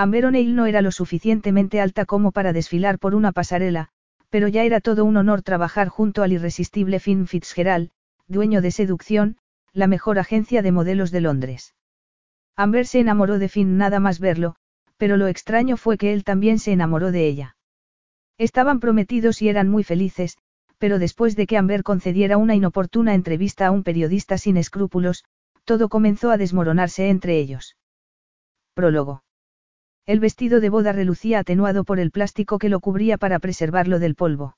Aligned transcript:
Amber 0.00 0.26
O'Neill 0.26 0.54
no 0.54 0.66
era 0.66 0.80
lo 0.80 0.92
suficientemente 0.92 1.80
alta 1.80 2.06
como 2.06 2.30
para 2.30 2.52
desfilar 2.52 3.00
por 3.00 3.16
una 3.16 3.32
pasarela, 3.32 3.88
pero 4.30 4.46
ya 4.46 4.62
era 4.62 4.80
todo 4.80 5.04
un 5.04 5.16
honor 5.16 5.42
trabajar 5.42 5.88
junto 5.88 6.22
al 6.22 6.30
irresistible 6.30 7.00
Finn 7.00 7.26
Fitzgerald, 7.26 7.90
dueño 8.28 8.62
de 8.62 8.70
Seducción, 8.70 9.38
la 9.72 9.88
mejor 9.88 10.20
agencia 10.20 10.62
de 10.62 10.70
modelos 10.70 11.10
de 11.10 11.20
Londres. 11.20 11.74
Amber 12.54 12.86
se 12.86 13.00
enamoró 13.00 13.40
de 13.40 13.48
Finn 13.48 13.76
nada 13.76 13.98
más 13.98 14.20
verlo, 14.20 14.54
pero 14.98 15.16
lo 15.16 15.26
extraño 15.26 15.76
fue 15.76 15.98
que 15.98 16.12
él 16.12 16.22
también 16.22 16.60
se 16.60 16.70
enamoró 16.70 17.10
de 17.10 17.26
ella. 17.26 17.56
Estaban 18.36 18.78
prometidos 18.78 19.42
y 19.42 19.48
eran 19.48 19.68
muy 19.68 19.82
felices, 19.82 20.38
pero 20.78 21.00
después 21.00 21.34
de 21.34 21.48
que 21.48 21.56
Amber 21.56 21.82
concediera 21.82 22.36
una 22.36 22.54
inoportuna 22.54 23.14
entrevista 23.14 23.66
a 23.66 23.72
un 23.72 23.82
periodista 23.82 24.38
sin 24.38 24.58
escrúpulos, 24.58 25.24
todo 25.64 25.88
comenzó 25.88 26.30
a 26.30 26.36
desmoronarse 26.36 27.08
entre 27.08 27.40
ellos. 27.40 27.76
Prólogo. 28.74 29.24
El 30.08 30.20
vestido 30.20 30.60
de 30.60 30.70
boda 30.70 30.92
relucía 30.92 31.40
atenuado 31.40 31.84
por 31.84 32.00
el 32.00 32.10
plástico 32.10 32.58
que 32.58 32.70
lo 32.70 32.80
cubría 32.80 33.18
para 33.18 33.38
preservarlo 33.40 33.98
del 33.98 34.14
polvo. 34.14 34.56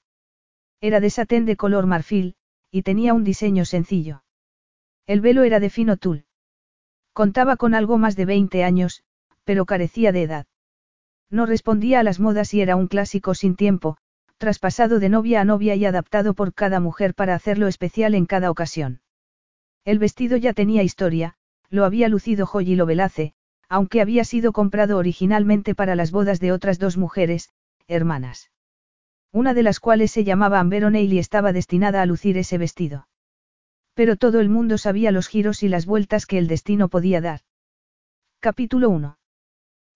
Era 0.80 1.00
de 1.00 1.10
satén 1.10 1.44
de 1.44 1.56
color 1.56 1.86
marfil, 1.86 2.36
y 2.70 2.82
tenía 2.82 3.14
un 3.14 3.24
diseño 3.24 3.64
sencillo. 3.64 4.22
El 5.08 5.20
velo 5.20 5.42
era 5.42 5.58
de 5.58 5.68
fino 5.68 5.96
tul. 5.96 6.24
Contaba 7.12 7.56
con 7.56 7.74
algo 7.74 7.98
más 7.98 8.14
de 8.14 8.26
20 8.26 8.62
años, 8.62 9.02
pero 9.42 9.66
carecía 9.66 10.12
de 10.12 10.22
edad. 10.22 10.46
No 11.30 11.46
respondía 11.46 11.98
a 11.98 12.04
las 12.04 12.20
modas 12.20 12.54
y 12.54 12.60
era 12.60 12.76
un 12.76 12.86
clásico 12.86 13.34
sin 13.34 13.56
tiempo, 13.56 13.96
traspasado 14.38 15.00
de 15.00 15.08
novia 15.08 15.40
a 15.40 15.44
novia 15.44 15.74
y 15.74 15.84
adaptado 15.84 16.34
por 16.34 16.54
cada 16.54 16.78
mujer 16.78 17.12
para 17.12 17.34
hacerlo 17.34 17.66
especial 17.66 18.14
en 18.14 18.26
cada 18.26 18.52
ocasión. 18.52 19.00
El 19.84 19.98
vestido 19.98 20.36
ya 20.36 20.52
tenía 20.52 20.84
historia, 20.84 21.34
lo 21.70 21.84
había 21.84 22.08
lucido 22.08 22.46
Joy 22.46 22.70
y 22.70 22.76
Lovelace, 22.76 23.34
aunque 23.70 24.00
había 24.00 24.24
sido 24.24 24.52
comprado 24.52 24.98
originalmente 24.98 25.76
para 25.76 25.94
las 25.94 26.10
bodas 26.10 26.40
de 26.40 26.50
otras 26.50 26.80
dos 26.80 26.96
mujeres, 26.96 27.50
hermanas. 27.86 28.50
Una 29.32 29.54
de 29.54 29.62
las 29.62 29.78
cuales 29.78 30.10
se 30.10 30.24
llamaba 30.24 30.58
Amber 30.58 30.84
O'Neill 30.84 31.12
y 31.12 31.18
estaba 31.20 31.52
destinada 31.52 32.02
a 32.02 32.06
lucir 32.06 32.36
ese 32.36 32.58
vestido. 32.58 33.06
Pero 33.94 34.16
todo 34.16 34.40
el 34.40 34.48
mundo 34.48 34.76
sabía 34.76 35.12
los 35.12 35.28
giros 35.28 35.62
y 35.62 35.68
las 35.68 35.86
vueltas 35.86 36.26
que 36.26 36.36
el 36.36 36.48
destino 36.48 36.88
podía 36.88 37.20
dar. 37.20 37.42
Capítulo 38.40 38.90
1. 38.90 39.18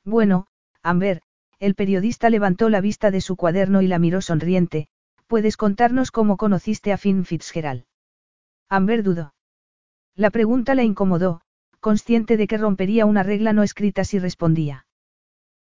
Bueno, 0.04 0.46
Amber, 0.82 1.22
el 1.58 1.74
periodista 1.74 2.30
levantó 2.30 2.68
la 2.68 2.80
vista 2.80 3.10
de 3.10 3.20
su 3.20 3.34
cuaderno 3.34 3.82
y 3.82 3.88
la 3.88 3.98
miró 3.98 4.20
sonriente, 4.20 4.86
¿puedes 5.26 5.56
contarnos 5.56 6.12
cómo 6.12 6.36
conociste 6.36 6.92
a 6.92 6.96
Finn 6.96 7.24
Fitzgerald? 7.24 7.86
Amber 8.68 9.02
dudó. 9.02 9.34
La 10.14 10.30
pregunta 10.30 10.76
la 10.76 10.84
incomodó, 10.84 11.40
consciente 11.84 12.38
de 12.38 12.46
que 12.46 12.56
rompería 12.56 13.04
una 13.04 13.22
regla 13.22 13.52
no 13.52 13.62
escrita 13.62 14.04
si 14.04 14.18
respondía. 14.18 14.86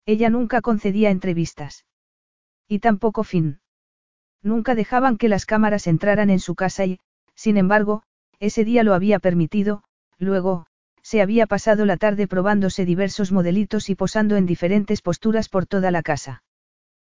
Ella 0.06 0.30
nunca 0.30 0.60
concedía 0.60 1.10
entrevistas. 1.10 1.84
Y 2.68 2.78
tampoco 2.78 3.24
Finn. 3.24 3.58
Nunca 4.40 4.76
dejaban 4.76 5.16
que 5.16 5.28
las 5.28 5.46
cámaras 5.46 5.88
entraran 5.88 6.30
en 6.30 6.38
su 6.38 6.54
casa 6.54 6.86
y, 6.86 7.00
sin 7.34 7.56
embargo, 7.56 8.04
ese 8.38 8.64
día 8.64 8.84
lo 8.84 8.94
había 8.94 9.18
permitido, 9.18 9.82
luego, 10.16 10.66
se 11.02 11.22
había 11.22 11.48
pasado 11.48 11.86
la 11.86 11.96
tarde 11.96 12.28
probándose 12.28 12.84
diversos 12.84 13.32
modelitos 13.32 13.90
y 13.90 13.96
posando 13.96 14.36
en 14.36 14.46
diferentes 14.46 15.02
posturas 15.02 15.48
por 15.48 15.66
toda 15.66 15.90
la 15.90 16.02
casa. 16.02 16.44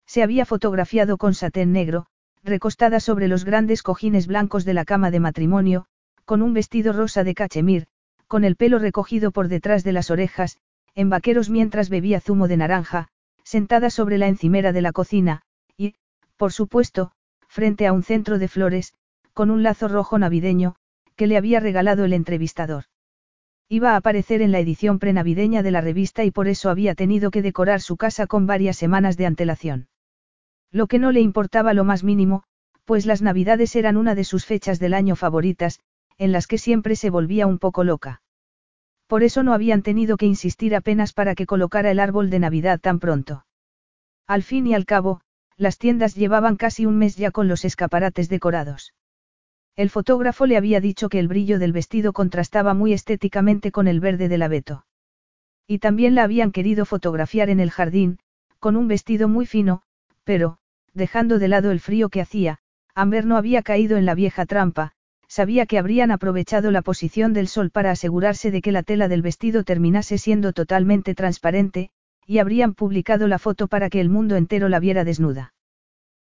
Se 0.06 0.22
había 0.22 0.47
fotografiado 0.47 1.19
con 1.19 1.34
satén 1.34 1.72
negro, 1.72 2.06
recostada 2.42 3.00
sobre 3.00 3.28
los 3.28 3.44
grandes 3.44 3.82
cojines 3.82 4.26
blancos 4.26 4.65
de 4.65 4.72
la 4.72 4.86
cama 4.86 5.10
de 5.10 5.21
matrimonio, 5.21 5.84
con 6.25 6.41
un 6.41 6.54
vestido 6.54 6.94
rosa 6.94 7.22
de 7.22 7.34
cachemir, 7.34 7.86
con 8.26 8.44
el 8.44 8.56
pelo 8.56 8.78
recogido 8.78 9.30
por 9.30 9.48
detrás 9.48 9.84
de 9.84 9.92
las 9.92 10.10
orejas, 10.10 10.58
en 10.94 11.10
vaqueros 11.10 11.50
mientras 11.50 11.88
bebía 11.88 12.20
zumo 12.20 12.48
de 12.48 12.56
naranja, 12.56 13.08
sentada 13.42 13.90
sobre 13.90 14.18
la 14.18 14.28
encimera 14.28 14.72
de 14.72 14.82
la 14.82 14.92
cocina, 14.92 15.42
y, 15.76 15.94
por 16.36 16.52
supuesto, 16.52 17.12
frente 17.48 17.86
a 17.86 17.92
un 17.92 18.02
centro 18.02 18.38
de 18.38 18.48
flores, 18.48 18.94
con 19.32 19.50
un 19.50 19.62
lazo 19.62 19.88
rojo 19.88 20.18
navideño, 20.18 20.76
que 21.16 21.26
le 21.26 21.36
había 21.36 21.60
regalado 21.60 22.04
el 22.04 22.12
entrevistador. 22.12 22.84
Iba 23.68 23.92
a 23.92 23.96
aparecer 23.96 24.42
en 24.42 24.52
la 24.52 24.60
edición 24.60 24.98
prenavideña 24.98 25.62
de 25.62 25.70
la 25.70 25.80
revista 25.80 26.24
y 26.24 26.30
por 26.30 26.48
eso 26.48 26.70
había 26.70 26.94
tenido 26.94 27.30
que 27.30 27.42
decorar 27.42 27.80
su 27.80 27.96
casa 27.96 28.26
con 28.26 28.46
varias 28.46 28.76
semanas 28.76 29.16
de 29.16 29.26
antelación. 29.26 29.88
Lo 30.70 30.86
que 30.86 30.98
no 30.98 31.12
le 31.12 31.20
importaba 31.20 31.72
lo 31.72 31.84
más 31.84 32.04
mínimo, 32.04 32.44
pues 32.84 33.06
las 33.06 33.22
navidades 33.22 33.74
eran 33.76 33.96
una 33.96 34.14
de 34.14 34.24
sus 34.24 34.44
fechas 34.44 34.78
del 34.78 34.92
año 34.92 35.16
favoritas, 35.16 35.80
en 36.19 36.32
las 36.32 36.47
que 36.47 36.58
siempre 36.58 36.97
se 36.97 37.10
volvía 37.10 37.47
un 37.47 37.58
poco 37.58 37.84
loca. 37.84 38.22
Por 39.06 39.22
eso 39.22 39.42
no 39.42 39.52
habían 39.52 39.82
tenido 39.82 40.16
que 40.16 40.26
insistir 40.26 40.75
apenas 40.75 41.12
para 41.12 41.34
que 41.34 41.47
colocara 41.47 41.91
el 41.91 42.00
árbol 42.00 42.30
de 42.30 42.38
Navidad 42.38 42.80
tan 42.80 42.98
pronto. 42.98 43.47
Al 44.26 44.42
fin 44.42 44.66
y 44.66 44.74
al 44.74 44.86
cabo, 44.86 45.20
las 45.56 45.78
tiendas 45.78 46.14
llevaban 46.14 46.56
casi 46.56 46.86
un 46.86 46.97
mes 46.97 47.16
ya 47.16 47.30
con 47.30 47.47
los 47.47 47.64
escaparates 47.64 48.28
decorados. 48.28 48.94
El 49.76 49.91
fotógrafo 49.91 50.47
le 50.47 50.56
había 50.56 50.80
dicho 50.80 51.08
que 51.08 51.19
el 51.19 51.28
brillo 51.28 51.58
del 51.58 51.72
vestido 51.72 52.12
contrastaba 52.12 52.74
muy 52.74 52.92
estéticamente 52.92 53.72
con 53.72 53.88
el 53.88 54.00
verde 54.00 54.28
del 54.28 54.42
abeto. 54.42 54.86
Y 55.66 55.78
también 55.78 56.14
la 56.14 56.22
habían 56.22 56.53
querido 56.53 56.84
fotografiar 56.84 57.50
en 57.50 57.60
el 57.60 57.70
jardín, 57.70 58.19
con 58.60 58.76
un 58.76 58.88
vestido 58.88 59.28
muy 59.28 59.47
fino, 59.47 59.82
pero, 60.22 60.58
dejando 60.92 61.38
de 61.38 61.48
lado 61.48 61.70
el 61.70 61.80
frío 61.80 62.08
que 62.08 62.20
hacía, 62.20 62.58
Amber 62.94 63.26
no 63.26 63.36
había 63.36 63.62
caído 63.62 63.97
en 63.97 64.06
la 64.06 64.14
vieja 64.14 64.47
trampa, 64.47 64.94
sabía 65.28 65.66
que 65.66 65.78
habrían 65.78 66.10
aprovechado 66.10 66.70
la 66.70 66.82
posición 66.82 67.32
del 67.32 67.48
sol 67.48 67.70
para 67.70 67.90
asegurarse 67.90 68.50
de 68.50 68.62
que 68.62 68.72
la 68.72 68.82
tela 68.82 69.08
del 69.08 69.22
vestido 69.22 69.64
terminase 69.64 70.18
siendo 70.18 70.52
totalmente 70.52 71.14
transparente, 71.14 71.90
y 72.26 72.38
habrían 72.38 72.74
publicado 72.74 73.28
la 73.28 73.38
foto 73.38 73.68
para 73.68 73.90
que 73.90 74.00
el 74.00 74.08
mundo 74.08 74.36
entero 74.36 74.68
la 74.68 74.80
viera 74.80 75.04
desnuda. 75.04 75.54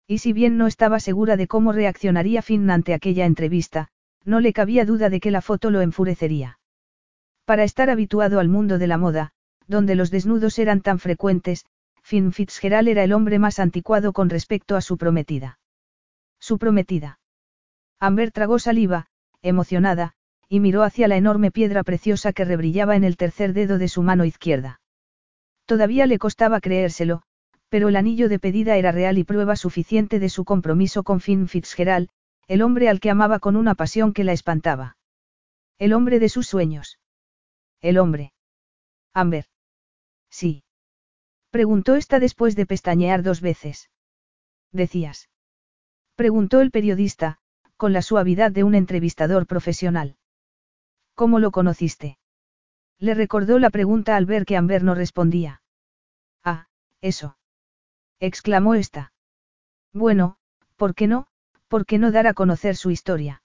Y 0.08 0.20
si 0.20 0.32
bien 0.34 0.58
no 0.58 0.68
estaba 0.68 1.00
segura 1.00 1.38
de 1.38 1.48
cómo 1.48 1.72
reaccionaría 1.72 2.42
Finn 2.42 2.70
ante 2.70 2.94
aquella 2.94 3.26
entrevista, 3.26 3.90
no 4.24 4.40
le 4.40 4.54
cabía 4.54 4.86
duda 4.86 5.10
de 5.10 5.20
que 5.20 5.32
la 5.32 5.42
foto 5.42 5.70
lo 5.72 5.82
enfurecería. 5.82 6.60
Para 7.46 7.64
estar 7.64 7.90
habituado 7.90 8.40
al 8.40 8.50
mundo 8.50 8.78
de 8.78 8.88
la 8.88 8.98
moda, 8.98 9.32
donde 9.68 9.96
los 9.96 10.12
desnudos 10.12 10.60
eran 10.60 10.82
tan 10.82 11.00
frecuentes, 11.00 11.66
Finn 12.04 12.32
Fitzgerald 12.32 12.88
era 12.88 13.04
el 13.04 13.12
hombre 13.12 13.40
más 13.40 13.60
anticuado 13.60 14.14
con 14.14 14.30
respecto 14.30 14.76
a 14.76 14.82
su 14.82 14.98
prometida. 14.98 15.60
Su 16.40 16.58
prometida. 16.58 17.20
Amber 18.00 18.32
tragó 18.32 18.60
saliva, 18.60 19.08
emocionada, 19.42 20.14
y 20.50 20.60
miró 20.60 20.84
hacia 20.84 21.08
la 21.08 21.18
enorme 21.18 21.52
piedra 21.52 21.84
preciosa 21.84 22.32
que 22.34 22.46
rebrillaba 22.46 22.96
en 22.96 23.04
el 23.04 23.18
tercer 23.18 23.54
dedo 23.54 23.78
de 23.78 23.88
su 23.88 24.02
mano 24.02 24.24
izquierda. 24.24 24.82
Todavía 25.66 26.06
le 26.06 26.20
costaba 26.20 26.62
creérselo, 26.62 27.24
pero 27.70 27.90
el 27.90 27.96
anillo 27.96 28.30
de 28.30 28.40
pedida 28.40 28.78
era 28.78 28.92
real 28.92 29.18
y 29.18 29.24
prueba 29.24 29.56
suficiente 29.56 30.20
de 30.20 30.30
su 30.30 30.46
compromiso 30.46 31.04
con 31.04 31.20
Finn 31.20 31.48
Fitzgerald, 31.48 32.10
el 32.48 32.62
hombre 32.62 32.88
al 32.88 33.00
que 33.02 33.10
amaba 33.10 33.40
con 33.40 33.56
una 33.58 33.76
pasión 33.76 34.14
que 34.14 34.24
la 34.24 34.32
espantaba. 34.32 34.98
El 35.78 35.94
hombre 35.94 36.20
de 36.20 36.30
sus 36.30 36.48
sueños. 36.48 37.00
El 37.82 37.98
hombre. 37.98 38.32
Amber. 39.14 39.46
Sí. 40.30 40.64
Preguntó 41.50 41.96
esta 41.96 42.20
después 42.20 42.56
de 42.56 42.66
pestañear 42.66 43.22
dos 43.22 43.42
veces. 43.42 43.90
Decías. 44.72 45.30
Preguntó 46.16 46.62
el 46.62 46.72
periodista, 46.72 47.40
con 47.78 47.94
la 47.94 48.02
suavidad 48.02 48.52
de 48.52 48.64
un 48.64 48.74
entrevistador 48.74 49.46
profesional. 49.46 50.16
¿Cómo 51.14 51.40
lo 51.40 51.52
conociste? 51.52 52.18
Le 53.00 53.14
recordó 53.14 53.60
la 53.60 53.70
pregunta 53.70 54.16
al 54.16 54.26
ver 54.26 54.46
que 54.46 54.58
Amber 54.58 54.84
no 54.84 54.96
respondía. 54.96 55.62
Ah, 56.44 56.66
eso. 57.02 57.38
exclamó 58.20 58.74
esta. 58.74 59.14
Bueno, 59.94 60.38
¿por 60.76 60.96
qué 60.96 61.08
no? 61.08 61.28
¿Por 61.68 61.86
qué 61.86 62.00
no 62.00 62.12
dar 62.12 62.26
a 62.26 62.34
conocer 62.34 62.76
su 62.76 62.90
historia? 62.90 63.44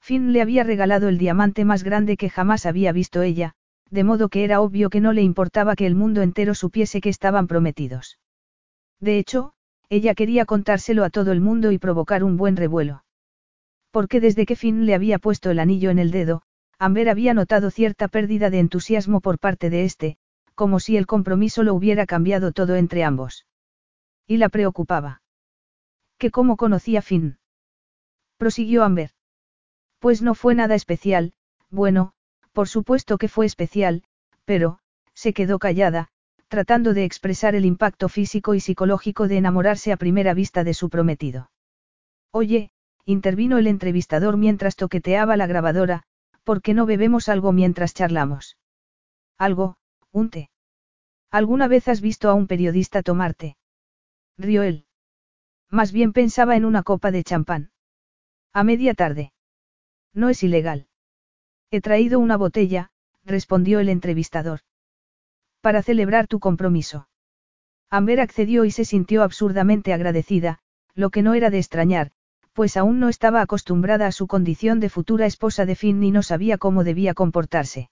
Finn 0.00 0.32
le 0.32 0.42
había 0.42 0.64
regalado 0.64 1.08
el 1.08 1.16
diamante 1.16 1.64
más 1.64 1.84
grande 1.84 2.16
que 2.16 2.30
jamás 2.30 2.66
había 2.66 2.90
visto 2.90 3.22
ella, 3.22 3.54
de 3.88 4.02
modo 4.02 4.28
que 4.28 4.42
era 4.42 4.60
obvio 4.60 4.90
que 4.90 5.00
no 5.00 5.12
le 5.12 5.22
importaba 5.22 5.76
que 5.76 5.86
el 5.86 5.94
mundo 5.94 6.22
entero 6.22 6.54
supiese 6.54 7.00
que 7.00 7.08
estaban 7.08 7.46
prometidos. 7.46 8.18
De 8.98 9.18
hecho, 9.18 9.52
ella 9.88 10.14
quería 10.14 10.44
contárselo 10.44 11.04
a 11.04 11.10
todo 11.10 11.30
el 11.30 11.40
mundo 11.40 11.70
y 11.70 11.78
provocar 11.78 12.24
un 12.24 12.36
buen 12.36 12.56
revuelo 12.56 13.03
porque 13.94 14.18
desde 14.20 14.44
que 14.44 14.56
Finn 14.56 14.86
le 14.86 14.94
había 14.96 15.20
puesto 15.20 15.52
el 15.52 15.60
anillo 15.60 15.88
en 15.88 16.00
el 16.00 16.10
dedo, 16.10 16.42
Amber 16.80 17.08
había 17.08 17.32
notado 17.32 17.70
cierta 17.70 18.08
pérdida 18.08 18.50
de 18.50 18.58
entusiasmo 18.58 19.20
por 19.20 19.38
parte 19.38 19.70
de 19.70 19.84
este, 19.84 20.16
como 20.56 20.80
si 20.80 20.96
el 20.96 21.06
compromiso 21.06 21.62
lo 21.62 21.74
hubiera 21.74 22.04
cambiado 22.04 22.50
todo 22.50 22.74
entre 22.74 23.04
ambos. 23.04 23.46
Y 24.26 24.38
la 24.38 24.48
preocupaba. 24.48 25.22
¿Que 26.18 26.32
cómo 26.32 26.56
conocía 26.56 27.02
Finn? 27.02 27.38
Prosiguió 28.36 28.82
Amber. 28.82 29.12
Pues 30.00 30.22
no 30.22 30.34
fue 30.34 30.56
nada 30.56 30.74
especial, 30.74 31.32
bueno, 31.70 32.14
por 32.52 32.66
supuesto 32.66 33.16
que 33.16 33.28
fue 33.28 33.46
especial, 33.46 34.02
pero, 34.44 34.80
se 35.12 35.32
quedó 35.32 35.60
callada, 35.60 36.08
tratando 36.48 36.94
de 36.94 37.04
expresar 37.04 37.54
el 37.54 37.64
impacto 37.64 38.08
físico 38.08 38.56
y 38.56 38.60
psicológico 38.60 39.28
de 39.28 39.36
enamorarse 39.36 39.92
a 39.92 39.96
primera 39.96 40.34
vista 40.34 40.64
de 40.64 40.74
su 40.74 40.90
prometido. 40.90 41.52
Oye, 42.32 42.72
intervino 43.04 43.58
el 43.58 43.66
entrevistador 43.66 44.36
mientras 44.36 44.76
toqueteaba 44.76 45.36
la 45.36 45.46
grabadora, 45.46 46.04
¿por 46.42 46.62
qué 46.62 46.74
no 46.74 46.86
bebemos 46.86 47.28
algo 47.28 47.52
mientras 47.52 47.94
charlamos? 47.94 48.56
Algo, 49.38 49.76
un 50.12 50.30
té. 50.30 50.50
¿Alguna 51.30 51.68
vez 51.68 51.88
has 51.88 52.00
visto 52.00 52.30
a 52.30 52.34
un 52.34 52.46
periodista 52.46 53.02
tomarte? 53.02 53.56
Rió 54.38 54.62
él. 54.62 54.86
Más 55.70 55.92
bien 55.92 56.12
pensaba 56.12 56.56
en 56.56 56.64
una 56.64 56.82
copa 56.82 57.10
de 57.10 57.24
champán. 57.24 57.72
A 58.52 58.62
media 58.62 58.94
tarde. 58.94 59.32
No 60.12 60.28
es 60.28 60.42
ilegal. 60.42 60.86
He 61.70 61.80
traído 61.80 62.20
una 62.20 62.36
botella, 62.36 62.90
respondió 63.24 63.80
el 63.80 63.88
entrevistador. 63.88 64.60
Para 65.60 65.82
celebrar 65.82 66.28
tu 66.28 66.38
compromiso. 66.38 67.08
Amber 67.90 68.20
accedió 68.20 68.64
y 68.64 68.70
se 68.70 68.84
sintió 68.84 69.22
absurdamente 69.22 69.92
agradecida, 69.92 70.60
lo 70.94 71.10
que 71.10 71.22
no 71.22 71.34
era 71.34 71.50
de 71.50 71.58
extrañar, 71.58 72.12
pues 72.54 72.76
aún 72.76 73.00
no 73.00 73.08
estaba 73.08 73.42
acostumbrada 73.42 74.06
a 74.06 74.12
su 74.12 74.26
condición 74.26 74.80
de 74.80 74.88
futura 74.88 75.26
esposa 75.26 75.66
de 75.66 75.74
Finn 75.74 76.00
ni 76.00 76.12
no 76.12 76.22
sabía 76.22 76.56
cómo 76.56 76.84
debía 76.84 77.12
comportarse. 77.12 77.90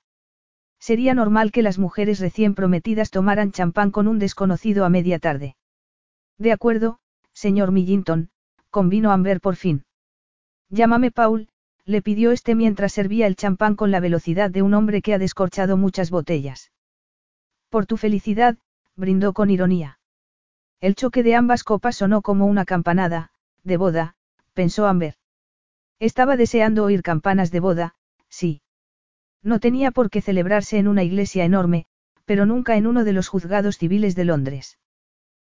Sería 0.78 1.14
normal 1.14 1.52
que 1.52 1.62
las 1.62 1.78
mujeres 1.78 2.20
recién 2.20 2.54
prometidas 2.54 3.10
tomaran 3.10 3.52
champán 3.52 3.90
con 3.90 4.08
un 4.08 4.18
desconocido 4.18 4.84
a 4.84 4.88
media 4.88 5.18
tarde. 5.18 5.56
De 6.38 6.52
acuerdo, 6.52 6.98
señor 7.32 7.72
Millington, 7.72 8.30
convino 8.70 9.10
Amber 9.10 9.40
por 9.40 9.56
fin. 9.56 9.84
Llámame 10.70 11.10
Paul, 11.10 11.48
le 11.84 12.00
pidió 12.00 12.30
este 12.30 12.54
mientras 12.54 12.92
servía 12.92 13.26
el 13.26 13.36
champán 13.36 13.74
con 13.74 13.90
la 13.90 14.00
velocidad 14.00 14.50
de 14.50 14.62
un 14.62 14.74
hombre 14.74 15.02
que 15.02 15.12
ha 15.12 15.18
descorchado 15.18 15.76
muchas 15.76 16.10
botellas. 16.10 16.70
Por 17.68 17.86
tu 17.86 17.96
felicidad, 17.96 18.56
brindó 18.94 19.32
con 19.32 19.50
ironía. 19.50 19.98
El 20.80 20.94
choque 20.94 21.22
de 21.22 21.34
ambas 21.34 21.64
copas 21.64 21.96
sonó 21.96 22.22
como 22.22 22.46
una 22.46 22.64
campanada, 22.64 23.30
de 23.64 23.76
boda, 23.76 24.16
pensó 24.52 24.86
Amber. 24.86 25.14
Estaba 25.98 26.36
deseando 26.36 26.84
oír 26.84 27.02
campanas 27.02 27.50
de 27.50 27.60
boda, 27.60 27.94
sí. 28.28 28.62
No 29.42 29.60
tenía 29.60 29.90
por 29.90 30.10
qué 30.10 30.20
celebrarse 30.20 30.78
en 30.78 30.88
una 30.88 31.02
iglesia 31.02 31.44
enorme, 31.44 31.86
pero 32.24 32.46
nunca 32.46 32.76
en 32.76 32.86
uno 32.86 33.04
de 33.04 33.12
los 33.12 33.28
juzgados 33.28 33.78
civiles 33.78 34.14
de 34.14 34.24
Londres. 34.24 34.78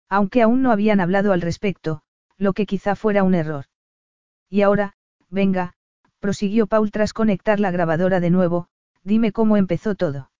Aunque 0.09 0.41
aún 0.41 0.61
no 0.61 0.71
habían 0.71 0.99
hablado 0.99 1.33
al 1.33 1.41
respecto, 1.41 2.01
lo 2.37 2.53
que 2.53 2.65
quizá 2.65 2.95
fuera 2.95 3.23
un 3.23 3.33
error. 3.33 3.65
Y 4.49 4.61
ahora, 4.61 4.93
venga, 5.29 5.73
prosiguió 6.19 6.67
Paul 6.67 6.91
tras 6.91 7.13
conectar 7.13 7.59
la 7.59 7.71
grabadora 7.71 8.19
de 8.19 8.29
nuevo, 8.29 8.67
dime 9.03 9.31
cómo 9.31 9.57
empezó 9.57 9.95
todo. 9.95 10.31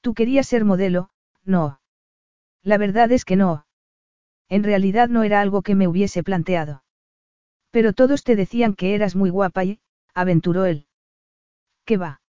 Tú 0.00 0.14
querías 0.14 0.46
ser 0.46 0.64
modelo, 0.64 1.10
no. 1.44 1.80
La 2.62 2.78
verdad 2.78 3.10
es 3.12 3.24
que 3.24 3.36
no. 3.36 3.66
En 4.48 4.62
realidad 4.62 5.08
no 5.08 5.22
era 5.22 5.40
algo 5.40 5.62
que 5.62 5.74
me 5.74 5.88
hubiese 5.88 6.22
planteado. 6.22 6.83
Pero 7.74 7.92
todos 7.92 8.22
te 8.22 8.36
decían 8.36 8.74
que 8.74 8.94
eras 8.94 9.16
muy 9.16 9.30
guapa 9.30 9.64
y, 9.64 9.80
aventuró 10.14 10.64
él. 10.64 10.86
¿Qué 11.84 11.96
va? 11.96 12.20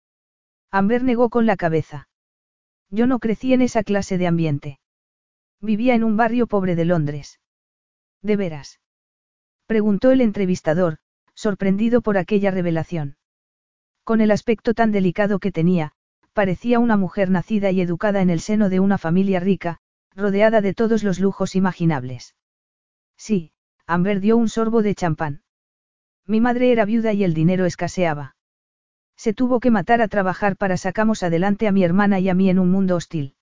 Amber 0.71 1.05
negó 1.05 1.29
con 1.29 1.45
la 1.45 1.57
cabeza. 1.57 2.09
Yo 2.89 3.07
no 3.07 3.19
crecí 3.19 3.53
en 3.53 3.61
esa 3.61 3.83
clase 3.83 4.17
de 4.17 4.27
ambiente. 4.27 4.81
Vivía 5.61 5.95
en 5.95 6.03
un 6.03 6.17
barrio 6.17 6.47
pobre 6.47 6.77
de 6.77 6.87
Londres. 6.87 7.41
¿De 8.23 8.37
veras? 8.37 8.81
Preguntó 9.67 10.13
el 10.13 10.23
entrevistador, 10.23 10.97
sorprendido 11.35 12.01
por 12.01 12.17
aquella 12.17 12.51
revelación. 12.51 13.19
Con 14.03 14.23
el 14.23 14.31
aspecto 14.31 14.73
tan 14.73 14.93
delicado 14.93 15.41
que 15.41 15.53
tenía, 15.53 15.93
parecía 16.33 16.79
una 16.79 16.97
mujer 16.97 17.29
nacida 17.29 17.71
y 17.71 17.83
educada 17.83 18.23
en 18.23 18.31
el 18.31 18.41
seno 18.41 18.71
de 18.71 18.81
una 18.81 18.97
familia 18.97 19.41
rica, 19.41 19.83
rodeada 20.15 20.63
de 20.63 20.73
todos 20.73 21.05
los 21.05 21.19
lujos 21.19 21.55
imaginables. 21.55 22.35
Sí, 23.19 23.53
Amber 23.87 24.21
dio 24.21 24.37
un 24.37 24.49
sorbo 24.49 24.83
de 24.83 24.95
champán. 24.95 25.43
Mi 26.27 26.41
madre 26.41 26.73
era 26.73 26.85
viuda 26.85 27.13
y 27.13 27.23
el 27.23 27.35
dinero 27.35 27.67
escaseaba. 27.67 28.35
Se 29.17 29.35
tuvo 29.35 29.61
que 29.61 29.71
matar 29.71 30.01
a 30.01 30.09
trabajar 30.09 30.57
para 30.57 30.77
sacamos 30.77 31.23
adelante 31.23 31.69
a 31.69 31.73
mi 31.73 31.85
hermana 31.85 32.19
y 32.19 32.29
a 32.29 32.35
mí 32.35 32.49
en 32.49 32.59
un 32.59 32.71
mundo 32.71 32.97
hostil. 32.97 33.37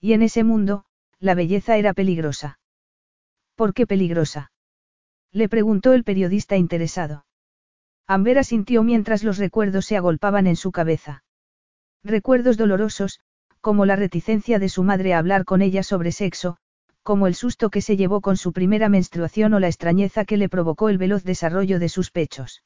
Y 0.00 0.12
en 0.12 0.22
ese 0.22 0.44
mundo, 0.44 0.84
la 1.18 1.34
belleza 1.34 1.76
era 1.76 1.94
peligrosa. 1.94 2.58
¿Por 3.56 3.74
qué 3.74 3.86
peligrosa? 3.86 4.52
Le 5.32 5.48
preguntó 5.48 5.92
el 5.92 6.04
periodista 6.04 6.56
interesado. 6.56 7.26
Amber 8.06 8.38
asintió 8.38 8.84
mientras 8.84 9.24
los 9.24 9.38
recuerdos 9.38 9.86
se 9.86 9.96
agolpaban 9.96 10.46
en 10.46 10.56
su 10.56 10.70
cabeza. 10.70 11.24
Recuerdos 12.04 12.56
dolorosos, 12.56 13.20
como 13.60 13.84
la 13.84 13.96
reticencia 13.96 14.60
de 14.60 14.68
su 14.68 14.84
madre 14.84 15.12
a 15.12 15.18
hablar 15.18 15.44
con 15.44 15.60
ella 15.60 15.82
sobre 15.82 16.12
sexo, 16.12 16.58
como 17.06 17.28
el 17.28 17.36
susto 17.36 17.70
que 17.70 17.82
se 17.82 17.96
llevó 17.96 18.20
con 18.20 18.36
su 18.36 18.52
primera 18.52 18.88
menstruación 18.88 19.54
o 19.54 19.60
la 19.60 19.68
extrañeza 19.68 20.24
que 20.24 20.36
le 20.36 20.48
provocó 20.48 20.88
el 20.88 20.98
veloz 20.98 21.22
desarrollo 21.22 21.78
de 21.78 21.88
sus 21.88 22.10
pechos. 22.10 22.64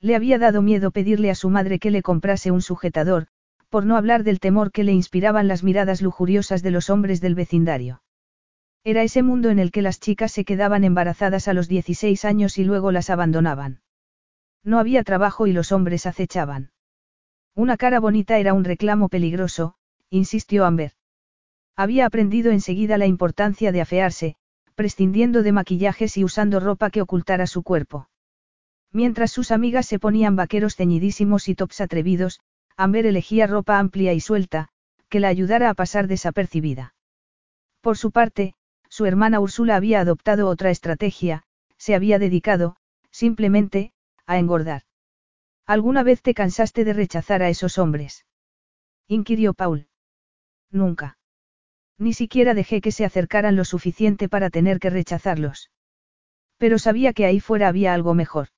Le 0.00 0.16
había 0.16 0.40
dado 0.40 0.62
miedo 0.62 0.90
pedirle 0.90 1.30
a 1.30 1.36
su 1.36 1.48
madre 1.48 1.78
que 1.78 1.92
le 1.92 2.02
comprase 2.02 2.50
un 2.50 2.60
sujetador, 2.60 3.28
por 3.68 3.86
no 3.86 3.96
hablar 3.96 4.24
del 4.24 4.40
temor 4.40 4.72
que 4.72 4.82
le 4.82 4.90
inspiraban 4.90 5.46
las 5.46 5.62
miradas 5.62 6.02
lujuriosas 6.02 6.64
de 6.64 6.72
los 6.72 6.90
hombres 6.90 7.20
del 7.20 7.36
vecindario. 7.36 8.02
Era 8.82 9.04
ese 9.04 9.22
mundo 9.22 9.48
en 9.48 9.60
el 9.60 9.70
que 9.70 9.80
las 9.80 10.00
chicas 10.00 10.32
se 10.32 10.44
quedaban 10.44 10.82
embarazadas 10.82 11.46
a 11.46 11.52
los 11.52 11.68
16 11.68 12.24
años 12.24 12.58
y 12.58 12.64
luego 12.64 12.90
las 12.90 13.10
abandonaban. 13.10 13.80
No 14.64 14.80
había 14.80 15.04
trabajo 15.04 15.46
y 15.46 15.52
los 15.52 15.70
hombres 15.70 16.06
acechaban. 16.06 16.72
Una 17.54 17.76
cara 17.76 18.00
bonita 18.00 18.38
era 18.38 18.54
un 18.54 18.64
reclamo 18.64 19.08
peligroso, 19.08 19.76
insistió 20.10 20.64
Amber. 20.64 20.94
Había 21.76 22.06
aprendido 22.06 22.50
enseguida 22.50 22.98
la 22.98 23.06
importancia 23.06 23.72
de 23.72 23.80
afearse, 23.80 24.36
prescindiendo 24.74 25.42
de 25.42 25.52
maquillajes 25.52 26.16
y 26.16 26.24
usando 26.24 26.60
ropa 26.60 26.90
que 26.90 27.02
ocultara 27.02 27.46
su 27.46 27.62
cuerpo. 27.62 28.08
Mientras 28.92 29.30
sus 29.30 29.50
amigas 29.50 29.86
se 29.86 29.98
ponían 29.98 30.36
vaqueros 30.36 30.76
ceñidísimos 30.76 31.48
y 31.48 31.54
tops 31.54 31.80
atrevidos, 31.80 32.40
Amber 32.76 33.06
elegía 33.06 33.46
ropa 33.46 33.78
amplia 33.78 34.12
y 34.12 34.20
suelta, 34.20 34.68
que 35.08 35.20
la 35.20 35.28
ayudara 35.28 35.70
a 35.70 35.74
pasar 35.74 36.08
desapercibida. 36.08 36.94
Por 37.80 37.96
su 37.96 38.10
parte, 38.10 38.54
su 38.88 39.06
hermana 39.06 39.40
Úrsula 39.40 39.76
había 39.76 40.00
adoptado 40.00 40.48
otra 40.48 40.70
estrategia, 40.70 41.44
se 41.78 41.94
había 41.94 42.18
dedicado, 42.18 42.76
simplemente, 43.10 43.92
a 44.26 44.38
engordar. 44.38 44.82
¿Alguna 45.66 46.02
vez 46.02 46.22
te 46.22 46.34
cansaste 46.34 46.84
de 46.84 46.92
rechazar 46.92 47.42
a 47.42 47.48
esos 47.48 47.78
hombres? 47.78 48.26
inquirió 49.06 49.54
Paul. 49.54 49.88
Nunca. 50.70 51.18
Ni 52.02 52.14
siquiera 52.14 52.52
dejé 52.52 52.80
que 52.80 52.90
se 52.90 53.04
acercaran 53.04 53.54
lo 53.54 53.64
suficiente 53.64 54.28
para 54.28 54.50
tener 54.50 54.80
que 54.80 54.90
rechazarlos. 54.90 55.70
Pero 56.58 56.80
sabía 56.80 57.12
que 57.12 57.26
ahí 57.26 57.38
fuera 57.38 57.68
había 57.68 57.94
algo 57.94 58.12
mejor. 58.12 58.48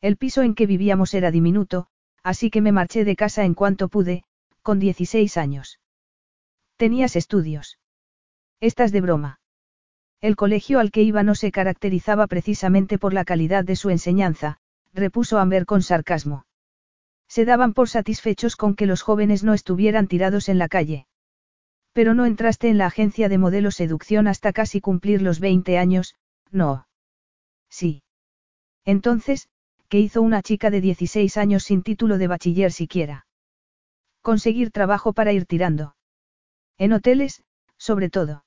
El 0.00 0.16
piso 0.16 0.42
en 0.42 0.54
que 0.54 0.66
vivíamos 0.66 1.12
era 1.14 1.32
diminuto, 1.32 1.88
así 2.22 2.48
que 2.48 2.60
me 2.60 2.70
marché 2.70 3.04
de 3.04 3.16
casa 3.16 3.44
en 3.44 3.54
cuanto 3.54 3.88
pude, 3.88 4.22
con 4.62 4.78
16 4.78 5.36
años. 5.36 5.80
¿Tenías 6.76 7.16
estudios? 7.16 7.80
Estás 8.60 8.92
de 8.92 9.00
broma. 9.00 9.40
El 10.20 10.36
colegio 10.36 10.78
al 10.78 10.92
que 10.92 11.02
iba 11.02 11.24
no 11.24 11.34
se 11.34 11.50
caracterizaba 11.50 12.28
precisamente 12.28 12.98
por 12.98 13.12
la 13.12 13.24
calidad 13.24 13.64
de 13.64 13.74
su 13.74 13.90
enseñanza, 13.90 14.58
repuso 14.92 15.40
Amber 15.40 15.66
con 15.66 15.82
sarcasmo. 15.82 16.46
Se 17.26 17.44
daban 17.44 17.74
por 17.74 17.88
satisfechos 17.88 18.54
con 18.54 18.76
que 18.76 18.86
los 18.86 19.02
jóvenes 19.02 19.42
no 19.42 19.54
estuvieran 19.54 20.06
tirados 20.06 20.48
en 20.48 20.58
la 20.58 20.68
calle. 20.68 21.08
Pero 21.92 22.14
no 22.14 22.26
entraste 22.26 22.68
en 22.68 22.78
la 22.78 22.86
agencia 22.86 23.28
de 23.28 23.38
modelo 23.38 23.70
seducción 23.70 24.28
hasta 24.28 24.52
casi 24.52 24.80
cumplir 24.80 25.22
los 25.22 25.40
20 25.40 25.78
años, 25.78 26.14
no. 26.50 26.86
Sí. 27.68 28.02
Entonces, 28.84 29.48
que 29.88 29.98
hizo 29.98 30.22
una 30.22 30.42
chica 30.42 30.70
de 30.70 30.80
16 30.80 31.36
años 31.36 31.64
sin 31.64 31.82
título 31.82 32.16
de 32.16 32.28
bachiller 32.28 32.72
siquiera. 32.72 33.26
Conseguir 34.22 34.70
trabajo 34.70 35.12
para 35.12 35.32
ir 35.32 35.46
tirando. 35.46 35.96
En 36.78 36.92
hoteles, 36.92 37.42
sobre 37.76 38.08
todo. 38.08 38.44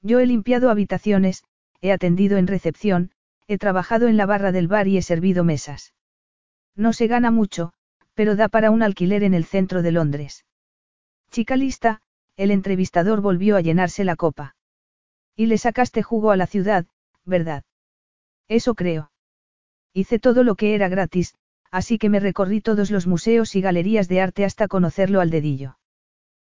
Yo 0.00 0.20
he 0.20 0.26
limpiado 0.26 0.70
habitaciones, 0.70 1.44
he 1.80 1.92
atendido 1.92 2.38
en 2.38 2.46
recepción, 2.46 3.10
he 3.46 3.58
trabajado 3.58 4.08
en 4.08 4.16
la 4.16 4.26
barra 4.26 4.52
del 4.52 4.68
bar 4.68 4.88
y 4.88 4.96
he 4.96 5.02
servido 5.02 5.44
mesas. 5.44 5.94
No 6.74 6.92
se 6.92 7.06
gana 7.06 7.30
mucho, 7.30 7.72
pero 8.14 8.36
da 8.36 8.48
para 8.48 8.70
un 8.70 8.82
alquiler 8.82 9.22
en 9.22 9.34
el 9.34 9.44
centro 9.44 9.82
de 9.82 9.92
Londres. 9.92 10.44
Chica 11.30 11.56
lista, 11.56 12.00
el 12.36 12.50
entrevistador 12.50 13.20
volvió 13.20 13.56
a 13.56 13.60
llenarse 13.60 14.04
la 14.04 14.16
copa. 14.16 14.56
Y 15.36 15.46
le 15.46 15.58
sacaste 15.58 16.02
jugo 16.02 16.30
a 16.30 16.36
la 16.36 16.46
ciudad, 16.46 16.86
¿verdad? 17.24 17.64
Eso 18.48 18.74
creo. 18.74 19.10
Hice 19.92 20.18
todo 20.18 20.42
lo 20.42 20.54
que 20.56 20.74
era 20.74 20.88
gratis, 20.88 21.34
así 21.70 21.98
que 21.98 22.08
me 22.08 22.20
recorrí 22.20 22.60
todos 22.60 22.90
los 22.90 23.06
museos 23.06 23.54
y 23.56 23.60
galerías 23.60 24.08
de 24.08 24.20
arte 24.20 24.44
hasta 24.44 24.68
conocerlo 24.68 25.20
al 25.20 25.30
dedillo. 25.30 25.78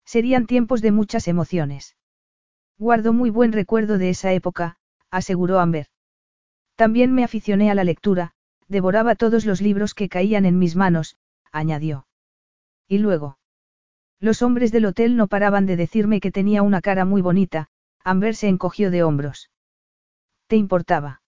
Serían 0.05 0.45
tiempos 0.47 0.81
de 0.81 0.91
muchas 0.91 1.27
emociones. 1.27 1.95
Guardo 2.77 3.13
muy 3.13 3.29
buen 3.29 3.51
recuerdo 3.51 3.97
de 3.97 4.09
esa 4.09 4.33
época, 4.33 4.77
aseguró 5.11 5.59
Amber. 5.59 5.87
También 6.75 7.13
me 7.13 7.23
aficioné 7.23 7.71
a 7.71 7.75
la 7.75 7.83
lectura, 7.83 8.33
devoraba 8.67 9.15
todos 9.15 9.45
los 9.45 9.61
libros 9.61 9.93
que 9.93 10.09
caían 10.09 10.45
en 10.45 10.59
mis 10.59 10.75
manos, 10.75 11.17
añadió. 11.51 12.07
Y 12.87 12.99
luego. 12.99 13.38
Los 14.19 14.41
hombres 14.41 14.71
del 14.71 14.85
hotel 14.85 15.15
no 15.15 15.27
paraban 15.27 15.65
de 15.65 15.77
decirme 15.77 16.19
que 16.19 16.31
tenía 16.31 16.61
una 16.61 16.81
cara 16.81 17.05
muy 17.05 17.21
bonita, 17.21 17.69
Amber 18.03 18.35
se 18.35 18.47
encogió 18.49 18.91
de 18.91 19.03
hombros. 19.03 19.49
¿Te 20.47 20.57
importaba? 20.57 21.21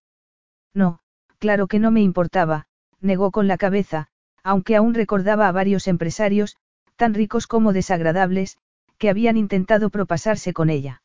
No, 0.74 1.00
claro 1.40 1.68
que 1.68 1.80
no 1.80 1.92
me 1.92 2.02
importaba, 2.02 2.66
negó 3.00 3.32
con 3.32 3.48
la 3.48 3.58
cabeza, 3.58 4.08
aunque 4.44 4.76
aún 4.76 4.94
recordaba 4.94 5.48
a 5.48 5.52
varios 5.52 5.88
empresarios, 5.88 6.58
tan 6.98 7.14
ricos 7.14 7.48
como 7.48 7.72
desagradables, 7.72 8.58
que 8.98 9.10
habían 9.10 9.38
intentado 9.38 9.90
propasarse 9.90 10.54
con 10.54 10.70
ella. 10.70 11.02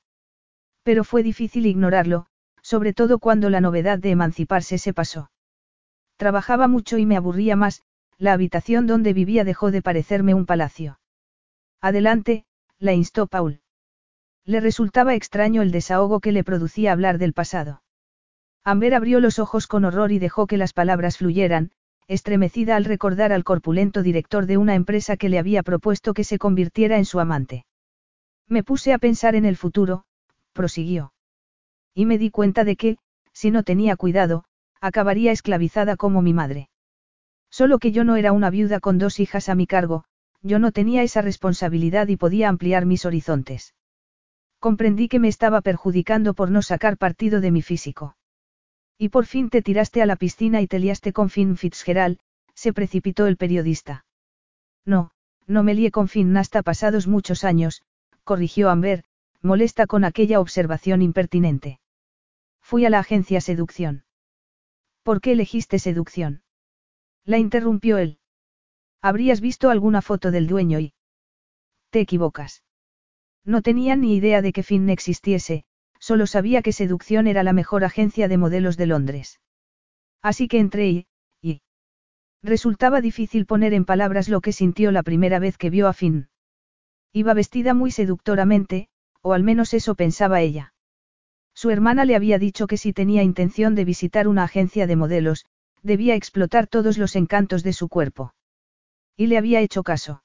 Pero 0.83 1.05
fue 1.05 1.23
difícil 1.23 1.67
ignorarlo, 1.67 2.27
sobre 2.63 2.93
todo 2.93 3.19
cuando 3.19 3.49
la 3.49 3.61
novedad 3.61 3.99
de 3.99 4.11
emanciparse 4.11 4.79
se 4.79 4.93
pasó. 4.93 5.31
Trabajaba 6.17 6.69
mucho 6.69 6.99
y 6.99 7.07
me 7.07 7.17
aburría 7.17 7.55
más, 7.55 7.83
la 8.19 8.33
habitación 8.33 8.87
donde 8.87 9.13
vivía 9.13 9.45
dejó 9.45 9.71
de 9.71 9.83
parecerme 9.83 10.35
un 10.35 10.47
palacio. 10.47 10.99
Adelante, 11.81 12.45
la 12.79 12.93
instó 12.93 13.27
Paul. 13.27 13.61
Le 14.45 14.61
resultaba 14.61 15.15
extraño 15.15 15.63
el 15.63 15.71
desahogo 15.71 16.21
que 16.21 16.33
le 16.33 16.45
producía 16.45 16.93
hablar 16.93 17.19
del 17.19 17.33
pasado. 17.33 17.83
Amber 18.65 18.95
abrió 18.95 19.21
los 19.21 19.39
ojos 19.39 19.67
con 19.67 19.85
horror 19.85 20.13
y 20.13 20.19
dejó 20.19 20.47
que 20.47 20.57
las 20.57 20.73
palabras 20.73 21.19
fluyeran, 21.19 21.71
estremecida 22.09 22.77
al 22.77 22.85
recordar 22.85 23.33
al 23.33 23.45
corpulento 23.45 24.03
director 24.03 24.47
de 24.47 24.57
una 24.57 24.75
empresa 24.75 25.17
que 25.17 25.29
le 25.29 25.39
había 25.39 25.63
propuesto 25.63 26.15
que 26.15 26.25
se 26.25 26.39
convirtiera 26.39 26.99
en 26.99 27.05
su 27.05 27.21
amante. 27.21 27.67
Me 28.49 28.63
puse 28.63 28.93
a 28.93 28.99
pensar 28.99 29.35
en 29.35 29.45
el 29.45 29.57
futuro, 29.57 30.05
prosiguió. 30.53 31.13
Y 31.95 32.07
me 32.07 32.19
di 32.19 32.31
cuenta 32.31 32.65
de 32.65 32.77
que, 32.77 32.99
si 33.33 33.51
no 33.51 33.65
tenía 33.65 33.97
cuidado, 33.97 34.45
acabaría 34.81 35.33
esclavizada 35.33 35.97
como 35.97 36.23
mi 36.23 36.33
madre. 36.33 36.69
Solo 37.51 37.79
que 37.79 37.91
yo 37.91 38.05
no 38.05 38.17
era 38.17 38.33
una 38.33 38.51
viuda 38.51 38.81
con 38.81 38.99
dos 38.99 39.19
hijas 39.19 39.49
a 39.49 39.55
mi 39.55 39.67
cargo, 39.67 40.05
yo 40.47 40.59
no 40.59 40.73
tenía 40.73 41.03
esa 41.03 41.23
responsabilidad 41.23 42.09
y 42.09 42.17
podía 42.17 42.49
ampliar 42.49 42.87
mis 42.87 43.05
horizontes. 43.05 43.75
Comprendí 44.59 45.09
que 45.09 45.19
me 45.19 45.29
estaba 45.29 45.61
perjudicando 45.61 46.35
por 46.35 46.51
no 46.51 46.63
sacar 46.63 46.97
partido 46.97 47.41
de 47.41 47.51
mi 47.51 47.63
físico. 47.63 48.17
Y 48.99 49.11
por 49.11 49.27
fin 49.27 49.51
te 49.51 49.61
tiraste 49.61 50.01
a 50.03 50.07
la 50.07 50.17
piscina 50.17 50.63
y 50.63 50.67
te 50.67 50.79
liaste 50.79 51.13
con 51.13 51.29
Finn 51.29 51.57
Fitzgerald, 51.57 52.19
se 52.55 52.73
precipitó 52.73 53.27
el 53.27 53.37
periodista. 53.37 54.07
No, 54.85 55.11
no 55.47 55.63
me 55.63 55.75
lié 55.75 55.91
con 55.91 56.09
Finn 56.09 56.37
hasta 56.37 56.63
pasados 56.63 57.07
muchos 57.07 57.45
años, 57.45 57.83
corrigió 58.25 58.71
Amber, 58.71 59.05
molesta 59.43 59.87
con 59.87 60.05
aquella 60.05 60.41
observación 60.41 61.03
impertinente. 61.03 61.81
Fui 62.63 62.85
a 62.85 62.91
la 62.91 63.01
agencia 63.01 63.41
Seducción. 63.41 64.05
¿Por 65.03 65.21
qué 65.21 65.33
elegiste 65.33 65.79
Seducción? 65.79 66.43
La 67.25 67.39
interrumpió 67.39 67.99
él. 67.99 68.19
Habrías 69.09 69.41
visto 69.41 69.71
alguna 69.71 70.03
foto 70.03 70.33
del 70.33 70.49
dueño 70.49 70.81
y... 70.81 70.93
Te 71.91 72.01
equivocas. 72.01 72.65
No 73.45 73.63
tenía 73.63 73.95
ni 73.95 74.17
idea 74.17 74.43
de 74.43 74.53
que 74.53 74.65
Finn 74.65 74.91
existiese, 74.91 75.65
solo 76.01 76.27
sabía 76.27 76.61
que 76.61 76.73
Seducción 76.73 77.29
era 77.29 77.45
la 77.45 77.53
mejor 77.53 77.85
agencia 77.85 78.27
de 78.27 78.37
modelos 78.37 78.77
de 78.77 78.87
Londres. 78.87 79.39
Así 80.23 80.49
que 80.49 80.59
entré 80.59 80.89
y, 80.89 81.07
y... 81.41 81.63
Resultaba 82.43 83.01
difícil 83.01 83.47
poner 83.47 83.75
en 83.75 83.85
palabras 83.85 84.29
lo 84.29 84.41
que 84.41 84.51
sintió 84.51 84.91
la 84.91 85.05
primera 85.05 85.39
vez 85.39 85.57
que 85.57 85.71
vio 85.71 85.87
a 85.87 85.93
Finn. 85.93 86.29
Iba 87.13 87.33
vestida 87.33 87.75
muy 87.75 87.93
seductoramente, 87.93 88.89
o 89.23 89.35
al 89.35 89.45
menos 89.45 89.73
eso 89.73 89.95
pensaba 89.95 90.41
ella. 90.41 90.75
Su 91.55 91.71
hermana 91.71 92.07
le 92.07 92.17
había 92.17 92.41
dicho 92.41 92.67
que 92.67 92.77
si 92.77 92.93
tenía 92.93 93.23
intención 93.23 93.77
de 93.77 93.85
visitar 93.85 94.27
una 94.27 94.43
agencia 94.43 94.89
de 94.89 94.97
modelos, 94.97 95.47
debía 95.85 96.17
explotar 96.17 96.67
todos 96.67 96.99
los 96.99 97.15
encantos 97.15 97.63
de 97.63 97.73
su 97.73 97.89
cuerpo. 97.89 98.33
Y 99.17 99.29
le 99.29 99.39
había 99.39 99.61
hecho 99.61 99.83
caso. 99.83 100.23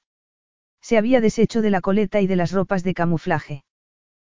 Se 0.80 0.98
había 0.98 1.20
deshecho 1.20 1.62
de 1.62 1.70
la 1.70 1.80
coleta 1.80 2.20
y 2.20 2.26
de 2.26 2.36
las 2.36 2.52
ropas 2.52 2.82
de 2.82 2.94
camuflaje. 2.94 3.64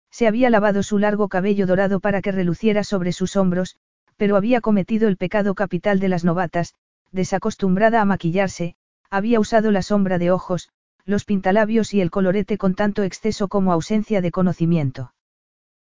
Se 0.10 0.28
había 0.28 0.50
lavado 0.50 0.82
su 0.84 0.98
largo 0.98 1.28
cabello 1.28 1.68
dorado 1.68 2.00
para 2.00 2.22
que 2.22 2.32
reluciera 2.32 2.84
sobre 2.84 3.12
sus 3.12 3.36
hombros, 3.36 3.78
pero 4.16 4.36
había 4.36 4.62
cometido 4.62 5.08
el 5.08 5.18
pecado 5.18 5.54
capital 5.54 6.00
de 6.00 6.10
las 6.10 6.24
novatas, 6.24 6.74
desacostumbrada 7.12 8.02
a 8.02 8.06
maquillarse, 8.06 8.76
había 9.10 9.40
usado 9.40 9.72
la 9.72 9.82
sombra 9.82 10.18
de 10.18 10.32
ojos, 10.32 10.70
los 11.06 11.24
pintalabios 11.24 11.94
y 11.94 12.02
el 12.02 12.12
colorete 12.12 12.58
con 12.58 12.76
tanto 12.76 13.04
exceso 13.04 13.48
como 13.48 13.72
ausencia 13.72 14.22
de 14.22 14.32
conocimiento. 14.32 15.14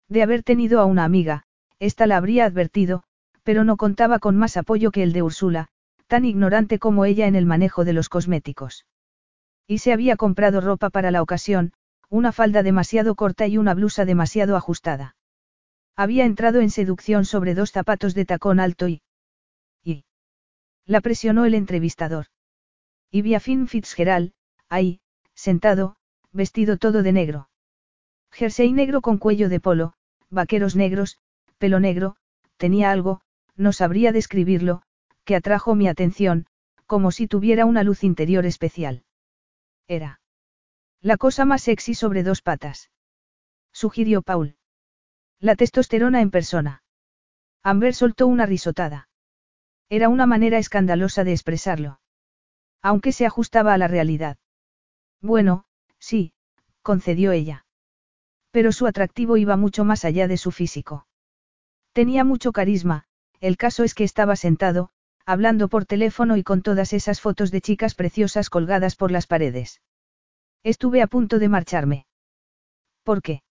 De 0.08 0.22
haber 0.22 0.42
tenido 0.42 0.80
a 0.80 0.84
una 0.84 1.04
amiga, 1.04 1.44
ésta 1.78 2.06
la 2.06 2.16
habría 2.16 2.44
advertido, 2.44 3.02
pero 3.42 3.64
no 3.64 3.76
contaba 3.76 4.18
con 4.18 4.36
más 4.36 4.56
apoyo 4.56 4.90
que 4.90 5.02
el 5.02 5.12
de 5.12 5.22
Úrsula, 5.22 5.68
tan 6.10 6.24
ignorante 6.24 6.80
como 6.80 7.04
ella 7.04 7.28
en 7.28 7.36
el 7.36 7.46
manejo 7.46 7.84
de 7.84 7.92
los 7.92 8.08
cosméticos. 8.08 8.84
Y 9.68 9.78
se 9.78 9.92
había 9.92 10.16
comprado 10.16 10.60
ropa 10.60 10.90
para 10.90 11.12
la 11.12 11.22
ocasión, 11.22 11.72
una 12.08 12.32
falda 12.32 12.64
demasiado 12.64 13.14
corta 13.14 13.46
y 13.46 13.58
una 13.58 13.74
blusa 13.74 14.04
demasiado 14.04 14.56
ajustada. 14.56 15.14
Había 15.94 16.24
entrado 16.24 16.60
en 16.60 16.70
seducción 16.70 17.24
sobre 17.24 17.54
dos 17.54 17.70
zapatos 17.70 18.14
de 18.14 18.24
tacón 18.24 18.58
alto 18.58 18.88
y... 18.88 19.02
y... 19.84 20.04
La 20.84 21.00
presionó 21.00 21.44
el 21.44 21.54
entrevistador. 21.54 22.26
Y 23.12 23.22
vi 23.22 23.36
a 23.36 23.40
Finn 23.40 23.68
Fitzgerald, 23.68 24.32
ahí, 24.68 25.00
sentado, 25.34 25.94
vestido 26.32 26.76
todo 26.76 27.04
de 27.04 27.12
negro. 27.12 27.48
Jersey 28.32 28.72
negro 28.72 29.00
con 29.00 29.18
cuello 29.18 29.48
de 29.48 29.60
polo, 29.60 29.92
vaqueros 30.28 30.74
negros, 30.74 31.18
pelo 31.58 31.78
negro, 31.78 32.16
tenía 32.56 32.90
algo, 32.90 33.20
no 33.54 33.72
sabría 33.72 34.10
describirlo, 34.10 34.82
que 35.24 35.36
atrajo 35.36 35.74
mi 35.74 35.88
atención, 35.88 36.46
como 36.86 37.12
si 37.12 37.26
tuviera 37.26 37.66
una 37.66 37.84
luz 37.84 38.04
interior 38.04 38.46
especial. 38.46 39.04
Era. 39.86 40.20
La 41.00 41.16
cosa 41.16 41.44
más 41.44 41.62
sexy 41.62 41.94
sobre 41.94 42.22
dos 42.22 42.42
patas. 42.42 42.90
Sugirió 43.72 44.22
Paul. 44.22 44.56
La 45.38 45.56
testosterona 45.56 46.20
en 46.20 46.30
persona. 46.30 46.82
Amber 47.62 47.94
soltó 47.94 48.26
una 48.26 48.46
risotada. 48.46 49.08
Era 49.88 50.08
una 50.08 50.26
manera 50.26 50.58
escandalosa 50.58 51.24
de 51.24 51.32
expresarlo. 51.32 52.00
Aunque 52.82 53.12
se 53.12 53.26
ajustaba 53.26 53.74
a 53.74 53.78
la 53.78 53.88
realidad. 53.88 54.38
Bueno, 55.20 55.64
sí, 55.98 56.32
concedió 56.82 57.32
ella. 57.32 57.66
Pero 58.50 58.72
su 58.72 58.86
atractivo 58.86 59.36
iba 59.36 59.56
mucho 59.56 59.84
más 59.84 60.04
allá 60.04 60.28
de 60.28 60.36
su 60.36 60.50
físico. 60.50 61.06
Tenía 61.92 62.24
mucho 62.24 62.52
carisma, 62.52 63.04
el 63.40 63.56
caso 63.56 63.84
es 63.84 63.94
que 63.94 64.04
estaba 64.04 64.36
sentado, 64.36 64.90
hablando 65.30 65.68
por 65.68 65.86
teléfono 65.86 66.36
y 66.36 66.42
con 66.42 66.60
todas 66.60 66.92
esas 66.92 67.20
fotos 67.20 67.52
de 67.52 67.60
chicas 67.60 67.94
preciosas 67.94 68.50
colgadas 68.50 68.96
por 68.96 69.12
las 69.12 69.28
paredes. 69.28 69.80
Estuve 70.64 71.02
a 71.02 71.06
punto 71.06 71.38
de 71.38 71.48
marcharme. 71.48 72.06
¿Por 73.04 73.22
qué? 73.22 73.44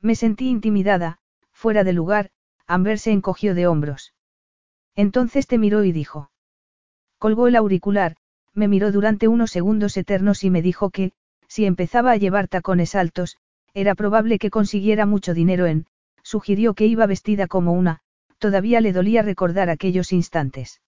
Me 0.00 0.16
sentí 0.16 0.48
intimidada, 0.48 1.18
fuera 1.52 1.84
de 1.84 1.92
lugar, 1.92 2.30
Amber 2.66 2.98
se 2.98 3.12
encogió 3.12 3.54
de 3.54 3.68
hombros. 3.68 4.14
Entonces 4.96 5.46
te 5.46 5.58
miró 5.58 5.84
y 5.84 5.92
dijo. 5.92 6.32
Colgó 7.18 7.46
el 7.46 7.54
auricular, 7.54 8.16
me 8.52 8.66
miró 8.66 8.90
durante 8.90 9.28
unos 9.28 9.52
segundos 9.52 9.96
eternos 9.96 10.42
y 10.42 10.50
me 10.50 10.60
dijo 10.60 10.90
que, 10.90 11.12
si 11.46 11.66
empezaba 11.66 12.10
a 12.10 12.16
llevar 12.16 12.48
tacones 12.48 12.96
altos, 12.96 13.36
era 13.74 13.94
probable 13.94 14.40
que 14.40 14.50
consiguiera 14.50 15.06
mucho 15.06 15.34
dinero 15.34 15.66
en, 15.66 15.86
sugirió 16.24 16.74
que 16.74 16.86
iba 16.86 17.06
vestida 17.06 17.46
como 17.46 17.74
una, 17.74 18.00
todavía 18.38 18.80
le 18.80 18.92
dolía 18.92 19.22
recordar 19.22 19.70
aquellos 19.70 20.12
instantes. 20.12 20.80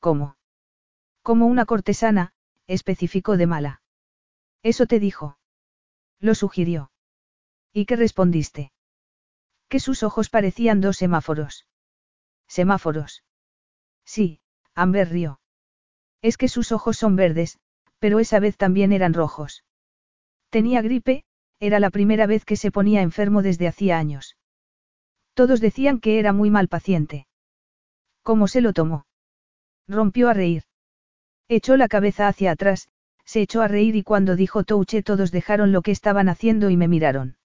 ¿Cómo? 0.00 0.36
Como 1.22 1.46
una 1.46 1.66
cortesana, 1.66 2.32
especificó 2.66 3.36
de 3.36 3.46
mala. 3.46 3.82
Eso 4.62 4.86
te 4.86 5.00
dijo. 5.00 5.38
Lo 6.20 6.34
sugirió. 6.34 6.90
¿Y 7.72 7.86
qué 7.86 7.96
respondiste? 7.96 8.72
Que 9.68 9.80
sus 9.80 10.02
ojos 10.02 10.30
parecían 10.30 10.80
dos 10.80 10.96
semáforos. 10.96 11.66
Semáforos. 12.46 13.24
Sí, 14.04 14.40
Amber 14.74 15.10
rió. 15.10 15.40
Es 16.22 16.36
que 16.36 16.48
sus 16.48 16.72
ojos 16.72 16.96
son 16.96 17.16
verdes, 17.16 17.58
pero 17.98 18.20
esa 18.20 18.40
vez 18.40 18.56
también 18.56 18.92
eran 18.92 19.14
rojos. 19.14 19.64
Tenía 20.50 20.80
gripe, 20.82 21.24
era 21.60 21.80
la 21.80 21.90
primera 21.90 22.26
vez 22.26 22.44
que 22.44 22.56
se 22.56 22.70
ponía 22.70 23.02
enfermo 23.02 23.42
desde 23.42 23.68
hacía 23.68 23.98
años. 23.98 24.36
Todos 25.34 25.60
decían 25.60 26.00
que 26.00 26.18
era 26.18 26.32
muy 26.32 26.50
mal 26.50 26.68
paciente. 26.68 27.26
¿Cómo 28.22 28.48
se 28.48 28.60
lo 28.60 28.72
tomó? 28.72 29.07
Rompió 29.88 30.28
a 30.28 30.34
reír. 30.34 30.64
Echó 31.48 31.76
la 31.78 31.88
cabeza 31.88 32.28
hacia 32.28 32.50
atrás, 32.50 32.88
se 33.24 33.40
echó 33.40 33.62
a 33.62 33.68
reír 33.68 33.96
y 33.96 34.02
cuando 34.02 34.36
dijo 34.36 34.64
Touche 34.64 35.02
todos 35.02 35.30
dejaron 35.30 35.72
lo 35.72 35.82
que 35.82 35.90
estaban 35.90 36.28
haciendo 36.28 36.70
y 36.70 36.76
me 36.76 36.88
miraron. 36.88 37.36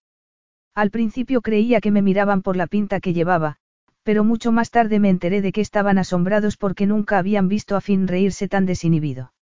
Al 0.76 0.92
principio 0.92 1.42
creía 1.42 1.80
que 1.80 1.92
me 1.92 2.02
miraban 2.02 2.42
por 2.42 2.58
la 2.58 2.68
pinta 2.68 3.00
que 3.00 3.14
llevaba, 3.14 3.58
pero 4.04 4.24
mucho 4.24 4.52
más 4.52 4.72
tarde 4.72 5.00
me 5.00 5.10
enteré 5.10 5.42
de 5.42 5.52
que 5.52 5.62
estaban 5.62 5.98
asombrados 5.98 6.58
porque 6.58 6.86
nunca 6.86 7.18
habían 7.18 7.48
visto 7.48 7.76
a 7.76 7.82
Finn 7.82 8.08
reírse 8.08 8.48
tan 8.50 8.66
desinhibido. 8.66 9.34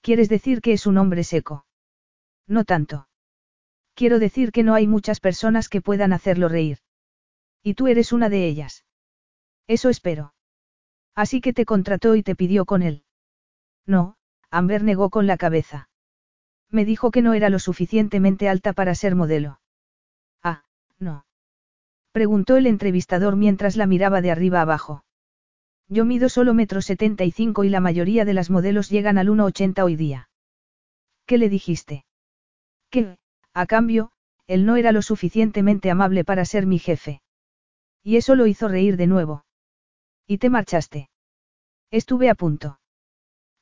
¿Quieres 0.00 0.28
decir 0.28 0.60
que 0.60 0.72
es 0.72 0.86
un 0.86 0.98
hombre 0.98 1.24
seco? 1.24 1.66
No 2.46 2.64
tanto. 2.64 3.08
Quiero 3.94 4.18
decir 4.18 4.52
que 4.52 4.62
no 4.62 4.74
hay 4.74 4.86
muchas 4.86 5.18
personas 5.18 5.68
que 5.68 5.80
puedan 5.80 6.12
hacerlo 6.12 6.48
reír. 6.48 6.78
Y 7.62 7.74
tú 7.74 7.86
eres 7.86 8.12
una 8.12 8.28
de 8.28 8.46
ellas. 8.46 8.84
Eso 9.66 9.88
espero. 9.88 10.33
Así 11.14 11.40
que 11.40 11.52
te 11.52 11.64
contrató 11.64 12.16
y 12.16 12.22
te 12.22 12.34
pidió 12.34 12.64
con 12.64 12.82
él. 12.82 13.04
No, 13.86 14.16
Amber 14.50 14.82
negó 14.82 15.10
con 15.10 15.26
la 15.26 15.36
cabeza. 15.36 15.88
Me 16.70 16.84
dijo 16.84 17.10
que 17.10 17.22
no 17.22 17.34
era 17.34 17.50
lo 17.50 17.58
suficientemente 17.58 18.48
alta 18.48 18.72
para 18.72 18.94
ser 18.94 19.14
modelo. 19.14 19.60
Ah, 20.42 20.64
no. 20.98 21.26
Preguntó 22.12 22.56
el 22.56 22.66
entrevistador 22.66 23.36
mientras 23.36 23.76
la 23.76 23.86
miraba 23.86 24.20
de 24.20 24.30
arriba 24.30 24.60
abajo. 24.60 25.04
Yo 25.88 26.04
mido 26.04 26.28
solo 26.28 26.54
metro 26.54 26.80
setenta 26.80 27.24
y 27.24 27.30
cinco 27.30 27.64
y 27.64 27.68
la 27.68 27.80
mayoría 27.80 28.24
de 28.24 28.34
las 28.34 28.50
modelos 28.50 28.88
llegan 28.88 29.18
al 29.18 29.28
1,80 29.28 29.84
hoy 29.84 29.96
día. 29.96 30.28
¿Qué 31.26 31.38
le 31.38 31.48
dijiste? 31.48 32.04
Que, 32.90 33.16
a 33.52 33.66
cambio, 33.66 34.10
él 34.46 34.66
no 34.66 34.76
era 34.76 34.92
lo 34.92 35.02
suficientemente 35.02 35.90
amable 35.90 36.24
para 36.24 36.44
ser 36.44 36.66
mi 36.66 36.78
jefe. 36.78 37.20
Y 38.02 38.16
eso 38.16 38.34
lo 38.34 38.46
hizo 38.46 38.68
reír 38.68 38.96
de 38.96 39.06
nuevo. 39.06 39.43
¿Y 40.26 40.38
te 40.38 40.48
marchaste? 40.48 41.10
Estuve 41.90 42.30
a 42.30 42.34
punto. 42.34 42.78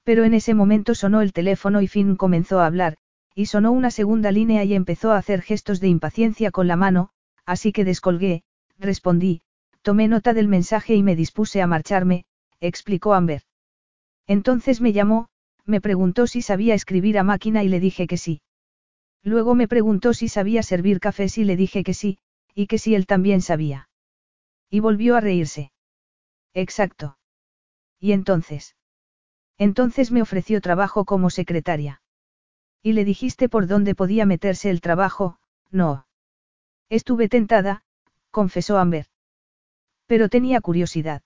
Pero 0.05 0.25
en 0.25 0.35
ese 0.35 0.55
momento 0.55 0.95
sonó 0.95 1.21
el 1.21 1.33
teléfono 1.33 1.83
y 1.83 1.89
Finn 1.89 2.17
comenzó 2.17 2.61
a 2.61 2.67
hablar, 2.67 2.99
y 3.35 3.47
sonó 3.47 3.73
una 3.73 3.91
segunda 3.91 4.31
línea 4.31 4.65
y 4.65 4.75
empezó 4.75 5.13
a 5.13 5.19
hacer 5.19 5.43
gestos 5.43 5.81
de 5.81 5.89
impaciencia 5.89 6.51
con 6.51 6.69
la 6.69 6.77
mano, 6.77 7.11
así 7.45 7.73
que 7.73 7.85
descolgué, 7.85 8.45
respondí, 8.79 9.43
tomé 9.83 10.07
nota 10.07 10.35
del 10.35 10.49
mensaje 10.49 10.95
y 10.95 11.03
me 11.03 11.17
dispuse 11.17 11.63
a 11.63 11.67
marcharme, 11.67 12.25
explicó 12.61 13.15
Amber. 13.15 13.43
Entonces 14.27 14.81
me 14.81 14.93
llamó, 14.93 15.29
me 15.65 15.81
preguntó 15.81 16.27
si 16.27 16.43
sabía 16.43 16.75
escribir 16.75 17.19
a 17.19 17.25
máquina 17.25 17.65
y 17.65 17.69
le 17.69 17.81
dije 17.81 18.07
que 18.07 18.17
sí. 18.17 18.41
Luego 19.25 19.55
me 19.55 19.69
preguntó 19.69 20.15
si 20.15 20.29
sabía 20.29 20.63
servir 20.63 21.01
cafés 21.01 21.39
y 21.39 21.45
le 21.45 21.57
dije 21.57 21.83
que 21.85 21.95
sí, 21.95 22.19
y 22.55 22.67
que 22.67 22.79
sí 22.79 22.95
él 22.95 23.07
también 23.07 23.41
sabía. 23.41 23.89
Y 24.71 24.81
volvió 24.81 25.17
a 25.17 25.21
reírse. 25.21 25.72
Exacto. 26.55 27.19
¿Y 27.99 28.13
entonces? 28.13 28.77
Entonces 29.59 30.11
me 30.11 30.23
ofreció 30.23 30.61
trabajo 30.61 31.05
como 31.05 31.31
secretaria. 31.31 32.03
¿Y 32.83 32.95
le 32.95 33.05
dijiste 33.05 33.49
por 33.49 33.67
dónde 33.67 33.95
podía 33.95 34.27
meterse 34.27 34.71
el 34.71 34.81
trabajo? 34.81 35.39
No. 35.71 36.07
Estuve 36.89 37.29
tentada, 37.29 37.85
confesó 38.31 38.79
Amber. 38.79 39.07
Pero 40.07 40.29
tenía 40.29 40.61
curiosidad. 40.61 41.23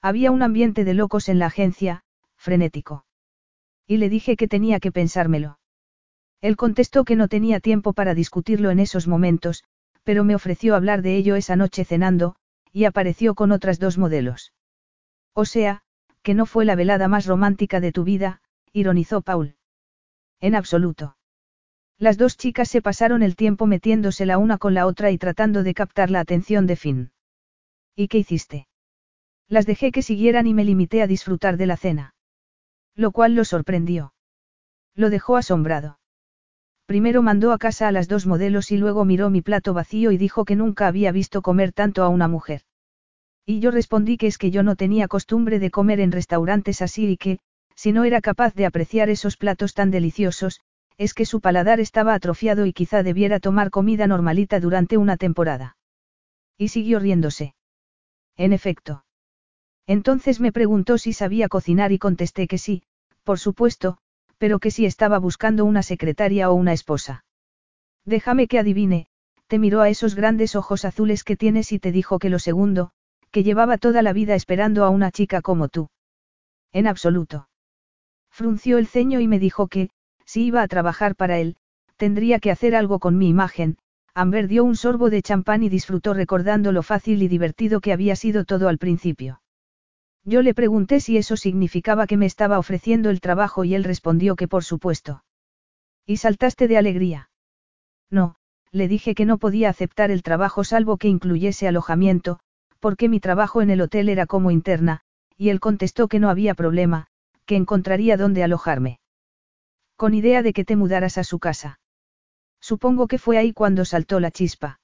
Había 0.00 0.30
un 0.30 0.42
ambiente 0.42 0.84
de 0.84 0.94
locos 0.94 1.28
en 1.28 1.40
la 1.40 1.46
agencia, 1.46 2.04
frenético. 2.36 3.04
Y 3.86 3.96
le 3.96 4.08
dije 4.08 4.36
que 4.36 4.46
tenía 4.46 4.78
que 4.78 4.92
pensármelo. 4.92 5.58
Él 6.40 6.56
contestó 6.56 7.04
que 7.04 7.16
no 7.16 7.26
tenía 7.26 7.58
tiempo 7.58 7.92
para 7.92 8.14
discutirlo 8.14 8.70
en 8.70 8.78
esos 8.78 9.08
momentos, 9.08 9.64
pero 10.04 10.22
me 10.22 10.36
ofreció 10.36 10.76
hablar 10.76 11.02
de 11.02 11.16
ello 11.16 11.34
esa 11.34 11.56
noche 11.56 11.84
cenando, 11.84 12.36
y 12.72 12.84
apareció 12.84 13.34
con 13.34 13.52
otras 13.52 13.78
dos 13.78 13.98
modelos. 13.98 14.52
O 15.34 15.44
sea, 15.44 15.82
que 16.22 16.34
no 16.34 16.46
fue 16.46 16.64
la 16.64 16.74
velada 16.74 17.08
más 17.08 17.26
romántica 17.26 17.80
de 17.80 17.92
tu 17.92 18.04
vida, 18.04 18.42
ironizó 18.72 19.22
Paul. 19.22 19.56
En 20.40 20.54
absoluto. 20.54 21.16
Las 21.98 22.16
dos 22.16 22.36
chicas 22.36 22.68
se 22.68 22.80
pasaron 22.80 23.22
el 23.22 23.34
tiempo 23.34 23.66
metiéndose 23.66 24.24
la 24.24 24.38
una 24.38 24.58
con 24.58 24.74
la 24.74 24.86
otra 24.86 25.10
y 25.10 25.18
tratando 25.18 25.62
de 25.62 25.74
captar 25.74 26.10
la 26.10 26.20
atención 26.20 26.66
de 26.66 26.76
Finn. 26.76 27.12
¿Y 27.96 28.08
qué 28.08 28.18
hiciste? 28.18 28.68
Las 29.48 29.66
dejé 29.66 29.90
que 29.90 30.02
siguieran 30.02 30.46
y 30.46 30.54
me 30.54 30.64
limité 30.64 31.02
a 31.02 31.06
disfrutar 31.06 31.56
de 31.56 31.66
la 31.66 31.76
cena. 31.76 32.14
Lo 32.94 33.10
cual 33.10 33.34
lo 33.34 33.44
sorprendió. 33.44 34.12
Lo 34.94 35.10
dejó 35.10 35.36
asombrado. 35.36 35.98
Primero 36.88 37.20
mandó 37.20 37.52
a 37.52 37.58
casa 37.58 37.86
a 37.86 37.92
las 37.92 38.08
dos 38.08 38.24
modelos 38.24 38.70
y 38.70 38.78
luego 38.78 39.04
miró 39.04 39.28
mi 39.28 39.42
plato 39.42 39.74
vacío 39.74 40.10
y 40.10 40.16
dijo 40.16 40.46
que 40.46 40.56
nunca 40.56 40.86
había 40.86 41.12
visto 41.12 41.42
comer 41.42 41.70
tanto 41.70 42.02
a 42.02 42.08
una 42.08 42.28
mujer. 42.28 42.62
Y 43.44 43.60
yo 43.60 43.70
respondí 43.70 44.16
que 44.16 44.26
es 44.26 44.38
que 44.38 44.50
yo 44.50 44.62
no 44.62 44.74
tenía 44.74 45.06
costumbre 45.06 45.58
de 45.58 45.70
comer 45.70 46.00
en 46.00 46.12
restaurantes 46.12 46.80
así 46.80 47.06
y 47.06 47.18
que, 47.18 47.40
si 47.74 47.92
no 47.92 48.04
era 48.04 48.22
capaz 48.22 48.54
de 48.54 48.64
apreciar 48.64 49.10
esos 49.10 49.36
platos 49.36 49.74
tan 49.74 49.90
deliciosos, 49.90 50.62
es 50.96 51.12
que 51.12 51.26
su 51.26 51.42
paladar 51.42 51.78
estaba 51.78 52.14
atrofiado 52.14 52.64
y 52.64 52.72
quizá 52.72 53.02
debiera 53.02 53.38
tomar 53.38 53.68
comida 53.68 54.06
normalita 54.06 54.58
durante 54.58 54.96
una 54.96 55.18
temporada. 55.18 55.76
Y 56.56 56.68
siguió 56.68 57.00
riéndose. 57.00 57.54
En 58.38 58.54
efecto. 58.54 59.04
Entonces 59.86 60.40
me 60.40 60.52
preguntó 60.52 60.96
si 60.96 61.12
sabía 61.12 61.48
cocinar 61.48 61.92
y 61.92 61.98
contesté 61.98 62.48
que 62.48 62.56
sí, 62.56 62.82
por 63.24 63.38
supuesto, 63.38 63.98
pero 64.38 64.58
que 64.58 64.70
si 64.70 64.86
estaba 64.86 65.18
buscando 65.18 65.64
una 65.64 65.82
secretaria 65.82 66.50
o 66.50 66.54
una 66.54 66.72
esposa. 66.72 67.24
Déjame 68.04 68.48
que 68.48 68.58
adivine, 68.58 69.08
te 69.48 69.58
miró 69.58 69.80
a 69.80 69.88
esos 69.88 70.14
grandes 70.14 70.56
ojos 70.56 70.84
azules 70.84 71.24
que 71.24 71.36
tienes 71.36 71.72
y 71.72 71.78
te 71.78 71.92
dijo 71.92 72.18
que 72.18 72.30
lo 72.30 72.38
segundo, 72.38 72.90
que 73.30 73.42
llevaba 73.42 73.78
toda 73.78 74.02
la 74.02 74.12
vida 74.12 74.34
esperando 74.34 74.84
a 74.84 74.90
una 74.90 75.10
chica 75.10 75.42
como 75.42 75.68
tú. 75.68 75.88
En 76.72 76.86
absoluto. 76.86 77.48
Frunció 78.30 78.78
el 78.78 78.86
ceño 78.86 79.20
y 79.20 79.28
me 79.28 79.38
dijo 79.38 79.68
que, 79.68 79.90
si 80.24 80.44
iba 80.44 80.62
a 80.62 80.68
trabajar 80.68 81.16
para 81.16 81.38
él, 81.38 81.56
tendría 81.96 82.38
que 82.38 82.50
hacer 82.50 82.76
algo 82.76 82.98
con 82.98 83.18
mi 83.18 83.28
imagen. 83.28 83.78
Amber 84.14 84.48
dio 84.48 84.64
un 84.64 84.76
sorbo 84.76 85.10
de 85.10 85.22
champán 85.22 85.62
y 85.62 85.68
disfrutó 85.68 86.12
recordando 86.14 86.72
lo 86.72 86.82
fácil 86.82 87.22
y 87.22 87.28
divertido 87.28 87.80
que 87.80 87.92
había 87.92 88.16
sido 88.16 88.44
todo 88.44 88.68
al 88.68 88.78
principio. 88.78 89.40
Yo 90.28 90.42
le 90.42 90.52
pregunté 90.52 91.00
si 91.00 91.16
eso 91.16 91.38
significaba 91.38 92.06
que 92.06 92.18
me 92.18 92.26
estaba 92.26 92.58
ofreciendo 92.58 93.08
el 93.08 93.22
trabajo 93.22 93.64
y 93.64 93.74
él 93.74 93.82
respondió 93.82 94.36
que 94.36 94.46
por 94.46 94.62
supuesto. 94.62 95.24
¿Y 96.04 96.18
saltaste 96.18 96.68
de 96.68 96.76
alegría? 96.76 97.30
No, 98.10 98.34
le 98.70 98.88
dije 98.88 99.14
que 99.14 99.24
no 99.24 99.38
podía 99.38 99.70
aceptar 99.70 100.10
el 100.10 100.22
trabajo 100.22 100.64
salvo 100.64 100.98
que 100.98 101.08
incluyese 101.08 101.66
alojamiento, 101.66 102.40
porque 102.78 103.08
mi 103.08 103.20
trabajo 103.20 103.62
en 103.62 103.70
el 103.70 103.80
hotel 103.80 104.10
era 104.10 104.26
como 104.26 104.50
interna, 104.50 105.00
y 105.38 105.48
él 105.48 105.60
contestó 105.60 106.08
que 106.08 106.20
no 106.20 106.28
había 106.28 106.52
problema, 106.52 107.06
que 107.46 107.56
encontraría 107.56 108.18
dónde 108.18 108.44
alojarme. 108.44 109.00
Con 109.96 110.12
idea 110.12 110.42
de 110.42 110.52
que 110.52 110.66
te 110.66 110.76
mudaras 110.76 111.16
a 111.16 111.24
su 111.24 111.38
casa. 111.38 111.80
Supongo 112.60 113.06
que 113.06 113.16
fue 113.16 113.38
ahí 113.38 113.54
cuando 113.54 113.86
saltó 113.86 114.20
la 114.20 114.30
chispa. 114.30 114.78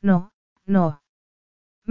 No, 0.00 0.30
no. 0.64 1.02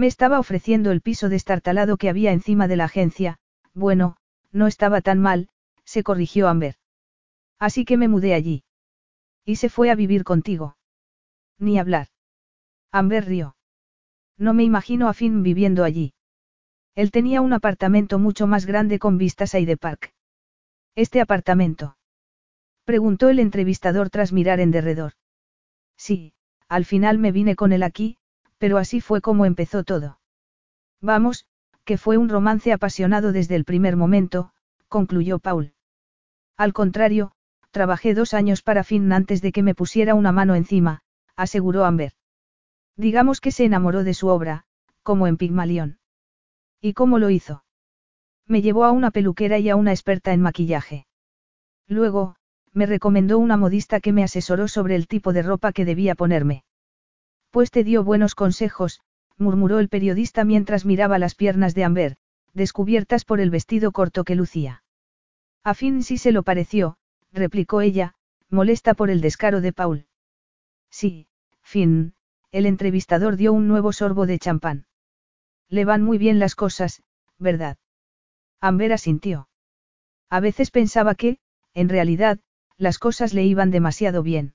Me 0.00 0.06
estaba 0.06 0.38
ofreciendo 0.38 0.92
el 0.92 1.02
piso 1.02 1.28
destartalado 1.28 1.98
que 1.98 2.08
había 2.08 2.32
encima 2.32 2.68
de 2.68 2.76
la 2.76 2.84
agencia, 2.84 3.36
bueno, 3.74 4.16
no 4.50 4.66
estaba 4.66 5.02
tan 5.02 5.18
mal, 5.20 5.50
se 5.84 6.02
corrigió 6.02 6.48
Amber. 6.48 6.76
Así 7.58 7.84
que 7.84 7.98
me 7.98 8.08
mudé 8.08 8.32
allí. 8.32 8.64
Y 9.44 9.56
se 9.56 9.68
fue 9.68 9.90
a 9.90 9.94
vivir 9.94 10.24
contigo. 10.24 10.78
Ni 11.58 11.78
hablar. 11.78 12.06
Amber 12.90 13.26
rió. 13.26 13.56
No 14.38 14.54
me 14.54 14.64
imagino 14.64 15.06
a 15.06 15.12
Finn 15.12 15.42
viviendo 15.42 15.84
allí. 15.84 16.14
Él 16.94 17.10
tenía 17.10 17.42
un 17.42 17.52
apartamento 17.52 18.18
mucho 18.18 18.46
más 18.46 18.64
grande 18.64 18.98
con 18.98 19.18
vistas 19.18 19.54
a 19.54 19.58
Hyde 19.58 19.76
Park. 19.76 20.14
¿Este 20.94 21.20
apartamento? 21.20 21.98
Preguntó 22.84 23.28
el 23.28 23.38
entrevistador 23.38 24.08
tras 24.08 24.32
mirar 24.32 24.60
en 24.60 24.70
derredor. 24.70 25.12
Sí, 25.98 26.32
al 26.68 26.86
final 26.86 27.18
me 27.18 27.32
vine 27.32 27.54
con 27.54 27.72
él 27.74 27.82
aquí, 27.82 28.16
pero 28.60 28.76
así 28.76 29.00
fue 29.00 29.22
como 29.22 29.46
empezó 29.46 29.84
todo. 29.84 30.20
Vamos, 31.00 31.46
que 31.84 31.96
fue 31.96 32.18
un 32.18 32.28
romance 32.28 32.72
apasionado 32.74 33.32
desde 33.32 33.56
el 33.56 33.64
primer 33.64 33.96
momento, 33.96 34.52
concluyó 34.86 35.38
Paul. 35.38 35.72
Al 36.58 36.74
contrario, 36.74 37.32
trabajé 37.70 38.12
dos 38.12 38.34
años 38.34 38.60
para 38.60 38.84
Finn 38.84 39.10
antes 39.12 39.40
de 39.40 39.50
que 39.50 39.62
me 39.62 39.74
pusiera 39.74 40.14
una 40.14 40.30
mano 40.30 40.54
encima, 40.54 41.00
aseguró 41.36 41.86
Amber. 41.86 42.12
Digamos 42.96 43.40
que 43.40 43.50
se 43.50 43.64
enamoró 43.64 44.04
de 44.04 44.12
su 44.12 44.28
obra, 44.28 44.64
como 45.02 45.26
en 45.26 45.38
Pigmalión. 45.38 45.98
¿Y 46.82 46.92
cómo 46.92 47.18
lo 47.18 47.30
hizo? 47.30 47.64
Me 48.46 48.60
llevó 48.60 48.84
a 48.84 48.92
una 48.92 49.10
peluquera 49.10 49.58
y 49.58 49.70
a 49.70 49.76
una 49.76 49.92
experta 49.92 50.34
en 50.34 50.42
maquillaje. 50.42 51.06
Luego, 51.88 52.36
me 52.74 52.84
recomendó 52.84 53.38
una 53.38 53.56
modista 53.56 54.00
que 54.00 54.12
me 54.12 54.22
asesoró 54.22 54.68
sobre 54.68 54.96
el 54.96 55.08
tipo 55.08 55.32
de 55.32 55.42
ropa 55.42 55.72
que 55.72 55.86
debía 55.86 56.14
ponerme. 56.14 56.64
Pues 57.50 57.70
te 57.70 57.82
dio 57.82 58.04
buenos 58.04 58.34
consejos, 58.34 59.00
murmuró 59.36 59.80
el 59.80 59.88
periodista 59.88 60.44
mientras 60.44 60.84
miraba 60.84 61.18
las 61.18 61.34
piernas 61.34 61.74
de 61.74 61.84
Amber, 61.84 62.16
descubiertas 62.52 63.24
por 63.24 63.40
el 63.40 63.50
vestido 63.50 63.90
corto 63.90 64.24
que 64.24 64.36
lucía. 64.36 64.84
A 65.64 65.74
fin 65.74 66.02
sí 66.02 66.16
se 66.16 66.32
lo 66.32 66.42
pareció, 66.42 66.96
replicó 67.32 67.80
ella, 67.80 68.14
molesta 68.48 68.94
por 68.94 69.10
el 69.10 69.20
descaro 69.20 69.60
de 69.60 69.72
Paul. 69.72 70.06
Sí, 70.90 71.28
Finn, 71.62 72.14
el 72.52 72.66
entrevistador 72.66 73.36
dio 73.36 73.52
un 73.52 73.68
nuevo 73.68 73.92
sorbo 73.92 74.26
de 74.26 74.38
champán. 74.38 74.86
Le 75.68 75.84
van 75.84 76.02
muy 76.02 76.18
bien 76.18 76.38
las 76.38 76.54
cosas, 76.54 77.02
¿verdad? 77.38 77.78
Amber 78.60 78.92
asintió. 78.92 79.48
A 80.28 80.40
veces 80.40 80.70
pensaba 80.70 81.14
que, 81.14 81.38
en 81.74 81.88
realidad, 81.88 82.38
las 82.76 82.98
cosas 82.98 83.34
le 83.34 83.44
iban 83.44 83.70
demasiado 83.70 84.22
bien. 84.22 84.54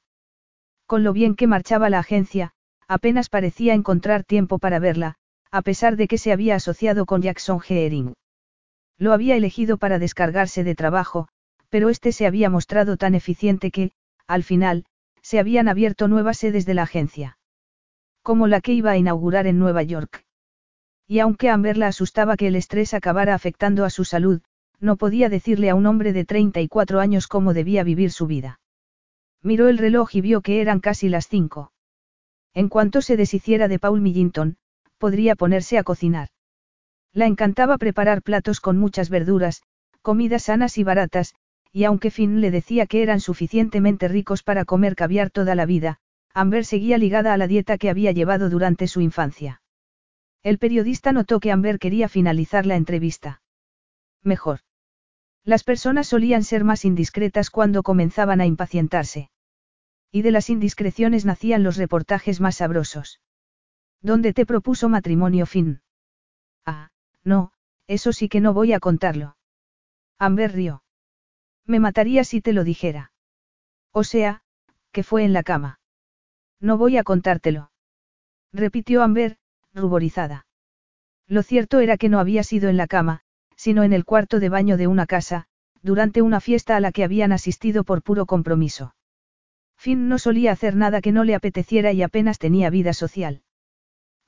Con 0.86 1.04
lo 1.04 1.14
bien 1.14 1.36
que 1.36 1.48
marchaba 1.48 1.90
la 1.90 2.00
agencia, 2.00 2.54
apenas 2.88 3.30
parecía 3.30 3.74
encontrar 3.74 4.24
tiempo 4.24 4.60
para 4.60 4.80
verla, 4.80 5.16
a 5.52 5.62
pesar 5.62 5.96
de 5.96 6.08
que 6.08 6.18
se 6.18 6.32
había 6.32 6.56
asociado 6.56 7.06
con 7.06 7.22
Jackson 7.22 7.60
Heering. 7.68 8.14
Lo 8.98 9.14
había 9.14 9.36
elegido 9.36 9.78
para 9.78 10.00
descargarse 10.00 10.64
de 10.64 10.76
trabajo, 10.76 11.28
pero 11.70 11.90
este 11.90 12.12
se 12.12 12.26
había 12.26 12.50
mostrado 12.50 12.98
tan 12.98 13.16
eficiente 13.16 13.72
que, 13.72 13.92
al 14.28 14.44
final, 14.44 14.86
se 15.22 15.40
habían 15.40 15.68
abierto 15.68 16.08
nuevas 16.08 16.38
sedes 16.38 16.66
de 16.66 16.74
la 16.74 16.84
agencia. 16.84 17.38
Como 18.22 18.48
la 18.48 18.62
que 18.62 18.74
iba 18.74 18.92
a 18.92 18.98
inaugurar 18.98 19.48
en 19.48 19.60
Nueva 19.60 19.84
York. 19.84 20.24
Y 21.08 21.20
aunque 21.20 21.50
Amber 21.50 21.78
la 21.78 21.88
asustaba 21.88 22.38
que 22.38 22.48
el 22.48 22.56
estrés 22.56 22.94
acabara 22.94 23.36
afectando 23.36 23.86
a 23.86 23.90
su 23.90 24.06
salud, 24.06 24.42
no 24.80 24.98
podía 24.98 25.30
decirle 25.30 25.70
a 25.70 25.76
un 25.76 25.86
hombre 25.86 26.14
de 26.14 26.26
34 26.26 27.00
años 27.00 27.28
cómo 27.28 27.54
debía 27.54 27.84
vivir 27.84 28.12
su 28.12 28.28
vida. 28.28 28.60
Miró 29.42 29.68
el 29.68 29.78
reloj 29.78 30.16
y 30.16 30.22
vio 30.22 30.42
que 30.42 30.62
eran 30.62 30.80
casi 30.80 31.10
las 31.10 31.28
cinco. 31.28 31.72
En 32.56 32.70
cuanto 32.70 33.02
se 33.02 33.18
deshiciera 33.18 33.68
de 33.68 33.80
Paul 33.80 34.02
Millington, 34.02 34.56
podría 34.98 35.36
ponerse 35.36 35.78
a 35.78 35.84
cocinar. 35.84 36.30
La 37.12 37.28
encantaba 37.28 37.78
preparar 37.78 38.22
platos 38.22 38.62
con 38.62 38.78
muchas 38.78 39.10
verduras, 39.10 39.62
comidas 40.02 40.44
sanas 40.44 40.78
y 40.78 40.84
baratas, 40.84 41.36
y 41.74 41.84
aunque 41.84 42.12
Finn 42.12 42.40
le 42.40 42.52
decía 42.52 42.88
que 42.88 43.04
eran 43.04 43.20
suficientemente 43.20 44.08
ricos 44.08 44.42
para 44.42 44.64
comer 44.64 44.96
caviar 44.96 45.30
toda 45.30 45.54
la 45.54 45.66
vida, 45.66 46.00
Amber 46.34 46.64
seguía 46.64 46.98
ligada 46.98 47.34
a 47.34 47.38
la 47.38 47.48
dieta 47.48 47.78
que 47.78 47.90
había 47.90 48.14
llevado 48.14 48.50
durante 48.50 48.88
su 48.88 49.02
infancia. 49.02 49.62
El 50.42 50.58
periodista 50.58 51.12
notó 51.12 51.42
que 51.42 51.52
Amber 51.52 51.78
quería 51.78 52.08
finalizar 52.08 52.66
la 52.66 52.78
entrevista. 52.78 53.42
Mejor. 54.24 54.60
Las 55.44 55.64
personas 55.64 56.08
solían 56.08 56.44
ser 56.44 56.64
más 56.64 56.86
indiscretas 56.86 57.50
cuando 57.50 57.84
comenzaban 57.84 58.40
a 58.40 58.46
impacientarse. 58.46 59.30
Y 60.16 60.22
de 60.22 60.32
las 60.32 60.50
indiscreciones 60.50 61.26
nacían 61.26 61.62
los 61.62 61.76
reportajes 61.76 62.40
más 62.40 62.56
sabrosos. 62.56 63.20
¿Dónde 64.02 64.32
te 64.32 64.46
propuso 64.46 64.88
matrimonio 64.88 65.46
Finn? 65.46 65.82
Ah, 66.66 66.90
no, 67.26 67.52
eso 67.86 68.14
sí 68.14 68.30
que 68.30 68.40
no 68.40 68.54
voy 68.54 68.72
a 68.72 68.80
contarlo. 68.80 69.36
Amber 70.18 70.54
rió. 70.54 70.84
Me 71.66 71.82
mataría 71.82 72.24
si 72.24 72.40
te 72.40 72.54
lo 72.54 72.64
dijera. 72.64 73.12
O 73.92 74.06
sea, 74.06 74.42
que 74.94 75.04
fue 75.04 75.26
en 75.26 75.34
la 75.34 75.44
cama. 75.44 75.82
No 76.62 76.78
voy 76.78 76.96
a 76.96 77.04
contártelo. 77.04 77.72
Repitió 78.54 79.04
Amber, 79.04 79.36
ruborizada. 79.74 80.48
Lo 81.28 81.44
cierto 81.44 81.82
era 81.82 81.98
que 81.98 82.08
no 82.08 82.20
había 82.20 82.44
sido 82.44 82.70
en 82.70 82.78
la 82.78 82.88
cama, 82.88 83.20
sino 83.58 83.84
en 83.84 83.92
el 83.92 84.06
cuarto 84.06 84.40
de 84.40 84.48
baño 84.48 84.78
de 84.78 84.88
una 84.88 85.08
casa, 85.08 85.48
durante 85.82 86.22
una 86.22 86.40
fiesta 86.40 86.78
a 86.78 86.80
la 86.80 86.94
que 86.94 87.04
habían 87.04 87.34
asistido 87.34 87.84
por 87.84 88.02
puro 88.02 88.26
compromiso. 88.26 88.96
Finn 89.78 90.08
no 90.08 90.18
solía 90.18 90.52
hacer 90.52 90.76
nada 90.76 91.02
que 91.02 91.12
no 91.12 91.24
le 91.24 91.36
apeteciera 91.36 91.92
y 91.92 92.02
apenas 92.02 92.40
tenía 92.40 92.70
vida 92.70 92.94
social. 92.94 93.44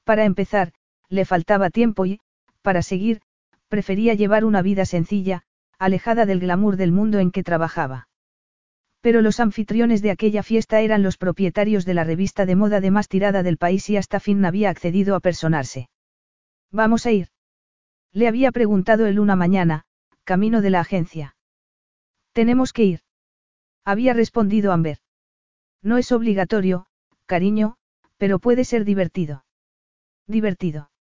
Para 0.04 0.26
empezar, 0.26 0.74
le 1.10 1.26
faltaba 1.26 1.70
tiempo 1.70 2.06
y, 2.06 2.20
para 2.62 2.82
seguir, 2.82 3.22
prefería 3.68 4.14
llevar 4.14 4.46
una 4.46 4.62
vida 4.62 4.86
sencilla, 4.86 5.44
alejada 5.80 6.26
del 6.26 6.40
glamour 6.40 6.78
del 6.78 6.92
mundo 6.92 7.20
en 7.20 7.32
que 7.32 7.44
trabajaba. 7.44 8.08
Pero 9.02 9.22
los 9.22 9.40
anfitriones 9.40 10.02
de 10.02 10.12
aquella 10.12 10.44
fiesta 10.44 10.82
eran 10.82 11.04
los 11.04 11.18
propietarios 11.18 11.86
de 11.86 11.94
la 11.94 12.04
revista 12.04 12.46
de 12.46 12.56
moda 12.56 12.82
de 12.82 12.92
más 12.92 13.08
tirada 13.08 13.44
del 13.44 13.58
país 13.58 13.90
y 13.90 13.98
hasta 13.98 14.20
Finn 14.20 14.44
había 14.44 14.70
accedido 14.70 15.16
a 15.16 15.20
personarse. 15.20 15.90
Vamos 16.72 17.06
a 17.06 17.12
ir. 17.12 17.28
Le 18.12 18.28
había 18.28 18.52
preguntado 18.52 19.06
él 19.06 19.20
una 19.20 19.36
mañana, 19.36 19.86
camino 20.24 20.62
de 20.62 20.70
la 20.72 20.80
agencia. 20.80 21.36
Tenemos 22.34 22.74
que 22.74 22.84
ir. 22.84 23.00
Había 23.86 24.14
respondido 24.14 24.72
Amber. 24.72 24.98
No 25.82 25.98
es 25.98 26.12
obligatorio, 26.12 26.88
cariño, 27.26 27.78
pero 28.18 28.40
puede 28.40 28.64
ser 28.64 28.86
divertido. 28.86 29.46
Divertido. 30.28 30.92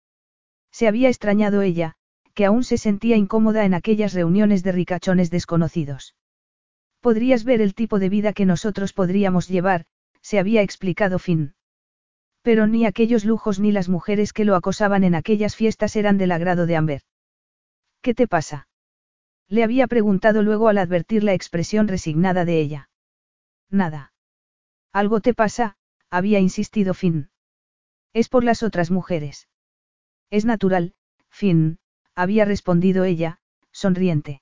Se 0.70 0.86
había 0.88 1.08
extrañado 1.08 1.62
ella, 1.62 1.94
que 2.34 2.44
aún 2.44 2.64
se 2.64 2.76
sentía 2.76 3.16
incómoda 3.16 3.64
en 3.64 3.74
aquellas 3.74 4.12
reuniones 4.12 4.62
de 4.62 4.72
ricachones 4.72 5.30
desconocidos. 5.30 6.14
Podrías 7.00 7.44
ver 7.44 7.60
el 7.60 7.74
tipo 7.74 7.98
de 7.98 8.10
vida 8.10 8.32
que 8.32 8.44
nosotros 8.44 8.92
podríamos 8.92 9.48
llevar, 9.48 9.86
se 10.20 10.38
había 10.38 10.62
explicado 10.62 11.18
Finn. 11.18 11.54
Pero 12.42 12.66
ni 12.66 12.84
aquellos 12.84 13.24
lujos 13.24 13.58
ni 13.58 13.72
las 13.72 13.88
mujeres 13.88 14.32
que 14.32 14.44
lo 14.44 14.54
acosaban 14.54 15.02
en 15.02 15.14
aquellas 15.14 15.56
fiestas 15.56 15.96
eran 15.96 16.18
del 16.18 16.32
agrado 16.32 16.66
de 16.66 16.76
Amber. 16.76 17.02
¿Qué 18.02 18.14
te 18.14 18.28
pasa? 18.28 18.68
Le 19.48 19.64
había 19.64 19.86
preguntado 19.86 20.42
luego 20.42 20.68
al 20.68 20.78
advertir 20.78 21.24
la 21.24 21.32
expresión 21.32 21.88
resignada 21.88 22.44
de 22.44 22.60
ella. 22.60 22.90
Nada. 23.70 24.12
Algo 24.96 25.20
te 25.20 25.34
pasa, 25.34 25.76
había 26.08 26.40
insistido 26.40 26.94
Finn. 26.94 27.28
Es 28.14 28.30
por 28.30 28.44
las 28.44 28.62
otras 28.62 28.90
mujeres. 28.90 29.46
Es 30.30 30.46
natural, 30.46 30.94
Finn, 31.28 31.78
había 32.14 32.46
respondido 32.46 33.04
ella, 33.04 33.38
sonriente. 33.72 34.40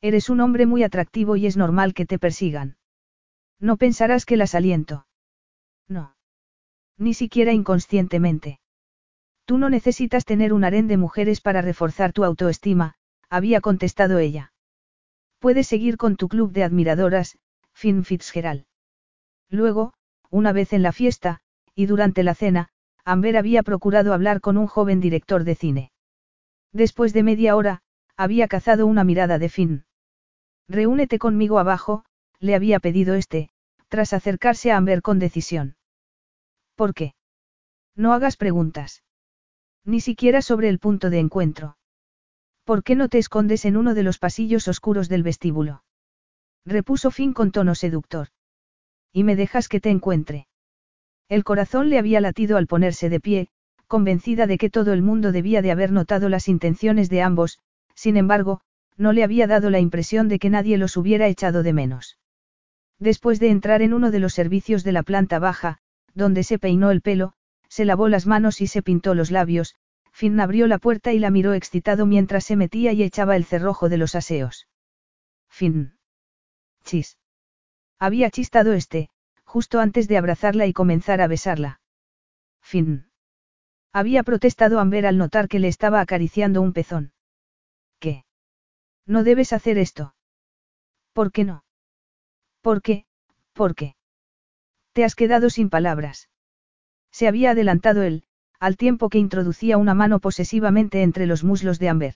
Eres 0.00 0.30
un 0.30 0.40
hombre 0.40 0.66
muy 0.66 0.84
atractivo 0.84 1.34
y 1.34 1.46
es 1.46 1.56
normal 1.56 1.92
que 1.92 2.06
te 2.06 2.20
persigan. 2.20 2.76
No 3.58 3.76
pensarás 3.76 4.26
que 4.26 4.36
las 4.36 4.54
aliento. 4.54 5.08
No. 5.88 6.14
Ni 6.96 7.12
siquiera 7.12 7.52
inconscientemente. 7.52 8.60
Tú 9.44 9.58
no 9.58 9.70
necesitas 9.70 10.24
tener 10.24 10.52
un 10.52 10.62
harén 10.62 10.86
de 10.86 10.98
mujeres 10.98 11.40
para 11.40 11.62
reforzar 11.62 12.12
tu 12.12 12.22
autoestima, 12.22 12.94
había 13.28 13.60
contestado 13.60 14.20
ella. 14.20 14.52
Puedes 15.40 15.66
seguir 15.66 15.96
con 15.96 16.14
tu 16.14 16.28
club 16.28 16.52
de 16.52 16.62
admiradoras, 16.62 17.38
Finn 17.72 18.04
Fitzgerald. 18.04 18.66
Luego, 19.50 19.94
una 20.30 20.52
vez 20.52 20.72
en 20.72 20.82
la 20.82 20.92
fiesta, 20.92 21.40
y 21.74 21.86
durante 21.86 22.22
la 22.22 22.34
cena, 22.34 22.68
Amber 23.04 23.36
había 23.36 23.62
procurado 23.62 24.12
hablar 24.12 24.40
con 24.40 24.56
un 24.56 24.66
joven 24.66 25.00
director 25.00 25.44
de 25.44 25.54
cine. 25.54 25.92
Después 26.72 27.12
de 27.12 27.22
media 27.22 27.54
hora, 27.56 27.82
había 28.16 28.48
cazado 28.48 28.86
una 28.86 29.04
mirada 29.04 29.38
de 29.38 29.48
fin. 29.48 29.84
Reúnete 30.68 31.18
conmigo 31.18 31.58
abajo, 31.58 32.04
le 32.40 32.54
había 32.54 32.80
pedido 32.80 33.14
este, 33.14 33.50
tras 33.88 34.12
acercarse 34.12 34.72
a 34.72 34.76
Amber 34.76 35.02
con 35.02 35.18
decisión. 35.18 35.76
¿Por 36.74 36.94
qué? 36.94 37.14
No 37.94 38.12
hagas 38.12 38.36
preguntas. 38.36 39.04
Ni 39.84 40.00
siquiera 40.00 40.42
sobre 40.42 40.68
el 40.68 40.78
punto 40.78 41.10
de 41.10 41.18
encuentro. 41.18 41.76
¿Por 42.64 42.82
qué 42.82 42.96
no 42.96 43.08
te 43.08 43.18
escondes 43.18 43.66
en 43.66 43.76
uno 43.76 43.94
de 43.94 44.02
los 44.02 44.18
pasillos 44.18 44.66
oscuros 44.68 45.08
del 45.08 45.22
vestíbulo? 45.22 45.84
Repuso 46.64 47.10
Finn 47.10 47.34
con 47.34 47.52
tono 47.52 47.74
seductor. 47.74 48.28
Y 49.14 49.22
me 49.22 49.36
dejas 49.36 49.68
que 49.68 49.80
te 49.80 49.90
encuentre. 49.90 50.48
El 51.28 51.44
corazón 51.44 51.88
le 51.88 51.98
había 51.98 52.20
latido 52.20 52.58
al 52.58 52.66
ponerse 52.66 53.08
de 53.08 53.20
pie, 53.20 53.48
convencida 53.86 54.48
de 54.48 54.58
que 54.58 54.70
todo 54.70 54.92
el 54.92 55.02
mundo 55.02 55.30
debía 55.30 55.62
de 55.62 55.70
haber 55.70 55.92
notado 55.92 56.28
las 56.28 56.48
intenciones 56.48 57.08
de 57.08 57.22
ambos, 57.22 57.60
sin 57.94 58.16
embargo, 58.16 58.60
no 58.96 59.12
le 59.12 59.22
había 59.22 59.46
dado 59.46 59.70
la 59.70 59.78
impresión 59.78 60.28
de 60.28 60.40
que 60.40 60.50
nadie 60.50 60.78
los 60.78 60.96
hubiera 60.96 61.28
echado 61.28 61.62
de 61.62 61.72
menos. 61.72 62.18
Después 62.98 63.38
de 63.38 63.50
entrar 63.50 63.82
en 63.82 63.94
uno 63.94 64.10
de 64.10 64.18
los 64.18 64.34
servicios 64.34 64.82
de 64.82 64.92
la 64.92 65.04
planta 65.04 65.38
baja, 65.38 65.78
donde 66.12 66.42
se 66.42 66.58
peinó 66.58 66.90
el 66.90 67.00
pelo, 67.00 67.34
se 67.68 67.84
lavó 67.84 68.08
las 68.08 68.26
manos 68.26 68.60
y 68.60 68.66
se 68.66 68.82
pintó 68.82 69.14
los 69.14 69.30
labios, 69.30 69.76
Finn 70.12 70.40
abrió 70.40 70.66
la 70.66 70.78
puerta 70.78 71.12
y 71.12 71.20
la 71.20 71.30
miró 71.30 71.54
excitado 71.54 72.04
mientras 72.04 72.44
se 72.44 72.56
metía 72.56 72.92
y 72.92 73.04
echaba 73.04 73.36
el 73.36 73.44
cerrojo 73.44 73.88
de 73.88 73.96
los 73.96 74.16
aseos. 74.16 74.66
Finn. 75.48 75.94
Chis. 76.84 77.16
Había 77.98 78.30
chistado 78.30 78.72
este, 78.72 79.08
justo 79.44 79.80
antes 79.80 80.08
de 80.08 80.18
abrazarla 80.18 80.66
y 80.66 80.72
comenzar 80.72 81.20
a 81.20 81.26
besarla. 81.26 81.80
Finn. 82.60 83.10
Había 83.92 84.22
protestado 84.24 84.80
Amber 84.80 85.06
al 85.06 85.18
notar 85.18 85.48
que 85.48 85.60
le 85.60 85.68
estaba 85.68 86.00
acariciando 86.00 86.60
un 86.60 86.72
pezón. 86.72 87.12
¿Qué? 88.00 88.24
No 89.06 89.22
debes 89.22 89.52
hacer 89.52 89.78
esto. 89.78 90.14
¿Por 91.12 91.30
qué 91.30 91.44
no? 91.44 91.64
¿Por 92.60 92.82
qué? 92.82 93.06
¿Por 93.52 93.74
qué? 93.74 93.94
Te 94.92 95.04
has 95.04 95.14
quedado 95.14 95.50
sin 95.50 95.70
palabras. 95.70 96.28
Se 97.12 97.28
había 97.28 97.52
adelantado 97.52 98.02
él, 98.02 98.24
al 98.58 98.76
tiempo 98.76 99.08
que 99.08 99.18
introducía 99.18 99.76
una 99.78 99.94
mano 99.94 100.18
posesivamente 100.18 101.02
entre 101.02 101.26
los 101.26 101.44
muslos 101.44 101.78
de 101.78 101.88
Amber. 101.88 102.14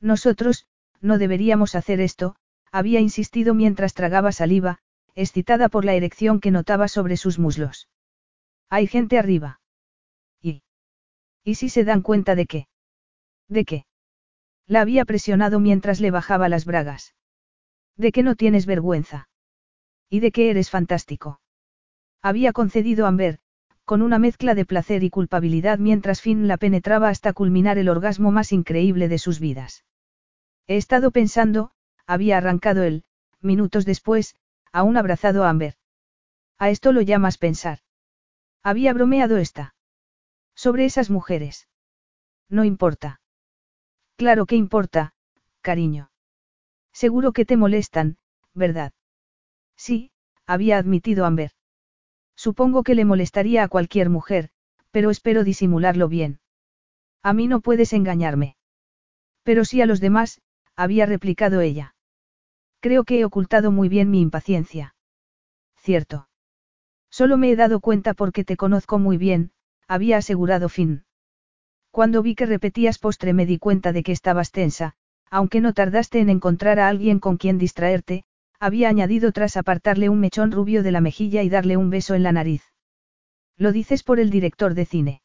Nosotros, 0.00 0.66
no 1.00 1.18
deberíamos 1.18 1.74
hacer 1.74 2.00
esto, 2.00 2.36
había 2.72 3.00
insistido 3.00 3.52
mientras 3.52 3.92
tragaba 3.92 4.32
saliva, 4.32 4.78
excitada 5.16 5.68
por 5.68 5.84
la 5.84 5.94
erección 5.94 6.38
que 6.38 6.52
notaba 6.52 6.86
sobre 6.86 7.16
sus 7.16 7.40
muslos. 7.40 7.88
Hay 8.70 8.86
gente 8.86 9.18
arriba. 9.18 9.60
¿Y 11.46 11.54
si 11.54 11.68
se 11.68 11.84
dan 11.84 12.02
cuenta 12.02 12.34
de 12.34 12.46
qué? 12.46 12.66
¿De 13.48 13.64
qué? 13.64 13.86
La 14.66 14.80
había 14.80 15.04
presionado 15.04 15.60
mientras 15.60 16.00
le 16.00 16.10
bajaba 16.10 16.48
las 16.48 16.64
bragas. 16.64 17.14
¿De 17.96 18.10
que 18.10 18.24
no 18.24 18.34
tienes 18.34 18.66
vergüenza? 18.66 19.28
¿Y 20.10 20.18
de 20.18 20.32
que 20.32 20.50
eres 20.50 20.70
fantástico? 20.70 21.40
Había 22.20 22.52
concedido 22.52 23.06
Amber, 23.06 23.38
con 23.84 24.02
una 24.02 24.18
mezcla 24.18 24.56
de 24.56 24.64
placer 24.64 25.04
y 25.04 25.10
culpabilidad 25.10 25.78
mientras 25.78 26.20
Finn 26.20 26.48
la 26.48 26.56
penetraba 26.56 27.10
hasta 27.10 27.32
culminar 27.32 27.78
el 27.78 27.88
orgasmo 27.88 28.32
más 28.32 28.50
increíble 28.50 29.06
de 29.06 29.18
sus 29.18 29.38
vidas. 29.38 29.84
He 30.66 30.76
estado 30.76 31.12
pensando, 31.12 31.70
había 32.08 32.38
arrancado 32.38 32.82
él, 32.82 33.04
minutos 33.40 33.84
después, 33.84 34.34
aún 34.76 34.98
abrazado 34.98 35.42
a 35.42 35.48
Amber. 35.48 35.74
A 36.58 36.68
esto 36.68 36.92
lo 36.92 37.00
llamas 37.00 37.38
pensar. 37.38 37.78
Había 38.62 38.92
bromeado 38.92 39.38
esta. 39.38 39.74
Sobre 40.54 40.84
esas 40.84 41.08
mujeres. 41.08 41.66
No 42.50 42.62
importa. 42.62 43.22
Claro 44.16 44.44
que 44.44 44.56
importa, 44.56 45.14
cariño. 45.62 46.10
Seguro 46.92 47.32
que 47.32 47.46
te 47.46 47.56
molestan, 47.56 48.18
¿verdad? 48.52 48.92
Sí, 49.76 50.10
había 50.46 50.76
admitido 50.76 51.24
Amber. 51.24 51.52
Supongo 52.34 52.82
que 52.82 52.94
le 52.94 53.06
molestaría 53.06 53.64
a 53.64 53.68
cualquier 53.68 54.10
mujer, 54.10 54.50
pero 54.90 55.08
espero 55.08 55.42
disimularlo 55.42 56.06
bien. 56.06 56.40
A 57.22 57.32
mí 57.32 57.48
no 57.48 57.60
puedes 57.60 57.94
engañarme. 57.94 58.58
Pero 59.42 59.64
sí 59.64 59.80
a 59.80 59.86
los 59.86 60.00
demás, 60.00 60.42
había 60.76 61.06
replicado 61.06 61.62
ella. 61.62 61.95
Creo 62.80 63.04
que 63.04 63.20
he 63.20 63.24
ocultado 63.24 63.70
muy 63.70 63.88
bien 63.88 64.10
mi 64.10 64.20
impaciencia. 64.20 64.94
Cierto. 65.76 66.28
Solo 67.10 67.36
me 67.36 67.50
he 67.50 67.56
dado 67.56 67.80
cuenta 67.80 68.14
porque 68.14 68.44
te 68.44 68.56
conozco 68.56 68.98
muy 68.98 69.16
bien, 69.16 69.52
había 69.88 70.18
asegurado 70.18 70.68
Finn. 70.68 71.04
Cuando 71.90 72.22
vi 72.22 72.34
que 72.34 72.46
repetías 72.46 72.98
postre 72.98 73.32
me 73.32 73.46
di 73.46 73.58
cuenta 73.58 73.92
de 73.92 74.02
que 74.02 74.12
estabas 74.12 74.50
tensa, 74.50 74.94
aunque 75.30 75.60
no 75.60 75.72
tardaste 75.72 76.20
en 76.20 76.28
encontrar 76.28 76.78
a 76.78 76.88
alguien 76.88 77.20
con 77.20 77.36
quien 77.36 77.58
distraerte, 77.58 78.24
había 78.58 78.88
añadido 78.88 79.32
tras 79.32 79.56
apartarle 79.56 80.08
un 80.08 80.20
mechón 80.20 80.52
rubio 80.52 80.82
de 80.82 80.92
la 80.92 81.00
mejilla 81.00 81.42
y 81.42 81.48
darle 81.48 81.76
un 81.76 81.90
beso 81.90 82.14
en 82.14 82.22
la 82.22 82.32
nariz. 82.32 82.62
Lo 83.56 83.72
dices 83.72 84.02
por 84.02 84.20
el 84.20 84.30
director 84.30 84.74
de 84.74 84.84
cine. 84.84 85.22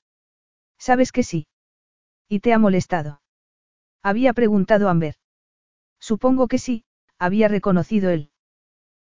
Sabes 0.78 1.12
que 1.12 1.24
sí. 1.24 1.48
¿Y 2.30 2.40
te 2.40 2.54
ha 2.54 2.60
molestado? 2.60 3.22
Había 4.02 4.34
preguntado 4.34 4.90
Amber. 4.90 5.16
Supongo 6.00 6.48
que 6.48 6.58
sí, 6.58 6.86
había 7.22 7.48
reconocido 7.48 8.10
él. 8.10 8.32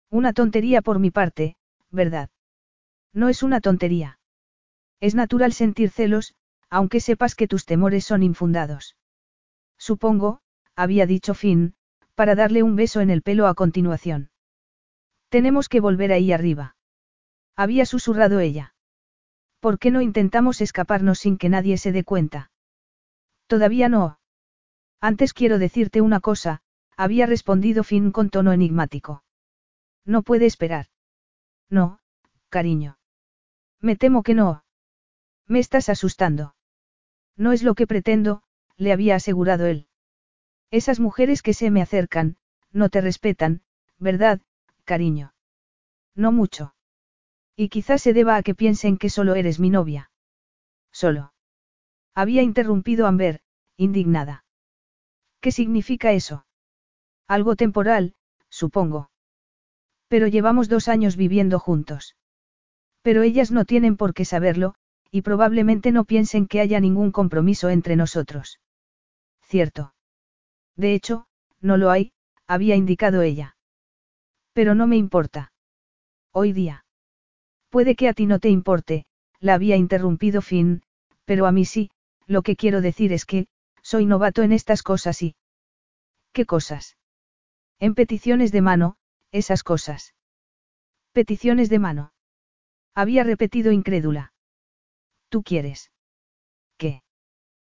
Una 0.09 0.33
tontería 0.33 0.81
por 0.81 0.97
mi 0.97 1.11
parte, 1.11 1.55
¿verdad? 1.91 2.31
No 3.13 3.29
es 3.29 3.43
una 3.43 3.61
tontería. 3.61 4.19
Es 4.99 5.13
natural 5.13 5.53
sentir 5.53 5.91
celos, 5.91 6.33
aunque 6.71 6.99
sepas 6.99 7.35
que 7.35 7.47
tus 7.47 7.65
temores 7.65 8.05
son 8.05 8.23
infundados. 8.23 8.95
Supongo, 9.77 10.41
había 10.75 11.05
dicho 11.05 11.35
Finn, 11.35 11.75
para 12.15 12.33
darle 12.33 12.63
un 12.63 12.75
beso 12.75 13.01
en 13.01 13.11
el 13.11 13.21
pelo 13.21 13.45
a 13.45 13.53
continuación. 13.53 14.31
Tenemos 15.29 15.69
que 15.69 15.79
volver 15.79 16.11
ahí 16.11 16.31
arriba. 16.31 16.75
Había 17.55 17.85
susurrado 17.85 18.39
ella. 18.39 18.73
¿Por 19.59 19.77
qué 19.77 19.91
no 19.91 20.01
intentamos 20.01 20.59
escaparnos 20.61 21.19
sin 21.19 21.37
que 21.37 21.49
nadie 21.49 21.77
se 21.77 21.91
dé 21.91 22.03
cuenta? 22.03 22.49
Todavía 23.45 23.89
no. 23.89 24.17
Antes 24.99 25.33
quiero 25.35 25.59
decirte 25.59 26.01
una 26.01 26.19
cosa, 26.19 26.63
había 26.97 27.27
respondido 27.27 27.83
Finn 27.83 28.11
con 28.11 28.29
tono 28.29 28.51
enigmático. 28.51 29.23
No 30.03 30.23
puede 30.23 30.47
esperar. 30.47 30.87
No, 31.69 31.99
cariño. 32.49 32.97
Me 33.79 33.95
temo 33.95 34.23
que 34.23 34.33
no. 34.33 34.63
Me 35.45 35.59
estás 35.59 35.89
asustando. 35.89 36.55
No 37.37 37.51
es 37.51 37.61
lo 37.61 37.75
que 37.75 37.85
pretendo, 37.85 38.41
le 38.77 38.91
había 38.91 39.15
asegurado 39.15 39.67
él. 39.67 39.87
Esas 40.71 40.99
mujeres 40.99 41.43
que 41.43 41.53
se 41.53 41.69
me 41.69 41.81
acercan, 41.81 42.37
no 42.71 42.89
te 42.89 42.99
respetan, 42.99 43.61
¿verdad, 43.99 44.41
cariño? 44.83 45.33
No 46.15 46.31
mucho. 46.31 46.73
Y 47.55 47.69
quizás 47.69 48.01
se 48.01 48.13
deba 48.13 48.37
a 48.37 48.43
que 48.43 48.55
piensen 48.55 48.97
que 48.97 49.09
solo 49.09 49.35
eres 49.35 49.59
mi 49.59 49.69
novia. 49.69 50.11
Solo. 50.91 51.33
Había 52.15 52.41
interrumpido 52.41 53.05
Amber, 53.05 53.41
indignada. 53.77 54.45
¿Qué 55.39 55.51
significa 55.51 56.11
eso? 56.11 56.46
Algo 57.27 57.55
temporal, 57.55 58.13
supongo. 58.49 59.09
Pero 60.07 60.27
llevamos 60.27 60.69
dos 60.69 60.87
años 60.87 61.17
viviendo 61.17 61.59
juntos. 61.59 62.15
Pero 63.01 63.21
ellas 63.23 63.51
no 63.51 63.65
tienen 63.65 63.97
por 63.97 64.13
qué 64.13 64.25
saberlo, 64.25 64.75
y 65.11 65.21
probablemente 65.21 65.91
no 65.91 66.05
piensen 66.05 66.47
que 66.47 66.61
haya 66.61 66.79
ningún 66.79 67.11
compromiso 67.11 67.69
entre 67.69 67.95
nosotros. 67.95 68.59
Cierto. 69.41 69.93
De 70.75 70.93
hecho, 70.93 71.27
no 71.61 71.77
lo 71.77 71.89
hay, 71.89 72.13
había 72.47 72.75
indicado 72.75 73.21
ella. 73.21 73.57
Pero 74.53 74.75
no 74.75 74.87
me 74.87 74.97
importa. 74.97 75.51
Hoy 76.31 76.53
día. 76.53 76.85
Puede 77.69 77.95
que 77.95 78.07
a 78.07 78.13
ti 78.13 78.25
no 78.25 78.39
te 78.39 78.49
importe, 78.49 79.05
la 79.39 79.53
había 79.53 79.75
interrumpido 79.75 80.41
Finn, 80.41 80.81
pero 81.25 81.45
a 81.45 81.51
mí 81.51 81.65
sí, 81.65 81.91
lo 82.25 82.41
que 82.41 82.55
quiero 82.55 82.81
decir 82.81 83.11
es 83.11 83.25
que, 83.25 83.47
soy 83.81 84.05
novato 84.05 84.43
en 84.43 84.51
estas 84.51 84.83
cosas 84.83 85.21
y... 85.21 85.35
¿Qué 86.31 86.45
cosas? 86.45 86.97
En 87.79 87.93
peticiones 87.93 88.51
de 88.51 88.61
mano, 88.61 88.97
esas 89.31 89.63
cosas. 89.63 90.15
Peticiones 91.11 91.69
de 91.69 91.79
mano. 91.79 92.13
Había 92.95 93.23
repetido 93.23 93.71
incrédula. 93.71 94.33
¿Tú 95.29 95.43
quieres? 95.43 95.91
¿Qué? 96.77 97.03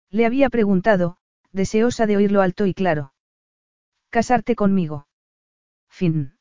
Le 0.09 0.25
había 0.25 0.49
preguntado, 0.49 1.17
deseosa 1.51 2.05
de 2.05 2.17
oírlo 2.17 2.41
alto 2.41 2.65
y 2.65 2.73
claro. 2.73 3.13
Casarte 4.09 4.55
conmigo. 4.55 5.07
Fin. 5.89 6.37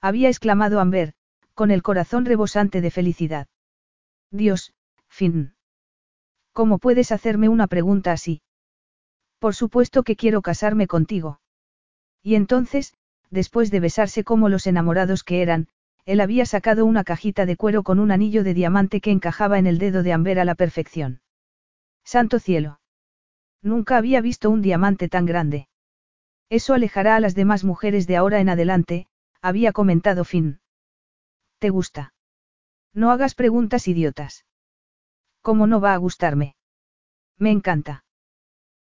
Había 0.00 0.28
exclamado 0.28 0.80
Amber, 0.80 1.14
con 1.54 1.70
el 1.70 1.82
corazón 1.82 2.24
rebosante 2.24 2.80
de 2.80 2.90
felicidad. 2.90 3.48
Dios, 4.30 4.74
Fin. 5.08 5.54
¿Cómo 6.52 6.78
puedes 6.78 7.12
hacerme 7.12 7.48
una 7.48 7.66
pregunta 7.68 8.12
así? 8.12 8.42
Por 9.38 9.54
supuesto 9.54 10.02
que 10.02 10.16
quiero 10.16 10.42
casarme 10.42 10.86
contigo. 10.86 11.40
Y 12.24 12.36
entonces, 12.36 12.94
después 13.30 13.70
de 13.70 13.80
besarse 13.80 14.24
como 14.24 14.48
los 14.48 14.66
enamorados 14.66 15.22
que 15.22 15.42
eran, 15.42 15.68
él 16.06 16.20
había 16.20 16.46
sacado 16.46 16.86
una 16.86 17.04
cajita 17.04 17.44
de 17.44 17.56
cuero 17.56 17.82
con 17.82 17.98
un 17.98 18.10
anillo 18.10 18.42
de 18.42 18.54
diamante 18.54 19.02
que 19.02 19.10
encajaba 19.10 19.58
en 19.58 19.66
el 19.66 19.78
dedo 19.78 20.02
de 20.02 20.14
Amber 20.14 20.40
a 20.40 20.44
la 20.46 20.54
perfección. 20.54 21.20
Santo 22.02 22.38
cielo. 22.38 22.80
Nunca 23.62 23.98
había 23.98 24.22
visto 24.22 24.50
un 24.50 24.62
diamante 24.62 25.08
tan 25.08 25.26
grande. 25.26 25.68
Eso 26.48 26.72
alejará 26.72 27.16
a 27.16 27.20
las 27.20 27.34
demás 27.34 27.62
mujeres 27.62 28.06
de 28.06 28.16
ahora 28.16 28.40
en 28.40 28.48
adelante, 28.48 29.06
había 29.42 29.72
comentado 29.72 30.24
Finn. 30.24 30.60
¿Te 31.58 31.68
gusta? 31.68 32.14
No 32.94 33.10
hagas 33.10 33.34
preguntas 33.34 33.86
idiotas. 33.86 34.46
¿Cómo 35.42 35.66
no 35.66 35.80
va 35.80 35.92
a 35.92 35.98
gustarme? 35.98 36.56
Me 37.38 37.50
encanta. 37.50 38.04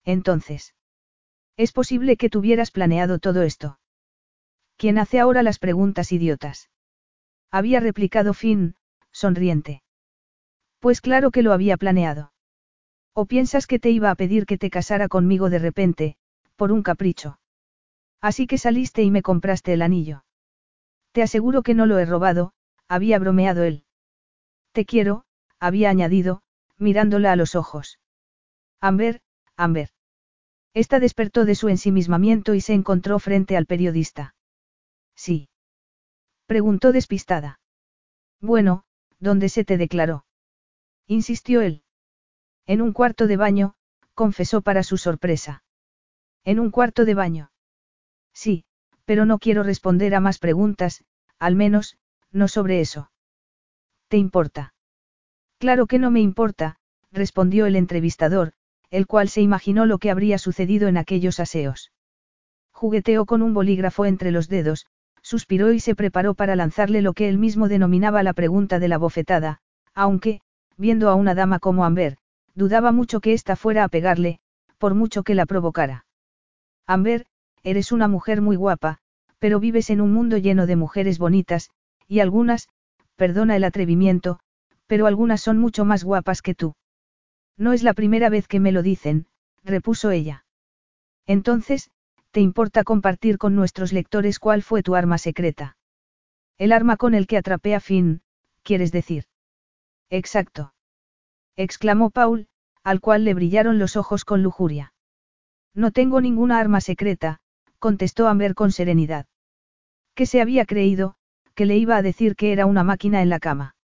Entonces. 0.06 0.76
Es 1.56 1.72
posible 1.72 2.18
que 2.18 2.30
tuvieras 2.30 2.72
planeado 2.72 3.20
todo 3.20 3.44
esto. 3.44 3.80
¿Quién 4.78 4.98
hace 4.98 5.20
ahora 5.20 5.44
las 5.44 5.60
preguntas 5.60 6.12
idiotas? 6.12 6.70
Había 7.52 7.80
replicado 7.80 8.34
Finn, 8.34 8.76
sonriente. 9.12 9.84
Pues 10.80 11.00
claro 11.00 11.32
que 11.32 11.44
lo 11.44 11.54
había 11.54 11.78
planeado. 11.78 12.34
¿O 13.14 13.28
piensas 13.28 13.68
que 13.68 13.80
te 13.80 13.92
iba 13.92 14.10
a 14.10 14.16
pedir 14.16 14.46
que 14.48 14.58
te 14.58 14.72
casara 14.72 15.08
conmigo 15.08 15.50
de 15.52 15.60
repente, 15.60 16.18
por 16.56 16.72
un 16.72 16.82
capricho? 16.82 17.40
Así 18.20 18.48
que 18.48 18.58
saliste 18.58 19.04
y 19.04 19.12
me 19.12 19.22
compraste 19.22 19.74
el 19.74 19.84
anillo. 19.84 20.26
Te 21.12 21.22
aseguro 21.22 21.62
que 21.62 21.76
no 21.76 21.86
lo 21.86 22.00
he 22.00 22.06
robado, 22.06 22.54
había 22.88 23.20
bromeado 23.20 23.64
él. 23.64 23.86
Te 24.72 24.86
quiero, 24.86 25.26
había 25.60 25.92
añadido, 25.92 26.42
mirándola 26.78 27.32
a 27.32 27.36
los 27.36 27.54
ojos. 27.54 28.00
Amber, 28.82 29.22
Amber. 29.56 29.90
Esta 30.74 31.00
despertó 31.00 31.46
de 31.46 31.56
su 31.56 31.70
ensimismamiento 31.70 32.54
y 32.54 32.62
se 32.62 32.74
encontró 32.74 33.20
frente 33.20 33.56
al 33.58 33.66
periodista. 33.66 34.36
Sí. 35.16 35.50
Preguntó 36.48 36.92
despistada. 36.92 37.60
Bueno, 38.42 38.84
¿dónde 39.20 39.50
se 39.50 39.64
te 39.64 39.78
declaró? 39.78 40.26
Insistió 41.08 41.62
él. 41.62 41.84
En 42.66 42.82
un 42.82 42.94
cuarto 42.94 43.28
de 43.28 43.38
baño, 43.38 43.76
confesó 44.14 44.62
para 44.62 44.84
su 44.84 44.98
sorpresa. 44.98 45.64
En 46.44 46.60
un 46.60 46.72
cuarto 46.72 47.06
de 47.06 47.14
baño. 47.14 47.52
Sí, 48.34 48.66
pero 49.06 49.26
no 49.26 49.40
quiero 49.40 49.64
responder 49.64 50.16
a 50.16 50.20
más 50.20 50.40
preguntas, 50.40 51.04
al 51.40 51.56
menos, 51.56 51.98
no 52.32 52.48
sobre 52.48 52.82
eso. 52.82 53.12
¿Te 54.08 54.18
importa? 54.18 54.74
Claro 55.60 55.88
que 55.88 56.00
no 56.00 56.12
me 56.12 56.20
importa, 56.20 56.78
respondió 57.12 57.66
el 57.66 57.76
entrevistador, 57.76 58.54
el 58.94 59.08
cual 59.08 59.28
se 59.28 59.42
imaginó 59.42 59.88
lo 59.88 59.98
que 59.98 60.12
habría 60.12 60.38
sucedido 60.38 60.88
en 60.88 60.98
aquellos 60.98 61.40
aseos. 61.40 61.92
Jugueteó 62.72 63.26
con 63.26 63.42
un 63.42 63.52
bolígrafo 63.56 64.06
entre 64.06 64.30
los 64.30 64.50
dedos, 64.50 64.86
suspiró 65.24 65.74
y 65.74 65.80
se 65.80 65.96
preparó 65.96 66.36
para 66.36 66.56
lanzarle 66.56 67.02
lo 67.02 67.14
que 67.14 67.28
él 67.28 67.40
mismo 67.40 67.68
denominaba 67.68 68.22
la 68.22 68.34
pregunta 68.34 68.78
de 68.78 68.88
la 68.88 69.00
bofetada, 69.00 69.62
aunque, 69.96 70.42
viendo 70.78 71.10
a 71.10 71.16
una 71.16 71.34
dama 71.34 71.58
como 71.58 71.86
Amber, 71.86 72.18
dudaba 72.54 72.92
mucho 72.92 73.20
que 73.20 73.34
ésta 73.34 73.56
fuera 73.56 73.84
a 73.84 73.90
pegarle, 73.90 74.38
por 74.78 74.94
mucho 74.94 75.24
que 75.24 75.34
la 75.34 75.48
provocara. 75.48 76.06
Amber, 76.86 77.26
eres 77.64 77.92
una 77.92 78.08
mujer 78.08 78.44
muy 78.44 78.58
guapa, 78.58 79.00
pero 79.40 79.60
vives 79.60 79.90
en 79.90 80.02
un 80.02 80.14
mundo 80.14 80.38
lleno 80.38 80.68
de 80.68 80.76
mujeres 80.76 81.18
bonitas, 81.18 81.72
y 82.08 82.20
algunas, 82.20 82.70
perdona 83.16 83.56
el 83.56 83.64
atrevimiento, 83.64 84.40
pero 84.86 85.08
algunas 85.08 85.42
son 85.42 85.58
mucho 85.58 85.84
más 85.84 86.04
guapas 86.04 86.44
que 86.44 86.54
tú. 86.54 86.76
No 87.58 87.74
es 87.74 87.84
la 87.84 87.94
primera 87.94 88.30
vez 88.30 88.48
que 88.48 88.60
me 88.60 88.72
lo 88.72 88.82
dicen, 88.82 89.28
repuso 89.64 90.12
ella. 90.12 90.46
Entonces, 91.26 91.92
¿te 92.32 92.42
importa 92.42 92.84
compartir 92.84 93.38
con 93.38 93.56
nuestros 93.56 93.94
lectores 93.94 94.40
cuál 94.40 94.64
fue 94.64 94.84
tu 94.84 94.96
arma 94.96 95.18
secreta? 95.18 95.78
El 96.58 96.72
arma 96.72 96.98
con 96.98 97.14
el 97.14 97.28
que 97.28 97.38
atrapé 97.38 97.76
a 97.76 97.80
Finn, 97.80 98.22
quieres 98.64 98.92
decir. 98.92 99.26
Exacto 100.10 100.74
exclamó 101.56 102.10
Paul, 102.10 102.48
al 102.84 103.00
cual 103.00 103.24
le 103.24 103.34
brillaron 103.34 103.80
los 103.80 103.96
ojos 103.96 104.26
con 104.26 104.44
lujuria. 104.44 104.94
No 105.74 105.92
tengo 105.92 106.22
ninguna 106.22 106.60
arma 106.60 106.82
secreta, 106.82 107.40
contestó 107.80 108.28
Amber 108.28 108.56
con 108.56 108.72
serenidad. 108.72 109.28
¿Qué 110.16 110.26
se 110.26 110.42
había 110.42 110.66
creído, 110.66 111.16
que 111.56 111.66
le 111.66 111.78
iba 111.78 111.96
a 111.98 112.02
decir 112.02 112.36
que 112.36 112.52
era 112.52 112.66
una 112.66 112.84
máquina 112.84 113.22
en 113.22 113.30
la 113.30 113.40
cama? 113.40 113.76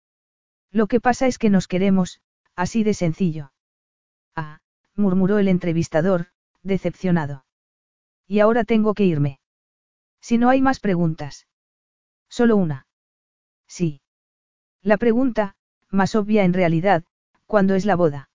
Lo 0.70 0.87
que 0.87 1.00
pasa 1.00 1.26
es 1.26 1.38
que 1.38 1.50
nos 1.50 1.66
queremos, 1.68 2.20
así 2.54 2.85
de 2.85 2.94
sencillo. 2.94 3.52
Ah, 4.40 4.61
murmuró 4.94 5.40
el 5.40 5.48
entrevistador, 5.48 6.29
decepcionado. 6.62 7.44
Y 8.29 8.38
ahora 8.38 8.62
tengo 8.62 8.94
que 8.94 9.03
irme. 9.05 9.40
Si 10.20 10.38
no 10.38 10.48
hay 10.48 10.62
más 10.62 10.79
preguntas. 10.79 11.48
Solo 12.29 12.57
una. 12.57 12.87
Sí. 13.66 14.01
La 14.81 14.96
pregunta, 14.96 15.57
más 15.90 16.14
obvia 16.14 16.44
en 16.44 16.53
realidad, 16.53 17.03
¿cuándo 17.46 17.74
es 17.74 17.85
la 17.85 17.96
boda? 17.96 18.31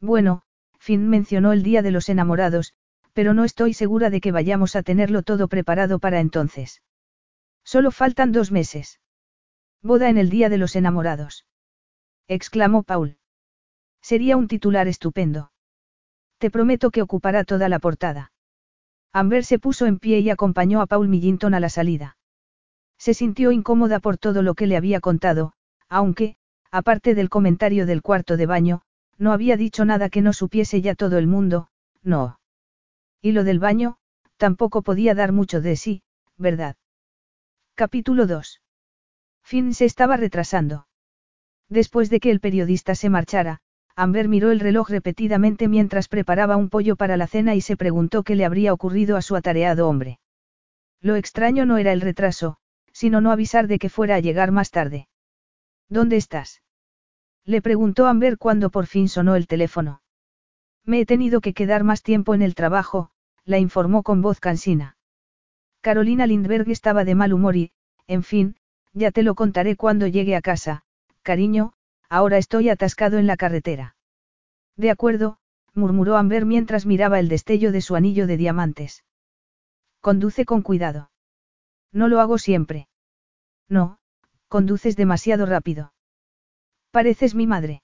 Bueno, 0.00 0.44
Finn 0.78 1.10
mencionó 1.10 1.52
el 1.52 1.62
día 1.62 1.82
de 1.82 1.90
los 1.90 2.08
enamorados, 2.08 2.72
pero 3.12 3.34
no 3.34 3.44
estoy 3.44 3.74
segura 3.74 4.08
de 4.08 4.22
que 4.22 4.32
vayamos 4.32 4.76
a 4.76 4.82
tenerlo 4.82 5.22
todo 5.22 5.46
preparado 5.48 5.98
para 5.98 6.20
entonces. 6.20 6.80
Solo 7.64 7.90
faltan 7.90 8.32
dos 8.32 8.50
meses. 8.50 8.98
Boda 9.82 10.08
en 10.08 10.16
el 10.16 10.30
día 10.30 10.48
de 10.48 10.56
los 10.56 10.74
enamorados. 10.74 11.44
exclamó 12.28 12.82
Paul. 12.82 13.18
Sería 14.10 14.38
un 14.38 14.48
titular 14.48 14.88
estupendo. 14.88 15.52
Te 16.38 16.50
prometo 16.50 16.90
que 16.90 17.02
ocupará 17.02 17.44
toda 17.44 17.68
la 17.68 17.78
portada. 17.78 18.32
Amber 19.12 19.44
se 19.44 19.58
puso 19.58 19.84
en 19.84 19.98
pie 19.98 20.20
y 20.20 20.30
acompañó 20.30 20.80
a 20.80 20.86
Paul 20.86 21.08
Millington 21.08 21.52
a 21.52 21.60
la 21.60 21.68
salida. 21.68 22.16
Se 22.96 23.12
sintió 23.12 23.52
incómoda 23.52 24.00
por 24.00 24.16
todo 24.16 24.40
lo 24.40 24.54
que 24.54 24.66
le 24.66 24.78
había 24.78 25.00
contado, 25.00 25.52
aunque, 25.90 26.36
aparte 26.70 27.14
del 27.14 27.28
comentario 27.28 27.84
del 27.84 28.00
cuarto 28.00 28.38
de 28.38 28.46
baño, 28.46 28.80
no 29.18 29.32
había 29.32 29.58
dicho 29.58 29.84
nada 29.84 30.08
que 30.08 30.22
no 30.22 30.32
supiese 30.32 30.80
ya 30.80 30.94
todo 30.94 31.18
el 31.18 31.26
mundo, 31.26 31.68
no. 32.02 32.40
Y 33.20 33.32
lo 33.32 33.44
del 33.44 33.58
baño, 33.58 33.98
tampoco 34.38 34.80
podía 34.80 35.14
dar 35.14 35.32
mucho 35.32 35.60
de 35.60 35.76
sí, 35.76 36.02
¿verdad? 36.38 36.76
Capítulo 37.74 38.26
2. 38.26 38.62
Finn 39.42 39.74
se 39.74 39.84
estaba 39.84 40.16
retrasando. 40.16 40.86
Después 41.68 42.08
de 42.08 42.20
que 42.20 42.30
el 42.30 42.40
periodista 42.40 42.94
se 42.94 43.10
marchara, 43.10 43.60
Amber 43.98 44.28
miró 44.28 44.52
el 44.52 44.60
reloj 44.60 44.90
repetidamente 44.90 45.66
mientras 45.66 46.06
preparaba 46.06 46.56
un 46.56 46.68
pollo 46.68 46.94
para 46.94 47.16
la 47.16 47.26
cena 47.26 47.56
y 47.56 47.60
se 47.60 47.76
preguntó 47.76 48.22
qué 48.22 48.36
le 48.36 48.44
habría 48.44 48.72
ocurrido 48.72 49.16
a 49.16 49.22
su 49.22 49.34
atareado 49.34 49.88
hombre. 49.88 50.20
Lo 51.00 51.16
extraño 51.16 51.66
no 51.66 51.78
era 51.78 51.92
el 51.92 52.00
retraso, 52.00 52.58
sino 52.92 53.20
no 53.20 53.32
avisar 53.32 53.66
de 53.66 53.80
que 53.80 53.88
fuera 53.88 54.14
a 54.14 54.20
llegar 54.20 54.52
más 54.52 54.70
tarde. 54.70 55.08
¿Dónde 55.88 56.16
estás? 56.16 56.62
Le 57.44 57.60
preguntó 57.60 58.06
Amber 58.06 58.38
cuando 58.38 58.70
por 58.70 58.86
fin 58.86 59.08
sonó 59.08 59.34
el 59.34 59.48
teléfono. 59.48 60.00
Me 60.84 61.00
he 61.00 61.04
tenido 61.04 61.40
que 61.40 61.52
quedar 61.52 61.82
más 61.82 62.04
tiempo 62.04 62.36
en 62.36 62.42
el 62.42 62.54
trabajo, 62.54 63.10
la 63.44 63.58
informó 63.58 64.04
con 64.04 64.22
voz 64.22 64.38
cansina. 64.38 64.96
Carolina 65.80 66.28
Lindberg 66.28 66.70
estaba 66.70 67.04
de 67.04 67.16
mal 67.16 67.32
humor 67.32 67.56
y, 67.56 67.72
en 68.06 68.22
fin, 68.22 68.54
ya 68.92 69.10
te 69.10 69.24
lo 69.24 69.34
contaré 69.34 69.74
cuando 69.74 70.06
llegue 70.06 70.36
a 70.36 70.40
casa, 70.40 70.84
cariño, 71.22 71.72
ahora 72.08 72.38
estoy 72.38 72.68
atascado 72.68 73.18
en 73.18 73.26
la 73.26 73.36
carretera. 73.36 73.96
De 74.76 74.90
acuerdo, 74.90 75.38
murmuró 75.74 76.16
Amber 76.16 76.46
mientras 76.46 76.86
miraba 76.86 77.18
el 77.18 77.28
destello 77.28 77.72
de 77.72 77.80
su 77.80 77.96
anillo 77.96 78.26
de 78.26 78.36
diamantes. 78.36 79.04
Conduce 80.00 80.44
con 80.44 80.62
cuidado. 80.62 81.10
No 81.92 82.08
lo 82.08 82.20
hago 82.20 82.38
siempre. 82.38 82.88
No, 83.68 83.98
conduces 84.48 84.96
demasiado 84.96 85.46
rápido. 85.46 85.92
Pareces 86.90 87.34
mi 87.34 87.46
madre. 87.46 87.82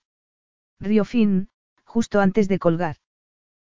Río 0.81 1.05
Finn, 1.05 1.49
justo 1.85 2.21
antes 2.21 2.49
de 2.49 2.59
colgar. 2.59 2.97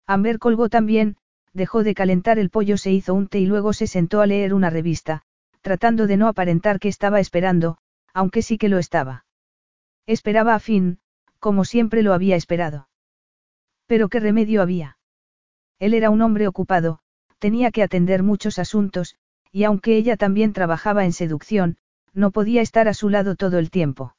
Amber 0.07 0.39
colgó 0.39 0.69
también, 0.69 1.17
dejó 1.53 1.83
de 1.83 1.95
calentar 1.95 2.39
el 2.39 2.51
pollo, 2.51 2.77
se 2.77 2.91
hizo 2.91 3.15
un 3.15 3.29
té 3.29 3.41
y 3.41 3.47
luego 3.47 3.73
se 3.73 3.87
sentó 3.87 4.21
a 4.21 4.27
leer 4.27 4.55
una 4.55 4.71
revista, 4.71 5.23
tratando 5.61 6.07
de 6.07 6.17
no 6.17 6.29
aparentar 6.29 6.81
que 6.81 6.89
estaba 6.89 7.21
esperando, 7.21 7.79
aunque 8.13 8.43
sí 8.43 8.59
que 8.59 8.69
lo 8.69 8.79
estaba. 8.79 9.25
Esperaba 10.07 10.55
a 10.55 10.61
Finn, 10.61 10.99
como 11.39 11.65
siempre 11.65 12.03
lo 12.03 12.13
había 12.13 12.37
esperado. 12.37 12.89
Pero 13.87 14.09
qué 14.09 14.21
remedio 14.21 14.63
había. 14.63 14.99
Él 15.79 15.95
era 15.95 16.11
un 16.11 16.23
hombre 16.23 16.47
ocupado, 16.47 17.01
tenía 17.39 17.71
que 17.71 17.83
atender 17.83 18.23
muchos 18.23 18.59
asuntos, 18.59 19.17
y 19.51 19.65
aunque 19.65 19.97
ella 19.97 20.17
también 20.17 20.53
trabajaba 20.53 21.05
en 21.05 21.13
seducción, 21.13 21.79
no 22.13 22.31
podía 22.31 22.61
estar 22.63 22.89
a 22.89 22.95
su 22.95 23.09
lado 23.09 23.35
todo 23.35 23.59
el 23.59 23.71
tiempo. 23.71 24.15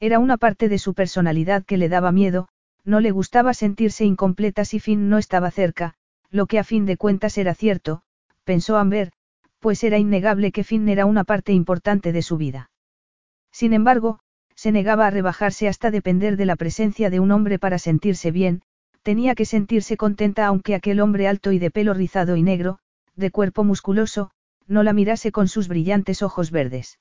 Era 0.00 0.18
una 0.18 0.36
parte 0.36 0.68
de 0.68 0.78
su 0.78 0.94
personalidad 0.94 1.64
que 1.64 1.76
le 1.76 1.88
daba 1.88 2.10
miedo, 2.10 2.48
no 2.84 3.00
le 3.00 3.12
gustaba 3.12 3.54
sentirse 3.54 4.04
incompleta 4.04 4.64
si 4.64 4.80
Finn 4.80 5.08
no 5.08 5.18
estaba 5.18 5.50
cerca, 5.50 5.94
lo 6.30 6.46
que 6.46 6.58
a 6.58 6.64
fin 6.64 6.86
de 6.86 6.96
cuentas 6.96 7.38
era 7.38 7.54
cierto, 7.54 8.02
pensó 8.44 8.76
Amber, 8.76 9.12
pues 9.60 9.84
era 9.84 9.98
innegable 9.98 10.50
que 10.50 10.64
Finn 10.64 10.88
era 10.88 11.06
una 11.06 11.22
parte 11.22 11.52
importante 11.52 12.12
de 12.12 12.22
su 12.22 12.36
vida. 12.36 12.70
Sin 13.52 13.72
embargo, 13.72 14.18
se 14.54 14.72
negaba 14.72 15.06
a 15.06 15.10
rebajarse 15.10 15.68
hasta 15.68 15.90
depender 15.90 16.36
de 16.36 16.46
la 16.46 16.56
presencia 16.56 17.10
de 17.10 17.20
un 17.20 17.30
hombre 17.30 17.58
para 17.58 17.78
sentirse 17.78 18.30
bien, 18.30 18.62
tenía 19.02 19.34
que 19.34 19.44
sentirse 19.44 19.96
contenta 19.96 20.46
aunque 20.46 20.74
aquel 20.74 21.00
hombre 21.00 21.28
alto 21.28 21.52
y 21.52 21.58
de 21.58 21.70
pelo 21.70 21.94
rizado 21.94 22.36
y 22.36 22.42
negro, 22.42 22.78
de 23.16 23.30
cuerpo 23.30 23.64
musculoso, 23.64 24.30
no 24.66 24.82
la 24.82 24.92
mirase 24.92 25.32
con 25.32 25.48
sus 25.48 25.68
brillantes 25.68 26.22
ojos 26.22 26.50
verdes. 26.50 26.98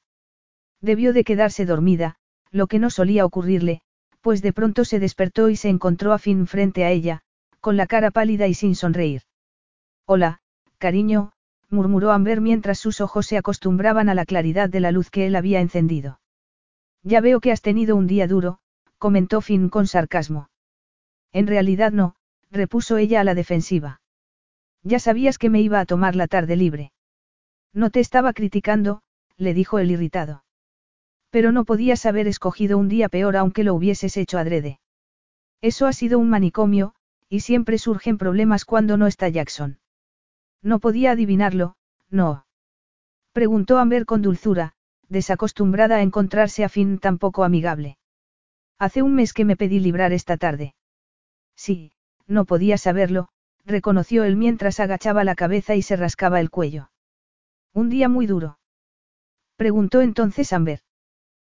Debió 0.82 1.14
de 1.14 1.24
quedarse 1.24 1.66
dormida, 1.66 2.16
lo 2.52 2.68
que 2.68 2.80
no 2.80 2.90
solía 2.90 3.26
ocurrirle, 3.26 3.82
pues 4.22 4.42
de 4.42 4.54
pronto 4.54 4.86
se 4.86 5.00
despertó 5.00 5.50
y 5.50 5.56
se 5.56 5.70
encontró 5.70 6.14
a 6.14 6.20
fin 6.20 6.48
frente 6.48 6.84
a 6.86 6.92
ella, 6.92 7.22
con 7.60 7.78
la 7.78 7.88
cara 7.88 8.12
pálida 8.12 8.48
y 8.48 8.54
sin 8.54 8.76
sonreír. 8.76 9.22
Hola, 10.06 10.40
cariño, 10.78 11.32
murmuró 11.70 12.12
Amber 12.12 12.42
mientras 12.42 12.80
sus 12.80 13.02
ojos 13.02 13.28
se 13.28 13.38
acostumbraban 13.38 14.10
a 14.10 14.16
la 14.16 14.26
claridad 14.26 14.70
de 14.70 14.80
la 14.80 14.92
luz 14.92 15.10
que 15.10 15.28
él 15.28 15.36
había 15.36 15.62
encendido. 15.62 16.21
Ya 17.04 17.22
veo 17.22 17.40
que 17.40 17.52
has 17.52 17.62
tenido 17.62 17.96
un 17.96 18.08
día 18.08 18.28
duro, 18.28 18.60
comentó 18.98 19.42
Finn 19.42 19.70
con 19.70 19.88
sarcasmo. 19.88 20.50
En 21.32 21.48
realidad 21.48 21.92
no, 21.92 22.16
repuso 22.52 22.98
ella 22.98 23.22
a 23.22 23.24
la 23.24 23.34
defensiva. 23.34 24.02
Ya 24.84 25.00
sabías 25.00 25.38
que 25.38 25.50
me 25.50 25.62
iba 25.62 25.80
a 25.80 25.86
tomar 25.86 26.16
la 26.16 26.28
tarde 26.28 26.56
libre. 26.56 26.92
No 27.74 27.90
te 27.90 28.00
estaba 28.00 28.34
criticando, 28.34 29.02
le 29.38 29.54
dijo 29.54 29.80
el 29.80 29.92
irritado. 29.92 30.44
Pero 31.30 31.52
no 31.52 31.64
podías 31.64 32.06
haber 32.06 32.28
escogido 32.28 32.78
un 32.78 32.90
día 32.90 33.10
peor 33.10 33.38
aunque 33.38 33.64
lo 33.64 33.74
hubieses 33.74 34.18
hecho 34.18 34.38
adrede. 34.38 34.80
Eso 35.62 35.88
ha 35.88 35.94
sido 35.94 36.20
un 36.20 36.30
manicomio, 36.30 36.94
y 37.30 37.40
siempre 37.40 37.78
surgen 37.78 38.18
problemas 38.18 38.66
cuando 38.66 38.98
no 38.98 39.08
está 39.08 39.30
Jackson. 39.30 39.80
No 40.62 40.80
podía 40.80 41.12
adivinarlo, 41.12 41.76
no. 42.10 42.46
Preguntó 43.32 43.78
Amber 43.78 44.06
con 44.06 44.22
dulzura, 44.22 44.74
desacostumbrada 45.12 45.98
a 45.98 46.02
encontrarse 46.02 46.64
a 46.64 46.70
fin 46.70 46.98
tan 46.98 47.18
poco 47.18 47.44
amigable. 47.44 47.98
Hace 48.80 49.02
un 49.02 49.14
mes 49.14 49.34
que 49.34 49.46
me 49.46 49.58
pedí 49.58 49.80
librar 49.80 50.14
esta 50.14 50.38
tarde. 50.38 50.74
Sí, 51.56 51.92
no 52.28 52.46
podía 52.46 52.78
saberlo, 52.78 53.28
reconoció 53.66 54.24
él 54.24 54.38
mientras 54.38 54.80
agachaba 54.80 55.24
la 55.24 55.36
cabeza 55.36 55.76
y 55.76 55.82
se 55.82 55.98
rascaba 55.98 56.40
el 56.40 56.50
cuello. 56.50 56.92
Un 57.74 57.90
día 57.90 58.10
muy 58.10 58.26
duro. 58.26 58.58
Preguntó 59.58 60.02
entonces 60.02 60.54
Amber. 60.54 60.80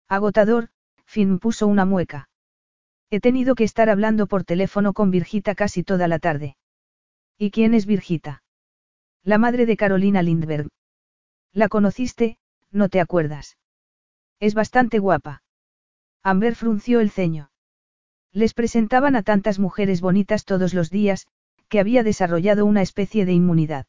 Agotador, 0.08 0.70
Finn 1.06 1.40
puso 1.40 1.66
una 1.66 1.86
mueca. 1.86 2.30
He 3.10 3.20
tenido 3.20 3.56
que 3.56 3.64
estar 3.64 3.90
hablando 3.90 4.28
por 4.28 4.44
teléfono 4.44 4.94
con 4.94 5.12
Virgita 5.12 5.56
casi 5.56 5.84
toda 5.84 6.08
la 6.08 6.20
tarde. 6.20 6.58
¿Y 7.38 7.52
quién 7.52 7.74
es 7.74 7.86
Virgita? 7.86 8.44
La 9.24 9.38
madre 9.38 9.66
de 9.66 9.78
Carolina 9.78 10.22
Lindberg. 10.22 10.68
¿La 11.54 11.70
conociste? 11.70 12.38
¿No 12.76 12.90
te 12.90 13.00
acuerdas? 13.00 13.58
Es 14.40 14.54
bastante 14.54 15.00
guapa. 15.00 15.44
Amber 16.22 16.56
frunció 16.56 17.00
el 17.00 17.10
ceño. 17.10 17.50
Les 18.34 18.54
presentaban 18.54 19.16
a 19.16 19.24
tantas 19.24 19.60
mujeres 19.60 20.02
bonitas 20.02 20.44
todos 20.44 20.74
los 20.74 20.90
días, 20.90 21.26
que 21.70 21.80
había 21.80 22.04
desarrollado 22.04 22.66
una 22.66 22.82
especie 22.82 23.26
de 23.26 23.32
inmunidad. 23.32 23.86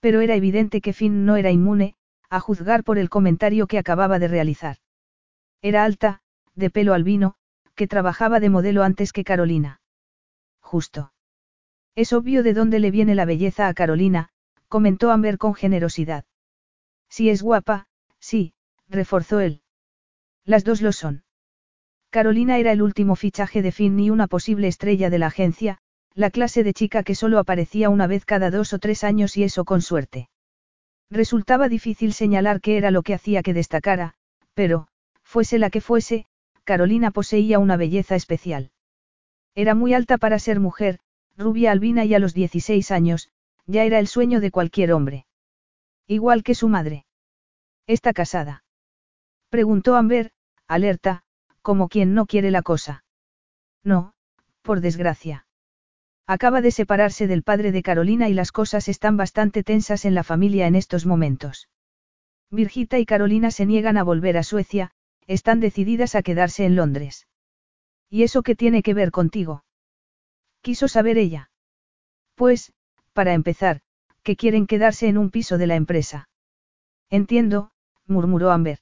Pero 0.00 0.22
era 0.22 0.34
evidente 0.34 0.80
que 0.80 0.94
Finn 0.94 1.26
no 1.26 1.36
era 1.36 1.50
inmune, 1.50 1.94
a 2.30 2.40
juzgar 2.40 2.84
por 2.84 2.96
el 2.96 3.10
comentario 3.10 3.66
que 3.66 3.78
acababa 3.78 4.18
de 4.18 4.28
realizar. 4.28 4.78
Era 5.60 5.84
alta, 5.84 6.22
de 6.54 6.70
pelo 6.70 6.94
albino, 6.94 7.34
que 7.74 7.86
trabajaba 7.86 8.40
de 8.40 8.48
modelo 8.48 8.82
antes 8.82 9.12
que 9.12 9.24
Carolina. 9.24 9.82
Justo. 10.60 11.12
Es 11.94 12.14
obvio 12.14 12.42
de 12.42 12.54
dónde 12.54 12.78
le 12.78 12.90
viene 12.90 13.14
la 13.14 13.26
belleza 13.26 13.68
a 13.68 13.74
Carolina, 13.74 14.30
comentó 14.68 15.10
Amber 15.10 15.36
con 15.36 15.54
generosidad. 15.54 16.24
Si 17.10 17.28
es 17.28 17.42
guapa, 17.42 17.88
Sí, 18.20 18.54
reforzó 18.88 19.40
él. 19.40 19.62
Las 20.44 20.64
dos 20.64 20.82
lo 20.82 20.92
son. 20.92 21.24
Carolina 22.10 22.58
era 22.58 22.72
el 22.72 22.82
último 22.82 23.16
fichaje 23.16 23.62
de 23.62 23.72
Finn 23.72 23.98
y 24.00 24.10
una 24.10 24.26
posible 24.26 24.68
estrella 24.68 25.10
de 25.10 25.18
la 25.18 25.26
agencia, 25.26 25.78
la 26.14 26.30
clase 26.30 26.64
de 26.64 26.74
chica 26.74 27.02
que 27.02 27.14
solo 27.14 27.38
aparecía 27.38 27.88
una 27.88 28.06
vez 28.06 28.24
cada 28.24 28.50
dos 28.50 28.72
o 28.72 28.78
tres 28.78 29.04
años 29.04 29.36
y 29.36 29.44
eso 29.44 29.64
con 29.64 29.80
suerte. 29.80 30.28
Resultaba 31.08 31.68
difícil 31.68 32.12
señalar 32.12 32.60
qué 32.60 32.76
era 32.76 32.90
lo 32.90 33.02
que 33.02 33.14
hacía 33.14 33.42
que 33.42 33.54
destacara, 33.54 34.14
pero, 34.54 34.88
fuese 35.22 35.58
la 35.58 35.70
que 35.70 35.80
fuese, 35.80 36.26
Carolina 36.64 37.10
poseía 37.10 37.58
una 37.58 37.76
belleza 37.76 38.16
especial. 38.16 38.70
Era 39.54 39.74
muy 39.74 39.94
alta 39.94 40.18
para 40.18 40.38
ser 40.38 40.60
mujer, 40.60 40.98
rubia 41.36 41.72
albina 41.72 42.04
y 42.04 42.14
a 42.14 42.18
los 42.18 42.34
16 42.34 42.90
años, 42.90 43.30
ya 43.66 43.84
era 43.84 43.98
el 43.98 44.06
sueño 44.06 44.40
de 44.40 44.50
cualquier 44.50 44.92
hombre. 44.92 45.26
Igual 46.06 46.42
que 46.42 46.54
su 46.54 46.68
madre. 46.68 47.04
¿Está 47.90 48.12
casada? 48.12 48.62
Preguntó 49.48 49.96
Amber, 49.96 50.30
alerta, 50.68 51.24
como 51.60 51.88
quien 51.88 52.14
no 52.14 52.26
quiere 52.26 52.52
la 52.52 52.62
cosa. 52.62 53.02
No, 53.82 54.12
por 54.62 54.80
desgracia. 54.80 55.48
Acaba 56.24 56.60
de 56.60 56.70
separarse 56.70 57.26
del 57.26 57.42
padre 57.42 57.72
de 57.72 57.82
Carolina 57.82 58.28
y 58.28 58.32
las 58.32 58.52
cosas 58.52 58.86
están 58.86 59.16
bastante 59.16 59.64
tensas 59.64 60.04
en 60.04 60.14
la 60.14 60.22
familia 60.22 60.68
en 60.68 60.76
estos 60.76 61.04
momentos. 61.04 61.68
Virgita 62.48 63.00
y 63.00 63.06
Carolina 63.06 63.50
se 63.50 63.66
niegan 63.66 63.96
a 63.96 64.04
volver 64.04 64.38
a 64.38 64.44
Suecia, 64.44 64.92
están 65.26 65.58
decididas 65.58 66.14
a 66.14 66.22
quedarse 66.22 66.66
en 66.66 66.76
Londres. 66.76 67.26
¿Y 68.08 68.22
eso 68.22 68.44
qué 68.44 68.54
tiene 68.54 68.84
que 68.84 68.94
ver 68.94 69.10
contigo? 69.10 69.64
Quiso 70.60 70.86
saber 70.86 71.18
ella. 71.18 71.50
Pues, 72.36 72.72
para 73.14 73.34
empezar, 73.34 73.80
que 74.22 74.36
quieren 74.36 74.68
quedarse 74.68 75.08
en 75.08 75.18
un 75.18 75.30
piso 75.30 75.58
de 75.58 75.66
la 75.66 75.74
empresa. 75.74 76.28
Entiendo, 77.10 77.72
murmuró 78.10 78.50
Amber. 78.50 78.80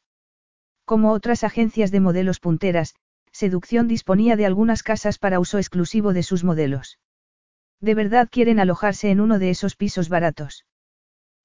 Como 0.84 1.12
otras 1.12 1.44
agencias 1.44 1.90
de 1.90 2.00
modelos 2.00 2.40
punteras, 2.40 2.94
Seducción 3.30 3.88
disponía 3.88 4.36
de 4.36 4.46
algunas 4.46 4.82
casas 4.82 5.18
para 5.18 5.38
uso 5.38 5.58
exclusivo 5.58 6.12
de 6.12 6.22
sus 6.22 6.44
modelos. 6.44 6.98
¿De 7.80 7.94
verdad 7.94 8.28
quieren 8.30 8.58
alojarse 8.58 9.10
en 9.10 9.20
uno 9.20 9.38
de 9.38 9.50
esos 9.50 9.76
pisos 9.76 10.08
baratos? 10.08 10.64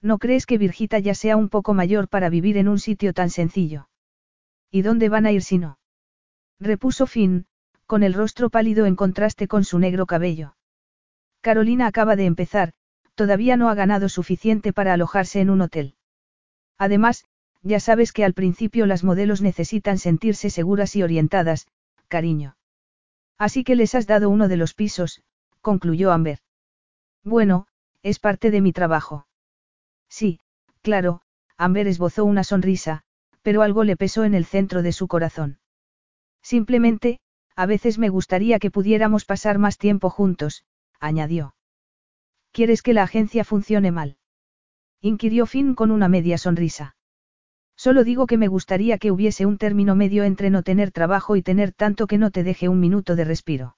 ¿No 0.01 0.17
crees 0.17 0.45
que 0.45 0.57
Virgita 0.57 0.99
ya 0.99 1.13
sea 1.13 1.37
un 1.37 1.49
poco 1.49 1.73
mayor 1.73 2.07
para 2.07 2.29
vivir 2.29 2.57
en 2.57 2.67
un 2.67 2.79
sitio 2.79 3.13
tan 3.13 3.29
sencillo? 3.29 3.89
¿Y 4.71 4.81
dónde 4.81 5.09
van 5.09 5.25
a 5.25 5.31
ir 5.31 5.43
si 5.43 5.59
no? 5.59 5.77
Repuso 6.59 7.05
Finn, 7.05 7.45
con 7.85 8.01
el 8.01 8.13
rostro 8.13 8.49
pálido 8.49 8.85
en 8.85 8.95
contraste 8.95 9.47
con 9.47 9.63
su 9.63 9.77
negro 9.77 10.05
cabello. 10.05 10.55
Carolina 11.41 11.87
acaba 11.87 12.15
de 12.15 12.25
empezar, 12.25 12.73
todavía 13.15 13.57
no 13.57 13.69
ha 13.69 13.75
ganado 13.75 14.09
suficiente 14.09 14.73
para 14.73 14.93
alojarse 14.93 15.41
en 15.41 15.49
un 15.49 15.61
hotel. 15.61 15.95
Además, 16.77 17.25
ya 17.63 17.79
sabes 17.79 18.11
que 18.11 18.25
al 18.25 18.33
principio 18.33 18.85
las 18.85 19.03
modelos 19.03 19.41
necesitan 19.41 19.97
sentirse 19.97 20.49
seguras 20.49 20.95
y 20.95 21.03
orientadas, 21.03 21.67
cariño. 22.09 22.57
Así 23.37 23.63
que 23.63 23.75
les 23.75 23.95
has 23.95 24.05
dado 24.05 24.29
uno 24.29 24.47
de 24.47 24.57
los 24.57 24.73
pisos, 24.73 25.23
concluyó 25.61 26.11
Amber. 26.11 26.39
Bueno, 27.23 27.67
es 28.03 28.19
parte 28.19 28.51
de 28.51 28.61
mi 28.61 28.73
trabajo. 28.73 29.27
Sí, 30.09 30.39
claro, 30.81 31.21
Amber 31.57 31.87
esbozó 31.87 32.25
una 32.25 32.43
sonrisa, 32.43 33.03
pero 33.41 33.61
algo 33.61 33.85
le 33.85 33.95
pesó 33.95 34.25
en 34.25 34.33
el 34.33 34.45
centro 34.45 34.83
de 34.83 34.91
su 34.91 35.07
corazón. 35.07 35.59
Simplemente, 36.41 37.19
a 37.55 37.65
veces 37.65 37.97
me 37.97 38.09
gustaría 38.09 38.59
que 38.59 38.71
pudiéramos 38.71 39.23
pasar 39.23 39.57
más 39.57 39.77
tiempo 39.77 40.09
juntos, 40.09 40.65
añadió. 40.99 41.55
¿Quieres 42.51 42.81
que 42.81 42.93
la 42.93 43.03
agencia 43.03 43.43
funcione 43.43 43.91
mal? 43.91 44.17
inquirió 44.99 45.45
Finn 45.45 45.75
con 45.75 45.91
una 45.91 46.07
media 46.07 46.37
sonrisa. 46.37 46.95
Solo 47.75 48.03
digo 48.03 48.27
que 48.27 48.37
me 48.37 48.47
gustaría 48.47 48.97
que 48.97 49.11
hubiese 49.11 49.45
un 49.45 49.57
término 49.57 49.95
medio 49.95 50.23
entre 50.23 50.49
no 50.49 50.63
tener 50.63 50.91
trabajo 50.91 51.35
y 51.35 51.41
tener 51.41 51.71
tanto 51.71 52.07
que 52.07 52.17
no 52.17 52.31
te 52.31 52.43
deje 52.43 52.69
un 52.69 52.79
minuto 52.79 53.15
de 53.15 53.25
respiro. 53.25 53.77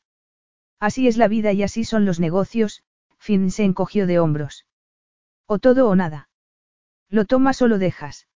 Así 0.80 1.08
es 1.08 1.18
la 1.18 1.28
vida 1.28 1.54
y 1.54 1.64
así 1.64 1.84
son 1.84 2.06
los 2.06 2.20
negocios, 2.20 2.84
Finn 3.18 3.50
se 3.52 3.64
encogió 3.64 4.06
de 4.08 4.20
hombros. 4.20 4.66
O 5.48 5.60
todo 5.60 5.90
o 5.90 5.96
nada. 5.96 6.30
Lo 7.10 7.26
tomas 7.26 7.62
o 7.62 7.68
lo 7.68 7.80
dejas. 7.80 8.28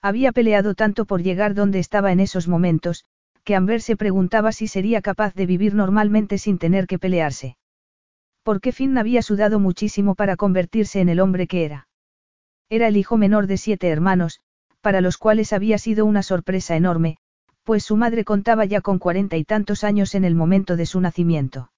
Había 0.00 0.32
peleado 0.32 0.74
tanto 0.74 1.04
por 1.04 1.22
llegar 1.22 1.54
donde 1.54 1.78
estaba 1.78 2.12
en 2.12 2.20
esos 2.20 2.48
momentos, 2.48 3.04
que 3.44 3.56
Amber 3.56 3.80
se 3.80 3.96
preguntaba 3.96 4.52
si 4.52 4.68
sería 4.68 5.02
capaz 5.02 5.34
de 5.34 5.46
vivir 5.46 5.74
normalmente 5.74 6.38
sin 6.38 6.58
tener 6.58 6.86
que 6.86 6.98
pelearse. 6.98 7.56
Porque 8.42 8.72
Finn 8.72 8.96
había 8.98 9.22
sudado 9.22 9.58
muchísimo 9.58 10.14
para 10.14 10.36
convertirse 10.36 11.00
en 11.00 11.08
el 11.08 11.20
hombre 11.20 11.46
que 11.46 11.64
era. 11.64 11.88
Era 12.68 12.88
el 12.88 12.96
hijo 12.96 13.16
menor 13.16 13.46
de 13.46 13.56
siete 13.56 13.88
hermanos, 13.88 14.40
para 14.80 15.00
los 15.00 15.18
cuales 15.18 15.52
había 15.52 15.78
sido 15.78 16.06
una 16.06 16.22
sorpresa 16.22 16.76
enorme, 16.76 17.18
pues 17.64 17.84
su 17.84 17.96
madre 17.96 18.24
contaba 18.24 18.64
ya 18.64 18.80
con 18.80 18.98
cuarenta 18.98 19.36
y 19.36 19.44
tantos 19.44 19.84
años 19.84 20.14
en 20.14 20.24
el 20.24 20.34
momento 20.34 20.76
de 20.76 20.86
su 20.86 21.00
nacimiento. 21.00 21.70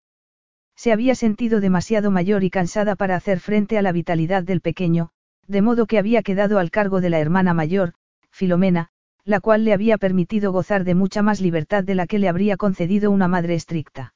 Se 0.77 0.93
había 0.93 1.15
sentido 1.15 1.61
demasiado 1.61 2.11
mayor 2.11 2.45
y 2.45 2.51
cansada 2.51 2.97
para 2.97 3.17
hacer 3.17 3.41
frente 3.41 3.77
a 3.77 3.83
la 3.83 3.93
vitalidad 3.93 4.43
del 4.45 4.61
pequeño, 4.61 5.11
de 5.47 5.63
modo 5.63 5.87
que 5.87 5.99
había 5.99 6.23
quedado 6.23 6.59
al 6.59 6.71
cargo 6.71 7.01
de 7.01 7.11
la 7.11 7.19
hermana 7.19 7.55
mayor, 7.55 7.95
Filomena, 8.31 8.89
la 9.25 9.41
cual 9.41 9.65
le 9.65 9.73
había 9.73 9.99
permitido 9.99 10.53
gozar 10.53 10.85
de 10.85 10.95
mucha 10.95 11.23
más 11.23 11.41
libertad 11.41 11.85
de 11.85 11.95
la 11.95 12.07
que 12.07 12.19
le 12.19 12.29
habría 12.29 12.57
concedido 12.57 13.11
una 13.11 13.29
madre 13.29 13.55
estricta. 13.55 14.15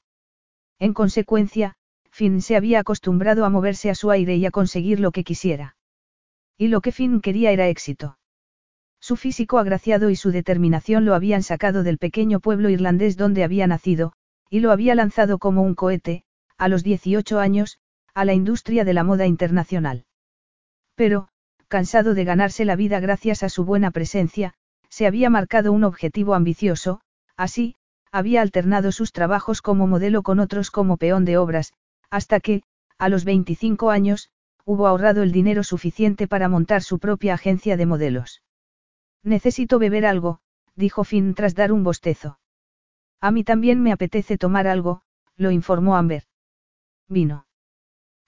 En 0.79 0.95
consecuencia, 0.95 1.75
Finn 2.11 2.41
se 2.41 2.57
había 2.57 2.81
acostumbrado 2.81 3.45
a 3.45 3.51
moverse 3.51 3.91
a 3.91 3.95
su 3.95 4.11
aire 4.11 4.37
y 4.37 4.47
a 4.47 4.51
conseguir 4.51 5.01
lo 5.01 5.11
que 5.11 5.25
quisiera. 5.25 5.77
Y 6.57 6.69
lo 6.69 6.81
que 6.81 6.93
Finn 6.93 7.21
quería 7.21 7.51
era 7.51 7.69
éxito. 7.69 8.17
Su 9.07 9.17
físico 9.17 9.59
agraciado 9.59 10.09
y 10.09 10.17
su 10.17 10.31
determinación 10.31 11.05
lo 11.05 11.15
habían 11.15 11.43
sacado 11.43 11.83
del 11.83 11.99
pequeño 11.99 12.41
pueblo 12.41 12.71
irlandés 12.71 13.19
donde 13.19 13.45
había 13.45 13.67
nacido, 13.67 14.15
y 14.49 14.61
lo 14.61 14.71
había 14.73 14.95
lanzado 14.95 15.37
como 15.37 15.61
un 15.61 15.75
cohete, 15.75 16.25
a 16.57 16.69
los 16.69 16.83
18 16.83 17.39
años, 17.39 17.79
a 18.15 18.25
la 18.25 18.33
industria 18.33 18.83
de 18.83 18.95
la 18.95 19.05
moda 19.05 19.27
internacional. 19.27 20.07
Pero, 20.95 21.29
cansado 21.69 22.15
de 22.15 22.25
ganarse 22.25 22.65
la 22.65 22.77
vida 22.77 22.99
gracias 22.99 23.43
a 23.43 23.51
su 23.51 23.67
buena 23.67 23.91
presencia, 23.91 24.55
se 24.89 25.07
había 25.07 25.29
marcado 25.29 25.71
un 25.73 25.85
objetivo 25.85 26.33
ambicioso, 26.33 27.03
así, 27.37 27.75
había 28.11 28.41
alternado 28.41 28.91
sus 28.91 29.13
trabajos 29.13 29.61
como 29.61 29.87
modelo 29.87 30.23
con 30.23 30.41
otros 30.41 30.71
como 30.71 30.97
peón 30.97 31.27
de 31.27 31.37
obras, 31.37 31.75
hasta 32.09 32.41
que, 32.41 32.63
a 32.97 33.11
los 33.11 33.27
25 33.27 33.91
años, 33.91 34.31
hubo 34.65 34.87
ahorrado 34.87 35.23
el 35.23 35.31
dinero 35.31 35.63
suficiente 35.63 36.27
para 36.27 36.49
montar 36.49 36.83
su 36.83 36.99
propia 36.99 37.35
agencia 37.35 37.77
de 37.77 37.85
modelos. 37.85 38.41
Necesito 39.25 39.79
beber 39.79 40.05
algo, 40.05 40.41
dijo 40.77 41.03
Finn 41.03 41.35
tras 41.35 41.55
dar 41.55 41.73
un 41.73 41.83
bostezo. 41.83 42.39
A 43.21 43.31
mí 43.31 43.43
también 43.43 43.83
me 43.83 43.91
apetece 43.91 44.37
tomar 44.37 44.67
algo, 44.67 45.01
lo 45.37 45.51
informó 45.51 45.97
Amber. 45.97 46.25
¿Vino? 47.09 47.47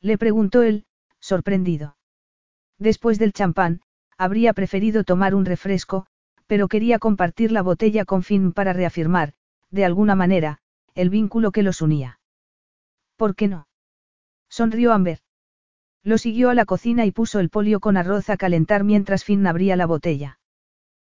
Le 0.00 0.16
preguntó 0.16 0.62
él, 0.62 0.86
sorprendido. 1.20 1.96
Después 2.78 3.18
del 3.18 3.34
champán, 3.34 3.82
habría 4.16 4.54
preferido 4.54 5.04
tomar 5.04 5.34
un 5.34 5.44
refresco, 5.44 6.06
pero 6.46 6.68
quería 6.68 6.98
compartir 6.98 7.52
la 7.52 7.62
botella 7.62 8.04
con 8.06 8.22
Finn 8.22 8.52
para 8.52 8.72
reafirmar, 8.72 9.34
de 9.70 9.84
alguna 9.84 10.14
manera, 10.14 10.58
el 10.94 11.10
vínculo 11.10 11.52
que 11.52 11.62
los 11.62 11.82
unía. 11.82 12.20
¿Por 13.16 13.34
qué 13.34 13.48
no? 13.48 13.68
Sonrió 14.48 14.92
Amber. 14.92 15.18
Lo 16.02 16.18
siguió 16.18 16.50
a 16.50 16.54
la 16.54 16.64
cocina 16.64 17.04
y 17.04 17.10
puso 17.10 17.40
el 17.40 17.50
polio 17.50 17.80
con 17.80 17.96
arroz 17.96 18.30
a 18.30 18.36
calentar 18.36 18.84
mientras 18.84 19.24
Finn 19.24 19.46
abría 19.46 19.76
la 19.76 19.86
botella. 19.86 20.38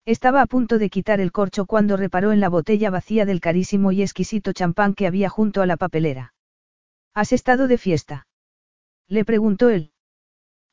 Estaba 0.06 0.42
a 0.42 0.48
punto 0.48 0.80
de 0.80 0.90
quitar 0.90 1.20
el 1.20 1.32
corcho 1.32 1.66
cuando 1.66 1.96
reparó 1.96 2.32
en 2.32 2.40
la 2.40 2.50
botella 2.50 2.90
vacía 2.90 3.26
del 3.26 3.40
carísimo 3.40 3.92
y 3.92 4.02
exquisito 4.02 4.52
champán 4.52 4.96
que 4.96 5.06
había 5.06 5.30
junto 5.30 5.62
a 5.62 5.68
la 5.68 5.78
papelera. 5.78 6.34
¿Has 7.14 7.34
estado 7.34 7.68
de 7.68 7.78
fiesta? 7.78 8.28
Le 9.08 9.26
preguntó 9.26 9.70
él. 9.70 9.92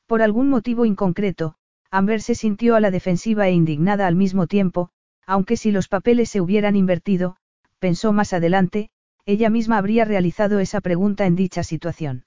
Por 0.07 0.23
algún 0.23 0.49
motivo 0.49 0.85
inconcreto, 0.85 1.55
Amber 1.91 2.21
se 2.21 2.33
sintió 2.33 2.75
a 2.75 2.79
la 2.79 2.89
defensiva 2.89 3.47
e 3.47 3.51
indignada 3.51 4.07
al 4.07 4.15
mismo 4.15 4.47
tiempo, 4.47 4.89
aunque 5.25 5.57
si 5.57 5.71
los 5.71 5.87
papeles 5.87 6.29
se 6.29 6.41
hubieran 6.41 6.75
invertido, 6.75 7.35
pensó 7.77 8.13
más 8.13 8.33
adelante, 8.33 8.89
ella 9.25 9.51
misma 9.51 9.77
habría 9.77 10.05
realizado 10.05 10.59
esa 10.59 10.81
pregunta 10.81 11.27
en 11.27 11.35
dicha 11.35 11.63
situación. 11.63 12.25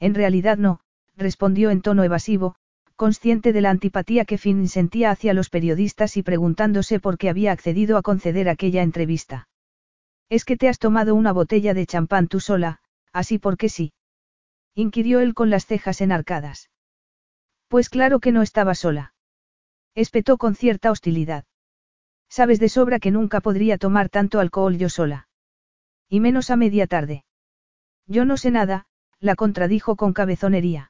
En 0.00 0.14
realidad 0.14 0.58
no, 0.58 0.80
respondió 1.16 1.70
en 1.70 1.80
tono 1.80 2.04
evasivo, 2.04 2.56
consciente 3.00 3.54
de 3.54 3.62
la 3.62 3.70
antipatía 3.70 4.26
que 4.26 4.36
Finn 4.36 4.68
sentía 4.68 5.10
hacia 5.10 5.32
los 5.32 5.48
periodistas 5.48 6.18
y 6.18 6.22
preguntándose 6.22 7.00
por 7.00 7.16
qué 7.16 7.30
había 7.30 7.50
accedido 7.50 7.96
a 7.96 8.02
conceder 8.02 8.46
aquella 8.50 8.82
entrevista. 8.82 9.48
Es 10.28 10.44
que 10.44 10.58
te 10.58 10.68
has 10.68 10.78
tomado 10.78 11.14
una 11.14 11.32
botella 11.32 11.72
de 11.72 11.86
champán 11.86 12.28
tú 12.28 12.40
sola, 12.40 12.82
así 13.10 13.38
porque 13.38 13.70
sí. 13.70 13.94
Inquirió 14.74 15.20
él 15.20 15.32
con 15.32 15.48
las 15.48 15.64
cejas 15.64 16.02
enarcadas. 16.02 16.68
Pues 17.68 17.88
claro 17.88 18.20
que 18.20 18.32
no 18.32 18.42
estaba 18.42 18.74
sola. 18.74 19.14
Espetó 19.94 20.36
con 20.36 20.54
cierta 20.54 20.90
hostilidad. 20.90 21.46
Sabes 22.28 22.60
de 22.60 22.68
sobra 22.68 22.98
que 22.98 23.10
nunca 23.10 23.40
podría 23.40 23.78
tomar 23.78 24.10
tanto 24.10 24.40
alcohol 24.40 24.76
yo 24.76 24.90
sola. 24.90 25.26
Y 26.10 26.20
menos 26.20 26.50
a 26.50 26.56
media 26.56 26.86
tarde. 26.86 27.24
Yo 28.06 28.26
no 28.26 28.36
sé 28.36 28.50
nada, 28.50 28.84
la 29.20 29.36
contradijo 29.36 29.96
con 29.96 30.12
cabezonería. 30.12 30.89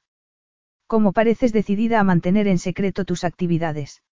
Como 0.91 1.13
pareces 1.13 1.53
decidida 1.53 2.01
a 2.01 2.05
mantener 2.05 2.49
en 2.49 2.59
secreto 2.59 3.05
tus 3.05 3.23
actividades. 3.23 4.03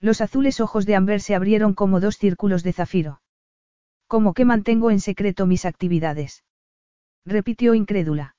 Los 0.00 0.20
azules 0.20 0.60
ojos 0.60 0.86
de 0.86 0.94
Amber 0.94 1.20
se 1.20 1.34
abrieron 1.34 1.74
como 1.74 1.98
dos 1.98 2.16
círculos 2.16 2.62
de 2.62 2.72
zafiro. 2.72 3.22
¿Cómo 4.06 4.32
que 4.32 4.44
mantengo 4.44 4.92
en 4.92 5.00
secreto 5.00 5.46
mis 5.46 5.64
actividades? 5.64 6.44
repitió 7.24 7.74
incrédula. 7.74 8.36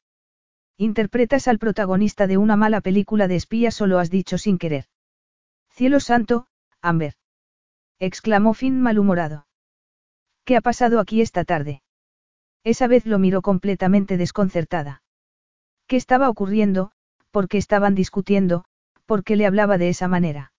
Interpretas 0.77 1.49
al 1.49 1.59
protagonista 1.59 2.25
de 2.25 2.37
una 2.37 2.55
mala 2.55 2.79
película 2.79 3.27
de 3.27 3.35
espías 3.35 3.81
o 3.81 3.85
lo 3.85 3.99
has 3.99 4.09
dicho 4.09 4.37
sin 4.37 4.57
querer. 4.57 4.85
Cielo 5.69 5.99
santo, 5.99 6.47
Amber. 6.81 7.15
exclamó 7.99 8.53
Finn 8.53 8.79
malhumorado. 8.79 9.45
¿Qué 10.45 10.55
ha 10.55 10.61
pasado 10.61 11.01
aquí 11.01 11.19
esta 11.19 11.43
tarde? 11.43 11.81
Esa 12.63 12.87
vez 12.87 13.05
lo 13.05 13.19
miró 13.19 13.41
completamente 13.41 14.15
desconcertada. 14.15 15.03
¿Qué 15.85 15.97
estaba 15.97 16.29
ocurriendo? 16.29 16.93
Por 17.31 17.47
qué 17.47 17.57
estaban 17.57 17.95
discutiendo, 17.95 18.65
por 19.05 19.23
qué 19.23 19.35
le 19.35 19.45
hablaba 19.45 19.77
de 19.77 19.89
esa 19.89 20.07
manera. 20.07 20.51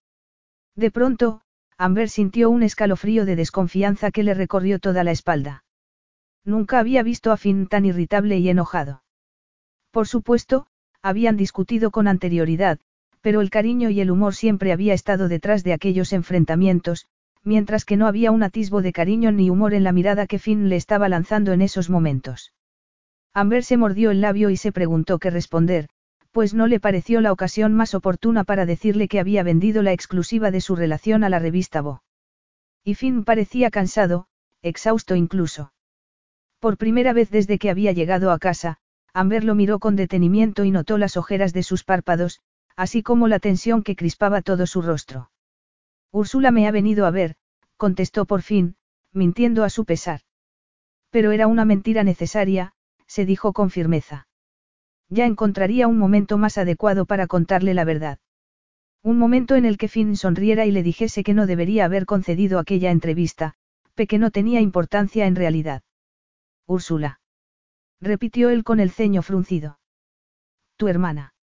De 0.75 0.91
pronto, 0.91 1.41
Amber 1.77 2.09
sintió 2.09 2.49
un 2.49 2.63
escalofrío 2.63 3.25
de 3.25 3.35
desconfianza 3.35 4.11
que 4.11 4.23
le 4.23 4.33
recorrió 4.33 4.79
toda 4.79 5.03
la 5.03 5.11
espalda. 5.11 5.63
Nunca 6.43 6.79
había 6.79 7.03
visto 7.03 7.31
a 7.31 7.37
Finn 7.37 7.67
tan 7.67 7.85
irritable 7.85 8.37
y 8.37 8.49
enojado. 8.49 9.03
Por 9.91 10.07
supuesto, 10.07 10.67
habían 11.01 11.37
discutido 11.37 11.91
con 11.91 12.07
anterioridad, 12.07 12.79
pero 13.21 13.41
el 13.41 13.49
cariño 13.49 13.89
y 13.89 14.01
el 14.01 14.11
humor 14.11 14.35
siempre 14.35 14.71
había 14.71 14.93
estado 14.93 15.27
detrás 15.27 15.63
de 15.63 15.73
aquellos 15.73 16.13
enfrentamientos, 16.13 17.07
mientras 17.43 17.85
que 17.85 17.97
no 17.97 18.07
había 18.07 18.31
un 18.31 18.43
atisbo 18.43 18.81
de 18.81 18.93
cariño 18.93 19.31
ni 19.31 19.49
humor 19.49 19.73
en 19.73 19.83
la 19.83 19.91
mirada 19.91 20.27
que 20.27 20.39
Finn 20.39 20.69
le 20.69 20.75
estaba 20.75 21.09
lanzando 21.09 21.51
en 21.51 21.61
esos 21.61 21.89
momentos. 21.89 22.53
Amber 23.33 23.63
se 23.63 23.77
mordió 23.77 24.11
el 24.11 24.21
labio 24.21 24.49
y 24.49 24.57
se 24.57 24.71
preguntó 24.71 25.19
qué 25.19 25.29
responder, 25.29 25.89
pues 26.31 26.53
no 26.53 26.67
le 26.67 26.79
pareció 26.79 27.21
la 27.21 27.31
ocasión 27.31 27.73
más 27.73 27.93
oportuna 27.95 28.43
para 28.43 28.65
decirle 28.65 29.07
que 29.07 29.19
había 29.19 29.43
vendido 29.43 29.81
la 29.81 29.93
exclusiva 29.93 30.51
de 30.51 30.61
su 30.61 30.75
relación 30.75 31.23
a 31.23 31.29
la 31.29 31.39
revista 31.39 31.81
Bo. 31.81 32.03
Y 32.83 32.95
Finn 32.95 33.23
parecía 33.23 33.71
cansado, 33.71 34.27
exhausto 34.61 35.15
incluso. 35.15 35.73
Por 36.59 36.77
primera 36.77 37.13
vez 37.13 37.29
desde 37.29 37.57
que 37.57 37.69
había 37.69 37.91
llegado 37.91 38.31
a 38.31 38.39
casa, 38.39 38.77
Amber 39.13 39.43
lo 39.43 39.55
miró 39.55 39.79
con 39.79 39.95
detenimiento 39.95 40.63
y 40.65 40.71
notó 40.71 40.97
las 40.97 41.17
ojeras 41.17 41.53
de 41.53 41.63
sus 41.63 41.83
párpados, 41.83 42.41
así 42.75 43.03
como 43.03 43.27
la 43.27 43.39
tensión 43.39 43.83
que 43.83 43.95
crispaba 43.95 44.41
todo 44.41 44.67
su 44.67 44.81
rostro. 44.81 45.31
Úrsula 46.11 46.51
me 46.51 46.67
ha 46.67 46.71
venido 46.71 47.05
a 47.05 47.11
ver, 47.11 47.35
contestó 47.75 48.25
por 48.25 48.41
fin, 48.41 48.75
mintiendo 49.11 49.63
a 49.63 49.69
su 49.69 49.85
pesar. 49.85 50.21
Pero 51.09 51.31
era 51.31 51.47
una 51.47 51.65
mentira 51.65 52.03
necesaria, 52.03 52.73
se 53.07 53.25
dijo 53.25 53.51
con 53.51 53.69
firmeza. 53.69 54.28
Ya 55.09 55.25
encontraría 55.25 55.87
un 55.87 55.97
momento 55.97 56.37
más 56.37 56.57
adecuado 56.57 57.05
para 57.05 57.27
contarle 57.27 57.73
la 57.73 57.83
verdad. 57.83 58.19
Un 59.01 59.17
momento 59.17 59.55
en 59.55 59.65
el 59.65 59.77
que 59.77 59.87
Finn 59.87 60.15
sonriera 60.15 60.65
y 60.65 60.71
le 60.71 60.83
dijese 60.83 61.23
que 61.23 61.33
no 61.33 61.47
debería 61.47 61.85
haber 61.85 62.05
concedido 62.05 62.59
aquella 62.59 62.91
entrevista, 62.91 63.55
pe 63.95 64.07
que 64.07 64.19
no 64.19 64.29
tenía 64.29 64.61
importancia 64.61 65.25
en 65.25 65.35
realidad. 65.35 65.81
Úrsula. 66.67 67.19
Repitió 67.99 68.49
él 68.49 68.63
con 68.63 68.79
el 68.79 68.91
ceño 68.91 69.21
fruncido. 69.23 69.79
Tu 70.77 70.87
hermana. 70.87 71.33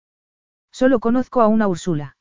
Solo 0.71 1.01
conozco 1.01 1.41
a 1.41 1.49
una 1.49 1.69
Úrsula. 1.69 2.17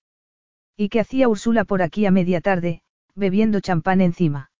¿Y 0.75 0.89
qué 0.89 0.99
hacía 0.99 1.29
Úrsula 1.29 1.63
por 1.63 1.81
aquí 1.81 2.05
a 2.05 2.11
media 2.11 2.41
tarde, 2.41 2.81
bebiendo 3.13 3.59
champán 3.61 4.01
encima? 4.01 4.51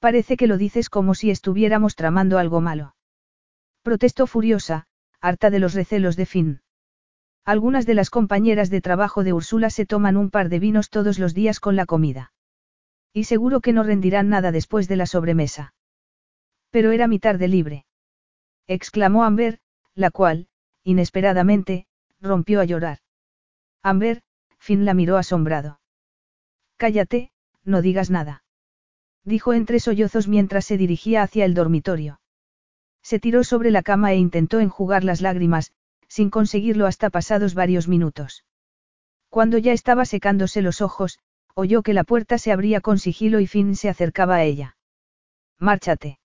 Parece 0.00 0.36
que 0.36 0.46
lo 0.46 0.56
dices 0.56 0.90
como 0.90 1.14
si 1.14 1.30
estuviéramos 1.30 1.94
tramando 1.94 2.38
algo 2.38 2.60
malo. 2.60 2.94
Protestó 3.82 4.26
furiosa, 4.26 4.87
harta 5.20 5.50
de 5.50 5.58
los 5.58 5.74
recelos 5.74 6.16
de 6.16 6.26
Finn. 6.26 6.60
Algunas 7.44 7.86
de 7.86 7.94
las 7.94 8.10
compañeras 8.10 8.70
de 8.70 8.80
trabajo 8.80 9.24
de 9.24 9.32
Úrsula 9.32 9.70
se 9.70 9.86
toman 9.86 10.16
un 10.16 10.30
par 10.30 10.48
de 10.48 10.58
vinos 10.58 10.90
todos 10.90 11.18
los 11.18 11.34
días 11.34 11.60
con 11.60 11.76
la 11.76 11.86
comida. 11.86 12.32
Y 13.12 13.24
seguro 13.24 13.60
que 13.60 13.72
no 13.72 13.82
rendirán 13.82 14.28
nada 14.28 14.52
después 14.52 14.86
de 14.86 14.96
la 14.96 15.06
sobremesa. 15.06 15.74
Pero 16.70 16.92
era 16.92 17.08
mi 17.08 17.18
tarde 17.18 17.48
libre. 17.48 17.86
Exclamó 18.66 19.24
Amber, 19.24 19.60
la 19.94 20.10
cual, 20.10 20.48
inesperadamente, 20.84 21.86
rompió 22.20 22.60
a 22.60 22.64
llorar. 22.64 22.98
Amber, 23.82 24.22
Finn 24.58 24.84
la 24.84 24.92
miró 24.92 25.16
asombrado. 25.16 25.80
Cállate, 26.76 27.32
no 27.64 27.80
digas 27.80 28.10
nada. 28.10 28.44
Dijo 29.24 29.52
entre 29.52 29.80
sollozos 29.80 30.28
mientras 30.28 30.64
se 30.64 30.76
dirigía 30.76 31.22
hacia 31.22 31.44
el 31.44 31.54
dormitorio. 31.54 32.20
Se 33.08 33.18
tiró 33.18 33.42
sobre 33.42 33.70
la 33.70 33.82
cama 33.82 34.12
e 34.12 34.16
intentó 34.16 34.60
enjugar 34.60 35.02
las 35.02 35.22
lágrimas, 35.22 35.72
sin 36.08 36.28
conseguirlo 36.28 36.84
hasta 36.84 37.08
pasados 37.08 37.54
varios 37.54 37.88
minutos. 37.88 38.44
Cuando 39.30 39.56
ya 39.56 39.72
estaba 39.72 40.04
secándose 40.04 40.60
los 40.60 40.82
ojos, 40.82 41.18
oyó 41.54 41.82
que 41.82 41.94
la 41.94 42.04
puerta 42.04 42.36
se 42.36 42.52
abría 42.52 42.82
con 42.82 42.98
sigilo 42.98 43.40
y 43.40 43.46
Finn 43.46 43.76
se 43.76 43.88
acercaba 43.88 44.34
a 44.34 44.44
ella. 44.44 44.76
Márchate. 45.58 46.18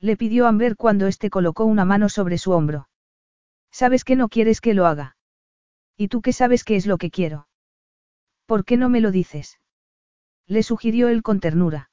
Le 0.00 0.16
pidió 0.16 0.46
Amber 0.46 0.76
cuando 0.76 1.08
éste 1.08 1.28
colocó 1.28 1.66
una 1.66 1.84
mano 1.84 2.08
sobre 2.08 2.38
su 2.38 2.52
hombro. 2.52 2.88
Sabes 3.70 4.02
que 4.02 4.16
no 4.16 4.30
quieres 4.30 4.62
que 4.62 4.72
lo 4.72 4.86
haga. 4.86 5.18
¿Y 5.94 6.08
tú 6.08 6.22
qué 6.22 6.32
sabes 6.32 6.64
qué 6.64 6.76
es 6.76 6.86
lo 6.86 6.96
que 6.96 7.10
quiero? 7.10 7.48
¿Por 8.46 8.64
qué 8.64 8.78
no 8.78 8.88
me 8.88 9.02
lo 9.02 9.10
dices? 9.10 9.60
Le 10.46 10.62
sugirió 10.62 11.08
él 11.08 11.22
con 11.22 11.38
ternura. 11.38 11.90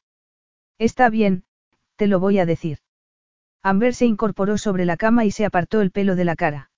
Está 0.77 1.09
bien, 1.09 1.43
te 1.97 2.07
lo 2.07 2.21
voy 2.21 2.39
a 2.39 2.45
decir. 2.45 2.79
Amber 3.65 3.95
se 3.95 4.05
incorporó 4.05 4.59
sobre 4.59 4.85
la 4.85 4.95
cama 4.95 5.25
y 5.25 5.31
se 5.31 5.43
apartó 5.43 5.81
el 5.81 5.89
pelo 5.89 6.15
de 6.15 6.23
la 6.23 6.35
cara. 6.35 6.69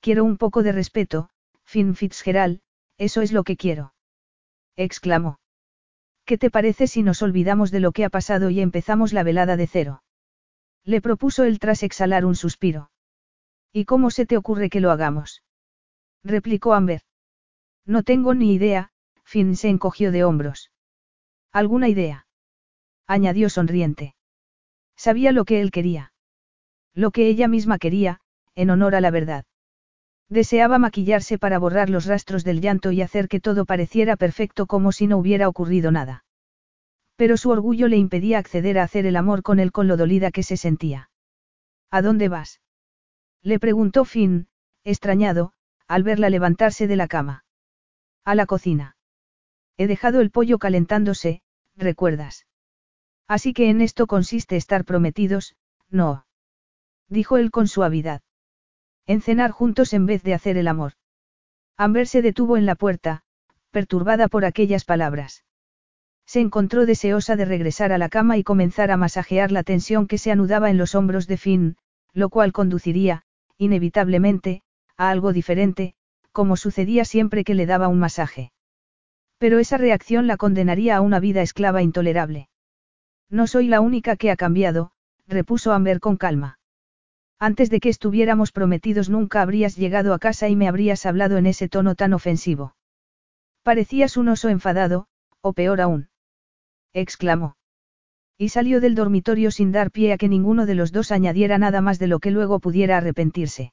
Quiero 0.00 0.24
un 0.24 0.38
poco 0.38 0.64
de 0.64 0.72
respeto, 0.72 1.30
Finn 1.64 1.94
Fitzgerald, 1.94 2.62
eso 2.98 3.22
es 3.22 3.30
lo 3.30 3.44
que 3.44 3.56
quiero. 3.56 3.94
Exclamó. 4.74 5.38
¿Qué 6.24 6.36
te 6.36 6.50
parece 6.50 6.88
si 6.88 7.04
nos 7.04 7.22
olvidamos 7.22 7.70
de 7.70 7.78
lo 7.78 7.92
que 7.92 8.04
ha 8.04 8.10
pasado 8.10 8.50
y 8.50 8.60
empezamos 8.60 9.12
la 9.12 9.22
velada 9.22 9.56
de 9.56 9.68
cero? 9.68 10.02
Le 10.84 11.00
propuso 11.00 11.44
él 11.44 11.60
tras 11.60 11.84
exhalar 11.84 12.24
un 12.24 12.34
suspiro. 12.34 12.90
¿Y 13.72 13.84
cómo 13.84 14.10
se 14.10 14.26
te 14.26 14.36
ocurre 14.36 14.68
que 14.68 14.80
lo 14.80 14.90
hagamos? 14.90 15.44
replicó 16.24 16.74
Amber. 16.74 17.02
No 17.86 18.02
tengo 18.02 18.34
ni 18.34 18.52
idea, 18.52 18.90
Finn 19.22 19.54
se 19.54 19.68
encogió 19.68 20.10
de 20.10 20.24
hombros. 20.24 20.72
¿Alguna 21.52 21.88
idea? 21.88 22.26
añadió 23.06 23.48
sonriente. 23.48 24.16
Sabía 25.00 25.32
lo 25.32 25.46
que 25.46 25.62
él 25.62 25.70
quería. 25.70 26.12
Lo 26.94 27.10
que 27.10 27.26
ella 27.26 27.48
misma 27.48 27.78
quería, 27.78 28.20
en 28.54 28.68
honor 28.68 28.94
a 28.94 29.00
la 29.00 29.10
verdad. 29.10 29.46
Deseaba 30.28 30.78
maquillarse 30.78 31.38
para 31.38 31.58
borrar 31.58 31.88
los 31.88 32.04
rastros 32.04 32.44
del 32.44 32.60
llanto 32.60 32.92
y 32.92 33.00
hacer 33.00 33.26
que 33.26 33.40
todo 33.40 33.64
pareciera 33.64 34.18
perfecto 34.18 34.66
como 34.66 34.92
si 34.92 35.06
no 35.06 35.16
hubiera 35.16 35.48
ocurrido 35.48 35.90
nada. 35.90 36.26
Pero 37.16 37.38
su 37.38 37.48
orgullo 37.48 37.88
le 37.88 37.96
impedía 37.96 38.36
acceder 38.36 38.78
a 38.78 38.82
hacer 38.82 39.06
el 39.06 39.16
amor 39.16 39.42
con 39.42 39.58
él 39.58 39.72
con 39.72 39.88
lo 39.88 39.96
dolida 39.96 40.30
que 40.30 40.42
se 40.42 40.58
sentía. 40.58 41.10
¿A 41.90 42.02
dónde 42.02 42.28
vas? 42.28 42.60
Le 43.40 43.58
preguntó 43.58 44.04
Finn, 44.04 44.48
extrañado, 44.84 45.54
al 45.88 46.02
verla 46.02 46.28
levantarse 46.28 46.86
de 46.86 46.96
la 46.96 47.08
cama. 47.08 47.46
A 48.26 48.34
la 48.34 48.44
cocina. 48.44 48.98
He 49.78 49.86
dejado 49.86 50.20
el 50.20 50.30
pollo 50.30 50.58
calentándose, 50.58 51.40
¿recuerdas? 51.74 52.44
Así 53.30 53.52
que 53.52 53.70
en 53.70 53.80
esto 53.80 54.08
consiste 54.08 54.56
estar 54.56 54.84
prometidos, 54.84 55.54
no. 55.88 56.26
Dijo 57.08 57.36
él 57.36 57.52
con 57.52 57.68
suavidad. 57.68 58.22
En 59.06 59.20
cenar 59.20 59.52
juntos 59.52 59.92
en 59.92 60.04
vez 60.04 60.24
de 60.24 60.34
hacer 60.34 60.56
el 60.56 60.66
amor. 60.66 60.94
Amber 61.76 62.08
se 62.08 62.22
detuvo 62.22 62.56
en 62.56 62.66
la 62.66 62.74
puerta, 62.74 63.22
perturbada 63.70 64.26
por 64.26 64.44
aquellas 64.44 64.84
palabras. 64.84 65.44
Se 66.26 66.40
encontró 66.40 66.86
deseosa 66.86 67.36
de 67.36 67.44
regresar 67.44 67.92
a 67.92 67.98
la 67.98 68.08
cama 68.08 68.36
y 68.36 68.42
comenzar 68.42 68.90
a 68.90 68.96
masajear 68.96 69.52
la 69.52 69.62
tensión 69.62 70.08
que 70.08 70.18
se 70.18 70.32
anudaba 70.32 70.68
en 70.68 70.76
los 70.76 70.96
hombros 70.96 71.28
de 71.28 71.36
Finn, 71.36 71.76
lo 72.12 72.30
cual 72.30 72.50
conduciría, 72.50 73.22
inevitablemente, 73.58 74.62
a 74.96 75.08
algo 75.08 75.32
diferente, 75.32 75.94
como 76.32 76.56
sucedía 76.56 77.04
siempre 77.04 77.44
que 77.44 77.54
le 77.54 77.66
daba 77.66 77.86
un 77.86 78.00
masaje. 78.00 78.50
Pero 79.38 79.60
esa 79.60 79.76
reacción 79.76 80.26
la 80.26 80.36
condenaría 80.36 80.96
a 80.96 81.00
una 81.00 81.20
vida 81.20 81.42
esclava 81.42 81.80
intolerable. 81.80 82.49
No 83.30 83.46
soy 83.46 83.68
la 83.68 83.80
única 83.80 84.16
que 84.16 84.30
ha 84.30 84.36
cambiado, 84.36 84.90
repuso 85.28 85.72
Amber 85.72 86.00
con 86.00 86.16
calma. 86.16 86.58
Antes 87.38 87.70
de 87.70 87.80
que 87.80 87.88
estuviéramos 87.88 88.52
prometidos 88.52 89.08
nunca 89.08 89.40
habrías 89.40 89.76
llegado 89.76 90.12
a 90.12 90.18
casa 90.18 90.48
y 90.48 90.56
me 90.56 90.68
habrías 90.68 91.06
hablado 91.06 91.38
en 91.38 91.46
ese 91.46 91.68
tono 91.68 91.94
tan 91.94 92.12
ofensivo. 92.12 92.76
Parecías 93.62 94.16
un 94.16 94.28
oso 94.28 94.48
enfadado, 94.48 95.06
o 95.40 95.52
peor 95.52 95.80
aún 95.80 96.08
exclamó. 96.92 97.56
Y 98.36 98.48
salió 98.48 98.80
del 98.80 98.94
dormitorio 98.94 99.50
sin 99.50 99.70
dar 99.70 99.90
pie 99.90 100.12
a 100.12 100.18
que 100.18 100.28
ninguno 100.28 100.66
de 100.66 100.74
los 100.74 100.92
dos 100.92 101.12
añadiera 101.12 101.56
nada 101.56 101.80
más 101.80 101.98
de 101.98 102.08
lo 102.08 102.18
que 102.18 102.30
luego 102.30 102.58
pudiera 102.58 102.96
arrepentirse. 102.96 103.72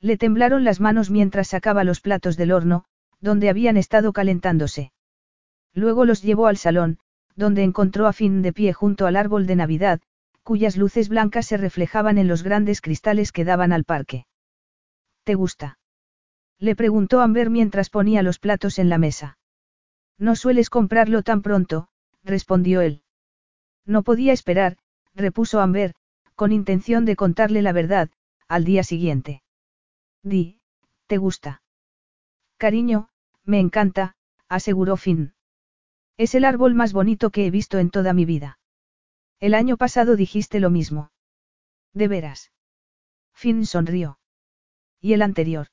Le 0.00 0.18
temblaron 0.18 0.64
las 0.64 0.80
manos 0.80 1.10
mientras 1.10 1.48
sacaba 1.48 1.82
los 1.82 2.00
platos 2.00 2.36
del 2.36 2.52
horno, 2.52 2.84
donde 3.20 3.48
habían 3.48 3.76
estado 3.76 4.12
calentándose. 4.12 4.92
Luego 5.72 6.04
los 6.04 6.22
llevó 6.22 6.46
al 6.46 6.56
salón, 6.56 6.98
donde 7.36 7.62
encontró 7.62 8.06
a 8.06 8.12
Finn 8.12 8.42
de 8.42 8.52
pie 8.52 8.72
junto 8.72 9.06
al 9.06 9.14
árbol 9.14 9.46
de 9.46 9.56
Navidad, 9.56 10.00
cuyas 10.42 10.76
luces 10.76 11.08
blancas 11.08 11.46
se 11.46 11.56
reflejaban 11.56 12.18
en 12.18 12.28
los 12.28 12.42
grandes 12.42 12.80
cristales 12.80 13.30
que 13.30 13.44
daban 13.44 13.72
al 13.72 13.84
parque. 13.84 14.26
¿Te 15.24 15.34
gusta? 15.34 15.78
Le 16.58 16.74
preguntó 16.74 17.20
Amber 17.20 17.50
mientras 17.50 17.90
ponía 17.90 18.22
los 18.22 18.38
platos 18.38 18.78
en 18.78 18.88
la 18.88 18.96
mesa. 18.96 19.38
No 20.18 20.34
sueles 20.34 20.70
comprarlo 20.70 21.22
tan 21.22 21.42
pronto, 21.42 21.88
respondió 22.24 22.80
él. 22.80 23.02
No 23.84 24.02
podía 24.02 24.32
esperar, 24.32 24.78
repuso 25.14 25.60
Amber, 25.60 25.94
con 26.34 26.52
intención 26.52 27.04
de 27.04 27.16
contarle 27.16 27.60
la 27.60 27.72
verdad, 27.72 28.10
al 28.48 28.64
día 28.64 28.82
siguiente. 28.82 29.42
Di, 30.22 30.60
¿te 31.06 31.18
gusta? 31.18 31.62
Cariño, 32.56 33.08
me 33.44 33.60
encanta, 33.60 34.16
aseguró 34.48 34.96
Finn. 34.96 35.35
Es 36.18 36.34
el 36.34 36.44
árbol 36.44 36.74
más 36.74 36.92
bonito 36.92 37.30
que 37.30 37.46
he 37.46 37.50
visto 37.50 37.78
en 37.78 37.90
toda 37.90 38.12
mi 38.12 38.24
vida. 38.24 38.58
El 39.38 39.54
año 39.54 39.76
pasado 39.76 40.16
dijiste 40.16 40.60
lo 40.60 40.70
mismo. 40.70 41.10
¿De 41.92 42.08
veras? 42.08 42.52
Finn 43.34 43.66
sonrió. 43.66 44.18
¿Y 45.00 45.12
el 45.12 45.20
anterior? 45.20 45.68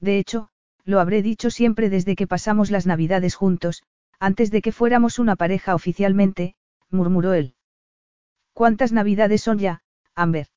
De 0.00 0.18
hecho, 0.18 0.50
lo 0.84 1.00
habré 1.00 1.22
dicho 1.22 1.50
siempre 1.50 1.88
desde 1.88 2.14
que 2.14 2.26
pasamos 2.26 2.70
las 2.70 2.86
navidades 2.86 3.34
juntos, 3.34 3.82
antes 4.20 4.50
de 4.50 4.60
que 4.60 4.70
fuéramos 4.72 5.18
una 5.18 5.34
pareja 5.34 5.74
oficialmente, 5.74 6.56
murmuró 6.90 7.32
él. 7.32 7.54
¿Cuántas 8.52 8.92
navidades 8.92 9.42
son 9.42 9.58
ya, 9.58 9.82
Amber? 10.14 10.48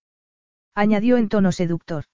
añadió 0.76 1.18
en 1.18 1.30
tono 1.30 1.52
seductor. 1.52 2.06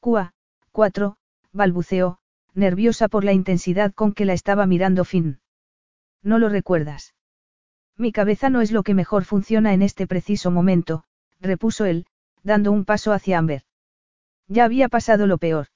Cua, 0.00 0.32
cuatro, 0.70 1.16
balbuceó, 1.52 2.18
nerviosa 2.54 3.08
por 3.08 3.24
la 3.24 3.32
intensidad 3.32 3.92
con 3.92 4.12
que 4.12 4.24
la 4.24 4.32
estaba 4.32 4.64
mirando 4.66 5.04
Finn. 5.04 5.40
¿No 6.24 6.38
lo 6.38 6.48
recuerdas? 6.48 7.14
Mi 7.98 8.10
cabeza 8.10 8.48
no 8.48 8.62
es 8.62 8.72
lo 8.72 8.82
que 8.82 8.94
mejor 8.94 9.24
funciona 9.24 9.74
en 9.74 9.82
este 9.82 10.06
preciso 10.06 10.50
momento, 10.50 11.04
repuso 11.38 11.84
él, 11.84 12.06
dando 12.42 12.72
un 12.72 12.86
paso 12.86 13.12
hacia 13.12 13.38
Amber. 13.38 13.62
Ya 14.48 14.64
había 14.64 14.88
pasado 14.88 15.26
lo 15.26 15.38
peor. 15.38 15.68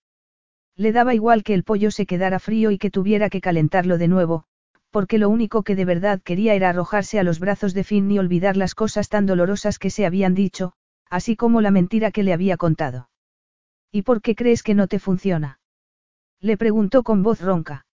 Le 0.74 0.92
daba 0.92 1.14
igual 1.14 1.44
que 1.44 1.54
el 1.54 1.64
pollo 1.64 1.90
se 1.90 2.06
quedara 2.06 2.38
frío 2.38 2.70
y 2.70 2.78
que 2.78 2.90
tuviera 2.90 3.28
que 3.28 3.42
calentarlo 3.42 3.98
de 3.98 4.08
nuevo, 4.08 4.44
porque 4.90 5.18
lo 5.18 5.28
único 5.28 5.62
que 5.62 5.76
de 5.76 5.84
verdad 5.84 6.20
quería 6.22 6.54
era 6.54 6.70
arrojarse 6.70 7.18
a 7.18 7.24
los 7.24 7.40
brazos 7.40 7.74
de 7.74 7.84
Finn 7.84 8.10
y 8.10 8.18
olvidar 8.18 8.56
las 8.56 8.74
cosas 8.74 9.08
tan 9.10 9.26
dolorosas 9.26 9.78
que 9.78 9.90
se 9.90 10.06
habían 10.06 10.34
dicho, 10.34 10.72
así 11.10 11.36
como 11.36 11.60
la 11.60 11.70
mentira 11.70 12.10
que 12.10 12.22
le 12.22 12.32
había 12.32 12.56
contado. 12.56 13.10
¿Y 13.92 14.02
por 14.02 14.22
qué 14.22 14.34
crees 14.34 14.62
que 14.62 14.74
no 14.74 14.86
te 14.88 14.98
funciona? 14.98 15.60
Le 16.40 16.56
preguntó 16.56 17.02
con 17.02 17.22
voz 17.22 17.40
ronca. 17.40 17.86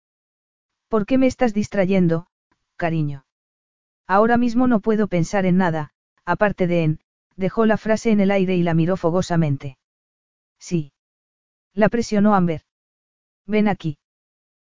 ¿Por 0.89 1.07
qué 1.07 1.19
me 1.19 1.27
estás 1.27 1.55
distrayendo, 1.55 2.27
cariño? 2.77 3.25
Ahora 4.07 4.37
mismo 4.37 4.67
no 4.67 4.81
puedo 4.81 5.09
pensar 5.09 5.47
en 5.47 5.57
nada, 5.57 5.91
aparte 6.25 6.67
de 6.67 6.85
en, 6.85 7.01
dejó 7.37 7.67
la 7.67 7.77
frase 7.77 8.11
en 8.11 8.21
el 8.21 8.31
aire 8.31 8.57
y 8.57 8.63
la 8.63 8.75
miró 8.75 8.97
fogosamente. 8.97 9.79
Sí. 10.59 10.93
La 11.73 11.89
presionó 11.89 12.35
Amber. 12.35 12.63
Ven 13.47 13.69
aquí. 13.69 13.99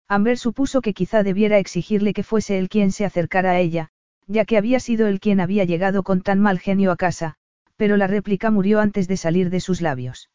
Amber 0.07 0.37
supuso 0.37 0.81
que 0.81 0.93
quizá 0.93 1.23
debiera 1.23 1.57
exigirle 1.57 2.13
que 2.13 2.23
fuese 2.23 2.57
él 2.57 2.69
quien 2.69 2.91
se 2.91 3.05
acercara 3.05 3.51
a 3.51 3.59
ella, 3.59 3.89
ya 4.27 4.45
que 4.45 4.57
había 4.57 4.79
sido 4.79 5.07
él 5.07 5.19
quien 5.19 5.39
había 5.39 5.63
llegado 5.63 6.03
con 6.03 6.21
tan 6.21 6.39
mal 6.39 6.59
genio 6.59 6.91
a 6.91 6.97
casa, 6.97 7.35
pero 7.75 7.97
la 7.97 8.07
réplica 8.07 8.51
murió 8.51 8.79
antes 8.79 9.07
de 9.07 9.17
salir 9.17 9.49
de 9.49 9.59
sus 9.59 9.81
labios. 9.81 10.29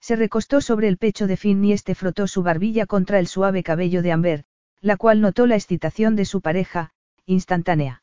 Se 0.00 0.16
recostó 0.16 0.60
sobre 0.60 0.88
el 0.88 0.98
pecho 0.98 1.26
de 1.26 1.36
Finn 1.36 1.64
y 1.64 1.72
este 1.72 1.94
frotó 1.94 2.26
su 2.26 2.42
barbilla 2.42 2.86
contra 2.86 3.18
el 3.18 3.26
suave 3.26 3.62
cabello 3.62 4.02
de 4.02 4.12
Amber, 4.12 4.44
la 4.82 4.96
cual 4.96 5.20
notó 5.20 5.46
la 5.46 5.54
excitación 5.54 6.16
de 6.16 6.24
su 6.24 6.40
pareja, 6.42 6.90
instantánea. 7.24 8.02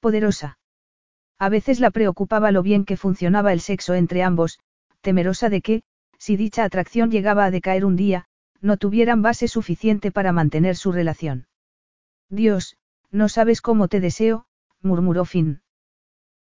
Poderosa. 0.00 0.58
A 1.38 1.48
veces 1.48 1.80
la 1.80 1.90
preocupaba 1.90 2.52
lo 2.52 2.62
bien 2.62 2.84
que 2.84 2.96
funcionaba 2.96 3.52
el 3.52 3.60
sexo 3.60 3.94
entre 3.94 4.22
ambos, 4.22 4.60
temerosa 5.00 5.50
de 5.50 5.60
que, 5.60 5.82
si 6.18 6.36
dicha 6.36 6.62
atracción 6.62 7.10
llegaba 7.10 7.44
a 7.44 7.50
decaer 7.50 7.84
un 7.84 7.96
día, 7.96 8.26
no 8.60 8.76
tuvieran 8.76 9.22
base 9.22 9.48
suficiente 9.48 10.12
para 10.12 10.30
mantener 10.30 10.76
su 10.76 10.92
relación. 10.92 11.48
Dios, 12.28 12.76
no 13.10 13.28
sabes 13.28 13.60
cómo 13.60 13.88
te 13.88 13.98
deseo, 13.98 14.46
murmuró 14.80 15.24
Finn. 15.24 15.62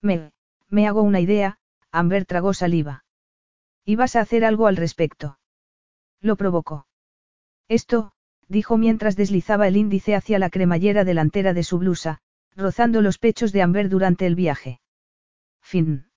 Me, 0.02 0.32
me 0.68 0.86
hago 0.86 1.02
una 1.02 1.22
idea, 1.22 1.60
Amber 1.92 2.26
tragó 2.26 2.54
saliva. 2.54 3.06
¿Y 3.86 3.96
vas 3.96 4.18
a 4.18 4.22
hacer 4.22 4.44
algo 4.44 4.68
al 4.68 4.76
respecto? 4.76 5.40
Lo 6.20 6.36
provocó. 6.36 6.88
Esto, 7.70 8.12
dijo 8.50 8.78
mientras 8.78 9.16
deslizaba 9.16 9.68
el 9.68 9.78
índice 9.78 10.16
hacia 10.16 10.40
la 10.40 10.50
cremallera 10.50 11.06
delantera 11.06 11.54
de 11.54 11.64
su 11.64 11.78
blusa, 11.78 12.20
rozando 12.56 13.02
los 13.02 13.20
pechos 13.20 13.54
de 13.54 13.62
Amber 13.62 13.90
durante 13.90 14.26
el 14.26 14.36
viaje. 14.36 14.82
Fin. 15.62 16.08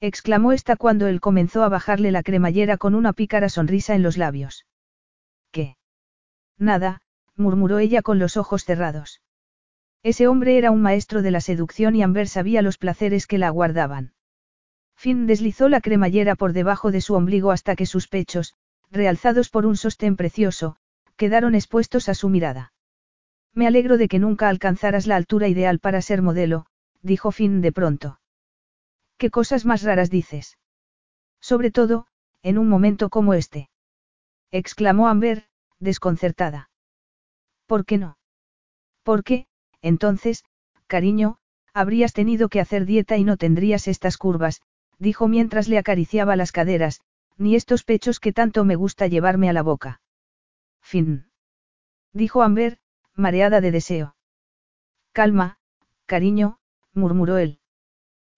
exclamó 0.00 0.52
esta 0.52 0.76
cuando 0.76 1.06
él 1.06 1.20
comenzó 1.20 1.62
a 1.62 1.70
bajarle 1.70 2.12
la 2.12 2.22
cremallera 2.22 2.76
con 2.76 2.94
una 2.94 3.14
pícara 3.14 3.48
sonrisa 3.48 3.94
en 3.94 4.02
los 4.02 4.18
labios. 4.18 4.66
¿Qué? 5.50 5.76
Nada, 6.58 7.00
murmuró 7.34 7.78
ella 7.78 8.02
con 8.02 8.18
los 8.18 8.36
ojos 8.36 8.64
cerrados. 8.64 9.22
Ese 10.02 10.28
hombre 10.28 10.58
era 10.58 10.70
un 10.70 10.82
maestro 10.82 11.22
de 11.22 11.30
la 11.30 11.40
seducción 11.40 11.96
y 11.96 12.02
Amber 12.02 12.28
sabía 12.28 12.62
los 12.62 12.76
placeres 12.76 13.26
que 13.26 13.38
la 13.38 13.48
aguardaban. 13.48 14.12
Finn 14.94 15.26
deslizó 15.26 15.68
la 15.68 15.80
cremallera 15.80 16.36
por 16.36 16.52
debajo 16.52 16.90
de 16.90 17.00
su 17.00 17.14
ombligo 17.14 17.50
hasta 17.50 17.76
que 17.76 17.86
sus 17.86 18.08
pechos, 18.08 18.54
realzados 18.90 19.48
por 19.48 19.66
un 19.66 19.76
sostén 19.76 20.16
precioso, 20.16 20.76
quedaron 21.16 21.54
expuestos 21.54 22.08
a 22.08 22.14
su 22.14 22.28
mirada. 22.28 22.72
Me 23.54 23.66
alegro 23.66 23.96
de 23.96 24.08
que 24.08 24.18
nunca 24.18 24.48
alcanzaras 24.48 25.06
la 25.06 25.16
altura 25.16 25.48
ideal 25.48 25.78
para 25.78 26.02
ser 26.02 26.22
modelo, 26.22 26.66
dijo 27.02 27.32
Finn 27.32 27.60
de 27.62 27.72
pronto. 27.72 28.20
¿Qué 29.16 29.30
cosas 29.30 29.64
más 29.64 29.82
raras 29.82 30.10
dices? 30.10 30.58
Sobre 31.40 31.70
todo, 31.70 32.06
en 32.42 32.58
un 32.58 32.68
momento 32.68 33.08
como 33.08 33.34
este. 33.34 33.70
exclamó 34.50 35.08
Amber, 35.08 35.46
desconcertada. 35.78 36.70
¿Por 37.66 37.84
qué 37.84 37.98
no? 37.98 38.18
¿Por 39.02 39.24
qué, 39.24 39.46
entonces, 39.80 40.44
cariño, 40.86 41.38
habrías 41.72 42.12
tenido 42.12 42.48
que 42.48 42.60
hacer 42.60 42.84
dieta 42.84 43.16
y 43.16 43.24
no 43.24 43.36
tendrías 43.36 43.88
estas 43.88 44.18
curvas, 44.18 44.60
dijo 44.98 45.28
mientras 45.28 45.68
le 45.68 45.78
acariciaba 45.78 46.36
las 46.36 46.52
caderas, 46.52 47.00
ni 47.38 47.54
estos 47.54 47.84
pechos 47.84 48.20
que 48.20 48.32
tanto 48.32 48.64
me 48.64 48.76
gusta 48.76 49.06
llevarme 49.06 49.48
a 49.48 49.52
la 49.52 49.62
boca. 49.62 50.00
Fin. 50.86 51.26
Dijo 52.12 52.42
Amber, 52.44 52.78
mareada 53.16 53.60
de 53.60 53.72
deseo. 53.72 54.14
Calma, 55.12 55.58
cariño, 56.06 56.60
murmuró 56.94 57.38
él. 57.38 57.58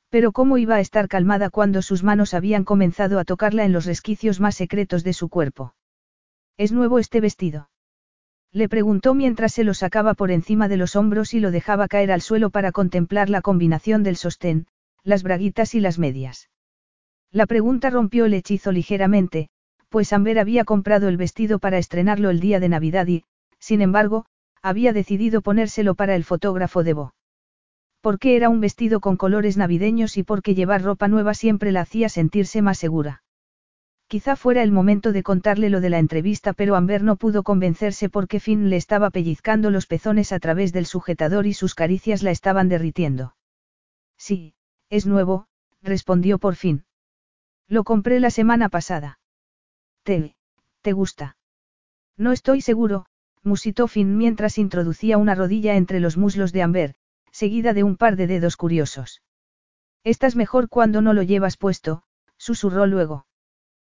Pero 0.09 0.33
cómo 0.33 0.57
iba 0.57 0.77
a 0.77 0.81
estar 0.81 1.09
calmada 1.09 1.51
cuando 1.51 1.83
sus 1.83 2.03
manos 2.03 2.33
habían 2.33 2.65
comenzado 2.65 3.19
a 3.19 3.27
tocarla 3.27 3.67
en 3.67 3.75
los 3.75 3.85
resquicios 3.85 4.41
más 4.41 4.55
secretos 4.55 5.05
de 5.05 5.13
su 5.13 5.29
cuerpo. 5.29 5.75
¿Es 6.57 6.73
nuevo 6.73 6.99
este 6.99 7.21
vestido? 7.21 7.69
Le 8.51 8.67
preguntó 8.71 9.13
mientras 9.13 9.53
se 9.53 9.63
lo 9.63 9.75
sacaba 9.75 10.15
por 10.15 10.31
encima 10.31 10.69
de 10.69 10.79
los 10.79 10.97
hombros 10.97 11.35
y 11.35 11.41
lo 11.41 11.51
dejaba 11.51 11.87
caer 11.87 12.11
al 12.11 12.23
suelo 12.23 12.49
para 12.49 12.73
contemplar 12.73 13.29
la 13.29 13.43
combinación 13.43 14.03
del 14.03 14.17
sostén, 14.17 14.69
las 15.05 15.23
braguitas 15.23 15.75
y 15.75 15.81
las 15.81 15.99
medias. 15.99 16.49
La 17.31 17.45
pregunta 17.45 17.91
rompió 17.91 18.25
el 18.25 18.33
hechizo 18.33 18.73
ligeramente, 18.73 19.51
pues 19.89 20.13
Amber 20.13 20.39
había 20.39 20.65
comprado 20.65 21.09
el 21.09 21.17
vestido 21.17 21.59
para 21.59 21.79
estrenarlo 21.79 22.31
el 22.31 22.41
día 22.41 22.61
de 22.61 22.69
Navidad 22.69 23.07
y, 23.07 23.25
sin 23.59 23.83
embargo, 23.83 24.27
había 24.63 24.93
decidido 24.93 25.41
ponérselo 25.41 25.95
para 25.95 26.15
el 26.15 26.25
fotógrafo 26.25 26.83
de 26.83 26.93
Bo. 26.93 27.15
Porque 28.01 28.37
era 28.37 28.49
un 28.49 28.61
vestido 28.61 29.01
con 29.01 29.17
colores 29.17 29.57
navideños 29.57 30.17
y 30.17 30.23
porque 30.23 30.55
llevar 30.55 30.83
ropa 30.83 31.09
nueva 31.09 31.35
siempre 31.35 31.73
la 31.73 31.81
hacía 31.81 32.09
sentirse 32.09 32.63
más 32.63 32.79
segura. 32.79 33.23
Quizá 34.09 34.37
fuera 34.37 34.63
el 34.63 34.73
momento 34.73 35.13
de 35.13 35.23
contarle 35.23 35.69
lo 35.69 35.81
de 35.83 35.91
la 35.91 35.99
entrevista, 35.99 36.55
pero 36.55 36.77
Amber 36.77 37.03
no 37.03 37.17
pudo 37.17 37.43
convencerse 37.43 38.09
porque 38.09 38.41
Finn 38.41 38.71
le 38.71 38.77
estaba 38.77 39.11
pellizcando 39.11 39.71
los 39.71 39.87
pezones 39.87 40.33
a 40.33 40.39
través 40.39 40.73
del 40.73 40.87
sujetador 40.87 41.47
y 41.47 41.53
sus 41.53 41.75
caricias 41.75 42.23
la 42.23 42.31
estaban 42.31 42.71
derritiendo. 42.71 43.35
Sí, 44.17 44.55
es 44.89 45.07
nuevo, 45.07 45.47
respondió 45.83 46.39
por 46.39 46.55
fin. 46.55 46.85
Lo 47.69 47.85
compré 47.85 48.19
la 48.19 48.31
semana 48.31 48.71
pasada. 48.71 49.18
¿Te, 50.09 50.93
gusta? 50.95 51.37
No 52.17 52.33
estoy 52.33 52.63
seguro, 52.63 53.05
musitó 53.43 53.89
Finn 53.89 54.17
mientras 54.17 54.57
introducía 54.57 55.19
una 55.19 55.35
rodilla 55.35 55.77
entre 55.77 56.01
los 56.01 56.17
muslos 56.17 56.51
de 56.51 56.63
Amber, 56.63 56.95
seguida 57.31 57.75
de 57.75 57.83
un 57.83 57.99
par 57.99 58.17
de 58.17 58.27
dedos 58.27 58.57
curiosos. 58.57 59.21
Estás 60.05 60.35
mejor 60.35 60.71
cuando 60.71 61.03
no 61.03 61.13
lo 61.13 61.23
llevas 61.23 61.59
puesto, 61.59 62.05
susurró 62.39 62.87
luego. 62.87 63.27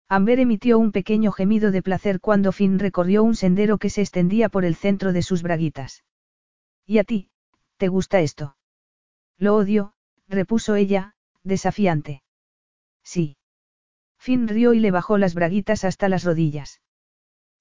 Amber 0.07 0.39
emitió 0.39 0.79
un 0.79 0.91
pequeño 0.91 1.31
gemido 1.31 1.69
de 1.69 1.83
placer 1.83 2.19
cuando 2.19 2.51
Finn 2.51 2.79
recorrió 2.79 3.21
un 3.21 3.35
sendero 3.35 3.77
que 3.77 3.91
se 3.91 4.01
extendía 4.01 4.49
por 4.49 4.65
el 4.65 4.75
centro 4.75 5.13
de 5.13 5.21
sus 5.21 5.43
braguitas. 5.43 6.03
¿Y 6.87 6.97
a 6.97 7.03
ti, 7.03 7.29
te 7.77 7.87
gusta 7.87 8.19
esto? 8.21 8.57
Lo 9.37 9.55
odio, 9.55 9.93
repuso 10.27 10.73
ella, 10.73 11.13
desafiante. 11.43 12.23
Sí. 13.03 13.37
Finn 14.19 14.47
rió 14.47 14.73
y 14.73 14.79
le 14.79 14.91
bajó 14.91 15.17
las 15.17 15.33
braguitas 15.33 15.85
hasta 15.85 16.09
las 16.09 16.23
rodillas. 16.23 16.81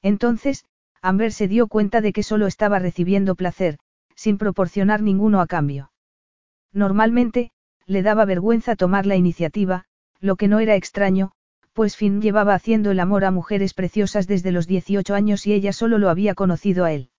Entonces, 0.02 0.64
Amber 1.00 1.32
se 1.32 1.48
dio 1.48 1.68
cuenta 1.68 2.00
de 2.00 2.12
que 2.12 2.22
solo 2.22 2.46
estaba 2.46 2.78
recibiendo 2.78 3.36
placer, 3.36 3.78
sin 4.16 4.36
proporcionar 4.36 5.00
ninguno 5.00 5.40
a 5.40 5.46
cambio. 5.46 5.92
Normalmente, 6.72 7.52
le 7.86 8.02
daba 8.02 8.24
vergüenza 8.24 8.76
tomar 8.76 9.06
la 9.06 9.16
iniciativa, 9.16 9.84
lo 10.20 10.36
que 10.36 10.48
no 10.48 10.58
era 10.58 10.74
extraño, 10.74 11.32
pues 11.72 11.96
Finn 11.96 12.20
llevaba 12.20 12.54
haciendo 12.54 12.90
el 12.90 12.98
amor 12.98 13.24
a 13.24 13.30
mujeres 13.30 13.72
preciosas 13.72 14.26
desde 14.26 14.50
los 14.50 14.66
18 14.66 15.14
años 15.14 15.46
y 15.46 15.52
ella 15.52 15.72
solo 15.72 15.98
lo 15.98 16.10
había 16.10 16.34
conocido 16.34 16.84
a 16.84 16.92
él. 16.92 17.10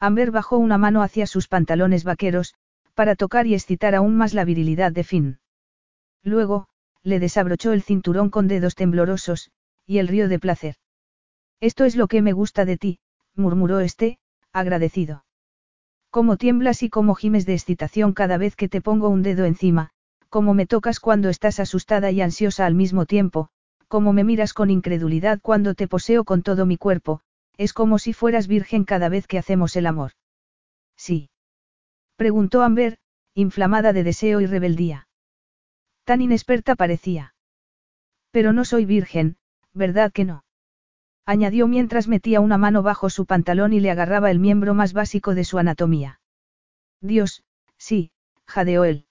Amber 0.00 0.30
bajó 0.30 0.56
una 0.56 0.78
mano 0.78 1.02
hacia 1.02 1.26
sus 1.26 1.48
pantalones 1.48 2.02
vaqueros, 2.02 2.54
para 2.94 3.14
tocar 3.14 3.46
y 3.46 3.54
excitar 3.54 3.94
aún 3.94 4.16
más 4.16 4.32
la 4.32 4.44
virilidad 4.44 4.90
de 4.92 5.04
Finn. 5.04 5.38
Luego, 6.22 6.66
le 7.04 7.20
desabrochó 7.20 7.72
el 7.72 7.82
cinturón 7.82 8.30
con 8.30 8.48
dedos 8.48 8.74
temblorosos, 8.74 9.50
y 9.86 9.98
el 9.98 10.08
río 10.08 10.28
de 10.28 10.40
placer. 10.40 10.76
Esto 11.60 11.84
es 11.84 11.94
lo 11.94 12.08
que 12.08 12.22
me 12.22 12.32
gusta 12.32 12.64
de 12.64 12.78
ti, 12.78 12.98
murmuró 13.34 13.80
este, 13.80 14.18
agradecido. 14.52 15.24
Cómo 16.10 16.36
tiemblas 16.36 16.82
y 16.82 16.88
cómo 16.88 17.14
gimes 17.14 17.44
de 17.44 17.54
excitación 17.54 18.12
cada 18.12 18.38
vez 18.38 18.56
que 18.56 18.68
te 18.68 18.80
pongo 18.80 19.08
un 19.08 19.22
dedo 19.22 19.44
encima, 19.44 19.90
cómo 20.30 20.54
me 20.54 20.66
tocas 20.66 20.98
cuando 20.98 21.28
estás 21.28 21.60
asustada 21.60 22.10
y 22.10 22.20
ansiosa 22.22 22.66
al 22.66 22.74
mismo 22.74 23.04
tiempo, 23.04 23.50
cómo 23.88 24.12
me 24.12 24.24
miras 24.24 24.54
con 24.54 24.70
incredulidad 24.70 25.40
cuando 25.42 25.74
te 25.74 25.88
poseo 25.88 26.24
con 26.24 26.42
todo 26.42 26.66
mi 26.66 26.76
cuerpo, 26.76 27.20
es 27.56 27.72
como 27.72 27.98
si 27.98 28.12
fueras 28.12 28.48
virgen 28.48 28.84
cada 28.84 29.08
vez 29.08 29.26
que 29.26 29.38
hacemos 29.38 29.76
el 29.76 29.86
amor. 29.86 30.12
Sí. 30.96 31.30
Preguntó 32.16 32.62
Amber, 32.62 32.98
inflamada 33.34 33.92
de 33.92 34.04
deseo 34.04 34.40
y 34.40 34.46
rebeldía. 34.46 35.08
Tan 36.04 36.20
inexperta 36.20 36.76
parecía. 36.76 37.34
Pero 38.30 38.52
no 38.52 38.64
soy 38.64 38.84
virgen, 38.84 39.36
¿verdad 39.72 40.12
que 40.12 40.24
no? 40.24 40.44
Añadió 41.26 41.66
mientras 41.66 42.08
metía 42.08 42.40
una 42.40 42.58
mano 42.58 42.82
bajo 42.82 43.08
su 43.08 43.24
pantalón 43.24 43.72
y 43.72 43.80
le 43.80 43.90
agarraba 43.90 44.30
el 44.30 44.38
miembro 44.38 44.74
más 44.74 44.92
básico 44.92 45.34
de 45.34 45.44
su 45.44 45.58
anatomía. 45.58 46.20
Dios, 47.00 47.44
sí, 47.78 48.10
jadeó 48.46 48.84
él. 48.84 49.06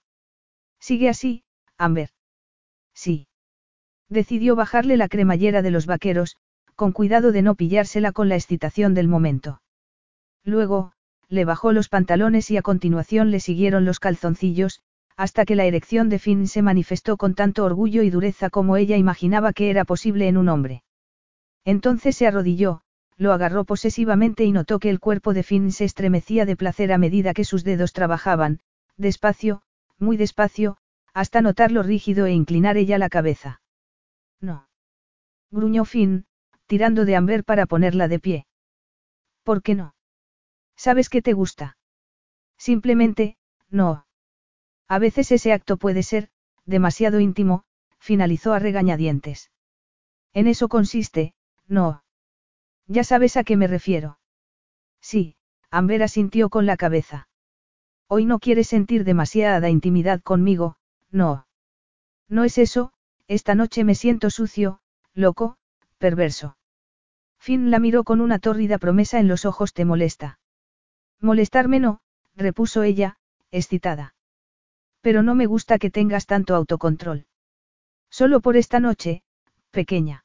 Sigue 0.78 1.08
así, 1.08 1.44
Amber. 1.76 2.10
Sí. 2.94 3.26
Decidió 4.08 4.54
bajarle 4.54 4.96
la 4.96 5.08
cremallera 5.08 5.62
de 5.62 5.70
los 5.72 5.86
vaqueros, 5.86 6.36
con 6.76 6.92
cuidado 6.92 7.32
de 7.32 7.42
no 7.42 7.54
pillársela 7.54 8.12
con 8.12 8.28
la 8.28 8.36
excitación 8.36 8.94
del 8.94 9.08
momento. 9.08 9.60
Luego, 10.44 10.92
le 11.28 11.44
bajó 11.44 11.72
los 11.72 11.88
pantalones 11.88 12.50
y 12.50 12.56
a 12.56 12.62
continuación 12.62 13.30
le 13.30 13.40
siguieron 13.40 13.84
los 13.84 13.98
calzoncillos, 13.98 14.80
hasta 15.16 15.44
que 15.44 15.54
la 15.54 15.64
erección 15.64 16.08
de 16.08 16.18
Finn 16.18 16.48
se 16.48 16.62
manifestó 16.62 17.16
con 17.16 17.34
tanto 17.34 17.64
orgullo 17.64 18.02
y 18.02 18.10
dureza 18.10 18.50
como 18.50 18.76
ella 18.76 18.96
imaginaba 18.96 19.52
que 19.52 19.70
era 19.70 19.84
posible 19.84 20.28
en 20.28 20.36
un 20.36 20.48
hombre. 20.48 20.82
Entonces 21.64 22.16
se 22.16 22.26
arrodilló, 22.26 22.82
lo 23.16 23.32
agarró 23.32 23.64
posesivamente 23.64 24.44
y 24.44 24.52
notó 24.52 24.78
que 24.78 24.90
el 24.90 25.00
cuerpo 25.00 25.32
de 25.34 25.42
Finn 25.42 25.70
se 25.72 25.84
estremecía 25.84 26.46
de 26.46 26.56
placer 26.56 26.92
a 26.92 26.98
medida 26.98 27.32
que 27.32 27.44
sus 27.44 27.64
dedos 27.64 27.92
trabajaban, 27.92 28.60
despacio, 28.96 29.62
muy 29.98 30.16
despacio, 30.16 30.76
hasta 31.12 31.40
notarlo 31.40 31.82
rígido 31.82 32.26
e 32.26 32.32
inclinar 32.32 32.76
ella 32.76 32.98
la 32.98 33.08
cabeza. 33.08 33.60
No. 34.40 34.68
Gruñó 35.50 35.84
Finn, 35.84 36.26
tirando 36.66 37.04
de 37.04 37.14
Amber 37.14 37.44
para 37.44 37.66
ponerla 37.66 38.08
de 38.08 38.18
pie. 38.18 38.46
¿Por 39.44 39.62
qué 39.62 39.76
no? 39.76 39.94
¿Sabes 40.76 41.08
que 41.08 41.22
te 41.22 41.32
gusta? 41.34 41.76
Simplemente, 42.58 43.36
no. 43.70 44.06
A 44.88 44.98
veces 44.98 45.32
ese 45.32 45.52
acto 45.52 45.76
puede 45.76 46.02
ser, 46.02 46.28
demasiado 46.64 47.20
íntimo, 47.20 47.64
finalizó 47.98 48.52
a 48.52 48.58
regañadientes. 48.58 49.50
En 50.32 50.46
eso 50.46 50.68
consiste, 50.68 51.34
no. 51.66 52.04
Ya 52.86 53.04
sabes 53.04 53.36
a 53.36 53.44
qué 53.44 53.56
me 53.56 53.66
refiero. 53.66 54.18
Sí, 55.00 55.36
Amber 55.70 56.02
asintió 56.02 56.50
con 56.50 56.66
la 56.66 56.76
cabeza. 56.76 57.28
Hoy 58.08 58.26
no 58.26 58.38
quieres 58.38 58.68
sentir 58.68 59.04
demasiada 59.04 59.70
intimidad 59.70 60.20
conmigo, 60.22 60.76
no. 61.10 61.46
No 62.28 62.44
es 62.44 62.58
eso, 62.58 62.92
esta 63.26 63.54
noche 63.54 63.84
me 63.84 63.94
siento 63.94 64.30
sucio, 64.30 64.80
loco, 65.14 65.56
perverso. 65.98 66.56
Finn 67.38 67.70
la 67.70 67.78
miró 67.78 68.04
con 68.04 68.20
una 68.20 68.38
tórrida 68.38 68.78
promesa 68.78 69.18
en 69.18 69.28
los 69.28 69.44
ojos. 69.44 69.72
¿Te 69.72 69.84
molesta? 69.84 70.38
Molestarme 71.20 71.80
no, 71.80 72.00
repuso 72.36 72.82
ella, 72.82 73.18
excitada. 73.50 74.13
Pero 75.04 75.22
no 75.22 75.34
me 75.34 75.44
gusta 75.44 75.78
que 75.78 75.90
tengas 75.90 76.24
tanto 76.24 76.54
autocontrol. 76.54 77.26
Solo 78.08 78.40
por 78.40 78.56
esta 78.56 78.80
noche, 78.80 79.22
pequeña. 79.70 80.24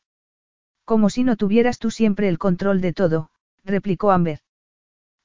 Como 0.86 1.10
si 1.10 1.26
no 1.26 1.36
tuvieras 1.36 1.80
tú 1.80 1.92
siempre 1.92 2.30
el 2.30 2.38
control 2.38 2.80
de 2.80 2.94
todo, 2.94 3.30
replicó 3.66 4.12
Amber. 4.12 4.40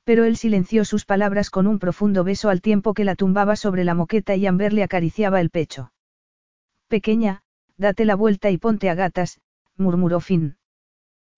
Pero 0.02 0.24
él 0.24 0.36
silenció 0.36 0.84
sus 0.84 1.04
palabras 1.04 1.50
con 1.50 1.68
un 1.68 1.78
profundo 1.78 2.24
beso 2.24 2.48
al 2.48 2.62
tiempo 2.62 2.94
que 2.94 3.04
la 3.04 3.14
tumbaba 3.14 3.54
sobre 3.54 3.84
la 3.84 3.94
moqueta 3.94 4.34
y 4.34 4.44
Amber 4.44 4.72
le 4.72 4.82
acariciaba 4.82 5.40
el 5.40 5.50
pecho. 5.50 5.92
Pequeña, 6.88 7.42
date 7.76 8.04
la 8.06 8.16
vuelta 8.16 8.50
y 8.50 8.58
ponte 8.58 8.90
a 8.90 8.96
gatas, 8.96 9.40
murmuró 9.76 10.18
Finn. 10.18 10.56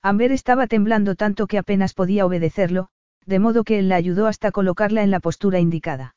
Amber 0.01 0.33
estaba 0.33 0.67
temblando 0.69 1.17
tanto 1.17 1.47
que 1.47 1.59
apenas 1.59 1.93
podía 1.93 2.25
obedecerlo, 2.25 2.89
de 3.27 3.41
modo 3.41 3.63
que 3.63 3.79
él 3.79 3.91
la 3.91 3.97
ayudó 3.97 4.27
hasta 4.27 4.53
colocarla 4.53 5.03
en 5.03 5.11
la 5.11 5.21
postura 5.21 5.61
indicada. 5.61 6.17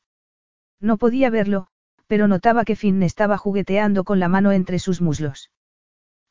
No 0.80 0.96
podía 0.96 1.28
verlo, 1.28 1.68
pero 2.10 2.26
notaba 2.26 2.64
que 2.64 2.74
Finn 2.74 3.04
estaba 3.04 3.38
jugueteando 3.38 4.02
con 4.02 4.18
la 4.18 4.26
mano 4.26 4.50
entre 4.50 4.80
sus 4.80 5.00
muslos. 5.00 5.52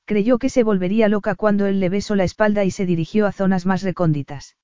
Creyó 0.03 0.37
que 0.37 0.49
se 0.49 0.63
volvería 0.63 1.07
loca 1.07 1.35
cuando 1.35 1.67
él 1.67 1.79
le 1.79 1.87
besó 1.87 2.15
la 2.15 2.25
espalda 2.25 2.65
y 2.65 2.71
se 2.71 2.85
dirigió 2.85 3.25
a 3.25 3.31
zonas 3.31 3.65
más 3.65 3.81
recónditas. 3.81 4.57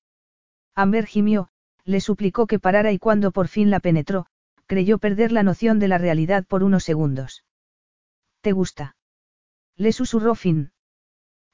Amber 0.74 1.06
gimió, 1.06 1.48
le 1.84 2.02
suplicó 2.02 2.46
que 2.46 2.58
parara 2.58 2.92
y 2.92 2.98
cuando 2.98 3.30
por 3.30 3.48
fin 3.48 3.70
la 3.70 3.80
penetró, 3.80 4.26
creyó 4.66 4.98
perder 4.98 5.32
la 5.32 5.42
noción 5.42 5.78
de 5.78 5.88
la 5.88 5.96
realidad 5.96 6.44
por 6.44 6.62
unos 6.62 6.84
segundos. 6.84 7.44
¿Te 8.42 8.52
gusta? 8.52 8.94
Le 9.74 9.92
susurró 9.92 10.34
Finn. 10.34 10.72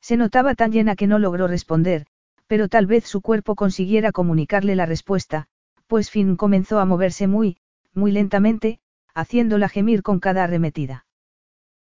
Se 0.01 0.17
notaba 0.17 0.57
tan 0.57 0.73
llena 0.73 0.97
que 0.97 1.07
no 1.07 1.21
logró 1.21 1.47
responder, 1.47 2.07
pero 2.49 2.67
tal 2.67 2.87
vez 2.87 3.05
su 3.05 3.21
cuerpo 3.21 3.55
consiguiera 3.55 4.11
comunicarle 4.11 4.75
la 4.75 4.87
respuesta, 4.87 5.47
pues 5.87 6.11
Finn 6.11 6.35
comenzó 6.35 6.81
a 6.81 6.85
moverse 6.85 7.29
muy, 7.29 7.59
muy 7.95 8.11
lentamente, 8.11 8.81
haciéndola 9.15 9.69
gemir 9.69 10.03
con 10.03 10.21
cada 10.21 10.45
arremetida. 10.45 11.07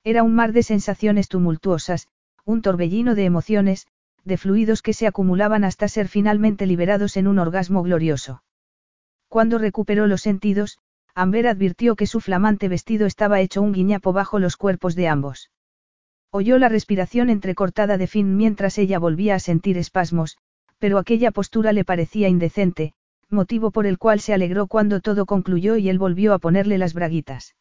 Era 0.04 0.24
un 0.24 0.34
mar 0.34 0.54
de 0.54 0.64
sensaciones 0.64 1.28
tumultuosas, 1.28 2.08
un 2.46 2.62
torbellino 2.62 3.16
de 3.16 3.26
emociones, 3.26 3.88
de 4.24 4.38
fluidos 4.38 4.82
que 4.82 4.94
se 4.94 5.08
acumulaban 5.08 5.64
hasta 5.64 5.88
ser 5.88 6.08
finalmente 6.08 6.66
liberados 6.66 7.18
en 7.18 7.28
un 7.28 7.40
orgasmo 7.40 7.84
glorioso. 7.84 8.44
Cuando 9.28 9.58
recuperó 9.58 10.08
los 10.08 10.22
sentidos, 10.22 10.80
Amber 11.16 11.48
advirtió 11.48 11.96
que 11.96 12.08
su 12.08 12.22
flamante 12.22 12.68
vestido 12.68 13.06
estaba 13.06 13.42
hecho 13.42 13.62
un 13.62 13.74
guiñapo 13.74 14.14
bajo 14.14 14.40
los 14.40 14.58
cuerpos 14.58 14.96
de 14.96 15.08
ambos. 15.08 15.52
Oyó 16.32 16.58
la 16.60 16.70
respiración 16.70 17.30
entrecortada 17.30 17.98
de 17.98 18.08
Finn 18.08 18.38
mientras 18.38 18.78
ella 18.78 19.00
volvía 19.00 19.36
a 19.36 19.40
sentir 19.40 19.78
espasmos, 19.78 20.38
pero 20.78 20.98
aquella 20.98 21.32
postura 21.32 21.74
le 21.74 21.84
parecía 21.84 22.30
indecente, 22.30 22.94
motivo 23.30 23.72
por 23.72 23.86
el 23.86 23.98
cual 23.98 24.20
se 24.20 24.34
alegró 24.34 24.68
cuando 24.68 25.02
todo 25.02 25.26
concluyó 25.26 25.78
y 25.78 25.90
él 25.90 26.00
volvió 26.00 26.34
a 26.34 26.40
ponerle 26.40 26.78
las 26.78 26.94
braguitas. 26.94 27.56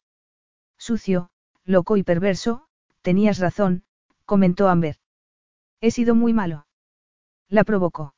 Sucio, 0.77 1.29
loco 1.63 1.97
y 1.97 2.03
perverso, 2.03 2.67
tenías 3.01 3.39
razón, 3.39 3.83
comentó 4.25 4.69
Amber. 4.69 4.97
He 5.81 5.91
sido 5.91 6.15
muy 6.15 6.33
malo. 6.33 6.67
La 7.47 7.63
provocó. 7.63 8.15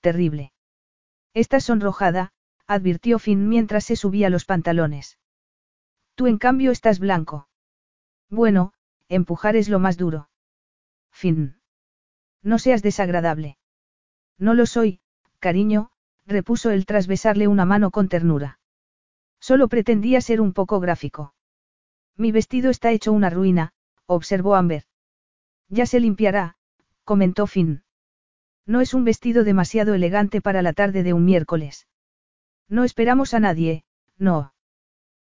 Terrible. 0.00 0.52
Estás 1.34 1.64
sonrojada, 1.64 2.32
advirtió 2.66 3.18
Finn 3.18 3.48
mientras 3.48 3.84
se 3.84 3.96
subía 3.96 4.30
los 4.30 4.44
pantalones. 4.44 5.18
Tú 6.14 6.26
en 6.26 6.38
cambio 6.38 6.70
estás 6.70 6.98
blanco. 6.98 7.48
Bueno, 8.28 8.72
empujar 9.08 9.56
es 9.56 9.68
lo 9.68 9.78
más 9.78 9.96
duro. 9.96 10.28
Finn. 11.10 11.60
No 12.42 12.58
seas 12.58 12.82
desagradable. 12.82 13.58
No 14.38 14.54
lo 14.54 14.66
soy, 14.66 15.00
cariño, 15.40 15.90
repuso 16.28 16.70
él 16.70 16.86
tras 16.86 17.06
besarle 17.06 17.48
una 17.48 17.64
mano 17.64 17.90
con 17.90 18.08
ternura. 18.08 18.60
Solo 19.40 19.68
pretendía 19.68 20.20
ser 20.20 20.40
un 20.40 20.52
poco 20.52 20.78
gráfico. 20.78 21.34
Mi 22.16 22.32
vestido 22.32 22.70
está 22.70 22.92
hecho 22.92 23.12
una 23.12 23.30
ruina, 23.30 23.72
observó 24.06 24.54
Amber. 24.54 24.84
Ya 25.68 25.86
se 25.86 26.00
limpiará, 26.00 26.56
comentó 27.04 27.46
Finn. 27.46 27.82
No 28.66 28.80
es 28.80 28.92
un 28.92 29.04
vestido 29.04 29.44
demasiado 29.44 29.94
elegante 29.94 30.40
para 30.42 30.60
la 30.60 30.74
tarde 30.74 31.02
de 31.02 31.14
un 31.14 31.24
miércoles. 31.24 31.88
No 32.68 32.84
esperamos 32.84 33.32
a 33.32 33.40
nadie, 33.40 33.84
no. 34.18 34.52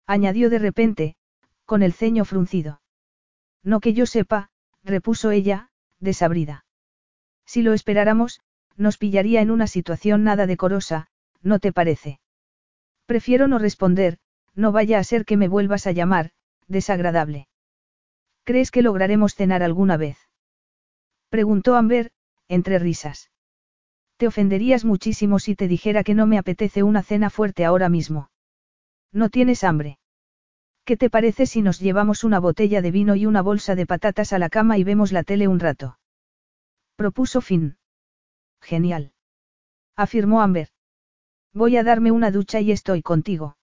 Añadió 0.06 0.50
de 0.50 0.60
repente, 0.60 1.16
con 1.66 1.82
el 1.82 1.93
ceño 1.93 2.26
fruncido. 2.26 2.82
No 3.64 3.80
que 3.80 3.93
yo 3.93 4.06
sepa, 4.06 4.50
repuso 4.84 5.32
ella, 5.32 5.70
desabrida. 6.00 6.66
Si 7.45 7.62
lo 7.62 7.74
esperáramos, 7.74 8.41
nos 8.80 8.98
pillaría 8.98 9.42
en 9.42 9.52
una 9.52 9.68
situación 9.68 10.24
nada 10.24 10.48
decorosa, 10.48 11.08
¿no 11.44 11.60
te 11.60 11.74
parece? 11.74 12.20
Prefiero 13.06 13.48
no 13.48 13.60
responder, 13.60 14.18
no 14.56 14.72
vaya 14.72 15.00
a 15.00 15.04
ser 15.04 15.26
que 15.26 15.38
me 15.38 15.48
vuelvas 15.48 15.86
a 15.86 15.92
llamar, 15.92 16.32
desagradable. 16.68 17.48
¿Crees 18.46 18.72
que 18.72 18.82
lograremos 18.82 19.36
cenar 19.36 19.64
alguna 19.64 19.98
vez? 19.98 20.18
Preguntó 21.30 21.76
Amber, 21.76 22.12
entre 22.48 22.80
risas. 22.80 23.30
Te 24.18 24.28
ofenderías 24.28 24.86
muchísimo 24.86 25.40
si 25.40 25.56
te 25.56 25.68
dijera 25.68 26.04
que 26.04 26.16
no 26.16 26.26
me 26.26 26.38
apetece 26.38 26.84
una 26.84 27.04
cena 27.04 27.30
fuerte 27.30 27.66
ahora 27.66 27.90
mismo. 27.90 28.32
¿No 29.12 29.30
tienes 29.30 29.64
hambre? 29.64 30.00
¿Qué 30.86 30.98
te 30.98 31.10
parece 31.10 31.46
si 31.46 31.62
nos 31.62 31.80
llevamos 31.80 32.24
una 32.24 32.40
botella 32.40 32.82
de 32.82 32.92
vino 32.92 33.16
y 33.16 33.26
una 33.26 33.42
bolsa 33.42 33.76
de 33.76 33.86
patatas 33.86 34.34
a 34.34 34.40
la 34.40 34.50
cama 34.50 34.78
y 34.78 34.84
vemos 34.84 35.12
la 35.12 35.24
tele 35.24 35.48
un 35.48 35.60
rato? 35.60 36.00
Propuso 36.96 37.42
Finn. 37.42 37.79
Genial. 38.62 39.14
Afirmó 39.95 40.41
Amber. 40.41 40.70
Voy 41.53 41.78
a 41.78 41.84
darme 41.84 42.12
una 42.12 42.32
ducha 42.32 42.60
y 42.62 42.72
estoy 42.72 43.01
contigo. 43.01 43.57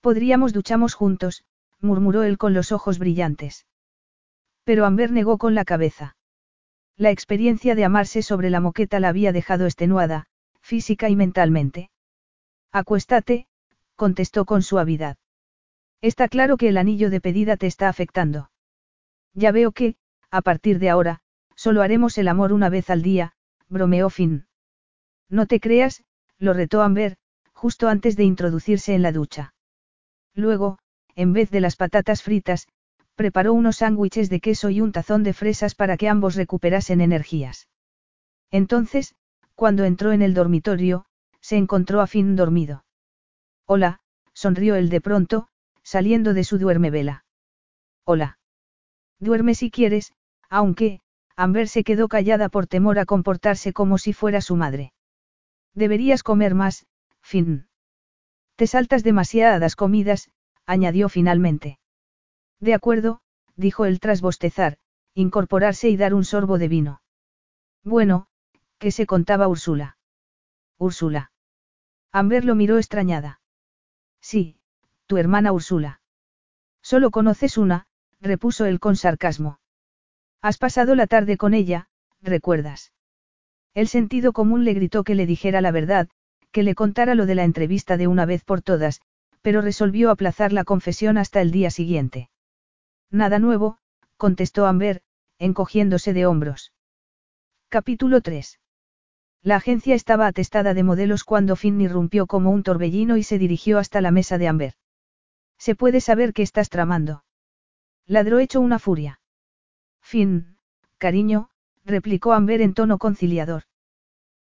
Podríamos 0.00 0.52
duchamos 0.52 0.94
juntos, 0.94 1.44
murmuró 1.80 2.22
él 2.22 2.38
con 2.38 2.54
los 2.54 2.72
ojos 2.72 2.98
brillantes. 2.98 3.66
Pero 4.64 4.84
Amber 4.84 5.12
negó 5.12 5.38
con 5.38 5.54
la 5.54 5.64
cabeza. 5.64 6.16
La 6.96 7.10
experiencia 7.10 7.74
de 7.74 7.84
amarse 7.84 8.22
sobre 8.22 8.50
la 8.50 8.60
moqueta 8.60 9.00
la 9.00 9.08
había 9.08 9.32
dejado 9.32 9.66
extenuada, 9.66 10.26
física 10.60 11.08
y 11.08 11.16
mentalmente. 11.16 11.90
Acuéstate, 12.72 13.46
contestó 13.94 14.44
con 14.44 14.62
suavidad. 14.62 15.16
Está 16.00 16.28
claro 16.28 16.56
que 16.56 16.68
el 16.68 16.76
anillo 16.76 17.10
de 17.10 17.20
pedida 17.20 17.56
te 17.56 17.66
está 17.66 17.88
afectando. 17.88 18.50
Ya 19.34 19.52
veo 19.52 19.72
que, 19.72 19.96
a 20.30 20.42
partir 20.42 20.78
de 20.78 20.90
ahora, 20.90 21.20
solo 21.54 21.82
haremos 21.82 22.18
el 22.18 22.28
amor 22.28 22.52
una 22.52 22.68
vez 22.68 22.90
al 22.90 23.02
día, 23.02 23.32
bromeó 23.68 24.10
Finn. 24.10 24.46
No 25.28 25.46
te 25.46 25.60
creas, 25.60 26.04
lo 26.38 26.52
retó 26.52 26.82
Amber, 26.82 27.16
justo 27.52 27.88
antes 27.88 28.16
de 28.16 28.24
introducirse 28.24 28.94
en 28.94 29.02
la 29.02 29.12
ducha. 29.12 29.54
Luego, 30.34 30.78
en 31.14 31.32
vez 31.32 31.50
de 31.50 31.60
las 31.60 31.76
patatas 31.76 32.22
fritas, 32.22 32.68
preparó 33.14 33.54
unos 33.54 33.76
sándwiches 33.76 34.28
de 34.28 34.40
queso 34.40 34.70
y 34.70 34.80
un 34.80 34.92
tazón 34.92 35.22
de 35.22 35.32
fresas 35.32 35.74
para 35.74 35.96
que 35.96 36.08
ambos 36.08 36.34
recuperasen 36.36 37.00
energías. 37.00 37.68
Entonces, 38.50 39.14
cuando 39.54 39.84
entró 39.84 40.12
en 40.12 40.22
el 40.22 40.34
dormitorio, 40.34 41.06
se 41.40 41.56
encontró 41.56 42.00
a 42.00 42.06
Finn 42.06 42.36
dormido. 42.36 42.84
Hola, 43.64 44.00
sonrió 44.34 44.76
él 44.76 44.90
de 44.90 45.00
pronto, 45.00 45.48
saliendo 45.82 46.34
de 46.34 46.44
su 46.44 46.58
duermevela. 46.58 47.24
Hola. 48.04 48.38
Duerme 49.18 49.54
si 49.54 49.70
quieres, 49.70 50.12
aunque, 50.50 51.00
Amber 51.36 51.68
se 51.68 51.84
quedó 51.84 52.08
callada 52.08 52.48
por 52.48 52.66
temor 52.66 52.98
a 52.98 53.04
comportarse 53.04 53.72
como 53.72 53.98
si 53.98 54.14
fuera 54.14 54.40
su 54.40 54.56
madre. 54.56 54.92
Deberías 55.74 56.22
comer 56.22 56.54
más, 56.54 56.86
Finn. 57.20 57.68
Te 58.56 58.66
saltas 58.66 59.04
demasiadas 59.04 59.76
comidas, 59.76 60.30
añadió 60.64 61.10
finalmente. 61.10 61.78
De 62.58 62.72
acuerdo, 62.72 63.20
dijo 63.54 63.84
él 63.84 64.00
tras 64.00 64.22
bostezar, 64.22 64.78
incorporarse 65.14 65.90
y 65.90 65.96
dar 65.98 66.14
un 66.14 66.24
sorbo 66.24 66.56
de 66.58 66.68
vino. 66.68 67.02
Bueno, 67.84 68.28
¿qué 68.78 68.90
se 68.90 69.06
contaba 69.06 69.46
Úrsula? 69.46 69.98
Úrsula. 70.78 71.32
Amber 72.12 72.46
lo 72.46 72.54
miró 72.54 72.78
extrañada. 72.78 73.40
Sí, 74.20 74.58
tu 75.06 75.18
hermana 75.18 75.52
Úrsula. 75.52 76.00
Solo 76.82 77.10
conoces 77.10 77.58
una, 77.58 77.86
repuso 78.20 78.64
él 78.64 78.80
con 78.80 78.96
sarcasmo. 78.96 79.58
Has 80.46 80.58
pasado 80.58 80.94
la 80.94 81.08
tarde 81.08 81.36
con 81.36 81.54
ella, 81.54 81.88
recuerdas. 82.22 82.92
El 83.74 83.88
sentido 83.88 84.32
común 84.32 84.64
le 84.64 84.74
gritó 84.74 85.02
que 85.02 85.16
le 85.16 85.26
dijera 85.26 85.60
la 85.60 85.72
verdad, 85.72 86.08
que 86.52 86.62
le 86.62 86.76
contara 86.76 87.16
lo 87.16 87.26
de 87.26 87.34
la 87.34 87.42
entrevista 87.42 87.96
de 87.96 88.06
una 88.06 88.26
vez 88.26 88.44
por 88.44 88.62
todas, 88.62 89.00
pero 89.42 89.60
resolvió 89.60 90.08
aplazar 90.08 90.52
la 90.52 90.62
confesión 90.62 91.18
hasta 91.18 91.40
el 91.40 91.50
día 91.50 91.70
siguiente. 91.70 92.30
Nada 93.10 93.40
nuevo, 93.40 93.78
contestó 94.18 94.66
Amber, 94.66 95.02
encogiéndose 95.40 96.12
de 96.12 96.26
hombros. 96.26 96.72
Capítulo 97.68 98.20
3. 98.20 98.60
La 99.42 99.56
agencia 99.56 99.96
estaba 99.96 100.28
atestada 100.28 100.74
de 100.74 100.84
modelos 100.84 101.24
cuando 101.24 101.56
Finn 101.56 101.80
irrumpió 101.80 102.28
como 102.28 102.52
un 102.52 102.62
torbellino 102.62 103.16
y 103.16 103.24
se 103.24 103.38
dirigió 103.38 103.80
hasta 103.80 104.00
la 104.00 104.12
mesa 104.12 104.38
de 104.38 104.46
Amber. 104.46 104.74
¿Se 105.58 105.74
puede 105.74 106.00
saber 106.00 106.32
qué 106.32 106.42
estás 106.42 106.68
tramando? 106.68 107.24
Ladró 108.06 108.38
hecho 108.38 108.60
una 108.60 108.78
furia. 108.78 109.18
Finn, 110.06 110.56
cariño, 110.98 111.50
replicó 111.84 112.32
Amber 112.32 112.60
en 112.60 112.74
tono 112.74 112.96
conciliador. 112.96 113.64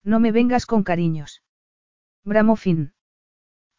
No 0.03 0.19
me 0.19 0.33
vengas 0.33 0.67
con 0.67 0.83
cariños. 0.83 1.45
Bramó 2.25 2.57
Finn. 2.57 2.95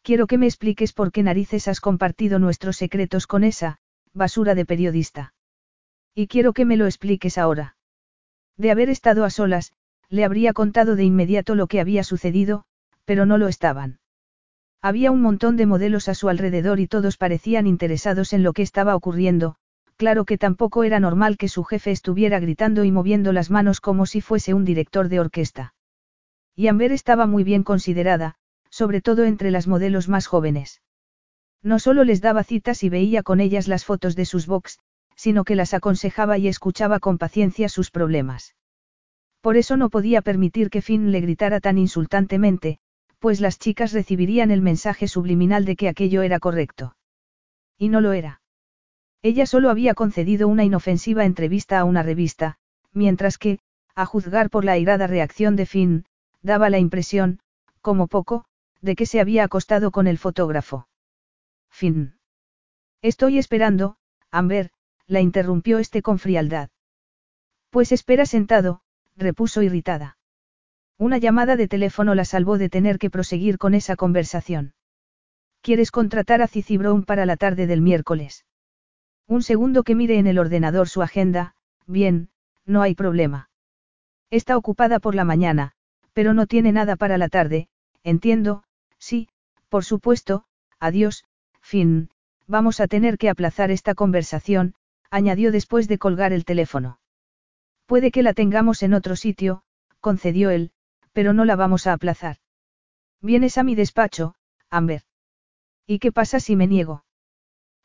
Quiero 0.00 0.26
que 0.26 0.38
me 0.38 0.46
expliques 0.46 0.94
por 0.94 1.12
qué 1.12 1.22
narices 1.22 1.68
has 1.68 1.82
compartido 1.82 2.38
nuestros 2.38 2.78
secretos 2.78 3.26
con 3.26 3.44
esa, 3.44 3.80
basura 4.14 4.54
de 4.54 4.64
periodista. 4.64 5.34
Y 6.14 6.26
quiero 6.26 6.54
que 6.54 6.64
me 6.64 6.78
lo 6.78 6.86
expliques 6.86 7.36
ahora. 7.36 7.76
De 8.56 8.70
haber 8.70 8.88
estado 8.88 9.22
a 9.26 9.28
solas, 9.28 9.74
le 10.08 10.24
habría 10.24 10.54
contado 10.54 10.96
de 10.96 11.04
inmediato 11.04 11.54
lo 11.54 11.66
que 11.66 11.80
había 11.80 12.02
sucedido, 12.02 12.64
pero 13.04 13.26
no 13.26 13.36
lo 13.36 13.46
estaban. 13.46 13.98
Había 14.80 15.10
un 15.10 15.20
montón 15.20 15.58
de 15.58 15.66
modelos 15.66 16.08
a 16.08 16.14
su 16.14 16.30
alrededor 16.30 16.80
y 16.80 16.86
todos 16.86 17.18
parecían 17.18 17.66
interesados 17.66 18.32
en 18.32 18.42
lo 18.42 18.54
que 18.54 18.62
estaba 18.62 18.96
ocurriendo, 18.96 19.58
claro 19.96 20.24
que 20.24 20.38
tampoco 20.38 20.84
era 20.84 21.00
normal 21.00 21.36
que 21.36 21.48
su 21.48 21.64
jefe 21.64 21.90
estuviera 21.90 22.40
gritando 22.40 22.84
y 22.84 22.92
moviendo 22.92 23.32
las 23.32 23.50
manos 23.50 23.80
como 23.80 24.06
si 24.06 24.20
fuese 24.20 24.54
un 24.54 24.64
director 24.64 25.08
de 25.08 25.20
orquesta. 25.20 25.74
Y 26.56 26.68
Amber 26.68 26.92
estaba 26.92 27.26
muy 27.26 27.44
bien 27.44 27.62
considerada, 27.62 28.36
sobre 28.70 29.00
todo 29.00 29.24
entre 29.24 29.50
las 29.50 29.66
modelos 29.66 30.08
más 30.08 30.26
jóvenes. 30.26 30.82
No 31.62 31.78
solo 31.78 32.04
les 32.04 32.20
daba 32.20 32.44
citas 32.44 32.82
y 32.82 32.88
veía 32.88 33.22
con 33.22 33.40
ellas 33.40 33.68
las 33.68 33.84
fotos 33.84 34.16
de 34.16 34.24
sus 34.24 34.46
box, 34.46 34.78
sino 35.16 35.44
que 35.44 35.54
las 35.54 35.74
aconsejaba 35.74 36.38
y 36.38 36.48
escuchaba 36.48 37.00
con 37.00 37.18
paciencia 37.18 37.68
sus 37.68 37.90
problemas. 37.90 38.54
Por 39.40 39.56
eso 39.56 39.76
no 39.76 39.90
podía 39.90 40.22
permitir 40.22 40.70
que 40.70 40.82
Finn 40.82 41.12
le 41.12 41.20
gritara 41.20 41.60
tan 41.60 41.78
insultantemente, 41.78 42.78
pues 43.18 43.40
las 43.40 43.58
chicas 43.58 43.92
recibirían 43.92 44.50
el 44.50 44.60
mensaje 44.60 45.08
subliminal 45.08 45.64
de 45.64 45.76
que 45.76 45.88
aquello 45.88 46.22
era 46.22 46.38
correcto. 46.38 46.96
Y 47.78 47.88
no 47.88 48.00
lo 48.00 48.12
era. 48.12 48.40
Ella 49.24 49.46
solo 49.46 49.70
había 49.70 49.94
concedido 49.94 50.48
una 50.48 50.64
inofensiva 50.64 51.24
entrevista 51.24 51.78
a 51.78 51.84
una 51.84 52.02
revista, 52.02 52.58
mientras 52.92 53.38
que, 53.38 53.58
a 53.94 54.04
juzgar 54.04 54.50
por 54.50 54.66
la 54.66 54.72
airada 54.72 55.06
reacción 55.06 55.56
de 55.56 55.64
Finn, 55.64 56.04
daba 56.42 56.68
la 56.68 56.78
impresión, 56.78 57.40
como 57.80 58.06
poco, 58.06 58.44
de 58.82 58.94
que 58.94 59.06
se 59.06 59.20
había 59.20 59.44
acostado 59.44 59.92
con 59.92 60.08
el 60.08 60.18
fotógrafo. 60.18 60.88
Fin. 61.70 62.18
Estoy 63.00 63.38
esperando, 63.38 63.96
Amber, 64.30 64.70
la 65.06 65.22
interrumpió 65.22 65.78
este 65.78 66.02
con 66.02 66.18
frialdad. 66.18 66.68
Pues 67.70 67.92
espera 67.92 68.26
sentado, 68.26 68.82
repuso 69.16 69.62
irritada. 69.62 70.18
Una 70.98 71.16
llamada 71.16 71.56
de 71.56 71.66
teléfono 71.66 72.14
la 72.14 72.26
salvó 72.26 72.58
de 72.58 72.68
tener 72.68 72.98
que 72.98 73.08
proseguir 73.08 73.56
con 73.56 73.72
esa 73.72 73.96
conversación. 73.96 74.74
¿Quieres 75.62 75.90
contratar 75.90 76.42
a 76.42 76.46
Cici 76.46 76.76
Brown 76.76 77.04
para 77.04 77.24
la 77.24 77.38
tarde 77.38 77.66
del 77.66 77.80
miércoles? 77.80 78.44
Un 79.26 79.42
segundo 79.42 79.82
que 79.82 79.94
mire 79.94 80.18
en 80.18 80.26
el 80.26 80.38
ordenador 80.38 80.88
su 80.88 81.02
agenda, 81.02 81.54
bien, 81.86 82.28
no 82.66 82.82
hay 82.82 82.94
problema. 82.94 83.48
Está 84.30 84.56
ocupada 84.56 84.98
por 85.00 85.14
la 85.14 85.24
mañana, 85.24 85.72
pero 86.12 86.34
no 86.34 86.46
tiene 86.46 86.72
nada 86.72 86.96
para 86.96 87.18
la 87.18 87.28
tarde, 87.28 87.68
entiendo, 88.02 88.64
sí, 88.98 89.28
por 89.68 89.84
supuesto, 89.84 90.44
adiós, 90.78 91.24
fin, 91.60 92.10
vamos 92.46 92.80
a 92.80 92.86
tener 92.86 93.18
que 93.18 93.30
aplazar 93.30 93.70
esta 93.70 93.94
conversación, 93.94 94.74
añadió 95.10 95.52
después 95.52 95.88
de 95.88 95.98
colgar 95.98 96.32
el 96.32 96.44
teléfono. 96.44 96.98
Puede 97.86 98.10
que 98.10 98.22
la 98.22 98.34
tengamos 98.34 98.82
en 98.82 98.94
otro 98.94 99.16
sitio, 99.16 99.62
concedió 100.00 100.50
él, 100.50 100.70
pero 101.12 101.32
no 101.32 101.44
la 101.44 101.56
vamos 101.56 101.86
a 101.86 101.92
aplazar. 101.92 102.36
Vienes 103.20 103.56
a 103.56 103.62
mi 103.62 103.74
despacho, 103.74 104.34
Amber. 104.70 105.02
¿Y 105.86 105.98
qué 105.98 106.12
pasa 106.12 106.40
si 106.40 106.56
me 106.56 106.66
niego? 106.66 107.03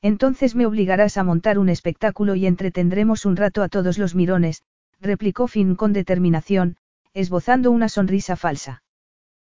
Entonces 0.02 0.56
me 0.56 0.66
obligarás 0.66 1.18
a 1.18 1.24
montar 1.24 1.60
un 1.60 1.68
espectáculo 1.68 2.36
y 2.36 2.46
entretendremos 2.46 3.26
un 3.26 3.36
rato 3.36 3.62
a 3.64 3.70
todos 3.70 3.98
los 3.98 4.16
mirones, 4.16 4.64
replicó 5.02 5.48
Finn 5.48 5.76
con 5.76 5.92
determinación, 5.94 6.78
esbozando 7.14 7.72
una 7.72 7.90
sonrisa 7.90 8.36
falsa. 8.36 8.84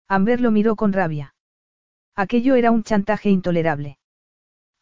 Amber 0.06 0.40
lo 0.40 0.50
miró 0.50 0.76
con 0.76 0.92
rabia. 0.92 1.34
Aquello 2.14 2.56
era 2.56 2.70
un 2.70 2.82
chantaje 2.82 3.30
intolerable. 3.30 3.98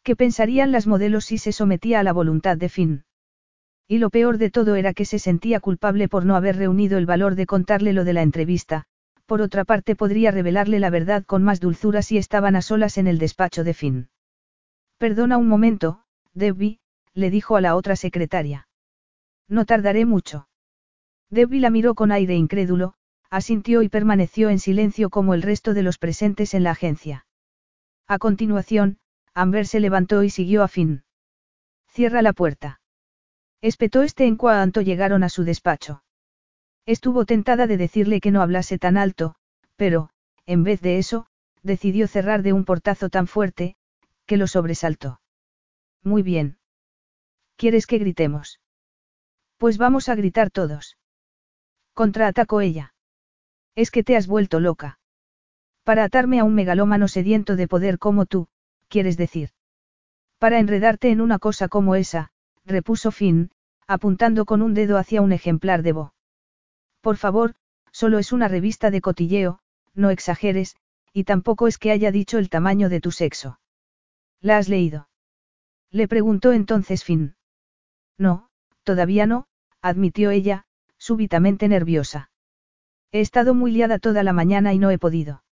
¿Qué 0.03 0.17
pensarían 0.17 0.73
las 0.73 0.85
modelos 0.85 1.25
si 1.25 1.37
se 1.37 1.53
sometía 1.53 2.01
a 2.01 2.03
la 2.03 2.11
voluntad 2.11 2.57
de 2.57 2.67
Finn? 2.67 3.05
Y 3.87 3.99
lo 3.99 4.09
peor 4.09 4.37
de 4.37 4.49
todo 4.49 4.75
era 4.75 4.93
que 4.93 5.05
se 5.05 5.17
sentía 5.17 5.61
culpable 5.61 6.09
por 6.09 6.25
no 6.25 6.35
haber 6.35 6.57
reunido 6.57 6.97
el 6.97 7.05
valor 7.05 7.35
de 7.35 7.45
contarle 7.45 7.93
lo 7.93 8.03
de 8.03 8.13
la 8.13 8.21
entrevista, 8.21 8.83
por 9.25 9.41
otra 9.41 9.63
parte 9.63 9.95
podría 9.95 10.31
revelarle 10.31 10.79
la 10.79 10.89
verdad 10.89 11.23
con 11.25 11.43
más 11.43 11.61
dulzura 11.61 12.01
si 12.01 12.17
estaban 12.17 12.57
a 12.57 12.61
solas 12.61 12.97
en 12.97 13.07
el 13.07 13.17
despacho 13.17 13.63
de 13.63 13.73
Finn. 13.73 14.09
Perdona 15.03 15.37
un 15.37 15.49
momento, 15.49 16.01
Debbie, 16.33 16.79
le 17.13 17.29
dijo 17.29 17.57
a 17.57 17.61
la 17.61 17.75
otra 17.75 17.97
secretaria. 17.97 18.69
No 19.49 19.65
tardaré 19.65 20.05
mucho. 20.05 20.47
Debbie 21.29 21.59
la 21.59 21.69
miró 21.69 21.93
con 21.93 22.13
aire 22.13 22.35
incrédulo, 22.35 22.93
asintió 23.29 23.81
y 23.81 23.89
permaneció 23.89 24.49
en 24.49 24.59
silencio 24.59 25.09
como 25.09 25.33
el 25.33 25.41
resto 25.41 25.73
de 25.73 25.83
los 25.83 25.97
presentes 25.97 26.53
en 26.53 26.63
la 26.63 26.71
agencia. 26.71 27.25
A 28.07 28.17
continuación, 28.17 28.97
Amber 29.33 29.67
se 29.67 29.81
levantó 29.81 30.23
y 30.23 30.29
siguió 30.29 30.63
a 30.63 30.69
Finn. 30.69 31.03
Cierra 31.89 32.21
la 32.21 32.31
puerta. 32.31 32.79
Espetó 33.59 34.03
este 34.03 34.25
en 34.25 34.37
cuanto 34.37 34.79
llegaron 34.79 35.25
a 35.25 35.27
su 35.27 35.43
despacho. 35.43 36.01
Estuvo 36.85 37.25
tentada 37.25 37.67
de 37.67 37.75
decirle 37.75 38.21
que 38.21 38.31
no 38.31 38.41
hablase 38.41 38.79
tan 38.79 38.95
alto, 38.95 39.35
pero, 39.75 40.11
en 40.45 40.63
vez 40.63 40.79
de 40.79 40.97
eso, 40.97 41.25
decidió 41.61 42.07
cerrar 42.07 42.41
de 42.41 42.53
un 42.53 42.63
portazo 42.63 43.09
tan 43.09 43.27
fuerte, 43.27 43.75
que 44.25 44.37
lo 44.37 44.47
sobresaltó. 44.47 45.21
Muy 46.03 46.23
bien. 46.23 46.57
¿Quieres 47.55 47.87
que 47.87 47.97
gritemos? 47.97 48.59
Pues 49.57 49.77
vamos 49.77 50.09
a 50.09 50.15
gritar 50.15 50.51
todos. 50.51 50.97
Contraatacó 51.93 52.61
ella. 52.61 52.93
Es 53.75 53.91
que 53.91 54.03
te 54.03 54.15
has 54.17 54.27
vuelto 54.27 54.59
loca. 54.59 54.99
Para 55.83 56.03
atarme 56.03 56.39
a 56.39 56.43
un 56.43 56.55
megalómano 56.55 57.07
sediento 57.07 57.55
de 57.55 57.67
poder 57.67 57.99
como 57.99 58.25
tú, 58.25 58.47
quieres 58.87 59.17
decir. 59.17 59.49
Para 60.37 60.59
enredarte 60.59 61.11
en 61.11 61.21
una 61.21 61.39
cosa 61.39 61.67
como 61.67 61.95
esa, 61.95 62.31
repuso 62.65 63.11
Finn, 63.11 63.51
apuntando 63.87 64.45
con 64.45 64.61
un 64.61 64.73
dedo 64.73 64.97
hacia 64.97 65.21
un 65.21 65.31
ejemplar 65.31 65.83
de 65.83 65.91
Bo. 65.91 66.13
Por 67.01 67.17
favor, 67.17 67.55
solo 67.91 68.19
es 68.19 68.31
una 68.31 68.47
revista 68.47 68.91
de 68.91 69.01
cotilleo, 69.01 69.59
no 69.93 70.09
exageres, 70.09 70.75
y 71.11 71.25
tampoco 71.25 71.67
es 71.67 71.77
que 71.77 71.91
haya 71.91 72.11
dicho 72.11 72.37
el 72.37 72.49
tamaño 72.49 72.89
de 72.89 73.01
tu 73.01 73.11
sexo. 73.11 73.59
¿La 74.43 74.59
has 74.59 74.69
leído? 74.69 75.09
Le 75.89 76.07
preguntó 76.07 76.53
entonces 76.53 77.03
Finn. 77.03 77.35
No, 78.19 78.49
todavía 78.83 79.25
no, 79.25 79.47
admitió 79.81 80.29
ella, 80.29 80.65
súbitamente 80.97 81.67
nerviosa. 81.67 82.29
He 83.11 83.21
estado 83.21 83.55
muy 83.55 83.71
liada 83.71 83.97
toda 83.97 84.21
la 84.21 84.33
mañana 84.33 84.71
y 84.73 84.77
no 84.77 84.91
he 84.91 84.99
podido. 84.99 85.43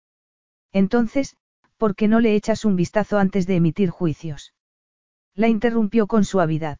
Entonces, 0.72 1.38
¿Por 1.80 1.94
qué 1.94 2.08
no 2.08 2.20
le 2.20 2.34
echas 2.34 2.66
un 2.66 2.76
vistazo 2.76 3.18
antes 3.18 3.46
de 3.46 3.56
emitir 3.56 3.88
juicios? 3.88 4.52
La 5.34 5.48
interrumpió 5.48 6.06
con 6.06 6.26
suavidad. 6.26 6.76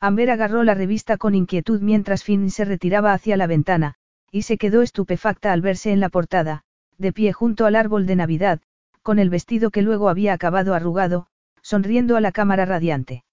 Amber 0.00 0.32
agarró 0.32 0.64
la 0.64 0.74
revista 0.74 1.18
con 1.18 1.36
inquietud 1.36 1.80
mientras 1.82 2.24
Finn 2.24 2.50
se 2.50 2.64
retiraba 2.64 3.12
hacia 3.12 3.36
la 3.36 3.46
ventana, 3.46 3.94
y 4.32 4.42
se 4.42 4.58
quedó 4.58 4.82
estupefacta 4.82 5.52
al 5.52 5.60
verse 5.60 5.92
en 5.92 6.00
la 6.00 6.08
portada, 6.08 6.64
de 6.96 7.12
pie 7.12 7.32
junto 7.32 7.64
al 7.64 7.76
árbol 7.76 8.06
de 8.06 8.16
Navidad, 8.16 8.60
con 9.08 9.18
el 9.18 9.30
vestido 9.30 9.70
que 9.70 9.80
luego 9.80 10.10
había 10.10 10.34
acabado 10.34 10.74
arrugado, 10.74 11.28
sonriendo 11.62 12.18
a 12.18 12.20
la 12.20 12.30
cámara 12.30 12.66
radiante. 12.66 13.24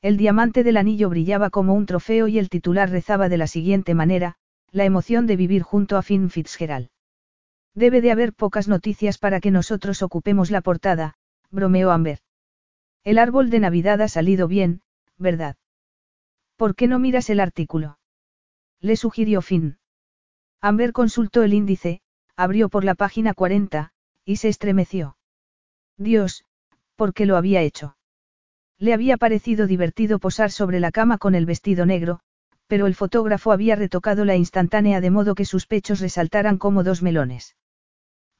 El 0.00 0.16
diamante 0.16 0.64
del 0.64 0.78
anillo 0.78 1.10
brillaba 1.10 1.50
como 1.50 1.74
un 1.74 1.84
trofeo 1.84 2.26
y 2.26 2.38
el 2.38 2.48
titular 2.48 2.88
rezaba 2.88 3.28
de 3.28 3.36
la 3.36 3.46
siguiente 3.46 3.92
manera, 3.92 4.36
la 4.72 4.86
emoción 4.86 5.26
de 5.26 5.36
vivir 5.36 5.60
junto 5.60 5.98
a 5.98 6.02
Finn 6.02 6.30
Fitzgerald. 6.30 6.88
Debe 7.74 8.00
de 8.00 8.12
haber 8.12 8.32
pocas 8.32 8.66
noticias 8.66 9.18
para 9.18 9.40
que 9.40 9.50
nosotros 9.50 10.00
ocupemos 10.00 10.50
la 10.50 10.62
portada, 10.62 11.16
bromeó 11.50 11.90
Amber. 11.90 12.20
El 13.02 13.18
árbol 13.18 13.50
de 13.50 13.60
Navidad 13.60 14.00
ha 14.00 14.08
salido 14.08 14.48
bien, 14.48 14.80
¿verdad? 15.18 15.56
¿Por 16.56 16.74
qué 16.74 16.86
no 16.86 16.98
miras 16.98 17.28
el 17.28 17.40
artículo? 17.40 17.98
Le 18.80 18.96
sugirió 18.96 19.42
Finn. 19.42 19.76
Amber 20.62 20.92
consultó 20.92 21.42
el 21.42 21.52
índice, 21.52 22.00
abrió 22.36 22.70
por 22.70 22.84
la 22.84 22.94
página 22.94 23.34
40, 23.34 23.92
y 24.24 24.36
se 24.36 24.48
estremeció. 24.48 25.16
Dios, 25.96 26.44
¿por 26.96 27.14
qué 27.14 27.26
lo 27.26 27.36
había 27.36 27.62
hecho? 27.62 27.96
Le 28.78 28.92
había 28.92 29.16
parecido 29.16 29.66
divertido 29.66 30.18
posar 30.18 30.50
sobre 30.50 30.80
la 30.80 30.90
cama 30.90 31.18
con 31.18 31.34
el 31.34 31.46
vestido 31.46 31.86
negro, 31.86 32.20
pero 32.66 32.86
el 32.86 32.94
fotógrafo 32.94 33.52
había 33.52 33.76
retocado 33.76 34.24
la 34.24 34.36
instantánea 34.36 35.00
de 35.00 35.10
modo 35.10 35.34
que 35.34 35.44
sus 35.44 35.66
pechos 35.66 36.00
resaltaran 36.00 36.58
como 36.58 36.82
dos 36.82 37.02
melones. 37.02 37.56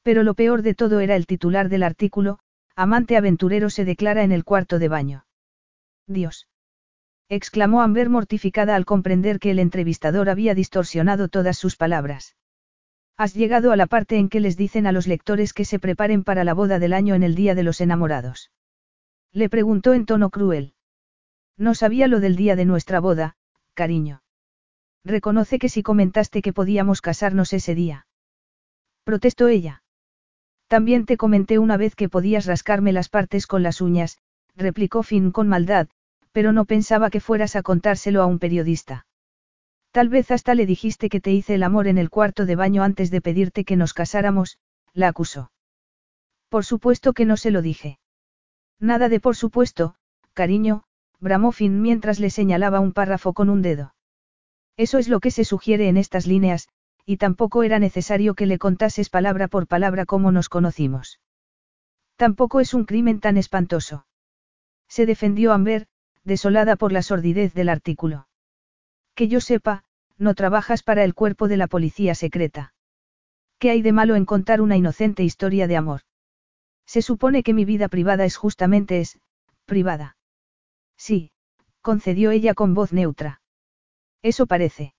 Pero 0.03 0.23
lo 0.23 0.33
peor 0.33 0.61
de 0.61 0.75
todo 0.75 0.99
era 0.99 1.15
el 1.15 1.25
titular 1.25 1.69
del 1.69 1.83
artículo, 1.83 2.39
Amante 2.75 3.15
aventurero 3.15 3.69
se 3.69 3.85
declara 3.85 4.23
en 4.23 4.33
el 4.33 4.43
cuarto 4.43 4.79
de 4.79 4.89
baño. 4.89 5.25
Dios 6.07 6.49
exclamó 7.29 7.81
Amber 7.81 8.09
mortificada 8.09 8.75
al 8.75 8.85
comprender 8.85 9.39
que 9.39 9.51
el 9.51 9.59
entrevistador 9.59 10.29
había 10.29 10.53
distorsionado 10.53 11.27
todas 11.27 11.57
sus 11.57 11.75
palabras. 11.75 12.35
Has 13.17 13.33
llegado 13.33 13.71
a 13.71 13.77
la 13.77 13.87
parte 13.87 14.17
en 14.17 14.27
que 14.27 14.41
les 14.41 14.57
dicen 14.57 14.87
a 14.87 14.91
los 14.91 15.07
lectores 15.07 15.53
que 15.53 15.63
se 15.63 15.79
preparen 15.79 16.23
para 16.23 16.43
la 16.43 16.53
boda 16.53 16.79
del 16.79 16.91
año 16.91 17.15
en 17.15 17.23
el 17.23 17.33
Día 17.33 17.55
de 17.55 17.63
los 17.63 17.79
Enamorados. 17.79 18.51
Le 19.31 19.49
preguntó 19.49 19.93
en 19.93 20.05
tono 20.05 20.29
cruel. 20.29 20.73
No 21.57 21.75
sabía 21.75 22.07
lo 22.07 22.19
del 22.19 22.35
día 22.35 22.57
de 22.57 22.65
nuestra 22.65 22.99
boda, 22.99 23.37
cariño. 23.73 24.21
Reconoce 25.05 25.59
que 25.59 25.69
si 25.69 25.83
comentaste 25.83 26.41
que 26.41 26.51
podíamos 26.51 27.01
casarnos 27.01 27.53
ese 27.53 27.75
día. 27.75 28.07
Protestó 29.05 29.47
ella. 29.47 29.83
También 30.67 31.05
te 31.05 31.15
comenté 31.15 31.59
una 31.59 31.77
vez 31.77 31.95
que 31.95 32.09
podías 32.09 32.45
rascarme 32.45 32.91
las 32.91 33.07
partes 33.07 33.47
con 33.47 33.63
las 33.63 33.79
uñas, 33.79 34.17
replicó 34.55 35.03
Finn 35.03 35.31
con 35.31 35.47
maldad, 35.47 35.87
pero 36.31 36.51
no 36.51 36.65
pensaba 36.65 37.09
que 37.09 37.21
fueras 37.21 37.55
a 37.55 37.63
contárselo 37.63 38.21
a 38.21 38.25
un 38.25 38.39
periodista. 38.39 39.05
Tal 39.95 40.09
vez 40.09 40.29
hasta 40.29 40.55
le 40.55 40.65
dijiste 40.65 41.07
que 41.07 41.21
te 41.21 41.31
hice 41.31 41.55
el 41.55 41.63
amor 41.63 41.87
en 41.87 41.97
el 41.97 42.09
cuarto 42.09 42.45
de 42.45 42.57
baño 42.57 42.83
antes 42.83 43.11
de 43.11 43.21
pedirte 43.21 43.63
que 43.63 43.77
nos 43.77 43.93
casáramos, 43.93 44.57
la 44.91 45.07
acusó. 45.07 45.53
Por 46.49 46.65
supuesto 46.65 47.13
que 47.13 47.23
no 47.23 47.37
se 47.37 47.49
lo 47.49 47.61
dije. 47.61 47.97
Nada 48.77 49.07
de 49.07 49.21
por 49.21 49.37
supuesto, 49.37 49.95
cariño, 50.33 50.83
bramó 51.21 51.53
Finn 51.53 51.81
mientras 51.81 52.19
le 52.19 52.29
señalaba 52.29 52.81
un 52.81 52.91
párrafo 52.91 53.31
con 53.31 53.49
un 53.49 53.61
dedo. 53.61 53.95
Eso 54.75 54.97
es 54.97 55.07
lo 55.07 55.21
que 55.21 55.31
se 55.31 55.45
sugiere 55.45 55.87
en 55.87 55.95
estas 55.95 56.27
líneas, 56.27 56.67
y 57.05 57.15
tampoco 57.15 57.63
era 57.63 57.79
necesario 57.79 58.33
que 58.33 58.47
le 58.47 58.59
contases 58.59 59.09
palabra 59.09 59.47
por 59.47 59.65
palabra 59.65 60.05
cómo 60.05 60.29
nos 60.33 60.49
conocimos. 60.49 61.21
Tampoco 62.17 62.59
es 62.59 62.73
un 62.73 62.83
crimen 62.83 63.21
tan 63.21 63.37
espantoso. 63.37 64.05
Se 64.89 65.05
defendió 65.05 65.53
Amber, 65.53 65.87
desolada 66.25 66.75
por 66.75 66.91
la 66.91 67.01
sordidez 67.01 67.53
del 67.53 67.69
artículo. 67.69 68.27
Que 69.13 69.29
yo 69.29 69.39
sepa, 69.39 69.84
no 70.17 70.33
trabajas 70.35 70.83
para 70.83 71.03
el 71.03 71.13
cuerpo 71.13 71.47
de 71.47 71.57
la 71.57 71.67
policía 71.67 72.15
secreta. 72.15 72.73
¿Qué 73.59 73.69
hay 73.69 73.81
de 73.81 73.91
malo 73.91 74.15
en 74.15 74.25
contar 74.25 74.61
una 74.61 74.77
inocente 74.77 75.23
historia 75.23 75.67
de 75.67 75.77
amor? 75.77 76.01
Se 76.85 77.01
supone 77.01 77.43
que 77.43 77.53
mi 77.53 77.65
vida 77.65 77.87
privada 77.87 78.25
es 78.25 78.37
justamente 78.37 78.99
es, 78.99 79.19
privada. 79.65 80.17
Sí, 80.97 81.31
concedió 81.81 82.31
ella 82.31 82.53
con 82.53 82.73
voz 82.73 82.93
neutra. 82.93 83.41
Eso 84.21 84.45
parece. 84.45 84.93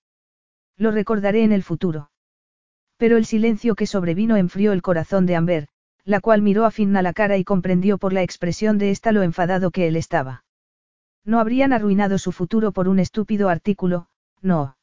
Lo 0.77 0.91
recordaré 0.91 1.43
en 1.43 1.51
el 1.51 1.63
futuro. 1.63 2.11
Pero 2.97 3.17
el 3.17 3.25
silencio 3.25 3.75
que 3.75 3.87
sobrevino 3.87 4.37
enfrió 4.37 4.73
el 4.73 4.81
corazón 4.81 5.25
de 5.25 5.35
Amber, 5.35 5.67
la 6.03 6.21
cual 6.21 6.41
miró 6.41 6.65
a 6.65 6.71
Finn 6.71 6.95
a 6.95 7.01
la 7.01 7.13
cara 7.13 7.37
y 7.37 7.43
comprendió 7.43 7.97
por 7.97 8.13
la 8.13 8.23
expresión 8.23 8.77
de 8.77 8.91
ésta 8.91 9.11
lo 9.11 9.23
enfadado 9.23 9.71
que 9.71 9.87
él 9.87 9.95
estaba. 9.95 10.45
No 11.25 11.39
habrían 11.39 11.73
arruinado 11.73 12.17
su 12.17 12.31
futuro 12.31 12.71
por 12.71 12.87
un 12.87 12.99
estúpido 12.99 13.49
artículo, 13.49 14.07
no. 14.41 14.76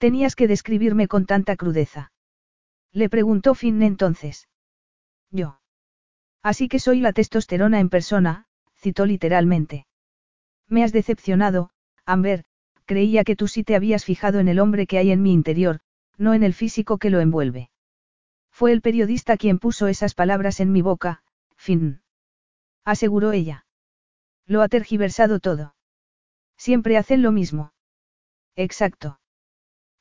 Tenías 0.00 0.34
que 0.34 0.48
describirme 0.48 1.08
con 1.08 1.26
tanta 1.26 1.56
crudeza. 1.56 2.10
Le 2.90 3.10
preguntó 3.10 3.54
Finn 3.54 3.82
entonces. 3.82 4.48
Yo. 5.30 5.60
Así 6.42 6.68
que 6.68 6.78
soy 6.78 7.00
la 7.00 7.12
testosterona 7.12 7.80
en 7.80 7.90
persona, 7.90 8.46
citó 8.76 9.04
literalmente. 9.04 9.86
Me 10.66 10.84
has 10.84 10.92
decepcionado, 10.94 11.68
Amber, 12.06 12.46
creía 12.86 13.24
que 13.24 13.36
tú 13.36 13.46
sí 13.46 13.62
te 13.62 13.76
habías 13.76 14.06
fijado 14.06 14.38
en 14.38 14.48
el 14.48 14.58
hombre 14.58 14.86
que 14.86 14.96
hay 14.96 15.10
en 15.10 15.20
mi 15.20 15.34
interior, 15.34 15.80
no 16.16 16.32
en 16.32 16.44
el 16.44 16.54
físico 16.54 16.96
que 16.96 17.10
lo 17.10 17.20
envuelve. 17.20 17.70
Fue 18.50 18.72
el 18.72 18.80
periodista 18.80 19.36
quien 19.36 19.58
puso 19.58 19.86
esas 19.86 20.14
palabras 20.14 20.60
en 20.60 20.72
mi 20.72 20.80
boca, 20.80 21.22
Finn. 21.56 22.00
Aseguró 22.86 23.32
ella. 23.32 23.66
Lo 24.46 24.62
ha 24.62 24.68
tergiversado 24.68 25.40
todo. 25.40 25.74
Siempre 26.56 26.96
hacen 26.96 27.20
lo 27.20 27.32
mismo. 27.32 27.74
Exacto. 28.56 29.19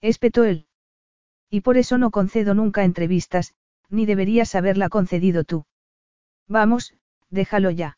Espetó 0.01 0.43
él. 0.43 0.67
Y 1.49 1.61
por 1.61 1.77
eso 1.77 1.97
no 1.97 2.11
concedo 2.11 2.53
nunca 2.53 2.83
entrevistas, 2.83 3.53
ni 3.89 4.05
deberías 4.05 4.55
haberla 4.55 4.89
concedido 4.89 5.43
tú. 5.43 5.65
Vamos, 6.47 6.93
déjalo 7.29 7.71
ya. 7.71 7.97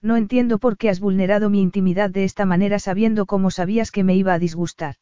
No 0.00 0.16
entiendo 0.16 0.58
por 0.58 0.76
qué 0.76 0.90
has 0.90 0.98
vulnerado 0.98 1.48
mi 1.48 1.60
intimidad 1.60 2.10
de 2.10 2.24
esta 2.24 2.44
manera 2.44 2.78
sabiendo 2.78 3.26
cómo 3.26 3.50
sabías 3.50 3.92
que 3.92 4.02
me 4.02 4.16
iba 4.16 4.34
a 4.34 4.38
disgustar. 4.38 4.96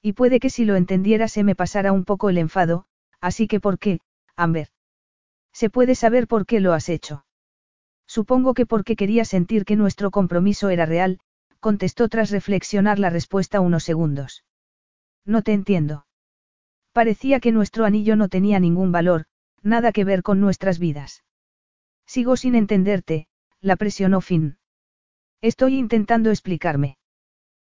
Y 0.00 0.14
puede 0.14 0.40
que 0.40 0.50
si 0.50 0.64
lo 0.64 0.76
entendiera 0.76 1.28
se 1.28 1.44
me 1.44 1.54
pasara 1.54 1.92
un 1.92 2.04
poco 2.04 2.30
el 2.30 2.38
enfado, 2.38 2.86
así 3.20 3.46
que 3.46 3.60
¿por 3.60 3.78
qué, 3.78 4.00
Amber? 4.36 4.68
Se 5.52 5.68
puede 5.70 5.94
saber 5.94 6.26
por 6.26 6.46
qué 6.46 6.60
lo 6.60 6.72
has 6.72 6.88
hecho. 6.88 7.24
Supongo 8.06 8.54
que 8.54 8.66
porque 8.66 8.96
quería 8.96 9.24
sentir 9.24 9.64
que 9.64 9.76
nuestro 9.76 10.10
compromiso 10.10 10.68
era 10.68 10.86
real, 10.86 11.20
contestó 11.60 12.08
tras 12.08 12.30
reflexionar 12.30 12.98
la 12.98 13.10
respuesta 13.10 13.60
unos 13.60 13.84
segundos. 13.84 14.44
No 15.24 15.42
te 15.42 15.52
entiendo. 15.52 16.06
Parecía 16.92 17.40
que 17.40 17.52
nuestro 17.52 17.84
anillo 17.84 18.16
no 18.16 18.28
tenía 18.28 18.60
ningún 18.60 18.92
valor, 18.92 19.26
nada 19.62 19.92
que 19.92 20.04
ver 20.04 20.22
con 20.22 20.40
nuestras 20.40 20.78
vidas. 20.78 21.24
Sigo 22.06 22.36
sin 22.36 22.54
entenderte, 22.54 23.26
la 23.60 23.76
presionó 23.76 24.20
Finn. 24.20 24.58
Estoy 25.40 25.76
intentando 25.76 26.30
explicarme. 26.30 26.98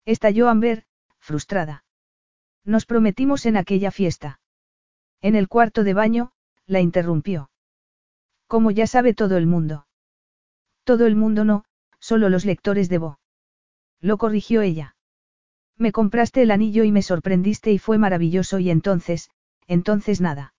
Estalló 0.04 0.48
Amber, 0.48 0.84
frustrada. 1.18 1.84
Nos 2.64 2.86
prometimos 2.86 3.46
en 3.46 3.56
aquella 3.56 3.90
fiesta. 3.90 4.40
En 5.20 5.34
el 5.34 5.48
cuarto 5.48 5.84
de 5.84 5.94
baño, 5.94 6.32
la 6.66 6.80
interrumpió. 6.80 7.50
Como 8.46 8.70
ya 8.70 8.86
sabe 8.86 9.14
todo 9.14 9.36
el 9.36 9.46
mundo. 9.46 9.86
Todo 10.84 11.06
el 11.06 11.16
mundo 11.16 11.44
no, 11.44 11.64
solo 11.98 12.28
los 12.28 12.44
lectores 12.44 12.88
de 12.88 12.98
Bo. 12.98 13.18
Lo 14.00 14.18
corrigió 14.18 14.62
ella. 14.62 14.96
Me 15.80 15.92
compraste 15.92 16.42
el 16.42 16.50
anillo 16.50 16.84
y 16.84 16.92
me 16.92 17.00
sorprendiste 17.00 17.72
y 17.72 17.78
fue 17.78 17.96
maravilloso 17.96 18.58
y 18.58 18.68
entonces, 18.68 19.30
entonces 19.66 20.20
nada. 20.20 20.52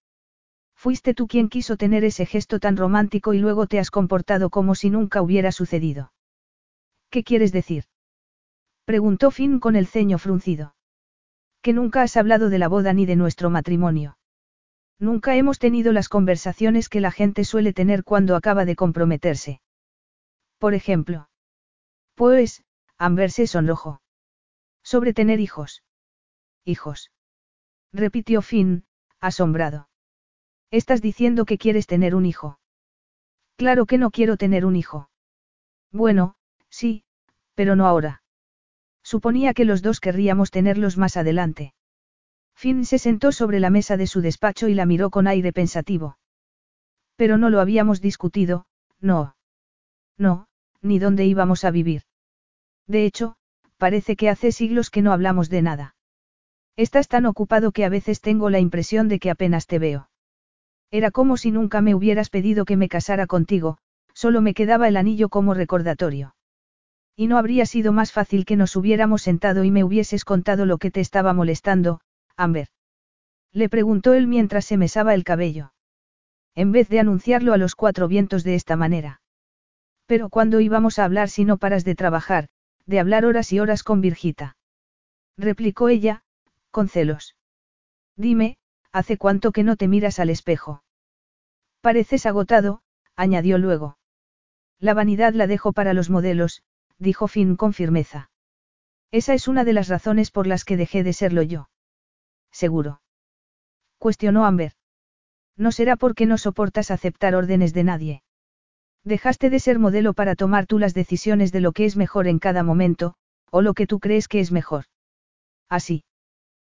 Fuiste 0.76 1.14
tú 1.14 1.28
quien 1.28 1.48
quiso 1.48 1.78
tener 1.78 2.04
ese 2.04 2.26
gesto 2.26 2.60
tan 2.60 2.76
romántico 2.76 3.36
y 3.36 3.38
luego 3.38 3.68
te 3.68 3.78
has 3.78 3.92
comportado 3.92 4.50
como 4.50 4.74
si 4.74 4.90
nunca 4.90 5.22
hubiera 5.22 5.52
sucedido. 5.52 6.12
¿Qué 7.12 7.24
quieres 7.24 7.52
decir? 7.52 7.84
Preguntó 8.84 9.30
Finn 9.30 9.60
con 9.60 9.76
el 9.76 9.86
ceño 9.86 10.18
fruncido. 10.18 10.74
Que 11.62 11.72
nunca 11.72 12.02
has 12.02 12.18
hablado 12.18 12.50
de 12.50 12.58
la 12.58 12.68
boda 12.68 12.92
ni 12.92 13.06
de 13.06 13.16
nuestro 13.16 13.52
matrimonio. 13.52 14.18
Nunca 14.98 15.36
hemos 15.36 15.60
tenido 15.60 15.94
las 15.94 16.10
conversaciones 16.10 16.90
que 16.90 17.00
la 17.00 17.12
gente 17.12 17.44
suele 17.44 17.74
tener 17.74 18.04
cuando 18.04 18.36
acaba 18.36 18.66
de 18.66 18.76
comprometerse. 18.76 19.62
Por 20.58 20.74
ejemplo. 20.74 21.30
Pues, 22.16 22.64
Amber 22.98 23.30
se 23.30 23.46
sonrojó. 23.46 24.01
Sobre 24.84 25.14
tener 25.14 25.40
hijos. 25.40 25.84
Hijos. 26.66 27.12
Repitió 27.94 28.42
Finn, 28.42 28.86
asombrado. 29.20 29.90
Estás 30.72 31.02
diciendo 31.02 31.46
que 31.46 31.58
quieres 31.58 31.88
tener 31.88 32.16
un 32.16 32.26
hijo. 32.26 32.60
Claro 33.58 33.86
que 33.86 33.98
no 33.98 34.12
quiero 34.12 34.38
tener 34.38 34.66
un 34.66 34.76
hijo. 34.76 35.10
Bueno, 35.92 36.36
sí, 36.70 37.04
pero 37.54 37.76
no 37.76 37.86
ahora. 37.86 38.24
Suponía 39.04 39.54
que 39.54 39.66
los 39.66 39.82
dos 39.82 40.00
querríamos 40.00 40.52
tenerlos 40.52 40.98
más 40.98 41.18
adelante. 41.18 41.74
Finn 42.56 42.86
se 42.86 43.00
sentó 43.00 43.32
sobre 43.32 43.60
la 43.60 43.70
mesa 43.70 43.98
de 43.98 44.08
su 44.08 44.22
despacho 44.22 44.68
y 44.68 44.74
la 44.74 44.86
miró 44.86 45.10
con 45.10 45.28
aire 45.28 45.52
pensativo. 45.52 46.18
Pero 47.16 47.38
no 47.38 47.50
lo 47.50 47.60
habíamos 47.60 48.02
discutido, 48.02 48.66
no. 49.00 49.36
No, 50.18 50.48
ni 50.82 51.00
dónde 51.00 51.26
íbamos 51.26 51.64
a 51.64 51.72
vivir. 51.72 52.04
De 52.88 53.06
hecho, 53.06 53.36
parece 53.82 54.16
que 54.16 54.30
hace 54.30 54.52
siglos 54.52 54.92
que 54.92 55.02
no 55.02 55.12
hablamos 55.12 55.50
de 55.50 55.64
nada. 55.64 55.96
Estás 56.78 57.08
tan 57.08 57.26
ocupado 57.26 57.72
que 57.72 57.84
a 57.84 57.90
veces 57.90 58.22
tengo 58.22 58.52
la 58.52 58.60
impresión 58.60 59.08
de 59.08 59.18
que 59.18 59.32
apenas 59.32 59.66
te 59.66 59.80
veo. 59.80 60.08
Era 60.92 61.10
como 61.10 61.36
si 61.36 61.50
nunca 61.50 61.82
me 61.82 61.96
hubieras 61.96 62.30
pedido 62.30 62.64
que 62.64 62.78
me 62.78 62.90
casara 62.90 63.26
contigo, 63.26 63.80
solo 64.14 64.40
me 64.40 64.54
quedaba 64.54 64.88
el 64.88 64.98
anillo 64.98 65.30
como 65.30 65.56
recordatorio. 65.56 66.36
Y 67.16 67.26
no 67.26 67.40
habría 67.40 67.66
sido 67.66 67.92
más 67.92 68.12
fácil 68.12 68.46
que 68.46 68.56
nos 68.56 68.76
hubiéramos 68.76 69.24
sentado 69.24 69.64
y 69.64 69.72
me 69.72 69.84
hubieses 69.84 70.26
contado 70.26 70.68
lo 70.68 70.78
que 70.78 70.92
te 70.92 71.00
estaba 71.00 71.34
molestando, 71.34 72.02
Amber. 72.38 72.68
Le 73.52 73.68
preguntó 73.68 74.14
él 74.14 74.28
mientras 74.28 74.66
se 74.66 74.78
mesaba 74.78 75.16
el 75.16 75.24
cabello. 75.24 75.74
En 76.54 76.72
vez 76.72 76.88
de 76.88 77.00
anunciarlo 77.00 77.52
a 77.52 77.58
los 77.58 77.74
cuatro 77.74 78.08
vientos 78.08 78.44
de 78.44 78.54
esta 78.54 78.76
manera. 78.76 79.22
Pero 80.06 80.30
cuando 80.30 80.60
íbamos 80.60 81.00
a 81.00 81.06
hablar 81.06 81.30
si 81.30 81.46
no 81.46 81.58
paras 81.58 81.84
de 81.84 81.96
trabajar, 81.96 82.48
de 82.86 83.00
hablar 83.00 83.26
horas 83.26 83.52
y 83.54 83.60
horas 83.60 83.84
con 83.84 84.02
Virgita? 84.02 84.58
Replicó 85.38 85.90
ella, 85.90 86.24
con 86.72 86.88
celos. 86.90 87.36
Dime, 88.16 88.58
¿hace 88.92 89.18
cuánto 89.18 89.52
que 89.52 89.64
no 89.64 89.76
te 89.76 89.88
miras 89.88 90.20
al 90.20 90.30
espejo? 90.30 90.84
Pareces 91.82 92.26
agotado, 92.26 92.82
añadió 93.16 93.58
luego. 93.58 93.98
La 94.80 94.94
vanidad 94.94 95.34
la 95.34 95.48
dejo 95.48 95.74
para 95.74 95.94
los 95.94 96.10
modelos, 96.10 96.64
dijo 96.98 97.28
Finn 97.28 97.56
con 97.56 97.74
firmeza. 97.74 98.30
Esa 99.12 99.34
es 99.34 99.48
una 99.48 99.64
de 99.64 99.74
las 99.74 99.88
razones 99.88 100.32
por 100.32 100.48
las 100.48 100.64
que 100.64 100.78
dejé 100.78 101.04
de 101.04 101.14
serlo 101.14 101.42
yo. 101.42 101.70
Seguro. 102.52 103.02
Cuestionó 103.98 104.46
Amber. 104.46 104.74
No 105.58 105.72
será 105.72 105.96
porque 105.96 106.26
no 106.26 106.38
soportas 106.38 106.92
aceptar 106.92 107.36
órdenes 107.36 107.74
de 107.74 107.84
nadie. 107.84 108.24
Dejaste 109.04 109.50
de 109.50 109.60
ser 109.60 109.80
modelo 109.80 110.14
para 110.14 110.36
tomar 110.36 110.68
tú 110.68 110.78
las 110.78 110.94
decisiones 110.94 111.52
de 111.52 111.62
lo 111.62 111.72
que 111.72 111.86
es 111.86 111.98
mejor 111.98 112.28
en 112.28 112.40
cada 112.40 112.64
momento, 112.64 113.16
o 113.50 113.62
lo 113.62 113.74
que 113.74 113.88
tú 113.88 114.00
crees 114.00 114.28
que 114.28 114.40
es 114.40 114.52
mejor. 114.52 114.86
Así. 115.70 116.04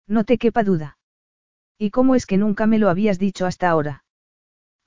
No 0.07 0.23
te 0.23 0.37
quepa 0.37 0.63
duda. 0.63 0.97
¿Y 1.77 1.89
cómo 1.89 2.15
es 2.15 2.25
que 2.25 2.37
nunca 2.37 2.65
me 2.65 2.79
lo 2.79 2.89
habías 2.89 3.19
dicho 3.19 3.45
hasta 3.45 3.69
ahora? 3.69 4.03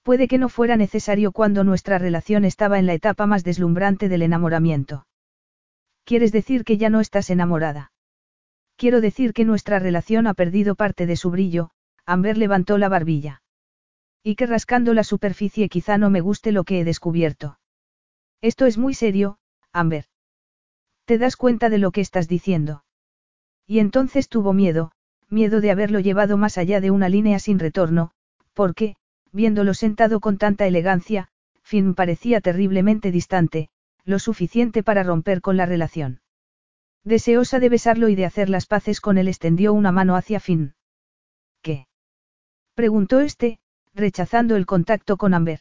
Puede 0.03 0.29
que 0.29 0.39
no 0.39 0.49
fuera 0.49 0.77
necesario 0.77 1.33
cuando 1.33 1.65
nuestra 1.65 1.99
relación 1.99 2.45
estaba 2.45 2.79
en 2.79 2.87
la 2.87 2.95
etapa 2.95 3.27
más 3.27 3.45
deslumbrante 3.45 4.09
del 4.09 4.23
enamoramiento. 4.23 5.07
¿Quieres 6.05 6.31
decir 6.33 6.65
que 6.65 6.79
ya 6.79 6.89
no 6.89 7.01
estás 7.01 7.29
enamorada? 7.29 7.91
Quiero 8.77 9.01
decir 9.01 9.33
que 9.33 9.45
nuestra 9.45 9.79
relación 9.79 10.27
ha 10.27 10.35
perdido 10.35 10.77
parte 10.77 11.07
de 11.07 11.17
su 11.17 11.31
brillo, 11.31 11.71
Amber 12.05 12.39
levantó 12.39 12.79
la 12.79 12.89
barbilla. 12.89 13.43
Y 14.27 14.35
que 14.35 14.47
rascando 14.47 14.93
la 14.93 15.05
superficie 15.05 15.69
quizá 15.69 15.99
no 15.99 16.11
me 16.11 16.21
guste 16.21 16.51
lo 16.51 16.65
que 16.65 16.81
he 16.81 16.85
descubierto. 16.85 17.61
Esto 18.41 18.67
es 18.67 18.77
muy 18.77 18.93
serio, 18.93 19.39
Amber. 19.73 20.07
¿Te 21.05 21.17
das 21.17 21.37
cuenta 21.37 21.71
de 21.71 21.79
lo 21.79 21.93
que 21.93 22.01
estás 22.01 22.27
diciendo? 22.27 22.83
Y 23.69 23.79
entonces 23.79 24.29
tuvo 24.29 24.53
miedo, 24.53 24.91
miedo 25.29 25.61
de 25.61 25.71
haberlo 25.71 26.01
llevado 26.01 26.37
más 26.39 26.59
allá 26.59 26.81
de 26.81 26.91
una 26.91 27.09
línea 27.09 27.39
sin 27.39 27.61
retorno, 27.61 28.11
porque, 28.53 28.97
viéndolo 29.31 29.75
sentado 29.75 30.19
con 30.19 30.39
tanta 30.39 30.67
elegancia, 30.67 31.29
Finn 31.63 31.95
parecía 31.95 32.41
terriblemente 32.41 33.13
distante, 33.13 33.69
lo 34.05 34.19
suficiente 34.19 34.83
para 34.83 35.05
romper 35.05 35.41
con 35.41 35.57
la 35.57 35.67
relación. 35.67 36.21
Deseosa 37.05 37.61
de 37.61 37.69
besarlo 37.69 38.09
y 38.09 38.17
de 38.17 38.25
hacer 38.25 38.51
las 38.51 38.67
paces 38.67 39.01
con 39.01 39.19
él 39.19 39.29
extendió 39.29 39.73
una 39.73 39.93
mano 39.93 40.17
hacia 40.17 40.41
Finn. 40.41 40.75
¿Qué? 41.63 41.87
preguntó 42.75 43.21
este, 43.21 43.61
rechazando 43.97 44.57
el 44.57 44.67
contacto 44.67 45.17
con 45.17 45.35
Amber. 45.35 45.61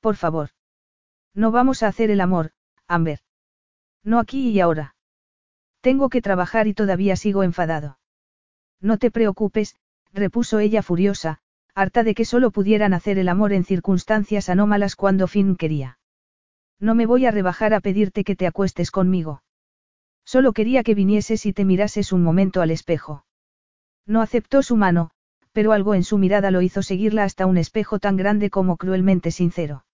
Por 0.00 0.16
favor. 0.16 0.50
No 1.34 1.50
vamos 1.50 1.82
a 1.82 1.88
hacer 1.88 2.10
el 2.10 2.22
amor, 2.22 2.52
Amber. 2.88 3.20
No 4.02 4.18
aquí 4.18 4.48
y 4.48 4.60
ahora. 4.60 4.96
Tengo 5.82 6.08
que 6.08 6.22
trabajar 6.22 6.66
y 6.66 6.74
todavía 6.74 7.14
sigo 7.14 7.42
enfadado. 7.42 7.98
No 8.80 8.96
te 8.96 9.10
preocupes, 9.10 9.76
repuso 10.12 10.58
ella 10.58 10.82
furiosa, 10.82 11.38
harta 11.74 12.02
de 12.04 12.14
que 12.14 12.24
solo 12.24 12.50
pudieran 12.50 12.94
hacer 12.94 13.18
el 13.18 13.28
amor 13.28 13.52
en 13.52 13.64
circunstancias 13.64 14.48
anómalas 14.48 14.96
cuando 14.96 15.26
Finn 15.26 15.56
quería. 15.56 15.98
No 16.80 16.94
me 16.94 17.04
voy 17.04 17.26
a 17.26 17.30
rebajar 17.30 17.74
a 17.74 17.80
pedirte 17.80 18.24
que 18.24 18.34
te 18.34 18.46
acuestes 18.46 18.90
conmigo. 18.90 19.42
Solo 20.24 20.52
quería 20.52 20.82
que 20.82 20.94
vinieses 20.94 21.44
y 21.44 21.52
te 21.52 21.64
mirases 21.64 22.12
un 22.12 22.22
momento 22.22 22.62
al 22.62 22.70
espejo. 22.70 23.26
No 24.06 24.22
aceptó 24.22 24.62
su 24.62 24.76
mano, 24.76 25.10
pero 25.56 25.72
algo 25.72 25.94
en 25.94 26.04
su 26.04 26.18
mirada 26.18 26.50
lo 26.50 26.60
hizo 26.60 26.82
seguirla 26.82 27.24
hasta 27.24 27.46
un 27.46 27.56
espejo 27.56 27.98
tan 27.98 28.18
grande 28.18 28.50
como 28.50 28.76
cruelmente 28.76 29.30
sincero. 29.30 29.86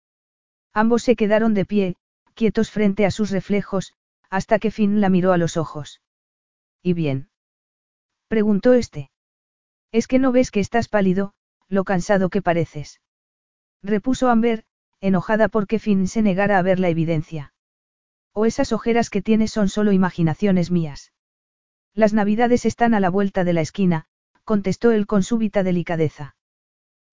Ambos 0.74 1.04
se 1.04 1.14
quedaron 1.14 1.54
de 1.54 1.64
pie, 1.64 1.94
quietos 2.34 2.72
frente 2.72 3.06
a 3.06 3.12
sus 3.12 3.30
reflejos, 3.30 3.92
hasta 4.28 4.58
que 4.58 4.72
Finn 4.72 5.00
la 5.00 5.08
miró 5.08 5.32
a 5.32 5.38
los 5.38 5.56
ojos. 5.56 6.02
¿Y 6.82 6.94
bien? 6.94 7.28
Preguntó 8.26 8.72
este. 8.72 9.12
Es 9.92 10.08
que 10.08 10.18
no 10.18 10.32
ves 10.32 10.50
que 10.50 10.58
estás 10.58 10.88
pálido, 10.88 11.32
lo 11.68 11.84
cansado 11.84 12.28
que 12.28 12.42
pareces. 12.42 13.00
Repuso 13.84 14.30
Amber, 14.30 14.64
enojada 15.00 15.46
porque 15.46 15.78
Finn 15.78 16.08
se 16.08 16.22
negara 16.22 16.58
a 16.58 16.62
ver 16.62 16.80
la 16.80 16.88
evidencia. 16.88 17.54
O 18.32 18.46
esas 18.46 18.72
ojeras 18.72 19.10
que 19.10 19.22
tienes 19.22 19.52
son 19.52 19.68
solo 19.68 19.92
imaginaciones 19.92 20.72
mías. 20.72 21.12
Las 21.94 22.14
navidades 22.14 22.64
están 22.66 22.94
a 22.94 22.98
la 22.98 23.10
vuelta 23.10 23.44
de 23.44 23.52
la 23.52 23.60
esquina, 23.60 24.08
contestó 24.44 24.90
él 24.90 25.06
con 25.06 25.22
súbita 25.22 25.62
delicadeza. 25.62 26.36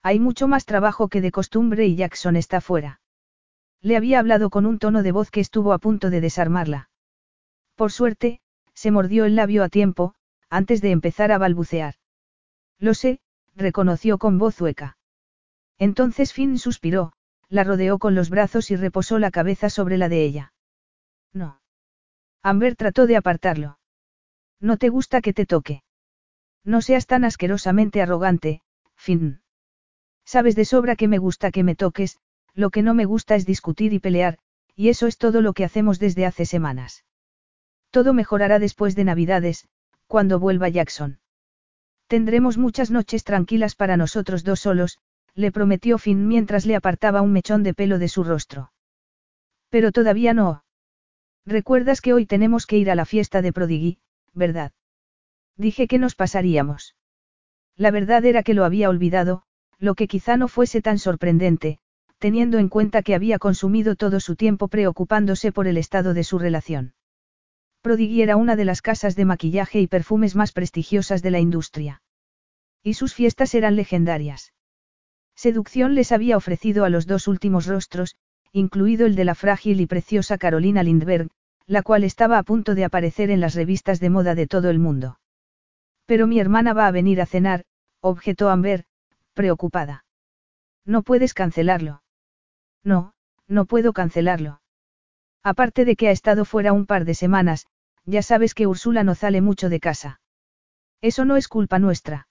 Hay 0.02 0.20
mucho 0.20 0.48
más 0.48 0.66
trabajo 0.66 1.10
que 1.10 1.22
de 1.22 1.32
costumbre 1.32 1.86
y 1.86 1.96
Jackson 1.96 2.36
está 2.36 2.62
fuera. 2.62 3.02
Le 3.82 3.98
había 3.98 4.20
hablado 4.20 4.50
con 4.50 4.66
un 4.66 4.80
tono 4.80 5.04
de 5.04 5.12
voz 5.12 5.32
que 5.32 5.40
estuvo 5.40 5.74
a 5.74 5.78
punto 5.78 6.10
de 6.10 6.22
desarmarla. 6.22 6.90
Por 7.76 7.92
suerte, 7.92 8.42
se 8.74 8.92
mordió 8.92 9.26
el 9.26 9.36
labio 9.36 9.64
a 9.64 9.70
tiempo, 9.70 10.16
antes 10.50 10.82
de 10.82 10.92
empezar 10.92 11.32
a 11.32 11.38
balbucear. 11.38 11.96
Lo 12.78 12.94
sé, 12.94 13.20
reconoció 13.56 14.18
con 14.18 14.38
voz 14.38 14.60
hueca. 14.60 14.98
Entonces 15.78 16.34
Finn 16.34 16.58
suspiró, 16.58 17.14
la 17.50 17.64
rodeó 17.64 18.00
con 18.00 18.16
los 18.16 18.30
brazos 18.30 18.72
y 18.72 18.76
reposó 18.76 19.20
la 19.20 19.32
cabeza 19.32 19.70
sobre 19.70 19.98
la 19.98 20.10
de 20.10 20.24
ella. 20.24 20.54
No. 21.34 21.62
Amber 22.42 22.76
trató 22.76 23.06
de 23.08 23.18
apartarlo. 23.18 23.80
No 24.60 24.78
te 24.78 24.90
gusta 24.90 25.22
que 25.22 25.34
te 25.34 25.46
toque. 25.46 25.84
No 26.70 26.84
seas 26.84 27.08
tan 27.08 27.24
asquerosamente 27.26 28.00
arrogante, 28.00 28.62
Finn. 28.96 29.42
Sabes 30.24 30.56
de 30.56 30.66
sobra 30.66 30.96
que 30.96 31.08
me 31.08 31.18
gusta 31.18 31.50
que 31.50 31.64
me 31.64 31.76
toques, 31.76 32.20
lo 32.54 32.70
que 32.70 32.84
no 32.84 32.94
me 32.94 33.06
gusta 33.06 33.34
es 33.34 33.48
discutir 33.48 33.92
y 33.92 33.98
pelear, 33.98 34.38
y 34.76 34.90
eso 34.90 35.08
es 35.08 35.18
todo 35.18 35.42
lo 35.42 35.54
que 35.54 35.66
hacemos 35.66 35.98
desde 35.98 36.28
hace 36.28 36.46
semanas. 36.46 37.06
Todo 37.90 38.14
mejorará 38.14 38.60
después 38.60 38.96
de 38.96 39.04
Navidades, 39.04 39.68
cuando 40.06 40.38
vuelva 40.38 40.70
Jackson. 40.70 41.20
Tendremos 42.06 42.60
muchas 42.60 42.92
noches 42.92 43.24
tranquilas 43.24 43.74
para 43.74 43.98
nosotros 43.98 44.44
dos 44.44 44.60
solos, 44.60 45.00
le 45.34 45.52
prometió 45.52 45.98
Finn 45.98 46.28
mientras 46.28 46.68
le 46.68 46.76
apartaba 46.76 47.24
un 47.24 47.32
mechón 47.32 47.64
de 47.64 47.74
pelo 47.74 47.98
de 47.98 48.10
su 48.10 48.24
rostro. 48.24 48.72
Pero 49.70 49.92
todavía 49.92 50.36
no. 50.36 50.64
Recuerdas 51.48 52.00
que 52.00 52.14
hoy 52.14 52.28
tenemos 52.28 52.68
que 52.68 52.78
ir 52.78 52.92
a 52.92 52.96
la 52.96 53.06
fiesta 53.06 53.42
de 53.42 53.54
Prodigy, 53.54 53.98
¿verdad? 54.36 54.72
Dije 55.60 55.90
que 55.90 56.00
nos 56.00 56.16
pasaríamos. 56.16 56.96
La 57.76 57.92
verdad 57.92 58.24
era 58.24 58.44
que 58.44 58.54
lo 58.54 58.64
había 58.64 58.90
olvidado, 58.90 59.44
lo 59.78 59.94
que 59.94 60.08
quizá 60.08 60.38
no 60.38 60.48
fuese 60.48 60.82
tan 60.82 61.00
sorprendente, 61.00 61.80
teniendo 62.18 62.60
en 62.60 62.70
cuenta 62.70 63.02
que 63.02 63.14
había 63.14 63.40
consumido 63.40 63.98
todo 63.98 64.22
su 64.22 64.38
tiempo 64.38 64.70
preocupándose 64.70 65.52
por 65.52 65.68
el 65.68 65.76
estado 65.76 66.14
de 66.14 66.24
su 66.24 66.40
relación. 66.40 66.94
Prodigy 67.82 68.22
era 68.22 68.38
una 68.38 68.56
de 68.56 68.64
las 68.64 68.82
casas 68.82 69.18
de 69.18 69.26
maquillaje 69.26 69.82
y 69.82 69.88
perfumes 69.88 70.34
más 70.34 70.54
prestigiosas 70.54 71.22
de 71.22 71.32
la 71.32 71.40
industria. 71.42 72.02
Y 72.82 72.94
sus 72.94 73.14
fiestas 73.14 73.54
eran 73.54 73.76
legendarias. 73.76 74.54
Seducción 75.36 75.94
les 75.94 76.14
había 76.14 76.38
ofrecido 76.38 76.86
a 76.86 76.90
los 76.90 77.06
dos 77.06 77.28
últimos 77.28 77.66
rostros, 77.66 78.16
incluido 78.54 79.06
el 79.06 79.16
de 79.18 79.26
la 79.26 79.36
frágil 79.36 79.82
y 79.82 79.88
preciosa 79.88 80.38
Carolina 80.38 80.84
Lindbergh, 80.84 81.30
la 81.68 81.84
cual 81.84 82.06
estaba 82.06 82.38
a 82.38 82.44
punto 82.44 82.76
de 82.76 82.86
aparecer 82.86 83.30
en 83.30 83.42
las 83.42 83.56
revistas 83.56 84.00
de 84.00 84.10
moda 84.10 84.36
de 84.36 84.48
todo 84.48 84.70
el 84.70 84.80
mundo. 84.80 85.19
Pero 86.10 86.26
mi 86.26 86.40
hermana 86.40 86.74
va 86.74 86.88
a 86.88 86.92
venir 86.92 87.22
a 87.22 87.28
cenar, 87.28 87.66
objetó 88.02 88.50
Amber, 88.50 88.86
preocupada. 89.36 90.06
No 90.84 91.04
puedes 91.04 91.36
cancelarlo. 91.36 92.02
No, 92.84 93.14
no 93.48 93.66
puedo 93.66 93.94
cancelarlo. 93.94 94.60
Aparte 95.44 95.86
de 95.86 95.96
que 95.96 96.08
ha 96.08 96.12
estado 96.12 96.46
fuera 96.46 96.74
un 96.74 96.88
par 96.88 97.06
de 97.06 97.14
semanas, 97.14 97.68
ya 98.06 98.24
sabes 98.24 98.56
que 98.56 98.66
Úrsula 98.66 99.04
no 99.04 99.14
sale 99.14 99.42
mucho 99.42 99.70
de 99.70 99.80
casa. 99.80 100.20
Eso 101.00 101.26
no 101.26 101.38
es 101.38 101.48
culpa 101.48 101.78
nuestra. 101.78 102.28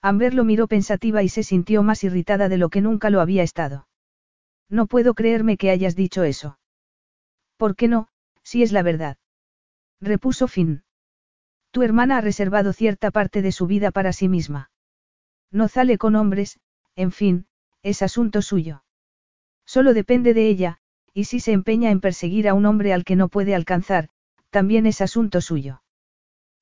Amber 0.00 0.32
lo 0.32 0.44
miró 0.44 0.68
pensativa 0.68 1.24
y 1.24 1.28
se 1.28 1.42
sintió 1.42 1.82
más 1.82 2.04
irritada 2.04 2.48
de 2.48 2.58
lo 2.58 2.68
que 2.68 2.82
nunca 2.82 3.10
lo 3.10 3.20
había 3.20 3.42
estado. 3.42 3.88
No 4.68 4.86
puedo 4.86 5.14
creerme 5.14 5.56
que 5.56 5.70
hayas 5.70 5.96
dicho 5.96 6.22
eso. 6.22 6.60
¿Por 7.56 7.74
qué 7.74 7.88
no, 7.88 8.06
si 8.44 8.62
es 8.62 8.70
la 8.70 8.84
verdad? 8.84 9.16
Repuso 10.00 10.46
Finn. 10.46 10.84
Tu 11.72 11.82
hermana 11.82 12.18
ha 12.18 12.20
reservado 12.20 12.74
cierta 12.74 13.10
parte 13.10 13.40
de 13.40 13.50
su 13.50 13.66
vida 13.66 13.90
para 13.90 14.12
sí 14.12 14.28
misma. 14.28 14.70
No 15.50 15.68
sale 15.68 15.96
con 15.96 16.16
hombres, 16.16 16.60
en 16.96 17.12
fin, 17.12 17.46
es 17.82 18.02
asunto 18.02 18.42
suyo. 18.42 18.84
Solo 19.64 19.94
depende 19.94 20.34
de 20.34 20.48
ella, 20.48 20.78
y 21.14 21.24
si 21.24 21.40
se 21.40 21.52
empeña 21.52 21.90
en 21.90 22.00
perseguir 22.00 22.46
a 22.46 22.54
un 22.54 22.66
hombre 22.66 22.92
al 22.92 23.04
que 23.04 23.16
no 23.16 23.28
puede 23.28 23.54
alcanzar, 23.54 24.10
también 24.50 24.84
es 24.84 25.00
asunto 25.00 25.40
suyo. 25.40 25.82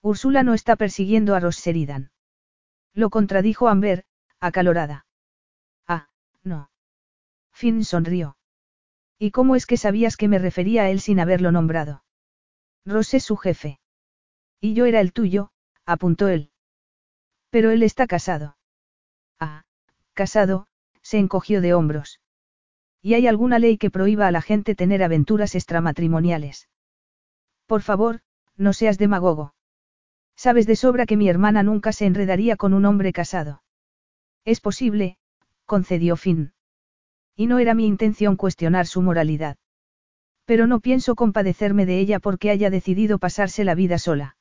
Úrsula 0.01 0.45
no 0.45 0.55
está 0.55 0.77
persiguiendo 0.77 1.35
a 1.35 1.41
Ross 1.41 1.59
Sheridan. 1.59 2.13
Lo 2.95 3.11
contradijo 3.11 3.69
Amber, 3.69 4.05
acalorada. 4.39 5.07
Ah, 5.89 6.09
no. 6.45 6.71
Finn 7.53 7.85
sonrió. 7.85 8.37
¿Y 9.19 9.33
cómo 9.33 9.57
es 9.57 9.67
que 9.67 9.77
sabías 9.77 10.17
que 10.17 10.29
me 10.29 10.39
refería 10.39 10.85
a 10.85 10.91
él 10.91 11.01
sin 11.01 11.19
haberlo 11.19 11.51
nombrado? 11.51 12.05
Ross 12.87 13.13
es 13.15 13.25
su 13.25 13.37
jefe. 13.37 13.80
Y 14.61 14.75
yo 14.75 14.87
era 14.87 15.01
el 15.01 15.13
tuyo, 15.13 15.51
apuntó 15.87 16.29
él. 16.29 16.51
Pero 17.51 17.71
él 17.71 17.83
está 17.83 18.07
casado. 18.07 18.57
Ah, 19.39 19.65
casado, 20.13 20.67
se 21.03 21.19
encogió 21.19 21.61
de 21.61 21.75
hombros. 21.75 22.21
¿Y 23.03 23.15
hay 23.15 23.27
alguna 23.27 23.59
ley 23.59 23.79
que 23.79 23.91
prohíba 23.91 24.27
a 24.27 24.31
la 24.31 24.43
gente 24.43 24.75
tener 24.75 25.03
aventuras 25.03 25.55
extramatrimoniales? 25.55 26.69
Por 27.67 27.83
favor, 27.83 28.21
no 28.57 28.73
seas 28.73 28.99
demagogo. 28.99 29.55
Sabes 30.37 30.67
de 30.67 30.77
sobra 30.77 31.07
que 31.07 31.17
mi 31.17 31.29
hermana 31.29 31.63
nunca 31.63 31.93
se 31.93 32.07
enredaría 32.07 32.57
con 32.57 32.75
un 32.75 32.85
hombre 32.85 33.13
casado. 33.13 33.63
Es 34.45 34.61
posible, 34.61 35.17
concedió 35.65 36.17
Finn. 36.17 36.53
Y 37.35 37.47
no 37.47 37.59
era 37.59 37.75
mi 37.75 37.87
intención 37.87 38.37
cuestionar 38.37 38.87
su 38.87 39.01
moralidad. 39.01 39.57
Pero 40.45 40.67
no 40.67 40.81
pienso 40.81 41.15
compadecerme 41.15 41.87
de 41.87 42.01
ella 42.01 42.19
porque 42.21 42.51
haya 42.51 42.71
decidido 42.71 43.19
pasarse 43.19 43.65
la 43.65 43.75
vida 43.75 43.99
sola. 43.99 44.37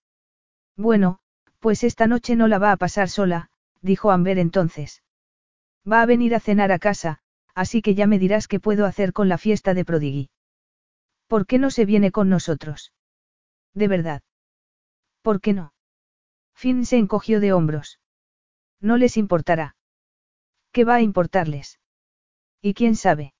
Bueno, 0.79 1.19
pues 1.59 1.83
esta 1.83 2.07
noche 2.07 2.37
no 2.37 2.47
la 2.47 2.57
va 2.57 2.71
a 2.71 2.77
pasar 2.77 3.09
sola, 3.09 3.49
dijo 3.81 4.11
Amber 4.11 4.39
entonces. 4.39 5.03
Va 5.85 6.01
a 6.01 6.05
venir 6.05 6.33
a 6.33 6.39
cenar 6.39 6.71
a 6.71 6.79
casa, 6.79 7.19
así 7.53 7.81
que 7.81 7.95
ya 7.95 8.07
me 8.07 8.17
dirás 8.17 8.47
qué 8.47 8.61
puedo 8.61 8.85
hacer 8.85 9.11
con 9.11 9.27
la 9.27 9.37
fiesta 9.37 9.73
de 9.73 9.83
Prodigui. 9.83 10.29
¿Por 11.27 11.47
qué 11.47 11.59
no 11.59 11.69
se 11.69 11.83
viene 11.83 12.13
con 12.13 12.29
nosotros? 12.29 12.93
De 13.73 13.89
verdad. 13.89 14.21
¿Por 15.21 15.41
qué 15.41 15.51
no? 15.51 15.73
Finn 16.55 16.85
se 16.85 16.95
encogió 16.95 17.41
de 17.41 17.51
hombros. 17.51 17.99
No 18.79 18.95
les 18.95 19.17
importará. 19.17 19.75
¿Qué 20.71 20.85
va 20.85 20.95
a 20.95 21.01
importarles? 21.01 21.81
¿Y 22.61 22.73
quién 22.73 22.95
sabe? 22.95 23.33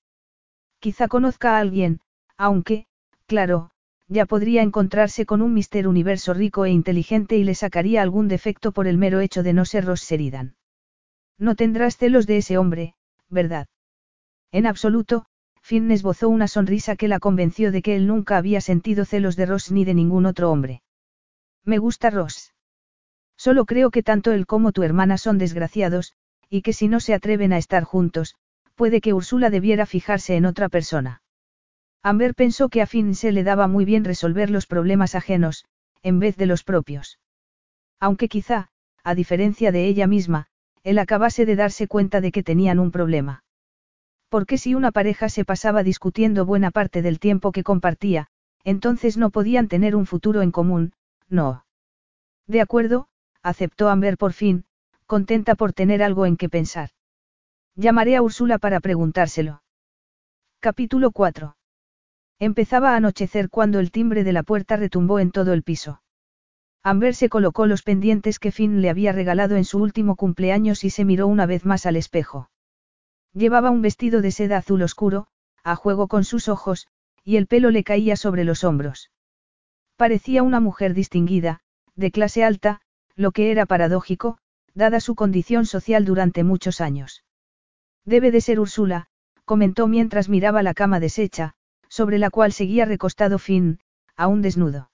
Quizá 0.78 1.08
conozca 1.08 1.56
a 1.56 1.60
alguien, 1.60 2.02
aunque, 2.36 2.86
claro, 3.24 3.70
ya 4.10 4.26
podría 4.26 4.62
encontrarse 4.62 5.24
con 5.24 5.40
un 5.40 5.54
Mister 5.54 5.86
Universo 5.86 6.34
rico 6.34 6.64
e 6.64 6.70
inteligente 6.70 7.36
y 7.36 7.44
le 7.44 7.54
sacaría 7.54 8.02
algún 8.02 8.26
defecto 8.26 8.72
por 8.72 8.88
el 8.88 8.98
mero 8.98 9.20
hecho 9.20 9.44
de 9.44 9.52
no 9.52 9.64
ser 9.64 9.84
Ross 9.84 10.02
Sheridan. 10.02 10.56
No 11.38 11.54
tendrás 11.54 11.96
celos 11.96 12.26
de 12.26 12.38
ese 12.38 12.58
hombre, 12.58 12.96
¿verdad? 13.28 13.68
En 14.50 14.66
absoluto, 14.66 15.26
Finn 15.62 15.92
esbozó 15.92 16.28
una 16.28 16.48
sonrisa 16.48 16.96
que 16.96 17.06
la 17.06 17.20
convenció 17.20 17.70
de 17.70 17.82
que 17.82 17.94
él 17.94 18.08
nunca 18.08 18.36
había 18.36 18.60
sentido 18.60 19.04
celos 19.04 19.36
de 19.36 19.46
Ross 19.46 19.70
ni 19.70 19.84
de 19.84 19.94
ningún 19.94 20.26
otro 20.26 20.50
hombre. 20.50 20.82
Me 21.64 21.78
gusta 21.78 22.10
Ross. 22.10 22.52
Solo 23.36 23.64
creo 23.64 23.92
que 23.92 24.02
tanto 24.02 24.32
él 24.32 24.44
como 24.44 24.72
tu 24.72 24.82
hermana 24.82 25.18
son 25.18 25.38
desgraciados, 25.38 26.14
y 26.48 26.62
que 26.62 26.72
si 26.72 26.88
no 26.88 26.98
se 26.98 27.14
atreven 27.14 27.52
a 27.52 27.58
estar 27.58 27.84
juntos, 27.84 28.34
puede 28.74 29.00
que 29.00 29.12
Úrsula 29.12 29.50
debiera 29.50 29.86
fijarse 29.86 30.34
en 30.34 30.46
otra 30.46 30.68
persona. 30.68 31.22
Amber 32.02 32.34
pensó 32.34 32.70
que 32.70 32.80
a 32.80 32.86
Finn 32.86 33.14
se 33.14 33.30
le 33.30 33.44
daba 33.44 33.66
muy 33.66 33.84
bien 33.84 34.04
resolver 34.04 34.50
los 34.50 34.66
problemas 34.66 35.14
ajenos, 35.14 35.66
en 36.02 36.18
vez 36.18 36.36
de 36.36 36.46
los 36.46 36.64
propios. 36.64 37.18
Aunque 37.98 38.28
quizá, 38.28 38.68
a 39.04 39.14
diferencia 39.14 39.70
de 39.70 39.86
ella 39.86 40.06
misma, 40.06 40.46
él 40.82 40.98
acabase 40.98 41.44
de 41.44 41.56
darse 41.56 41.88
cuenta 41.88 42.22
de 42.22 42.32
que 42.32 42.42
tenían 42.42 42.78
un 42.78 42.90
problema. 42.90 43.44
Porque 44.30 44.56
si 44.56 44.74
una 44.74 44.92
pareja 44.92 45.28
se 45.28 45.44
pasaba 45.44 45.82
discutiendo 45.82 46.46
buena 46.46 46.70
parte 46.70 47.02
del 47.02 47.18
tiempo 47.18 47.52
que 47.52 47.64
compartía, 47.64 48.28
entonces 48.64 49.18
no 49.18 49.30
podían 49.30 49.68
tener 49.68 49.94
un 49.94 50.06
futuro 50.06 50.40
en 50.40 50.52
común, 50.52 50.94
no. 51.28 51.66
De 52.46 52.62
acuerdo, 52.62 53.08
aceptó 53.42 53.90
Amber 53.90 54.16
por 54.16 54.32
fin, 54.32 54.64
contenta 55.06 55.54
por 55.54 55.74
tener 55.74 56.02
algo 56.02 56.24
en 56.24 56.36
que 56.38 56.48
pensar. 56.48 56.90
Llamaré 57.74 58.16
a 58.16 58.22
Úrsula 58.22 58.58
para 58.58 58.80
preguntárselo. 58.80 59.62
Capítulo 60.60 61.10
4. 61.10 61.56
Empezaba 62.40 62.92
a 62.92 62.96
anochecer 62.96 63.50
cuando 63.50 63.80
el 63.80 63.90
timbre 63.92 64.24
de 64.24 64.32
la 64.32 64.42
puerta 64.42 64.76
retumbó 64.76 65.18
en 65.18 65.30
todo 65.30 65.52
el 65.52 65.62
piso. 65.62 66.02
Amber 66.82 67.14
se 67.14 67.28
colocó 67.28 67.66
los 67.66 67.82
pendientes 67.82 68.38
que 68.38 68.50
Finn 68.50 68.80
le 68.80 68.88
había 68.88 69.12
regalado 69.12 69.56
en 69.56 69.66
su 69.66 69.78
último 69.78 70.16
cumpleaños 70.16 70.82
y 70.82 70.88
se 70.88 71.04
miró 71.04 71.26
una 71.26 71.44
vez 71.44 71.66
más 71.66 71.84
al 71.84 71.96
espejo. 71.96 72.50
Llevaba 73.34 73.70
un 73.70 73.82
vestido 73.82 74.22
de 74.22 74.32
seda 74.32 74.56
azul 74.56 74.80
oscuro, 74.80 75.26
a 75.62 75.76
juego 75.76 76.08
con 76.08 76.24
sus 76.24 76.48
ojos, 76.48 76.88
y 77.22 77.36
el 77.36 77.46
pelo 77.46 77.70
le 77.70 77.84
caía 77.84 78.16
sobre 78.16 78.44
los 78.44 78.64
hombros. 78.64 79.10
Parecía 79.96 80.42
una 80.42 80.60
mujer 80.60 80.94
distinguida, 80.94 81.60
de 81.94 82.10
clase 82.10 82.42
alta, 82.42 82.80
lo 83.16 83.32
que 83.32 83.50
era 83.50 83.66
paradójico, 83.66 84.38
dada 84.72 85.00
su 85.00 85.14
condición 85.14 85.66
social 85.66 86.06
durante 86.06 86.42
muchos 86.42 86.80
años. 86.80 87.22
Debe 88.06 88.30
de 88.30 88.40
ser 88.40 88.58
Úrsula, 88.58 89.08
comentó 89.44 89.86
mientras 89.88 90.30
miraba 90.30 90.62
la 90.62 90.72
cama 90.72 91.00
deshecha, 91.00 91.54
sobre 91.90 92.18
la 92.18 92.30
cual 92.30 92.52
seguía 92.52 92.86
recostado 92.86 93.38
Finn, 93.38 93.80
aún 94.16 94.40
desnudo. 94.40 94.90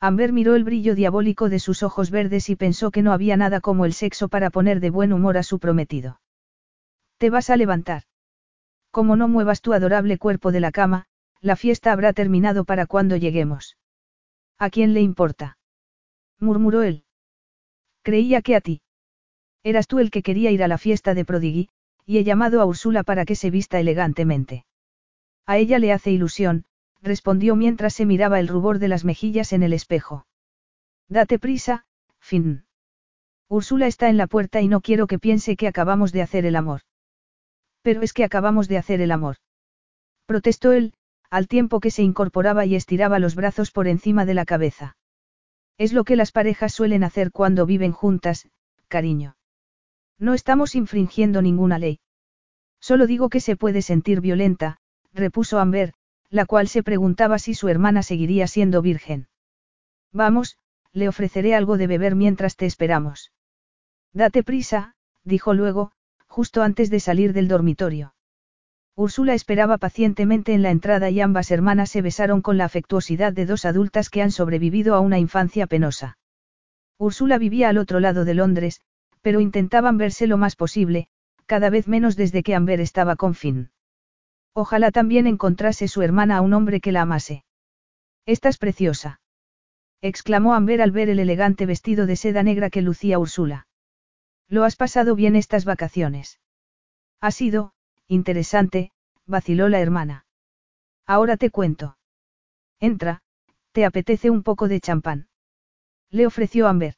Amber 0.00 0.32
miró 0.32 0.54
el 0.56 0.64
brillo 0.64 0.94
diabólico 0.94 1.48
de 1.48 1.58
sus 1.58 1.82
ojos 1.82 2.10
verdes 2.10 2.50
y 2.50 2.56
pensó 2.56 2.90
que 2.90 3.02
no 3.02 3.12
había 3.12 3.36
nada 3.36 3.60
como 3.60 3.84
el 3.84 3.92
sexo 3.94 4.28
para 4.28 4.50
poner 4.50 4.80
de 4.80 4.90
buen 4.90 5.12
humor 5.12 5.38
a 5.38 5.42
su 5.42 5.58
prometido. 5.58 6.20
Te 7.16 7.30
vas 7.30 7.50
a 7.50 7.56
levantar. 7.56 8.02
Como 8.90 9.16
no 9.16 9.28
muevas 9.28 9.60
tu 9.60 9.72
adorable 9.72 10.18
cuerpo 10.18 10.52
de 10.52 10.60
la 10.60 10.72
cama, 10.72 11.06
la 11.40 11.56
fiesta 11.56 11.92
habrá 11.92 12.12
terminado 12.12 12.64
para 12.64 12.86
cuando 12.86 13.16
lleguemos. 13.16 13.76
¿A 14.58 14.70
quién 14.70 14.92
le 14.92 15.00
importa? 15.00 15.58
murmuró 16.40 16.82
él. 16.82 17.04
Creía 18.02 18.42
que 18.42 18.56
a 18.56 18.60
ti. 18.60 18.82
Eras 19.62 19.86
tú 19.86 19.98
el 19.98 20.10
que 20.10 20.22
quería 20.22 20.50
ir 20.50 20.62
a 20.62 20.68
la 20.68 20.78
fiesta 20.78 21.14
de 21.14 21.24
Prodigui, 21.24 21.68
y 22.06 22.18
he 22.18 22.24
llamado 22.24 22.60
a 22.60 22.64
Úrsula 22.64 23.02
para 23.02 23.24
que 23.24 23.36
se 23.36 23.50
vista 23.50 23.78
elegantemente. 23.80 24.64
A 25.48 25.56
ella 25.56 25.78
le 25.78 25.94
hace 25.94 26.10
ilusión, 26.10 26.66
respondió 27.00 27.56
mientras 27.56 27.94
se 27.94 28.04
miraba 28.04 28.38
el 28.38 28.48
rubor 28.48 28.78
de 28.78 28.88
las 28.88 29.06
mejillas 29.06 29.54
en 29.54 29.62
el 29.62 29.72
espejo. 29.72 30.26
Date 31.08 31.38
prisa, 31.38 31.86
Finn. 32.20 32.66
Úrsula 33.48 33.86
está 33.86 34.10
en 34.10 34.18
la 34.18 34.26
puerta 34.26 34.60
y 34.60 34.68
no 34.68 34.82
quiero 34.82 35.06
que 35.06 35.18
piense 35.18 35.56
que 35.56 35.66
acabamos 35.66 36.12
de 36.12 36.20
hacer 36.20 36.44
el 36.44 36.54
amor. 36.54 36.82
Pero 37.80 38.02
es 38.02 38.12
que 38.12 38.24
acabamos 38.24 38.68
de 38.68 38.76
hacer 38.76 39.00
el 39.00 39.10
amor. 39.10 39.36
Protestó 40.26 40.72
él, 40.72 40.92
al 41.30 41.48
tiempo 41.48 41.80
que 41.80 41.90
se 41.90 42.02
incorporaba 42.02 42.66
y 42.66 42.74
estiraba 42.74 43.18
los 43.18 43.34
brazos 43.34 43.70
por 43.70 43.88
encima 43.88 44.26
de 44.26 44.34
la 44.34 44.44
cabeza. 44.44 44.98
Es 45.78 45.94
lo 45.94 46.04
que 46.04 46.16
las 46.16 46.30
parejas 46.30 46.74
suelen 46.74 47.04
hacer 47.04 47.32
cuando 47.32 47.64
viven 47.64 47.92
juntas, 47.92 48.50
cariño. 48.88 49.38
No 50.18 50.34
estamos 50.34 50.74
infringiendo 50.74 51.40
ninguna 51.40 51.78
ley. 51.78 52.00
Solo 52.80 53.06
digo 53.06 53.30
que 53.30 53.40
se 53.40 53.56
puede 53.56 53.80
sentir 53.80 54.20
violenta, 54.20 54.78
repuso 55.18 55.58
Amber, 55.58 55.92
la 56.30 56.46
cual 56.46 56.68
se 56.68 56.82
preguntaba 56.82 57.38
si 57.38 57.54
su 57.54 57.68
hermana 57.68 58.02
seguiría 58.02 58.46
siendo 58.46 58.82
virgen. 58.82 59.28
Vamos, 60.12 60.58
le 60.92 61.08
ofreceré 61.08 61.54
algo 61.54 61.76
de 61.76 61.86
beber 61.86 62.14
mientras 62.14 62.56
te 62.56 62.66
esperamos. 62.66 63.32
Date 64.12 64.42
prisa, 64.42 64.94
dijo 65.24 65.54
luego, 65.54 65.92
justo 66.26 66.62
antes 66.62 66.90
de 66.90 67.00
salir 67.00 67.32
del 67.32 67.48
dormitorio. 67.48 68.14
Úrsula 68.96 69.34
esperaba 69.34 69.78
pacientemente 69.78 70.54
en 70.54 70.62
la 70.62 70.70
entrada 70.70 71.08
y 71.08 71.20
ambas 71.20 71.50
hermanas 71.50 71.90
se 71.90 72.02
besaron 72.02 72.42
con 72.42 72.58
la 72.58 72.64
afectuosidad 72.64 73.32
de 73.32 73.46
dos 73.46 73.64
adultas 73.64 74.10
que 74.10 74.22
han 74.22 74.32
sobrevivido 74.32 74.94
a 74.94 75.00
una 75.00 75.18
infancia 75.18 75.66
penosa. 75.66 76.18
Úrsula 76.98 77.38
vivía 77.38 77.68
al 77.68 77.78
otro 77.78 78.00
lado 78.00 78.24
de 78.24 78.34
Londres, 78.34 78.80
pero 79.22 79.40
intentaban 79.40 79.98
verse 79.98 80.26
lo 80.26 80.36
más 80.36 80.56
posible, 80.56 81.08
cada 81.46 81.70
vez 81.70 81.86
menos 81.86 82.16
desde 82.16 82.42
que 82.42 82.56
Amber 82.56 82.80
estaba 82.80 83.14
con 83.14 83.34
Finn. 83.34 83.70
Ojalá 84.60 84.90
también 84.90 85.28
encontrase 85.28 85.86
su 85.86 86.02
hermana 86.02 86.38
a 86.38 86.40
un 86.40 86.52
hombre 86.52 86.80
que 86.80 86.90
la 86.90 87.02
amase. 87.02 87.44
Estás 88.26 88.58
preciosa. 88.58 89.20
exclamó 90.00 90.52
Amber 90.52 90.82
al 90.82 90.90
ver 90.90 91.10
el 91.10 91.20
elegante 91.20 91.64
vestido 91.64 92.06
de 92.06 92.16
seda 92.16 92.42
negra 92.42 92.68
que 92.68 92.82
lucía 92.82 93.20
Úrsula. 93.20 93.68
¿Lo 94.48 94.64
has 94.64 94.74
pasado 94.74 95.14
bien 95.14 95.36
estas 95.36 95.64
vacaciones? 95.64 96.40
Ha 97.20 97.30
sido, 97.30 97.72
interesante, 98.08 98.90
vaciló 99.26 99.68
la 99.68 99.78
hermana. 99.78 100.26
Ahora 101.06 101.36
te 101.36 101.50
cuento. 101.50 101.96
Entra, 102.80 103.22
¿te 103.70 103.84
apetece 103.84 104.28
un 104.28 104.42
poco 104.42 104.66
de 104.66 104.80
champán? 104.80 105.28
Le 106.10 106.26
ofreció 106.26 106.66
Amber. 106.66 106.96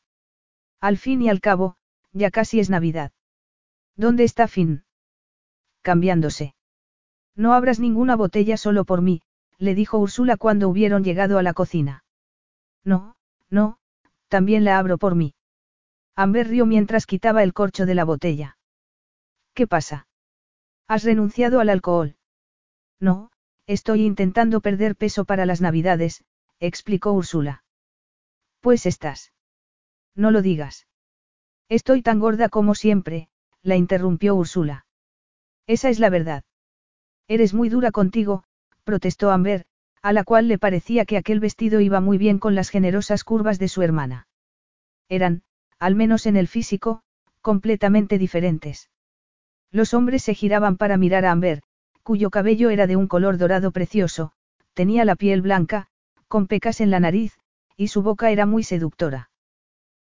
Al 0.81 0.97
fin 0.97 1.20
y 1.20 1.28
al 1.28 1.43
cabo, 1.43 1.77
ya 2.12 2.31
casi 2.31 2.59
es 2.59 2.70
Navidad. 2.70 3.12
¿Dónde 3.97 4.24
está 4.24 4.49
Finn? 4.49 4.85
Cambiándose. 5.82 6.55
No 7.41 7.55
abras 7.55 7.81
ninguna 7.81 8.17
botella 8.17 8.59
solo 8.59 8.85
por 8.85 9.01
mí, 9.01 9.23
le 9.57 9.75
dijo 9.75 9.97
Úrsula 9.97 10.37
cuando 10.37 10.69
hubieron 10.69 11.03
llegado 11.03 11.39
a 11.39 11.43
la 11.43 11.55
cocina. 11.55 12.05
No, 12.85 13.17
no, 13.49 13.79
también 14.29 14.62
la 14.62 14.79
abro 14.79 14.99
por 14.99 15.15
mí. 15.15 15.33
Amber 16.15 16.49
rió 16.49 16.67
mientras 16.67 17.07
quitaba 17.07 17.43
el 17.43 17.55
corcho 17.55 17.87
de 17.87 17.95
la 17.95 18.05
botella. 18.05 18.59
¿Qué 19.55 19.67
pasa? 19.67 20.07
¿Has 20.87 21.03
renunciado 21.03 21.61
al 21.61 21.71
alcohol? 21.71 22.19
No, 23.01 23.31
estoy 23.67 24.05
intentando 24.05 24.61
perder 24.61 24.95
peso 24.95 25.25
para 25.25 25.47
las 25.47 25.62
navidades, 25.62 26.23
explicó 26.59 27.12
Úrsula. 27.12 27.65
Pues 28.61 28.85
estás. 28.85 29.33
No 30.15 30.31
lo 30.31 30.43
digas. 30.43 30.87
Estoy 31.71 32.03
tan 32.03 32.19
gorda 32.19 32.51
como 32.51 32.75
siempre, 32.75 33.31
la 33.62 33.77
interrumpió 33.77 34.35
Úrsula. 34.35 34.85
Esa 35.67 35.89
es 35.89 36.01
la 36.01 36.11
verdad. 36.11 36.45
Eres 37.31 37.55
muy 37.55 37.69
dura 37.69 37.93
contigo, 37.93 38.43
protestó 38.82 39.31
Amber, 39.31 39.65
a 40.02 40.12
la 40.12 40.24
cual 40.24 40.48
le 40.48 40.59
parecía 40.59 41.05
que 41.05 41.16
aquel 41.16 41.39
vestido 41.39 41.78
iba 41.81 42.01
muy 42.01 42.19
bien 42.19 42.40
con 42.40 42.57
las 42.57 42.70
generosas 42.70 43.23
curvas 43.23 43.61
de 43.61 43.69
su 43.69 43.82
hermana. 43.82 44.27
Eran, 45.09 45.43
al 45.78 45.94
menos 45.94 46.27
en 46.27 46.36
el 46.36 46.48
físico, 46.48 47.02
completamente 47.40 48.19
diferentes. 48.19 48.90
Los 49.70 49.94
hombres 49.94 50.24
se 50.24 50.35
giraban 50.35 50.77
para 50.77 50.97
mirar 50.97 51.24
a 51.24 51.31
Amber, 51.31 51.62
cuyo 52.02 52.31
cabello 52.31 52.69
era 52.69 52.89
de 52.89 52.97
un 52.97 53.07
color 53.07 53.39
dorado 53.39 53.70
precioso, 53.70 54.32
tenía 54.74 55.05
la 55.05 55.15
piel 55.15 55.40
blanca, 55.40 55.86
con 56.27 56.48
pecas 56.48 56.81
en 56.81 56.90
la 56.90 56.98
nariz, 56.98 57.39
y 57.77 57.86
su 57.86 58.02
boca 58.02 58.32
era 58.32 58.44
muy 58.44 58.65
seductora. 58.65 59.31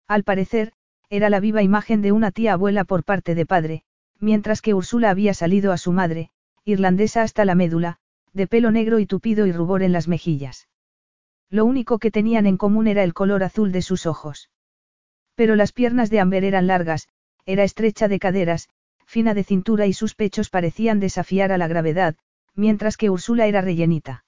Al 0.07 0.23
parecer, 0.23 0.71
era 1.09 1.29
la 1.29 1.41
viva 1.41 1.61
imagen 1.61 2.01
de 2.01 2.13
una 2.13 2.31
tía 2.31 2.53
abuela 2.53 2.85
por 2.85 3.03
parte 3.03 3.35
de 3.35 3.45
padre, 3.45 3.83
mientras 4.17 4.61
que 4.61 4.73
Úrsula 4.73 5.09
había 5.09 5.33
salido 5.33 5.73
a 5.73 5.77
su 5.77 5.91
madre, 5.91 6.31
irlandesa 6.67 7.21
hasta 7.21 7.45
la 7.45 7.55
médula, 7.55 7.95
de 8.33 8.45
pelo 8.45 8.71
negro 8.71 8.99
y 8.99 9.05
tupido 9.05 9.47
y 9.47 9.53
rubor 9.53 9.83
en 9.83 9.93
las 9.93 10.09
mejillas. 10.09 10.67
Lo 11.49 11.63
único 11.63 11.97
que 11.97 12.11
tenían 12.11 12.45
en 12.45 12.57
común 12.57 12.87
era 12.87 13.03
el 13.03 13.13
color 13.13 13.43
azul 13.43 13.71
de 13.71 13.81
sus 13.81 14.05
ojos. 14.05 14.49
Pero 15.33 15.55
las 15.55 15.71
piernas 15.71 16.09
de 16.09 16.19
Amber 16.19 16.43
eran 16.43 16.67
largas, 16.67 17.07
era 17.45 17.63
estrecha 17.63 18.09
de 18.09 18.19
caderas, 18.19 18.67
fina 19.05 19.33
de 19.33 19.45
cintura 19.45 19.85
y 19.85 19.93
sus 19.93 20.13
pechos 20.13 20.49
parecían 20.49 20.99
desafiar 20.99 21.53
a 21.53 21.57
la 21.57 21.69
gravedad, 21.69 22.17
mientras 22.53 22.97
que 22.97 23.09
Úrsula 23.09 23.47
era 23.47 23.61
rellenita. 23.61 24.25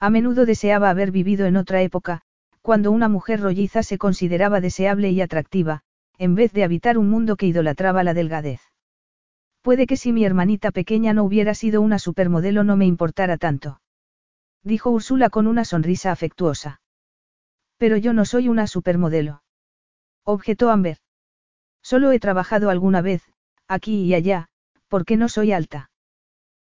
A 0.00 0.10
menudo 0.10 0.46
deseaba 0.46 0.90
haber 0.90 1.12
vivido 1.12 1.46
en 1.46 1.56
otra 1.56 1.80
época, 1.82 2.22
cuando 2.60 2.90
una 2.90 3.08
mujer 3.08 3.40
rolliza 3.40 3.84
se 3.84 3.98
consideraba 3.98 4.60
deseable 4.60 5.10
y 5.10 5.20
atractiva, 5.20 5.82
en 6.18 6.34
vez 6.34 6.52
de 6.52 6.64
habitar 6.64 6.98
un 6.98 7.08
mundo 7.08 7.36
que 7.36 7.46
idolatraba 7.46 8.02
la 8.02 8.14
delgadez. 8.14 8.71
Puede 9.62 9.86
que 9.86 9.96
si 9.96 10.12
mi 10.12 10.24
hermanita 10.24 10.72
pequeña 10.72 11.14
no 11.14 11.24
hubiera 11.24 11.54
sido 11.54 11.80
una 11.80 12.00
supermodelo 12.00 12.64
no 12.64 12.76
me 12.76 12.84
importara 12.84 13.36
tanto. 13.38 13.80
Dijo 14.64 14.90
Úrsula 14.90 15.30
con 15.30 15.46
una 15.46 15.64
sonrisa 15.64 16.10
afectuosa. 16.10 16.80
Pero 17.78 17.96
yo 17.96 18.12
no 18.12 18.24
soy 18.24 18.48
una 18.48 18.66
supermodelo. 18.66 19.42
Objetó 20.24 20.70
Amber. 20.70 20.98
Solo 21.80 22.12
he 22.12 22.20
trabajado 22.20 22.70
alguna 22.70 23.02
vez, 23.02 23.22
aquí 23.66 24.04
y 24.04 24.14
allá, 24.14 24.48
porque 24.88 25.16
no 25.16 25.28
soy 25.28 25.52
alta. 25.52 25.90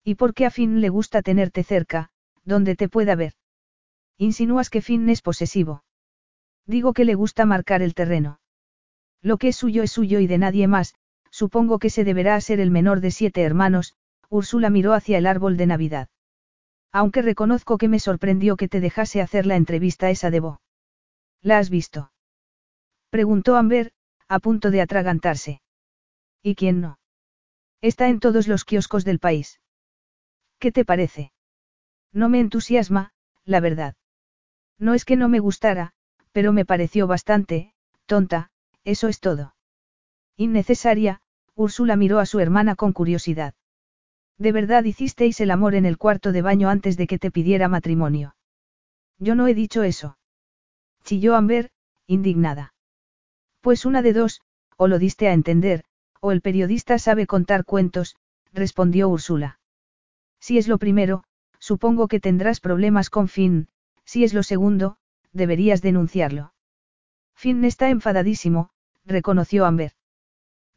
Y 0.03 0.15
porque 0.15 0.45
a 0.45 0.51
Finn 0.51 0.81
le 0.81 0.89
gusta 0.89 1.21
tenerte 1.21 1.63
cerca, 1.63 2.09
donde 2.43 2.75
te 2.75 2.89
pueda 2.89 3.15
ver. 3.15 3.33
Insinúas 4.17 4.69
que 4.69 4.81
Finn 4.81 5.09
es 5.09 5.21
posesivo. 5.21 5.83
Digo 6.65 6.93
que 6.93 7.05
le 7.05 7.15
gusta 7.15 7.45
marcar 7.45 7.81
el 7.81 7.93
terreno. 7.93 8.39
Lo 9.21 9.37
que 9.37 9.49
es 9.49 9.55
suyo 9.55 9.83
es 9.83 9.91
suyo 9.91 10.19
y 10.19 10.27
de 10.27 10.37
nadie 10.37 10.67
más, 10.67 10.95
supongo 11.35 11.79
que 11.79 11.89
se 11.89 12.05
deberá 12.05 12.35
a 12.35 12.39
ser 12.39 12.61
el 12.61 12.71
menor 12.71 13.01
de 13.01 13.11
siete 13.11 13.41
hermanos, 13.41 13.93
Úrsula 14.29 14.69
miró 14.69 14.93
hacia 14.93 15.17
el 15.17 15.27
árbol 15.27 15.57
de 15.57 15.65
Navidad. 15.65 16.07
Aunque 16.93 17.21
reconozco 17.21 17.77
que 17.77 17.89
me 17.89 17.99
sorprendió 17.99 18.55
que 18.55 18.69
te 18.69 18.79
dejase 18.79 19.21
hacer 19.21 19.45
la 19.45 19.57
entrevista 19.57 20.09
esa 20.09 20.31
de 20.31 20.39
Bo. 20.39 20.61
¿La 21.41 21.57
has 21.57 21.69
visto? 21.69 22.13
Preguntó 23.09 23.57
Amber, 23.57 23.91
a 24.29 24.39
punto 24.39 24.71
de 24.71 24.79
atragantarse. 24.79 25.61
¿Y 26.41 26.55
quién 26.55 26.79
no? 26.79 26.99
Está 27.81 28.07
en 28.07 28.21
todos 28.21 28.47
los 28.47 28.63
kioscos 28.63 29.03
del 29.03 29.19
país. 29.19 29.59
¿Qué 30.57 30.71
te 30.71 30.85
parece? 30.85 31.33
No 32.13 32.29
me 32.29 32.39
entusiasma, 32.39 33.11
la 33.43 33.59
verdad. 33.59 33.95
No 34.79 34.93
es 34.93 35.03
que 35.03 35.17
no 35.17 35.27
me 35.27 35.39
gustara, 35.39 35.91
pero 36.31 36.53
me 36.53 36.63
pareció 36.63 37.07
bastante, 37.07 37.73
tonta, 38.05 38.51
eso 38.85 39.09
es 39.09 39.19
todo. 39.19 39.53
Innecesaria, 40.37 41.21
Úrsula 41.55 41.95
miró 41.95 42.19
a 42.19 42.25
su 42.25 42.39
hermana 42.39 42.75
con 42.75 42.93
curiosidad. 42.93 43.53
¿De 44.37 44.51
verdad 44.51 44.83
hicisteis 44.83 45.39
el 45.39 45.51
amor 45.51 45.75
en 45.75 45.85
el 45.85 45.97
cuarto 45.97 46.31
de 46.33 46.41
baño 46.41 46.69
antes 46.69 46.97
de 46.97 47.07
que 47.07 47.17
te 47.17 47.31
pidiera 47.31 47.69
matrimonio? 47.69 48.35
Yo 49.17 49.35
no 49.35 49.47
he 49.47 49.53
dicho 49.53 49.83
eso. 49.83 50.17
Chilló 51.03 51.35
Amber, 51.35 51.71
indignada. 52.05 52.73
Pues 53.61 53.85
una 53.85 54.01
de 54.01 54.11
dos, 54.11 54.41
o 54.77 54.87
lo 54.87 54.99
diste 54.99 55.29
a 55.29 55.33
entender, 55.33 55.85
o 56.19 56.31
el 56.31 56.41
periodista 56.41 56.99
sabe 56.99 57.25
contar 57.25 57.63
cuentos, 57.63 58.17
respondió 58.51 59.07
Úrsula. 59.07 59.59
Si 60.39 60.57
es 60.57 60.67
lo 60.67 60.77
primero, 60.77 61.23
supongo 61.59 62.07
que 62.07 62.19
tendrás 62.19 62.59
problemas 62.59 63.09
con 63.09 63.29
Finn, 63.29 63.69
si 64.03 64.23
es 64.23 64.33
lo 64.33 64.43
segundo, 64.43 64.97
deberías 65.31 65.81
denunciarlo. 65.81 66.53
Finn 67.35 67.63
está 67.63 67.89
enfadadísimo, 67.89 68.69
reconoció 69.05 69.65
Amber. 69.65 69.94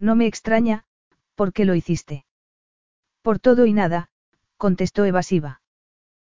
No 0.01 0.15
me 0.15 0.27
extraña, 0.27 0.85
¿por 1.35 1.53
qué 1.53 1.65
lo 1.65 1.75
hiciste? 1.75 2.25
Por 3.23 3.39
todo 3.39 3.67
y 3.67 3.73
nada, 3.73 4.11
contestó 4.57 5.05
evasiva. 5.05 5.61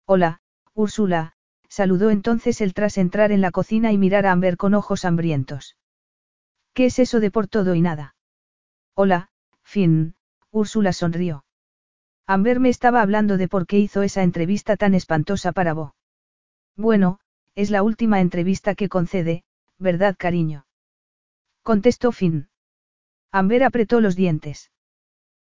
Hola, 0.05 0.41
Úrsula, 0.73 1.33
saludó 1.69 2.09
entonces 2.09 2.61
él 2.61 2.73
tras 2.73 2.97
entrar 2.97 3.31
en 3.31 3.41
la 3.41 3.51
cocina 3.51 3.91
y 3.91 3.97
mirar 3.97 4.25
a 4.25 4.31
Amber 4.31 4.57
con 4.57 4.73
ojos 4.73 5.05
hambrientos. 5.05 5.77
¿Qué 6.73 6.85
es 6.85 6.99
eso 6.99 7.19
de 7.19 7.31
por 7.31 7.47
todo 7.47 7.73
y 7.75 7.81
nada? 7.81 8.15
Hola, 8.95 9.29
Finn, 9.63 10.15
Úrsula 10.51 10.91
sonrió. 10.91 11.45
Amber 12.27 12.59
me 12.59 12.69
estaba 12.69 13.01
hablando 13.01 13.37
de 13.37 13.47
por 13.47 13.65
qué 13.65 13.79
hizo 13.79 14.01
esa 14.01 14.23
entrevista 14.23 14.77
tan 14.77 14.93
espantosa 14.93 15.51
para 15.51 15.73
vos. 15.73 15.93
Bueno, 16.75 17.19
es 17.55 17.69
la 17.69 17.83
última 17.83 18.21
entrevista 18.21 18.75
que 18.75 18.89
concede, 18.89 19.43
¿verdad, 19.77 20.15
cariño? 20.17 20.65
Contestó 21.63 22.11
Finn. 22.11 22.49
Amber 23.33 23.63
apretó 23.63 23.99
los 23.99 24.15
dientes. 24.15 24.71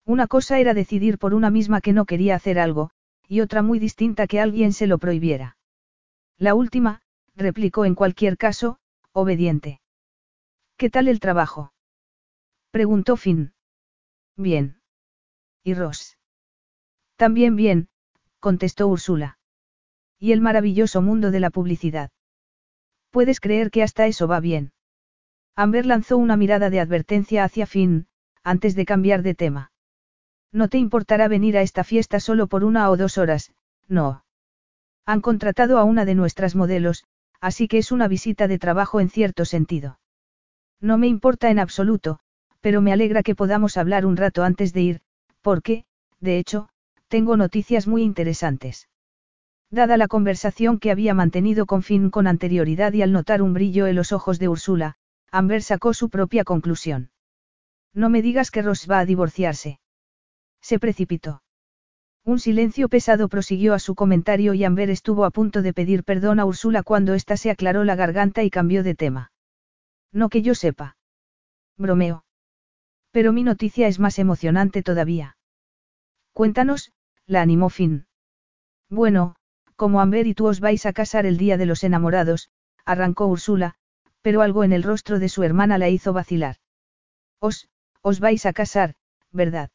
Una 0.06 0.26
cosa 0.26 0.60
era 0.60 0.74
decidir 0.74 1.20
por 1.20 1.36
una 1.36 1.52
misma 1.52 1.82
que 1.82 1.94
no 1.94 2.06
quería 2.06 2.34
hacer 2.34 2.58
algo, 2.58 2.90
y 3.28 3.42
otra 3.42 3.62
muy 3.62 3.78
distinta 3.78 4.26
que 4.26 4.42
alguien 4.42 4.74
se 4.74 4.88
lo 4.88 4.98
prohibiera. 4.98 5.58
La 6.40 6.56
última, 6.56 7.04
replicó 7.36 7.86
en 7.86 7.94
cualquier 7.94 8.38
caso, 8.38 8.80
obediente. 9.12 9.82
¿Qué 10.78 10.90
tal 10.90 11.08
el 11.08 11.20
trabajo? 11.20 11.74
preguntó 12.72 13.18
Finn. 13.18 13.54
Bien. 14.36 14.82
¿Y 15.64 15.76
Ross? 15.76 16.18
También 17.18 17.56
bien, 17.56 17.90
contestó 18.40 18.88
Úrsula. 18.88 19.38
¿Y 20.18 20.32
el 20.32 20.42
maravilloso 20.42 21.04
mundo 21.04 21.30
de 21.30 21.40
la 21.40 21.52
publicidad? 21.52 22.10
Puedes 23.12 23.40
creer 23.40 23.70
que 23.70 23.84
hasta 23.84 24.08
eso 24.08 24.28
va 24.28 24.40
bien. 24.40 24.74
Amber 25.58 25.86
lanzó 25.86 26.18
una 26.18 26.36
mirada 26.36 26.70
de 26.70 26.82
advertencia 26.82 27.44
hacia 27.46 27.66
Finn, 27.66 28.08
antes 28.44 28.76
de 28.76 28.86
cambiar 28.86 29.22
de 29.22 29.36
tema. 29.36 29.72
No 30.52 30.68
te 30.68 30.78
importará 30.78 31.28
venir 31.28 31.58
a 31.58 31.62
esta 31.62 31.84
fiesta 31.84 32.20
solo 32.20 32.48
por 32.48 32.64
una 32.64 32.90
o 32.90 32.98
dos 32.98 33.18
horas, 33.18 33.54
no. 33.88 34.26
Han 35.06 35.22
contratado 35.22 35.78
a 35.78 35.84
una 35.84 36.04
de 36.04 36.16
nuestras 36.16 36.56
modelos, 36.56 37.06
así 37.40 37.68
que 37.68 37.78
es 37.78 37.92
una 37.92 38.08
visita 38.08 38.48
de 38.48 38.60
trabajo 38.60 39.00
en 39.00 39.10
cierto 39.10 39.46
sentido. 39.46 40.00
No 40.82 40.98
me 40.98 41.08
importa 41.08 41.50
en 41.50 41.60
absoluto, 41.60 42.20
pero 42.60 42.82
me 42.82 42.92
alegra 42.92 43.24
que 43.24 43.36
podamos 43.36 43.78
hablar 43.78 44.06
un 44.06 44.18
rato 44.18 44.44
antes 44.44 44.74
de 44.74 44.82
ir, 44.82 45.02
porque, 45.42 45.86
de 46.20 46.38
hecho, 46.38 46.70
tengo 47.08 47.38
noticias 47.38 47.88
muy 47.88 48.02
interesantes. 48.02 48.90
Dada 49.70 49.96
la 49.96 50.08
conversación 50.08 50.80
que 50.80 50.92
había 50.92 51.14
mantenido 51.14 51.66
con 51.66 51.82
Finn 51.82 52.10
con 52.10 52.28
anterioridad 52.28 52.92
y 52.94 53.04
al 53.04 53.12
notar 53.12 53.42
un 53.42 53.54
brillo 53.54 53.88
en 53.88 53.96
los 53.96 54.12
ojos 54.12 54.40
de 54.40 54.48
Úrsula, 54.48 54.98
Amber 55.36 55.62
sacó 55.62 55.94
su 55.94 56.10
propia 56.10 56.46
conclusión. 56.46 57.12
No 57.94 58.10
me 58.10 58.22
digas 58.22 58.52
que 58.52 58.62
Ross 58.62 58.88
va 58.90 59.00
a 59.00 59.06
divorciarse. 59.06 59.82
Se 60.62 60.80
precipitó. 60.80 61.44
Un 62.24 62.40
silencio 62.40 62.88
pesado 62.88 63.28
prosiguió 63.28 63.74
a 63.74 63.80
su 63.80 63.96
comentario 63.96 64.54
y 64.54 64.64
Amber 64.64 64.90
estuvo 64.90 65.26
a 65.26 65.32
punto 65.32 65.62
de 65.62 65.74
pedir 65.74 66.06
perdón 66.06 66.40
a 66.40 66.46
Úrsula 66.46 66.84
cuando 66.84 67.14
ésta 67.14 67.36
se 67.36 67.52
aclaró 67.52 67.84
la 67.84 67.98
garganta 67.98 68.44
y 68.44 68.50
cambió 68.50 68.82
de 68.82 68.96
tema. 68.96 69.34
No 70.14 70.30
que 70.30 70.42
yo 70.42 70.56
sepa. 70.56 70.96
Bromeo. 71.76 72.24
Pero 73.12 73.34
mi 73.34 73.44
noticia 73.44 73.90
es 73.90 74.00
más 74.00 74.18
emocionante 74.20 74.84
todavía. 74.84 75.36
Cuéntanos, 76.32 76.94
la 77.26 77.42
animó 77.42 77.70
Finn. 77.70 78.08
Bueno, 78.90 79.36
como 79.76 80.00
Amber 80.00 80.28
y 80.28 80.34
tú 80.34 80.48
os 80.48 80.62
vais 80.62 80.86
a 80.86 80.94
casar 80.94 81.26
el 81.26 81.38
día 81.38 81.58
de 81.58 81.66
los 81.66 81.84
enamorados, 81.84 82.50
arrancó 82.86 83.28
Úrsula, 83.28 83.76
pero 84.26 84.42
algo 84.42 84.64
en 84.64 84.74
el 84.74 84.82
rostro 84.82 85.20
de 85.20 85.30
su 85.30 85.44
hermana 85.44 85.78
la 85.78 85.88
hizo 85.88 86.12
vacilar. 86.12 86.56
Os, 87.40 87.70
os 88.02 88.20
vais 88.20 88.48
a 88.48 88.54
casar, 88.54 88.96
¿verdad? 89.32 89.70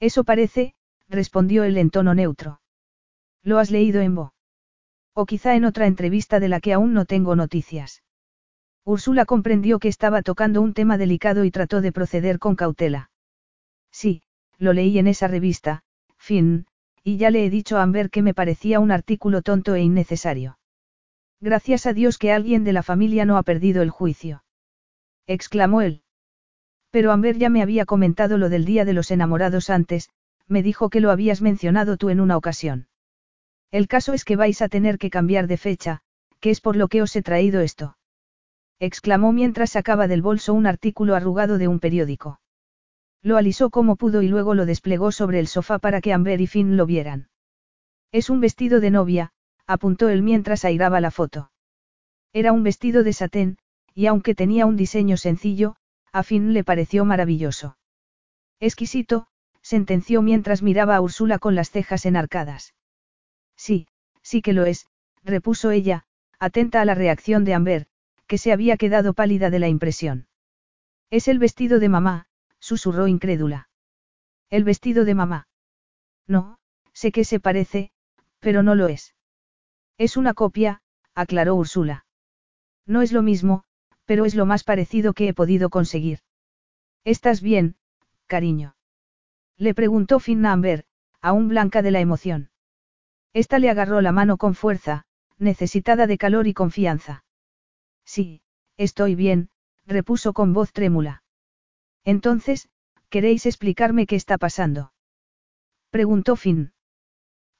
Eso 0.00 0.24
parece, 0.24 0.74
respondió 1.08 1.62
él 1.62 1.78
en 1.78 1.90
tono 1.90 2.12
neutro. 2.12 2.60
¿Lo 3.44 3.60
has 3.60 3.70
leído 3.70 4.00
en 4.00 4.16
Bo? 4.16 4.34
O 5.14 5.24
quizá 5.24 5.54
en 5.54 5.64
otra 5.64 5.86
entrevista 5.86 6.40
de 6.40 6.48
la 6.48 6.58
que 6.58 6.72
aún 6.72 6.94
no 6.94 7.04
tengo 7.04 7.36
noticias. 7.36 8.02
Úrsula 8.84 9.24
comprendió 9.24 9.78
que 9.78 9.86
estaba 9.86 10.22
tocando 10.22 10.62
un 10.62 10.74
tema 10.74 10.98
delicado 10.98 11.44
y 11.44 11.52
trató 11.52 11.80
de 11.80 11.92
proceder 11.92 12.40
con 12.40 12.56
cautela. 12.56 13.12
Sí, 13.92 14.24
lo 14.58 14.72
leí 14.72 14.98
en 14.98 15.06
esa 15.06 15.28
revista, 15.28 15.84
Finn, 16.18 16.66
y 17.04 17.18
ya 17.18 17.30
le 17.30 17.46
he 17.46 17.50
dicho 17.50 17.78
a 17.78 17.84
Amber 17.84 18.10
que 18.10 18.22
me 18.22 18.34
parecía 18.34 18.80
un 18.80 18.90
artículo 18.90 19.42
tonto 19.42 19.76
e 19.76 19.80
innecesario. 19.80 20.58
Gracias 21.40 21.86
a 21.86 21.94
Dios 21.94 22.18
que 22.18 22.32
alguien 22.32 22.64
de 22.64 22.74
la 22.74 22.82
familia 22.82 23.24
no 23.24 23.38
ha 23.38 23.42
perdido 23.42 23.82
el 23.82 23.90
juicio. 23.90 24.44
exclamó 25.26 25.80
él. 25.80 26.02
Pero 26.90 27.12
Amber 27.12 27.38
ya 27.38 27.48
me 27.48 27.62
había 27.62 27.86
comentado 27.86 28.36
lo 28.36 28.48
del 28.48 28.64
día 28.64 28.84
de 28.84 28.92
los 28.92 29.10
enamorados 29.10 29.70
antes, 29.70 30.10
me 30.48 30.62
dijo 30.62 30.90
que 30.90 31.00
lo 31.00 31.10
habías 31.10 31.40
mencionado 31.40 31.96
tú 31.96 32.10
en 32.10 32.20
una 32.20 32.36
ocasión. 32.36 32.88
El 33.70 33.86
caso 33.86 34.12
es 34.12 34.24
que 34.24 34.36
vais 34.36 34.60
a 34.60 34.68
tener 34.68 34.98
que 34.98 35.08
cambiar 35.08 35.46
de 35.46 35.56
fecha, 35.56 36.00
que 36.40 36.50
es 36.50 36.60
por 36.60 36.76
lo 36.76 36.88
que 36.88 37.02
os 37.02 37.14
he 37.14 37.22
traído 37.22 37.60
esto. 37.60 37.96
exclamó 38.80 39.32
mientras 39.32 39.70
sacaba 39.70 40.08
del 40.08 40.22
bolso 40.22 40.52
un 40.52 40.66
artículo 40.66 41.14
arrugado 41.14 41.58
de 41.58 41.68
un 41.68 41.78
periódico. 41.78 42.40
Lo 43.22 43.36
alisó 43.36 43.70
como 43.70 43.96
pudo 43.96 44.22
y 44.22 44.28
luego 44.28 44.54
lo 44.54 44.66
desplegó 44.66 45.12
sobre 45.12 45.38
el 45.38 45.46
sofá 45.46 45.78
para 45.78 46.00
que 46.00 46.12
Amber 46.12 46.40
y 46.40 46.46
Finn 46.46 46.76
lo 46.76 46.86
vieran. 46.86 47.28
Es 48.10 48.30
un 48.30 48.40
vestido 48.40 48.80
de 48.80 48.90
novia, 48.90 49.32
apuntó 49.66 50.08
él 50.08 50.22
mientras 50.22 50.64
airaba 50.64 51.00
la 51.00 51.10
foto. 51.10 51.50
Era 52.32 52.52
un 52.52 52.62
vestido 52.62 53.02
de 53.02 53.12
satén, 53.12 53.58
y 53.94 54.06
aunque 54.06 54.34
tenía 54.34 54.66
un 54.66 54.76
diseño 54.76 55.16
sencillo, 55.16 55.76
a 56.12 56.22
Finn 56.22 56.52
le 56.52 56.64
pareció 56.64 57.04
maravilloso. 57.04 57.76
Exquisito, 58.60 59.26
sentenció 59.62 60.22
mientras 60.22 60.62
miraba 60.62 60.96
a 60.96 61.00
Úrsula 61.00 61.38
con 61.38 61.54
las 61.54 61.70
cejas 61.70 62.06
enarcadas. 62.06 62.74
Sí, 63.56 63.86
sí 64.22 64.42
que 64.42 64.52
lo 64.52 64.64
es, 64.64 64.86
repuso 65.22 65.70
ella, 65.70 66.04
atenta 66.38 66.80
a 66.80 66.84
la 66.84 66.94
reacción 66.94 67.44
de 67.44 67.54
Amber, 67.54 67.86
que 68.26 68.38
se 68.38 68.52
había 68.52 68.76
quedado 68.76 69.12
pálida 69.12 69.50
de 69.50 69.58
la 69.58 69.68
impresión. 69.68 70.28
Es 71.10 71.28
el 71.28 71.38
vestido 71.38 71.80
de 71.80 71.88
mamá, 71.88 72.26
susurró 72.60 73.08
incrédula. 73.08 73.68
El 74.48 74.64
vestido 74.64 75.04
de 75.04 75.14
mamá. 75.14 75.48
No, 76.26 76.58
sé 76.92 77.12
que 77.12 77.24
se 77.24 77.40
parece, 77.40 77.90
pero 78.38 78.62
no 78.62 78.74
lo 78.74 78.88
es. 78.88 79.14
Es 80.00 80.16
una 80.16 80.32
copia, 80.32 80.80
aclaró 81.14 81.56
Úrsula. 81.56 82.06
No 82.86 83.02
es 83.02 83.12
lo 83.12 83.20
mismo, 83.20 83.64
pero 84.06 84.24
es 84.24 84.34
lo 84.34 84.46
más 84.46 84.64
parecido 84.64 85.12
que 85.12 85.28
he 85.28 85.34
podido 85.34 85.68
conseguir. 85.68 86.20
¿Estás 87.04 87.42
bien, 87.42 87.76
cariño? 88.26 88.76
Le 89.58 89.74
preguntó 89.74 90.18
Finna 90.18 90.52
Amber, 90.52 90.86
aún 91.20 91.48
blanca 91.48 91.82
de 91.82 91.90
la 91.90 92.00
emoción. 92.00 92.48
Esta 93.34 93.58
le 93.58 93.68
agarró 93.68 94.00
la 94.00 94.10
mano 94.10 94.38
con 94.38 94.54
fuerza, 94.54 95.04
necesitada 95.36 96.06
de 96.06 96.16
calor 96.16 96.46
y 96.46 96.54
confianza. 96.54 97.26
Sí, 98.06 98.40
estoy 98.78 99.14
bien, 99.14 99.50
repuso 99.84 100.32
con 100.32 100.54
voz 100.54 100.72
trémula. 100.72 101.24
Entonces, 102.04 102.70
¿queréis 103.10 103.44
explicarme 103.44 104.06
qué 104.06 104.16
está 104.16 104.38
pasando? 104.38 104.94
Preguntó 105.90 106.36
Finn. 106.36 106.72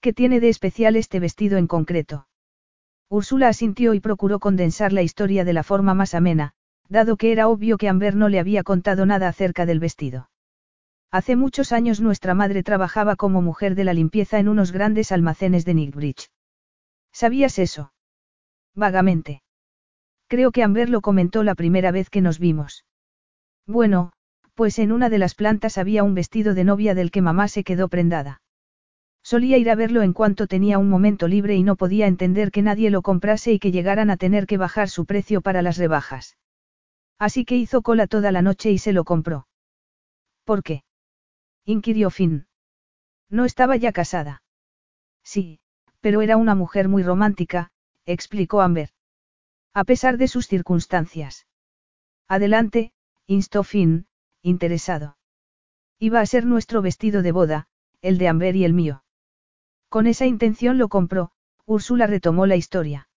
¿Qué 0.01 0.15
tiene 0.15 0.41
de 0.41 0.49
especial 0.49 0.97
este 0.97 1.21
vestido 1.21 1.59
en 1.59 1.67
concreto? 1.67 2.29
Úrsula 3.11 3.49
asintió 3.49 3.93
y 3.93 4.01
procuró 4.01 4.39
condensar 4.39 4.93
la 4.93 5.03
historia 5.03 5.45
de 5.45 5.53
la 5.53 5.65
forma 5.65 5.95
más 5.95 6.15
amena, 6.15 6.53
dado 6.89 7.17
que 7.17 7.33
era 7.33 7.49
obvio 7.49 7.77
que 7.77 7.89
Amber 7.89 8.15
no 8.15 8.29
le 8.29 8.39
había 8.39 8.63
contado 8.63 9.05
nada 9.05 9.27
acerca 9.27 9.67
del 9.67 9.81
vestido. 9.81 10.31
Hace 11.11 11.35
muchos 11.35 11.73
años 11.73 12.01
nuestra 12.01 12.35
madre 12.35 12.63
trabajaba 12.63 13.17
como 13.17 13.43
mujer 13.43 13.75
de 13.75 13.83
la 13.83 13.95
limpieza 13.95 14.39
en 14.39 14.49
unos 14.49 14.71
grandes 14.71 15.11
almacenes 15.11 15.65
de 15.65 15.75
Nickbridge. 15.75 16.31
¿Sabías 17.13 17.59
eso? 17.59 17.93
Vagamente. 18.77 19.43
Creo 20.29 20.53
que 20.53 20.63
Amber 20.63 20.89
lo 20.89 21.01
comentó 21.01 21.43
la 21.43 21.57
primera 21.57 21.91
vez 21.91 22.11
que 22.11 22.21
nos 22.21 22.39
vimos. 22.39 22.85
Bueno, 23.67 24.13
pues 24.55 24.79
en 24.79 24.93
una 24.93 25.11
de 25.11 25.19
las 25.19 25.35
plantas 25.35 25.79
había 25.79 26.05
un 26.05 26.15
vestido 26.15 26.55
de 26.55 26.63
novia 26.63 26.95
del 26.95 27.11
que 27.11 27.23
mamá 27.23 27.49
se 27.49 27.65
quedó 27.65 27.89
prendada. 27.89 28.41
Solía 29.23 29.59
ir 29.59 29.71
a 29.71 29.75
verlo 29.75 30.03
en 30.03 30.13
cuanto 30.13 30.47
tenía 30.47 30.79
un 30.79 30.89
momento 30.89 31.29
libre 31.29 31.55
y 31.55 31.63
no 31.63 31.77
podía 31.77 32.07
entender 32.07 32.51
que 32.51 32.63
nadie 32.63 32.91
lo 32.91 33.03
comprase 33.03 33.53
y 33.53 33.59
que 33.59 33.71
llegaran 33.71 34.11
a 34.11 34.17
tener 34.17 34.47
que 34.47 34.57
bajar 34.57 34.89
su 34.89 35.05
precio 35.07 35.41
para 35.41 35.63
las 35.63 35.77
rebajas. 35.77 36.37
Así 37.19 37.45
que 37.45 37.57
hizo 37.57 37.83
cola 37.83 38.07
toda 38.07 38.33
la 38.33 38.43
noche 38.43 38.71
y 38.71 38.79
se 38.79 38.93
lo 38.93 39.05
compró. 39.05 39.47
¿Por 40.45 40.63
qué? 40.63 40.85
inquirió 41.65 42.11
Finn. 42.11 42.47
No 43.29 43.45
estaba 43.45 43.77
ya 43.77 43.93
casada. 43.93 44.43
Sí, 45.23 45.61
pero 46.01 46.23
era 46.23 46.37
una 46.37 46.55
mujer 46.55 46.89
muy 46.89 47.03
romántica, 47.03 47.71
explicó 48.07 48.63
Amber. 48.63 48.91
A 49.75 49.85
pesar 49.85 50.17
de 50.17 50.29
sus 50.29 50.49
circunstancias. 50.49 51.47
Adelante, 52.27 52.93
instó 53.27 53.63
Finn, 53.63 54.07
interesado. 54.43 55.17
Iba 55.99 56.21
a 56.21 56.27
ser 56.27 56.47
nuestro 56.47 56.81
vestido 56.83 57.23
de 57.23 57.33
boda, 57.33 57.69
el 58.01 58.19
de 58.19 58.29
Amber 58.29 58.57
y 58.57 58.65
el 58.65 58.73
mío. 58.73 59.05
Con 59.91 60.07
esa 60.07 60.25
intención 60.25 60.79
lo 60.79 60.89
compró, 60.89 61.33
Úrsula 61.67 62.07
retomó 62.07 62.47
la 62.47 62.55
historia. 62.55 63.09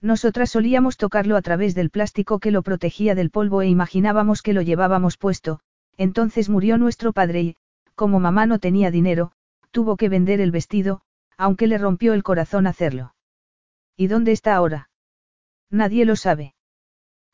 Nosotras 0.00 0.50
solíamos 0.50 0.96
tocarlo 0.96 1.36
a 1.36 1.42
través 1.42 1.76
del 1.76 1.90
plástico 1.90 2.40
que 2.40 2.50
lo 2.50 2.62
protegía 2.62 3.14
del 3.14 3.30
polvo 3.30 3.62
e 3.62 3.68
imaginábamos 3.68 4.42
que 4.42 4.52
lo 4.52 4.62
llevábamos 4.62 5.16
puesto, 5.16 5.60
entonces 5.96 6.48
murió 6.48 6.76
nuestro 6.76 7.12
padre 7.12 7.40
y, 7.42 7.56
como 7.94 8.18
mamá 8.18 8.46
no 8.46 8.58
tenía 8.58 8.90
dinero, 8.90 9.30
tuvo 9.70 9.96
que 9.96 10.08
vender 10.08 10.40
el 10.40 10.50
vestido, 10.50 11.02
aunque 11.36 11.68
le 11.68 11.78
rompió 11.78 12.14
el 12.14 12.24
corazón 12.24 12.66
hacerlo. 12.66 13.14
¿Y 13.96 14.08
dónde 14.08 14.32
está 14.32 14.56
ahora? 14.56 14.90
Nadie 15.70 16.04
lo 16.04 16.16
sabe. 16.16 16.56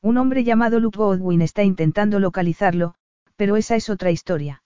Un 0.03 0.19
hombre 0.19 0.45
llamado 0.45 0.79
Luke 0.79 0.99
Godwin 0.99 1.41
está 1.41 1.65
intentando 1.65 2.21
localizarlo, 2.21 2.97
pero 3.37 3.57
esa 3.57 3.77
es 3.77 3.89
otra 3.89 4.11
historia. 4.11 4.63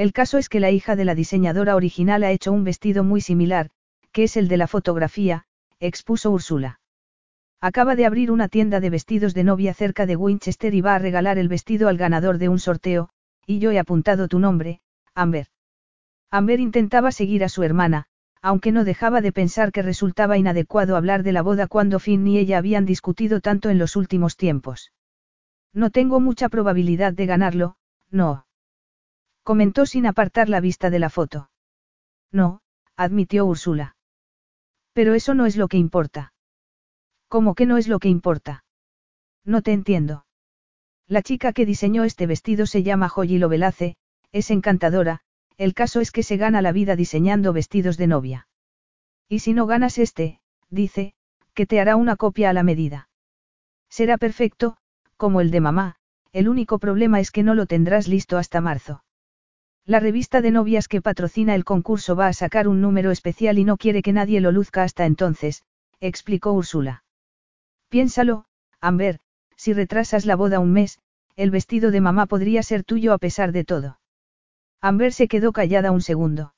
El 0.00 0.14
caso 0.14 0.38
es 0.38 0.48
que 0.48 0.60
la 0.60 0.70
hija 0.70 0.96
de 0.96 1.04
la 1.04 1.14
diseñadora 1.14 1.76
original 1.76 2.24
ha 2.24 2.30
hecho 2.30 2.52
un 2.52 2.64
vestido 2.64 3.04
muy 3.04 3.20
similar, 3.20 3.68
que 4.12 4.22
es 4.22 4.38
el 4.38 4.48
de 4.48 4.56
la 4.56 4.66
fotografía, 4.66 5.44
expuso 5.78 6.30
Úrsula. 6.30 6.80
Acaba 7.60 7.96
de 7.96 8.06
abrir 8.06 8.30
una 8.30 8.48
tienda 8.48 8.80
de 8.80 8.88
vestidos 8.88 9.34
de 9.34 9.44
novia 9.44 9.74
cerca 9.74 10.06
de 10.06 10.16
Winchester 10.16 10.72
y 10.72 10.80
va 10.80 10.94
a 10.94 10.98
regalar 10.98 11.36
el 11.36 11.48
vestido 11.48 11.86
al 11.86 11.98
ganador 11.98 12.38
de 12.38 12.48
un 12.48 12.58
sorteo, 12.58 13.10
y 13.44 13.58
yo 13.58 13.72
he 13.72 13.78
apuntado 13.78 14.26
tu 14.26 14.38
nombre, 14.38 14.80
Amber. 15.14 15.48
Amber 16.30 16.60
intentaba 16.60 17.12
seguir 17.12 17.44
a 17.44 17.50
su 17.50 17.62
hermana, 17.62 18.06
aunque 18.40 18.72
no 18.72 18.84
dejaba 18.84 19.20
de 19.20 19.32
pensar 19.32 19.70
que 19.70 19.82
resultaba 19.82 20.38
inadecuado 20.38 20.96
hablar 20.96 21.24
de 21.24 21.32
la 21.32 21.42
boda 21.42 21.66
cuando 21.66 21.98
Finn 21.98 22.26
y 22.26 22.38
ella 22.38 22.56
habían 22.56 22.86
discutido 22.86 23.42
tanto 23.42 23.68
en 23.68 23.78
los 23.78 23.96
últimos 23.96 24.38
tiempos. 24.38 24.94
No 25.74 25.90
tengo 25.90 26.20
mucha 26.20 26.48
probabilidad 26.48 27.12
de 27.12 27.26
ganarlo, 27.26 27.76
no. 28.10 28.46
Comentó 29.50 29.84
sin 29.84 30.06
apartar 30.06 30.48
la 30.48 30.60
vista 30.60 30.90
de 30.90 31.00
la 31.00 31.10
foto. 31.10 31.50
No, 32.30 32.60
admitió 32.94 33.44
Úrsula. 33.46 33.96
Pero 34.92 35.14
eso 35.14 35.34
no 35.34 35.44
es 35.44 35.56
lo 35.56 35.66
que 35.66 35.76
importa. 35.76 36.32
¿Cómo 37.26 37.56
que 37.56 37.66
no 37.66 37.76
es 37.76 37.88
lo 37.88 37.98
que 37.98 38.08
importa? 38.08 38.64
No 39.44 39.60
te 39.60 39.72
entiendo. 39.72 40.24
La 41.08 41.22
chica 41.22 41.52
que 41.52 41.66
diseñó 41.66 42.04
este 42.04 42.28
vestido 42.28 42.64
se 42.64 42.84
llama 42.84 43.08
Joy 43.08 43.38
Lovelace, 43.38 43.96
es 44.30 44.52
encantadora, 44.52 45.22
el 45.56 45.74
caso 45.74 45.98
es 45.98 46.12
que 46.12 46.22
se 46.22 46.36
gana 46.36 46.62
la 46.62 46.70
vida 46.70 46.94
diseñando 46.94 47.52
vestidos 47.52 47.96
de 47.96 48.06
novia. 48.06 48.48
Y 49.28 49.40
si 49.40 49.52
no 49.52 49.66
ganas 49.66 49.98
este, 49.98 50.38
dice, 50.68 51.14
que 51.54 51.66
te 51.66 51.80
hará 51.80 51.96
una 51.96 52.14
copia 52.14 52.50
a 52.50 52.52
la 52.52 52.62
medida. 52.62 53.08
Será 53.88 54.16
perfecto, 54.16 54.76
como 55.16 55.40
el 55.40 55.50
de 55.50 55.60
mamá, 55.60 55.96
el 56.30 56.48
único 56.48 56.78
problema 56.78 57.18
es 57.18 57.32
que 57.32 57.42
no 57.42 57.56
lo 57.56 57.66
tendrás 57.66 58.06
listo 58.06 58.38
hasta 58.38 58.60
marzo. 58.60 59.02
La 59.90 59.98
revista 59.98 60.40
de 60.40 60.52
novias 60.52 60.86
que 60.86 61.02
patrocina 61.02 61.56
el 61.56 61.64
concurso 61.64 62.14
va 62.14 62.28
a 62.28 62.32
sacar 62.32 62.68
un 62.68 62.80
número 62.80 63.10
especial 63.10 63.58
y 63.58 63.64
no 63.64 63.76
quiere 63.76 64.02
que 64.02 64.12
nadie 64.12 64.40
lo 64.40 64.52
luzca 64.52 64.84
hasta 64.84 65.04
entonces, 65.04 65.64
explicó 65.98 66.52
Úrsula. 66.52 67.02
Piénsalo, 67.88 68.44
Amber, 68.80 69.18
si 69.56 69.72
retrasas 69.72 70.26
la 70.26 70.36
boda 70.36 70.60
un 70.60 70.72
mes, 70.72 71.00
el 71.34 71.50
vestido 71.50 71.90
de 71.90 72.00
mamá 72.00 72.26
podría 72.26 72.62
ser 72.62 72.84
tuyo 72.84 73.12
a 73.12 73.18
pesar 73.18 73.50
de 73.50 73.64
todo. 73.64 73.98
Amber 74.80 75.12
se 75.12 75.26
quedó 75.26 75.50
callada 75.50 75.90
un 75.90 76.02
segundo. 76.02 76.54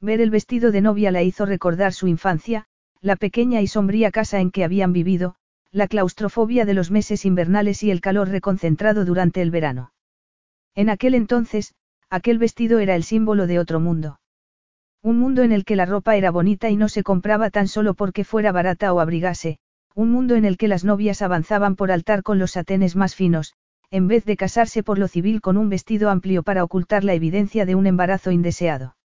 Ver 0.00 0.20
el 0.20 0.30
vestido 0.30 0.70
de 0.70 0.80
novia 0.80 1.10
la 1.10 1.24
hizo 1.24 1.46
recordar 1.46 1.92
su 1.92 2.06
infancia, 2.06 2.66
la 3.00 3.16
pequeña 3.16 3.62
y 3.62 3.66
sombría 3.66 4.12
casa 4.12 4.38
en 4.38 4.52
que 4.52 4.62
habían 4.62 4.92
vivido, 4.92 5.34
la 5.72 5.88
claustrofobia 5.88 6.64
de 6.64 6.74
los 6.74 6.92
meses 6.92 7.24
invernales 7.24 7.82
y 7.82 7.90
el 7.90 8.00
calor 8.00 8.28
reconcentrado 8.28 9.04
durante 9.04 9.42
el 9.42 9.50
verano. 9.50 9.90
En 10.76 10.88
aquel 10.88 11.16
entonces, 11.16 11.74
aquel 12.14 12.38
vestido 12.38 12.78
era 12.78 12.94
el 12.94 13.02
símbolo 13.02 13.48
de 13.48 13.58
otro 13.58 13.80
mundo. 13.80 14.20
Un 15.02 15.18
mundo 15.18 15.42
en 15.42 15.50
el 15.50 15.64
que 15.64 15.74
la 15.74 15.84
ropa 15.84 16.14
era 16.14 16.30
bonita 16.30 16.70
y 16.70 16.76
no 16.76 16.88
se 16.88 17.02
compraba 17.02 17.50
tan 17.50 17.66
solo 17.66 17.94
porque 17.94 18.22
fuera 18.22 18.52
barata 18.52 18.92
o 18.92 19.00
abrigase, 19.00 19.58
un 19.96 20.12
mundo 20.12 20.36
en 20.36 20.44
el 20.44 20.56
que 20.56 20.68
las 20.68 20.84
novias 20.84 21.22
avanzaban 21.22 21.74
por 21.74 21.90
altar 21.90 22.22
con 22.22 22.38
los 22.38 22.52
satenes 22.52 22.94
más 22.94 23.16
finos, 23.16 23.54
en 23.90 24.06
vez 24.06 24.24
de 24.24 24.36
casarse 24.36 24.84
por 24.84 25.00
lo 25.00 25.08
civil 25.08 25.40
con 25.40 25.56
un 25.56 25.68
vestido 25.68 26.08
amplio 26.08 26.44
para 26.44 26.62
ocultar 26.62 27.02
la 27.02 27.14
evidencia 27.14 27.66
de 27.66 27.74
un 27.74 27.88
embarazo 27.88 28.30
indeseado. 28.30 28.96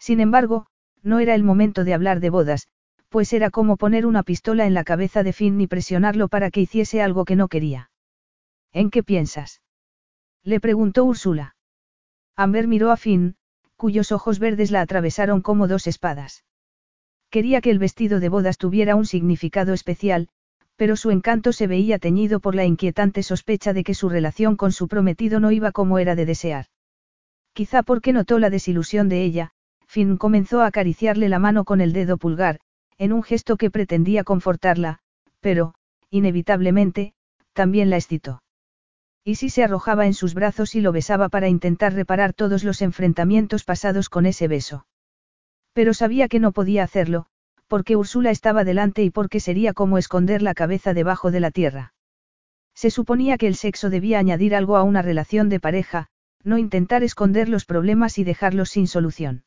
Sin 0.00 0.18
embargo, 0.18 0.66
no 1.04 1.20
era 1.20 1.36
el 1.36 1.44
momento 1.44 1.84
de 1.84 1.94
hablar 1.94 2.18
de 2.18 2.30
bodas, 2.30 2.66
pues 3.10 3.32
era 3.32 3.50
como 3.50 3.76
poner 3.76 4.06
una 4.06 4.24
pistola 4.24 4.66
en 4.66 4.74
la 4.74 4.82
cabeza 4.82 5.22
de 5.22 5.32
Finn 5.32 5.60
y 5.60 5.68
presionarlo 5.68 6.26
para 6.26 6.50
que 6.50 6.62
hiciese 6.62 7.00
algo 7.00 7.24
que 7.24 7.36
no 7.36 7.46
quería. 7.46 7.90
¿En 8.72 8.90
qué 8.90 9.04
piensas? 9.04 9.62
Le 10.42 10.58
preguntó 10.58 11.04
Úrsula. 11.04 11.53
Amber 12.36 12.66
miró 12.68 12.90
a 12.90 12.96
Finn, 12.96 13.36
cuyos 13.76 14.12
ojos 14.12 14.38
verdes 14.38 14.70
la 14.70 14.80
atravesaron 14.80 15.40
como 15.40 15.68
dos 15.68 15.86
espadas. 15.86 16.44
Quería 17.30 17.60
que 17.60 17.70
el 17.70 17.78
vestido 17.78 18.20
de 18.20 18.28
bodas 18.28 18.58
tuviera 18.58 18.96
un 18.96 19.06
significado 19.06 19.72
especial, 19.72 20.28
pero 20.76 20.96
su 20.96 21.10
encanto 21.10 21.52
se 21.52 21.66
veía 21.66 21.98
teñido 21.98 22.40
por 22.40 22.54
la 22.54 22.64
inquietante 22.64 23.22
sospecha 23.22 23.72
de 23.72 23.84
que 23.84 23.94
su 23.94 24.08
relación 24.08 24.56
con 24.56 24.72
su 24.72 24.88
prometido 24.88 25.40
no 25.40 25.50
iba 25.50 25.72
como 25.72 25.98
era 25.98 26.14
de 26.14 26.26
desear. 26.26 26.66
Quizá 27.52 27.82
porque 27.82 28.12
notó 28.12 28.38
la 28.38 28.50
desilusión 28.50 29.08
de 29.08 29.24
ella, 29.24 29.50
Finn 29.86 30.16
comenzó 30.16 30.60
a 30.60 30.66
acariciarle 30.66 31.28
la 31.28 31.38
mano 31.38 31.64
con 31.64 31.80
el 31.80 31.92
dedo 31.92 32.18
pulgar, 32.18 32.60
en 32.98 33.12
un 33.12 33.22
gesto 33.22 33.56
que 33.56 33.70
pretendía 33.70 34.24
confortarla, 34.24 35.00
pero, 35.40 35.74
inevitablemente, 36.10 37.14
también 37.52 37.90
la 37.90 37.96
excitó. 37.96 38.43
Y 39.24 39.36
si 39.36 39.48
se 39.48 39.64
arrojaba 39.64 40.06
en 40.06 40.12
sus 40.12 40.34
brazos 40.34 40.74
y 40.74 40.82
lo 40.82 40.92
besaba 40.92 41.30
para 41.30 41.48
intentar 41.48 41.94
reparar 41.94 42.34
todos 42.34 42.62
los 42.62 42.82
enfrentamientos 42.82 43.64
pasados 43.64 44.10
con 44.10 44.26
ese 44.26 44.48
beso. 44.48 44.86
Pero 45.72 45.94
sabía 45.94 46.28
que 46.28 46.40
no 46.40 46.52
podía 46.52 46.84
hacerlo, 46.84 47.26
porque 47.66 47.96
Úrsula 47.96 48.30
estaba 48.30 48.64
delante 48.64 49.02
y 49.02 49.10
porque 49.10 49.40
sería 49.40 49.72
como 49.72 49.96
esconder 49.96 50.42
la 50.42 50.54
cabeza 50.54 50.92
debajo 50.92 51.30
de 51.30 51.40
la 51.40 51.50
tierra. 51.50 51.94
Se 52.74 52.90
suponía 52.90 53.38
que 53.38 53.46
el 53.46 53.54
sexo 53.54 53.88
debía 53.88 54.18
añadir 54.18 54.54
algo 54.54 54.76
a 54.76 54.82
una 54.82 55.00
relación 55.00 55.48
de 55.48 55.60
pareja, 55.60 56.08
no 56.42 56.58
intentar 56.58 57.02
esconder 57.02 57.48
los 57.48 57.64
problemas 57.64 58.18
y 58.18 58.24
dejarlos 58.24 58.70
sin 58.70 58.86
solución. 58.86 59.44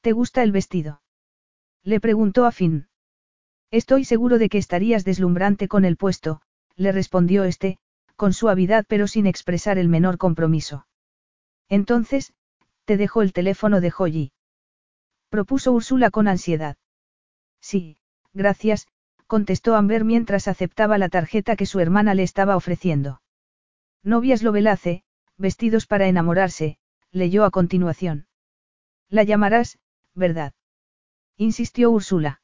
¿Te 0.00 0.12
gusta 0.12 0.42
el 0.42 0.50
vestido? 0.50 1.02
Le 1.84 2.00
preguntó 2.00 2.46
a 2.46 2.52
Finn. 2.52 2.88
Estoy 3.70 4.04
seguro 4.04 4.38
de 4.38 4.48
que 4.48 4.58
estarías 4.58 5.04
deslumbrante 5.04 5.68
con 5.68 5.84
el 5.84 5.96
puesto, 5.96 6.42
le 6.76 6.90
respondió 6.90 7.44
este, 7.44 7.78
con 8.22 8.32
suavidad 8.32 8.84
pero 8.86 9.08
sin 9.08 9.26
expresar 9.26 9.78
el 9.78 9.88
menor 9.88 10.16
compromiso. 10.16 10.86
Entonces, 11.68 12.32
te 12.84 12.96
dejo 12.96 13.20
el 13.20 13.32
teléfono 13.32 13.80
de 13.80 13.90
Joyi. 13.90 14.30
Propuso 15.28 15.72
Úrsula 15.72 16.12
con 16.12 16.28
ansiedad. 16.28 16.76
Sí, 17.60 17.96
gracias, 18.32 18.86
contestó 19.26 19.74
Amber 19.74 20.04
mientras 20.04 20.46
aceptaba 20.46 20.98
la 20.98 21.08
tarjeta 21.08 21.56
que 21.56 21.66
su 21.66 21.80
hermana 21.80 22.14
le 22.14 22.22
estaba 22.22 22.54
ofreciendo. 22.54 23.22
Novias 24.04 24.44
Lovelace, 24.44 25.02
vestidos 25.36 25.88
para 25.88 26.06
enamorarse, 26.06 26.78
leyó 27.10 27.44
a 27.44 27.50
continuación. 27.50 28.28
La 29.08 29.24
llamarás, 29.24 29.80
¿verdad? 30.14 30.52
insistió 31.36 31.90
Úrsula. 31.90 32.40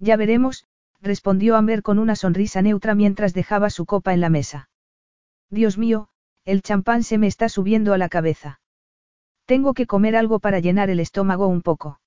Ya 0.00 0.16
veremos, 0.16 0.66
respondió 1.00 1.54
Amber 1.54 1.82
con 1.82 2.00
una 2.00 2.16
sonrisa 2.16 2.62
neutra 2.62 2.96
mientras 2.96 3.32
dejaba 3.32 3.70
su 3.70 3.86
copa 3.86 4.12
en 4.12 4.20
la 4.20 4.28
mesa. 4.28 4.68
Dios 5.50 5.78
mío, 5.78 6.08
el 6.44 6.62
champán 6.62 7.02
se 7.02 7.18
me 7.18 7.26
está 7.26 7.48
subiendo 7.48 7.92
a 7.92 7.98
la 7.98 8.08
cabeza. 8.08 8.60
Tengo 9.46 9.74
que 9.74 9.86
comer 9.86 10.16
algo 10.16 10.40
para 10.40 10.60
llenar 10.60 10.90
el 10.90 11.00
estómago 11.00 11.46
un 11.46 11.62
poco. 11.62 12.00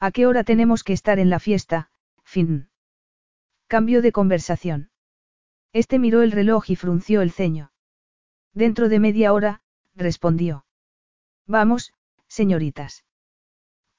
¿A 0.00 0.10
qué 0.10 0.26
hora 0.26 0.44
tenemos 0.44 0.82
que 0.82 0.92
estar 0.92 1.18
en 1.18 1.30
la 1.30 1.38
fiesta, 1.38 1.90
Finn? 2.24 2.68
Cambio 3.66 4.02
de 4.02 4.12
conversación. 4.12 4.90
Este 5.72 5.98
miró 5.98 6.22
el 6.22 6.32
reloj 6.32 6.70
y 6.70 6.76
frunció 6.76 7.22
el 7.22 7.30
ceño. 7.30 7.72
Dentro 8.52 8.88
de 8.88 8.98
media 8.98 9.32
hora, 9.32 9.62
respondió. 9.94 10.64
Vamos, 11.46 11.92
señoritas. 12.26 13.04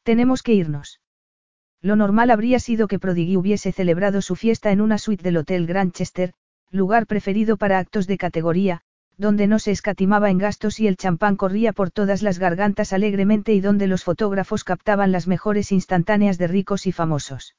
Tenemos 0.03 0.44
que 0.44 0.53
irnos. 0.53 0.99
Lo 1.81 1.95
normal 1.95 2.31
habría 2.31 2.60
sido 2.60 2.88
que 2.88 2.99
Prodigy 2.99 3.38
hubiese 3.38 3.72
celebrado 3.72 4.22
su 4.22 4.35
fiesta 4.35 4.72
en 4.72 4.81
una 4.81 4.98
suite 4.98 5.23
del 5.23 5.38
Hotel 5.38 5.68
Granchester, 5.68 6.34
lugar 6.72 7.07
preferido 7.07 7.57
para 7.57 7.80
actos 7.80 8.07
de 8.07 8.18
categoría, 8.18 8.81
donde 9.18 9.48
no 9.48 9.57
se 9.57 9.72
escatimaba 9.72 10.30
en 10.30 10.38
gastos 10.38 10.80
y 10.80 10.88
el 10.88 10.98
champán 10.98 11.35
corría 11.35 11.73
por 11.73 11.89
todas 11.89 12.22
las 12.22 12.38
gargantas 12.38 12.94
alegremente 12.94 13.53
y 13.53 13.61
donde 13.61 13.88
los 13.88 14.03
fotógrafos 14.03 14.64
captaban 14.64 15.11
las 15.11 15.27
mejores 15.27 15.72
instantáneas 15.72 16.38
de 16.38 16.48
ricos 16.48 16.85
y 16.85 16.91
famosos. 16.91 17.56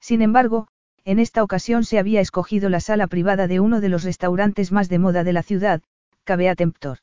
Sin 0.00 0.22
embargo, 0.22 0.68
en 1.04 1.18
esta 1.18 1.42
ocasión 1.42 1.84
se 1.84 1.98
había 1.98 2.20
escogido 2.20 2.70
la 2.70 2.80
sala 2.80 3.06
privada 3.06 3.46
de 3.46 3.60
uno 3.60 3.80
de 3.80 3.88
los 3.88 4.04
restaurantes 4.04 4.72
más 4.72 4.88
de 4.88 4.98
moda 4.98 5.24
de 5.24 5.32
la 5.32 5.42
ciudad, 5.42 5.82
Cabea 6.24 6.54
Temptor. 6.54 6.98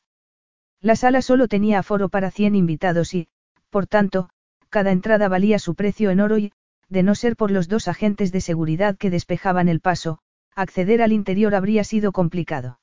La 0.80 0.96
sala 0.96 1.22
solo 1.22 1.48
tenía 1.48 1.80
aforo 1.80 2.08
para 2.08 2.30
100 2.30 2.54
invitados 2.54 3.14
y, 3.14 3.28
por 3.70 3.86
tanto, 3.86 4.30
cada 4.70 4.92
entrada 4.92 5.28
valía 5.28 5.58
su 5.58 5.74
precio 5.74 6.10
en 6.10 6.20
oro 6.20 6.38
y, 6.38 6.52
de 6.88 7.02
no 7.02 7.14
ser 7.14 7.36
por 7.36 7.50
los 7.50 7.68
dos 7.68 7.88
agentes 7.88 8.32
de 8.32 8.40
seguridad 8.40 8.96
que 8.96 9.10
despejaban 9.10 9.68
el 9.68 9.80
paso, 9.80 10.20
acceder 10.60 11.02
al 11.02 11.12
interior 11.12 11.54
habría 11.54 11.84
sido 11.84 12.10
complicado. 12.12 12.80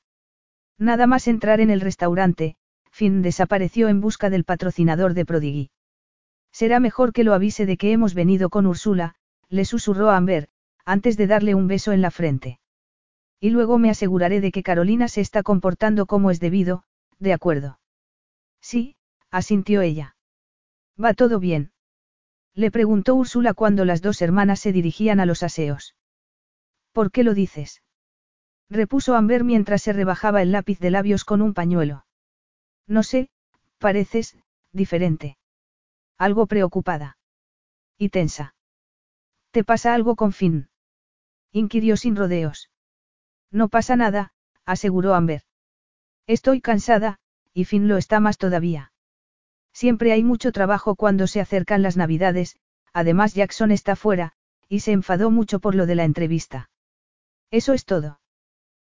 Nada 0.77 1.07
más 1.07 1.27
entrar 1.27 1.60
en 1.60 1.69
el 1.69 1.81
restaurante, 1.81 2.56
Finn 2.91 3.22
desapareció 3.22 3.89
en 3.89 3.99
busca 3.99 4.30
del 4.30 4.45
patrocinador 4.45 5.14
de 5.14 5.26
Prodigy. 5.26 5.72
Será 6.52 6.80
mejor 6.80 7.11
que 7.11 7.26
lo 7.26 7.34
avise 7.34 7.65
de 7.65 7.76
que 7.76 7.91
hemos 7.91 8.14
venido 8.14 8.49
con 8.49 8.65
Úrsula, 8.65 9.15
le 9.49 9.65
susurró 9.65 10.10
Amber, 10.10 10.47
antes 10.85 11.18
de 11.18 11.27
darle 11.27 11.53
un 11.53 11.68
beso 11.68 11.91
en 11.91 12.02
la 12.02 12.11
frente. 12.11 12.60
Y 13.41 13.49
luego 13.49 13.77
me 13.77 13.89
aseguraré 13.89 14.39
de 14.39 14.53
que 14.53 14.64
Carolina 14.64 15.10
se 15.10 15.19
está 15.19 15.43
comportando 15.43 16.06
como 16.06 16.31
es 16.31 16.39
debido, 16.39 16.84
de 17.19 17.34
acuerdo. 17.34 17.80
Sí, 18.61 18.95
asintió 19.31 19.81
ella. 19.81 20.15
¿Va 21.02 21.14
todo 21.14 21.39
bien? 21.39 21.72
Le 22.53 22.72
preguntó 22.72 23.15
Úrsula 23.15 23.53
cuando 23.53 23.84
las 23.84 24.02
dos 24.02 24.22
hermanas 24.22 24.61
se 24.61 24.72
dirigían 24.72 25.19
a 25.19 25.26
los 25.26 25.43
aseos. 25.43 25.95
¿Por 26.95 27.11
qué 27.11 27.26
lo 27.26 27.34
dices? 27.34 27.84
repuso 28.69 29.15
Amber 29.15 29.43
mientras 29.43 29.81
se 29.81 29.91
rebajaba 29.91 30.41
el 30.41 30.53
lápiz 30.53 30.80
de 30.80 30.91
labios 30.91 31.26
con 31.26 31.41
un 31.41 31.53
pañuelo. 31.53 32.05
No 32.88 33.03
sé, 33.03 33.30
pareces, 33.80 34.38
diferente. 34.72 35.38
Algo 36.17 36.47
preocupada. 36.47 37.17
Y 37.97 38.07
tensa. 38.11 38.55
¿Te 39.51 39.65
pasa 39.65 39.93
algo 39.93 40.15
con 40.15 40.31
Finn? 40.31 40.69
inquirió 41.51 41.97
sin 41.97 42.15
rodeos. 42.15 42.72
No 43.51 43.67
pasa 43.67 43.97
nada, 43.97 44.31
aseguró 44.63 45.15
Amber. 45.15 45.41
Estoy 46.27 46.61
cansada, 46.61 47.19
y 47.53 47.65
Finn 47.65 47.89
lo 47.89 47.97
está 47.97 48.22
más 48.22 48.38
todavía. 48.38 48.93
Siempre 49.73 50.13
hay 50.13 50.23
mucho 50.23 50.53
trabajo 50.53 50.95
cuando 50.95 51.27
se 51.27 51.41
acercan 51.41 51.81
las 51.81 51.97
navidades, 51.97 52.55
además 52.93 53.34
Jackson 53.34 53.72
está 53.72 53.97
fuera, 53.97 54.31
y 54.69 54.80
se 54.80 54.93
enfadó 54.93 55.30
mucho 55.30 55.59
por 55.59 55.76
lo 55.76 55.88
de 55.88 55.95
la 55.95 56.05
entrevista. 56.05 56.69
Eso 57.51 57.73
es 57.73 57.85
todo. 57.85 58.19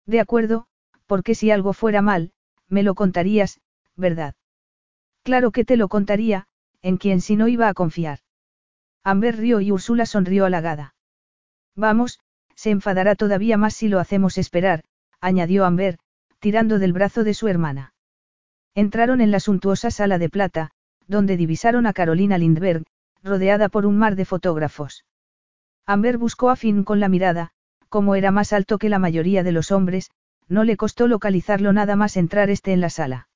De 0.05 0.19
acuerdo, 0.19 0.67
porque 1.05 1.35
si 1.35 1.51
algo 1.51 1.73
fuera 1.73 2.01
mal, 2.01 2.31
me 2.67 2.83
lo 2.83 2.95
contarías, 2.95 3.59
¿verdad? 3.95 4.35
Claro 5.23 5.51
que 5.51 5.65
te 5.65 5.77
lo 5.77 5.87
contaría, 5.87 6.47
en 6.81 6.97
quien 6.97 7.21
si 7.21 7.35
no 7.35 7.47
iba 7.47 7.67
a 7.67 7.73
confiar. 7.73 8.19
Amber 9.03 9.37
rió 9.37 9.61
y 9.61 9.71
Úrsula 9.71 10.05
sonrió 10.05 10.45
halagada. 10.45 10.95
Vamos, 11.75 12.19
se 12.55 12.71
enfadará 12.71 13.15
todavía 13.15 13.57
más 13.57 13.73
si 13.73 13.87
lo 13.87 13.99
hacemos 13.99 14.37
esperar, 14.37 14.83
añadió 15.21 15.65
Amber, 15.65 15.97
tirando 16.39 16.79
del 16.79 16.93
brazo 16.93 17.23
de 17.23 17.33
su 17.33 17.47
hermana. 17.47 17.93
Entraron 18.75 19.21
en 19.21 19.31
la 19.31 19.39
suntuosa 19.39 19.91
sala 19.91 20.17
de 20.17 20.29
plata, 20.29 20.71
donde 21.07 21.37
divisaron 21.37 21.85
a 21.85 21.93
Carolina 21.93 22.37
Lindberg, 22.37 22.83
rodeada 23.23 23.69
por 23.69 23.85
un 23.85 23.97
mar 23.97 24.15
de 24.15 24.25
fotógrafos. 24.25 25.05
Amber 25.85 26.17
buscó 26.17 26.49
a 26.49 26.55
Finn 26.55 26.83
con 26.83 26.99
la 26.99 27.09
mirada, 27.09 27.51
como 27.89 28.15
era 28.15 28.31
más 28.31 28.53
alto 28.53 28.77
que 28.77 28.89
la 28.89 28.99
mayoría 28.99 29.43
de 29.43 29.51
los 29.51 29.71
hombres, 29.71 30.11
no 30.47 30.63
le 30.63 30.77
costó 30.77 31.07
localizarlo 31.07 31.73
nada 31.73 31.95
más 31.95 32.17
entrar 32.17 32.49
este 32.49 32.71
en 32.71 32.81
la 32.81 32.89
sala. 32.89 33.27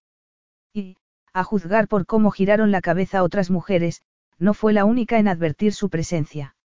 Y, 0.74 0.98
a 1.34 1.44
juzgar 1.44 1.88
por 1.88 2.06
cómo 2.06 2.32
giraron 2.32 2.72
la 2.72 2.82
cabeza 2.82 3.24
otras 3.24 3.50
mujeres, 3.50 4.02
no 4.40 4.54
fue 4.54 4.74
la 4.74 4.86
única 4.86 5.20
en 5.20 5.28
advertir 5.28 5.74
su 5.74 5.90
presencia. 5.90 6.56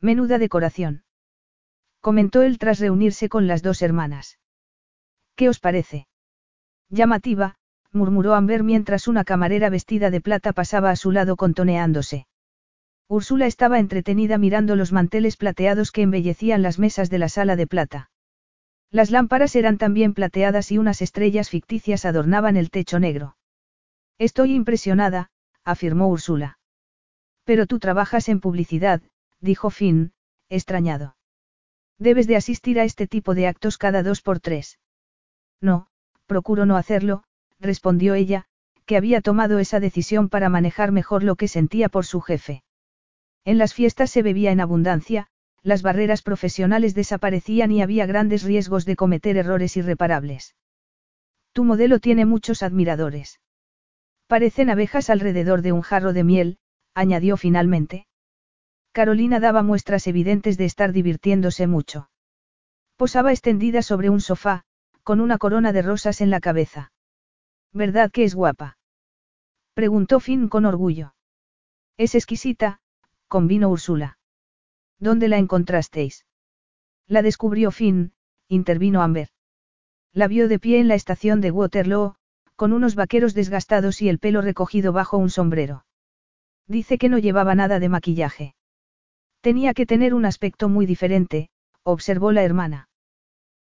Menuda 0.00 0.38
decoración. 0.38 1.04
Comentó 2.00 2.42
él 2.42 2.58
tras 2.58 2.78
reunirse 2.78 3.28
con 3.28 3.46
las 3.46 3.62
dos 3.62 3.82
hermanas. 3.82 4.38
¿Qué 5.34 5.48
os 5.48 5.58
parece? 5.58 6.06
Llamativa, 6.88 7.56
murmuró 7.92 8.34
Amber 8.34 8.62
mientras 8.62 9.08
una 9.08 9.24
camarera 9.24 9.70
vestida 9.70 10.10
de 10.10 10.20
plata 10.20 10.52
pasaba 10.52 10.90
a 10.90 10.96
su 10.96 11.10
lado 11.10 11.36
contoneándose. 11.36 12.26
Úrsula 13.08 13.46
estaba 13.46 13.78
entretenida 13.78 14.36
mirando 14.36 14.74
los 14.74 14.92
manteles 14.92 15.36
plateados 15.36 15.92
que 15.92 16.02
embellecían 16.02 16.62
las 16.62 16.78
mesas 16.78 17.08
de 17.08 17.18
la 17.18 17.28
sala 17.28 17.54
de 17.54 17.66
plata. 17.68 18.10
Las 18.90 19.10
lámparas 19.10 19.54
eran 19.54 19.78
también 19.78 20.12
plateadas 20.12 20.72
y 20.72 20.78
unas 20.78 21.02
estrellas 21.02 21.50
ficticias 21.50 22.04
adornaban 22.04 22.56
el 22.56 22.70
techo 22.70 22.98
negro. 22.98 23.36
Estoy 24.18 24.54
impresionada, 24.54 25.30
afirmó 25.64 26.08
Úrsula. 26.08 26.58
Pero 27.44 27.66
tú 27.66 27.78
trabajas 27.78 28.28
en 28.28 28.40
publicidad, 28.40 29.02
dijo 29.40 29.70
Finn, 29.70 30.12
extrañado. 30.48 31.16
Debes 31.98 32.26
de 32.26 32.36
asistir 32.36 32.80
a 32.80 32.84
este 32.84 33.06
tipo 33.06 33.34
de 33.34 33.46
actos 33.46 33.78
cada 33.78 34.02
dos 34.02 34.20
por 34.20 34.40
tres. 34.40 34.78
No, 35.60 35.88
procuro 36.26 36.66
no 36.66 36.76
hacerlo, 36.76 37.22
respondió 37.60 38.14
ella, 38.14 38.46
que 38.84 38.96
había 38.96 39.20
tomado 39.20 39.58
esa 39.60 39.80
decisión 39.80 40.28
para 40.28 40.48
manejar 40.48 40.90
mejor 40.90 41.22
lo 41.22 41.36
que 41.36 41.48
sentía 41.48 41.88
por 41.88 42.04
su 42.04 42.20
jefe. 42.20 42.62
En 43.46 43.58
las 43.58 43.74
fiestas 43.74 44.10
se 44.10 44.22
bebía 44.22 44.50
en 44.50 44.60
abundancia, 44.60 45.28
las 45.62 45.80
barreras 45.80 46.22
profesionales 46.22 46.96
desaparecían 46.96 47.70
y 47.70 47.80
había 47.80 48.04
grandes 48.04 48.42
riesgos 48.42 48.84
de 48.84 48.96
cometer 48.96 49.36
errores 49.36 49.76
irreparables. 49.76 50.56
Tu 51.52 51.62
modelo 51.62 52.00
tiene 52.00 52.26
muchos 52.26 52.64
admiradores. 52.64 53.40
Parecen 54.26 54.68
abejas 54.68 55.10
alrededor 55.10 55.62
de 55.62 55.70
un 55.70 55.82
jarro 55.82 56.12
de 56.12 56.24
miel, 56.24 56.58
añadió 56.92 57.36
finalmente. 57.36 58.08
Carolina 58.90 59.38
daba 59.38 59.62
muestras 59.62 60.08
evidentes 60.08 60.58
de 60.58 60.64
estar 60.64 60.90
divirtiéndose 60.92 61.68
mucho. 61.68 62.10
Posaba 62.96 63.30
extendida 63.30 63.82
sobre 63.82 64.10
un 64.10 64.20
sofá, 64.20 64.64
con 65.04 65.20
una 65.20 65.38
corona 65.38 65.72
de 65.72 65.82
rosas 65.82 66.20
en 66.20 66.30
la 66.30 66.40
cabeza. 66.40 66.90
¿Verdad 67.72 68.10
que 68.10 68.24
es 68.24 68.34
guapa? 68.34 68.76
Preguntó 69.72 70.18
Finn 70.18 70.48
con 70.48 70.64
orgullo. 70.64 71.14
Es 71.96 72.16
exquisita, 72.16 72.80
convino 73.28 73.68
Úrsula. 73.68 74.18
¿Dónde 74.98 75.28
la 75.28 75.38
encontrasteis? 75.38 76.26
La 77.06 77.22
descubrió 77.22 77.70
Finn, 77.70 78.12
intervino 78.48 79.02
Amber. 79.02 79.28
La 80.12 80.28
vio 80.28 80.48
de 80.48 80.58
pie 80.58 80.80
en 80.80 80.88
la 80.88 80.94
estación 80.94 81.40
de 81.40 81.50
Waterloo, 81.50 82.16
con 82.56 82.72
unos 82.72 82.94
vaqueros 82.94 83.34
desgastados 83.34 84.00
y 84.00 84.08
el 84.08 84.18
pelo 84.18 84.40
recogido 84.40 84.92
bajo 84.92 85.18
un 85.18 85.30
sombrero. 85.30 85.84
Dice 86.66 86.98
que 86.98 87.08
no 87.08 87.18
llevaba 87.18 87.54
nada 87.54 87.78
de 87.78 87.88
maquillaje. 87.88 88.54
Tenía 89.40 89.74
que 89.74 89.86
tener 89.86 90.14
un 90.14 90.24
aspecto 90.24 90.68
muy 90.68 90.86
diferente, 90.86 91.50
observó 91.82 92.32
la 92.32 92.42
hermana. 92.42 92.88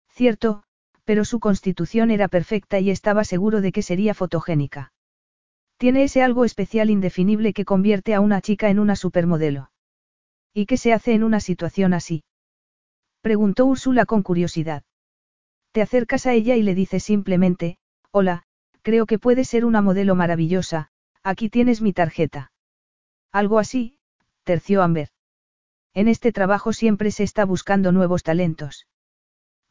Cierto, 0.10 0.64
pero 1.04 1.26
su 1.26 1.40
constitución 1.40 2.10
era 2.10 2.28
perfecta 2.28 2.80
y 2.80 2.90
estaba 2.90 3.24
seguro 3.24 3.62
de 3.62 3.72
que 3.72 3.84
sería 3.84 4.14
fotogénica. 4.14 4.94
Tiene 5.86 6.06
ese 6.06 6.24
algo 6.24 6.46
especial 6.46 6.90
indefinible 6.90 7.54
que 7.54 7.64
convierte 7.64 8.16
a 8.16 8.20
una 8.20 8.42
chica 8.42 8.72
en 8.72 8.80
una 8.80 8.96
supermodelo. 8.96 9.70
¿Y 10.52 10.66
qué 10.66 10.78
se 10.78 10.94
hace 10.94 11.14
en 11.14 11.24
una 11.24 11.40
situación 11.40 11.94
así? 11.94 12.24
Preguntó 13.22 13.68
Úrsula 13.68 14.08
con 14.08 14.24
curiosidad. 14.24 14.82
Te 15.74 15.84
acercas 15.84 16.26
a 16.26 16.34
ella 16.34 16.56
y 16.56 16.64
le 16.64 16.74
dices 16.74 17.04
simplemente, 17.04 17.78
hola, 18.10 18.46
creo 18.82 19.06
que 19.06 19.20
puedes 19.20 19.48
ser 19.48 19.64
una 19.64 19.84
modelo 19.84 20.16
maravillosa, 20.16 20.90
aquí 21.22 21.52
tienes 21.52 21.84
mi 21.84 21.94
tarjeta. 21.94 22.52
Algo 23.32 23.60
así, 23.60 24.00
terció 24.44 24.82
Amber. 24.82 25.10
En 25.94 26.08
este 26.08 26.32
trabajo 26.32 26.74
siempre 26.74 27.12
se 27.12 27.22
está 27.22 27.46
buscando 27.46 27.92
nuevos 27.92 28.24
talentos. 28.24 28.88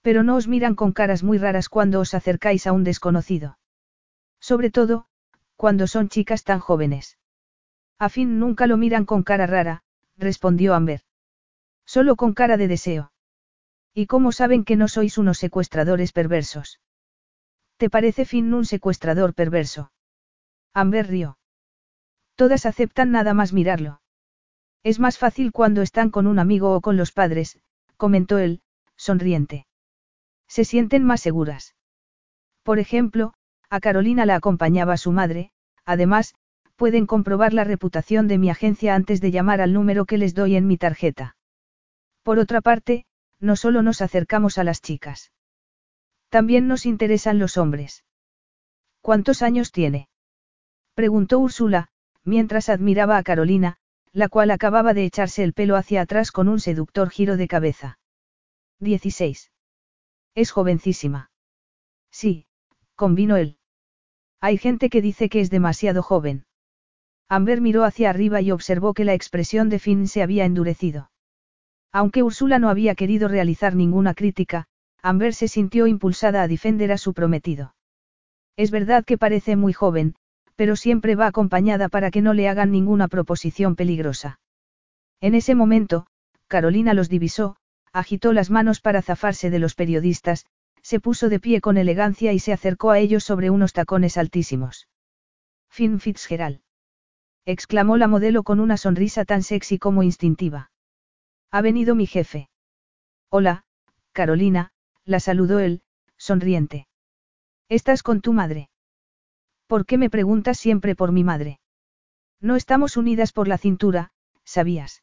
Pero 0.00 0.22
no 0.22 0.36
os 0.36 0.46
miran 0.46 0.76
con 0.76 0.92
caras 0.92 1.24
muy 1.24 1.38
raras 1.38 1.68
cuando 1.68 1.98
os 1.98 2.14
acercáis 2.14 2.68
a 2.68 2.72
un 2.72 2.84
desconocido. 2.84 3.58
Sobre 4.38 4.70
todo, 4.70 5.08
cuando 5.64 5.86
son 5.86 6.10
chicas 6.10 6.44
tan 6.44 6.60
jóvenes. 6.60 7.16
A 7.98 8.10
fin 8.10 8.38
nunca 8.38 8.66
lo 8.66 8.76
miran 8.76 9.06
con 9.06 9.22
cara 9.22 9.46
rara, 9.46 9.82
respondió 10.18 10.74
Amber. 10.74 11.00
Solo 11.86 12.16
con 12.16 12.34
cara 12.34 12.58
de 12.58 12.68
deseo. 12.68 13.12
¿Y 13.94 14.04
cómo 14.04 14.30
saben 14.30 14.66
que 14.66 14.76
no 14.76 14.88
sois 14.88 15.16
unos 15.16 15.38
secuestradores 15.38 16.12
perversos? 16.12 16.82
¿Te 17.78 17.88
parece 17.88 18.26
Finn 18.26 18.52
un 18.52 18.66
secuestrador 18.66 19.32
perverso? 19.32 19.90
Amber 20.74 21.06
rió. 21.06 21.38
Todas 22.34 22.66
aceptan 22.66 23.10
nada 23.10 23.32
más 23.32 23.54
mirarlo. 23.54 24.02
Es 24.82 25.00
más 25.00 25.16
fácil 25.16 25.50
cuando 25.50 25.80
están 25.80 26.10
con 26.10 26.26
un 26.26 26.38
amigo 26.38 26.74
o 26.74 26.82
con 26.82 26.98
los 26.98 27.10
padres, 27.10 27.58
comentó 27.96 28.36
él, 28.36 28.60
sonriente. 28.96 29.66
Se 30.46 30.66
sienten 30.66 31.04
más 31.04 31.22
seguras. 31.22 31.74
Por 32.64 32.78
ejemplo, 32.78 33.32
a 33.70 33.80
Carolina 33.80 34.26
la 34.26 34.34
acompañaba 34.34 34.98
su 34.98 35.10
madre, 35.10 35.52
además, 35.84 36.34
pueden 36.76 37.06
comprobar 37.06 37.52
la 37.52 37.64
reputación 37.64 38.28
de 38.28 38.38
mi 38.38 38.50
agencia 38.50 38.94
antes 38.94 39.20
de 39.20 39.30
llamar 39.30 39.60
al 39.60 39.72
número 39.72 40.04
que 40.06 40.18
les 40.18 40.34
doy 40.34 40.56
en 40.56 40.66
mi 40.66 40.76
tarjeta. 40.76 41.36
Por 42.22 42.38
otra 42.38 42.60
parte, 42.60 43.06
no 43.38 43.56
solo 43.56 43.82
nos 43.82 44.00
acercamos 44.00 44.58
a 44.58 44.64
las 44.64 44.80
chicas. 44.80 45.30
También 46.30 46.66
nos 46.66 46.86
interesan 46.86 47.38
los 47.38 47.56
hombres. 47.56 48.04
¿Cuántos 49.00 49.42
años 49.42 49.70
tiene? 49.70 50.08
Preguntó 50.94 51.38
Úrsula, 51.38 51.88
mientras 52.24 52.68
admiraba 52.68 53.18
a 53.18 53.22
Carolina, 53.22 53.76
la 54.12 54.28
cual 54.28 54.50
acababa 54.50 54.94
de 54.94 55.04
echarse 55.04 55.42
el 55.44 55.52
pelo 55.52 55.76
hacia 55.76 56.02
atrás 56.02 56.32
con 56.32 56.48
un 56.48 56.60
seductor 56.60 57.10
giro 57.10 57.36
de 57.36 57.48
cabeza. 57.48 57.98
16. 58.80 59.52
Es 60.34 60.50
jovencísima. 60.50 61.30
Sí, 62.10 62.46
convino 62.96 63.36
él. 63.36 63.58
Hay 64.44 64.58
gente 64.58 64.90
que 64.90 65.00
dice 65.00 65.30
que 65.30 65.40
es 65.40 65.48
demasiado 65.48 66.02
joven. 66.02 66.44
Amber 67.30 67.62
miró 67.62 67.82
hacia 67.82 68.10
arriba 68.10 68.42
y 68.42 68.50
observó 68.50 68.92
que 68.92 69.06
la 69.06 69.14
expresión 69.14 69.70
de 69.70 69.78
Finn 69.78 70.06
se 70.06 70.22
había 70.22 70.44
endurecido. 70.44 71.10
Aunque 71.92 72.22
Úrsula 72.22 72.58
no 72.58 72.68
había 72.68 72.94
querido 72.94 73.26
realizar 73.26 73.74
ninguna 73.74 74.12
crítica, 74.12 74.66
Amber 75.00 75.32
se 75.32 75.48
sintió 75.48 75.86
impulsada 75.86 76.42
a 76.42 76.46
defender 76.46 76.92
a 76.92 76.98
su 76.98 77.14
prometido. 77.14 77.74
Es 78.54 78.70
verdad 78.70 79.06
que 79.06 79.16
parece 79.16 79.56
muy 79.56 79.72
joven, 79.72 80.14
pero 80.56 80.76
siempre 80.76 81.14
va 81.14 81.28
acompañada 81.28 81.88
para 81.88 82.10
que 82.10 82.20
no 82.20 82.34
le 82.34 82.46
hagan 82.46 82.70
ninguna 82.70 83.08
proposición 83.08 83.76
peligrosa. 83.76 84.40
En 85.22 85.34
ese 85.34 85.54
momento, 85.54 86.06
Carolina 86.48 86.92
los 86.92 87.08
divisó, 87.08 87.56
agitó 87.94 88.34
las 88.34 88.50
manos 88.50 88.82
para 88.82 89.00
zafarse 89.00 89.48
de 89.48 89.58
los 89.58 89.74
periodistas, 89.74 90.44
se 90.84 91.00
puso 91.00 91.30
de 91.30 91.40
pie 91.40 91.62
con 91.62 91.78
elegancia 91.78 92.34
y 92.34 92.38
se 92.38 92.52
acercó 92.52 92.90
a 92.90 92.98
ellos 92.98 93.24
sobre 93.24 93.48
unos 93.48 93.72
tacones 93.72 94.18
altísimos. 94.18 94.86
Finn 95.70 95.98
Fitzgerald. 95.98 96.60
exclamó 97.46 97.96
la 97.96 98.06
modelo 98.06 98.42
con 98.42 98.60
una 98.60 98.76
sonrisa 98.76 99.24
tan 99.24 99.42
sexy 99.42 99.78
como 99.78 100.02
instintiva. 100.02 100.70
Ha 101.50 101.62
venido 101.62 101.94
mi 101.94 102.06
jefe. 102.06 102.50
Hola, 103.30 103.64
Carolina, 104.12 104.72
la 105.06 105.20
saludó 105.20 105.58
él, 105.58 105.82
sonriente. 106.18 106.86
¿Estás 107.70 108.02
con 108.02 108.20
tu 108.20 108.34
madre? 108.34 108.68
¿Por 109.66 109.86
qué 109.86 109.96
me 109.96 110.10
preguntas 110.10 110.58
siempre 110.58 110.94
por 110.94 111.12
mi 111.12 111.24
madre? 111.24 111.60
No 112.40 112.56
estamos 112.56 112.98
unidas 112.98 113.32
por 113.32 113.48
la 113.48 113.56
cintura, 113.56 114.12
¿sabías? 114.44 115.02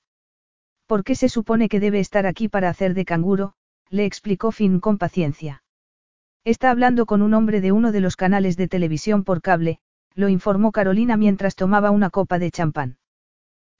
¿Por 0.86 1.04
qué 1.04 1.16
se 1.16 1.28
supone 1.28 1.70
que 1.70 1.80
debe 1.80 2.00
estar 2.00 2.28
aquí 2.28 2.50
para 2.50 2.70
hacer 2.70 2.94
de 2.94 3.04
canguro? 3.04 3.56
le 3.90 4.06
explicó 4.06 4.52
Finn 4.52 4.80
con 4.80 5.00
paciencia. 5.00 5.64
Está 6.44 6.72
hablando 6.72 7.06
con 7.06 7.22
un 7.22 7.34
hombre 7.34 7.62
de 7.62 7.72
uno 7.72 7.92
de 7.92 8.02
los 8.02 8.16
canales 8.16 8.58
de 8.58 8.68
televisión 8.68 9.24
por 9.24 9.42
cable, 9.42 9.80
lo 10.16 10.28
informó 10.28 10.72
Carolina 10.72 11.16
mientras 11.16 11.56
tomaba 11.56 11.92
una 11.92 12.10
copa 12.10 12.40
de 12.40 12.52
champán. 12.52 12.98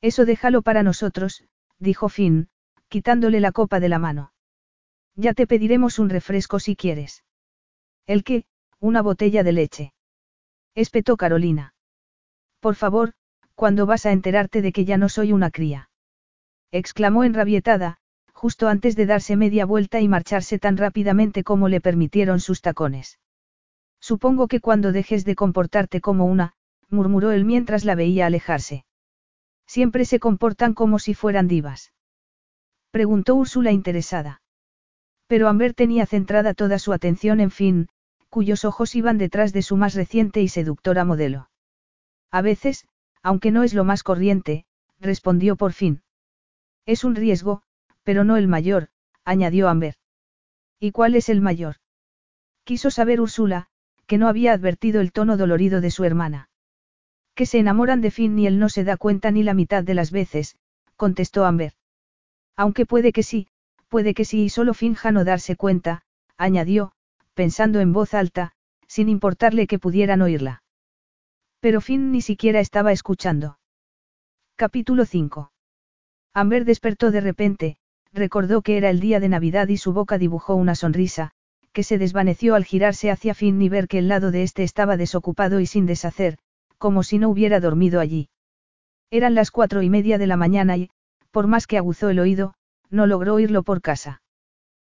Eso 0.02 0.26
déjalo 0.26 0.62
para 0.62 0.84
nosotros, 0.84 1.44
dijo 1.80 2.08
Finn, 2.08 2.50
quitándole 2.88 3.40
la 3.40 3.52
copa 3.52 3.80
de 3.80 3.90
la 3.90 4.00
mano. 4.00 4.34
Ya 5.16 5.34
te 5.34 5.48
pediremos 5.48 6.00
un 6.00 6.10
refresco 6.10 6.60
si 6.60 6.76
quieres. 6.76 7.24
¿El 8.06 8.24
qué? 8.24 8.46
Una 8.80 9.02
botella 9.02 9.44
de 9.44 9.52
leche. 9.52 9.94
Espetó 10.76 11.18
Carolina. 11.18 11.74
Por 12.60 12.76
favor, 12.76 13.14
¿cuándo 13.56 13.86
vas 13.86 14.06
a 14.06 14.12
enterarte 14.12 14.62
de 14.62 14.72
que 14.72 14.86
ya 14.86 14.98
no 14.98 15.10
soy 15.10 15.34
una 15.34 15.52
cría? 15.52 15.90
exclamó 16.72 17.24
enrabietada, 17.24 18.01
justo 18.42 18.68
antes 18.68 18.96
de 18.96 19.06
darse 19.06 19.36
media 19.36 19.68
vuelta 19.68 20.02
y 20.02 20.08
marcharse 20.08 20.58
tan 20.58 20.76
rápidamente 20.76 21.44
como 21.44 21.70
le 21.70 21.80
permitieron 21.80 22.40
sus 22.40 22.62
tacones. 22.62 23.20
Supongo 24.00 24.48
que 24.48 24.60
cuando 24.60 24.92
dejes 24.92 25.26
de 25.26 25.36
comportarte 25.36 26.02
como 26.02 26.26
una, 26.26 26.54
murmuró 26.90 27.30
él 27.30 27.46
mientras 27.46 27.86
la 27.86 27.94
veía 27.94 28.26
alejarse. 28.26 28.84
Siempre 29.68 30.06
se 30.06 30.20
comportan 30.20 30.74
como 30.74 30.98
si 30.98 31.14
fueran 31.14 31.48
divas. 31.48 31.94
Preguntó 32.90 33.36
Úrsula 33.36 33.72
interesada. 33.74 34.42
Pero 35.28 35.48
Amber 35.48 35.76
tenía 35.76 36.08
centrada 36.08 36.56
toda 36.56 36.80
su 36.80 36.94
atención 36.94 37.42
en 37.42 37.52
Finn, 37.52 37.90
cuyos 38.30 38.66
ojos 38.66 38.96
iban 38.96 39.20
detrás 39.20 39.54
de 39.54 39.62
su 39.62 39.78
más 39.78 39.94
reciente 39.94 40.42
y 40.42 40.48
seductora 40.48 41.06
modelo. 41.06 41.52
A 42.32 42.42
veces, 42.42 42.88
aunque 43.22 43.52
no 43.52 43.62
es 43.62 43.76
lo 43.76 43.84
más 43.84 44.02
corriente, 44.02 44.66
respondió 45.00 45.56
por 45.58 45.74
fin. 45.74 46.02
Es 46.88 47.04
un 47.04 47.14
riesgo, 47.14 47.62
pero 48.04 48.24
no 48.24 48.38
el 48.38 48.48
mayor, 48.48 48.90
añadió 49.24 49.70
Amber. 49.70 49.96
¿Y 50.80 50.92
cuál 50.92 51.16
es 51.16 51.30
el 51.30 51.42
mayor? 51.42 51.76
Quiso 52.64 52.92
saber 52.92 53.22
Úrsula, 53.22 53.68
que 54.08 54.18
no 54.18 54.28
había 54.28 54.54
advertido 54.54 55.02
el 55.02 55.12
tono 55.12 55.38
dolorido 55.38 55.82
de 55.82 55.92
su 55.92 56.04
hermana. 56.04 56.50
Que 57.36 57.46
se 57.46 57.60
enamoran 57.60 58.02
de 58.02 58.12
Finn 58.12 58.38
y 58.38 58.48
él 58.48 58.60
no 58.60 58.70
se 58.70 58.84
da 58.84 58.98
cuenta 58.98 59.32
ni 59.32 59.44
la 59.44 59.54
mitad 59.54 59.84
de 59.84 59.94
las 59.94 60.12
veces, 60.12 60.58
contestó 60.96 61.46
Amber. 61.46 61.74
Aunque 62.56 62.86
puede 62.86 63.12
que 63.12 63.24
sí, 63.24 63.48
puede 63.88 64.14
que 64.14 64.26
sí 64.26 64.44
y 64.44 64.50
solo 64.50 64.74
finja 64.74 65.12
no 65.12 65.24
darse 65.24 65.56
cuenta, 65.56 66.04
añadió, 66.38 66.92
pensando 67.34 67.80
en 67.80 67.94
voz 67.94 68.14
alta, 68.14 68.54
sin 68.88 69.10
importarle 69.10 69.68
que 69.68 69.80
pudieran 69.80 70.22
oírla. 70.22 70.64
Pero 71.60 71.80
Finn 71.80 72.12
ni 72.12 72.22
siquiera 72.22 72.60
estaba 72.60 72.92
escuchando. 72.92 73.60
Capítulo 74.56 75.06
5. 75.06 75.52
Amber 76.34 76.66
despertó 76.66 77.12
de 77.12 77.22
repente, 77.22 77.78
recordó 78.14 78.62
que 78.62 78.78
era 78.78 78.90
el 78.90 79.00
día 79.00 79.20
de 79.20 79.30
Navidad 79.30 79.68
y 79.68 79.78
su 79.78 79.94
boca 79.94 80.18
dibujó 80.18 80.56
una 80.56 80.76
sonrisa, 80.76 81.32
que 81.72 81.84
se 81.84 81.98
desvaneció 81.98 82.56
al 82.56 82.66
girarse 82.66 83.10
hacia 83.12 83.34
Finn 83.34 83.62
y 83.62 83.70
ver 83.70 83.88
que 83.88 84.00
el 84.00 84.08
lado 84.08 84.32
de 84.32 84.44
este 84.44 84.64
estaba 84.64 84.98
desocupado 84.98 85.60
y 85.60 85.66
sin 85.66 85.86
deshacer, 85.86 86.38
como 86.78 87.04
si 87.04 87.18
no 87.18 87.30
hubiera 87.30 87.60
dormido 87.60 88.00
allí. 88.00 88.30
Eran 89.10 89.36
las 89.36 89.52
cuatro 89.52 89.82
y 89.82 89.90
media 89.90 90.18
de 90.18 90.28
la 90.28 90.38
mañana 90.38 90.78
y, 90.78 90.90
por 91.32 91.48
más 91.48 91.68
que 91.68 91.78
aguzó 91.78 92.10
el 92.10 92.20
oído, 92.20 92.54
no 92.90 93.08
logró 93.08 93.36
oírlo 93.36 93.64
por 93.64 93.82
casa. 93.82 94.22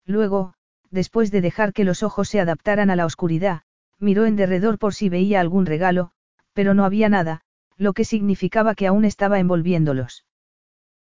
Luego, 0.05 0.55
después 0.91 1.31
de 1.31 1.41
dejar 1.41 1.73
que 1.73 1.85
los 1.85 2.03
ojos 2.03 2.29
se 2.29 2.41
adaptaran 2.41 2.91
a 2.91 2.97
la 2.97 3.07
oscuridad, 3.07 3.63
miró 3.99 4.27
en 4.27 4.37
derredor 4.37 4.79
por 4.79 4.95
si 4.95 5.09
veía 5.09 5.41
algún 5.41 5.67
regalo, 5.67 6.11
pero 6.53 6.75
no 6.75 6.85
había 6.85 7.09
nada, 7.09 7.43
lo 7.77 7.93
que 7.93 8.05
significaba 8.05 8.75
que 8.75 8.87
aún 8.87 9.05
estaba 9.05 9.39
envolviéndolos. 9.39 10.25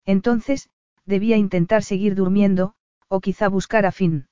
Entonces, 0.05 0.69
debía 1.05 1.37
intentar 1.37 1.83
seguir 1.83 2.15
durmiendo, 2.15 2.73
o 3.07 3.19
quizá 3.19 3.47
buscar 3.47 3.85
a 3.85 3.91
Finn. 3.91 4.27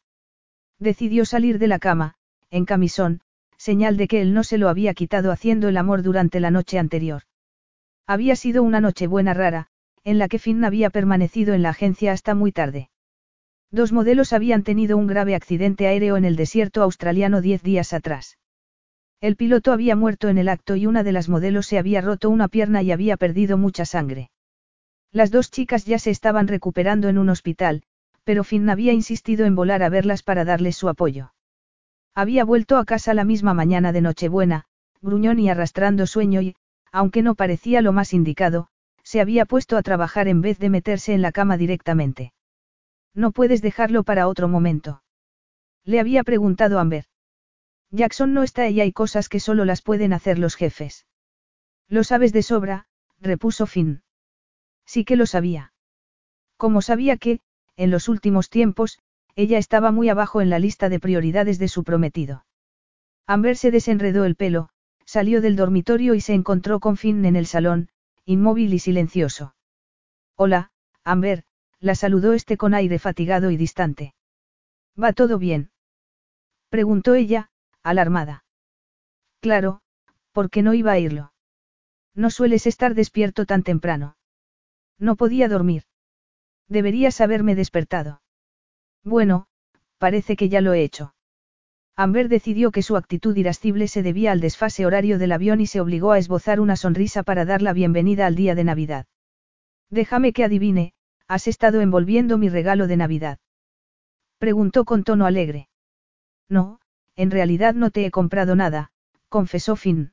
Decidió 0.79 1.25
salir 1.25 1.59
de 1.59 1.67
la 1.67 1.79
cama, 1.79 2.15
en 2.49 2.65
camisón, 2.65 3.21
señal 3.57 3.97
de 3.97 4.07
que 4.07 4.21
él 4.21 4.33
no 4.33 4.43
se 4.43 4.57
lo 4.57 4.69
había 4.69 4.93
quitado 4.93 5.31
haciendo 5.31 5.69
el 5.69 5.77
amor 5.77 6.01
durante 6.01 6.39
la 6.39 6.51
noche 6.51 6.79
anterior. 6.79 7.23
Había 8.07 8.35
sido 8.35 8.63
una 8.63 8.81
noche 8.81 9.07
buena 9.07 9.33
rara, 9.33 9.67
en 10.03 10.17
la 10.17 10.27
que 10.27 10.39
Finn 10.39 10.65
había 10.65 10.89
permanecido 10.89 11.53
en 11.53 11.61
la 11.61 11.69
agencia 11.69 12.11
hasta 12.11 12.33
muy 12.33 12.51
tarde. 12.51 12.89
Dos 13.69 13.91
modelos 13.91 14.33
habían 14.33 14.63
tenido 14.63 14.97
un 14.97 15.07
grave 15.07 15.35
accidente 15.35 15.87
aéreo 15.87 16.17
en 16.17 16.25
el 16.25 16.35
desierto 16.35 16.81
australiano 16.81 17.41
diez 17.41 17.61
días 17.63 17.93
atrás. 17.93 18.37
El 19.21 19.35
piloto 19.35 19.71
había 19.71 19.95
muerto 19.95 20.29
en 20.29 20.39
el 20.39 20.49
acto 20.49 20.75
y 20.75 20.87
una 20.87 21.03
de 21.03 21.11
las 21.11 21.29
modelos 21.29 21.67
se 21.67 21.77
había 21.77 22.01
roto 22.01 22.29
una 22.29 22.47
pierna 22.47 22.81
y 22.81 22.91
había 22.91 23.15
perdido 23.17 23.57
mucha 23.57 23.85
sangre. 23.85 24.31
Las 25.11 25.29
dos 25.29 25.51
chicas 25.51 25.85
ya 25.85 25.99
se 25.99 26.09
estaban 26.09 26.47
recuperando 26.47 27.09
en 27.09 27.17
un 27.17 27.29
hospital, 27.29 27.83
pero 28.23 28.43
Finn 28.43 28.69
había 28.69 28.93
insistido 28.93 29.45
en 29.45 29.55
volar 29.55 29.83
a 29.83 29.89
verlas 29.89 30.23
para 30.23 30.45
darles 30.45 30.77
su 30.77 30.87
apoyo. 30.87 31.33
Había 32.15 32.45
vuelto 32.45 32.77
a 32.77 32.85
casa 32.85 33.13
la 33.13 33.25
misma 33.25 33.53
mañana 33.53 33.91
de 33.91 34.01
Nochebuena, 34.01 34.65
gruñón 35.01 35.39
y 35.39 35.49
arrastrando 35.49 36.07
sueño 36.07 36.41
y, 36.41 36.55
aunque 36.91 37.21
no 37.21 37.35
parecía 37.35 37.81
lo 37.81 37.93
más 37.93 38.13
indicado, 38.13 38.67
se 39.03 39.19
había 39.19 39.45
puesto 39.45 39.77
a 39.77 39.81
trabajar 39.81 40.27
en 40.27 40.41
vez 40.41 40.59
de 40.59 40.69
meterse 40.69 41.13
en 41.13 41.21
la 41.21 41.31
cama 41.31 41.57
directamente. 41.57 42.33
No 43.13 43.31
puedes 43.31 43.61
dejarlo 43.61 44.03
para 44.03 44.27
otro 44.27 44.47
momento. 44.47 45.03
Le 45.83 45.99
había 45.99 46.23
preguntado 46.23 46.79
Amber. 46.79 47.05
Jackson 47.89 48.33
no 48.33 48.43
está 48.43 48.69
y 48.69 48.79
hay 48.79 48.93
cosas 48.93 49.27
que 49.27 49.41
solo 49.41 49.65
las 49.65 49.81
pueden 49.81 50.13
hacer 50.13 50.39
los 50.39 50.55
jefes. 50.55 51.05
Lo 51.89 52.05
sabes 52.05 52.31
de 52.31 52.43
sobra, 52.43 52.85
repuso 53.19 53.65
Finn. 53.65 54.03
Sí 54.93 55.05
que 55.05 55.15
lo 55.15 55.25
sabía. 55.25 55.71
Como 56.57 56.81
sabía 56.81 57.15
que, 57.15 57.39
en 57.77 57.91
los 57.91 58.09
últimos 58.09 58.49
tiempos, 58.49 58.99
ella 59.37 59.57
estaba 59.57 59.89
muy 59.93 60.09
abajo 60.09 60.41
en 60.41 60.49
la 60.49 60.59
lista 60.59 60.89
de 60.89 60.99
prioridades 60.99 61.59
de 61.59 61.69
su 61.69 61.85
prometido. 61.85 62.45
Amber 63.25 63.55
se 63.55 63.71
desenredó 63.71 64.25
el 64.25 64.35
pelo, 64.35 64.67
salió 65.05 65.39
del 65.39 65.55
dormitorio 65.55 66.13
y 66.13 66.19
se 66.19 66.33
encontró 66.33 66.81
con 66.81 66.97
Finn 66.97 67.23
en 67.23 67.37
el 67.37 67.45
salón, 67.45 67.87
inmóvil 68.25 68.73
y 68.73 68.79
silencioso. 68.79 69.55
Hola, 70.35 70.71
Amber, 71.05 71.45
la 71.79 71.95
saludó 71.95 72.33
este 72.33 72.57
con 72.57 72.73
aire 72.73 72.99
fatigado 72.99 73.49
y 73.49 73.55
distante. 73.55 74.13
¿Va 75.01 75.13
todo 75.13 75.39
bien? 75.39 75.71
Preguntó 76.67 77.15
ella, 77.15 77.49
alarmada. 77.81 78.43
Claro, 79.39 79.83
¿por 80.33 80.49
qué 80.49 80.63
no 80.63 80.73
iba 80.73 80.91
a 80.91 80.99
irlo? 80.99 81.31
No 82.13 82.29
sueles 82.29 82.67
estar 82.67 82.93
despierto 82.93 83.45
tan 83.45 83.63
temprano. 83.63 84.17
No 85.01 85.17
podía 85.17 85.49
dormir. 85.49 85.83
Deberías 86.69 87.19
haberme 87.19 87.55
despertado. 87.55 88.21
Bueno, 89.03 89.47
parece 89.97 90.37
que 90.37 90.47
ya 90.47 90.61
lo 90.61 90.71
he 90.71 90.83
hecho. 90.83 91.13
Amber 91.97 92.29
decidió 92.29 92.71
que 92.71 92.83
su 92.83 92.95
actitud 92.95 93.35
irascible 93.35 93.89
se 93.89 94.03
debía 94.03 94.31
al 94.31 94.39
desfase 94.39 94.85
horario 94.85 95.19
del 95.19 95.33
avión 95.33 95.59
y 95.59 95.67
se 95.67 95.81
obligó 95.81 96.13
a 96.13 96.19
esbozar 96.19 96.61
una 96.61 96.77
sonrisa 96.77 97.23
para 97.23 97.43
dar 97.43 97.61
la 97.61 97.73
bienvenida 97.73 98.25
al 98.25 98.35
día 98.35 98.55
de 98.55 98.63
Navidad. 98.63 99.07
Déjame 99.89 100.31
que 100.31 100.45
adivine, 100.45 100.93
¿Has 101.31 101.47
estado 101.47 101.79
envolviendo 101.79 102.37
mi 102.37 102.49
regalo 102.49 102.87
de 102.87 102.97
Navidad? 102.97 103.39
Preguntó 104.37 104.83
con 104.83 105.05
tono 105.05 105.25
alegre. 105.25 105.69
No, 106.49 106.81
en 107.15 107.31
realidad 107.31 107.73
no 107.73 107.89
te 107.89 108.05
he 108.05 108.11
comprado 108.11 108.57
nada, 108.57 108.91
confesó 109.29 109.77
Finn. 109.77 110.11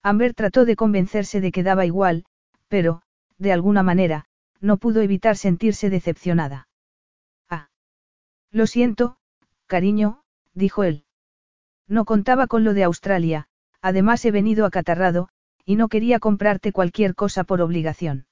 Amber 0.00 0.34
trató 0.34 0.64
de 0.64 0.76
convencerse 0.76 1.40
de 1.40 1.50
que 1.50 1.64
daba 1.64 1.86
igual, 1.86 2.24
pero, 2.68 3.02
de 3.38 3.52
alguna 3.52 3.82
manera, 3.82 4.26
no 4.60 4.76
pudo 4.76 5.00
evitar 5.00 5.36
sentirse 5.36 5.90
decepcionada. 5.90 6.68
Ah. 7.48 7.70
Lo 8.50 8.66
siento, 8.66 9.16
cariño, 9.66 10.22
dijo 10.54 10.84
él. 10.84 11.04
No 11.86 12.04
contaba 12.04 12.46
con 12.46 12.64
lo 12.64 12.74
de 12.74 12.84
Australia, 12.84 13.48
además 13.80 14.24
he 14.24 14.30
venido 14.30 14.66
acatarrado, 14.66 15.28
y 15.64 15.76
no 15.76 15.88
quería 15.88 16.18
comprarte 16.18 16.72
cualquier 16.72 17.14
cosa 17.14 17.44
por 17.44 17.60
obligación. 17.60 18.26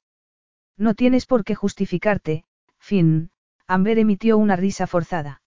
No 0.77 0.95
tienes 0.95 1.27
por 1.27 1.45
qué 1.45 1.55
justificarte, 1.55 2.45
Finn, 2.79 3.31
Amber 3.67 3.99
emitió 3.99 4.37
una 4.39 4.57
risa 4.57 4.87
forzada. 4.87 5.43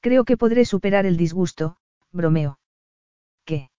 Creo 0.00 0.24
que 0.24 0.36
podré 0.36 0.64
superar 0.64 1.06
el 1.06 1.16
disgusto, 1.16 1.76
bromeó. 2.10 2.58
¿Qué? 3.44 3.70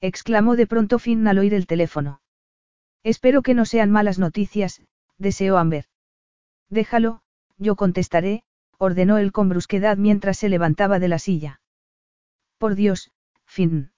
exclamó 0.00 0.56
de 0.56 0.66
pronto 0.66 0.98
Finn 0.98 1.26
al 1.26 1.38
oír 1.38 1.54
el 1.54 1.66
teléfono. 1.66 2.20
Espero 3.02 3.42
que 3.42 3.54
no 3.54 3.64
sean 3.64 3.90
malas 3.90 4.18
noticias, 4.18 4.82
deseó 5.18 5.58
Amber. 5.58 5.86
Déjalo, 6.68 7.22
yo 7.56 7.76
contestaré, 7.76 8.42
ordenó 8.78 9.18
él 9.18 9.32
con 9.32 9.48
brusquedad 9.48 9.96
mientras 9.96 10.38
se 10.38 10.48
levantaba 10.48 10.98
de 10.98 11.08
la 11.08 11.18
silla. 11.18 11.60
Por 12.58 12.74
Dios, 12.74 13.10
Finn. 13.46 13.92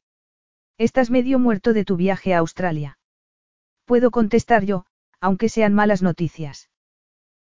Estás 0.78 1.10
medio 1.10 1.38
muerto 1.38 1.72
de 1.72 1.84
tu 1.84 1.96
viaje 1.96 2.34
a 2.34 2.38
Australia. 2.38 2.98
Puedo 3.84 4.10
contestar 4.10 4.64
yo, 4.64 4.86
aunque 5.20 5.48
sean 5.48 5.74
malas 5.74 6.02
noticias. 6.02 6.70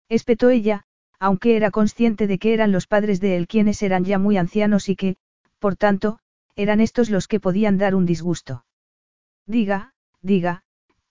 Espetó 0.09 0.49
ella, 0.49 0.85
aunque 1.19 1.55
era 1.55 1.71
consciente 1.71 2.27
de 2.27 2.39
que 2.39 2.53
eran 2.53 2.71
los 2.71 2.87
padres 2.87 3.19
de 3.19 3.35
él 3.35 3.47
quienes 3.47 3.81
eran 3.83 4.05
ya 4.05 4.17
muy 4.17 4.37
ancianos 4.37 4.89
y 4.89 4.95
que, 4.95 5.17
por 5.59 5.75
tanto, 5.75 6.19
eran 6.55 6.79
estos 6.79 7.09
los 7.09 7.27
que 7.27 7.39
podían 7.39 7.77
dar 7.77 7.95
un 7.95 8.05
disgusto. 8.05 8.65
Diga, 9.45 9.93
diga, 10.21 10.63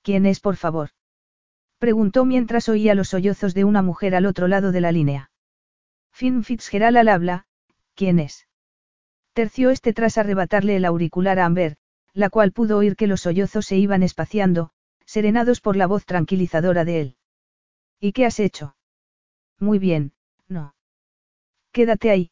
¿quién 0.06 0.24
es 0.24 0.38
por 0.38 0.54
favor? 0.54 0.90
Preguntó 1.78 2.24
mientras 2.24 2.68
oía 2.68 2.94
los 2.94 3.08
sollozos 3.08 3.54
de 3.54 3.64
una 3.64 3.82
mujer 3.82 4.14
al 4.14 4.26
otro 4.26 4.46
lado 4.46 4.70
de 4.70 4.80
la 4.80 4.92
línea. 4.92 5.32
Finn 6.12 6.44
Fitzgerald 6.44 6.96
al 6.96 7.08
habla, 7.08 7.46
¿quién 7.96 8.20
es? 8.20 8.46
Terció 9.32 9.70
este 9.70 9.92
tras 9.92 10.16
arrebatarle 10.16 10.76
el 10.76 10.84
auricular 10.84 11.40
a 11.40 11.44
Amber, 11.44 11.76
la 12.12 12.30
cual 12.30 12.52
pudo 12.52 12.78
oír 12.78 12.94
que 12.94 13.08
los 13.08 13.22
sollozos 13.22 13.66
se 13.66 13.78
iban 13.78 14.04
espaciando, 14.04 14.70
serenados 15.06 15.60
por 15.60 15.74
la 15.74 15.88
voz 15.88 16.06
tranquilizadora 16.06 16.84
de 16.84 17.00
él. 17.00 17.16
¿Y 17.98 18.12
qué 18.12 18.26
has 18.26 18.38
hecho? 18.38 18.76
Muy 19.58 19.80
bien, 19.80 20.12
no. 20.46 20.76
Quédate 21.72 22.10
ahí. 22.10 22.30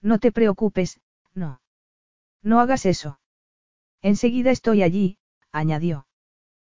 No 0.00 0.18
te 0.18 0.32
preocupes, 0.32 0.98
no. 1.34 1.60
No 2.42 2.58
hagas 2.58 2.86
eso. 2.86 3.20
Enseguida 4.00 4.50
estoy 4.50 4.82
allí, 4.82 5.18
añadió. 5.52 6.05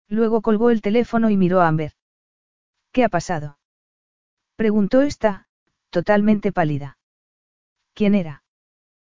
Luego 0.08 0.42
colgó 0.42 0.70
el 0.70 0.82
teléfono 0.82 1.30
y 1.30 1.36
miró 1.36 1.60
a 1.60 1.68
Amber. 1.68 1.92
¿Qué 2.92 3.04
ha 3.04 3.08
pasado? 3.08 3.58
Preguntó 4.56 5.02
esta, 5.02 5.48
totalmente 5.90 6.52
pálida. 6.52 6.98
¿Quién 7.92 8.14
era? 8.14 8.44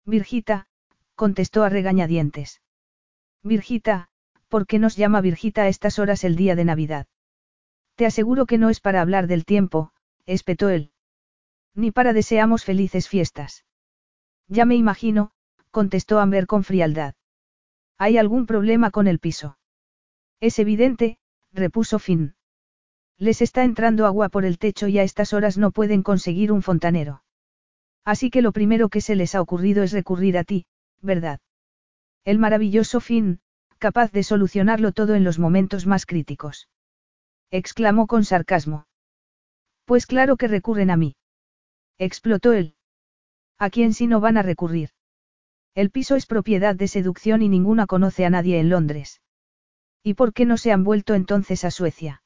Virgita, 0.05 0.67
contestó 1.15 1.63
a 1.63 1.69
regañadientes. 1.69 2.61
Virgita, 3.43 4.09
¿por 4.47 4.65
qué 4.65 4.79
nos 4.79 4.95
llama 4.95 5.21
Virgita 5.21 5.63
a 5.63 5.67
estas 5.67 5.99
horas 5.99 6.23
el 6.23 6.35
día 6.35 6.55
de 6.55 6.65
Navidad? 6.65 7.07
Te 7.95 8.05
aseguro 8.05 8.45
que 8.45 8.57
no 8.57 8.69
es 8.69 8.79
para 8.79 9.01
hablar 9.01 9.27
del 9.27 9.45
tiempo, 9.45 9.91
espetó 10.25 10.69
él. 10.69 10.91
Ni 11.73 11.91
para 11.91 12.13
deseamos 12.13 12.63
felices 12.63 13.09
fiestas. 13.09 13.65
Ya 14.47 14.65
me 14.65 14.75
imagino, 14.75 15.31
contestó 15.71 16.19
Amber 16.19 16.47
con 16.47 16.63
frialdad. 16.63 17.15
¿Hay 17.97 18.17
algún 18.17 18.45
problema 18.45 18.91
con 18.91 19.07
el 19.07 19.19
piso? 19.19 19.56
Es 20.39 20.59
evidente, 20.59 21.17
repuso 21.51 21.99
Finn. 21.99 22.35
Les 23.17 23.41
está 23.41 23.63
entrando 23.63 24.05
agua 24.05 24.29
por 24.29 24.45
el 24.45 24.59
techo 24.59 24.87
y 24.87 24.99
a 24.99 25.03
estas 25.03 25.33
horas 25.33 25.57
no 25.57 25.71
pueden 25.71 26.03
conseguir 26.03 26.51
un 26.51 26.61
fontanero. 26.61 27.23
Así 28.05 28.29
que 28.29 28.43
lo 28.43 28.51
primero 28.51 28.89
que 28.89 29.01
se 29.01 29.15
les 29.15 29.33
ha 29.33 29.41
ocurrido 29.41 29.83
es 29.83 29.91
recurrir 29.91 30.37
a 30.37 30.43
ti, 30.43 30.65
¿verdad? 31.01 31.39
El 32.23 32.37
maravilloso 32.37 32.99
Finn, 32.99 33.39
capaz 33.79 34.11
de 34.11 34.23
solucionarlo 34.23 34.91
todo 34.91 35.15
en 35.15 35.23
los 35.23 35.39
momentos 35.39 35.87
más 35.87 36.05
críticos. 36.05 36.69
Exclamó 37.49 38.05
con 38.05 38.23
sarcasmo. 38.23 38.85
Pues 39.85 40.05
claro 40.05 40.37
que 40.37 40.47
recurren 40.47 40.91
a 40.91 40.97
mí. 40.97 41.15
Explotó 41.97 42.53
él. 42.53 42.75
¿A 43.57 43.69
quién 43.71 43.93
si 43.93 44.05
no 44.05 44.19
van 44.19 44.37
a 44.37 44.43
recurrir? 44.43 44.89
El 45.73 45.89
piso 45.89 46.15
es 46.15 46.25
propiedad 46.25 46.75
de 46.75 46.87
seducción 46.87 47.41
y 47.41 47.49
ninguna 47.49 47.87
conoce 47.87 48.25
a 48.25 48.29
nadie 48.29 48.59
en 48.59 48.69
Londres. 48.69 49.21
¿Y 50.07 50.13
por 50.13 50.31
qué 50.31 50.45
no 50.45 50.55
se 50.55 50.71
han 50.71 50.85
vuelto 50.85 51.15
entonces 51.15 51.65
a 51.65 51.69
Suecia? 51.69 52.23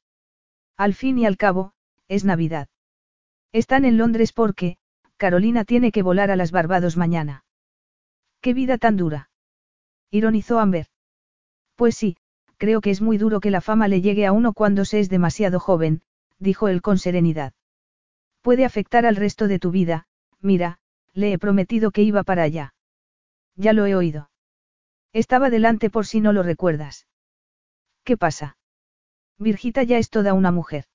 Al 0.78 0.94
fin 0.94 1.18
y 1.18 1.26
al 1.26 1.36
cabo, 1.36 1.74
es 2.08 2.24
Navidad. 2.24 2.68
Están 3.54 3.86
en 3.86 3.98
Londres 3.98 4.34
porque, 4.34 4.78
Carolina 5.18 5.66
tiene 5.66 5.92
que 5.92 6.04
volar 6.04 6.30
a 6.30 6.36
las 6.36 6.52
Barbados 6.52 6.96
mañana. 6.96 7.44
¡Qué 8.40 8.54
vida 8.54 8.78
tan 8.78 8.98
dura! 8.98 9.32
Ironizó 10.12 10.60
Amber. 10.60 10.90
Pues 11.76 11.96
sí, 11.96 12.18
creo 12.58 12.82
que 12.82 12.92
es 12.92 13.02
muy 13.02 13.18
duro 13.18 13.40
que 13.40 13.50
la 13.50 13.62
fama 13.62 13.88
le 13.88 14.02
llegue 14.02 14.28
a 14.28 14.32
uno 14.32 14.54
cuando 14.54 14.86
se 14.86 15.00
es 15.00 15.10
demasiado 15.10 15.60
joven, 15.60 16.04
dijo 16.38 16.68
él 16.68 16.84
con 16.84 17.00
serenidad. 17.00 17.54
Puede 18.44 18.64
afectar 18.64 19.08
al 19.08 19.16
resto 19.16 19.48
de 19.48 19.58
tu 19.58 19.72
vida, 19.72 20.06
mira, 20.40 20.78
le 21.14 21.34
he 21.34 21.40
prometido 21.40 21.90
que 21.90 22.04
iba 22.04 22.22
para 22.22 22.44
allá. 22.44 22.76
Ya 23.56 23.74
lo 23.74 23.88
he 23.88 23.96
oído. 23.96 24.30
Estaba 25.14 25.50
delante 25.50 25.90
por 25.90 26.06
si 26.06 26.22
no 26.22 26.32
lo 26.32 26.44
recuerdas. 26.44 27.08
¿Qué 28.04 28.18
pasa? 28.18 28.58
Virgita 29.38 29.84
ya 29.84 29.98
es 29.98 30.10
toda 30.10 30.34
una 30.34 30.52
mujer. 30.52 30.86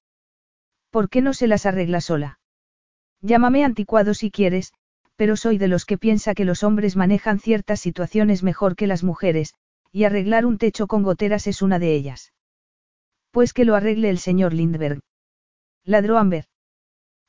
¿Por 0.90 1.08
qué 1.08 1.20
no 1.20 1.34
se 1.34 1.46
las 1.46 1.66
arregla 1.66 2.00
sola? 2.00 2.38
Llámame 3.20 3.64
anticuado 3.64 4.14
si 4.14 4.30
quieres, 4.30 4.72
pero 5.16 5.36
soy 5.36 5.58
de 5.58 5.68
los 5.68 5.84
que 5.84 5.98
piensa 5.98 6.34
que 6.34 6.44
los 6.44 6.62
hombres 6.62 6.96
manejan 6.96 7.40
ciertas 7.40 7.80
situaciones 7.80 8.42
mejor 8.42 8.76
que 8.76 8.86
las 8.86 9.02
mujeres, 9.02 9.54
y 9.90 10.04
arreglar 10.04 10.46
un 10.46 10.58
techo 10.58 10.86
con 10.86 11.02
goteras 11.02 11.46
es 11.46 11.62
una 11.62 11.78
de 11.78 11.94
ellas. 11.94 12.32
Pues 13.30 13.52
que 13.52 13.64
lo 13.64 13.74
arregle 13.74 14.10
el 14.10 14.18
señor 14.18 14.52
Lindberg. 14.52 15.00
Ladró 15.84 16.18
Amber. 16.18 16.46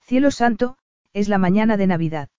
Cielo 0.01 0.31
santo, 0.31 0.77
es 1.13 1.29
la 1.29 1.37
mañana 1.37 1.77
de 1.77 1.87
Navidad. 1.87 2.29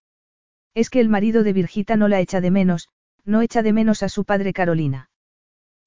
Es 0.75 0.91
que 0.91 1.01
el 1.01 1.09
marido 1.09 1.43
de 1.43 1.53
Virgita 1.53 1.97
no 1.97 2.09
la 2.09 2.21
echa 2.21 2.41
de 2.41 2.51
menos, 2.51 2.89
no 3.25 3.43
echa 3.43 3.63
de 3.63 3.73
menos 3.73 4.03
a 4.03 4.09
su 4.09 4.25
padre 4.25 4.53
Carolina. 4.53 5.11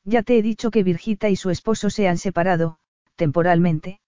Ya 0.03 0.23
te 0.23 0.38
he 0.38 0.41
dicho 0.41 0.72
que 0.72 0.84
Virgita 0.84 1.30
y 1.30 1.36
su 1.36 1.49
esposo 1.49 1.90
se 1.90 2.07
han 2.07 2.18
separado, 2.18 2.78
temporalmente. 3.15 4.02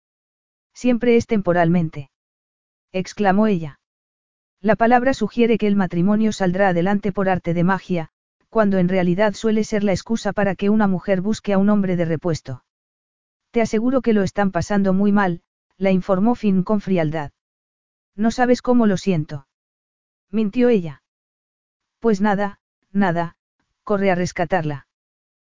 Siempre 0.73 1.17
es 1.17 1.27
temporalmente. 1.27 2.09
exclamó 2.91 3.47
ella. 3.47 3.79
La 4.59 4.75
palabra 4.75 5.13
sugiere 5.13 5.57
que 5.57 5.67
el 5.67 5.75
matrimonio 5.75 6.31
saldrá 6.31 6.69
adelante 6.69 7.11
por 7.11 7.29
arte 7.29 7.53
de 7.53 7.63
magia, 7.63 8.09
cuando 8.49 8.77
en 8.77 8.87
realidad 8.87 9.33
suele 9.33 9.63
ser 9.63 9.83
la 9.83 9.91
excusa 9.91 10.31
para 10.31 10.55
que 10.55 10.69
una 10.69 10.87
mujer 10.87 11.21
busque 11.21 11.53
a 11.53 11.57
un 11.57 11.69
hombre 11.69 11.95
de 11.95 12.05
repuesto. 12.05 12.63
Te 13.51 13.61
aseguro 13.61 14.01
que 14.01 14.13
lo 14.13 14.23
están 14.23 14.51
pasando 14.51 14.93
muy 14.93 15.11
mal, 15.11 15.41
la 15.77 15.91
informó 15.91 16.35
Finn 16.35 16.63
con 16.63 16.79
frialdad. 16.79 17.31
No 18.15 18.31
sabes 18.31 18.61
cómo 18.61 18.85
lo 18.85 18.97
siento. 18.97 19.47
Mintió 20.29 20.69
ella. 20.69 21.03
Pues 21.99 22.21
nada, 22.21 22.59
nada, 22.91 23.35
corre 23.83 24.11
a 24.11 24.15
rescatarla. 24.15 24.87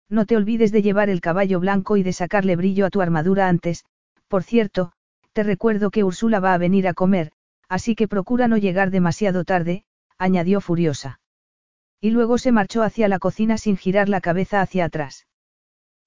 No 0.08 0.26
te 0.26 0.36
olvides 0.36 0.70
de 0.72 0.82
llevar 0.82 1.10
el 1.10 1.20
caballo 1.20 1.60
blanco 1.60 1.96
y 1.96 2.02
de 2.02 2.12
sacarle 2.12 2.56
brillo 2.56 2.86
a 2.86 2.90
tu 2.90 3.00
armadura 3.00 3.48
antes, 3.48 3.84
por 4.28 4.42
cierto, 4.42 4.92
te 5.32 5.42
recuerdo 5.42 5.90
que 5.90 6.04
Úrsula 6.04 6.40
va 6.40 6.54
a 6.54 6.58
venir 6.58 6.86
a 6.88 6.94
comer, 6.94 7.32
así 7.68 7.94
que 7.94 8.08
procura 8.08 8.48
no 8.48 8.56
llegar 8.56 8.90
demasiado 8.90 9.44
tarde, 9.44 9.84
añadió 10.18 10.60
furiosa. 10.60 11.20
Y 12.00 12.10
luego 12.10 12.38
se 12.38 12.52
marchó 12.52 12.82
hacia 12.82 13.08
la 13.08 13.18
cocina 13.18 13.58
sin 13.58 13.76
girar 13.76 14.08
la 14.08 14.20
cabeza 14.20 14.60
hacia 14.60 14.84
atrás. 14.84 15.26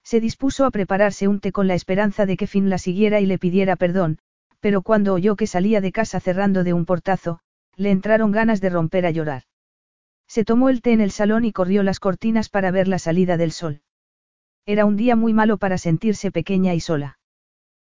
Se 0.04 0.20
dispuso 0.20 0.64
a 0.64 0.70
prepararse 0.70 1.28
un 1.28 1.40
té 1.40 1.52
con 1.52 1.66
la 1.66 1.74
esperanza 1.74 2.24
de 2.24 2.36
que 2.36 2.46
Finn 2.46 2.70
la 2.70 2.78
siguiera 2.78 3.20
y 3.20 3.26
le 3.26 3.38
pidiera 3.38 3.76
perdón, 3.76 4.18
pero 4.60 4.82
cuando 4.82 5.12
oyó 5.12 5.36
que 5.36 5.46
salía 5.46 5.80
de 5.80 5.92
casa 5.92 6.20
cerrando 6.20 6.64
de 6.64 6.72
un 6.72 6.86
portazo, 6.86 7.40
le 7.76 7.90
entraron 7.90 8.32
ganas 8.32 8.60
de 8.60 8.70
romper 8.70 9.06
a 9.06 9.10
llorar. 9.10 9.42
Se 10.26 10.44
tomó 10.44 10.68
el 10.68 10.82
té 10.82 10.92
en 10.92 11.00
el 11.00 11.10
salón 11.10 11.44
y 11.44 11.52
corrió 11.52 11.82
las 11.82 12.00
cortinas 12.00 12.48
para 12.48 12.70
ver 12.70 12.88
la 12.88 12.98
salida 12.98 13.36
del 13.36 13.52
sol. 13.52 13.82
Era 14.68 14.84
un 14.84 14.96
día 14.96 15.16
muy 15.16 15.32
malo 15.32 15.56
para 15.56 15.78
sentirse 15.78 16.30
pequeña 16.30 16.74
y 16.74 16.80
sola. 16.80 17.18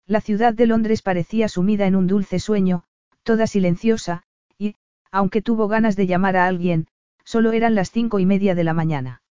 La 0.05 0.19
ciudad 0.19 0.53
de 0.53 0.67
Londres 0.67 1.01
parecía 1.01 1.47
sumida 1.47 1.87
en 1.87 1.95
un 1.95 2.05
dulce 2.05 2.37
sueño, 2.37 2.83
toda 3.23 3.47
silenciosa, 3.47 4.23
y, 4.57 4.75
aunque 5.09 5.41
tuvo 5.41 5.69
ganas 5.69 5.95
de 5.95 6.05
llamar 6.05 6.35
a 6.35 6.47
alguien, 6.47 6.87
solo 7.23 7.53
eran 7.53 7.75
las 7.75 7.91
cinco 7.91 8.19
y 8.19 8.25
media 8.25 8.55
de 8.55 8.65
la 8.65 8.73
mañana. 8.73 9.21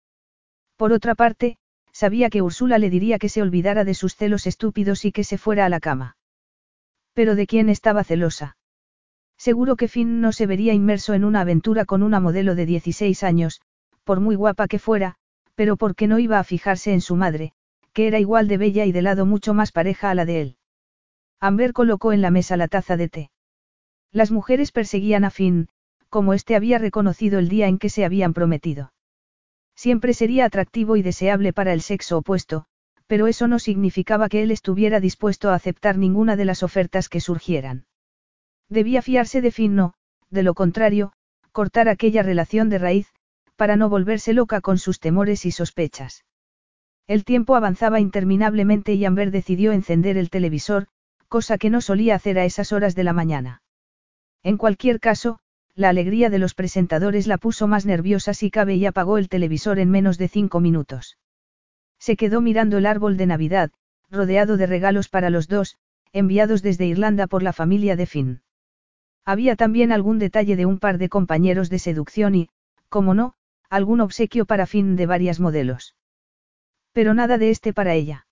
Por 0.79 0.95
otra 0.95 1.15
parte, 1.15 1.59
sabía 1.93 2.31
que 2.31 2.41
Úrsula 2.41 2.79
le 2.79 2.89
diría 2.89 3.19
que 3.19 3.29
se 3.29 3.43
olvidara 3.43 3.85
de 3.85 3.93
sus 3.93 4.17
celos 4.17 4.47
estúpidos 4.47 5.05
y 5.05 5.13
que 5.13 5.23
se 5.23 5.37
fuera 5.37 5.67
a 5.67 5.69
la 5.69 5.81
cama. 5.81 6.17
Pero 7.13 7.35
¿de 7.35 7.47
quién 7.47 7.69
estaba 7.69 8.05
celosa? 8.05 8.57
Seguro 9.37 9.77
que 9.77 9.89
Finn 9.89 10.23
no 10.23 10.33
se 10.33 10.47
vería 10.47 10.73
inmerso 10.73 11.13
en 11.13 11.27
una 11.27 11.43
aventura 11.43 11.85
con 11.85 12.03
una 12.03 12.21
modelo 12.21 12.55
de 12.55 12.65
16 12.65 13.23
años, 13.23 13.61
por 14.03 14.21
muy 14.21 14.35
guapa 14.35 14.67
que 14.67 14.79
fuera, 14.79 15.19
pero 15.55 15.77
porque 15.77 16.07
no 16.07 16.19
iba 16.19 16.39
a 16.39 16.45
fijarse 16.45 16.93
en 16.93 17.01
su 17.01 17.17
madre, 17.17 17.53
que 17.93 18.07
era 18.07 18.19
igual 18.19 18.49
de 18.49 18.59
bella 18.59 18.85
y 18.85 18.93
de 18.93 19.03
lado 19.03 19.27
mucho 19.27 19.55
más 19.55 19.73
pareja 19.73 20.11
a 20.11 20.15
la 20.15 20.25
de 20.25 20.41
él. 20.41 20.57
Amber 21.41 21.73
colocó 21.73 22.13
en 22.13 22.23
la 22.23 22.31
mesa 22.31 22.57
la 22.57 22.69
taza 22.69 22.97
de 22.97 23.09
té. 23.09 23.31
Las 24.11 24.31
mujeres 24.31 24.73
perseguían 24.73 25.25
a 25.25 25.31
Finn, 25.31 25.69
como 26.09 26.33
éste 26.33 26.57
había 26.57 26.79
reconocido 26.79 27.39
el 27.39 27.49
día 27.49 27.67
en 27.69 27.79
que 27.79 27.91
se 27.91 28.05
habían 28.05 28.35
prometido. 28.35 28.93
Siempre 29.75 30.15
sería 30.15 30.45
atractivo 30.45 30.97
y 30.97 31.03
deseable 31.03 31.53
para 31.53 31.73
el 31.73 31.83
sexo 31.83 32.19
opuesto, 32.19 32.67
pero 33.07 33.27
eso 33.27 33.49
no 33.49 33.59
significaba 33.59 34.29
que 34.29 34.43
él 34.43 34.51
estuviera 34.51 35.01
dispuesto 35.01 35.51
a 35.51 35.55
aceptar 35.55 35.99
ninguna 35.99 36.37
de 36.37 36.45
las 36.45 36.63
ofertas 36.63 37.09
que 37.09 37.21
surgieran. 37.21 37.87
Debía 38.69 39.03
fiarse 39.03 39.41
de 39.41 39.51
Finn 39.51 39.75
no, 39.75 39.95
de 40.31 40.43
lo 40.43 40.55
contrario, 40.55 41.13
cortar 41.53 41.89
aquella 41.89 42.23
relación 42.23 42.69
de 42.71 42.79
raíz, 42.79 43.09
para 43.57 43.77
no 43.77 43.89
volverse 43.89 44.33
loca 44.33 44.61
con 44.61 44.79
sus 44.79 45.01
temores 45.01 45.47
y 45.47 45.51
sospechas. 45.51 46.25
El 47.07 47.25
tiempo 47.25 47.55
avanzaba 47.55 48.01
interminablemente 48.01 48.95
y 48.95 49.05
Amber 49.05 49.31
decidió 49.31 49.73
encender 49.73 50.17
el 50.17 50.31
televisor, 50.31 50.87
cosa 51.29 51.59
que 51.59 51.71
no 51.71 51.81
solía 51.81 52.15
hacer 52.15 52.39
a 52.39 52.45
esas 52.45 52.73
horas 52.73 52.95
de 52.95 53.05
la 53.05 53.13
mañana. 53.13 53.63
En 54.43 54.57
cualquier 54.57 55.01
caso, 55.01 55.39
la 55.75 55.89
alegría 55.89 56.31
de 56.31 56.39
los 56.39 56.55
presentadores 56.55 57.27
la 57.27 57.39
puso 57.39 57.67
más 57.67 57.85
nerviosa 57.85 58.33
si 58.33 58.51
cabe 58.51 58.77
y 58.77 58.87
apagó 58.87 59.19
el 59.19 59.29
televisor 59.29 59.79
en 59.79 59.91
menos 59.91 60.19
de 60.19 60.29
cinco 60.29 60.61
minutos. 60.61 61.19
Se 61.99 62.17
quedó 62.17 62.41
mirando 62.41 62.79
el 62.79 62.87
árbol 62.87 63.17
de 63.17 63.27
Navidad, 63.27 63.71
rodeado 64.11 64.57
de 64.57 64.67
regalos 64.67 65.09
para 65.09 65.31
los 65.31 65.49
dos, 65.49 65.77
enviados 66.13 66.63
desde 66.63 66.87
Irlanda 66.87 67.27
por 67.27 67.43
la 67.43 67.53
familia 67.53 67.97
de 67.97 68.07
Finn. 68.07 68.43
Había 69.25 69.57
también 69.57 69.91
algún 69.91 70.19
detalle 70.19 70.55
de 70.55 70.67
un 70.67 70.79
par 70.79 70.99
de 70.99 71.09
compañeros 71.09 71.71
de 71.71 71.79
seducción 71.79 72.35
y, 72.35 72.49
como 72.89 73.15
no, 73.15 73.35
algún 73.75 74.01
obsequio 74.01 74.47
para 74.47 74.67
fin 74.67 74.95
de 74.95 75.07
varias 75.07 75.41
modelos. 75.41 75.97
Pero 76.93 77.13
nada 77.13 77.39
de 77.39 77.51
este 77.51 77.73
para 77.73 77.95
ella. 77.95 78.27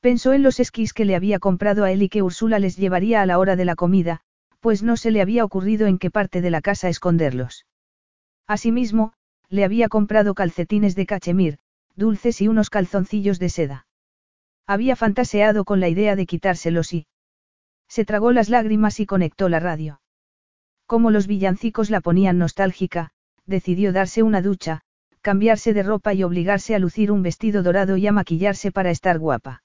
Pensó 0.00 0.32
en 0.32 0.44
los 0.44 0.60
esquís 0.60 0.92
que 0.92 1.04
le 1.04 1.16
había 1.16 1.40
comprado 1.40 1.82
a 1.82 1.90
él 1.90 2.02
y 2.02 2.08
que 2.08 2.22
Úrsula 2.22 2.60
les 2.60 2.76
llevaría 2.76 3.22
a 3.22 3.26
la 3.26 3.40
hora 3.40 3.56
de 3.56 3.64
la 3.64 3.74
comida, 3.74 4.20
pues 4.60 4.84
no 4.84 4.96
se 4.96 5.10
le 5.10 5.20
había 5.20 5.44
ocurrido 5.44 5.88
en 5.88 5.98
qué 5.98 6.12
parte 6.12 6.40
de 6.40 6.50
la 6.50 6.60
casa 6.60 6.88
esconderlos. 6.88 7.66
Asimismo, 8.46 9.14
le 9.48 9.64
había 9.64 9.88
comprado 9.88 10.34
calcetines 10.34 10.94
de 10.94 11.06
cachemir, 11.06 11.58
dulces 11.96 12.40
y 12.40 12.46
unos 12.46 12.70
calzoncillos 12.70 13.40
de 13.40 13.48
seda. 13.48 13.86
Había 14.68 14.94
fantaseado 14.94 15.64
con 15.64 15.80
la 15.80 15.88
idea 15.88 16.14
de 16.14 16.26
quitárselos 16.26 16.92
y... 16.92 17.08
Se 17.88 18.04
tragó 18.04 18.30
las 18.30 18.48
lágrimas 18.48 19.00
y 19.00 19.06
conectó 19.06 19.48
la 19.48 19.58
radio. 19.58 20.00
Como 20.86 21.10
los 21.10 21.26
villancicos 21.26 21.90
la 21.90 22.00
ponían 22.00 22.38
nostálgica, 22.38 23.10
decidió 23.46 23.92
darse 23.92 24.22
una 24.22 24.42
ducha, 24.42 24.82
cambiarse 25.20 25.72
de 25.72 25.82
ropa 25.82 26.14
y 26.14 26.22
obligarse 26.22 26.74
a 26.74 26.78
lucir 26.78 27.12
un 27.12 27.22
vestido 27.22 27.62
dorado 27.62 27.96
y 27.96 28.06
a 28.06 28.12
maquillarse 28.12 28.72
para 28.72 28.90
estar 28.90 29.18
guapa. 29.18 29.62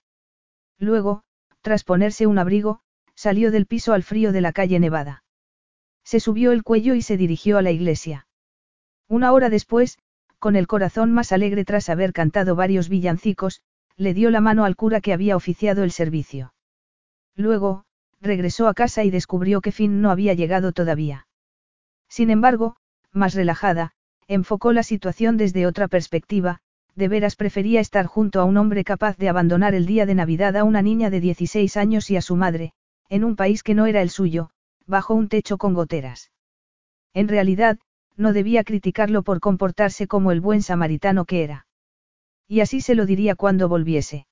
Luego, 0.77 1.23
tras 1.61 1.83
ponerse 1.83 2.27
un 2.27 2.37
abrigo, 2.37 2.81
salió 3.15 3.51
del 3.51 3.65
piso 3.65 3.93
al 3.93 4.03
frío 4.03 4.31
de 4.31 4.41
la 4.41 4.53
calle 4.53 4.79
Nevada. 4.79 5.23
Se 6.03 6.19
subió 6.19 6.51
el 6.51 6.63
cuello 6.63 6.93
y 6.93 7.01
se 7.01 7.17
dirigió 7.17 7.57
a 7.57 7.61
la 7.61 7.71
iglesia. 7.71 8.27
Una 9.09 9.33
hora 9.33 9.49
después, 9.49 9.97
con 10.39 10.55
el 10.55 10.67
corazón 10.67 11.11
más 11.11 11.31
alegre 11.31 11.65
tras 11.65 11.89
haber 11.89 12.13
cantado 12.13 12.55
varios 12.55 12.89
villancicos, 12.89 13.61
le 13.95 14.13
dio 14.13 14.29
la 14.29 14.41
mano 14.41 14.63
al 14.63 14.75
cura 14.75 15.01
que 15.01 15.11
había 15.11 15.35
oficiado 15.35 15.83
el 15.83 15.91
servicio. 15.91 16.53
Luego, 17.35 17.85
regresó 18.21 18.67
a 18.67 18.73
casa 18.73 19.03
y 19.03 19.09
descubrió 19.09 19.61
que 19.61 19.71
Finn 19.71 20.01
no 20.01 20.11
había 20.11 20.33
llegado 20.33 20.71
todavía. 20.71 21.27
Sin 22.07 22.29
embargo, 22.29 22.77
más 23.13 23.33
relajada, 23.33 23.91
enfocó 24.27 24.73
la 24.73 24.83
situación 24.83 25.37
desde 25.37 25.65
otra 25.65 25.87
perspectiva, 25.87 26.59
de 26.95 27.07
veras 27.07 27.35
prefería 27.35 27.79
estar 27.79 28.05
junto 28.07 28.41
a 28.41 28.45
un 28.45 28.57
hombre 28.57 28.83
capaz 28.83 29.17
de 29.17 29.29
abandonar 29.29 29.75
el 29.75 29.85
día 29.85 30.05
de 30.05 30.15
Navidad 30.15 30.57
a 30.57 30.63
una 30.63 30.81
niña 30.81 31.09
de 31.09 31.21
16 31.21 31.77
años 31.77 32.09
y 32.09 32.17
a 32.17 32.21
su 32.21 32.35
madre, 32.35 32.73
en 33.09 33.23
un 33.23 33.35
país 33.35 33.63
que 33.63 33.75
no 33.75 33.85
era 33.85 34.01
el 34.01 34.09
suyo, 34.09 34.49
bajo 34.87 35.13
un 35.13 35.29
techo 35.29 35.57
con 35.57 35.73
goteras. 35.73 36.31
En 37.13 37.27
realidad, 37.27 37.77
no 38.15 38.33
debía 38.33 38.63
criticarlo 38.63 39.21
por 39.21 39.39
comportarse 39.39 40.07
como 40.07 40.31
el 40.31 40.41
buen 40.41 40.63
samaritano 40.63 41.25
que 41.25 41.43
era. 41.43 41.67
Y 42.47 42.61
así 42.61 42.81
se 42.81 42.95
lo 42.95 43.05
diría 43.05 43.35
cuando 43.35 43.69
volviese. 43.69 44.25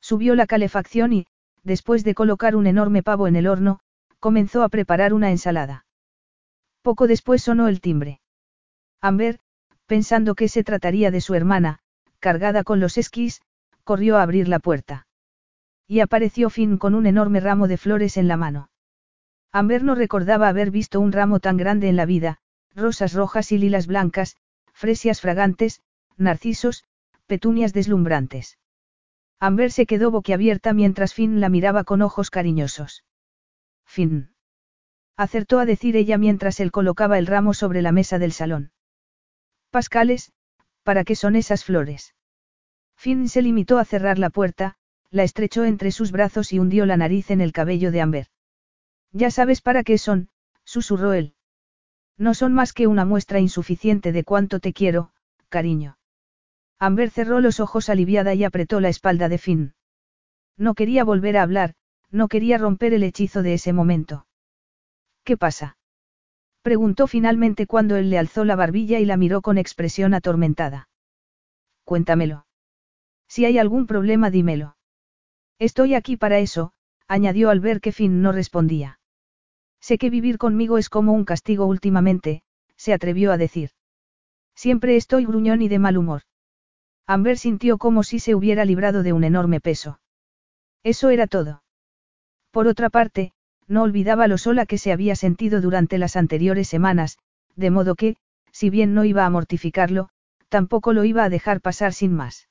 Subió 0.00 0.34
la 0.34 0.46
calefacción 0.46 1.12
y, 1.12 1.26
después 1.64 2.04
de 2.04 2.14
colocar 2.14 2.54
un 2.54 2.66
enorme 2.66 3.02
pavo 3.02 3.26
en 3.26 3.36
el 3.36 3.46
horno, 3.46 3.80
comenzó 4.20 4.62
a 4.62 4.68
preparar 4.68 5.12
una 5.12 5.30
ensalada. 5.30 5.86
Poco 6.82 7.06
después 7.06 7.42
sonó 7.42 7.68
el 7.68 7.80
timbre. 7.80 8.20
Amber, 9.00 9.40
pensando 9.86 10.34
que 10.34 10.48
se 10.48 10.64
trataría 10.64 11.10
de 11.10 11.20
su 11.20 11.34
hermana, 11.34 11.80
cargada 12.18 12.64
con 12.64 12.80
los 12.80 12.96
esquís, 12.96 13.42
corrió 13.84 14.16
a 14.16 14.22
abrir 14.22 14.48
la 14.48 14.58
puerta. 14.58 15.06
Y 15.86 16.00
apareció 16.00 16.50
Finn 16.50 16.78
con 16.78 16.94
un 16.94 17.06
enorme 17.06 17.40
ramo 17.40 17.66
de 17.66 17.76
flores 17.76 18.16
en 18.16 18.28
la 18.28 18.36
mano. 18.36 18.70
Amber 19.52 19.82
no 19.82 19.94
recordaba 19.94 20.48
haber 20.48 20.70
visto 20.70 21.00
un 21.00 21.12
ramo 21.12 21.40
tan 21.40 21.56
grande 21.56 21.88
en 21.88 21.96
la 21.96 22.06
vida, 22.06 22.38
rosas 22.74 23.14
rojas 23.14 23.50
y 23.50 23.58
lilas 23.58 23.86
blancas, 23.86 24.36
fresias 24.72 25.20
fragantes, 25.20 25.82
narcisos, 26.16 26.84
petunias 27.26 27.72
deslumbrantes. 27.72 28.58
Amber 29.40 29.72
se 29.72 29.86
quedó 29.86 30.10
boquiabierta 30.10 30.72
mientras 30.72 31.14
Finn 31.14 31.40
la 31.40 31.48
miraba 31.48 31.84
con 31.84 32.02
ojos 32.02 32.30
cariñosos. 32.30 33.04
Finn. 33.86 34.34
Acertó 35.20 35.58
a 35.58 35.66
decir 35.66 35.96
ella 35.96 36.16
mientras 36.16 36.60
él 36.60 36.72
colocaba 36.72 37.18
el 37.18 37.26
ramo 37.26 37.52
sobre 37.52 37.82
la 37.82 37.92
mesa 37.92 38.18
del 38.18 38.32
salón. 38.32 38.72
Pascales, 39.68 40.32
¿para 40.82 41.04
qué 41.04 41.14
son 41.14 41.36
esas 41.36 41.62
flores? 41.62 42.14
Finn 42.96 43.28
se 43.28 43.42
limitó 43.42 43.76
a 43.76 43.84
cerrar 43.84 44.18
la 44.18 44.30
puerta, 44.30 44.76
la 45.10 45.22
estrechó 45.22 45.66
entre 45.66 45.90
sus 45.90 46.10
brazos 46.10 46.54
y 46.54 46.58
hundió 46.58 46.86
la 46.86 46.96
nariz 46.96 47.30
en 47.30 47.42
el 47.42 47.52
cabello 47.52 47.90
de 47.90 48.00
Amber. 48.00 48.26
Ya 49.12 49.30
sabes 49.30 49.60
para 49.60 49.84
qué 49.84 49.98
son, 49.98 50.30
susurró 50.64 51.12
él. 51.12 51.34
No 52.16 52.32
son 52.32 52.54
más 52.54 52.72
que 52.72 52.86
una 52.86 53.04
muestra 53.04 53.40
insuficiente 53.40 54.12
de 54.12 54.24
cuánto 54.24 54.58
te 54.58 54.72
quiero, 54.72 55.10
cariño. 55.50 55.98
Amber 56.78 57.10
cerró 57.10 57.40
los 57.40 57.60
ojos 57.60 57.90
aliviada 57.90 58.32
y 58.32 58.44
apretó 58.44 58.80
la 58.80 58.88
espalda 58.88 59.28
de 59.28 59.36
Finn. 59.36 59.74
No 60.56 60.72
quería 60.72 61.04
volver 61.04 61.36
a 61.36 61.42
hablar, 61.42 61.74
no 62.10 62.28
quería 62.28 62.56
romper 62.56 62.94
el 62.94 63.02
hechizo 63.02 63.42
de 63.42 63.52
ese 63.52 63.74
momento. 63.74 64.24
¿Qué 65.24 65.36
pasa? 65.36 65.76
Preguntó 66.62 67.06
finalmente 67.06 67.66
cuando 67.66 67.96
él 67.96 68.10
le 68.10 68.18
alzó 68.18 68.44
la 68.44 68.56
barbilla 68.56 68.98
y 68.98 69.04
la 69.04 69.16
miró 69.16 69.40
con 69.40 69.58
expresión 69.58 70.14
atormentada. 70.14 70.88
Cuéntamelo. 71.84 72.46
Si 73.28 73.44
hay 73.44 73.58
algún 73.58 73.86
problema, 73.86 74.30
dímelo. 74.30 74.76
Estoy 75.58 75.94
aquí 75.94 76.16
para 76.16 76.38
eso, 76.38 76.72
añadió 77.06 77.50
al 77.50 77.60
ver 77.60 77.80
que 77.80 77.92
Finn 77.92 78.22
no 78.22 78.32
respondía. 78.32 78.98
Sé 79.80 79.98
que 79.98 80.10
vivir 80.10 80.36
conmigo 80.38 80.78
es 80.78 80.88
como 80.88 81.12
un 81.12 81.24
castigo 81.24 81.66
últimamente, 81.66 82.42
se 82.76 82.92
atrevió 82.92 83.32
a 83.32 83.36
decir. 83.36 83.70
Siempre 84.54 84.96
estoy 84.96 85.24
gruñón 85.24 85.62
y 85.62 85.68
de 85.68 85.78
mal 85.78 85.96
humor. 85.96 86.22
Amber 87.06 87.38
sintió 87.38 87.78
como 87.78 88.02
si 88.02 88.20
se 88.20 88.34
hubiera 88.34 88.64
librado 88.64 89.02
de 89.02 89.12
un 89.12 89.24
enorme 89.24 89.60
peso. 89.60 90.00
Eso 90.82 91.10
era 91.10 91.26
todo. 91.26 91.62
Por 92.50 92.66
otra 92.66 92.90
parte, 92.90 93.32
no 93.70 93.84
olvidaba 93.84 94.26
lo 94.26 94.36
sola 94.36 94.66
que 94.66 94.78
se 94.78 94.92
había 94.92 95.14
sentido 95.14 95.60
durante 95.60 95.96
las 95.96 96.16
anteriores 96.16 96.66
semanas, 96.66 97.18
de 97.54 97.70
modo 97.70 97.94
que, 97.94 98.16
si 98.50 98.68
bien 98.68 98.94
no 98.94 99.04
iba 99.04 99.24
a 99.24 99.30
mortificarlo, 99.30 100.08
tampoco 100.48 100.92
lo 100.92 101.04
iba 101.04 101.22
a 101.22 101.28
dejar 101.28 101.60
pasar 101.60 101.92
sin 101.92 102.12
más. 102.12 102.48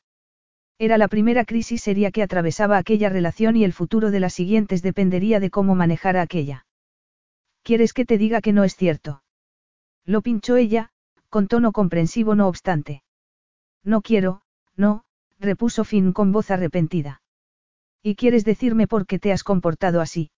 Era 0.77 0.97
la 0.97 1.09
primera 1.09 1.43
crisis 1.43 1.81
seria 1.81 2.11
que 2.11 2.23
atravesaba 2.23 2.77
aquella 2.77 3.09
relación 3.09 3.57
y 3.57 3.65
el 3.65 3.73
futuro 3.73 4.11
de 4.11 4.21
las 4.21 4.33
siguientes 4.33 4.81
dependería 4.81 5.41
de 5.41 5.49
cómo 5.49 5.75
manejara 5.75 6.21
aquella. 6.21 6.65
¿Quieres 7.63 7.91
que 7.91 8.05
te 8.05 8.17
diga 8.17 8.39
que 8.39 8.53
no 8.53 8.63
es 8.63 8.77
cierto? 8.77 9.21
Lo 10.05 10.21
pinchó 10.21 10.55
ella, 10.55 10.89
con 11.27 11.49
tono 11.49 11.73
comprensivo 11.73 12.33
no 12.33 12.47
obstante. 12.47 13.03
No 13.83 14.01
quiero, 14.01 14.41
no, 14.77 15.03
repuso 15.37 15.83
Finn 15.83 16.13
con 16.13 16.31
voz 16.31 16.49
arrepentida. 16.49 17.21
¿Y 18.01 18.15
quieres 18.15 18.45
decirme 18.45 18.87
por 18.87 19.05
qué 19.05 19.19
te 19.19 19.33
has 19.33 19.43
comportado 19.43 19.99
así? 19.99 20.31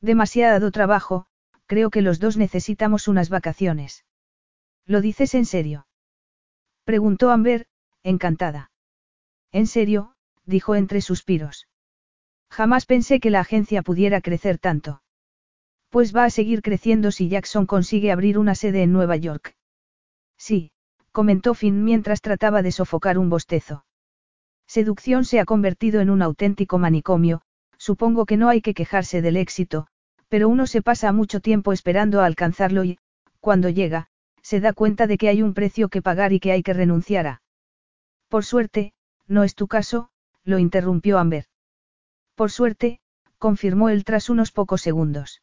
Demasiado 0.00 0.70
trabajo, 0.70 1.26
creo 1.66 1.90
que 1.90 2.02
los 2.02 2.20
dos 2.20 2.36
necesitamos 2.36 3.08
unas 3.08 3.30
vacaciones. 3.30 4.04
¿Lo 4.86 5.00
dices 5.00 5.34
en 5.34 5.44
serio? 5.44 5.86
Preguntó 6.84 7.30
Amber, 7.30 7.66
encantada. 8.02 8.70
En 9.52 9.66
serio, 9.66 10.14
dijo 10.44 10.74
entre 10.74 11.00
suspiros. 11.00 11.68
Jamás 12.50 12.86
pensé 12.86 13.20
que 13.20 13.30
la 13.30 13.40
agencia 13.40 13.82
pudiera 13.82 14.20
crecer 14.20 14.58
tanto. 14.58 15.02
Pues 15.90 16.14
va 16.14 16.24
a 16.24 16.30
seguir 16.30 16.62
creciendo 16.62 17.10
si 17.10 17.28
Jackson 17.28 17.66
consigue 17.66 18.12
abrir 18.12 18.38
una 18.38 18.54
sede 18.54 18.82
en 18.82 18.92
Nueva 18.92 19.16
York. 19.16 19.56
Sí, 20.36 20.70
comentó 21.12 21.54
Finn 21.54 21.84
mientras 21.84 22.20
trataba 22.20 22.62
de 22.62 22.72
sofocar 22.72 23.18
un 23.18 23.28
bostezo. 23.28 23.84
Seducción 24.66 25.24
se 25.24 25.40
ha 25.40 25.44
convertido 25.44 26.00
en 26.00 26.10
un 26.10 26.22
auténtico 26.22 26.78
manicomio, 26.78 27.42
supongo 27.78 28.26
que 28.26 28.36
no 28.36 28.48
hay 28.48 28.60
que 28.60 28.74
quejarse 28.74 29.22
del 29.22 29.36
éxito, 29.36 29.86
pero 30.28 30.48
uno 30.48 30.66
se 30.66 30.82
pasa 30.82 31.12
mucho 31.12 31.40
tiempo 31.40 31.72
esperando 31.72 32.20
a 32.20 32.26
alcanzarlo 32.26 32.84
y, 32.84 32.98
cuando 33.40 33.70
llega, 33.70 34.08
se 34.42 34.60
da 34.60 34.72
cuenta 34.72 35.06
de 35.06 35.16
que 35.16 35.28
hay 35.28 35.42
un 35.42 35.54
precio 35.54 35.88
que 35.88 36.02
pagar 36.02 36.32
y 36.32 36.40
que 36.40 36.52
hay 36.52 36.62
que 36.62 36.74
renunciar 36.74 37.26
a. 37.26 37.42
Por 38.28 38.44
suerte, 38.44 38.92
no 39.26 39.44
es 39.44 39.54
tu 39.54 39.68
caso, 39.68 40.10
lo 40.44 40.58
interrumpió 40.58 41.18
Amber. 41.18 41.46
Por 42.34 42.50
suerte, 42.50 43.00
confirmó 43.38 43.88
él 43.88 44.04
tras 44.04 44.28
unos 44.30 44.52
pocos 44.52 44.82
segundos. 44.82 45.42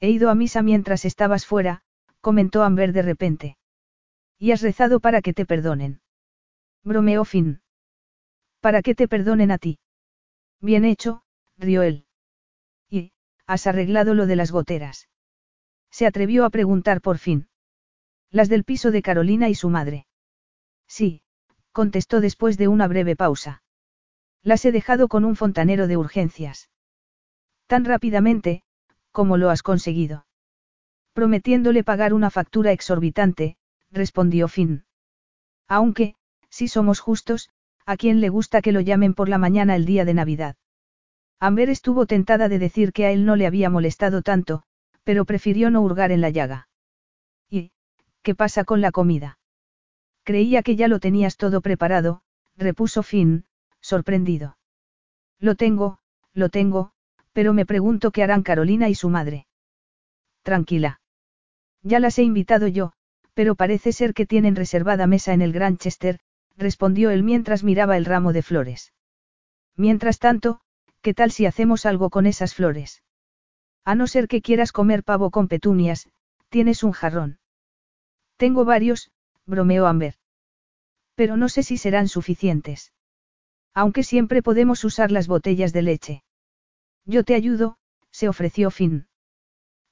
He 0.00 0.10
ido 0.10 0.30
a 0.30 0.34
misa 0.34 0.62
mientras 0.62 1.04
estabas 1.04 1.46
fuera, 1.46 1.82
comentó 2.20 2.62
Amber 2.62 2.92
de 2.92 3.02
repente. 3.02 3.56
Y 4.38 4.52
has 4.52 4.62
rezado 4.62 5.00
para 5.00 5.22
que 5.22 5.32
te 5.32 5.46
perdonen. 5.46 6.00
Bromeó 6.82 7.24
Finn. 7.24 7.62
Para 8.60 8.82
que 8.82 8.94
te 8.94 9.08
perdonen 9.08 9.50
a 9.50 9.58
ti. 9.58 9.78
Bien 10.60 10.84
hecho, 10.84 11.23
rió 11.58 11.82
él. 11.82 12.06
¿Y, 12.88 13.12
has 13.46 13.66
arreglado 13.66 14.14
lo 14.14 14.26
de 14.26 14.36
las 14.36 14.50
goteras? 14.50 15.08
Se 15.90 16.06
atrevió 16.06 16.44
a 16.44 16.50
preguntar 16.50 17.00
por 17.00 17.18
fin. 17.18 17.48
Las 18.30 18.48
del 18.48 18.64
piso 18.64 18.90
de 18.90 19.02
Carolina 19.02 19.48
y 19.48 19.54
su 19.54 19.70
madre. 19.70 20.06
Sí, 20.88 21.22
contestó 21.72 22.20
después 22.20 22.58
de 22.58 22.68
una 22.68 22.88
breve 22.88 23.16
pausa. 23.16 23.62
Las 24.42 24.64
he 24.64 24.72
dejado 24.72 25.08
con 25.08 25.24
un 25.24 25.36
fontanero 25.36 25.86
de 25.86 25.96
urgencias. 25.96 26.70
Tan 27.66 27.84
rápidamente, 27.84 28.62
como 29.10 29.36
lo 29.36 29.50
has 29.50 29.62
conseguido. 29.62 30.26
Prometiéndole 31.12 31.84
pagar 31.84 32.12
una 32.12 32.30
factura 32.30 32.72
exorbitante, 32.72 33.56
respondió 33.90 34.48
Finn. 34.48 34.84
Aunque, 35.68 36.16
si 36.50 36.68
somos 36.68 37.00
justos, 37.00 37.50
¿a 37.86 37.96
quién 37.96 38.20
le 38.20 38.28
gusta 38.28 38.60
que 38.60 38.72
lo 38.72 38.80
llamen 38.80 39.14
por 39.14 39.28
la 39.28 39.38
mañana 39.38 39.76
el 39.76 39.86
día 39.86 40.04
de 40.04 40.14
Navidad? 40.14 40.56
Amber 41.44 41.68
estuvo 41.68 42.06
tentada 42.06 42.48
de 42.48 42.58
decir 42.58 42.94
que 42.94 43.04
a 43.04 43.10
él 43.10 43.26
no 43.26 43.36
le 43.36 43.46
había 43.46 43.68
molestado 43.68 44.22
tanto, 44.22 44.62
pero 45.02 45.26
prefirió 45.26 45.68
no 45.68 45.82
hurgar 45.82 46.10
en 46.10 46.22
la 46.22 46.30
llaga. 46.30 46.68
¿Y, 47.50 47.70
qué 48.22 48.34
pasa 48.34 48.64
con 48.64 48.80
la 48.80 48.92
comida? 48.92 49.38
Creía 50.22 50.62
que 50.62 50.74
ya 50.74 50.88
lo 50.88 51.00
tenías 51.00 51.36
todo 51.36 51.60
preparado, 51.60 52.22
repuso 52.56 53.02
Finn, 53.02 53.44
sorprendido. 53.82 54.56
Lo 55.38 55.54
tengo, 55.54 55.98
lo 56.32 56.48
tengo, 56.48 56.92
pero 57.34 57.52
me 57.52 57.66
pregunto 57.66 58.10
qué 58.10 58.22
harán 58.22 58.42
Carolina 58.42 58.88
y 58.88 58.94
su 58.94 59.10
madre. 59.10 59.46
Tranquila. 60.44 61.02
Ya 61.82 62.00
las 62.00 62.18
he 62.18 62.22
invitado 62.22 62.68
yo, 62.68 62.94
pero 63.34 63.54
parece 63.54 63.92
ser 63.92 64.14
que 64.14 64.24
tienen 64.24 64.56
reservada 64.56 65.06
mesa 65.06 65.34
en 65.34 65.42
el 65.42 65.52
Granchester, 65.52 66.20
respondió 66.56 67.10
él 67.10 67.22
mientras 67.22 67.64
miraba 67.64 67.98
el 67.98 68.06
ramo 68.06 68.32
de 68.32 68.40
flores. 68.40 68.94
Mientras 69.76 70.18
tanto, 70.18 70.62
¿qué 71.04 71.12
tal 71.12 71.30
si 71.30 71.44
hacemos 71.44 71.84
algo 71.84 72.08
con 72.08 72.24
esas 72.24 72.54
flores? 72.54 73.02
A 73.84 73.94
no 73.94 74.06
ser 74.06 74.26
que 74.26 74.40
quieras 74.40 74.72
comer 74.72 75.04
pavo 75.04 75.30
con 75.30 75.48
petunias, 75.48 76.08
tienes 76.48 76.82
un 76.82 76.92
jarrón. 76.92 77.38
Tengo 78.38 78.64
varios, 78.64 79.12
bromeó 79.44 79.86
Amber. 79.86 80.14
Pero 81.14 81.36
no 81.36 81.50
sé 81.50 81.62
si 81.62 81.76
serán 81.76 82.08
suficientes. 82.08 82.94
Aunque 83.74 84.02
siempre 84.02 84.42
podemos 84.42 84.82
usar 84.82 85.10
las 85.10 85.28
botellas 85.28 85.74
de 85.74 85.82
leche. 85.82 86.24
Yo 87.04 87.22
te 87.22 87.34
ayudo, 87.34 87.76
se 88.10 88.30
ofreció 88.30 88.70
Finn. 88.70 89.06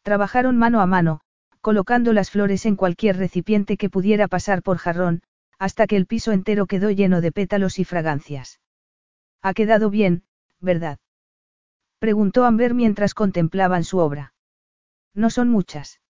Trabajaron 0.00 0.56
mano 0.56 0.80
a 0.80 0.86
mano, 0.86 1.20
colocando 1.60 2.14
las 2.14 2.30
flores 2.30 2.64
en 2.64 2.74
cualquier 2.74 3.18
recipiente 3.18 3.76
que 3.76 3.90
pudiera 3.90 4.28
pasar 4.28 4.62
por 4.62 4.78
jarrón, 4.78 5.20
hasta 5.58 5.86
que 5.86 5.96
el 5.96 6.06
piso 6.06 6.32
entero 6.32 6.64
quedó 6.64 6.90
lleno 6.90 7.20
de 7.20 7.32
pétalos 7.32 7.78
y 7.78 7.84
fragancias. 7.84 8.60
Ha 9.42 9.52
quedado 9.52 9.90
bien, 9.90 10.24
¿verdad? 10.62 10.98
Preguntó 11.98 12.44
Amber 12.44 12.72
mientras 12.72 13.14
contemplaban 13.14 13.84
su 13.84 13.98
obra. 13.98 14.32
No 15.14 15.28
son 15.28 15.50
muchas. 15.50 16.00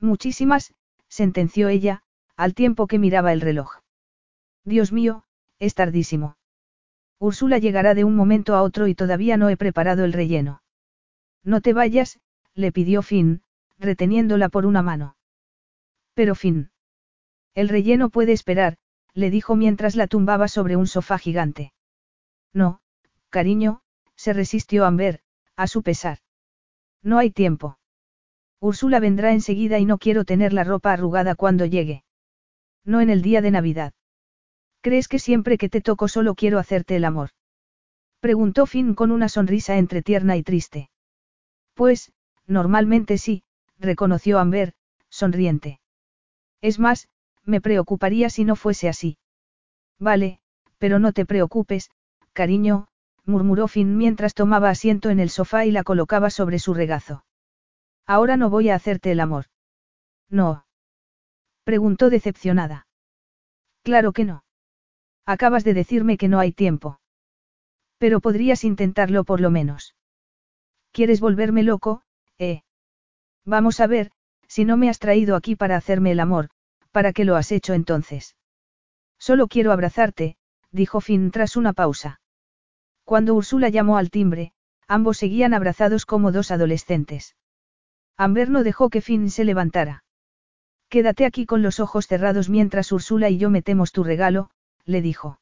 Muchísimas, 0.00 0.74
sentenció 1.08 1.68
ella, 1.68 2.02
al 2.36 2.54
tiempo 2.54 2.86
que 2.86 2.98
miraba 2.98 3.32
el 3.32 3.40
reloj. 3.40 3.78
Dios 4.64 4.92
mío, 4.92 5.24
es 5.58 5.74
tardísimo. 5.74 6.36
Úrsula 7.18 7.58
llegará 7.58 7.94
de 7.94 8.04
un 8.04 8.14
momento 8.14 8.54
a 8.54 8.62
otro 8.62 8.86
y 8.86 8.94
todavía 8.94 9.36
no 9.36 9.48
he 9.48 9.56
preparado 9.56 10.04
el 10.04 10.12
relleno. 10.12 10.62
No 11.42 11.60
te 11.60 11.72
vayas, 11.72 12.20
le 12.54 12.70
pidió 12.70 13.02
Finn, 13.02 13.42
reteniéndola 13.78 14.50
por 14.50 14.66
una 14.66 14.82
mano. 14.82 15.16
Pero 16.14 16.34
Finn. 16.34 16.70
El 17.54 17.68
relleno 17.68 18.10
puede 18.10 18.32
esperar, 18.32 18.76
le 19.14 19.30
dijo 19.30 19.56
mientras 19.56 19.96
la 19.96 20.06
tumbaba 20.06 20.46
sobre 20.46 20.76
un 20.76 20.86
sofá 20.86 21.18
gigante. 21.18 21.72
No, 22.52 22.80
cariño, 23.30 23.80
se 24.16 24.32
resistió 24.32 24.84
Amber, 24.84 25.20
a 25.56 25.66
su 25.66 25.82
pesar. 25.82 26.18
No 27.02 27.18
hay 27.18 27.30
tiempo. 27.30 27.78
Úrsula 28.60 29.00
vendrá 29.00 29.32
enseguida 29.32 29.78
y 29.78 29.84
no 29.84 29.98
quiero 29.98 30.24
tener 30.24 30.52
la 30.52 30.64
ropa 30.64 30.92
arrugada 30.92 31.34
cuando 31.34 31.64
llegue. 31.64 32.04
No 32.84 33.00
en 33.00 33.10
el 33.10 33.22
día 33.22 33.40
de 33.40 33.50
Navidad. 33.50 33.92
¿Crees 34.80 35.08
que 35.08 35.18
siempre 35.18 35.58
que 35.58 35.68
te 35.68 35.80
toco 35.80 36.08
solo 36.08 36.34
quiero 36.34 36.58
hacerte 36.58 36.96
el 36.96 37.04
amor? 37.04 37.30
Preguntó 38.20 38.66
Finn 38.66 38.94
con 38.94 39.10
una 39.12 39.28
sonrisa 39.28 39.76
entre 39.78 40.02
tierna 40.02 40.36
y 40.36 40.42
triste. 40.42 40.90
Pues, 41.74 42.12
normalmente 42.46 43.18
sí, 43.18 43.44
reconoció 43.78 44.38
Amber, 44.38 44.74
sonriente. 45.08 45.80
Es 46.60 46.78
más, 46.78 47.08
me 47.44 47.60
preocuparía 47.60 48.30
si 48.30 48.44
no 48.44 48.56
fuese 48.56 48.88
así. 48.88 49.18
Vale, 49.98 50.40
pero 50.78 50.98
no 50.98 51.12
te 51.12 51.24
preocupes, 51.26 51.90
cariño, 52.32 52.88
murmuró 53.28 53.68
Finn 53.68 53.96
mientras 53.96 54.34
tomaba 54.34 54.70
asiento 54.70 55.10
en 55.10 55.20
el 55.20 55.30
sofá 55.30 55.66
y 55.66 55.70
la 55.70 55.84
colocaba 55.84 56.30
sobre 56.30 56.58
su 56.58 56.74
regazo. 56.74 57.24
Ahora 58.06 58.36
no 58.36 58.48
voy 58.48 58.70
a 58.70 58.74
hacerte 58.74 59.12
el 59.12 59.20
amor. 59.20 59.46
No. 60.30 60.64
Preguntó 61.62 62.08
decepcionada. 62.08 62.86
Claro 63.82 64.12
que 64.12 64.24
no. 64.24 64.44
Acabas 65.26 65.62
de 65.62 65.74
decirme 65.74 66.16
que 66.16 66.28
no 66.28 66.38
hay 66.38 66.52
tiempo. 66.52 67.00
Pero 67.98 68.20
podrías 68.20 68.64
intentarlo 68.64 69.24
por 69.24 69.40
lo 69.40 69.50
menos. 69.50 69.94
¿Quieres 70.90 71.20
volverme 71.20 71.62
loco, 71.62 72.02
eh? 72.38 72.62
Vamos 73.44 73.80
a 73.80 73.86
ver, 73.86 74.10
si 74.46 74.64
no 74.64 74.78
me 74.78 74.88
has 74.88 74.98
traído 74.98 75.36
aquí 75.36 75.54
para 75.54 75.76
hacerme 75.76 76.12
el 76.12 76.20
amor, 76.20 76.48
¿para 76.92 77.12
qué 77.12 77.26
lo 77.26 77.36
has 77.36 77.52
hecho 77.52 77.74
entonces? 77.74 78.36
Solo 79.18 79.48
quiero 79.48 79.72
abrazarte, 79.72 80.36
dijo 80.70 81.00
Finn 81.02 81.30
tras 81.30 81.56
una 81.56 81.74
pausa. 81.74 82.20
Cuando 83.08 83.34
Úrsula 83.34 83.70
llamó 83.70 83.96
al 83.96 84.10
timbre, 84.10 84.52
ambos 84.86 85.16
seguían 85.16 85.54
abrazados 85.54 86.04
como 86.04 86.30
dos 86.30 86.50
adolescentes. 86.50 87.36
Amber 88.18 88.50
no 88.50 88.62
dejó 88.62 88.90
que 88.90 89.00
Finn 89.00 89.30
se 89.30 89.44
levantara. 89.44 90.04
Quédate 90.90 91.24
aquí 91.24 91.46
con 91.46 91.62
los 91.62 91.80
ojos 91.80 92.06
cerrados 92.06 92.50
mientras 92.50 92.92
Úrsula 92.92 93.30
y 93.30 93.38
yo 93.38 93.48
metemos 93.48 93.92
tu 93.92 94.04
regalo, 94.04 94.50
le 94.84 95.00
dijo. 95.00 95.40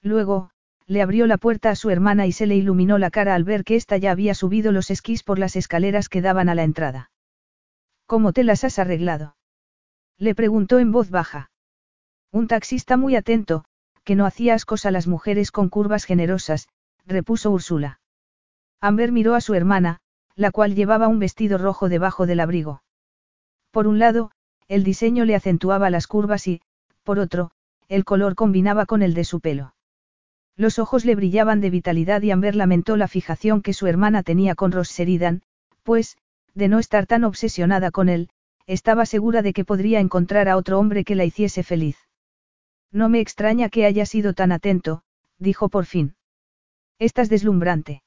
Luego, 0.00 0.48
le 0.86 1.02
abrió 1.02 1.26
la 1.26 1.36
puerta 1.36 1.68
a 1.68 1.76
su 1.76 1.90
hermana 1.90 2.26
y 2.26 2.32
se 2.32 2.46
le 2.46 2.56
iluminó 2.56 2.96
la 2.96 3.10
cara 3.10 3.34
al 3.34 3.44
ver 3.44 3.64
que 3.64 3.76
ésta 3.76 3.98
ya 3.98 4.10
había 4.10 4.32
subido 4.32 4.72
los 4.72 4.90
esquís 4.90 5.22
por 5.22 5.38
las 5.38 5.56
escaleras 5.56 6.08
que 6.08 6.22
daban 6.22 6.48
a 6.48 6.54
la 6.54 6.62
entrada. 6.62 7.10
¿Cómo 8.06 8.32
te 8.32 8.44
las 8.44 8.64
has 8.64 8.78
arreglado? 8.78 9.36
Le 10.16 10.34
preguntó 10.34 10.78
en 10.78 10.90
voz 10.90 11.10
baja. 11.10 11.50
Un 12.32 12.48
taxista 12.48 12.96
muy 12.96 13.14
atento, 13.14 13.66
que 14.04 14.14
no 14.14 14.24
hacía 14.24 14.54
ascos 14.54 14.86
a 14.86 14.90
las 14.90 15.06
mujeres 15.06 15.50
con 15.50 15.68
curvas 15.68 16.06
generosas, 16.06 16.66
repuso 17.08 17.50
Úrsula. 17.50 18.00
Amber 18.80 19.10
miró 19.10 19.34
a 19.34 19.40
su 19.40 19.54
hermana, 19.54 19.98
la 20.36 20.52
cual 20.52 20.74
llevaba 20.74 21.08
un 21.08 21.18
vestido 21.18 21.58
rojo 21.58 21.88
debajo 21.88 22.26
del 22.26 22.38
abrigo. 22.38 22.82
Por 23.72 23.88
un 23.88 23.98
lado, 23.98 24.30
el 24.68 24.84
diseño 24.84 25.24
le 25.24 25.34
acentuaba 25.34 25.90
las 25.90 26.06
curvas 26.06 26.46
y, 26.46 26.60
por 27.02 27.18
otro, 27.18 27.50
el 27.88 28.04
color 28.04 28.34
combinaba 28.34 28.86
con 28.86 29.02
el 29.02 29.14
de 29.14 29.24
su 29.24 29.40
pelo. 29.40 29.74
Los 30.56 30.78
ojos 30.78 31.04
le 31.04 31.14
brillaban 31.14 31.60
de 31.60 31.70
vitalidad 31.70 32.20
y 32.22 32.30
Amber 32.30 32.54
lamentó 32.54 32.96
la 32.96 33.08
fijación 33.08 33.62
que 33.62 33.72
su 33.72 33.86
hermana 33.86 34.22
tenía 34.22 34.54
con 34.54 34.72
Ross 34.72 34.90
Sheridan, 34.90 35.42
pues, 35.82 36.18
de 36.54 36.68
no 36.68 36.78
estar 36.78 37.06
tan 37.06 37.24
obsesionada 37.24 37.90
con 37.90 38.08
él, 38.08 38.28
estaba 38.66 39.06
segura 39.06 39.40
de 39.40 39.52
que 39.54 39.64
podría 39.64 40.00
encontrar 40.00 40.48
a 40.48 40.56
otro 40.56 40.78
hombre 40.78 41.04
que 41.04 41.14
la 41.14 41.24
hiciese 41.24 41.62
feliz. 41.62 41.96
No 42.92 43.08
me 43.08 43.20
extraña 43.20 43.70
que 43.70 43.86
haya 43.86 44.04
sido 44.04 44.34
tan 44.34 44.52
atento, 44.52 45.02
dijo 45.38 45.68
por 45.68 45.86
fin. 45.86 46.17
Estás 46.98 47.28
deslumbrante. 47.28 48.02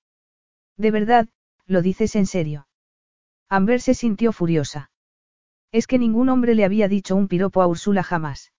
De 0.78 0.92
verdad, 0.92 1.30
lo 1.66 1.82
dices 1.82 2.16
en 2.16 2.26
serio. 2.26 2.68
Amber 3.48 3.80
se 3.80 3.94
sintió 3.94 4.34
furiosa. 4.34 4.92
Es 5.72 5.88
que 5.88 5.98
ningún 5.98 6.30
hombre 6.30 6.56
le 6.56 6.66
había 6.66 6.88
dicho 6.88 7.16
un 7.16 7.28
piropo 7.28 7.62
a 7.62 7.68
Úrsula 7.68 8.04
jamás. 8.04 8.52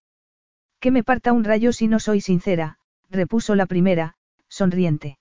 Que 0.80 0.90
me 0.90 1.04
parta 1.04 1.32
un 1.32 1.44
rayo 1.44 1.72
si 1.72 1.86
no 1.86 2.00
soy 2.00 2.20
sincera, 2.20 2.78
repuso 3.10 3.54
la 3.54 3.66
primera, 3.66 4.16
sonriente. 4.48 5.18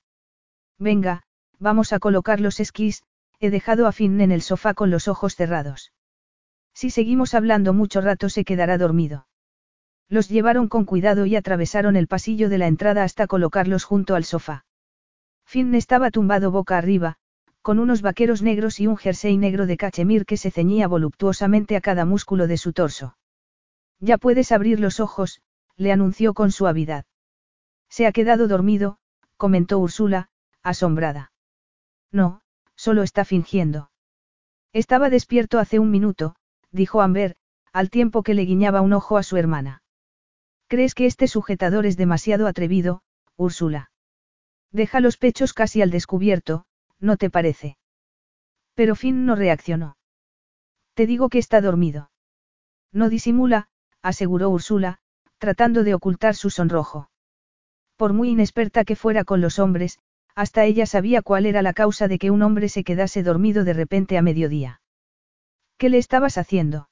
Venga, 0.79 1.23
vamos 1.59 1.91
a 1.91 1.99
colocar 1.99 2.39
los 2.39 2.59
esquís, 2.59 3.03
he 3.39 3.49
dejado 3.49 3.87
a 3.87 3.91
Finn 3.91 4.21
en 4.21 4.31
el 4.31 4.41
sofá 4.41 4.73
con 4.73 4.89
los 4.89 5.07
ojos 5.07 5.35
cerrados. 5.35 5.91
Si 6.73 6.89
seguimos 6.89 7.33
hablando 7.33 7.73
mucho 7.73 7.99
rato 7.99 8.29
se 8.29 8.45
quedará 8.45 8.77
dormido. 8.77 9.27
Los 10.07 10.29
llevaron 10.29 10.69
con 10.69 10.85
cuidado 10.85 11.25
y 11.25 11.35
atravesaron 11.35 11.95
el 11.95 12.07
pasillo 12.07 12.49
de 12.49 12.57
la 12.57 12.67
entrada 12.67 13.03
hasta 13.03 13.27
colocarlos 13.27 13.83
junto 13.83 14.15
al 14.15 14.23
sofá. 14.23 14.65
Finn 15.51 15.75
estaba 15.75 16.11
tumbado 16.11 16.49
boca 16.49 16.77
arriba, 16.77 17.17
con 17.61 17.79
unos 17.79 18.01
vaqueros 18.01 18.41
negros 18.41 18.79
y 18.79 18.87
un 18.87 18.95
jersey 18.95 19.35
negro 19.35 19.65
de 19.65 19.75
cachemir 19.75 20.25
que 20.25 20.37
se 20.37 20.49
ceñía 20.49 20.87
voluptuosamente 20.87 21.75
a 21.75 21.81
cada 21.81 22.05
músculo 22.05 22.47
de 22.47 22.55
su 22.55 22.71
torso. 22.71 23.17
Ya 23.99 24.17
puedes 24.17 24.53
abrir 24.53 24.79
los 24.79 25.01
ojos, 25.01 25.41
le 25.75 25.91
anunció 25.91 26.33
con 26.33 26.53
suavidad. 26.53 27.03
Se 27.89 28.07
ha 28.07 28.13
quedado 28.13 28.47
dormido, 28.47 28.97
comentó 29.35 29.77
Úrsula, 29.79 30.29
asombrada. 30.63 31.33
No, 32.13 32.39
solo 32.77 33.03
está 33.03 33.25
fingiendo. 33.25 33.91
Estaba 34.71 35.09
despierto 35.09 35.59
hace 35.59 35.79
un 35.79 35.91
minuto, 35.91 36.37
dijo 36.71 37.01
Amber, 37.01 37.35
al 37.73 37.89
tiempo 37.89 38.23
que 38.23 38.35
le 38.35 38.43
guiñaba 38.45 38.79
un 38.79 38.93
ojo 38.93 39.17
a 39.17 39.23
su 39.23 39.35
hermana. 39.35 39.83
¿Crees 40.69 40.95
que 40.95 41.07
este 41.07 41.27
sujetador 41.27 41.85
es 41.85 41.97
demasiado 41.97 42.47
atrevido, 42.47 43.01
Úrsula? 43.35 43.90
Deja 44.71 44.99
los 44.99 45.17
pechos 45.17 45.53
casi 45.53 45.81
al 45.81 45.91
descubierto, 45.91 46.65
¿no 46.99 47.17
te 47.17 47.29
parece? 47.29 47.77
Pero 48.73 48.95
Finn 48.95 49.25
no 49.25 49.35
reaccionó. 49.35 49.97
Te 50.93 51.05
digo 51.05 51.29
que 51.29 51.39
está 51.39 51.61
dormido. 51.61 52.11
No 52.91 53.09
disimula, 53.09 53.69
aseguró 54.01 54.49
Úrsula, 54.49 54.99
tratando 55.37 55.83
de 55.83 55.93
ocultar 55.93 56.35
su 56.35 56.49
sonrojo. 56.49 57.09
Por 57.95 58.13
muy 58.13 58.29
inexperta 58.29 58.83
que 58.83 58.95
fuera 58.95 59.23
con 59.23 59.41
los 59.41 59.59
hombres, 59.59 59.99
hasta 60.35 60.63
ella 60.63 60.85
sabía 60.85 61.21
cuál 61.21 61.45
era 61.45 61.61
la 61.61 61.73
causa 61.73 62.07
de 62.07 62.17
que 62.17 62.31
un 62.31 62.41
hombre 62.41 62.69
se 62.69 62.83
quedase 62.83 63.23
dormido 63.23 63.63
de 63.63 63.73
repente 63.73 64.17
a 64.17 64.21
mediodía. 64.21 64.81
¿Qué 65.77 65.89
le 65.89 65.97
estabas 65.97 66.37
haciendo? 66.37 66.89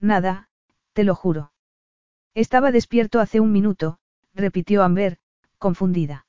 Nada, 0.00 0.48
te 0.92 1.04
lo 1.04 1.14
juro. 1.14 1.52
Estaba 2.34 2.70
despierto 2.70 3.20
hace 3.20 3.40
un 3.40 3.52
minuto, 3.52 3.98
repitió 4.34 4.82
Amber, 4.82 5.18
confundida. 5.58 6.26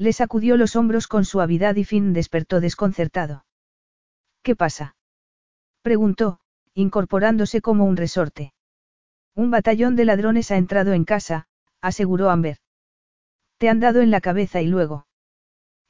Le 0.00 0.14
sacudió 0.14 0.56
los 0.56 0.76
hombros 0.76 1.06
con 1.06 1.26
suavidad 1.26 1.76
y 1.76 1.84
Finn 1.84 2.14
despertó 2.14 2.60
desconcertado. 2.60 3.44
¿Qué 4.42 4.56
pasa? 4.56 4.96
preguntó, 5.82 6.40
incorporándose 6.72 7.60
como 7.60 7.84
un 7.84 7.98
resorte. 7.98 8.54
Un 9.34 9.50
batallón 9.50 9.96
de 9.96 10.06
ladrones 10.06 10.50
ha 10.52 10.56
entrado 10.56 10.94
en 10.94 11.04
casa, 11.04 11.48
aseguró 11.82 12.30
Amber. 12.30 12.56
Te 13.58 13.68
han 13.68 13.78
dado 13.78 14.00
en 14.00 14.10
la 14.10 14.22
cabeza 14.22 14.62
y 14.62 14.68
luego. 14.68 15.06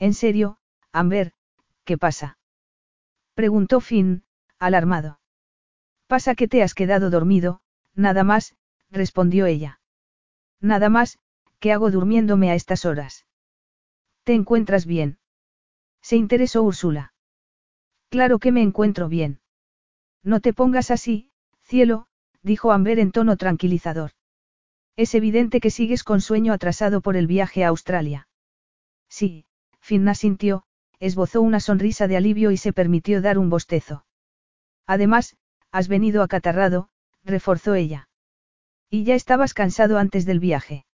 En 0.01 0.13
serio, 0.13 0.59
Amber, 0.91 1.33
¿qué 1.85 1.97
pasa? 1.97 2.37
Preguntó 3.35 3.79
Finn, 3.79 4.25
alarmado. 4.59 5.21
Pasa 6.09 6.35
que 6.35 6.49
te 6.49 6.65
has 6.65 6.75
quedado 6.75 7.11
dormido, 7.11 7.61
nada 7.95 8.25
más, 8.25 8.57
respondió 8.91 9.47
ella. 9.47 9.81
Nada 10.61 10.89
más, 10.89 11.21
¿qué 11.61 11.73
hago 11.73 11.93
durmiéndome 11.93 12.51
a 12.51 12.57
estas 12.57 12.85
horas? 12.85 13.25
¿Te 14.25 14.35
encuentras 14.35 14.87
bien? 14.87 15.19
Se 16.03 16.17
interesó 16.17 16.63
Úrsula. 16.63 17.13
Claro 18.09 18.39
que 18.39 18.53
me 18.53 18.63
encuentro 18.63 19.09
bien. 19.09 19.41
No 20.23 20.41
te 20.41 20.53
pongas 20.53 20.91
así, 20.91 21.31
cielo, 21.63 22.07
dijo 22.43 22.73
Amber 22.73 22.99
en 22.99 23.13
tono 23.13 23.37
tranquilizador. 23.37 24.13
Es 24.97 25.15
evidente 25.15 25.61
que 25.61 25.71
sigues 25.71 26.05
con 26.05 26.21
sueño 26.21 26.53
atrasado 26.53 27.01
por 27.01 27.17
el 27.17 27.27
viaje 27.27 27.65
a 27.65 27.69
Australia. 27.69 28.29
Sí, 29.09 29.47
Finna 29.81 30.15
sintió, 30.15 30.65
esbozó 30.99 31.41
una 31.41 31.61
sonrisa 31.61 32.07
de 32.07 32.17
alivio 32.17 32.51
y 32.51 32.57
se 32.57 32.73
permitió 32.73 33.23
dar 33.23 33.39
un 33.39 33.49
bostezo. 33.49 34.05
Además, 34.87 35.37
has 35.71 35.89
venido 35.89 36.23
acatarrado, 36.23 36.91
reforzó 37.25 37.75
ella. 37.75 38.09
Y 38.91 39.05
ya 39.05 39.15
estabas 39.15 39.55
cansado 39.55 39.99
antes 39.99 40.27
del 40.27 40.41
viaje. 40.41 40.85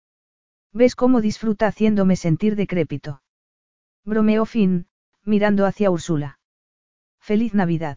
¿Ves 0.77 0.94
cómo 0.94 1.23
disfruta 1.23 1.69
haciéndome 1.69 2.16
sentir 2.16 2.55
decrépito? 2.55 3.23
Bromeó 4.05 4.44
Finn, 4.44 4.89
mirando 5.24 5.65
hacia 5.65 5.90
Úrsula. 5.90 6.39
Feliz 7.19 7.55
Navidad. 7.55 7.97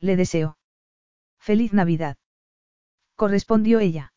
Le 0.00 0.16
deseo. 0.16 0.58
Feliz 1.38 1.72
Navidad. 1.72 2.16
Correspondió 3.14 3.78
ella. 3.78 4.12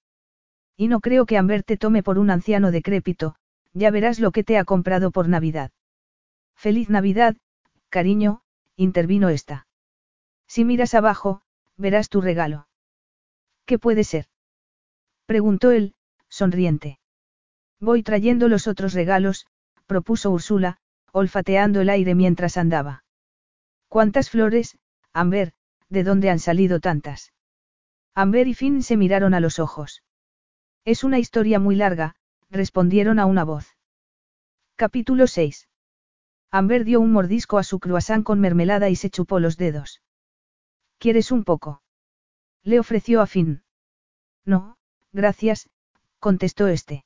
Y 0.76 0.88
no 0.88 1.02
creo 1.02 1.28
que 1.28 1.38
Amber 1.38 1.62
te 1.62 1.78
tome 1.78 2.02
por 2.02 2.18
un 2.18 2.32
anciano 2.32 2.72
decrépito, 2.72 3.36
ya 3.74 3.92
verás 3.92 4.20
lo 4.20 4.32
que 4.32 4.44
te 4.44 4.58
ha 4.58 4.66
comprado 4.66 5.12
por 5.12 5.30
Navidad. 5.30 5.70
Feliz 6.56 6.90
Navidad, 6.90 7.38
cariño, 7.90 8.42
intervino 8.76 9.30
esta. 9.30 9.68
Si 10.48 10.66
miras 10.66 10.96
abajo, 10.96 11.44
verás 11.76 12.10
tu 12.10 12.22
regalo. 12.22 12.68
¿Qué 13.66 13.78
puede 13.78 14.04
ser? 14.04 14.26
preguntó 15.28 15.70
él, 15.70 15.94
sonriente. 16.28 17.00
Voy 17.80 18.04
trayendo 18.04 18.48
los 18.48 18.68
otros 18.68 18.94
regalos, 18.94 19.46
propuso 19.86 20.32
Úrsula, 20.32 20.78
olfateando 21.12 21.82
el 21.82 21.90
aire 21.90 22.16
mientras 22.16 22.58
andaba. 22.58 23.04
¿Cuántas 23.88 24.30
flores, 24.30 24.78
Amber, 25.14 25.54
de 25.90 26.04
dónde 26.04 26.30
han 26.30 26.40
salido 26.40 26.80
tantas? 26.80 27.34
Amber 28.14 28.48
y 28.48 28.54
Finn 28.54 28.82
se 28.82 28.98
miraron 28.98 29.34
a 29.34 29.40
los 29.40 29.60
ojos. 29.60 30.04
Es 30.86 31.04
una 31.04 31.20
historia 31.20 31.60
muy 31.60 31.76
larga, 31.76 32.16
respondieron 32.50 33.20
a 33.20 33.26
una 33.26 33.44
voz. 33.44 33.76
Capítulo 34.76 35.28
6. 35.28 35.68
Amber 36.50 36.84
dio 36.84 37.00
un 37.00 37.12
mordisco 37.12 37.58
a 37.58 37.64
su 37.64 37.80
croissant 37.80 38.24
con 38.24 38.40
mermelada 38.40 38.90
y 38.90 38.96
se 38.96 39.10
chupó 39.10 39.40
los 39.40 39.58
dedos. 39.58 40.02
¿Quieres 40.98 41.32
un 41.32 41.44
poco? 41.44 41.82
Le 42.64 42.80
ofreció 42.80 43.22
a 43.22 43.28
Finn. 43.28 43.64
No, 44.46 44.78
gracias, 45.12 45.70
contestó 46.20 46.68
este. 46.68 47.06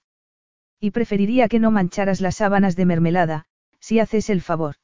Y 0.83 0.89
preferiría 0.91 1.47
que 1.47 1.59
no 1.59 1.69
mancharas 1.69 2.21
las 2.21 2.37
sábanas 2.37 2.75
de 2.75 2.87
mermelada, 2.87 3.45
si 3.79 3.99
haces 3.99 4.31
el 4.31 4.41
favor. 4.41 4.77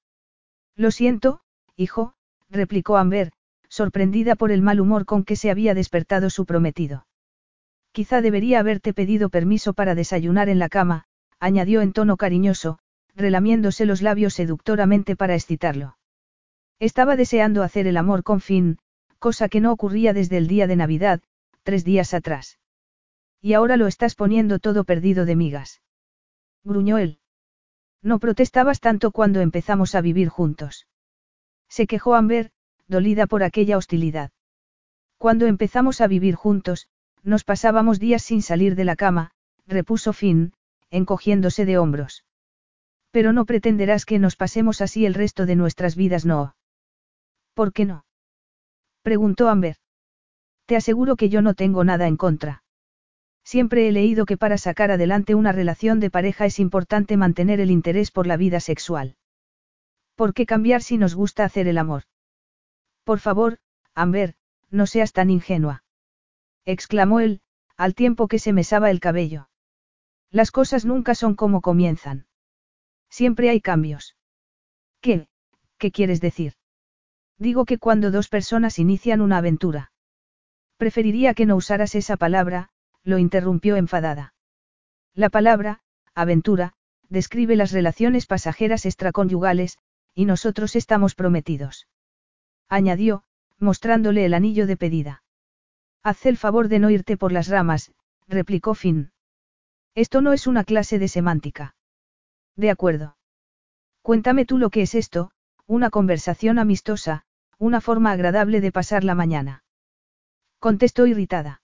Lo 0.76 0.92
siento, 0.92 1.42
hijo, 1.76 2.14
replicó 2.52 2.98
Amber, 2.98 3.32
sorprendida 3.68 4.36
por 4.36 4.52
el 4.52 4.62
mal 4.62 4.80
humor 4.80 5.06
con 5.06 5.24
que 5.24 5.36
se 5.36 5.50
había 5.50 5.74
despertado 5.74 6.30
su 6.30 6.46
prometido. 6.46 7.08
Quizá 7.92 8.22
debería 8.22 8.60
haberte 8.60 8.94
pedido 8.94 9.30
permiso 9.30 9.74
para 9.74 9.96
desayunar 9.96 10.50
en 10.50 10.60
la 10.60 10.70
cama, 10.70 11.06
añadió 11.40 11.82
en 11.82 11.94
tono 11.94 12.16
cariñoso, 12.16 12.78
relamiéndose 13.16 13.88
los 13.88 14.04
labios 14.04 14.36
seductoramente 14.36 15.16
para 15.16 15.34
excitarlo. 15.34 15.98
Estaba 16.80 17.16
deseando 17.16 17.64
hacer 17.64 17.88
el 17.88 17.98
amor 17.98 18.22
con 18.22 18.40
Finn, 18.40 18.78
cosa 19.18 19.50
que 19.50 19.62
no 19.62 19.72
ocurría 19.72 20.14
desde 20.14 20.38
el 20.38 20.48
día 20.48 20.68
de 20.68 20.76
Navidad, 20.76 21.22
tres 21.64 21.84
días 21.84 22.14
atrás. 22.14 22.60
Y 23.42 23.54
ahora 23.54 23.78
lo 23.78 23.88
estás 23.88 24.14
poniendo 24.14 24.60
todo 24.60 24.84
perdido 24.84 25.26
de 25.26 25.36
migas. 25.36 25.82
Gruñó 26.64 26.98
él. 26.98 27.20
No 28.02 28.20
protestabas 28.20 28.80
tanto 28.80 29.12
cuando 29.12 29.42
empezamos 29.42 29.96
a 29.96 30.02
vivir 30.02 30.30
juntos. 30.30 30.88
Se 31.70 31.88
quejó 31.88 32.16
Amber, 32.16 32.52
dolida 32.88 33.28
por 33.28 33.44
aquella 33.44 33.78
hostilidad. 33.78 34.32
Cuando 35.18 35.48
empezamos 35.48 36.00
a 36.02 36.08
vivir 36.08 36.36
juntos, 36.36 36.88
nos 37.24 37.44
pasábamos 37.44 38.00
días 38.00 38.22
sin 38.22 38.42
salir 38.42 38.76
de 38.76 38.86
la 38.86 38.96
cama, 38.96 39.32
repuso 39.66 40.14
Finn, 40.14 40.54
encogiéndose 40.90 41.66
de 41.66 41.78
hombros. 41.78 42.24
Pero 43.12 43.34
no 43.34 43.46
pretenderás 43.46 44.06
que 44.06 44.20
nos 44.20 44.36
pasemos 44.36 44.82
así 44.82 45.06
el 45.06 45.14
resto 45.14 45.46
de 45.46 45.56
nuestras 45.56 45.96
vidas, 45.96 46.26
no. 46.26 46.56
¿Por 47.54 47.74
qué 47.74 47.86
no? 47.86 48.06
preguntó 49.02 49.50
Amber. 49.50 49.78
Te 50.66 50.76
aseguro 50.76 51.16
que 51.16 51.30
yo 51.30 51.42
no 51.42 51.54
tengo 51.54 51.84
nada 51.84 52.08
en 52.08 52.18
contra. 52.18 52.64
Siempre 53.48 53.88
he 53.88 53.94
leído 53.94 54.26
que 54.26 54.36
para 54.36 54.58
sacar 54.58 54.92
adelante 54.92 55.34
una 55.34 55.54
relación 55.54 56.02
de 56.02 56.12
pareja 56.12 56.46
es 56.46 56.60
importante 56.60 57.16
mantener 57.16 57.62
el 57.62 57.72
interés 57.72 58.12
por 58.12 58.28
la 58.28 58.36
vida 58.36 58.60
sexual. 58.60 59.16
¿Por 60.16 60.34
qué 60.34 60.46
cambiar 60.46 60.82
si 60.82 60.98
nos 60.98 61.16
gusta 61.16 61.46
hacer 61.46 61.70
el 61.70 61.78
amor? 61.78 62.04
Por 63.06 63.20
favor, 63.20 63.60
Amber, 63.96 64.36
no 64.70 64.86
seas 64.86 65.14
tan 65.14 65.30
ingenua. 65.30 65.86
Exclamó 66.66 67.22
él, 67.22 67.40
al 67.78 67.96
tiempo 67.96 68.28
que 68.28 68.38
se 68.38 68.52
mesaba 68.52 68.92
el 68.92 69.00
cabello. 69.00 69.48
Las 70.30 70.52
cosas 70.52 70.84
nunca 70.84 71.16
son 71.16 71.34
como 71.34 71.62
comienzan. 71.62 72.28
Siempre 73.10 73.50
hay 73.50 73.62
cambios. 73.62 74.18
¿Qué? 75.00 75.30
¿Qué 75.78 75.94
quieres 75.94 76.20
decir? 76.20 76.56
Digo 77.38 77.64
que 77.64 77.78
cuando 77.78 78.12
dos 78.12 78.28
personas 78.28 78.78
inician 78.78 79.22
una 79.22 79.38
aventura. 79.38 79.94
Preferiría 80.76 81.34
que 81.34 81.46
no 81.46 81.56
usaras 81.56 81.96
esa 81.96 82.18
palabra, 82.18 82.72
lo 83.08 83.18
interrumpió 83.20 83.78
enfadada. 83.78 84.34
La 85.14 85.30
palabra, 85.30 85.80
aventura, 86.14 86.74
describe 87.08 87.56
las 87.56 87.72
relaciones 87.72 88.26
pasajeras 88.26 88.86
extraconyugales, 88.86 89.78
y 90.14 90.26
nosotros 90.26 90.76
estamos 90.76 91.16
prometidos. 91.16 91.88
Añadió, 92.68 93.24
mostrándole 93.60 94.26
el 94.26 94.34
anillo 94.34 94.68
de 94.68 94.76
pedida. 94.76 95.24
Haz 96.04 96.26
el 96.26 96.36
favor 96.36 96.68
de 96.68 96.80
no 96.80 96.90
irte 96.90 97.16
por 97.16 97.32
las 97.32 97.48
ramas, 97.48 97.94
replicó 98.28 98.76
Finn. 98.76 99.14
Esto 99.96 100.22
no 100.22 100.34
es 100.34 100.46
una 100.46 100.66
clase 100.66 101.00
de 101.00 101.08
semántica. 101.08 101.76
De 102.58 102.70
acuerdo. 102.70 103.16
Cuéntame 104.02 104.44
tú 104.44 104.58
lo 104.58 104.70
que 104.70 104.82
es 104.82 104.96
esto, 104.96 105.32
una 105.66 105.90
conversación 105.90 106.60
amistosa, 106.60 107.24
una 107.58 107.80
forma 107.80 108.12
agradable 108.12 108.60
de 108.60 108.74
pasar 108.74 109.06
la 109.06 109.16
mañana. 109.16 109.64
Contestó 110.60 111.08
irritada. 111.08 111.62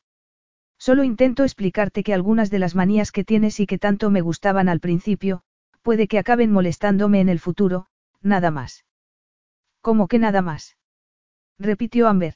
Solo 0.85 1.05
intento 1.05 1.43
explicarte 1.43 2.03
que 2.03 2.13
algunas 2.13 2.49
de 2.49 2.59
las 2.59 2.75
manías 2.75 3.13
que 3.13 3.23
tienes 3.23 3.61
y 3.61 3.65
que 3.65 3.77
tanto 3.77 4.09
me 4.09 4.19
gustaban 4.19 4.67
al 4.67 4.81
principio, 4.81 5.43
puede 5.81 6.09
que 6.09 6.19
acaben 6.19 6.51
molestándome 6.51 7.21
en 7.21 7.29
el 7.29 7.39
futuro, 7.39 7.87
nada 8.21 8.51
más. 8.51 8.83
¿Cómo 9.79 10.09
que 10.09 10.19
nada 10.19 10.41
más? 10.41 10.75
repitió 11.57 12.09
Amber. 12.09 12.33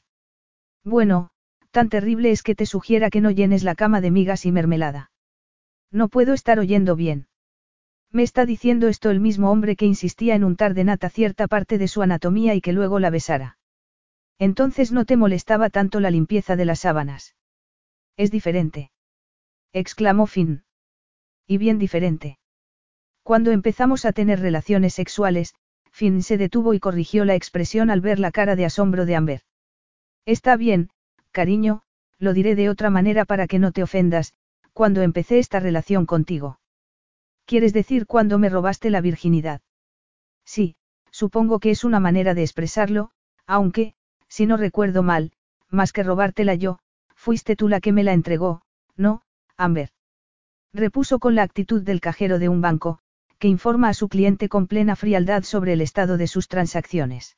Bueno, 0.82 1.28
tan 1.72 1.90
terrible 1.90 2.30
es 2.30 2.42
que 2.42 2.54
te 2.54 2.64
sugiera 2.64 3.10
que 3.10 3.20
no 3.20 3.30
llenes 3.30 3.64
la 3.64 3.74
cama 3.74 4.00
de 4.00 4.10
migas 4.10 4.46
y 4.46 4.50
mermelada. 4.50 5.10
No 5.92 6.08
puedo 6.08 6.32
estar 6.32 6.58
oyendo 6.58 6.96
bien. 6.96 7.26
Me 8.10 8.22
está 8.22 8.46
diciendo 8.46 8.88
esto 8.88 9.10
el 9.10 9.20
mismo 9.20 9.50
hombre 9.50 9.76
que 9.76 9.84
insistía 9.84 10.34
en 10.34 10.44
untar 10.44 10.72
de 10.72 10.84
nata 10.84 11.10
cierta 11.10 11.48
parte 11.48 11.76
de 11.76 11.86
su 11.86 12.00
anatomía 12.00 12.54
y 12.54 12.62
que 12.62 12.72
luego 12.72 12.98
la 12.98 13.10
besara. 13.10 13.58
Entonces 14.38 14.90
no 14.90 15.04
te 15.04 15.18
molestaba 15.18 15.68
tanto 15.68 16.00
la 16.00 16.10
limpieza 16.10 16.56
de 16.56 16.64
las 16.64 16.78
sábanas. 16.78 17.34
Es 18.18 18.32
diferente. 18.32 18.90
exclamó 19.72 20.26
Finn. 20.26 20.64
Y 21.46 21.56
bien 21.56 21.78
diferente. 21.78 22.38
Cuando 23.22 23.52
empezamos 23.52 24.04
a 24.04 24.12
tener 24.12 24.40
relaciones 24.40 24.92
sexuales, 24.92 25.54
Finn 25.92 26.24
se 26.24 26.36
detuvo 26.36 26.74
y 26.74 26.80
corrigió 26.80 27.24
la 27.24 27.36
expresión 27.36 27.90
al 27.90 28.00
ver 28.00 28.18
la 28.18 28.32
cara 28.32 28.56
de 28.56 28.64
asombro 28.64 29.06
de 29.06 29.14
Amber. 29.14 29.42
Está 30.26 30.56
bien, 30.56 30.90
cariño, 31.30 31.82
lo 32.18 32.32
diré 32.32 32.56
de 32.56 32.68
otra 32.68 32.90
manera 32.90 33.24
para 33.24 33.46
que 33.46 33.60
no 33.60 33.70
te 33.70 33.84
ofendas, 33.84 34.34
cuando 34.72 35.02
empecé 35.02 35.38
esta 35.38 35.60
relación 35.60 36.04
contigo. 36.04 36.58
¿Quieres 37.44 37.72
decir 37.72 38.06
cuando 38.06 38.40
me 38.40 38.48
robaste 38.48 38.90
la 38.90 39.00
virginidad? 39.00 39.60
Sí, 40.44 40.74
supongo 41.12 41.60
que 41.60 41.70
es 41.70 41.84
una 41.84 42.00
manera 42.00 42.34
de 42.34 42.42
expresarlo, 42.42 43.12
aunque, 43.46 43.94
si 44.26 44.44
no 44.44 44.56
recuerdo 44.56 45.04
mal, 45.04 45.30
más 45.70 45.92
que 45.92 46.02
robártela 46.02 46.56
yo, 46.56 46.80
fuiste 47.28 47.56
tú 47.56 47.68
la 47.68 47.80
que 47.80 47.92
me 47.92 48.04
la 48.04 48.14
entregó, 48.14 48.62
¿no, 48.96 49.20
Amber? 49.58 49.90
Repuso 50.72 51.18
con 51.18 51.34
la 51.34 51.42
actitud 51.42 51.82
del 51.82 52.00
cajero 52.00 52.38
de 52.38 52.48
un 52.48 52.62
banco, 52.62 53.00
que 53.38 53.48
informa 53.48 53.90
a 53.90 53.92
su 53.92 54.08
cliente 54.08 54.48
con 54.48 54.66
plena 54.66 54.96
frialdad 54.96 55.42
sobre 55.42 55.74
el 55.74 55.82
estado 55.82 56.16
de 56.16 56.26
sus 56.26 56.48
transacciones. 56.48 57.36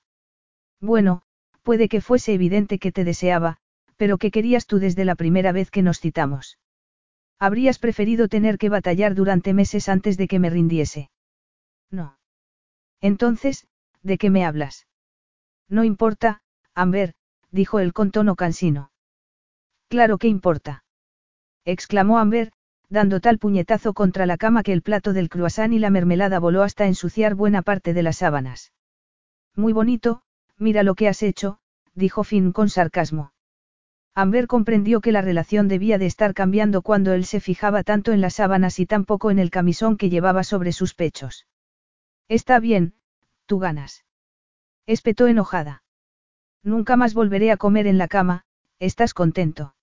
Bueno, 0.81 1.23
puede 1.65 1.89
que 1.89 2.01
fuese 2.01 2.33
evidente 2.33 2.79
que 2.79 2.93
te 2.93 3.03
deseaba, 3.03 3.57
pero 3.97 4.17
¿qué 4.17 4.31
querías 4.31 4.69
tú 4.69 4.79
desde 4.79 5.05
la 5.05 5.17
primera 5.17 5.51
vez 5.51 5.73
que 5.73 5.83
nos 5.83 5.99
citamos? 5.99 6.61
Habrías 7.41 7.81
preferido 7.81 8.29
tener 8.29 8.59
que 8.59 8.69
batallar 8.69 9.17
durante 9.17 9.55
meses 9.55 9.89
antes 9.89 10.17
de 10.17 10.29
que 10.29 10.39
me 10.39 10.51
rindiese. 10.51 11.11
No. 11.91 12.17
Entonces, 13.01 13.67
¿de 14.05 14.19
qué 14.19 14.31
me 14.31 14.45
hablas? 14.45 14.87
No 15.69 15.83
importa, 15.83 16.43
Amber, 16.77 17.15
dijo 17.51 17.81
él 17.81 17.93
con 17.93 18.13
tono 18.13 18.37
cansino. 18.37 18.90
Claro 19.91 20.19
que 20.19 20.29
importa. 20.29 20.85
exclamó 21.65 22.19
Amber, 22.19 22.53
dando 22.89 23.19
tal 23.21 23.39
puñetazo 23.39 23.93
contra 23.93 24.25
la 24.25 24.37
cama 24.37 24.63
que 24.63 24.73
el 24.73 24.83
plato 24.83 25.13
del 25.13 25.29
croissant 25.29 25.73
y 25.73 25.81
la 25.81 25.91
mermelada 25.91 26.39
voló 26.39 26.63
hasta 26.63 26.87
ensuciar 26.87 27.35
buena 27.35 27.63
parte 27.63 27.93
de 27.93 28.05
las 28.05 28.19
sábanas. 28.19 28.73
Muy 29.57 29.73
bonito, 29.73 30.23
mira 30.57 30.85
lo 30.85 30.95
que 30.95 31.09
has 31.09 31.25
hecho, 31.25 31.59
dijo 31.93 32.23
Finn 32.23 32.53
con 32.53 32.69
sarcasmo. 32.69 33.33
Amber 34.15 34.47
comprendió 34.47 35.01
que 35.01 35.11
la 35.11 35.23
relación 35.23 35.67
debía 35.67 35.99
de 35.99 36.07
estar 36.07 36.35
cambiando 36.35 36.83
cuando 36.83 37.13
él 37.13 37.25
se 37.25 37.41
fijaba 37.41 37.83
tanto 37.83 38.13
en 38.13 38.21
las 38.21 38.35
sábanas 38.35 38.79
y 38.79 38.87
tan 38.87 39.05
poco 39.05 39.33
en 39.33 39.41
el 39.41 39.51
camisón 39.51 39.97
que 39.97 40.09
llevaba 40.09 40.45
sobre 40.45 40.71
sus 40.71 40.95
pechos. 40.95 41.49
Está 42.29 42.61
bien, 42.61 42.95
tú 43.47 43.59
ganas. 43.59 44.05
Espetó 44.87 45.27
enojada. 45.27 45.83
Nunca 46.63 46.97
más 46.97 47.13
volveré 47.13 47.51
a 47.51 47.57
comer 47.57 47.89
en 47.89 47.99
la 47.99 48.07
cama, 48.07 48.45
¿estás 48.79 49.15
contento? 49.15 49.75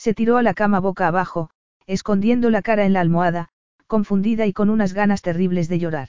Se 0.00 0.14
tiró 0.14 0.38
a 0.38 0.42
la 0.42 0.54
cama 0.54 0.80
boca 0.80 1.08
abajo, 1.08 1.50
escondiendo 1.86 2.48
la 2.48 2.62
cara 2.62 2.86
en 2.86 2.94
la 2.94 3.02
almohada, 3.02 3.50
confundida 3.86 4.46
y 4.46 4.54
con 4.54 4.70
unas 4.70 4.94
ganas 4.94 5.20
terribles 5.20 5.68
de 5.68 5.78
llorar. 5.78 6.08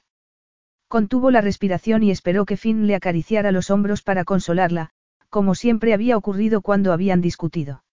Contuvo 0.88 1.30
la 1.30 1.42
respiración 1.42 2.02
y 2.02 2.10
esperó 2.10 2.46
que 2.46 2.56
Finn 2.56 2.88
le 2.88 2.96
acariciara 2.96 3.52
los 3.52 3.70
hombros 3.70 4.02
para 4.02 4.24
consolarla, 4.24 4.92
como 5.30 5.56
siempre 5.56 5.94
había 5.94 6.16
ocurrido 6.16 6.62
cuando 6.62 6.94
habían 6.94 7.20
discutido. 7.20 7.84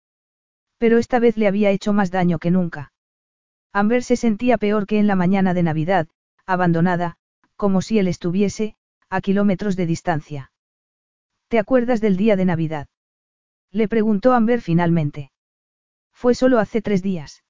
Pero 0.79 0.99
esta 0.99 1.19
vez 1.19 1.37
le 1.37 1.49
había 1.49 1.73
hecho 1.73 1.93
más 1.93 2.12
daño 2.12 2.39
que 2.39 2.53
nunca. 2.53 2.93
Amber 3.73 4.05
se 4.05 4.15
sentía 4.15 4.57
peor 4.57 4.87
que 4.87 5.01
en 5.01 5.09
la 5.09 5.16
mañana 5.16 5.53
de 5.53 5.65
Navidad, 5.65 6.07
abandonada, 6.47 7.16
como 7.57 7.83
si 7.83 7.99
él 7.99 8.07
estuviese, 8.07 8.77
a 9.11 9.20
kilómetros 9.20 9.75
de 9.75 9.87
distancia. 9.87 10.53
¿Te 11.49 11.59
acuerdas 11.59 12.01
del 12.01 12.16
día 12.16 12.37
de 12.37 12.45
Navidad? 12.45 12.87
Le 13.73 13.89
preguntó 13.89 14.33
Amber 14.33 14.61
finalmente. 14.61 15.33
Fue 16.20 16.35
solo 16.35 16.59
hace 16.59 16.82
tres 16.82 17.01
días. 17.01 17.45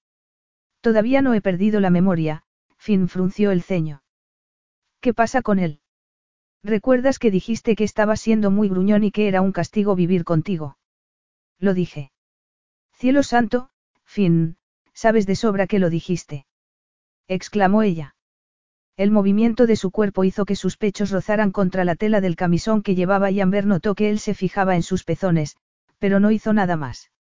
Todavía 0.83 1.23
no 1.23 1.33
he 1.33 1.41
perdido 1.41 1.81
la 1.81 1.89
memoria, 1.89 2.43
Finn 2.77 3.09
frunció 3.09 3.51
el 3.51 3.63
ceño. 3.63 4.03
¿Qué 5.01 5.15
pasa 5.15 5.41
con 5.41 5.59
él? 5.59 5.81
¿Recuerdas 6.63 7.19
que 7.19 7.31
dijiste 7.31 7.77
que 7.77 7.85
estaba 7.85 8.15
siendo 8.17 8.51
muy 8.51 8.69
gruñón 8.69 9.05
y 9.05 9.11
que 9.11 9.27
era 9.27 9.41
un 9.41 9.53
castigo 9.53 9.95
vivir 9.95 10.25
contigo? 10.25 10.77
Lo 11.59 11.73
dije. 11.73 12.13
Cielo 12.93 13.23
santo, 13.23 13.71
Finn, 14.05 14.59
sabes 14.93 15.25
de 15.25 15.37
sobra 15.37 15.67
que 15.67 15.79
lo 15.79 15.89
dijiste. 15.89 16.45
exclamó 17.27 17.83
ella. 17.83 18.17
El 18.99 19.11
movimiento 19.11 19.67
de 19.67 19.77
su 19.77 19.91
cuerpo 19.91 20.25
hizo 20.25 20.45
que 20.45 20.57
sus 20.57 20.77
pechos 20.77 21.11
rozaran 21.11 21.53
contra 21.53 21.87
la 21.87 21.97
tela 21.97 22.21
del 22.21 22.37
camisón 22.37 22.83
que 22.83 22.95
llevaba 22.95 23.31
y 23.31 23.41
Amber 23.41 23.65
notó 23.65 23.95
que 23.95 24.11
él 24.11 24.19
se 24.19 24.35
fijaba 24.35 24.77
en 24.77 24.83
sus 24.83 25.05
pezones, 25.05 25.57
pero 25.99 26.21
no 26.21 26.31
hizo 26.31 26.53
nada 26.53 26.77
más. 26.77 27.11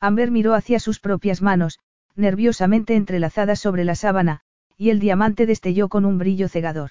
Amber 0.00 0.30
miró 0.30 0.54
hacia 0.54 0.80
sus 0.80 1.00
propias 1.00 1.42
manos, 1.42 1.78
nerviosamente 2.14 2.96
entrelazadas 2.96 3.60
sobre 3.60 3.84
la 3.84 3.94
sábana, 3.94 4.40
y 4.76 4.90
el 4.90 5.00
diamante 5.00 5.46
destelló 5.46 5.88
con 5.88 6.04
un 6.04 6.18
brillo 6.18 6.48
cegador. 6.48 6.90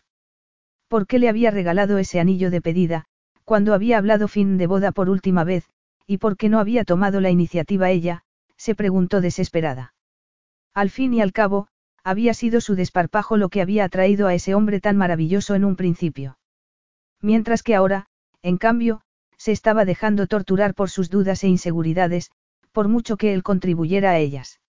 ¿Por 0.88 1.08
qué 1.08 1.20
le 1.20 1.30
había 1.30 1.52
regalado 1.52 1.98
ese 1.98 2.20
anillo 2.20 2.52
de 2.52 2.62
pedida, 2.62 3.06
cuando 3.44 3.74
había 3.74 3.98
hablado 3.98 4.28
fin 4.28 4.58
de 4.58 4.68
boda 4.68 4.92
por 4.92 5.10
última 5.10 5.44
vez, 5.44 5.70
y 6.08 6.18
por 6.18 6.38
qué 6.38 6.50
no 6.50 6.60
había 6.60 6.84
tomado 6.84 7.22
la 7.22 7.30
iniciativa 7.30 7.90
ella, 7.90 8.24
se 8.58 8.76
preguntó 8.76 9.22
desesperada. 9.22 9.94
Al 10.74 10.90
fin 10.90 11.14
y 11.14 11.22
al 11.22 11.32
cabo, 11.32 11.68
había 12.04 12.34
sido 12.34 12.62
su 12.62 12.76
desparpajo 12.76 13.38
lo 13.38 13.50
que 13.50 13.62
había 13.62 13.86
atraído 13.86 14.28
a 14.28 14.34
ese 14.34 14.54
hombre 14.54 14.80
tan 14.80 14.98
maravilloso 14.98 15.56
en 15.56 15.66
un 15.66 15.76
principio. 15.76 16.38
Mientras 17.22 17.64
que 17.64 17.76
ahora, 17.76 18.08
en 18.44 18.58
cambio, 18.58 19.02
se 19.38 19.52
estaba 19.52 19.86
dejando 19.86 20.28
torturar 20.28 20.76
por 20.76 20.90
sus 20.90 21.10
dudas 21.10 21.44
e 21.44 21.48
inseguridades, 21.48 22.30
por 22.76 22.90
mucho 22.90 23.16
que 23.16 23.34
él 23.34 23.42
contribuyera 23.42 24.12
a 24.12 24.18
ellas. 24.18 24.60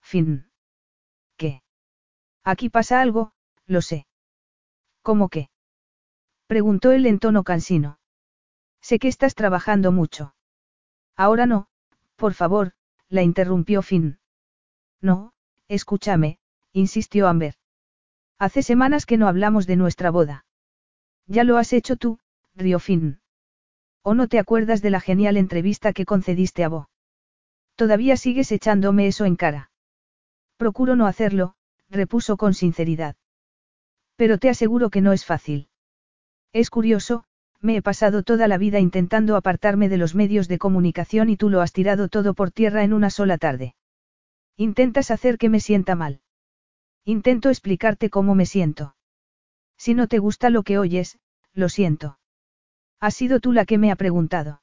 Fin. 0.00 0.52
¿Qué? 1.36 1.62
Aquí 2.44 2.68
pasa 2.68 3.00
algo, 3.00 3.32
lo 3.66 3.82
sé. 3.82 4.06
¿Cómo 5.02 5.28
qué? 5.28 5.50
Preguntó 6.46 6.92
él 6.92 7.06
en 7.06 7.18
tono 7.18 7.42
cansino. 7.42 7.98
Sé 8.80 9.00
que 9.00 9.08
estás 9.08 9.34
trabajando 9.34 9.90
mucho. 9.90 10.36
Ahora 11.16 11.46
no, 11.46 11.66
por 12.14 12.34
favor, 12.34 12.70
la 13.08 13.22
interrumpió 13.22 13.82
Finn. 13.82 14.20
No, 15.00 15.32
escúchame, 15.66 16.38
insistió 16.72 17.26
Amber. 17.26 17.54
Hace 18.38 18.62
semanas 18.62 19.06
que 19.06 19.16
no 19.16 19.26
hablamos 19.26 19.66
de 19.66 19.74
nuestra 19.74 20.12
boda. 20.12 20.46
Ya 21.26 21.42
lo 21.42 21.56
has 21.56 21.72
hecho 21.72 21.96
tú, 21.96 22.20
rió 22.54 22.78
Finn. 22.78 23.20
¿O 24.02 24.14
no 24.14 24.28
te 24.28 24.38
acuerdas 24.38 24.82
de 24.82 24.90
la 24.90 25.00
genial 25.00 25.36
entrevista 25.36 25.92
que 25.92 26.04
concediste 26.04 26.62
a 26.62 26.68
Bo? 26.68 26.88
Todavía 27.76 28.16
sigues 28.16 28.52
echándome 28.52 29.06
eso 29.06 29.24
en 29.24 29.36
cara. 29.36 29.70
Procuro 30.56 30.96
no 30.96 31.06
hacerlo, 31.06 31.54
repuso 31.90 32.36
con 32.36 32.54
sinceridad. 32.54 33.16
Pero 34.16 34.38
te 34.38 34.48
aseguro 34.48 34.90
que 34.90 35.00
no 35.00 35.12
es 35.12 35.24
fácil. 35.24 35.68
Es 36.52 36.70
curioso, 36.70 37.24
me 37.60 37.76
he 37.76 37.82
pasado 37.82 38.22
toda 38.22 38.46
la 38.46 38.58
vida 38.58 38.78
intentando 38.78 39.36
apartarme 39.36 39.88
de 39.88 39.96
los 39.96 40.14
medios 40.14 40.48
de 40.48 40.58
comunicación 40.58 41.30
y 41.30 41.36
tú 41.36 41.48
lo 41.48 41.62
has 41.62 41.72
tirado 41.72 42.08
todo 42.08 42.34
por 42.34 42.50
tierra 42.50 42.84
en 42.84 42.92
una 42.92 43.10
sola 43.10 43.38
tarde. 43.38 43.74
Intentas 44.56 45.10
hacer 45.10 45.38
que 45.38 45.48
me 45.48 45.60
sienta 45.60 45.96
mal. 45.96 46.20
Intento 47.04 47.48
explicarte 47.48 48.08
cómo 48.08 48.34
me 48.34 48.46
siento. 48.46 48.94
Si 49.76 49.94
no 49.94 50.06
te 50.06 50.18
gusta 50.18 50.50
lo 50.50 50.62
que 50.62 50.78
oyes, 50.78 51.18
lo 51.52 51.68
siento. 51.68 52.18
Has 53.00 53.14
sido 53.14 53.40
tú 53.40 53.52
la 53.52 53.64
que 53.64 53.78
me 53.78 53.90
ha 53.90 53.96
preguntado. 53.96 54.62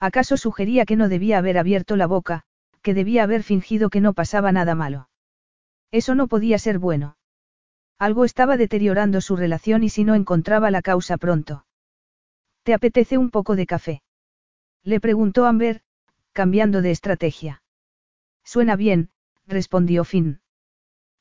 ¿Acaso 0.00 0.38
sugería 0.38 0.86
que 0.86 0.96
no 0.96 1.08
debía 1.08 1.38
haber 1.38 1.58
abierto 1.58 1.94
la 1.96 2.06
boca, 2.06 2.42
que 2.82 2.94
debía 2.94 3.22
haber 3.22 3.42
fingido 3.42 3.90
que 3.90 4.00
no 4.00 4.14
pasaba 4.14 4.50
nada 4.50 4.74
malo? 4.74 5.10
Eso 5.90 6.14
no 6.14 6.26
podía 6.26 6.58
ser 6.58 6.78
bueno. 6.78 7.16
Algo 7.98 8.24
estaba 8.24 8.56
deteriorando 8.56 9.20
su 9.20 9.36
relación 9.36 9.84
y 9.84 9.90
si 9.90 10.04
no 10.04 10.14
encontraba 10.14 10.70
la 10.70 10.80
causa 10.80 11.18
pronto. 11.18 11.66
¿Te 12.62 12.72
apetece 12.72 13.18
un 13.18 13.30
poco 13.30 13.56
de 13.56 13.66
café? 13.66 14.02
Le 14.82 15.00
preguntó 15.00 15.44
Amber, 15.44 15.82
cambiando 16.32 16.80
de 16.80 16.92
estrategia. 16.92 17.62
Suena 18.42 18.76
bien, 18.76 19.10
respondió 19.46 20.04
Finn. 20.04 20.40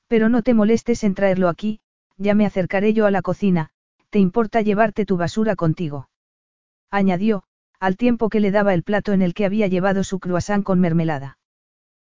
Pero 0.08 0.30
no 0.30 0.42
te 0.42 0.54
molestes 0.54 1.04
en 1.04 1.16
traerlo 1.16 1.50
aquí, 1.50 1.82
ya 2.18 2.34
me 2.34 2.46
acercaré 2.46 2.94
yo 2.94 3.06
a 3.06 3.12
la 3.12 3.22
cocina, 3.22 3.72
¿te 4.10 4.20
importa 4.20 4.62
llevarte 4.62 5.06
tu 5.06 5.18
basura 5.18 5.56
contigo? 5.56 6.10
Añadió, 6.90 7.44
al 7.80 7.96
tiempo 7.96 8.30
que 8.30 8.40
le 8.40 8.52
daba 8.52 8.74
el 8.74 8.84
plato 8.84 9.14
en 9.14 9.22
el 9.22 9.34
que 9.34 9.46
había 9.46 9.68
llevado 9.68 10.04
su 10.04 10.20
croissant 10.20 10.64
con 10.64 10.80
mermelada. 10.80 11.38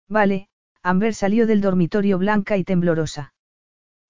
Vale, 0.09 0.49
Amber 0.83 1.15
salió 1.15 1.47
del 1.47 1.61
dormitorio 1.61 2.19
blanca 2.19 2.57
y 2.57 2.65
temblorosa. 2.65 3.35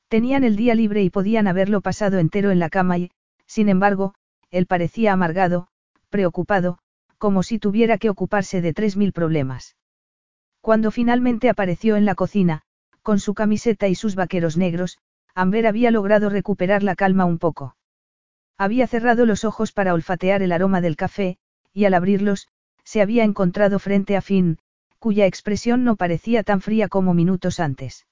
Tenían 0.09 0.45
el 0.45 0.57
día 0.57 0.75
libre 0.75 1.03
y 1.03 1.11
podían 1.11 1.49
haberlo 1.49 1.81
pasado 1.81 2.19
entero 2.19 2.51
en 2.51 2.61
la 2.61 2.71
cama 2.71 2.99
y, 2.99 3.11
sin 3.47 3.69
embargo, 3.69 4.15
él 4.51 4.67
parecía 4.67 5.13
amargado, 5.13 5.69
preocupado, 6.09 6.79
como 7.19 7.43
si 7.43 7.59
tuviera 7.59 7.99
que 7.99 8.09
ocuparse 8.09 8.61
de 8.61 8.73
tres 8.73 8.97
mil 8.97 9.13
problemas. 9.13 9.77
Cuando 10.61 10.91
finalmente 10.91 11.49
apareció 11.49 11.97
en 11.97 12.05
la 12.05 12.15
cocina, 12.15 12.63
con 13.03 13.19
su 13.19 13.35
camiseta 13.35 13.89
y 13.89 13.95
sus 13.95 14.15
vaqueros 14.15 14.57
negros, 14.57 14.99
Amber 15.35 15.67
había 15.67 15.91
logrado 15.91 16.31
recuperar 16.31 16.83
la 16.83 16.95
calma 16.95 17.25
un 17.25 17.39
poco. 17.39 17.77
Había 18.57 18.87
cerrado 18.87 19.27
los 19.27 19.45
ojos 19.45 19.73
para 19.73 19.95
olfatear 19.95 20.43
el 20.43 20.53
aroma 20.53 20.81
del 20.81 20.97
café, 20.97 21.39
y 21.79 21.85
al 21.85 21.95
abrirlos, 21.95 22.49
se 22.83 23.01
había 23.01 23.23
encontrado 23.23 23.79
frente 23.79 24.17
a 24.17 24.21
Finn, 24.21 24.59
cuya 24.99 25.27
expresión 25.27 25.85
no 25.85 25.95
parecía 25.95 26.43
tan 26.43 26.61
fría 26.61 26.89
como 26.89 27.15
minutos 27.15 27.61
antes. 27.61 28.05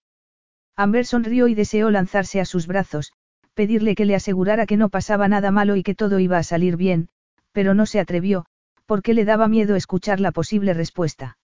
Amber 0.77 1.05
sonrió 1.05 1.49
y 1.49 1.57
deseó 1.57 1.91
lanzarse 1.91 2.41
a 2.41 2.45
sus 2.45 2.69
brazos, 2.69 3.13
pedirle 3.55 3.97
que 3.97 4.05
le 4.05 4.15
asegurara 4.15 4.67
que 4.67 4.77
no 4.77 4.89
pasaba 4.89 5.27
nada 5.27 5.51
malo 5.51 5.75
y 5.75 5.83
que 5.83 5.97
todo 5.97 6.21
iba 6.21 6.39
a 6.39 6.45
salir 6.45 6.77
bien, 6.77 7.09
pero 7.51 7.75
no 7.75 7.87
se 7.87 7.99
atrevió, 7.99 8.47
porque 8.85 9.15
le 9.15 9.25
daba 9.25 9.49
miedo 9.49 9.75
escuchar 9.75 10.21
la 10.21 10.31
posible 10.31 10.73
respuesta. 10.73 11.37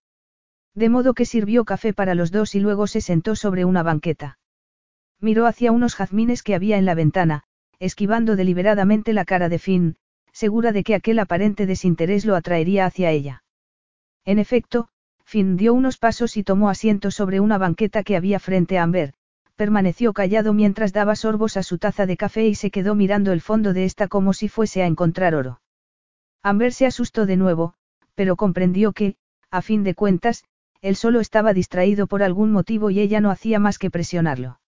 De 0.77 0.89
modo 0.89 1.15
que 1.15 1.27
sirvió 1.27 1.65
café 1.65 1.93
para 1.93 2.15
los 2.15 2.31
dos 2.31 2.55
y 2.55 2.61
luego 2.61 2.87
se 2.87 3.01
sentó 3.01 3.35
sobre 3.35 3.65
una 3.65 3.83
banqueta. 3.83 4.39
Miró 5.19 5.47
hacia 5.47 5.73
unos 5.73 5.97
jazmines 5.97 6.45
que 6.45 6.55
había 6.55 6.79
en 6.79 6.85
la 6.85 6.95
ventana, 6.95 7.43
esquivando 7.81 8.37
deliberadamente 8.37 9.13
la 9.13 9.25
cara 9.25 9.49
de 9.49 9.59
Finn, 9.59 9.97
segura 10.33 10.73
de 10.73 10.83
que 10.85 10.95
aquel 10.95 11.19
aparente 11.19 11.67
desinterés 11.67 12.25
lo 12.25 12.35
atraería 12.37 12.87
hacia 12.87 13.11
ella. 13.11 13.45
En 14.25 14.39
efecto, 14.39 14.89
Finn 15.25 15.57
dio 15.57 15.75
unos 15.75 15.99
pasos 15.99 16.37
y 16.37 16.45
tomó 16.45 16.69
asiento 16.69 17.11
sobre 17.11 17.41
una 17.41 17.59
banqueta 17.59 18.03
que 18.03 18.17
había 18.17 18.39
frente 18.39 18.79
a 18.79 18.83
Amber, 18.83 19.15
permaneció 19.57 20.13
callado 20.13 20.53
mientras 20.53 20.93
daba 20.93 21.15
sorbos 21.17 21.57
a 21.57 21.63
su 21.63 21.79
taza 21.79 22.07
de 22.07 22.17
café 22.17 22.47
y 22.47 22.55
se 22.55 22.71
quedó 22.71 22.95
mirando 22.95 23.33
el 23.33 23.41
fondo 23.41 23.73
de 23.73 23.85
esta 23.85 24.09
como 24.09 24.33
si 24.33 24.49
fuese 24.49 24.83
a 24.83 24.87
encontrar 24.87 25.35
oro. 25.35 25.61
Amber 26.43 26.73
se 26.73 26.87
asustó 26.87 27.27
de 27.27 27.37
nuevo, 27.37 27.75
pero 28.15 28.37
comprendió 28.37 28.93
que, 28.93 29.17
a 29.51 29.63
fin 29.63 29.85
de 29.85 29.95
cuentas, 29.95 30.45
él 30.81 30.97
solo 30.97 31.21
estaba 31.21 31.53
distraído 31.53 32.07
por 32.07 32.23
algún 32.23 32.51
motivo 32.51 32.91
y 32.91 32.99
ella 33.01 33.21
no 33.21 33.31
hacía 33.31 33.59
más 33.61 33.79
que 33.79 33.91
presionarlo. 33.91 34.59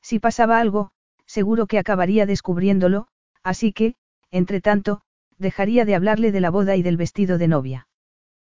Si 0.00 0.18
pasaba 0.20 0.60
algo, 0.60 0.92
seguro 1.26 1.66
que 1.66 1.78
acabaría 1.78 2.26
descubriéndolo, 2.26 3.08
así 3.42 3.72
que, 3.72 3.96
entre 4.32 4.60
tanto, 4.60 5.02
dejaría 5.38 5.84
de 5.84 5.94
hablarle 5.94 6.32
de 6.32 6.40
la 6.40 6.50
boda 6.50 6.74
y 6.74 6.82
del 6.82 6.96
vestido 6.96 7.38
de 7.38 7.46
novia. 7.46 7.88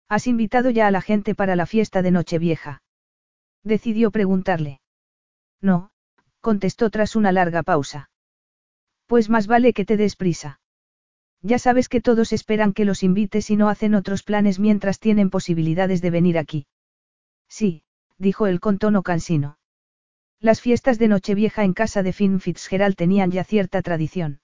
¿Has 0.08 0.26
invitado 0.26 0.70
ya 0.70 0.86
a 0.86 0.90
la 0.90 1.00
gente 1.00 1.34
para 1.34 1.56
la 1.56 1.66
fiesta 1.66 2.02
de 2.02 2.10
Nochevieja? 2.10 2.82
Decidió 3.64 4.10
preguntarle. 4.10 4.80
No, 5.62 5.90
contestó 6.40 6.90
tras 6.90 7.16
una 7.16 7.32
larga 7.32 7.62
pausa. 7.62 8.10
Pues 9.06 9.30
más 9.30 9.46
vale 9.46 9.72
que 9.72 9.86
te 9.86 9.96
des 9.96 10.16
prisa. 10.16 10.60
Ya 11.40 11.58
sabes 11.58 11.88
que 11.88 12.02
todos 12.02 12.34
esperan 12.34 12.74
que 12.74 12.84
los 12.84 13.02
invites 13.02 13.48
y 13.48 13.56
no 13.56 13.70
hacen 13.70 13.94
otros 13.94 14.22
planes 14.22 14.58
mientras 14.58 15.00
tienen 15.00 15.30
posibilidades 15.30 16.02
de 16.02 16.10
venir 16.10 16.36
aquí. 16.36 16.66
Sí, 17.48 17.82
dijo 18.18 18.46
él 18.46 18.60
con 18.60 18.78
tono 18.78 19.02
cansino. 19.02 19.58
Las 20.38 20.60
fiestas 20.60 20.98
de 20.98 21.08
Nochevieja 21.08 21.64
en 21.64 21.72
casa 21.72 22.02
de 22.02 22.12
Finn 22.12 22.38
Fitzgerald 22.38 22.96
tenían 22.96 23.30
ya 23.30 23.44
cierta 23.44 23.80
tradición. 23.80 24.41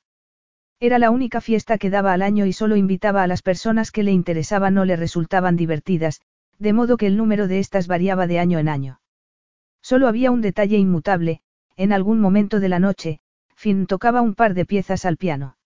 Era 0.80 0.98
la 0.98 1.10
única 1.10 1.40
fiesta 1.40 1.76
que 1.76 1.90
daba 1.90 2.12
al 2.12 2.22
año 2.22 2.46
y 2.46 2.52
solo 2.52 2.76
invitaba 2.76 3.24
a 3.24 3.26
las 3.26 3.42
personas 3.42 3.90
que 3.90 4.04
le 4.04 4.12
interesaban 4.12 4.78
o 4.78 4.84
le 4.84 4.94
resultaban 4.94 5.56
divertidas, 5.56 6.20
de 6.58 6.72
modo 6.72 6.96
que 6.96 7.08
el 7.08 7.16
número 7.16 7.48
de 7.48 7.58
estas 7.58 7.88
variaba 7.88 8.28
de 8.28 8.38
año 8.38 8.58
en 8.60 8.68
año. 8.68 9.00
Solo 9.82 10.06
había 10.06 10.30
un 10.30 10.40
detalle 10.40 10.76
inmutable, 10.76 11.40
en 11.76 11.92
algún 11.92 12.20
momento 12.20 12.60
de 12.60 12.68
la 12.68 12.78
noche, 12.78 13.20
Finn 13.56 13.86
tocaba 13.86 14.22
un 14.22 14.34
par 14.34 14.54
de 14.54 14.64
piezas 14.64 15.04
al 15.04 15.16
piano. 15.16 15.56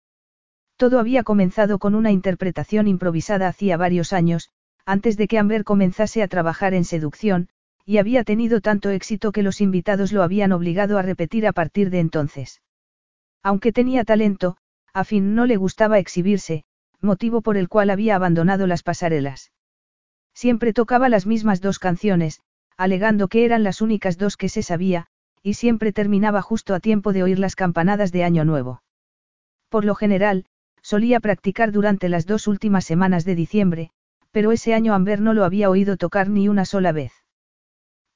Todo 0.77 0.99
había 0.99 1.23
comenzado 1.23 1.79
con 1.79 1.95
una 1.95 2.11
interpretación 2.11 2.89
improvisada 2.89 3.49
hacía 3.49 3.77
varios 3.77 4.15
años, 4.15 4.49
antes 4.87 5.19
de 5.19 5.29
que 5.29 5.39
Amber 5.39 5.65
comenzase 5.65 6.23
a 6.23 6.29
trabajar 6.29 6.73
en 6.73 6.85
seducción, 6.85 7.49
y 7.85 7.99
había 7.99 8.25
tenido 8.25 8.63
tanto 8.63 8.89
éxito 8.89 9.31
que 9.33 9.43
los 9.43 9.61
invitados 9.61 10.13
lo 10.13 10.23
habían 10.23 10.53
obligado 10.53 10.97
a 10.99 11.03
repetir 11.03 11.47
a 11.47 11.53
partir 11.53 11.91
de 11.91 12.01
entonces. 12.01 12.63
Aunque 13.43 13.73
tenía 13.73 14.05
talento, 14.05 14.57
a 14.93 15.05
Finn 15.05 15.35
no 15.35 15.47
le 15.47 15.57
gustaba 15.57 15.99
exhibirse, 15.99 16.65
motivo 17.01 17.43
por 17.43 17.57
el 17.57 17.69
cual 17.69 17.91
había 17.91 18.17
abandonado 18.17 18.67
las 18.67 18.83
pasarelas. 18.83 19.53
Siempre 20.35 20.73
tocaba 20.73 21.09
las 21.09 21.27
mismas 21.27 21.61
dos 21.61 21.79
canciones, 21.79 22.41
alegando 22.77 23.29
que 23.29 23.45
eran 23.45 23.63
las 23.63 23.81
únicas 23.81 24.19
dos 24.19 24.37
que 24.37 24.49
se 24.49 24.63
sabía, 24.63 25.07
y 25.43 25.55
siempre 25.55 25.93
terminaba 25.93 26.43
justo 26.43 26.75
a 26.75 26.81
tiempo 26.81 27.13
de 27.13 27.23
oír 27.23 27.39
las 27.39 27.57
campanadas 27.57 28.13
de 28.13 28.25
Año 28.25 28.45
Nuevo. 28.45 28.83
Por 29.69 29.85
lo 29.85 29.95
general, 29.95 30.47
solía 30.83 31.21
practicar 31.21 31.73
durante 31.73 32.09
las 32.09 32.27
dos 32.27 32.47
últimas 32.47 32.85
semanas 32.85 33.25
de 33.25 33.35
diciembre, 33.35 33.91
pero 34.31 34.53
ese 34.53 34.75
año 34.75 34.95
Amber 34.95 35.21
no 35.21 35.35
lo 35.35 35.45
había 35.45 35.71
oído 35.71 35.97
tocar 35.97 36.29
ni 36.29 36.49
una 36.49 36.65
sola 36.65 36.93
vez. 36.93 37.13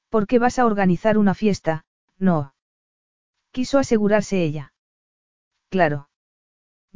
¿Por 0.09 0.27
qué 0.27 0.39
vas 0.39 0.57
a 0.57 0.65
organizar 0.65 1.17
una 1.17 1.33
fiesta? 1.33 1.85
No. 2.17 2.53
Quiso 3.51 3.77
asegurarse 3.77 4.43
ella. 4.43 4.73
Claro. 5.69 6.09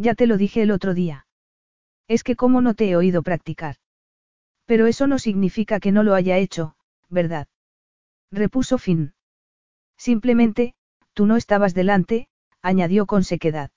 Ya 0.02 0.16
te 0.16 0.26
lo 0.26 0.38
dije 0.38 0.64
el 0.64 0.72
otro 0.72 0.96
día. 0.96 1.28
Es 2.08 2.24
que 2.24 2.36
como 2.36 2.62
no 2.62 2.74
te 2.74 2.90
he 2.90 2.96
oído 2.96 3.22
practicar. 3.22 3.76
Pero 4.66 4.88
eso 4.88 5.06
no 5.06 5.20
significa 5.20 5.80
que 5.80 5.92
no 5.92 6.02
lo 6.02 6.16
haya 6.16 6.40
hecho, 6.40 6.76
¿verdad? 7.08 7.48
Repuso 8.32 8.80
Finn. 8.80 9.14
Simplemente, 9.98 10.74
tú 11.14 11.28
no 11.28 11.36
estabas 11.36 11.76
delante, 11.76 12.28
añadió 12.64 13.06
con 13.06 13.24
sequedad. 13.24 13.70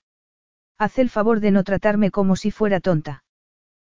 Haz 0.79 0.97
el 0.97 1.11
favor 1.11 1.41
de 1.41 1.51
no 1.51 1.63
tratarme 1.63 2.09
como 2.09 2.35
si 2.35 2.49
fuera 2.49 2.79
tonta. 2.79 3.23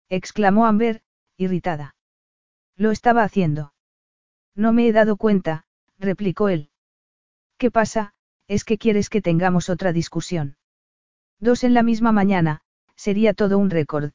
Exclamó 0.08 0.68
Amber, 0.68 1.02
irritada. 1.36 1.96
Lo 2.76 2.92
estaba 2.92 3.24
haciendo. 3.24 3.74
No 4.54 4.72
me 4.72 4.88
he 4.88 4.92
dado 4.92 5.18
cuenta, 5.18 5.66
replicó 5.98 6.50
él. 6.50 6.70
¿Qué 7.58 7.72
pasa? 7.72 8.14
Es 8.48 8.64
que 8.66 8.78
quieres 8.78 9.10
que 9.10 9.24
tengamos 9.24 9.68
otra 9.70 9.94
discusión. 9.94 10.59
Dos 11.40 11.64
en 11.64 11.74
la 11.74 11.84
misma 11.84 12.12
mañana, 12.12 12.62
sería 12.96 13.34
todo 13.34 13.58
un 13.58 13.70
récord. 13.70 14.12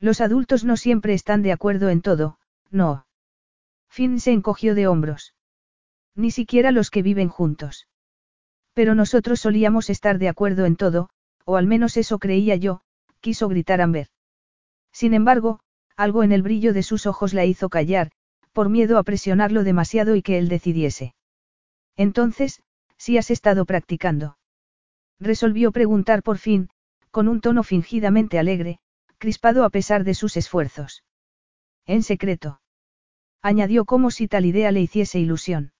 Los 0.00 0.20
adultos 0.20 0.64
no 0.64 0.76
siempre 0.76 1.14
están 1.14 1.42
de 1.42 1.52
acuerdo 1.52 1.88
en 1.88 2.02
todo, 2.02 2.38
no. 2.70 3.06
Finn 3.88 4.18
se 4.18 4.32
encogió 4.32 4.74
de 4.74 4.88
hombros. 4.88 5.34
Ni 6.16 6.30
siquiera 6.30 6.72
los 6.72 6.90
que 6.90 7.02
viven 7.02 7.28
juntos. 7.28 7.86
Pero 8.74 8.94
nosotros 8.94 9.40
solíamos 9.40 9.90
estar 9.90 10.18
de 10.18 10.28
acuerdo 10.28 10.66
en 10.66 10.76
todo, 10.76 11.10
o 11.44 11.56
al 11.56 11.66
menos 11.66 11.96
eso 11.96 12.18
creía 12.18 12.56
yo, 12.56 12.80
quiso 13.20 13.48
gritar 13.48 13.80
Amber. 13.80 14.08
Sin 14.92 15.14
embargo, 15.14 15.60
algo 15.96 16.22
en 16.22 16.32
el 16.32 16.42
brillo 16.42 16.72
de 16.72 16.82
sus 16.82 17.06
ojos 17.06 17.34
la 17.34 17.44
hizo 17.44 17.68
callar, 17.68 18.10
por 18.52 18.68
miedo 18.68 18.98
a 18.98 19.02
presionarlo 19.02 19.62
demasiado 19.62 20.16
y 20.16 20.22
que 20.22 20.38
él 20.38 20.48
decidiese. 20.48 21.14
Entonces, 21.96 22.62
si 22.96 23.18
has 23.18 23.30
estado 23.30 23.64
practicando. 23.64 24.36
Resolvió 25.22 25.70
preguntar 25.70 26.24
por 26.24 26.38
fin, 26.38 26.68
con 27.12 27.28
un 27.28 27.40
tono 27.40 27.62
fingidamente 27.62 28.40
alegre, 28.40 28.80
crispado 29.18 29.64
a 29.64 29.70
pesar 29.70 30.02
de 30.02 30.14
sus 30.14 30.36
esfuerzos. 30.36 31.04
En 31.86 32.02
secreto. 32.02 32.60
Añadió 33.40 33.84
como 33.84 34.10
si 34.10 34.26
tal 34.26 34.46
idea 34.46 34.72
le 34.72 34.80
hiciese 34.80 35.20
ilusión. 35.20 35.72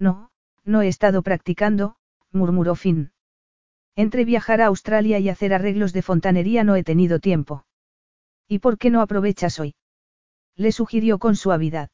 No, 0.00 0.30
no 0.64 0.82
he 0.82 0.88
estado 0.88 1.22
practicando, 1.22 1.94
murmuró 2.32 2.74
Finn. 2.74 3.12
Entre 3.94 4.24
viajar 4.24 4.60
a 4.60 4.66
Australia 4.66 5.20
y 5.20 5.28
hacer 5.28 5.54
arreglos 5.54 5.92
de 5.92 6.02
fontanería 6.02 6.64
no 6.64 6.74
he 6.74 6.82
tenido 6.82 7.20
tiempo. 7.20 7.66
¿Y 8.48 8.58
por 8.58 8.78
qué 8.78 8.90
no 8.90 9.00
aprovechas 9.00 9.60
hoy? 9.60 9.76
Le 10.56 10.72
sugirió 10.72 11.20
con 11.20 11.36
suavidad. 11.36 11.90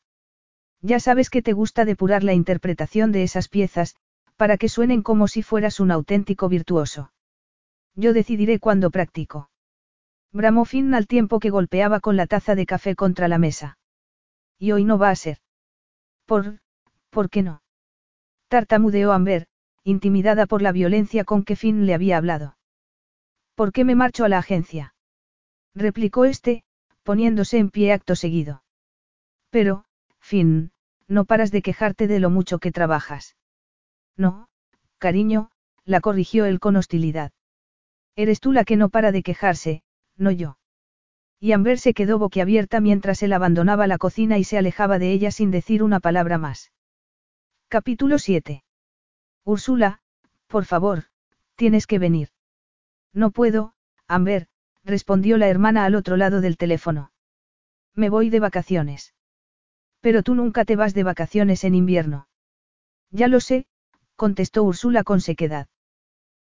Ya 0.80 1.00
sabes 1.00 1.28
que 1.28 1.42
te 1.42 1.52
gusta 1.52 1.84
depurar 1.84 2.24
la 2.24 2.32
interpretación 2.32 3.12
de 3.12 3.24
esas 3.24 3.48
piezas, 3.48 3.94
para 4.42 4.58
que 4.58 4.68
suenen 4.68 5.02
como 5.02 5.28
si 5.28 5.44
fueras 5.44 5.78
un 5.78 5.92
auténtico 5.92 6.48
virtuoso. 6.48 7.12
Yo 7.94 8.12
decidiré 8.12 8.58
cuándo 8.58 8.90
practico. 8.90 9.50
Bramó 10.32 10.64
Finn 10.64 10.94
al 10.94 11.06
tiempo 11.06 11.38
que 11.38 11.50
golpeaba 11.50 12.00
con 12.00 12.16
la 12.16 12.26
taza 12.26 12.56
de 12.56 12.66
café 12.66 12.96
contra 12.96 13.28
la 13.28 13.38
mesa. 13.38 13.78
Y 14.58 14.72
hoy 14.72 14.84
no 14.84 14.98
va 14.98 15.10
a 15.10 15.14
ser. 15.14 15.38
¿Por, 16.26 16.58
por 17.10 17.30
qué 17.30 17.44
no? 17.44 17.62
Tartamudeó 18.48 19.12
Amber, 19.12 19.46
intimidada 19.84 20.46
por 20.46 20.60
la 20.60 20.72
violencia 20.72 21.22
con 21.22 21.44
que 21.44 21.54
Finn 21.54 21.86
le 21.86 21.94
había 21.94 22.16
hablado. 22.16 22.56
¿Por 23.54 23.70
qué 23.70 23.84
me 23.84 23.94
marcho 23.94 24.24
a 24.24 24.28
la 24.28 24.38
agencia? 24.38 24.96
replicó 25.72 26.24
este, 26.24 26.64
poniéndose 27.04 27.58
en 27.58 27.70
pie 27.70 27.92
acto 27.92 28.16
seguido. 28.16 28.64
Pero, 29.50 29.84
Finn, 30.18 30.72
no 31.06 31.26
paras 31.26 31.52
de 31.52 31.62
quejarte 31.62 32.08
de 32.08 32.18
lo 32.18 32.28
mucho 32.28 32.58
que 32.58 32.72
trabajas. 32.72 33.36
No, 34.16 34.48
cariño, 34.98 35.50
la 35.84 36.00
corrigió 36.00 36.44
él 36.44 36.60
con 36.60 36.76
hostilidad. 36.76 37.32
Eres 38.14 38.40
tú 38.40 38.52
la 38.52 38.64
que 38.64 38.76
no 38.76 38.88
para 38.88 39.12
de 39.12 39.22
quejarse, 39.22 39.82
no 40.16 40.30
yo. 40.30 40.58
Y 41.40 41.52
Amber 41.52 41.78
se 41.78 41.94
quedó 41.94 42.18
boquiabierta 42.18 42.80
mientras 42.80 43.22
él 43.22 43.32
abandonaba 43.32 43.86
la 43.86 43.98
cocina 43.98 44.38
y 44.38 44.44
se 44.44 44.58
alejaba 44.58 44.98
de 44.98 45.12
ella 45.12 45.30
sin 45.30 45.50
decir 45.50 45.82
una 45.82 45.98
palabra 45.98 46.38
más. 46.38 46.72
Capítulo 47.68 48.18
7. 48.18 48.62
Úrsula, 49.44 50.00
por 50.46 50.66
favor, 50.66 51.04
tienes 51.56 51.86
que 51.86 51.98
venir. 51.98 52.28
No 53.12 53.30
puedo, 53.30 53.74
Amber, 54.06 54.46
respondió 54.84 55.36
la 55.38 55.48
hermana 55.48 55.84
al 55.84 55.94
otro 55.94 56.16
lado 56.16 56.40
del 56.40 56.56
teléfono. 56.56 57.10
Me 57.94 58.08
voy 58.08 58.30
de 58.30 58.40
vacaciones. 58.40 59.14
Pero 60.00 60.22
tú 60.22 60.34
nunca 60.34 60.64
te 60.64 60.76
vas 60.76 60.94
de 60.94 61.02
vacaciones 61.02 61.64
en 61.64 61.74
invierno. 61.74 62.28
Ya 63.10 63.28
lo 63.28 63.40
sé, 63.40 63.66
contestó 64.16 64.64
Úrsula 64.64 65.04
con 65.04 65.20
sequedad. 65.20 65.68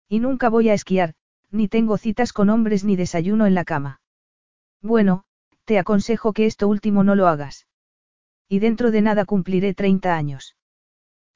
Y 0.08 0.20
nunca 0.20 0.50
voy 0.50 0.70
a 0.70 0.74
esquiar, 0.74 1.14
ni 1.52 1.68
tengo 1.68 1.98
citas 1.98 2.34
con 2.34 2.50
hombres 2.50 2.84
ni 2.84 2.96
desayuno 2.96 3.46
en 3.46 3.56
la 3.56 3.66
cama. 3.66 4.02
Bueno, 4.82 5.24
te 5.66 5.80
aconsejo 5.80 6.34
que 6.34 6.46
esto 6.46 6.68
último 6.68 7.04
no 7.04 7.16
lo 7.16 7.28
hagas. 7.28 7.68
Y 8.48 8.60
dentro 8.60 8.91
de 8.91 9.02
nada 9.02 9.26
cumpliré 9.26 9.74
30 9.74 10.16
años. 10.16 10.56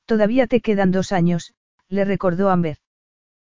Todavía 0.05 0.47
te 0.47 0.61
quedan 0.61 0.91
dos 0.91 1.11
años, 1.11 1.53
le 1.88 2.05
recordó 2.05 2.49
Amber. 2.49 2.77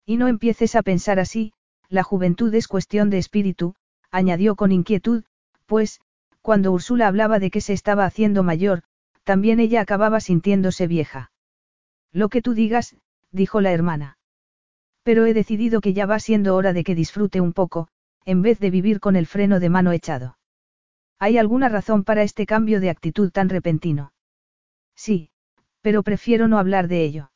Y 0.05 0.17
no 0.17 0.27
empieces 0.27 0.75
a 0.75 0.83
pensar 0.83 1.19
así, 1.19 1.53
la 1.89 2.03
juventud 2.03 2.53
es 2.53 2.67
cuestión 2.67 3.09
de 3.09 3.17
espíritu, 3.17 3.75
añadió 4.11 4.55
con 4.55 4.71
inquietud, 4.71 5.23
pues, 5.65 5.99
cuando 6.41 6.71
Úrsula 6.71 7.07
hablaba 7.07 7.39
de 7.39 7.51
que 7.51 7.61
se 7.61 7.73
estaba 7.73 8.05
haciendo 8.05 8.43
mayor, 8.43 8.83
también 9.23 9.59
ella 9.59 9.81
acababa 9.81 10.19
sintiéndose 10.19 10.87
vieja. 10.87 11.31
Lo 12.17 12.29
que 12.29 12.41
tú 12.41 12.55
digas, 12.55 12.95
dijo 13.31 13.61
la 13.61 13.71
hermana. 13.71 14.17
Pero 15.03 15.27
he 15.27 15.35
decidido 15.35 15.81
que 15.81 15.93
ya 15.93 16.07
va 16.07 16.19
siendo 16.19 16.55
hora 16.55 16.73
de 16.73 16.83
que 16.83 16.95
disfrute 16.95 17.41
un 17.41 17.53
poco, 17.53 17.89
en 18.25 18.41
vez 18.41 18.59
de 18.59 18.71
vivir 18.71 18.99
con 18.99 19.15
el 19.15 19.27
freno 19.27 19.59
de 19.59 19.69
mano 19.69 19.91
echado. 19.91 20.39
¿Hay 21.19 21.37
alguna 21.37 21.69
razón 21.69 22.03
para 22.03 22.23
este 22.23 22.47
cambio 22.47 22.79
de 22.79 22.89
actitud 22.89 23.29
tan 23.31 23.49
repentino? 23.49 24.13
Sí, 24.95 25.29
pero 25.81 26.01
prefiero 26.01 26.47
no 26.47 26.57
hablar 26.57 26.87
de 26.87 27.03
ello. 27.03 27.31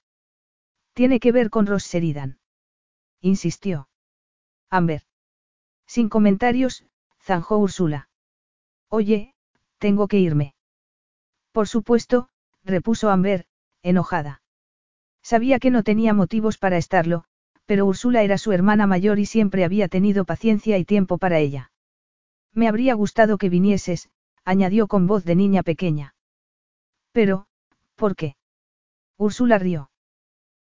Tiene 0.93 1.19
que 1.19 1.31
ver 1.31 1.51
con 1.51 1.67
Ross 1.67 1.85
Sheridan. 1.85 2.39
Insistió. 3.19 3.87
Amber. 4.71 5.03
Sin 5.85 6.09
comentarios, 6.09 6.87
zanjó 7.19 7.59
Úrsula. 7.59 8.09
Oye, 8.89 9.35
tengo 9.77 10.07
que 10.07 10.17
irme. 10.17 10.55
Por 11.51 11.67
supuesto, 11.67 12.29
repuso 12.63 13.11
Amber, 13.11 13.45
enojada. 13.83 14.40
Sabía 15.23 15.59
que 15.59 15.71
no 15.71 15.83
tenía 15.83 16.13
motivos 16.13 16.57
para 16.57 16.77
estarlo, 16.77 17.25
pero 17.65 17.85
Úrsula 17.85 18.23
era 18.23 18.37
su 18.37 18.51
hermana 18.51 18.87
mayor 18.87 19.19
y 19.19 19.25
siempre 19.25 19.63
había 19.63 19.87
tenido 19.87 20.25
paciencia 20.25 20.77
y 20.77 20.85
tiempo 20.85 21.17
para 21.17 21.39
ella. 21.39 21.71
Me 22.53 22.67
habría 22.67 22.95
gustado 22.95 23.37
que 23.37 23.49
vinieses, 23.49 24.09
añadió 24.43 24.87
con 24.87 25.07
voz 25.07 25.23
de 25.23 25.35
niña 25.35 25.63
pequeña. 25.63 26.15
Pero, 27.11 27.47
¿por 27.95 28.15
qué? 28.15 28.35
Úrsula 29.17 29.59
rió. 29.59 29.91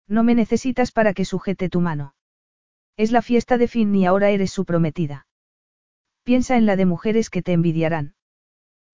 No 0.07 0.23
me 0.23 0.35
necesitas 0.35 0.91
para 0.91 1.13
que 1.13 1.25
sujete 1.25 1.69
tu 1.69 1.81
mano. 1.81 2.15
Es 2.97 3.11
la 3.11 3.21
fiesta 3.21 3.57
de 3.57 3.67
fin 3.67 3.93
y 3.93 4.05
ahora 4.05 4.31
eres 4.31 4.51
su 4.51 4.65
prometida. 4.65 5.27
Piensa 6.23 6.57
en 6.57 6.65
la 6.65 6.75
de 6.75 6.85
mujeres 6.85 7.29
que 7.29 7.41
te 7.41 7.53
envidiarán. 7.53 8.15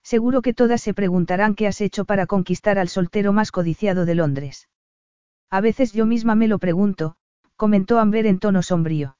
Seguro 0.03 0.41
que 0.41 0.53
todas 0.53 0.81
se 0.81 0.93
preguntarán 0.93 1.55
qué 1.55 1.65
has 1.67 1.79
hecho 1.79 2.03
para 2.05 2.27
conquistar 2.27 2.77
al 2.77 2.89
soltero 2.89 3.31
más 3.31 3.51
codiciado 3.51 4.05
de 4.05 4.15
Londres. 4.15 4.67
A 5.53 5.61
veces 5.61 5.93
yo 5.93 6.07
misma 6.07 6.33
me 6.33 6.47
lo 6.47 6.57
pregunto, 6.57 7.15
comentó 7.57 7.99
Amber 7.99 8.25
en 8.25 8.39
tono 8.39 8.63
sombrío. 8.63 9.17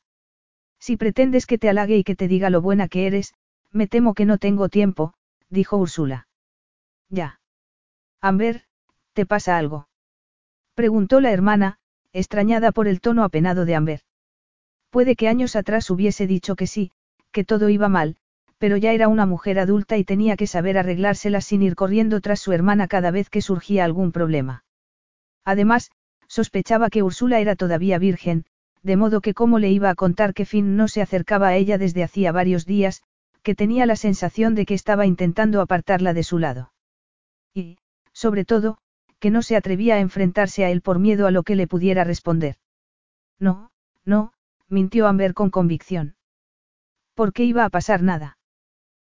Si 0.79 0.97
pretendes 0.97 1.45
que 1.45 1.59
te 1.59 1.69
halague 1.69 1.95
y 1.95 2.03
que 2.03 2.15
te 2.15 2.27
diga 2.27 2.49
lo 2.49 2.59
buena 2.59 2.87
que 2.87 3.05
eres, 3.05 3.35
me 3.71 3.85
temo 3.85 4.15
que 4.15 4.25
no 4.25 4.39
tengo 4.39 4.67
tiempo, 4.67 5.13
dijo 5.51 5.77
Úrsula. 5.77 6.27
Ya. 7.07 7.39
Amber, 8.19 8.63
¿te 9.13 9.27
pasa 9.27 9.59
algo? 9.59 9.89
Preguntó 10.73 11.19
la 11.19 11.31
hermana, 11.31 11.77
extrañada 12.13 12.71
por 12.71 12.87
el 12.87 12.99
tono 12.99 13.23
apenado 13.23 13.65
de 13.65 13.75
Amber. 13.75 14.01
Puede 14.89 15.15
que 15.15 15.27
años 15.27 15.55
atrás 15.55 15.91
hubiese 15.91 16.25
dicho 16.25 16.55
que 16.55 16.65
sí, 16.65 16.89
que 17.31 17.43
todo 17.43 17.69
iba 17.69 17.89
mal, 17.89 18.15
pero 18.57 18.75
ya 18.77 18.91
era 18.91 19.07
una 19.07 19.27
mujer 19.27 19.59
adulta 19.59 19.97
y 19.97 20.03
tenía 20.03 20.35
que 20.35 20.47
saber 20.47 20.79
arreglárselas 20.79 21.45
sin 21.45 21.61
ir 21.61 21.75
corriendo 21.75 22.21
tras 22.21 22.39
su 22.39 22.53
hermana 22.53 22.87
cada 22.87 23.11
vez 23.11 23.29
que 23.29 23.43
surgía 23.43 23.85
algún 23.85 24.11
problema. 24.11 24.63
Además, 25.45 25.91
Sospechaba 26.37 26.89
que 26.89 27.03
Úrsula 27.03 27.39
era 27.39 27.55
todavía 27.55 27.99
virgen, 27.99 28.45
de 28.81 28.95
modo 28.95 29.21
que 29.21 29.35
cómo 29.35 29.59
le 29.59 29.69
iba 29.69 29.91
a 29.91 29.93
contar 29.93 30.33
que 30.33 30.45
Finn 30.45 30.75
no 30.75 30.87
se 30.87 31.03
acercaba 31.03 31.49
a 31.49 31.55
ella 31.55 31.77
desde 31.77 32.03
hacía 32.03 32.31
varios 32.31 32.65
días, 32.65 33.03
que 33.43 33.53
tenía 33.53 33.85
la 33.85 33.95
sensación 33.95 34.55
de 34.55 34.65
que 34.65 34.73
estaba 34.73 35.05
intentando 35.05 35.61
apartarla 35.61 36.11
de 36.15 36.23
su 36.23 36.39
lado. 36.39 36.73
Y, 37.53 37.77
sobre 38.13 38.45
todo, 38.45 38.79
que 39.19 39.29
no 39.29 39.43
se 39.43 39.55
atrevía 39.55 39.93
a 39.93 39.99
enfrentarse 39.99 40.65
a 40.65 40.71
él 40.71 40.81
por 40.81 40.97
miedo 40.97 41.27
a 41.27 41.31
lo 41.31 41.43
que 41.43 41.55
le 41.55 41.67
pudiera 41.67 42.03
responder. 42.03 42.55
No, 43.37 43.69
no, 44.03 44.33
mintió 44.67 45.05
Amber 45.05 45.35
con 45.35 45.51
convicción. 45.51 46.15
¿Por 47.13 47.31
qué 47.33 47.43
iba 47.43 47.63
a 47.63 47.69
pasar 47.69 48.01
nada? 48.01 48.39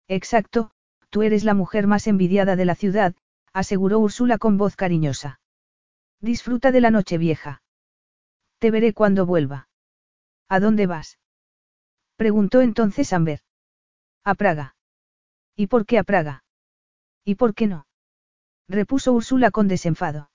Exacto, 0.08 0.72
tú 1.08 1.22
eres 1.22 1.44
la 1.44 1.54
mujer 1.54 1.86
más 1.86 2.08
envidiada 2.08 2.56
de 2.56 2.64
la 2.64 2.74
ciudad, 2.74 3.14
aseguró 3.52 4.00
Úrsula 4.00 4.38
con 4.38 4.58
voz 4.58 4.74
cariñosa. 4.74 5.38
Disfruta 6.22 6.70
de 6.70 6.80
la 6.80 6.92
noche 6.92 7.18
vieja. 7.18 7.64
Te 8.60 8.70
veré 8.70 8.94
cuando 8.94 9.26
vuelva. 9.26 9.68
¿A 10.48 10.60
dónde 10.60 10.86
vas? 10.86 11.18
Preguntó 12.14 12.60
entonces 12.60 13.12
Amber. 13.12 13.40
A 14.22 14.36
Praga. 14.36 14.76
¿Y 15.56 15.66
por 15.66 15.84
qué 15.84 15.98
a 15.98 16.04
Praga? 16.04 16.44
¿Y 17.24 17.34
por 17.34 17.54
qué 17.56 17.66
no? 17.66 17.88
Repuso 18.68 19.12
Úrsula 19.12 19.50
con 19.50 19.66
desenfado. 19.66 20.30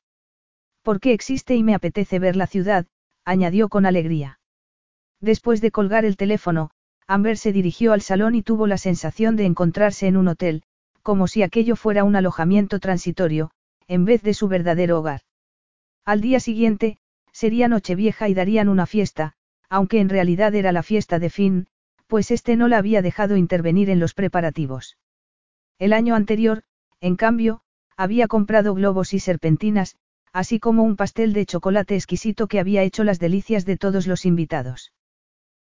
Porque 0.82 1.14
existe 1.14 1.56
y 1.56 1.64
me 1.64 1.74
apetece 1.74 2.20
ver 2.20 2.36
la 2.36 2.48
ciudad, 2.48 2.86
añadió 3.24 3.70
con 3.70 3.86
alegría. 3.86 4.42
Después 5.22 5.62
de 5.62 5.72
colgar 5.72 6.04
el 6.04 6.18
teléfono, 6.18 6.70
Amber 7.08 7.38
se 7.38 7.54
dirigió 7.54 7.94
al 7.94 8.02
salón 8.02 8.36
y 8.36 8.44
tuvo 8.44 8.68
la 8.68 8.78
sensación 8.78 9.38
de 9.38 9.46
encontrarse 9.46 10.08
en 10.08 10.18
un 10.18 10.28
hotel, 10.28 10.64
como 11.02 11.30
si 11.30 11.44
aquello 11.44 11.78
fuera 11.78 12.04
un 12.04 12.18
alojamiento 12.18 12.82
transitorio, 12.82 13.52
en 13.88 14.04
vez 14.04 14.22
de 14.22 14.34
su 14.34 14.50
verdadero 14.50 15.00
hogar. 15.00 15.22
Al 16.08 16.22
día 16.22 16.40
siguiente, 16.40 17.00
sería 17.34 17.68
Nochevieja 17.68 18.30
y 18.30 18.34
darían 18.34 18.70
una 18.70 18.86
fiesta, 18.86 19.34
aunque 19.68 20.00
en 20.00 20.08
realidad 20.08 20.56
era 20.56 20.72
la 20.72 20.82
fiesta 20.82 21.20
de 21.20 21.30
Finn, 21.30 21.68
pues 22.08 22.32
este 22.32 22.56
no 22.56 22.70
la 22.70 22.78
había 22.78 23.02
dejado 23.02 23.36
intervenir 23.36 23.90
en 23.90 24.00
los 24.00 24.14
preparativos. 24.14 24.98
El 25.78 25.92
año 25.92 26.16
anterior, 26.16 26.64
en 27.02 27.18
cambio, 27.18 27.60
había 27.98 28.30
comprado 28.30 28.74
globos 28.74 29.14
y 29.14 29.20
serpentinas, 29.20 29.98
así 30.32 30.62
como 30.62 30.84
un 30.84 30.96
pastel 30.96 31.34
de 31.34 31.46
chocolate 31.46 31.96
exquisito 31.96 32.48
que 32.48 32.62
había 32.62 32.84
hecho 32.84 33.04
las 33.04 33.20
delicias 33.20 33.66
de 33.66 33.76
todos 33.76 34.08
los 34.08 34.26
invitados. 34.26 34.94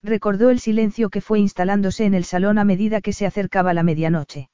Recordó 0.02 0.50
el 0.50 0.60
silencio 0.60 1.08
que 1.08 1.22
fue 1.22 1.38
instalándose 1.38 2.04
en 2.04 2.12
el 2.12 2.24
salón 2.24 2.58
a 2.58 2.64
medida 2.64 3.00
que 3.00 3.14
se 3.14 3.24
acercaba 3.24 3.72
la 3.72 3.82
medianoche. 3.82 4.50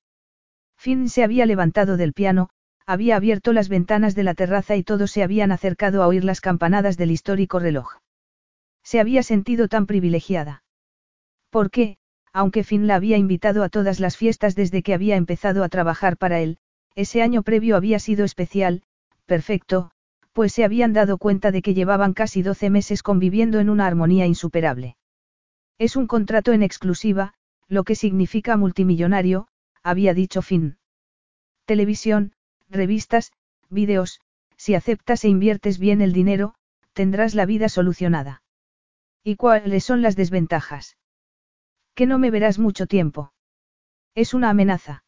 Finn 0.76 1.08
se 1.08 1.24
había 1.24 1.44
levantado 1.44 1.96
del 1.96 2.12
piano, 2.12 2.50
había 2.86 3.16
abierto 3.16 3.52
las 3.52 3.68
ventanas 3.68 4.14
de 4.14 4.22
la 4.22 4.34
terraza 4.34 4.76
y 4.76 4.82
todos 4.82 5.10
se 5.10 5.22
habían 5.22 5.52
acercado 5.52 6.02
a 6.02 6.06
oír 6.06 6.24
las 6.24 6.40
campanadas 6.40 6.96
del 6.96 7.10
histórico 7.10 7.58
reloj. 7.58 7.98
Se 8.82 9.00
había 9.00 9.22
sentido 9.22 9.68
tan 9.68 9.86
privilegiada. 9.86 10.64
¿Por 11.50 11.70
qué, 11.70 11.98
aunque 12.32 12.64
Finn 12.64 12.86
la 12.86 12.96
había 12.96 13.18
invitado 13.18 13.62
a 13.62 13.68
todas 13.68 14.00
las 14.00 14.16
fiestas 14.16 14.54
desde 14.54 14.82
que 14.82 14.94
había 14.94 15.16
empezado 15.16 15.64
a 15.64 15.68
trabajar 15.68 16.16
para 16.16 16.40
él, 16.40 16.58
ese 16.94 17.22
año 17.22 17.42
previo 17.42 17.76
había 17.76 17.98
sido 17.98 18.24
especial, 18.24 18.82
perfecto, 19.26 19.90
pues 20.32 20.52
se 20.52 20.64
habían 20.64 20.92
dado 20.92 21.18
cuenta 21.18 21.50
de 21.50 21.62
que 21.62 21.74
llevaban 21.74 22.14
casi 22.14 22.42
doce 22.42 22.70
meses 22.70 23.02
conviviendo 23.02 23.60
en 23.60 23.70
una 23.70 23.86
armonía 23.86 24.26
insuperable. 24.26 24.96
Es 25.78 25.96
un 25.96 26.06
contrato 26.06 26.52
en 26.52 26.62
exclusiva, 26.62 27.34
lo 27.68 27.84
que 27.84 27.94
significa 27.94 28.56
multimillonario, 28.56 29.48
había 29.82 30.14
dicho 30.14 30.42
Finn. 30.42 30.78
Televisión, 31.64 32.32
revistas, 32.72 33.32
vídeos, 33.68 34.20
si 34.56 34.74
aceptas 34.74 35.24
e 35.24 35.28
inviertes 35.28 35.78
bien 35.78 36.00
el 36.00 36.12
dinero, 36.12 36.54
tendrás 36.92 37.34
la 37.34 37.46
vida 37.46 37.68
solucionada. 37.68 38.42
¿Y 39.22 39.36
cuáles 39.36 39.84
son 39.84 40.02
las 40.02 40.16
desventajas? 40.16 40.96
Que 41.94 42.06
no 42.06 42.18
me 42.18 42.30
verás 42.30 42.58
mucho 42.58 42.86
tiempo. 42.86 43.32
Es 44.14 44.34
una 44.34 44.50
amenaza. 44.50 45.04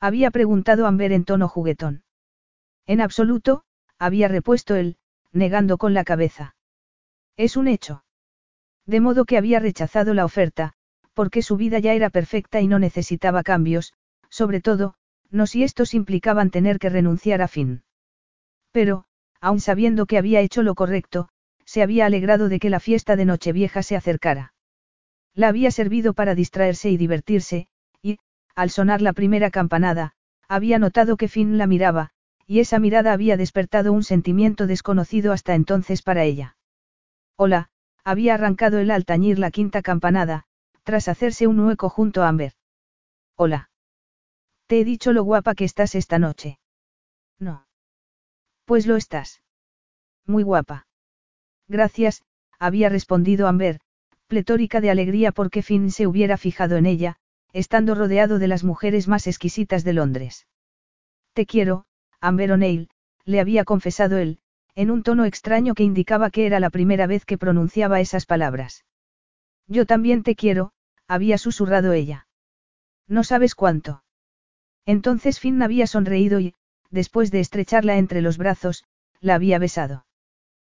Había 0.00 0.30
preguntado 0.30 0.86
Amber 0.86 1.12
en 1.12 1.24
tono 1.24 1.48
juguetón. 1.48 2.04
En 2.86 3.00
absoluto, 3.00 3.64
había 3.98 4.28
repuesto 4.28 4.74
él, 4.76 4.96
negando 5.32 5.76
con 5.76 5.94
la 5.94 6.04
cabeza. 6.04 6.56
Es 7.36 7.56
un 7.56 7.68
hecho. 7.68 8.04
De 8.86 9.00
modo 9.00 9.24
que 9.24 9.36
había 9.36 9.60
rechazado 9.60 10.14
la 10.14 10.24
oferta, 10.24 10.72
porque 11.14 11.42
su 11.42 11.56
vida 11.56 11.78
ya 11.78 11.94
era 11.94 12.10
perfecta 12.10 12.60
y 12.60 12.68
no 12.68 12.78
necesitaba 12.78 13.42
cambios, 13.42 13.92
sobre 14.30 14.60
todo, 14.60 14.94
no 15.30 15.46
si 15.46 15.62
estos 15.62 15.94
implicaban 15.94 16.50
tener 16.50 16.78
que 16.78 16.88
renunciar 16.88 17.42
a 17.42 17.48
fin. 17.48 17.82
Pero, 18.72 19.04
aun 19.40 19.60
sabiendo 19.60 20.06
que 20.06 20.18
había 20.18 20.40
hecho 20.40 20.62
lo 20.62 20.74
correcto, 20.74 21.28
se 21.64 21.82
había 21.82 22.06
alegrado 22.06 22.48
de 22.48 22.58
que 22.58 22.70
la 22.70 22.80
fiesta 22.80 23.16
de 23.16 23.24
Nochevieja 23.26 23.82
se 23.82 23.96
acercara. 23.96 24.54
La 25.34 25.48
había 25.48 25.70
servido 25.70 26.14
para 26.14 26.34
distraerse 26.34 26.90
y 26.90 26.96
divertirse, 26.96 27.68
y, 28.02 28.18
al 28.54 28.70
sonar 28.70 29.02
la 29.02 29.12
primera 29.12 29.50
campanada, 29.50 30.12
había 30.48 30.78
notado 30.78 31.16
que 31.16 31.28
Finn 31.28 31.58
la 31.58 31.66
miraba, 31.66 32.10
y 32.46 32.60
esa 32.60 32.78
mirada 32.78 33.12
había 33.12 33.36
despertado 33.36 33.92
un 33.92 34.02
sentimiento 34.02 34.66
desconocido 34.66 35.32
hasta 35.32 35.54
entonces 35.54 36.02
para 36.02 36.24
ella. 36.24 36.56
Hola, 37.36 37.68
había 38.02 38.34
arrancado 38.34 38.78
el 38.78 38.90
al 38.90 39.04
tañir 39.04 39.38
la 39.38 39.50
quinta 39.50 39.82
campanada, 39.82 40.46
tras 40.82 41.08
hacerse 41.08 41.46
un 41.46 41.60
hueco 41.60 41.90
junto 41.90 42.22
a 42.22 42.28
Amber. 42.28 42.54
Hola. 43.36 43.67
Te 44.68 44.80
he 44.80 44.84
dicho 44.84 45.14
lo 45.14 45.24
guapa 45.24 45.54
que 45.54 45.64
estás 45.64 45.94
esta 45.94 46.18
noche. 46.18 46.58
No. 47.38 47.66
Pues 48.66 48.86
lo 48.86 48.96
estás. 48.96 49.42
Muy 50.26 50.42
guapa. 50.42 50.86
Gracias, 51.68 52.22
había 52.58 52.90
respondido 52.90 53.48
Amber, 53.48 53.80
pletórica 54.26 54.82
de 54.82 54.90
alegría 54.90 55.32
porque 55.32 55.62
Finn 55.62 55.90
se 55.90 56.06
hubiera 56.06 56.36
fijado 56.36 56.76
en 56.76 56.84
ella, 56.84 57.16
estando 57.54 57.94
rodeado 57.94 58.38
de 58.38 58.46
las 58.46 58.62
mujeres 58.62 59.08
más 59.08 59.26
exquisitas 59.26 59.84
de 59.84 59.94
Londres. 59.94 60.46
Te 61.32 61.46
quiero, 61.46 61.86
Amber 62.20 62.52
O'Neill, 62.52 62.90
le 63.24 63.40
había 63.40 63.64
confesado 63.64 64.18
él, 64.18 64.38
en 64.74 64.90
un 64.90 65.02
tono 65.02 65.24
extraño 65.24 65.74
que 65.74 65.82
indicaba 65.82 66.28
que 66.28 66.44
era 66.44 66.60
la 66.60 66.68
primera 66.68 67.06
vez 67.06 67.24
que 67.24 67.38
pronunciaba 67.38 68.00
esas 68.00 68.26
palabras. 68.26 68.84
Yo 69.66 69.86
también 69.86 70.22
te 70.22 70.34
quiero, 70.34 70.72
había 71.06 71.38
susurrado 71.38 71.94
ella. 71.94 72.26
No 73.06 73.24
sabes 73.24 73.54
cuánto. 73.54 74.02
Entonces 74.88 75.38
Finn 75.38 75.60
había 75.60 75.86
sonreído 75.86 76.40
y, 76.40 76.54
después 76.90 77.30
de 77.30 77.40
estrecharla 77.40 77.98
entre 77.98 78.22
los 78.22 78.38
brazos, 78.38 78.84
la 79.20 79.34
había 79.34 79.58
besado. 79.58 80.06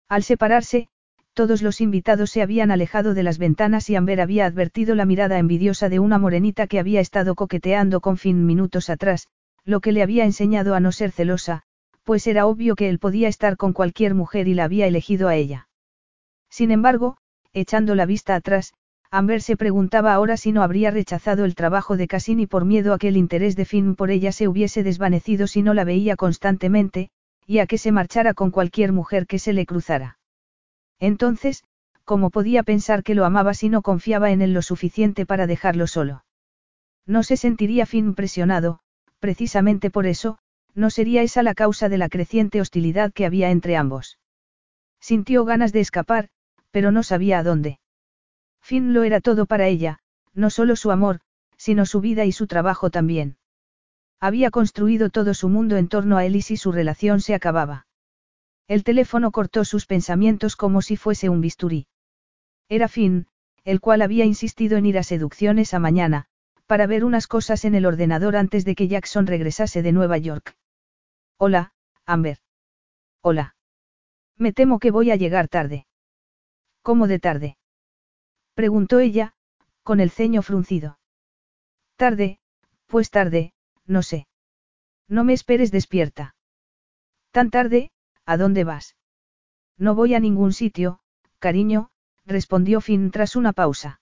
Al 0.08 0.24
separarse, 0.24 0.88
todos 1.36 1.62
los 1.62 1.80
invitados 1.80 2.32
se 2.32 2.42
habían 2.42 2.72
alejado 2.72 3.14
de 3.14 3.22
las 3.22 3.38
ventanas 3.38 3.88
y 3.88 3.96
Amber 3.96 4.20
había 4.20 4.48
advertido 4.48 4.96
la 4.96 5.06
mirada 5.06 5.38
envidiosa 5.38 5.90
de 5.90 6.00
una 6.00 6.18
morenita 6.18 6.66
que 6.66 6.80
había 6.80 7.02
estado 7.02 7.36
coqueteando 7.36 8.02
con 8.02 8.18
Finn 8.18 8.48
minutos 8.48 8.90
atrás, 8.90 9.28
lo 9.64 9.80
que 9.80 9.92
le 9.92 10.02
había 10.02 10.26
enseñado 10.26 10.74
a 10.74 10.80
no 10.80 10.92
ser 10.92 11.12
celosa, 11.12 11.62
pues 12.04 12.26
era 12.26 12.48
obvio 12.48 12.76
que 12.76 12.90
él 12.90 12.98
podía 12.98 13.28
estar 13.28 13.58
con 13.58 13.74
cualquier 13.74 14.16
mujer 14.16 14.48
y 14.48 14.56
la 14.56 14.64
había 14.64 14.88
elegido 14.88 15.28
a 15.28 15.36
ella. 15.36 15.68
Sin 16.50 16.72
embargo, 16.72 17.18
echando 17.54 17.94
la 17.94 18.08
vista 18.08 18.34
atrás, 18.34 18.74
Amber 19.12 19.42
se 19.42 19.58
preguntaba 19.58 20.14
ahora 20.14 20.38
si 20.38 20.52
no 20.52 20.62
habría 20.62 20.92
rechazado 20.92 21.44
el 21.44 21.56
trabajo 21.56 21.98
de 21.98 22.08
Cassini 22.08 22.46
por 22.46 22.66
miedo 22.66 22.94
a 22.94 23.00
que 23.00 23.08
el 23.08 23.18
interés 23.18 23.56
de 23.56 23.66
Finn 23.66 23.96
por 23.96 24.12
ella 24.12 24.32
se 24.32 24.48
hubiese 24.48 24.84
desvanecido 24.84 25.48
si 25.48 25.64
no 25.64 25.74
la 25.74 25.84
veía 25.84 26.16
constantemente, 26.16 27.10
y 27.48 27.58
a 27.58 27.66
que 27.66 27.80
se 27.80 27.92
marchara 27.92 28.36
con 28.36 28.52
cualquier 28.52 28.92
mujer 28.92 29.26
que 29.26 29.40
se 29.40 29.54
le 29.54 29.66
cruzara. 29.66 30.20
Entonces, 31.00 31.64
¿cómo 32.04 32.30
podía 32.30 32.62
pensar 32.62 33.02
que 33.02 33.16
lo 33.16 33.26
amaba 33.26 33.56
si 33.56 33.70
no 33.70 33.82
confiaba 33.82 34.30
en 34.30 34.44
él 34.44 34.54
lo 34.54 34.62
suficiente 34.62 35.26
para 35.26 35.48
dejarlo 35.48 35.88
solo? 35.88 36.24
No 37.08 37.24
se 37.24 37.36
sentiría 37.36 37.88
fin 37.88 38.14
presionado, 38.14 38.80
precisamente 39.20 39.90
por 39.90 40.06
eso, 40.06 40.38
no 40.76 40.92
sería 40.92 41.24
esa 41.24 41.42
la 41.42 41.56
causa 41.56 41.90
de 41.90 41.98
la 41.98 42.10
creciente 42.10 42.62
hostilidad 42.62 43.12
que 43.12 43.26
había 43.26 43.50
entre 43.50 43.76
ambos. 43.76 44.20
Sintió 45.00 45.46
ganas 45.46 45.74
de 45.74 45.80
escapar, 45.80 46.30
pero 46.70 46.92
no 46.92 47.02
sabía 47.02 47.40
a 47.40 47.44
dónde. 47.44 47.80
Finn 48.70 48.94
lo 48.94 49.02
era 49.02 49.20
todo 49.20 49.48
para 49.48 49.66
ella, 49.66 49.98
no 50.36 50.52
solo 50.52 50.76
su 50.76 50.92
amor, 50.92 51.22
sino 51.58 51.88
su 51.88 52.02
vida 52.02 52.26
y 52.26 52.32
su 52.32 52.46
trabajo 52.46 52.92
también. 52.92 53.36
Había 54.20 54.52
construido 54.52 55.10
todo 55.10 55.34
su 55.34 55.50
mundo 55.50 55.76
en 55.78 55.88
torno 55.88 56.18
a 56.18 56.26
él 56.28 56.36
y 56.36 56.42
su 56.44 56.72
relación 56.72 57.20
se 57.20 57.34
acababa. 57.34 57.88
El 58.68 58.84
teléfono 58.84 59.32
cortó 59.32 59.66
sus 59.66 59.88
pensamientos 59.88 60.56
como 60.56 60.84
si 60.84 60.98
fuese 60.98 61.30
un 61.30 61.42
bisturí. 61.42 61.88
Era 62.68 62.88
Finn, 62.88 63.26
el 63.64 63.82
cual 63.82 64.04
había 64.04 64.26
insistido 64.26 64.78
en 64.78 64.86
ir 64.86 65.00
a 65.00 65.04
seducciones 65.04 65.74
a 65.74 65.80
mañana, 65.80 66.26
para 66.68 66.86
ver 66.86 67.06
unas 67.06 67.26
cosas 67.26 67.66
en 67.66 67.74
el 67.74 67.88
ordenador 67.88 68.36
antes 68.36 68.66
de 68.66 68.76
que 68.76 68.88
Jackson 68.88 69.26
regresase 69.26 69.82
de 69.82 69.94
Nueva 69.94 70.20
York. 70.20 70.56
Hola, 71.38 71.74
Amber. 72.06 72.38
Hola. 73.24 73.56
Me 74.38 74.54
temo 74.54 74.78
que 74.78 74.92
voy 74.92 75.10
a 75.10 75.16
llegar 75.16 75.48
tarde. 75.48 75.88
¿Cómo 76.84 77.08
de 77.08 77.18
tarde? 77.18 77.59
Preguntó 78.60 79.00
ella, 79.00 79.36
con 79.84 80.02
el 80.02 80.10
ceño 80.10 80.42
fruncido. 80.42 81.00
Tarde, 81.96 82.40
pues 82.88 83.10
tarde, 83.10 83.54
no 83.86 84.04
sé. 84.04 84.28
No 85.08 85.24
me 85.24 85.32
esperes 85.32 85.72
despierta. 85.72 86.36
Tan 87.32 87.52
tarde, 87.52 87.94
¿A 88.26 88.36
dónde 88.36 88.66
vas? 88.66 88.98
No 89.78 89.96
voy 89.96 90.14
a 90.14 90.20
ningún 90.20 90.52
sitio, 90.52 91.00
cariño, 91.40 91.92
respondió 92.26 92.82
Finn 92.82 93.12
tras 93.12 93.38
una 93.38 93.54
pausa. 93.54 94.02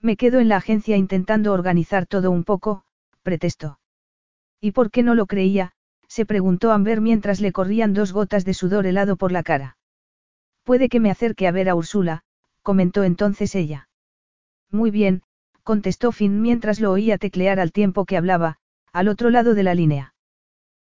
Me 0.00 0.16
quedo 0.16 0.40
en 0.40 0.48
la 0.48 0.56
agencia 0.56 0.96
intentando 0.96 1.52
organizar 1.52 2.04
todo 2.04 2.32
un 2.32 2.42
poco, 2.42 2.82
pretestó. 3.22 3.78
¿Y 4.60 4.72
por 4.72 4.90
qué 4.90 5.04
no 5.04 5.14
lo 5.14 5.26
creía? 5.26 5.70
se 6.08 6.26
preguntó 6.26 6.72
Amber 6.72 7.00
mientras 7.00 7.40
le 7.40 7.52
corrían 7.52 7.94
dos 7.94 8.12
gotas 8.12 8.44
de 8.44 8.54
sudor 8.54 8.86
helado 8.86 9.14
por 9.16 9.30
la 9.30 9.44
cara. 9.44 9.76
Puede 10.64 10.88
que 10.88 10.98
me 10.98 11.12
acerque 11.12 11.46
a 11.46 11.52
ver 11.52 11.68
a 11.68 11.76
Úrsula, 11.76 12.24
comentó 12.68 13.02
entonces 13.02 13.54
ella. 13.54 13.88
Muy 14.70 14.90
bien, 14.90 15.22
contestó 15.62 16.12
Finn 16.12 16.42
mientras 16.42 16.80
lo 16.80 16.92
oía 16.92 17.16
teclear 17.16 17.60
al 17.60 17.72
tiempo 17.72 18.04
que 18.04 18.18
hablaba, 18.18 18.58
al 18.92 19.08
otro 19.08 19.30
lado 19.30 19.54
de 19.54 19.62
la 19.62 19.74
línea. 19.74 20.12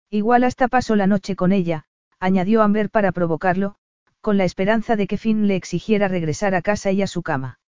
Igual 0.09 0.45
hasta 0.45 0.69
pasó 0.69 0.95
la 0.95 1.07
noche 1.07 1.35
con 1.35 1.51
ella, 1.51 1.83
añadió 2.21 2.61
Amber 2.61 2.89
para 2.89 3.11
provocarlo, 3.11 3.75
con 4.21 4.37
la 4.37 4.45
esperanza 4.45 4.95
de 4.95 5.07
que 5.07 5.17
Finn 5.17 5.45
le 5.45 5.57
exigiera 5.57 6.07
regresar 6.07 6.55
a 6.55 6.61
casa 6.61 6.89
y 6.93 7.01
a 7.01 7.07
su 7.07 7.21
cama. 7.21 7.59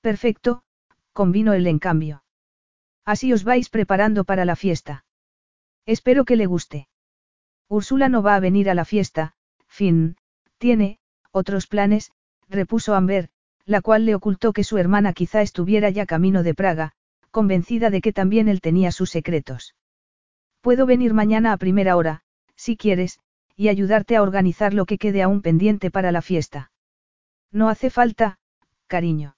Perfecto, 0.00 0.62
convino 1.12 1.52
él 1.52 1.66
en 1.66 1.80
cambio. 1.80 2.24
Así 3.04 3.34
os 3.34 3.44
vais 3.44 3.68
preparando 3.68 4.24
para 4.24 4.46
la 4.46 4.56
fiesta. 4.56 5.04
Espero 5.84 6.24
que 6.24 6.36
le 6.36 6.46
guste. 6.46 6.88
Úrsula 7.68 8.08
no 8.08 8.22
va 8.22 8.36
a 8.36 8.40
venir 8.40 8.70
a 8.70 8.74
la 8.74 8.86
fiesta, 8.86 9.34
Finn, 9.66 10.16
tiene, 10.56 10.98
otros 11.30 11.66
planes, 11.66 12.10
repuso 12.48 12.94
Amber, 12.94 13.28
la 13.64 13.80
cual 13.82 14.06
le 14.06 14.14
ocultó 14.14 14.52
que 14.52 14.64
su 14.64 14.78
hermana 14.78 15.12
quizá 15.12 15.42
estuviera 15.42 15.90
ya 15.90 16.06
camino 16.06 16.42
de 16.42 16.54
Praga, 16.54 16.92
convencida 17.30 17.90
de 17.90 18.00
que 18.00 18.12
también 18.12 18.48
él 18.48 18.60
tenía 18.60 18.92
sus 18.92 19.10
secretos. 19.10 19.74
Puedo 20.60 20.86
venir 20.86 21.14
mañana 21.14 21.52
a 21.52 21.56
primera 21.56 21.96
hora, 21.96 22.22
si 22.56 22.76
quieres, 22.76 23.20
y 23.56 23.68
ayudarte 23.68 24.16
a 24.16 24.22
organizar 24.22 24.72
lo 24.72 24.86
que 24.86 24.98
quede 24.98 25.22
aún 25.22 25.42
pendiente 25.42 25.90
para 25.90 26.12
la 26.12 26.22
fiesta. 26.22 26.70
No 27.52 27.68
hace 27.68 27.90
falta, 27.90 28.38
cariño. 28.86 29.36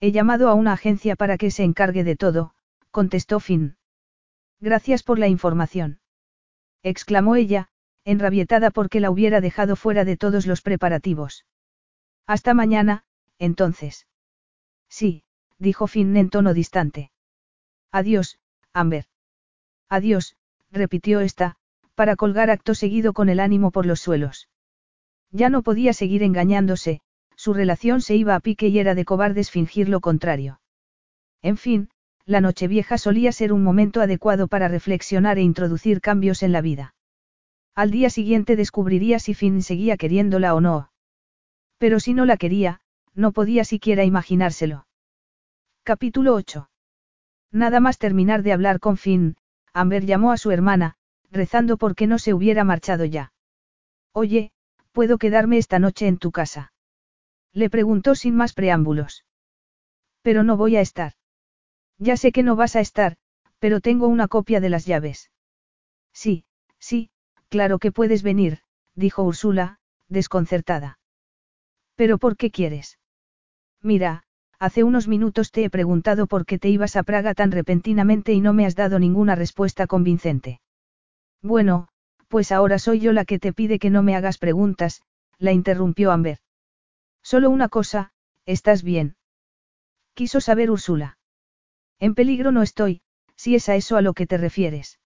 He 0.00 0.12
llamado 0.12 0.48
a 0.48 0.54
una 0.54 0.72
agencia 0.72 1.16
para 1.16 1.36
que 1.36 1.50
se 1.50 1.64
encargue 1.64 2.04
de 2.04 2.16
todo, 2.16 2.54
contestó 2.90 3.40
Finn. 3.40 3.76
Gracias 4.60 5.02
por 5.02 5.18
la 5.18 5.28
información. 5.28 6.00
exclamó 6.82 7.36
ella, 7.36 7.68
enrabietada 8.04 8.70
porque 8.70 9.00
la 9.00 9.10
hubiera 9.10 9.40
dejado 9.40 9.76
fuera 9.76 10.04
de 10.04 10.16
todos 10.16 10.46
los 10.46 10.62
preparativos. 10.62 11.44
Hasta 12.30 12.54
mañana, 12.54 13.02
entonces. 13.40 14.06
Sí, 14.88 15.24
dijo 15.58 15.88
Finn 15.88 16.16
en 16.16 16.30
tono 16.30 16.54
distante. 16.54 17.10
Adiós, 17.90 18.38
Amber. 18.72 19.06
Adiós, 19.88 20.36
repitió 20.70 21.18
esta, 21.18 21.56
para 21.96 22.14
colgar 22.14 22.48
acto 22.50 22.76
seguido 22.76 23.14
con 23.14 23.30
el 23.30 23.40
ánimo 23.40 23.72
por 23.72 23.84
los 23.84 23.98
suelos. 23.98 24.48
Ya 25.32 25.50
no 25.50 25.62
podía 25.62 25.92
seguir 25.92 26.22
engañándose, 26.22 27.00
su 27.34 27.52
relación 27.52 28.00
se 28.00 28.14
iba 28.14 28.36
a 28.36 28.40
pique 28.40 28.68
y 28.68 28.78
era 28.78 28.94
de 28.94 29.04
cobardes 29.04 29.50
fingir 29.50 29.88
lo 29.88 29.98
contrario. 29.98 30.60
En 31.42 31.56
fin, 31.56 31.90
la 32.26 32.40
Nochevieja 32.40 32.96
solía 32.96 33.32
ser 33.32 33.52
un 33.52 33.64
momento 33.64 34.00
adecuado 34.02 34.46
para 34.46 34.68
reflexionar 34.68 35.36
e 35.38 35.42
introducir 35.42 36.00
cambios 36.00 36.44
en 36.44 36.52
la 36.52 36.60
vida. 36.60 36.94
Al 37.74 37.90
día 37.90 38.08
siguiente 38.08 38.54
descubriría 38.54 39.18
si 39.18 39.34
Finn 39.34 39.62
seguía 39.62 39.96
queriéndola 39.96 40.54
o 40.54 40.60
no. 40.60 40.89
Pero 41.80 41.98
si 41.98 42.12
no 42.12 42.26
la 42.26 42.36
quería, 42.36 42.82
no 43.14 43.32
podía 43.32 43.64
siquiera 43.64 44.04
imaginárselo. 44.04 44.86
Capítulo 45.82 46.34
8. 46.34 46.68
Nada 47.50 47.80
más 47.80 47.96
terminar 47.96 48.42
de 48.42 48.52
hablar 48.52 48.80
con 48.80 48.98
Finn, 48.98 49.36
Amber 49.72 50.04
llamó 50.04 50.30
a 50.30 50.36
su 50.36 50.50
hermana, 50.50 50.96
rezando 51.30 51.78
porque 51.78 52.06
no 52.06 52.18
se 52.18 52.34
hubiera 52.34 52.64
marchado 52.64 53.06
ya. 53.06 53.32
Oye, 54.12 54.52
¿puedo 54.92 55.16
quedarme 55.16 55.56
esta 55.56 55.78
noche 55.78 56.06
en 56.06 56.18
tu 56.18 56.32
casa? 56.32 56.74
Le 57.54 57.70
preguntó 57.70 58.14
sin 58.14 58.36
más 58.36 58.52
preámbulos. 58.52 59.24
Pero 60.20 60.44
no 60.44 60.58
voy 60.58 60.76
a 60.76 60.82
estar. 60.82 61.14
Ya 61.96 62.18
sé 62.18 62.30
que 62.30 62.42
no 62.42 62.56
vas 62.56 62.76
a 62.76 62.80
estar, 62.80 63.16
pero 63.58 63.80
tengo 63.80 64.06
una 64.06 64.28
copia 64.28 64.60
de 64.60 64.68
las 64.68 64.84
llaves. 64.84 65.30
Sí, 66.12 66.44
sí, 66.78 67.08
claro 67.48 67.78
que 67.78 67.90
puedes 67.90 68.22
venir, 68.22 68.58
dijo 68.94 69.22
Úrsula, 69.22 69.78
desconcertada. 70.08 70.99
¿Pero 72.00 72.16
por 72.16 72.38
qué 72.38 72.50
quieres? 72.50 72.98
Mira, 73.82 74.22
hace 74.58 74.84
unos 74.84 75.06
minutos 75.06 75.50
te 75.50 75.64
he 75.64 75.68
preguntado 75.68 76.26
por 76.26 76.46
qué 76.46 76.58
te 76.58 76.70
ibas 76.70 76.96
a 76.96 77.02
Praga 77.02 77.34
tan 77.34 77.50
repentinamente 77.50 78.32
y 78.32 78.40
no 78.40 78.54
me 78.54 78.64
has 78.64 78.74
dado 78.74 78.98
ninguna 78.98 79.34
respuesta 79.34 79.86
convincente. 79.86 80.62
Bueno, 81.42 81.88
pues 82.28 82.52
ahora 82.52 82.78
soy 82.78 83.00
yo 83.00 83.12
la 83.12 83.26
que 83.26 83.38
te 83.38 83.52
pide 83.52 83.78
que 83.78 83.90
no 83.90 84.02
me 84.02 84.16
hagas 84.16 84.38
preguntas, 84.38 85.02
la 85.36 85.52
interrumpió 85.52 86.10
Amber. 86.10 86.38
Solo 87.22 87.50
una 87.50 87.68
cosa, 87.68 88.12
¿estás 88.46 88.82
bien? 88.82 89.16
Quiso 90.14 90.40
saber 90.40 90.70
Úrsula. 90.70 91.18
En 91.98 92.14
peligro 92.14 92.50
no 92.50 92.62
estoy, 92.62 93.02
si 93.36 93.56
es 93.56 93.68
a 93.68 93.76
eso 93.76 93.98
a 93.98 94.00
lo 94.00 94.14
que 94.14 94.26
te 94.26 94.38
refieres. 94.38 95.00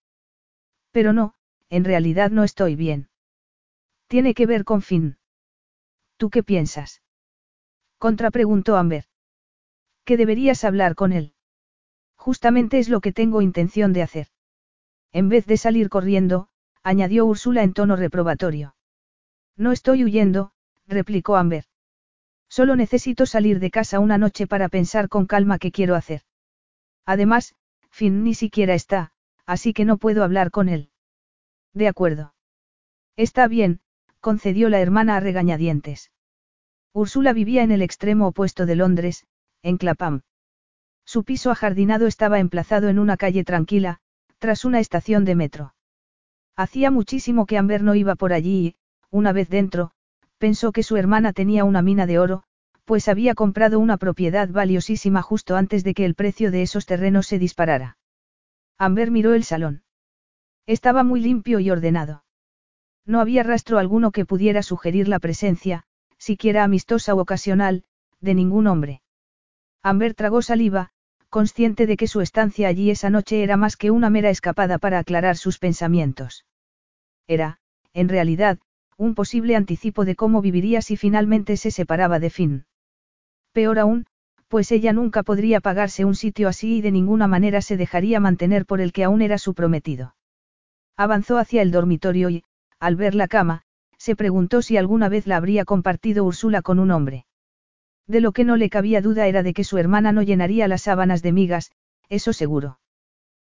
Pero 0.93 1.13
no, 1.13 1.35
en 1.71 1.83
realidad 1.83 2.31
no 2.31 2.45
estoy 2.45 2.77
bien. 2.77 3.09
Tiene 4.07 4.33
que 4.33 4.47
ver 4.47 4.63
con 4.63 4.81
Finn. 4.81 5.19
¿Tú 6.25 6.31
qué 6.31 6.43
piensas? 6.43 7.03
Contrapreguntó 7.99 8.79
Amber. 8.79 9.05
Que 10.07 10.17
deberías 10.17 10.65
hablar 10.65 10.95
con 10.95 11.13
él. 11.13 11.35
Justamente 12.17 12.79
es 12.79 12.89
lo 12.89 13.03
que 13.03 13.13
tengo 13.13 13.43
intención 13.43 13.93
de 13.93 14.01
hacer. 14.01 14.29
En 15.13 15.29
vez 15.29 15.45
de 15.45 15.59
salir 15.59 15.91
corriendo, 15.91 16.49
añadió 16.83 17.27
Úrsula 17.27 17.63
en 17.63 17.75
tono 17.75 17.95
reprobatorio. 17.95 18.75
No 19.59 19.71
estoy 19.71 20.03
huyendo, 20.03 20.53
replicó 20.87 21.37
Amber. 21.37 21.65
Solo 22.49 22.75
necesito 22.75 23.27
salir 23.27 23.61
de 23.61 23.71
casa 23.71 24.01
una 24.01 24.17
noche 24.17 24.47
para 24.47 24.71
pensar 24.71 25.11
con 25.11 25.27
calma 25.27 25.59
qué 25.59 25.73
quiero 25.73 25.95
hacer. 25.95 26.23
Además, 27.05 27.55
Finn 27.91 28.25
ni 28.25 28.33
siquiera 28.33 28.73
está, 28.73 29.13
así 29.45 29.75
que 29.75 29.85
no 29.85 29.99
puedo 29.99 30.25
hablar 30.25 30.51
con 30.51 30.71
él. 30.71 30.89
De 31.75 31.87
acuerdo. 31.87 32.35
Está 33.15 33.47
bien, 33.47 33.83
concedió 34.25 34.71
la 34.71 34.81
hermana 34.81 35.17
a 35.17 35.21
regañadientes. 35.21 36.11
Úrsula 36.97 37.33
vivía 37.33 37.65
en 37.65 37.73
el 37.73 37.83
extremo 37.83 38.29
opuesto 38.29 38.67
de 38.67 38.77
Londres, 38.77 39.27
en 39.65 39.79
Clapham. 39.79 40.21
Su 41.05 41.25
piso 41.25 41.51
ajardinado 41.51 42.07
estaba 42.07 42.39
emplazado 42.39 42.89
en 42.89 43.01
una 43.01 43.17
calle 43.17 43.43
tranquila, 43.43 43.99
tras 44.39 44.65
una 44.65 44.79
estación 44.79 45.25
de 45.25 45.35
metro. 45.35 45.75
Hacía 46.55 46.93
muchísimo 46.93 47.47
que 47.47 47.59
Amber 47.59 47.83
no 47.83 47.97
iba 47.97 48.15
por 48.15 48.33
allí 48.33 48.67
y, 48.67 48.77
una 49.11 49.33
vez 49.33 49.49
dentro, 49.49 49.91
pensó 50.39 50.71
que 50.71 50.85
su 50.85 50.97
hermana 50.97 51.33
tenía 51.33 51.65
una 51.65 51.83
mina 51.83 52.07
de 52.07 52.21
oro, 52.21 52.45
pues 52.85 53.09
había 53.09 53.35
comprado 53.35 53.81
una 53.81 53.97
propiedad 53.97 54.49
valiosísima 54.49 55.21
justo 55.21 55.57
antes 55.57 55.83
de 55.83 55.95
que 55.95 56.05
el 56.05 56.15
precio 56.15 56.53
de 56.53 56.63
esos 56.63 56.87
terrenos 56.87 57.27
se 57.27 57.41
disparara. 57.41 57.99
Amber 58.79 59.11
miró 59.11 59.35
el 59.35 59.43
salón. 59.43 59.83
Estaba 60.65 61.03
muy 61.03 61.21
limpio 61.21 61.59
y 61.59 61.73
ordenado. 61.73 62.25
No 63.05 63.21
había 63.21 63.43
rastro 63.43 63.79
alguno 63.79 64.13
que 64.13 64.25
pudiera 64.25 64.63
sugerir 64.63 65.09
la 65.09 65.19
presencia, 65.19 65.87
siquiera 66.25 66.65
amistosa 66.65 67.15
o 67.15 67.21
ocasional, 67.21 67.85
de 68.21 68.35
ningún 68.35 68.67
hombre. 68.67 69.03
Amber 69.83 70.15
tragó 70.15 70.41
saliva, 70.41 70.91
consciente 71.29 71.87
de 71.87 71.97
que 71.99 72.07
su 72.07 72.23
estancia 72.23 72.69
allí 72.69 72.91
esa 72.91 73.11
noche 73.11 73.43
era 73.43 73.57
más 73.59 73.77
que 73.77 73.91
una 73.91 74.09
mera 74.09 74.31
escapada 74.31 74.79
para 74.79 74.99
aclarar 74.99 75.37
sus 75.37 75.59
pensamientos. 75.59 76.47
Era, 77.27 77.59
en 77.93 78.09
realidad, 78.09 78.59
un 78.97 79.15
posible 79.15 79.55
anticipo 79.55 80.05
de 80.07 80.17
cómo 80.17 80.41
viviría 80.41 80.81
si 80.81 80.97
finalmente 80.97 81.59
se 81.59 81.71
separaba 81.71 82.19
de 82.19 82.31
Finn. 82.31 82.65
Peor 83.53 83.79
aún, 83.79 84.07
pues 84.49 84.73
ella 84.73 84.93
nunca 84.93 85.23
podría 85.25 85.61
pagarse 85.61 86.05
un 86.05 86.15
sitio 86.15 86.49
así 86.49 86.77
y 86.77 86.81
de 86.81 86.93
ninguna 86.93 87.27
manera 87.27 87.61
se 87.61 87.77
dejaría 87.77 88.21
mantener 88.21 88.65
por 88.65 88.81
el 88.81 88.93
que 88.93 89.05
aún 89.05 89.21
era 89.21 89.37
su 89.37 89.53
prometido. 89.53 90.15
Avanzó 90.97 91.37
hacia 91.37 91.61
el 91.61 91.71
dormitorio 91.71 92.31
y, 92.31 92.45
al 92.79 92.97
ver 92.97 93.15
la 93.15 93.29
cama, 93.29 93.64
se 94.05 94.17
preguntó 94.17 94.61
si 94.61 94.77
alguna 94.77 95.09
vez 95.09 95.27
la 95.27 95.39
habría 95.39 95.65
compartido 95.65 96.25
Úrsula 96.25 96.61
con 96.61 96.79
un 96.79 96.91
hombre. 96.91 97.25
De 98.07 98.21
lo 98.21 98.33
que 98.33 98.45
no 98.45 98.59
le 98.59 98.69
cabía 98.69 99.01
duda 99.01 99.27
era 99.29 99.43
de 99.43 99.55
que 99.55 99.65
su 99.65 99.79
hermana 99.79 100.13
no 100.13 100.21
llenaría 100.21 100.69
las 100.69 100.83
sábanas 100.83 101.23
de 101.23 101.33
migas, 101.33 101.73
eso 102.11 102.35
seguro. 102.35 102.81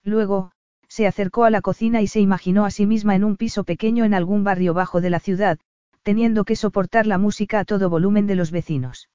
Luego, 0.04 0.52
se 0.86 1.08
acercó 1.08 1.42
a 1.42 1.50
la 1.50 1.62
cocina 1.62 2.00
y 2.00 2.06
se 2.06 2.20
imaginó 2.20 2.64
a 2.64 2.70
sí 2.70 2.86
misma 2.86 3.16
en 3.16 3.24
un 3.24 3.36
piso 3.36 3.64
pequeño 3.64 4.04
en 4.04 4.14
algún 4.14 4.44
barrio 4.44 4.72
bajo 4.72 5.00
de 5.00 5.10
la 5.10 5.18
ciudad, 5.18 5.58
teniendo 6.04 6.44
que 6.44 6.54
soportar 6.54 7.08
la 7.08 7.18
música 7.18 7.58
a 7.58 7.64
todo 7.64 7.90
volumen 7.90 8.28
de 8.28 8.36
los 8.36 8.52
vecinos. 8.52 9.08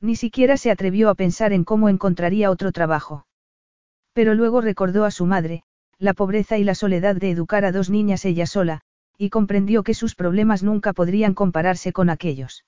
Ni 0.00 0.16
siquiera 0.16 0.56
se 0.56 0.70
atrevió 0.70 1.10
a 1.10 1.14
pensar 1.14 1.52
en 1.52 1.64
cómo 1.64 1.90
encontraría 1.90 2.50
otro 2.50 2.72
trabajo. 2.72 3.26
Pero 4.14 4.32
luego 4.32 4.62
recordó 4.62 5.04
a 5.04 5.10
su 5.10 5.26
madre, 5.26 5.64
la 5.98 6.14
pobreza 6.14 6.56
y 6.56 6.64
la 6.64 6.74
soledad 6.74 7.14
de 7.14 7.30
educar 7.30 7.66
a 7.66 7.72
dos 7.72 7.90
niñas 7.90 8.24
ella 8.24 8.46
sola, 8.46 8.80
y 9.18 9.30
comprendió 9.30 9.82
que 9.82 9.94
sus 9.94 10.14
problemas 10.14 10.62
nunca 10.62 10.92
podrían 10.92 11.34
compararse 11.34 11.92
con 11.92 12.10
aquellos. 12.10 12.64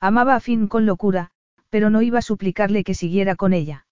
Amaba 0.00 0.34
a 0.34 0.40
Finn 0.40 0.66
con 0.66 0.86
locura, 0.86 1.30
pero 1.68 1.90
no 1.90 2.02
iba 2.02 2.18
a 2.18 2.22
suplicarle 2.22 2.84
que 2.84 2.94
siguiera 2.94 3.36
con 3.36 3.52
ella. 3.52 3.86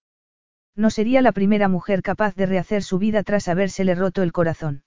No 0.75 0.89
sería 0.89 1.21
la 1.21 1.31
primera 1.31 1.67
mujer 1.67 2.01
capaz 2.01 2.35
de 2.35 2.45
rehacer 2.45 2.83
su 2.83 2.99
vida 2.99 3.23
tras 3.23 3.47
habérsele 3.47 3.95
roto 3.95 4.23
el 4.23 4.31
corazón. 4.31 4.83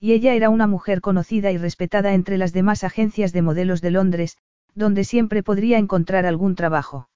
Y 0.00 0.12
ella 0.12 0.34
era 0.34 0.50
una 0.50 0.66
mujer 0.66 1.00
conocida 1.00 1.52
y 1.52 1.58
respetada 1.58 2.12
entre 2.14 2.38
las 2.38 2.52
demás 2.52 2.82
agencias 2.82 3.32
de 3.32 3.42
modelos 3.42 3.80
de 3.80 3.92
Londres, 3.92 4.36
donde 4.74 5.04
siempre 5.04 5.42
podría 5.42 5.78
encontrar 5.78 6.26
algún 6.26 6.54
trabajo. 6.54 7.08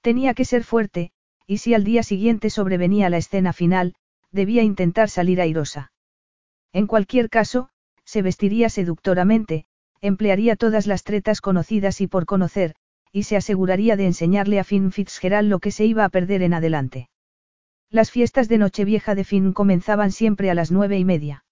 Tenía 0.00 0.34
que 0.34 0.44
ser 0.44 0.64
fuerte, 0.64 1.10
y 1.46 1.58
si 1.58 1.74
al 1.74 1.84
día 1.84 2.02
siguiente 2.02 2.50
sobrevenía 2.50 3.10
la 3.10 3.18
escena 3.18 3.52
final, 3.52 3.94
debía 4.30 4.62
intentar 4.62 5.10
salir 5.10 5.40
airosa. 5.40 5.92
En 6.72 6.86
cualquier 6.86 7.30
caso, 7.30 7.70
se 8.08 8.22
vestiría 8.22 8.70
seductoramente, 8.70 9.66
emplearía 10.00 10.56
todas 10.56 10.86
las 10.86 11.04
tretas 11.04 11.42
conocidas 11.42 12.00
y 12.00 12.06
por 12.06 12.24
conocer, 12.24 12.74
y 13.12 13.24
se 13.24 13.36
aseguraría 13.36 13.96
de 13.96 14.06
enseñarle 14.06 14.58
a 14.58 14.64
Finn 14.64 14.92
Fitzgerald 14.92 15.50
lo 15.50 15.58
que 15.58 15.70
se 15.70 15.84
iba 15.84 16.06
a 16.06 16.08
perder 16.08 16.40
en 16.40 16.54
adelante. 16.54 17.10
Las 17.90 18.10
fiestas 18.10 18.48
de 18.48 18.56
Nochevieja 18.56 19.14
de 19.14 19.24
Finn 19.24 19.52
comenzaban 19.52 20.10
siempre 20.10 20.50
a 20.50 20.54
las 20.54 20.70
nueve 20.70 20.98
y 20.98 21.04
media. 21.04 21.44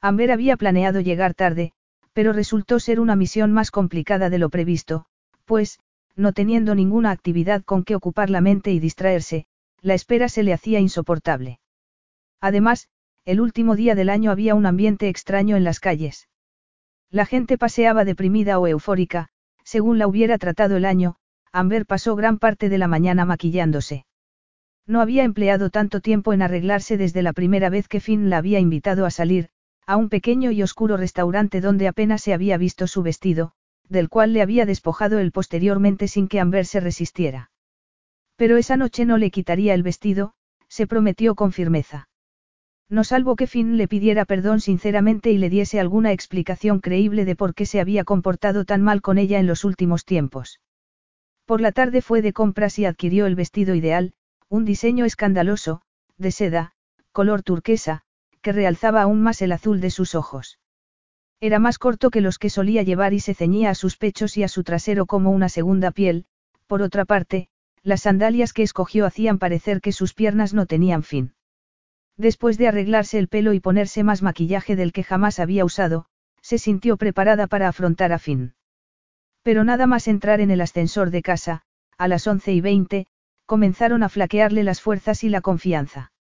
Amber 0.00 0.32
había 0.32 0.56
planeado 0.56 1.00
llegar 1.02 1.34
tarde, 1.34 1.72
pero 2.14 2.32
resultó 2.32 2.80
ser 2.80 2.98
una 2.98 3.14
misión 3.14 3.52
más 3.52 3.70
complicada 3.70 4.30
de 4.30 4.38
lo 4.38 4.48
previsto, 4.48 5.04
pues, 5.44 5.80
no 6.16 6.32
teniendo 6.32 6.74
ninguna 6.74 7.10
actividad 7.10 7.62
con 7.62 7.84
que 7.84 7.94
ocupar 7.94 8.30
la 8.30 8.40
mente 8.40 8.72
y 8.72 8.78
distraerse, 8.78 9.44
la 9.82 9.92
espera 9.92 10.30
se 10.30 10.44
le 10.44 10.54
hacía 10.54 10.80
insoportable. 10.80 11.60
Además, 12.40 12.88
el 13.24 13.40
último 13.40 13.74
día 13.74 13.94
del 13.94 14.10
año 14.10 14.30
había 14.30 14.54
un 14.54 14.66
ambiente 14.66 15.08
extraño 15.08 15.56
en 15.56 15.64
las 15.64 15.80
calles. 15.80 16.28
La 17.10 17.24
gente 17.24 17.56
paseaba 17.56 18.04
deprimida 18.04 18.58
o 18.58 18.66
eufórica, 18.66 19.28
según 19.64 19.98
la 19.98 20.06
hubiera 20.06 20.36
tratado 20.36 20.76
el 20.76 20.84
año, 20.84 21.16
Amber 21.52 21.86
pasó 21.86 22.16
gran 22.16 22.38
parte 22.38 22.68
de 22.68 22.78
la 22.78 22.88
mañana 22.88 23.24
maquillándose. 23.24 24.04
No 24.86 25.00
había 25.00 25.24
empleado 25.24 25.70
tanto 25.70 26.00
tiempo 26.00 26.34
en 26.34 26.42
arreglarse 26.42 26.98
desde 26.98 27.22
la 27.22 27.32
primera 27.32 27.70
vez 27.70 27.88
que 27.88 28.00
Finn 28.00 28.28
la 28.28 28.38
había 28.38 28.60
invitado 28.60 29.06
a 29.06 29.10
salir, 29.10 29.48
a 29.86 29.96
un 29.96 30.10
pequeño 30.10 30.50
y 30.50 30.62
oscuro 30.62 30.96
restaurante 30.96 31.60
donde 31.60 31.88
apenas 31.88 32.20
se 32.22 32.34
había 32.34 32.58
visto 32.58 32.86
su 32.86 33.02
vestido, 33.02 33.52
del 33.88 34.10
cual 34.10 34.32
le 34.34 34.42
había 34.42 34.66
despojado 34.66 35.18
él 35.18 35.32
posteriormente 35.32 36.08
sin 36.08 36.28
que 36.28 36.40
Amber 36.40 36.66
se 36.66 36.80
resistiera. 36.80 37.50
Pero 38.36 38.58
esa 38.58 38.76
noche 38.76 39.06
no 39.06 39.16
le 39.16 39.30
quitaría 39.30 39.72
el 39.72 39.82
vestido, 39.82 40.34
se 40.68 40.86
prometió 40.86 41.34
con 41.34 41.52
firmeza. 41.52 42.08
No 42.90 43.02
salvo 43.02 43.36
que 43.36 43.46
Finn 43.46 43.76
le 43.76 43.88
pidiera 43.88 44.24
perdón 44.24 44.60
sinceramente 44.60 45.30
y 45.30 45.38
le 45.38 45.50
diese 45.50 45.80
alguna 45.80 46.12
explicación 46.12 46.80
creíble 46.80 47.24
de 47.24 47.36
por 47.36 47.54
qué 47.54 47.66
se 47.66 47.80
había 47.80 48.04
comportado 48.04 48.64
tan 48.64 48.82
mal 48.82 49.00
con 49.00 49.18
ella 49.18 49.38
en 49.38 49.46
los 49.46 49.64
últimos 49.64 50.04
tiempos. 50.04 50.60
Por 51.46 51.60
la 51.60 51.72
tarde 51.72 52.02
fue 52.02 52.22
de 52.22 52.32
compras 52.32 52.78
y 52.78 52.84
adquirió 52.84 53.26
el 53.26 53.34
vestido 53.34 53.74
ideal, 53.74 54.14
un 54.48 54.64
diseño 54.64 55.04
escandaloso, 55.04 55.82
de 56.16 56.30
seda, 56.30 56.72
color 57.12 57.42
turquesa, 57.42 58.02
que 58.40 58.52
realzaba 58.52 59.02
aún 59.02 59.22
más 59.22 59.40
el 59.42 59.52
azul 59.52 59.80
de 59.80 59.90
sus 59.90 60.14
ojos. 60.14 60.58
Era 61.40 61.58
más 61.58 61.78
corto 61.78 62.10
que 62.10 62.20
los 62.20 62.38
que 62.38 62.50
solía 62.50 62.82
llevar 62.82 63.12
y 63.12 63.20
se 63.20 63.34
ceñía 63.34 63.70
a 63.70 63.74
sus 63.74 63.96
pechos 63.96 64.36
y 64.36 64.42
a 64.42 64.48
su 64.48 64.62
trasero 64.62 65.06
como 65.06 65.30
una 65.30 65.48
segunda 65.48 65.90
piel, 65.90 66.26
por 66.66 66.82
otra 66.82 67.04
parte, 67.04 67.48
las 67.82 68.02
sandalias 68.02 68.52
que 68.52 68.62
escogió 68.62 69.06
hacían 69.06 69.38
parecer 69.38 69.80
que 69.80 69.92
sus 69.92 70.14
piernas 70.14 70.54
no 70.54 70.66
tenían 70.66 71.02
fin. 71.02 71.34
Después 72.16 72.58
de 72.58 72.68
arreglarse 72.68 73.18
el 73.18 73.28
pelo 73.28 73.52
y 73.52 73.60
ponerse 73.60 74.04
más 74.04 74.22
maquillaje 74.22 74.76
del 74.76 74.92
que 74.92 75.02
jamás 75.02 75.40
había 75.40 75.64
usado, 75.64 76.06
se 76.40 76.58
sintió 76.58 76.96
preparada 76.96 77.46
para 77.46 77.68
afrontar 77.68 78.12
a 78.12 78.18
Finn. 78.18 78.54
Pero 79.42 79.64
nada 79.64 79.86
más 79.86 80.08
entrar 80.08 80.40
en 80.40 80.50
el 80.50 80.60
ascensor 80.60 81.10
de 81.10 81.22
casa, 81.22 81.62
a 81.98 82.08
las 82.08 82.26
once 82.26 82.52
y 82.52 82.60
veinte, 82.60 83.06
comenzaron 83.46 84.02
a 84.02 84.08
flaquearle 84.08 84.64
las 84.64 84.80
fuerzas 84.80 85.24
y 85.24 85.28
la 85.28 85.40
confianza. 85.40 86.12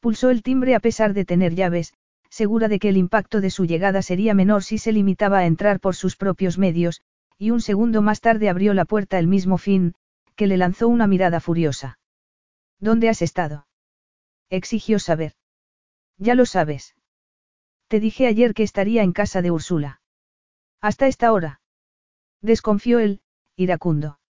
Pulsó 0.00 0.30
el 0.30 0.42
timbre 0.42 0.74
a 0.74 0.80
pesar 0.80 1.12
de 1.12 1.24
tener 1.24 1.54
llaves, 1.54 1.94
segura 2.30 2.68
de 2.68 2.78
que 2.78 2.88
el 2.88 2.96
impacto 2.96 3.40
de 3.40 3.50
su 3.50 3.64
llegada 3.64 4.02
sería 4.02 4.34
menor 4.34 4.62
si 4.62 4.78
se 4.78 4.92
limitaba 4.92 5.38
a 5.38 5.46
entrar 5.46 5.80
por 5.80 5.94
sus 5.94 6.16
propios 6.16 6.58
medios, 6.58 7.02
y 7.36 7.50
un 7.50 7.60
segundo 7.60 8.02
más 8.02 8.20
tarde 8.20 8.48
abrió 8.48 8.74
la 8.74 8.84
puerta 8.84 9.18
el 9.18 9.26
mismo 9.26 9.58
Finn, 9.58 9.94
que 10.36 10.46
le 10.46 10.56
lanzó 10.56 10.88
una 10.88 11.06
mirada 11.06 11.40
furiosa. 11.40 11.98
¿Dónde 12.80 13.08
has 13.08 13.22
estado? 13.22 13.67
Exigió 14.50 14.98
saber. 14.98 15.34
Ya 16.16 16.34
lo 16.34 16.46
sabes. 16.46 16.94
Te 17.88 18.00
dije 18.00 18.26
ayer 18.26 18.54
que 18.54 18.62
estaría 18.62 19.02
en 19.02 19.12
casa 19.12 19.42
de 19.42 19.50
Úrsula. 19.50 20.00
Hasta 20.80 21.06
esta 21.06 21.32
hora. 21.32 21.60
Desconfió 22.42 22.98
él, 22.98 23.20
iracundo. 23.56 24.20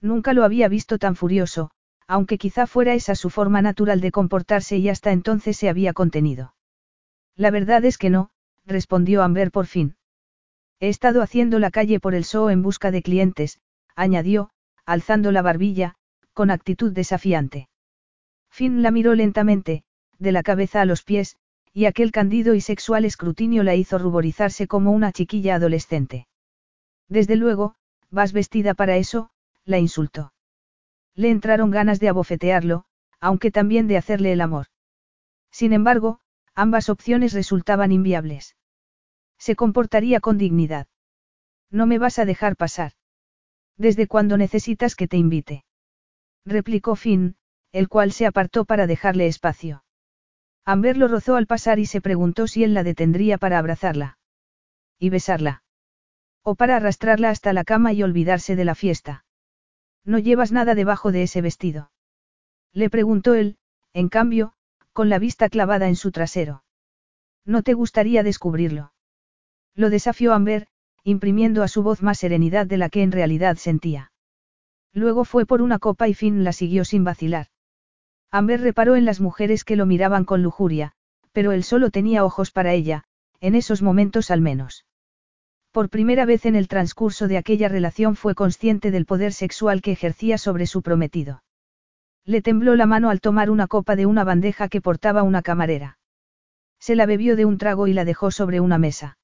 Nunca 0.00 0.32
lo 0.32 0.44
había 0.44 0.68
visto 0.68 0.98
tan 0.98 1.16
furioso, 1.16 1.70
aunque 2.06 2.38
quizá 2.38 2.66
fuera 2.66 2.94
esa 2.94 3.14
su 3.14 3.30
forma 3.30 3.62
natural 3.62 4.00
de 4.00 4.10
comportarse 4.10 4.78
y 4.78 4.88
hasta 4.88 5.12
entonces 5.12 5.56
se 5.56 5.68
había 5.68 5.92
contenido. 5.92 6.54
La 7.36 7.50
verdad 7.50 7.84
es 7.84 7.98
que 7.98 8.10
no, 8.10 8.30
respondió 8.64 9.22
Amber 9.22 9.50
por 9.50 9.66
fin. 9.66 9.96
He 10.80 10.88
estado 10.88 11.22
haciendo 11.22 11.58
la 11.58 11.70
calle 11.70 12.00
por 12.00 12.14
el 12.14 12.24
show 12.24 12.48
en 12.48 12.62
busca 12.62 12.90
de 12.90 13.02
clientes, 13.02 13.60
añadió, 13.94 14.50
alzando 14.86 15.32
la 15.32 15.42
barbilla, 15.42 15.96
con 16.32 16.50
actitud 16.50 16.92
desafiante. 16.92 17.68
Finn 18.58 18.82
la 18.82 18.90
miró 18.90 19.14
lentamente, 19.14 19.84
de 20.18 20.32
la 20.32 20.42
cabeza 20.42 20.80
a 20.80 20.84
los 20.84 21.04
pies, 21.04 21.36
y 21.72 21.84
aquel 21.84 22.10
candido 22.10 22.56
y 22.56 22.60
sexual 22.60 23.04
escrutinio 23.04 23.62
la 23.62 23.76
hizo 23.76 23.98
ruborizarse 23.98 24.66
como 24.66 24.90
una 24.90 25.12
chiquilla 25.12 25.54
adolescente. 25.54 26.26
Desde 27.08 27.36
luego, 27.36 27.76
vas 28.10 28.32
vestida 28.32 28.74
para 28.74 28.96
eso, 28.96 29.30
la 29.64 29.78
insultó. 29.78 30.32
Le 31.14 31.30
entraron 31.30 31.70
ganas 31.70 32.00
de 32.00 32.08
abofetearlo, 32.08 32.84
aunque 33.20 33.52
también 33.52 33.86
de 33.86 33.96
hacerle 33.96 34.32
el 34.32 34.40
amor. 34.40 34.66
Sin 35.52 35.72
embargo, 35.72 36.18
ambas 36.52 36.88
opciones 36.88 37.34
resultaban 37.34 37.92
inviables. 37.92 38.56
Se 39.38 39.54
comportaría 39.54 40.18
con 40.18 40.36
dignidad. 40.36 40.88
No 41.70 41.86
me 41.86 42.00
vas 42.00 42.18
a 42.18 42.24
dejar 42.24 42.56
pasar. 42.56 42.94
¿Desde 43.76 44.08
cuándo 44.08 44.36
necesitas 44.36 44.96
que 44.96 45.06
te 45.06 45.16
invite? 45.16 45.64
replicó 46.44 46.96
Finn, 46.96 47.36
el 47.72 47.88
cual 47.88 48.12
se 48.12 48.26
apartó 48.26 48.64
para 48.64 48.86
dejarle 48.86 49.26
espacio. 49.26 49.84
Amber 50.64 50.96
lo 50.96 51.08
rozó 51.08 51.36
al 51.36 51.46
pasar 51.46 51.78
y 51.78 51.86
se 51.86 52.00
preguntó 52.00 52.46
si 52.46 52.64
él 52.64 52.74
la 52.74 52.82
detendría 52.82 53.38
para 53.38 53.58
abrazarla. 53.58 54.18
Y 54.98 55.10
besarla. 55.10 55.62
O 56.42 56.54
para 56.54 56.76
arrastrarla 56.76 57.30
hasta 57.30 57.52
la 57.52 57.64
cama 57.64 57.92
y 57.92 58.02
olvidarse 58.02 58.56
de 58.56 58.64
la 58.64 58.74
fiesta. 58.74 59.24
No 60.04 60.18
llevas 60.18 60.52
nada 60.52 60.74
debajo 60.74 61.12
de 61.12 61.22
ese 61.22 61.40
vestido. 61.40 61.90
Le 62.72 62.90
preguntó 62.90 63.34
él, 63.34 63.58
en 63.92 64.08
cambio, 64.08 64.52
con 64.92 65.08
la 65.08 65.18
vista 65.18 65.48
clavada 65.48 65.88
en 65.88 65.96
su 65.96 66.10
trasero. 66.10 66.64
¿No 67.44 67.62
te 67.62 67.74
gustaría 67.74 68.22
descubrirlo? 68.22 68.92
Lo 69.74 69.90
desafió 69.90 70.34
Amber, 70.34 70.66
imprimiendo 71.02 71.62
a 71.62 71.68
su 71.68 71.82
voz 71.82 72.02
más 72.02 72.18
serenidad 72.18 72.66
de 72.66 72.76
la 72.76 72.88
que 72.88 73.02
en 73.02 73.12
realidad 73.12 73.56
sentía. 73.56 74.12
Luego 74.92 75.24
fue 75.24 75.46
por 75.46 75.62
una 75.62 75.78
copa 75.78 76.08
y 76.08 76.14
Finn 76.14 76.44
la 76.44 76.52
siguió 76.52 76.84
sin 76.84 77.04
vacilar. 77.04 77.48
Amber 78.30 78.60
reparó 78.60 78.96
en 78.96 79.04
las 79.04 79.20
mujeres 79.20 79.64
que 79.64 79.76
lo 79.76 79.86
miraban 79.86 80.24
con 80.24 80.42
lujuria, 80.42 80.92
pero 81.32 81.52
él 81.52 81.64
solo 81.64 81.90
tenía 81.90 82.24
ojos 82.24 82.50
para 82.50 82.72
ella, 82.72 83.04
en 83.40 83.54
esos 83.54 83.82
momentos 83.82 84.30
al 84.30 84.40
menos. 84.40 84.84
Por 85.72 85.88
primera 85.88 86.24
vez 86.24 86.44
en 86.46 86.56
el 86.56 86.68
transcurso 86.68 87.28
de 87.28 87.38
aquella 87.38 87.68
relación 87.68 88.16
fue 88.16 88.34
consciente 88.34 88.90
del 88.90 89.06
poder 89.06 89.32
sexual 89.32 89.80
que 89.80 89.92
ejercía 89.92 90.36
sobre 90.36 90.66
su 90.66 90.82
prometido. 90.82 91.42
Le 92.24 92.42
tembló 92.42 92.76
la 92.76 92.86
mano 92.86 93.10
al 93.10 93.20
tomar 93.20 93.48
una 93.48 93.66
copa 93.66 93.96
de 93.96 94.04
una 94.04 94.24
bandeja 94.24 94.68
que 94.68 94.80
portaba 94.80 95.22
una 95.22 95.42
camarera. 95.42 95.98
Se 96.78 96.96
la 96.96 97.06
bebió 97.06 97.36
de 97.36 97.44
un 97.44 97.58
trago 97.58 97.86
y 97.86 97.92
la 97.92 98.04
dejó 98.04 98.30
sobre 98.30 98.60
una 98.60 98.78
mesa. 98.78 99.18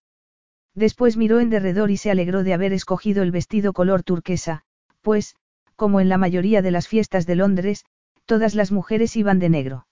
Después 0.74 1.16
miró 1.16 1.40
en 1.40 1.50
derredor 1.50 1.90
y 1.90 1.96
se 1.96 2.10
alegró 2.10 2.42
de 2.42 2.54
haber 2.54 2.72
escogido 2.72 3.22
el 3.22 3.30
vestido 3.30 3.72
color 3.72 4.02
turquesa, 4.02 4.62
pues, 5.02 5.36
como 5.76 6.00
en 6.00 6.08
la 6.08 6.18
mayoría 6.18 6.62
de 6.62 6.70
las 6.70 6.88
fiestas 6.88 7.26
de 7.26 7.36
Londres, 7.36 7.84
todas 8.24 8.54
las 8.54 8.72
mujeres 8.72 9.16
iban 9.16 9.38
de 9.38 9.48
negro. 9.48 9.86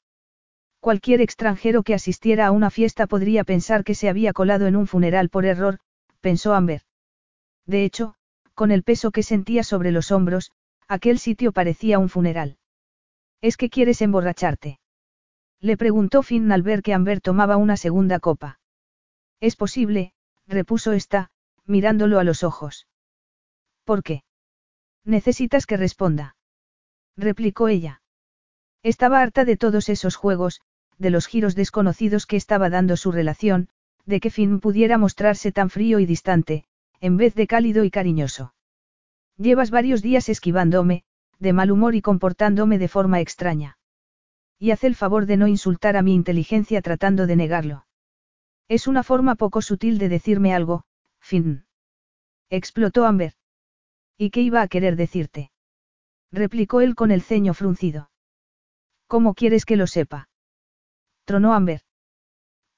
Cualquier 0.80 1.20
extranjero 1.20 1.82
que 1.82 1.94
asistiera 1.94 2.46
a 2.46 2.50
una 2.50 2.70
fiesta 2.70 3.06
podría 3.06 3.44
pensar 3.44 3.84
que 3.84 3.94
se 3.94 4.08
había 4.08 4.32
colado 4.32 4.66
en 4.66 4.76
un 4.76 4.86
funeral 4.86 5.28
por 5.28 5.44
error, 5.44 5.78
pensó 6.20 6.54
Amber. 6.54 6.82
De 7.66 7.84
hecho, 7.84 8.14
con 8.54 8.70
el 8.70 8.82
peso 8.82 9.10
que 9.12 9.22
sentía 9.22 9.62
sobre 9.62 9.92
los 9.92 10.10
hombros, 10.10 10.50
aquel 10.88 11.18
sitio 11.18 11.52
parecía 11.52 11.98
un 11.98 12.08
funeral. 12.08 12.58
¿Es 13.40 13.56
que 13.56 13.70
quieres 13.70 14.02
emborracharte? 14.02 14.80
Le 15.60 15.76
preguntó 15.76 16.22
Finn 16.22 16.50
al 16.50 16.62
ver 16.62 16.82
que 16.82 16.94
Amber 16.94 17.20
tomaba 17.20 17.56
una 17.56 17.76
segunda 17.76 18.18
copa. 18.18 18.58
Es 19.40 19.56
posible, 19.56 20.12
repuso 20.46 20.92
ésta, 20.92 21.30
mirándolo 21.64 22.18
a 22.18 22.24
los 22.24 22.42
ojos. 22.42 22.88
¿Por 23.84 24.02
qué? 24.02 24.24
Necesitas 25.04 25.66
que 25.66 25.76
responda. 25.76 26.36
replicó 27.16 27.68
ella. 27.68 28.01
Estaba 28.82 29.20
harta 29.20 29.44
de 29.44 29.56
todos 29.56 29.88
esos 29.88 30.16
juegos, 30.16 30.60
de 30.98 31.10
los 31.10 31.26
giros 31.26 31.54
desconocidos 31.54 32.26
que 32.26 32.36
estaba 32.36 32.68
dando 32.68 32.96
su 32.96 33.12
relación, 33.12 33.68
de 34.06 34.20
que 34.20 34.30
Finn 34.30 34.60
pudiera 34.60 34.98
mostrarse 34.98 35.52
tan 35.52 35.70
frío 35.70 36.00
y 36.00 36.06
distante, 36.06 36.64
en 37.00 37.16
vez 37.16 37.34
de 37.34 37.46
cálido 37.46 37.84
y 37.84 37.90
cariñoso. 37.90 38.54
Llevas 39.36 39.70
varios 39.70 40.02
días 40.02 40.28
esquivándome, 40.28 41.04
de 41.38 41.52
mal 41.52 41.70
humor 41.70 41.94
y 41.94 42.02
comportándome 42.02 42.78
de 42.78 42.88
forma 42.88 43.20
extraña. 43.20 43.78
Y 44.58 44.70
haz 44.70 44.84
el 44.84 44.94
favor 44.94 45.26
de 45.26 45.36
no 45.36 45.48
insultar 45.48 45.96
a 45.96 46.02
mi 46.02 46.14
inteligencia 46.14 46.82
tratando 46.82 47.26
de 47.26 47.36
negarlo. 47.36 47.86
Es 48.68 48.86
una 48.86 49.02
forma 49.02 49.34
poco 49.34 49.62
sutil 49.62 49.98
de 49.98 50.08
decirme 50.08 50.54
algo, 50.54 50.84
Finn. 51.20 51.66
Explotó 52.48 53.06
Amber. 53.06 53.34
¿Y 54.16 54.30
qué 54.30 54.40
iba 54.40 54.62
a 54.62 54.68
querer 54.68 54.96
decirte? 54.96 55.50
replicó 56.30 56.80
él 56.80 56.94
con 56.94 57.10
el 57.10 57.22
ceño 57.22 57.54
fruncido. 57.54 58.11
¿Cómo 59.12 59.34
quieres 59.34 59.66
que 59.66 59.76
lo 59.76 59.86
sepa? 59.86 60.31
tronó 61.26 61.52
Amber. 61.52 61.82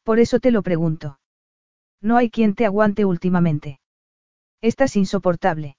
Por 0.03 0.19
eso 0.19 0.41
te 0.41 0.51
lo 0.51 0.65
pregunto. 0.65 1.21
No 2.01 2.17
hay 2.17 2.29
quien 2.29 2.57
te 2.57 2.67
aguante 2.67 3.05
últimamente. 3.05 3.79
Estás 4.61 4.97
insoportable. 4.97 5.77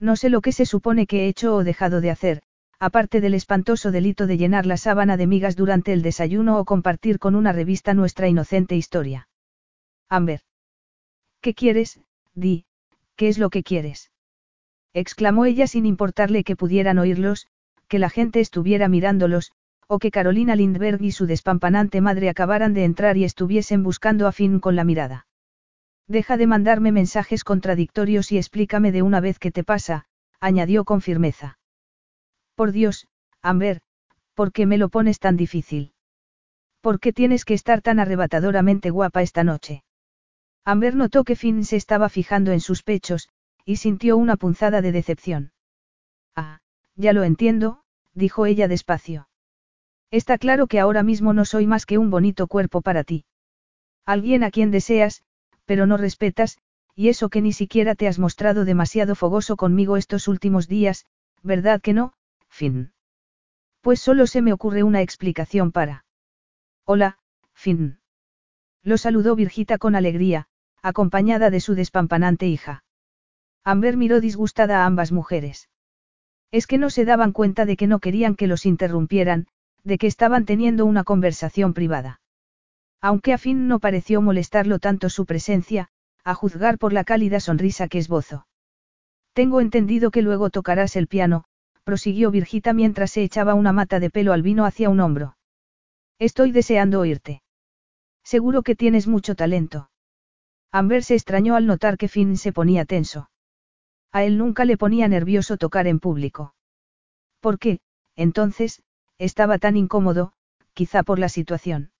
No 0.00 0.16
sé 0.16 0.30
lo 0.30 0.40
que 0.40 0.52
se 0.52 0.64
supone 0.64 1.06
que 1.06 1.24
he 1.24 1.28
hecho 1.28 1.54
o 1.54 1.62
dejado 1.62 2.00
de 2.00 2.10
hacer, 2.10 2.42
aparte 2.78 3.20
del 3.20 3.34
espantoso 3.34 3.90
delito 3.90 4.26
de 4.26 4.38
llenar 4.38 4.64
la 4.64 4.78
sábana 4.78 5.18
de 5.18 5.26
migas 5.26 5.56
durante 5.56 5.92
el 5.92 6.00
desayuno 6.00 6.58
o 6.58 6.64
compartir 6.64 7.18
con 7.18 7.34
una 7.34 7.52
revista 7.52 7.92
nuestra 7.92 8.28
inocente 8.28 8.76
historia. 8.76 9.28
Amber. 10.08 10.40
¿Qué 11.42 11.52
quieres, 11.52 12.00
Di? 12.32 12.64
¿Qué 13.14 13.28
es 13.28 13.36
lo 13.36 13.50
que 13.50 13.62
quieres? 13.62 14.10
exclamó 14.94 15.44
ella 15.44 15.66
sin 15.66 15.84
importarle 15.84 16.44
que 16.44 16.56
pudieran 16.56 16.96
oírlos, 16.96 17.46
que 17.88 17.98
la 17.98 18.08
gente 18.08 18.40
estuviera 18.40 18.88
mirándolos, 18.88 19.52
o 19.88 19.98
que 19.98 20.10
Carolina 20.10 20.56
Lindberg 20.56 21.00
y 21.02 21.12
su 21.12 21.26
despampanante 21.26 22.00
madre 22.00 22.28
acabaran 22.28 22.74
de 22.74 22.84
entrar 22.84 23.16
y 23.16 23.24
estuviesen 23.24 23.82
buscando 23.82 24.26
a 24.26 24.32
Finn 24.32 24.60
con 24.60 24.76
la 24.76 24.84
mirada. 24.84 25.26
Deja 26.08 26.36
de 26.36 26.46
mandarme 26.46 26.92
mensajes 26.92 27.44
contradictorios 27.44 28.30
y 28.32 28.38
explícame 28.38 28.92
de 28.92 29.02
una 29.02 29.20
vez 29.20 29.38
qué 29.38 29.50
te 29.50 29.64
pasa, 29.64 30.06
añadió 30.40 30.84
con 30.84 31.00
firmeza. 31.00 31.58
Por 32.54 32.72
Dios, 32.72 33.06
Amber, 33.42 33.80
¿por 34.34 34.52
qué 34.52 34.66
me 34.66 34.78
lo 34.78 34.88
pones 34.88 35.18
tan 35.18 35.36
difícil? 35.36 35.92
¿Por 36.80 37.00
qué 37.00 37.12
tienes 37.12 37.44
que 37.44 37.54
estar 37.54 37.82
tan 37.82 37.98
arrebatadoramente 37.98 38.90
guapa 38.90 39.22
esta 39.22 39.44
noche? 39.44 39.82
Amber 40.64 40.96
notó 40.96 41.24
que 41.24 41.36
Finn 41.36 41.64
se 41.64 41.76
estaba 41.76 42.08
fijando 42.08 42.52
en 42.52 42.60
sus 42.60 42.82
pechos, 42.82 43.28
y 43.64 43.76
sintió 43.76 44.16
una 44.16 44.36
punzada 44.36 44.82
de 44.82 44.92
decepción. 44.92 45.52
Ah, 46.34 46.60
ya 46.94 47.12
lo 47.12 47.24
entiendo, 47.24 47.82
dijo 48.14 48.46
ella 48.46 48.68
despacio. 48.68 49.28
Está 50.10 50.38
claro 50.38 50.66
que 50.66 50.80
ahora 50.80 51.02
mismo 51.02 51.32
no 51.32 51.44
soy 51.44 51.66
más 51.66 51.86
que 51.86 51.98
un 51.98 52.10
bonito 52.10 52.46
cuerpo 52.46 52.80
para 52.80 53.04
ti. 53.04 53.24
Alguien 54.04 54.44
a 54.44 54.50
quien 54.50 54.70
deseas, 54.70 55.22
pero 55.64 55.86
no 55.86 55.96
respetas, 55.96 56.58
y 56.94 57.08
eso 57.08 57.28
que 57.28 57.42
ni 57.42 57.52
siquiera 57.52 57.94
te 57.94 58.08
has 58.08 58.18
mostrado 58.18 58.64
demasiado 58.64 59.14
fogoso 59.14 59.56
conmigo 59.56 59.96
estos 59.96 60.28
últimos 60.28 60.68
días, 60.68 61.06
¿verdad 61.42 61.80
que 61.80 61.92
no, 61.92 62.14
Finn? 62.48 62.92
Pues 63.80 64.00
solo 64.00 64.26
se 64.26 64.42
me 64.42 64.52
ocurre 64.52 64.82
una 64.82 65.02
explicación 65.02 65.72
para. 65.72 66.04
Hola, 66.84 67.18
Finn. 67.52 67.98
Lo 68.82 68.96
saludó 68.96 69.34
Virgita 69.34 69.78
con 69.78 69.96
alegría, 69.96 70.46
acompañada 70.82 71.50
de 71.50 71.60
su 71.60 71.74
despampanante 71.74 72.46
hija. 72.46 72.84
Amber 73.64 73.96
miró 73.96 74.20
disgustada 74.20 74.82
a 74.82 74.86
ambas 74.86 75.10
mujeres. 75.10 75.68
Es 76.52 76.68
que 76.68 76.78
no 76.78 76.90
se 76.90 77.04
daban 77.04 77.32
cuenta 77.32 77.66
de 77.66 77.76
que 77.76 77.88
no 77.88 77.98
querían 77.98 78.36
que 78.36 78.46
los 78.46 78.64
interrumpieran, 78.64 79.48
de 79.86 79.98
que 79.98 80.08
estaban 80.08 80.44
teniendo 80.44 80.84
una 80.84 81.04
conversación 81.04 81.72
privada. 81.72 82.20
Aunque 83.00 83.32
a 83.32 83.38
Finn 83.38 83.68
no 83.68 83.78
pareció 83.78 84.20
molestarlo 84.20 84.80
tanto 84.80 85.08
su 85.10 85.26
presencia, 85.26 85.88
a 86.24 86.34
juzgar 86.34 86.76
por 86.76 86.92
la 86.92 87.04
cálida 87.04 87.38
sonrisa 87.38 87.86
que 87.86 87.98
esbozo. 87.98 88.48
Tengo 89.32 89.60
entendido 89.60 90.10
que 90.10 90.22
luego 90.22 90.50
tocarás 90.50 90.96
el 90.96 91.06
piano, 91.06 91.44
prosiguió 91.84 92.32
Virgita 92.32 92.72
mientras 92.72 93.12
se 93.12 93.22
echaba 93.22 93.54
una 93.54 93.72
mata 93.72 94.00
de 94.00 94.10
pelo 94.10 94.32
albino 94.32 94.64
hacia 94.64 94.90
un 94.90 94.98
hombro. 94.98 95.36
Estoy 96.18 96.50
deseando 96.50 96.98
oírte. 96.98 97.42
Seguro 98.24 98.62
que 98.62 98.74
tienes 98.74 99.06
mucho 99.06 99.36
talento. 99.36 99.88
Amber 100.72 101.04
se 101.04 101.14
extrañó 101.14 101.54
al 101.54 101.66
notar 101.66 101.96
que 101.96 102.08
Finn 102.08 102.36
se 102.36 102.52
ponía 102.52 102.86
tenso. 102.86 103.30
A 104.10 104.24
él 104.24 104.36
nunca 104.36 104.64
le 104.64 104.76
ponía 104.76 105.06
nervioso 105.06 105.58
tocar 105.58 105.86
en 105.86 106.00
público. 106.00 106.54
¿Por 107.38 107.60
qué, 107.60 107.78
entonces, 108.16 108.82
estaba 109.18 109.58
tan 109.58 109.76
incómodo, 109.76 110.32
quizá 110.74 111.02
por 111.02 111.18
la 111.18 111.28
situación? 111.28 111.90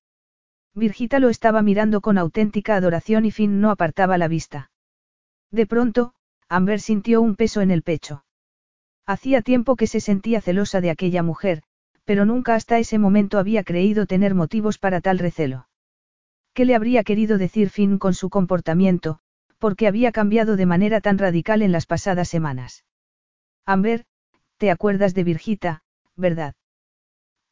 Virgita 0.75 1.19
lo 1.19 1.31
estaba 1.31 1.63
mirando 1.63 2.01
con 2.01 2.19
auténtica 2.19 2.77
adoración 2.77 3.25
y 3.25 3.31
Finn 3.31 3.61
no 3.61 3.71
apartaba 3.71 4.19
la 4.19 4.29
vista. 4.29 4.71
De 5.51 5.67
pronto, 5.67 6.13
Amber 6.49 6.81
sintió 6.81 7.23
un 7.23 7.35
peso 7.35 7.63
en 7.63 7.71
el 7.71 7.83
pecho. 7.83 8.25
Hacía 9.07 9.41
tiempo 9.41 9.77
que 9.77 9.87
se 9.87 10.01
sentía 10.01 10.41
celosa 10.41 10.81
de 10.81 10.91
aquella 10.91 11.23
mujer, 11.23 11.63
pero 12.05 12.25
nunca 12.25 12.55
hasta 12.55 12.79
ese 12.79 12.99
momento 12.99 13.39
había 13.39 13.65
creído 13.65 14.07
tener 14.07 14.35
motivos 14.35 14.79
para 14.79 15.01
tal 15.01 15.19
recelo. 15.19 15.69
¿Qué 16.53 16.65
le 16.65 16.75
habría 16.75 17.05
querido 17.05 17.39
decir 17.39 17.71
Finn 17.71 17.99
con 17.99 18.15
su 18.15 18.31
comportamiento, 18.31 19.21
porque 19.59 19.87
había 19.87 20.13
cambiado 20.13 20.57
de 20.57 20.67
manera 20.67 21.01
tan 21.01 21.19
radical 21.19 21.63
en 21.63 21.73
las 21.73 21.87
pasadas 21.87 22.29
semanas? 22.29 22.85
Amber, 23.65 24.05
¿te 24.59 24.71
acuerdas 24.71 25.15
de 25.15 25.25
Virgita, 25.25 25.83
verdad? 26.17 26.55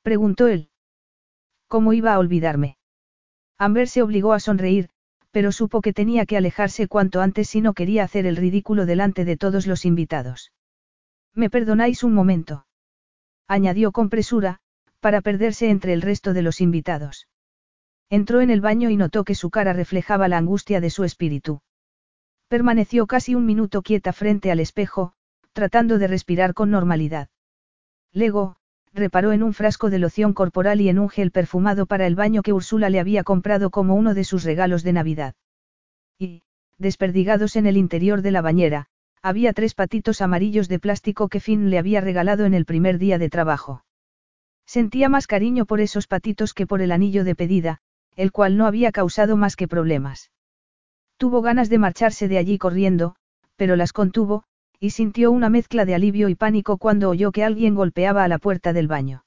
Preguntó 0.05 0.49
él. 0.49 0.69
¿Cómo 1.67 1.95
iba 1.95 2.13
a 2.13 2.19
olvidarme? 2.19 2.77
Amber 3.57 3.89
se 3.89 4.03
obligó 4.03 4.35
a 4.35 4.39
sonreír, 4.39 4.91
pero 5.31 5.51
supo 5.51 5.81
que 5.81 5.95
tenía 5.95 6.27
que 6.27 6.37
alejarse 6.37 6.89
cuanto 6.89 7.23
antes 7.23 7.49
si 7.49 7.63
no 7.63 7.73
quería 7.73 8.05
hacer 8.05 8.27
el 8.27 8.37
ridículo 8.37 8.85
delante 8.85 9.25
de 9.25 9.39
todos 9.39 9.67
los 9.67 9.87
invitados. 9.87 10.53
¿Me 11.33 11.49
perdonáis 11.49 12.05
un 12.05 12.13
momento? 12.13 12.67
añadió 13.49 13.93
con 13.93 14.11
presura, 14.11 14.61
para 15.01 15.23
perderse 15.23 15.71
entre 15.71 15.95
el 15.95 16.03
resto 16.03 16.35
de 16.35 16.43
los 16.43 16.61
invitados. 16.61 17.27
Entró 18.11 18.43
en 18.43 18.51
el 18.51 18.61
baño 18.61 18.91
y 18.91 18.99
notó 18.99 19.25
que 19.25 19.35
su 19.35 19.49
cara 19.49 19.73
reflejaba 19.73 20.29
la 20.29 20.37
angustia 20.37 20.83
de 20.83 20.91
su 20.91 21.05
espíritu. 21.05 21.63
Permaneció 22.49 23.07
casi 23.07 23.35
un 23.35 23.47
minuto 23.47 23.81
quieta 23.81 24.13
frente 24.13 24.51
al 24.51 24.61
espejo, 24.61 25.15
tratando 25.55 25.99
de 25.99 26.09
respirar 26.09 26.53
con 26.53 26.71
normalidad. 26.71 27.31
Luego, 28.13 28.59
reparó 28.95 29.33
en 29.33 29.43
un 29.43 29.53
frasco 29.53 29.91
de 29.91 29.99
loción 29.99 30.33
corporal 30.33 30.81
y 30.81 30.89
en 30.89 30.99
un 30.99 31.09
gel 31.09 31.33
perfumado 31.33 31.87
para 31.87 32.07
el 32.07 32.15
baño 32.15 32.43
que 32.43 32.53
Úrsula 32.53 32.91
le 32.91 33.01
había 33.01 33.25
comprado 33.25 33.71
como 33.71 33.95
uno 33.95 34.15
de 34.15 34.25
sus 34.25 34.45
regalos 34.45 34.85
de 34.85 34.93
Navidad. 34.93 35.35
Y, 36.19 36.43
desperdigados 36.79 37.57
en 37.57 37.67
el 37.67 37.77
interior 37.77 38.23
de 38.23 38.31
la 38.31 38.41
bañera, 38.41 38.87
había 39.21 39.53
tres 39.53 39.75
patitos 39.75 40.21
amarillos 40.21 40.69
de 40.69 40.79
plástico 40.79 41.29
que 41.29 41.41
Finn 41.41 41.71
le 41.71 41.79
había 41.79 42.01
regalado 42.01 42.45
en 42.45 42.55
el 42.55 42.65
primer 42.65 42.99
día 42.99 43.19
de 43.19 43.31
trabajo. 43.31 43.85
Sentía 44.65 45.09
más 45.09 45.27
cariño 45.27 45.67
por 45.67 45.81
esos 45.81 46.07
patitos 46.07 46.55
que 46.55 46.67
por 46.67 46.81
el 46.81 46.93
anillo 46.93 47.25
de 47.25 47.35
pedida, 47.35 47.81
el 48.17 48.33
cual 48.33 48.57
no 48.57 48.67
había 48.67 48.93
causado 48.93 49.37
más 49.37 49.57
que 49.57 49.67
problemas. 49.67 50.31
Tuvo 51.17 51.43
ganas 51.43 51.69
de 51.69 51.79
marcharse 51.79 52.29
de 52.29 52.39
allí 52.39 52.59
corriendo, 52.59 53.17
pero 53.57 53.77
las 53.77 53.93
contuvo, 53.93 54.45
y 54.85 54.91
sintió 54.91 55.31
una 55.31 55.49
mezcla 55.49 55.85
de 55.85 55.95
alivio 55.95 56.29
y 56.29 56.35
pánico 56.35 56.79
cuando 56.79 57.09
oyó 57.09 57.33
que 57.33 57.45
alguien 57.45 57.75
golpeaba 57.75 58.25
a 58.25 58.29
la 58.29 58.39
puerta 58.39 58.73
del 58.73 58.89
baño. 58.89 59.25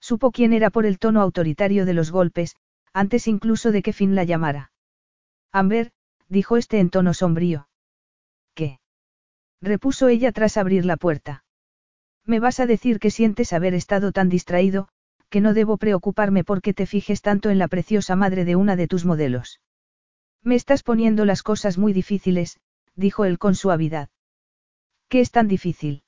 Supo 0.00 0.30
quién 0.30 0.52
era 0.52 0.70
por 0.70 0.86
el 0.86 0.98
tono 0.98 1.20
autoritario 1.20 1.84
de 1.84 1.94
los 1.94 2.10
golpes, 2.10 2.56
antes 2.92 3.26
incluso 3.26 3.72
de 3.72 3.82
que 3.82 3.92
Finn 3.92 4.14
la 4.14 4.24
llamara. 4.24 4.72
Amber, 5.52 5.90
dijo 6.28 6.56
este 6.56 6.78
en 6.78 6.90
tono 6.90 7.14
sombrío 7.14 7.68
repuso 9.60 10.08
ella 10.08 10.32
tras 10.32 10.56
abrir 10.56 10.84
la 10.84 10.96
puerta. 10.96 11.44
Me 12.24 12.40
vas 12.40 12.60
a 12.60 12.66
decir 12.66 12.98
que 12.98 13.10
sientes 13.10 13.52
haber 13.52 13.74
estado 13.74 14.12
tan 14.12 14.28
distraído, 14.28 14.88
que 15.30 15.40
no 15.40 15.54
debo 15.54 15.76
preocuparme 15.76 16.44
porque 16.44 16.74
te 16.74 16.86
fijes 16.86 17.22
tanto 17.22 17.50
en 17.50 17.58
la 17.58 17.68
preciosa 17.68 18.16
madre 18.16 18.44
de 18.44 18.56
una 18.56 18.76
de 18.76 18.86
tus 18.86 19.04
modelos. 19.04 19.60
Me 20.42 20.54
estás 20.54 20.82
poniendo 20.82 21.24
las 21.24 21.42
cosas 21.42 21.78
muy 21.78 21.92
difíciles, 21.92 22.60
dijo 22.94 23.24
él 23.24 23.38
con 23.38 23.54
suavidad. 23.54 24.08
¿Qué 25.08 25.20
es 25.20 25.30
tan 25.30 25.48
difícil? 25.48 26.02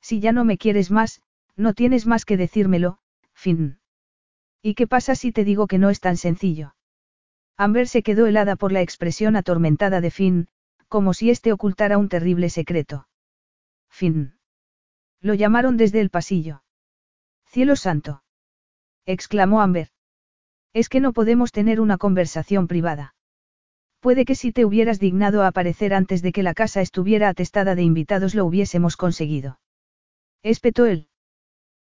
Si 0.00 0.20
ya 0.20 0.32
no 0.32 0.44
me 0.44 0.58
quieres 0.58 0.90
más, 0.90 1.22
no 1.56 1.74
tienes 1.74 2.06
más 2.06 2.24
que 2.24 2.36
decírmelo, 2.36 2.98
fin. 3.34 3.78
¿Y 4.62 4.74
qué 4.74 4.86
pasa 4.86 5.14
si 5.14 5.32
te 5.32 5.44
digo 5.44 5.66
que 5.66 5.78
no 5.78 5.90
es 5.90 6.00
tan 6.00 6.16
sencillo? 6.16 6.74
Amber 7.56 7.88
se 7.88 8.02
quedó 8.02 8.26
helada 8.26 8.56
por 8.56 8.72
la 8.72 8.80
expresión 8.80 9.36
atormentada 9.36 10.00
de 10.00 10.10
Finn, 10.10 10.48
como 10.88 11.14
si 11.14 11.30
éste 11.30 11.52
ocultara 11.52 11.98
un 11.98 12.08
terrible 12.08 12.48
secreto. 12.48 13.08
Fin. 13.90 14.38
Lo 15.20 15.34
llamaron 15.34 15.76
desde 15.76 16.00
el 16.00 16.10
pasillo. 16.10 16.62
Cielo 17.46 17.76
santo. 17.76 18.22
exclamó 19.04 19.60
Amber. 19.60 19.88
Es 20.72 20.88
que 20.88 21.00
no 21.00 21.12
podemos 21.12 21.52
tener 21.52 21.80
una 21.80 21.98
conversación 21.98 22.66
privada. 22.66 23.14
Puede 24.02 24.24
que 24.24 24.34
si 24.34 24.50
te 24.50 24.64
hubieras 24.64 24.98
dignado 24.98 25.42
a 25.42 25.46
aparecer 25.46 25.94
antes 25.94 26.22
de 26.22 26.32
que 26.32 26.42
la 26.42 26.54
casa 26.54 26.80
estuviera 26.80 27.28
atestada 27.28 27.76
de 27.76 27.84
invitados 27.84 28.34
lo 28.34 28.44
hubiésemos 28.44 28.96
conseguido. 28.96 29.60
Espetó 30.42 30.86
él. 30.86 31.06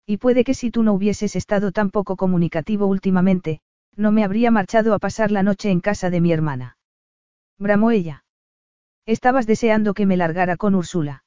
Y 0.07 0.17
puede 0.17 0.43
que 0.43 0.55
si 0.55 0.71
tú 0.71 0.81
no 0.81 0.93
hubieses 0.93 1.35
estado 1.35 1.71
tan 1.71 1.91
poco 1.91 2.15
comunicativo 2.15 2.87
últimamente, 2.87 3.61
no 3.95 4.11
me 4.11 4.23
habría 4.23 4.49
marchado 4.49 4.95
a 4.95 4.99
pasar 4.99 5.29
la 5.29 5.43
noche 5.43 5.69
en 5.69 5.79
casa 5.79 6.09
de 6.09 6.19
mi 6.19 6.31
hermana. 6.31 6.79
Bramó 7.59 7.91
ella. 7.91 8.25
Estabas 9.05 9.45
deseando 9.45 9.93
que 9.93 10.07
me 10.07 10.17
largara 10.17 10.57
con 10.57 10.73
Úrsula. 10.73 11.23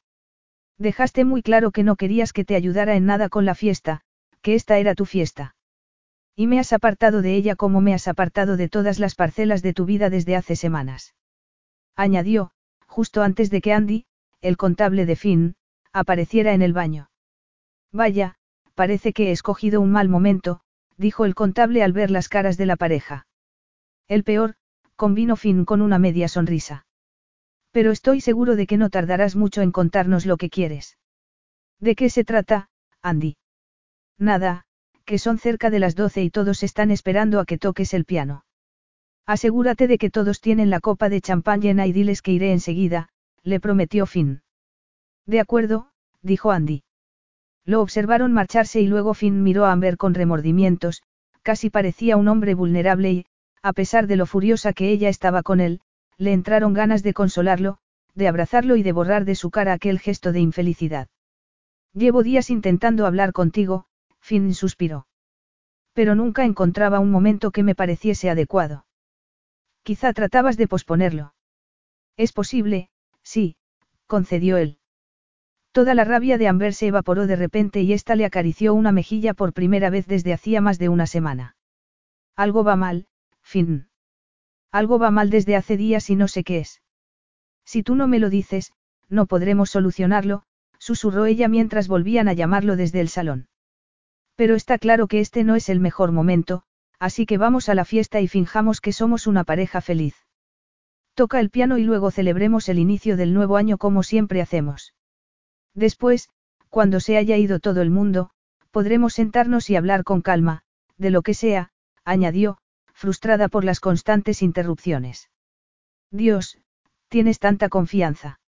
Dejaste 0.77 1.25
muy 1.25 1.43
claro 1.43 1.71
que 1.71 1.85
no 1.85 1.95
querías 1.95 2.33
que 2.33 2.45
te 2.45 2.57
ayudara 2.57 2.97
en 2.97 3.07
nada 3.07 3.29
con 3.29 3.45
la 3.45 3.55
fiesta, 3.55 4.01
que 4.43 4.57
esta 4.57 4.79
era 4.79 4.97
tu 4.97 5.05
fiesta. 5.05 5.55
Y 6.41 6.47
me 6.47 6.59
has 6.59 6.73
apartado 6.73 7.21
de 7.21 7.35
ella 7.35 7.55
como 7.55 7.83
me 7.83 7.93
has 7.93 8.09
apartado 8.09 8.57
de 8.57 8.71
todas 8.71 8.99
las 8.99 9.15
parcelas 9.15 9.61
de 9.61 9.75
tu 9.75 9.85
vida 9.85 10.09
desde 10.09 10.37
hace 10.37 10.57
semanas. 10.57 11.15
Añadió, 11.97 12.53
justo 12.87 13.23
antes 13.23 13.51
de 13.51 13.61
que 13.61 13.75
Andy, 13.75 14.07
el 14.41 14.57
contable 14.57 15.05
de 15.05 15.17
Finn, 15.17 15.55
apareciera 15.93 16.55
en 16.55 16.63
el 16.63 16.73
baño. 16.73 17.11
Vaya, 17.93 18.37
parece 18.75 19.13
que 19.13 19.29
he 19.29 19.33
escogido 19.33 19.83
un 19.83 19.93
mal 19.93 20.09
momento, 20.09 20.63
dijo 20.97 21.27
el 21.27 21.35
contable 21.35 21.83
al 21.83 21.93
ver 21.93 22.11
las 22.11 22.31
caras 22.31 22.57
de 22.57 22.65
la 22.65 22.77
pareja. 22.77 23.27
El 24.09 24.25
peor, 24.25 24.55
convino 24.97 25.37
Finn 25.37 25.67
con 25.67 25.83
una 25.83 25.99
media 25.99 26.27
sonrisa. 26.27 26.87
Pero 27.71 27.91
estoy 27.91 28.23
seguro 28.23 28.57
de 28.57 28.67
que 28.67 28.79
no 28.79 28.89
tardarás 28.89 29.37
mucho 29.37 29.61
en 29.61 29.73
contarnos 29.73 30.25
lo 30.25 30.39
que 30.39 30.49
quieres. 30.49 30.97
¿De 31.81 31.95
qué 31.95 32.09
se 32.09 32.25
trata, 32.25 32.71
Andy? 33.03 33.37
Nada, 34.17 34.65
que 35.11 35.19
son 35.19 35.39
cerca 35.39 35.71
de 35.71 35.81
las 35.81 35.97
doce 35.97 36.23
y 36.23 36.31
todos 36.31 36.63
están 36.63 36.93
esperando 36.93 37.41
a 37.41 37.45
que 37.45 37.59
toques 37.59 37.95
el 37.95 38.05
piano. 38.05 38.45
Asegúrate 39.27 39.89
de 39.89 39.99
que 39.99 40.09
todos 40.09 40.41
tienen 40.41 40.71
la 40.71 40.79
copa 40.79 41.09
de 41.09 41.21
champán 41.21 41.61
llena 41.61 41.89
y 41.89 41.93
diles 41.93 42.23
que 42.23 42.31
iré 42.31 42.53
enseguida, 42.53 43.09
le 43.43 43.59
prometió 43.59 44.07
Finn. 44.07 44.43
De 45.27 45.41
acuerdo, 45.41 45.89
dijo 46.23 46.53
Andy. 46.53 46.85
Lo 47.65 47.83
observaron 47.83 48.33
marcharse 48.33 48.83
y 48.83 48.87
luego 48.87 49.13
Finn 49.13 49.43
miró 49.43 49.67
a 49.67 49.73
Amber 49.73 49.97
con 49.97 50.15
remordimientos, 50.15 51.03
casi 51.43 51.71
parecía 51.71 52.17
un 52.17 52.29
hombre 52.29 52.55
vulnerable 52.55 53.11
y, 53.11 53.27
a 53.63 53.73
pesar 53.73 54.07
de 54.07 54.15
lo 54.15 54.27
furiosa 54.27 54.73
que 54.73 54.91
ella 54.91 55.09
estaba 55.09 55.43
con 55.43 55.59
él, 55.59 55.81
le 56.19 56.33
entraron 56.33 56.73
ganas 56.73 57.03
de 57.03 57.15
consolarlo, 57.15 57.79
de 58.15 58.29
abrazarlo 58.29 58.77
y 58.77 58.85
de 58.85 58.93
borrar 58.93 59.25
de 59.25 59.35
su 59.35 59.51
cara 59.51 59.73
aquel 59.73 59.99
gesto 59.99 60.31
de 60.31 60.39
infelicidad. 60.39 61.09
Llevo 61.95 62.23
días 62.23 62.49
intentando 62.49 63.07
hablar 63.07 63.33
contigo, 63.33 63.87
Finn 64.31 64.55
suspiró. 64.55 65.09
pero 65.93 66.15
nunca 66.15 66.45
encontraba 66.45 67.01
un 67.01 67.11
momento 67.11 67.51
que 67.51 67.65
me 67.65 67.75
pareciese 67.75 68.31
adecuado. 68.31 68.87
Quizá 69.83 70.13
tratabas 70.13 70.57
de 70.57 70.69
posponerlo. 70.69 71.35
Es 72.17 72.33
posible, 72.33 72.91
sí, 73.25 73.57
concedió 74.07 74.57
él. 74.57 74.79
Toda 75.73 75.97
la 75.97 76.05
rabia 76.05 76.39
de 76.39 76.47
Amber 76.47 76.75
se 76.75 76.87
evaporó 76.87 77.27
de 77.27 77.35
repente 77.35 77.81
y 77.81 77.93
ésta 77.93 78.15
le 78.15 78.25
acarició 78.25 78.73
una 78.73 78.93
mejilla 78.93 79.35
por 79.35 79.53
primera 79.53 79.91
vez 79.91 80.07
desde 80.07 80.33
hacía 80.33 80.61
más 80.61 80.79
de 80.79 80.89
una 80.89 81.09
semana. 81.09 81.57
Algo 82.37 82.63
va 82.63 82.77
mal, 82.77 83.09
Finn. 83.43 83.89
Algo 84.71 85.01
va 85.01 85.11
mal 85.11 85.29
desde 85.31 85.57
hace 85.57 85.77
días 85.77 86.09
y 86.09 86.15
no 86.15 86.29
sé 86.29 86.45
qué 86.45 86.61
es. 86.61 86.81
Si 87.65 87.83
tú 87.83 87.97
no 87.97 88.07
me 88.07 88.21
lo 88.21 88.31
dices, 88.31 88.73
no 89.09 89.27
podremos 89.27 89.71
solucionarlo, 89.71 90.45
susurró 90.79 91.27
ella 91.27 91.49
mientras 91.49 91.89
volvían 91.89 92.29
a 92.29 92.33
llamarlo 92.33 92.77
desde 92.77 93.01
el 93.01 93.09
salón. 93.09 93.49
Pero 94.41 94.55
está 94.55 94.79
claro 94.79 95.07
que 95.07 95.21
este 95.21 95.45
no 95.45 95.55
es 95.55 95.69
el 95.69 95.81
mejor 95.81 96.13
momento, 96.13 96.63
así 96.99 97.27
que 97.27 97.37
vamos 97.37 97.69
a 97.69 97.75
la 97.75 97.85
fiesta 97.85 98.23
y 98.23 98.27
finjamos 98.27 98.81
que 98.81 98.95
somos 98.95 99.27
una 99.27 99.45
pareja 99.45 99.83
feliz. 99.83 100.17
Toca 101.13 101.41
el 101.41 101.51
piano 101.51 101.77
y 101.77 101.85
luego 101.85 102.11
celebremos 102.11 102.71
el 102.71 102.79
inicio 102.79 103.19
del 103.19 103.35
nuevo 103.35 103.59
año 103.59 103.77
como 103.77 104.03
siempre 104.03 104.41
hacemos. 104.41 104.95
Después, 105.75 106.31
cuando 106.71 107.01
se 107.01 107.19
haya 107.19 107.37
ido 107.37 107.61
todo 107.61 107.83
el 107.83 107.91
mundo, 107.91 108.31
podremos 108.71 109.13
sentarnos 109.13 109.69
y 109.69 109.77
hablar 109.77 110.05
con 110.05 110.23
calma, 110.23 110.63
de 110.97 111.11
lo 111.11 111.21
que 111.21 111.35
sea, 111.35 111.73
añadió, 112.07 112.57
frustrada 112.95 113.49
por 113.49 113.65
las 113.65 113.79
constantes 113.79 114.41
interrupciones. 114.41 115.29
Dios, 116.11 116.57
tienes 117.11 117.41
tanta 117.41 117.69
confianza. 117.69 118.41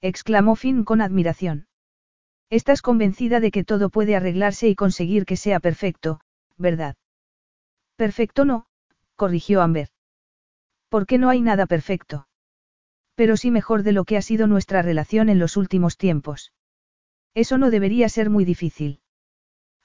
exclamó 0.00 0.56
Finn 0.56 0.82
con 0.84 1.02
admiración. 1.02 1.66
Estás 2.50 2.82
convencida 2.82 3.38
de 3.38 3.52
que 3.52 3.62
todo 3.62 3.90
puede 3.90 4.16
arreglarse 4.16 4.68
y 4.68 4.74
conseguir 4.74 5.24
que 5.24 5.36
sea 5.36 5.60
perfecto, 5.60 6.20
¿verdad? 6.56 6.96
Perfecto 7.94 8.44
no, 8.44 8.66
corrigió 9.14 9.62
Amber. 9.62 9.90
¿Por 10.88 11.06
qué 11.06 11.18
no 11.18 11.28
hay 11.28 11.40
nada 11.42 11.66
perfecto? 11.66 12.26
Pero 13.14 13.36
sí 13.36 13.52
mejor 13.52 13.84
de 13.84 13.92
lo 13.92 14.04
que 14.04 14.16
ha 14.16 14.22
sido 14.22 14.48
nuestra 14.48 14.82
relación 14.82 15.28
en 15.28 15.38
los 15.38 15.56
últimos 15.56 15.96
tiempos. 15.96 16.52
Eso 17.34 17.56
no 17.56 17.70
debería 17.70 18.08
ser 18.08 18.30
muy 18.30 18.44
difícil. 18.44 19.00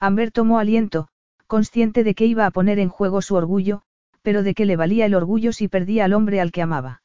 Amber 0.00 0.32
tomó 0.32 0.58
aliento, 0.58 1.08
consciente 1.46 2.02
de 2.02 2.16
que 2.16 2.26
iba 2.26 2.46
a 2.46 2.50
poner 2.50 2.80
en 2.80 2.88
juego 2.88 3.22
su 3.22 3.36
orgullo, 3.36 3.82
pero 4.22 4.42
de 4.42 4.54
que 4.54 4.66
le 4.66 4.74
valía 4.74 5.06
el 5.06 5.14
orgullo 5.14 5.52
si 5.52 5.68
perdía 5.68 6.04
al 6.04 6.14
hombre 6.14 6.40
al 6.40 6.50
que 6.50 6.62
amaba. 6.62 7.02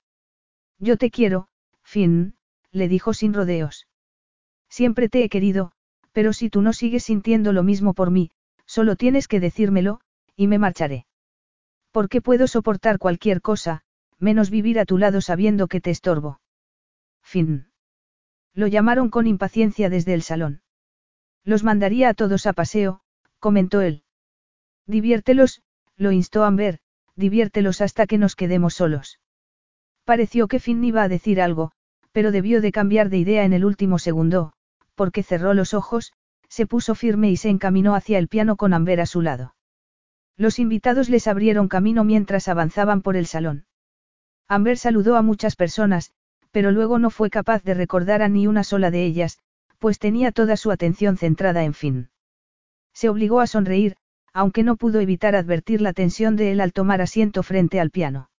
Yo 0.80 0.98
te 0.98 1.12
quiero, 1.12 1.50
Finn, 1.84 2.34
le 2.72 2.88
dijo 2.88 3.14
sin 3.14 3.36
rodeos. 3.36 3.86
Siempre 4.72 5.10
te 5.10 5.22
he 5.22 5.28
querido, 5.28 5.74
pero 6.14 6.32
si 6.32 6.50
tú 6.50 6.62
no 6.62 6.72
sigues 6.72 7.04
sintiendo 7.04 7.52
lo 7.52 7.62
mismo 7.62 7.94
por 7.94 8.10
mí, 8.10 8.32
solo 8.66 8.96
tienes 8.96 9.28
que 9.28 9.42
decírmelo, 9.42 10.00
y 10.38 10.48
me 10.48 10.60
marcharé. 10.60 11.06
Porque 11.92 12.22
puedo 12.22 12.48
soportar 12.48 12.98
cualquier 12.98 13.42
cosa, 13.42 13.84
menos 14.18 14.50
vivir 14.50 14.80
a 14.80 14.86
tu 14.86 14.98
lado 14.98 15.20
sabiendo 15.20 15.68
que 15.68 15.82
te 15.82 15.92
estorbo. 15.92 16.40
Fin. 17.22 17.68
Lo 18.54 18.68
llamaron 18.68 19.10
con 19.10 19.28
impaciencia 19.28 19.90
desde 19.90 20.14
el 20.14 20.22
salón. 20.22 20.62
Los 21.44 21.66
mandaría 21.66 22.08
a 22.08 22.14
todos 22.14 22.46
a 22.46 22.54
paseo, 22.54 23.02
comentó 23.40 23.82
él. 23.82 24.04
Diviértelos, 24.88 25.64
lo 25.98 26.14
instó 26.14 26.46
Amber, 26.46 26.80
diviértelos 27.18 27.82
hasta 27.82 28.08
que 28.08 28.18
nos 28.18 28.38
quedemos 28.38 28.76
solos. 28.76 29.20
Pareció 30.06 30.48
que 30.48 30.60
Finn 30.60 30.84
iba 30.86 31.04
a 31.04 31.10
decir 31.10 31.42
algo, 31.42 31.74
pero 32.14 32.32
debió 32.32 32.62
de 32.62 32.72
cambiar 32.72 33.10
de 33.10 33.18
idea 33.18 33.44
en 33.44 33.54
el 33.54 33.66
último 33.66 34.00
segundo, 34.00 34.54
porque 35.02 35.24
cerró 35.24 35.56
los 35.56 35.74
ojos, 35.74 36.14
se 36.48 36.68
puso 36.68 36.94
firme 36.94 37.32
y 37.32 37.36
se 37.36 37.50
encaminó 37.50 37.96
hacia 37.96 38.20
el 38.20 38.28
piano 38.28 38.56
con 38.56 38.72
Amber 38.72 39.02
a 39.02 39.08
su 39.08 39.24
lado. 39.24 39.56
Los 40.38 40.60
invitados 40.60 41.10
les 41.10 41.26
abrieron 41.26 41.70
camino 41.70 42.04
mientras 42.04 42.48
avanzaban 42.48 43.02
por 43.02 43.16
el 43.18 43.26
salón. 43.26 43.66
Amber 44.48 44.78
saludó 44.78 45.16
a 45.16 45.24
muchas 45.24 45.56
personas, 45.56 46.12
pero 46.52 46.70
luego 46.70 47.00
no 47.00 47.10
fue 47.10 47.32
capaz 47.32 47.64
de 47.64 47.74
recordar 47.74 48.22
a 48.22 48.30
ni 48.30 48.46
una 48.46 48.64
sola 48.64 48.92
de 48.92 49.04
ellas, 49.04 49.40
pues 49.80 49.98
tenía 49.98 50.32
toda 50.32 50.56
su 50.56 50.70
atención 50.70 51.18
centrada 51.18 51.64
en 51.64 51.74
Finn. 51.74 52.12
Se 52.94 53.10
obligó 53.10 53.40
a 53.40 53.48
sonreír, 53.48 53.96
aunque 54.34 54.62
no 54.62 54.76
pudo 54.76 55.00
evitar 55.00 55.36
advertir 55.36 55.82
la 55.82 55.94
tensión 55.94 56.36
de 56.36 56.52
él 56.52 56.62
al 56.62 56.74
tomar 56.74 57.02
asiento 57.02 57.42
frente 57.42 57.80
al 57.80 57.90
piano. 57.90 58.30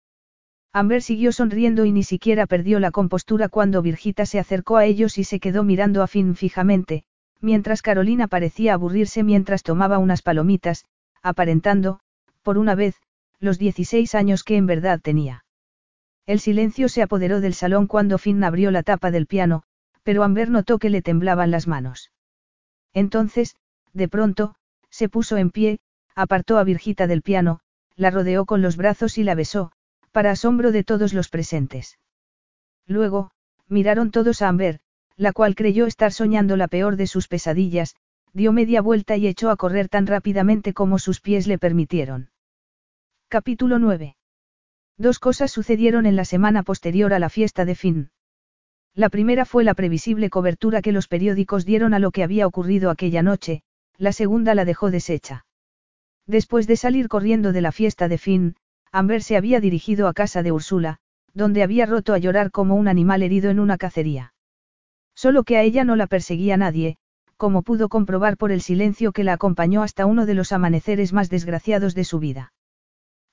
Amber 0.75 1.02
siguió 1.02 1.33
sonriendo 1.33 1.84
y 1.84 1.92
ni 1.92 2.02
siquiera 2.02 2.47
perdió 2.47 2.81
la 2.81 2.91
compostura 2.91 3.51
cuando 3.51 3.83
Virgita 3.83 4.25
se 4.25 4.39
acercó 4.39 4.78
a 4.78 4.86
ellos 4.86 5.18
y 5.18 5.25
se 5.25 5.39
quedó 5.39 5.65
mirando 5.65 6.02
a 6.02 6.07
Finn 6.07 6.34
fijamente, 6.34 7.05
mientras 7.41 7.83
Carolina 7.83 8.26
parecía 8.26 8.73
aburrirse 8.73 9.23
mientras 9.23 9.62
tomaba 9.62 9.99
unas 9.99 10.23
palomitas, 10.23 10.86
aparentando, 11.23 12.01
por 12.42 12.57
una 12.57 12.75
vez, 12.75 12.97
los 13.39 13.59
16 13.59 14.15
años 14.15 14.44
que 14.44 14.57
en 14.57 14.67
verdad 14.67 15.01
tenía. 15.02 15.44
El 16.25 16.41
silencio 16.41 16.89
se 16.89 17.02
apoderó 17.02 17.41
del 17.41 17.52
salón 17.52 17.86
cuando 17.86 18.17
Finn 18.17 18.42
abrió 18.42 18.70
la 18.70 18.83
tapa 18.83 19.10
del 19.10 19.26
piano, 19.26 19.65
pero 20.02 20.23
Amber 20.23 20.49
notó 20.49 20.78
que 20.78 20.89
le 20.89 21.02
temblaban 21.02 21.51
las 21.51 21.67
manos. 21.67 22.12
Entonces, 22.94 23.57
de 23.92 24.09
pronto, 24.09 24.55
se 24.89 25.09
puso 25.09 25.36
en 25.36 25.51
pie, 25.51 25.81
apartó 26.15 26.59
a 26.59 26.65
Virgita 26.65 27.07
del 27.07 27.23
piano, 27.23 27.60
la 27.97 28.10
rodeó 28.10 28.47
con 28.47 28.62
los 28.62 28.76
brazos 28.76 29.18
y 29.18 29.25
la 29.25 29.34
besó, 29.34 29.73
para 30.12 30.31
asombro 30.31 30.70
de 30.70 30.84
todos 30.84 31.12
los 31.15 31.28
presentes. 31.28 31.99
Luego, 32.86 33.31
miraron 33.68 34.10
todos 34.10 34.42
a 34.42 34.49
Amber, 34.49 34.81
la 35.16 35.32
cual 35.32 35.55
creyó 35.55 35.86
estar 35.86 36.12
soñando 36.12 36.57
la 36.57 36.68
peor 36.68 36.97
de 36.97 37.07
sus 37.07 37.28
pesadillas, 37.28 37.97
dio 38.32 38.52
media 38.52 38.81
vuelta 38.81 39.16
y 39.16 39.26
echó 39.26 39.50
a 39.50 39.57
correr 39.57 39.89
tan 39.89 40.07
rápidamente 40.07 40.73
como 40.73 40.99
sus 40.99 41.20
pies 41.20 41.47
le 41.47 41.58
permitieron. 41.58 42.31
Capítulo 43.28 43.78
9. 43.78 44.16
Dos 44.99 45.18
cosas 45.18 45.50
sucedieron 45.50 46.07
en 46.07 46.16
la 46.16 46.24
semana 46.24 46.62
posterior 46.62 47.12
a 47.15 47.18
la 47.18 47.31
fiesta 47.31 47.65
de 47.65 47.74
Finn. 47.74 48.10
La 48.94 49.08
primera 49.08 49.47
fue 49.47 49.65
la 49.65 49.74
previsible 49.74 50.28
cobertura 50.28 50.82
que 50.82 50.92
los 50.92 51.08
periódicos 51.08 51.65
dieron 51.65 51.94
a 51.94 51.99
lo 51.99 52.10
que 52.10 52.23
había 52.23 52.47
ocurrido 52.47 52.91
aquella 52.91 53.23
noche, 53.23 53.62
la 53.97 54.12
segunda 54.12 54.55
la 54.55 54.66
dejó 54.66 54.91
deshecha. 54.91 55.47
Después 56.26 56.66
de 56.66 56.76
salir 56.76 57.08
corriendo 57.08 57.52
de 57.52 57.62
la 57.62 57.73
fiesta 57.73 58.08
de 58.08 58.18
Finn, 58.18 58.57
Amber 58.92 59.22
se 59.22 59.38
había 59.38 59.58
dirigido 59.58 60.06
a 60.06 60.12
casa 60.12 60.42
de 60.42 60.52
Úrsula, 60.52 60.98
donde 61.32 61.62
había 61.62 61.86
roto 61.86 62.12
a 62.12 62.18
llorar 62.18 62.50
como 62.50 62.74
un 62.74 62.88
animal 62.88 63.22
herido 63.22 63.50
en 63.50 63.58
una 63.58 63.78
cacería. 63.78 64.34
Solo 65.14 65.44
que 65.44 65.56
a 65.56 65.62
ella 65.62 65.84
no 65.84 65.96
la 65.96 66.06
perseguía 66.06 66.58
nadie, 66.58 66.96
como 67.38 67.62
pudo 67.62 67.88
comprobar 67.88 68.36
por 68.36 68.52
el 68.52 68.60
silencio 68.60 69.12
que 69.12 69.24
la 69.24 69.32
acompañó 69.32 69.82
hasta 69.82 70.06
uno 70.06 70.26
de 70.26 70.34
los 70.34 70.52
amaneceres 70.52 71.12
más 71.12 71.30
desgraciados 71.30 71.94
de 71.94 72.04
su 72.04 72.18
vida. 72.18 72.52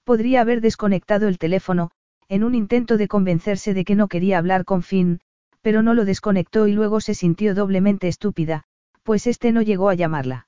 Podría 0.05 0.41
haber 0.41 0.61
desconectado 0.61 1.27
el 1.27 1.37
teléfono, 1.37 1.91
en 2.29 2.43
un 2.43 2.55
intento 2.55 2.97
de 2.97 3.07
convencerse 3.07 3.73
de 3.73 3.83
que 3.83 3.95
no 3.95 4.07
quería 4.07 4.37
hablar 4.37 4.63
con 4.63 4.81
Finn, 4.81 5.19
pero 5.61 5.83
no 5.83 5.93
lo 5.93 6.05
desconectó 6.05 6.67
y 6.67 6.71
luego 6.71 7.01
se 7.01 7.13
sintió 7.13 7.53
doblemente 7.53 8.07
estúpida, 8.07 8.63
pues 9.03 9.27
este 9.27 9.51
no 9.51 9.61
llegó 9.61 9.89
a 9.89 9.95
llamarla. 9.95 10.47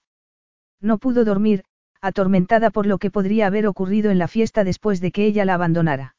No 0.79 0.97
pudo 0.97 1.25
dormir, 1.25 1.63
atormentada 2.01 2.71
por 2.71 2.87
lo 2.87 2.97
que 2.97 3.11
podría 3.11 3.47
haber 3.47 3.67
ocurrido 3.67 4.11
en 4.11 4.17
la 4.17 4.27
fiesta 4.27 4.63
después 4.63 4.99
de 5.01 5.11
que 5.11 5.25
ella 5.25 5.45
la 5.45 5.53
abandonara. 5.53 6.15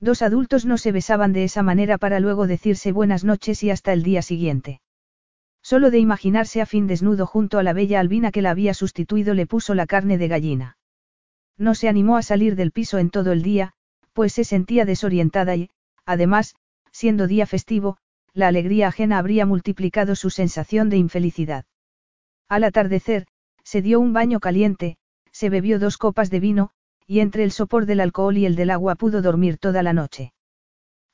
Dos 0.00 0.22
adultos 0.22 0.66
no 0.66 0.78
se 0.78 0.92
besaban 0.92 1.32
de 1.32 1.44
esa 1.44 1.62
manera 1.62 1.98
para 1.98 2.20
luego 2.20 2.46
decirse 2.46 2.92
buenas 2.92 3.24
noches 3.24 3.62
y 3.62 3.70
hasta 3.70 3.92
el 3.92 4.02
día 4.02 4.22
siguiente. 4.22 4.80
Solo 5.62 5.90
de 5.90 5.98
imaginarse 5.98 6.60
a 6.60 6.66
fin 6.66 6.86
desnudo 6.86 7.26
junto 7.26 7.58
a 7.58 7.62
la 7.62 7.72
bella 7.72 8.00
albina 8.00 8.32
que 8.32 8.42
la 8.42 8.50
había 8.50 8.74
sustituido 8.74 9.34
le 9.34 9.46
puso 9.46 9.74
la 9.74 9.86
carne 9.86 10.18
de 10.18 10.28
gallina. 10.28 10.76
No 11.56 11.74
se 11.74 11.88
animó 11.88 12.16
a 12.16 12.22
salir 12.22 12.56
del 12.56 12.72
piso 12.72 12.98
en 12.98 13.10
todo 13.10 13.32
el 13.32 13.42
día, 13.42 13.72
pues 14.12 14.32
se 14.32 14.44
sentía 14.44 14.84
desorientada 14.84 15.56
y, 15.56 15.70
además, 16.04 16.54
siendo 16.90 17.26
día 17.26 17.46
festivo, 17.46 17.96
la 18.34 18.48
alegría 18.48 18.88
ajena 18.88 19.18
habría 19.18 19.46
multiplicado 19.46 20.16
su 20.16 20.30
sensación 20.30 20.90
de 20.90 20.96
infelicidad. 20.96 21.64
Al 22.48 22.64
atardecer, 22.64 23.26
se 23.64 23.82
dio 23.82 23.98
un 23.98 24.12
baño 24.12 24.38
caliente, 24.40 24.96
se 25.32 25.50
bebió 25.50 25.78
dos 25.78 25.98
copas 25.98 26.30
de 26.30 26.40
vino, 26.40 26.70
y 27.06 27.20
entre 27.20 27.44
el 27.44 27.50
sopor 27.50 27.86
del 27.86 28.00
alcohol 28.00 28.36
y 28.36 28.46
el 28.46 28.54
del 28.54 28.70
agua 28.70 28.94
pudo 28.94 29.20
dormir 29.20 29.58
toda 29.58 29.82
la 29.82 29.92
noche. 29.92 30.32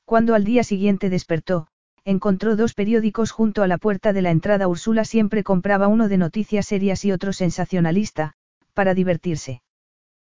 Cuando 0.05 0.35
al 0.35 0.43
día 0.43 0.63
siguiente 0.63 1.09
despertó, 1.09 1.67
encontró 2.03 2.55
dos 2.55 2.73
periódicos 2.73 3.31
junto 3.31 3.63
a 3.63 3.67
la 3.67 3.77
puerta 3.77 4.13
de 4.13 4.21
la 4.21 4.31
entrada. 4.31 4.67
Úrsula 4.67 5.05
siempre 5.05 5.43
compraba 5.43 5.87
uno 5.87 6.07
de 6.09 6.17
noticias 6.17 6.67
serias 6.67 7.05
y 7.05 7.11
otro 7.11 7.33
sensacionalista, 7.33 8.33
para 8.73 8.93
divertirse. 8.93 9.61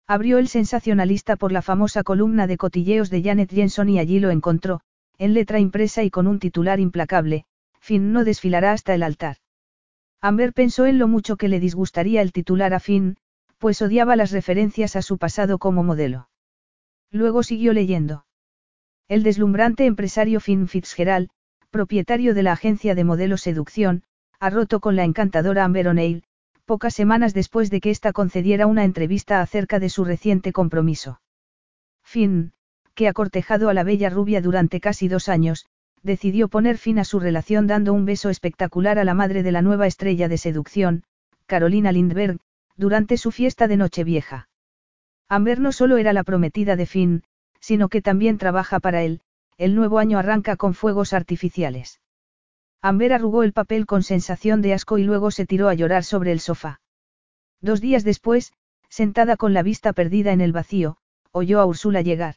Abrió 0.07 0.37
el 0.37 0.47
sensacionalista 0.47 1.35
por 1.35 1.51
la 1.51 1.61
famosa 1.61 2.03
columna 2.03 2.47
de 2.47 2.57
cotilleos 2.57 3.09
de 3.09 3.23
Janet 3.23 3.51
Jensen 3.51 3.89
y 3.89 3.99
allí 3.99 4.19
lo 4.19 4.29
encontró, 4.29 4.81
en 5.17 5.33
letra 5.33 5.59
impresa 5.59 6.03
y 6.03 6.11
con 6.11 6.27
un 6.27 6.39
titular 6.39 6.79
implacable, 6.79 7.45
Finn 7.79 8.13
no 8.13 8.23
desfilará 8.23 8.71
hasta 8.71 8.93
el 8.93 9.03
altar. 9.03 9.37
Amber 10.21 10.53
pensó 10.53 10.85
en 10.85 10.97
lo 10.97 11.07
mucho 11.07 11.37
que 11.37 11.47
le 11.47 11.59
disgustaría 11.59 12.21
el 12.21 12.31
titular 12.31 12.73
a 12.73 12.79
Finn, 12.79 13.17
pues 13.57 13.81
odiaba 13.81 14.15
las 14.15 14.31
referencias 14.31 14.95
a 14.95 15.01
su 15.01 15.17
pasado 15.17 15.57
como 15.59 15.83
modelo. 15.83 16.29
Luego 17.11 17.43
siguió 17.43 17.73
leyendo. 17.73 18.25
El 19.07 19.23
deslumbrante 19.23 19.85
empresario 19.85 20.39
Finn 20.39 20.67
Fitzgerald, 20.67 21.29
propietario 21.69 22.33
de 22.33 22.43
la 22.43 22.53
agencia 22.53 22.95
de 22.95 23.03
modelos 23.03 23.41
Seducción, 23.41 24.03
ha 24.39 24.49
roto 24.49 24.79
con 24.79 24.95
la 24.95 25.03
encantadora 25.03 25.63
Amber 25.63 25.87
O'Neill, 25.87 26.23
pocas 26.65 26.93
semanas 26.93 27.33
después 27.33 27.69
de 27.69 27.79
que 27.79 27.91
ésta 27.91 28.13
concediera 28.13 28.65
una 28.65 28.83
entrevista 28.83 29.41
acerca 29.41 29.79
de 29.79 29.89
su 29.89 30.03
reciente 30.03 30.51
compromiso. 30.51 31.21
Finn, 32.03 32.53
que 32.95 33.07
ha 33.07 33.13
cortejado 33.13 33.69
a 33.69 33.73
la 33.73 33.83
bella 33.83 34.09
rubia 34.09 34.41
durante 34.41 34.79
casi 34.79 35.07
dos 35.07 35.29
años, 35.29 35.65
decidió 36.05 36.49
poner 36.49 36.77
fin 36.77 36.99
a 36.99 37.03
su 37.03 37.19
relación 37.19 37.65
dando 37.65 37.91
un 37.91 38.05
beso 38.05 38.29
espectacular 38.29 38.99
a 38.99 39.03
la 39.03 39.15
madre 39.15 39.41
de 39.41 39.51
la 39.51 39.63
nueva 39.63 39.87
estrella 39.87 40.29
de 40.29 40.37
seducción, 40.37 41.03
Carolina 41.47 41.91
Lindbergh, 41.91 42.39
durante 42.77 43.17
su 43.17 43.31
fiesta 43.31 43.67
de 43.67 43.77
Nochevieja. 43.77 44.47
Amber 45.27 45.59
no 45.59 45.71
solo 45.71 45.97
era 45.97 46.13
la 46.13 46.23
prometida 46.23 46.75
de 46.75 46.85
Finn, 46.85 47.23
sino 47.59 47.89
que 47.89 48.03
también 48.03 48.37
trabaja 48.37 48.79
para 48.79 49.01
él, 49.01 49.21
el 49.57 49.73
nuevo 49.73 49.97
año 49.97 50.19
arranca 50.19 50.55
con 50.57 50.75
fuegos 50.75 51.11
artificiales. 51.11 51.99
Amber 52.83 53.11
arrugó 53.11 53.41
el 53.41 53.53
papel 53.53 53.87
con 53.87 54.03
sensación 54.03 54.61
de 54.61 54.73
asco 54.73 54.99
y 54.99 55.03
luego 55.03 55.31
se 55.31 55.47
tiró 55.47 55.69
a 55.69 55.73
llorar 55.73 56.03
sobre 56.03 56.31
el 56.31 56.39
sofá. 56.39 56.81
Dos 57.61 57.81
días 57.81 58.03
después, 58.03 58.53
sentada 58.89 59.37
con 59.37 59.55
la 59.55 59.63
vista 59.63 59.91
perdida 59.91 60.33
en 60.33 60.41
el 60.41 60.51
vacío, 60.51 60.97
oyó 61.31 61.59
a 61.59 61.65
Úrsula 61.65 62.01
llegar. 62.01 62.35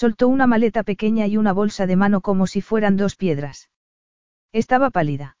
Soltó 0.00 0.28
una 0.28 0.46
maleta 0.46 0.84
pequeña 0.84 1.26
y 1.26 1.36
una 1.36 1.52
bolsa 1.52 1.84
de 1.88 1.96
mano 1.96 2.20
como 2.20 2.46
si 2.46 2.60
fueran 2.60 2.96
dos 2.96 3.16
piedras. 3.16 3.68
Estaba 4.52 4.90
pálida. 4.90 5.36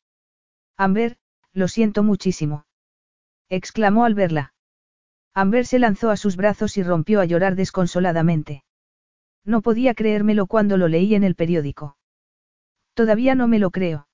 Amber, 0.76 1.16
lo 1.52 1.68
siento 1.68 2.02
muchísimo. 2.02 2.66
exclamó 3.48 4.04
al 4.04 4.14
verla. 4.14 4.54
Amber 5.32 5.64
se 5.64 5.78
lanzó 5.78 6.10
a 6.10 6.16
sus 6.16 6.34
brazos 6.34 6.76
y 6.76 6.82
rompió 6.82 7.20
a 7.20 7.24
llorar 7.24 7.54
desconsoladamente. 7.54 8.64
No 9.44 9.62
podía 9.62 9.94
creérmelo 9.94 10.48
cuando 10.48 10.76
lo 10.76 10.88
leí 10.88 11.14
en 11.14 11.22
el 11.22 11.36
periódico. 11.36 11.96
Todavía 12.94 13.36
no 13.36 13.46
me 13.46 13.60
lo 13.60 13.70
creo. 13.70 14.08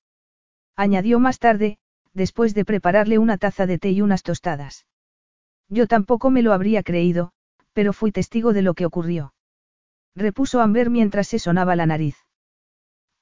Añadió 0.75 1.19
más 1.19 1.39
tarde, 1.39 1.79
después 2.13 2.53
de 2.53 2.65
prepararle 2.65 3.17
una 3.17 3.39
taza 3.39 3.65
de 3.65 3.79
té 3.79 3.89
y 3.89 4.01
unas 4.03 4.21
tostadas. 4.21 4.85
Yo 5.69 5.87
tampoco 5.87 6.29
me 6.29 6.43
lo 6.43 6.53
habría 6.53 6.83
creído, 6.83 7.31
pero 7.73 7.93
fui 7.93 8.11
testigo 8.11 8.53
de 8.53 8.61
lo 8.61 8.75
que 8.75 8.85
ocurrió. 8.85 9.33
Repuso 10.15 10.61
Amber 10.61 10.89
mientras 10.89 11.27
se 11.27 11.39
sonaba 11.39 11.75
la 11.75 11.85
nariz. 11.85 12.17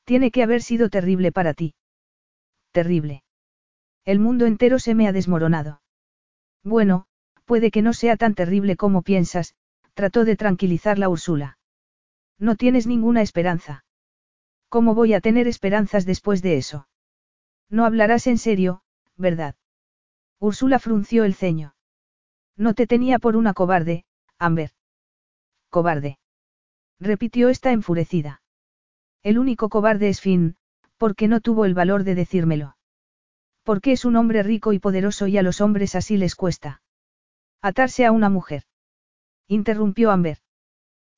Tiene 0.06 0.32
que 0.32 0.44
haber 0.44 0.62
sido 0.62 0.90
terrible 0.90 1.32
para 1.32 1.54
ti. 1.54 1.76
Terrible. 2.72 3.24
El 4.06 4.20
mundo 4.20 4.46
entero 4.46 4.80
se 4.80 4.96
me 4.96 5.08
ha 5.08 5.12
desmoronado. 5.12 5.82
Bueno, 6.64 7.06
puede 7.46 7.72
que 7.72 7.82
no 7.82 7.94
sea 7.94 8.18
tan 8.18 8.36
terrible 8.36 8.76
como 8.76 9.02
piensas, 9.02 9.56
trató 9.94 10.26
de 10.26 10.36
tranquilizarla 10.36 11.10
Úrsula. 11.10 11.58
No 12.38 12.56
tienes 12.56 12.88
ninguna 12.88 13.22
esperanza. 13.22 13.86
¿Cómo 14.70 14.96
voy 14.96 15.14
a 15.14 15.22
tener 15.22 15.48
esperanzas 15.48 16.06
después 16.06 16.42
de 16.42 16.58
eso? 16.58 16.88
No 17.70 17.86
hablarás 17.86 18.28
en 18.28 18.38
serio, 18.38 18.82
¿verdad? 19.18 19.56
Úrsula 20.40 20.80
frunció 20.80 21.24
el 21.24 21.36
ceño. 21.36 21.76
No 22.58 22.74
te 22.74 22.88
tenía 22.88 23.20
por 23.20 23.36
una 23.36 23.54
cobarde, 23.54 24.06
Amber. 24.38 24.72
Cobarde. 25.70 26.18
Repitió 27.00 27.50
esta 27.50 27.72
enfurecida. 27.72 28.42
El 29.24 29.40
único 29.40 29.70
cobarde 29.70 30.10
es 30.10 30.22
Finn, 30.22 30.58
porque 30.98 31.28
no 31.28 31.42
tuvo 31.42 31.66
el 31.66 31.74
valor 31.74 32.04
de 32.04 32.16
decírmelo. 32.16 32.78
Porque 33.64 33.94
es 33.94 34.06
un 34.06 34.16
hombre 34.16 34.44
rico 34.44 34.74
y 34.74 34.80
poderoso 34.80 35.28
y 35.28 35.38
a 35.38 35.44
los 35.44 35.62
hombres 35.62 35.96
así 35.96 36.18
les 36.18 36.36
cuesta. 36.36 36.82
Atarse 37.62 38.06
a 38.06 38.12
una 38.12 38.30
mujer. 38.30 38.64
Interrumpió 39.48 40.12
Amber. 40.12 40.38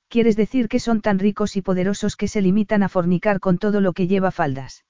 ¿Quieres 0.07 0.35
decir 0.35 0.69
que 0.69 0.79
son 0.79 1.01
tan 1.01 1.19
ricos 1.19 1.55
y 1.55 1.61
poderosos 1.61 2.15
que 2.15 2.27
se 2.27 2.41
limitan 2.41 2.83
a 2.83 2.89
fornicar 2.89 3.39
con 3.39 3.57
todo 3.57 3.81
lo 3.81 3.93
que 3.93 4.07
lleva 4.07 4.31
faldas? 4.31 4.85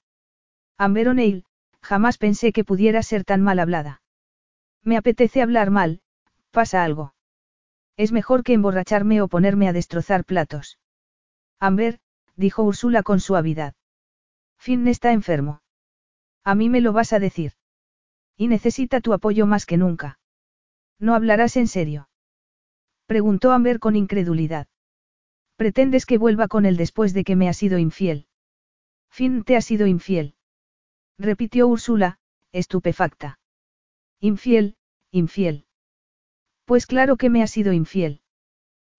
Amber 0.78 1.08
O'Neill, 1.08 1.44
jamás 1.80 2.18
pensé 2.18 2.52
que 2.52 2.64
pudiera 2.64 3.02
ser 3.02 3.24
tan 3.24 3.42
mal 3.42 3.58
hablada. 3.58 4.02
Me 4.82 4.96
apetece 4.96 5.42
hablar 5.42 5.70
mal, 5.70 6.00
pasa 6.50 6.84
algo. 6.84 7.15
Es 7.96 8.12
mejor 8.12 8.42
que 8.42 8.52
emborracharme 8.52 9.22
o 9.22 9.28
ponerme 9.28 9.68
a 9.68 9.72
destrozar 9.72 10.24
platos. 10.24 10.78
Amber, 11.58 11.98
dijo 12.36 12.62
Úrsula 12.62 13.02
con 13.02 13.20
suavidad. 13.20 13.74
Finn 14.58 14.86
está 14.88 15.12
enfermo. 15.12 15.62
A 16.44 16.54
mí 16.54 16.68
me 16.68 16.80
lo 16.80 16.92
vas 16.92 17.12
a 17.12 17.18
decir. 17.18 17.52
Y 18.36 18.48
necesita 18.48 19.00
tu 19.00 19.12
apoyo 19.12 19.46
más 19.46 19.64
que 19.64 19.76
nunca. 19.76 20.18
¿No 20.98 21.14
hablarás 21.14 21.56
en 21.56 21.68
serio? 21.68 22.08
Preguntó 23.06 23.52
Amber 23.52 23.78
con 23.78 23.96
incredulidad. 23.96 24.66
¿Pretendes 25.56 26.04
que 26.04 26.18
vuelva 26.18 26.48
con 26.48 26.66
él 26.66 26.76
después 26.76 27.14
de 27.14 27.24
que 27.24 27.36
me 27.36 27.48
ha 27.48 27.54
sido 27.54 27.78
infiel? 27.78 28.26
Finn 29.10 29.44
te 29.44 29.56
ha 29.56 29.62
sido 29.62 29.86
infiel. 29.86 30.34
Repitió 31.18 31.66
Úrsula, 31.66 32.18
estupefacta. 32.52 33.38
Infiel, 34.20 34.76
infiel. 35.10 35.65
Pues 36.66 36.86
claro 36.86 37.16
que 37.16 37.30
me 37.30 37.42
ha 37.42 37.46
sido 37.46 37.72
infiel. 37.72 38.20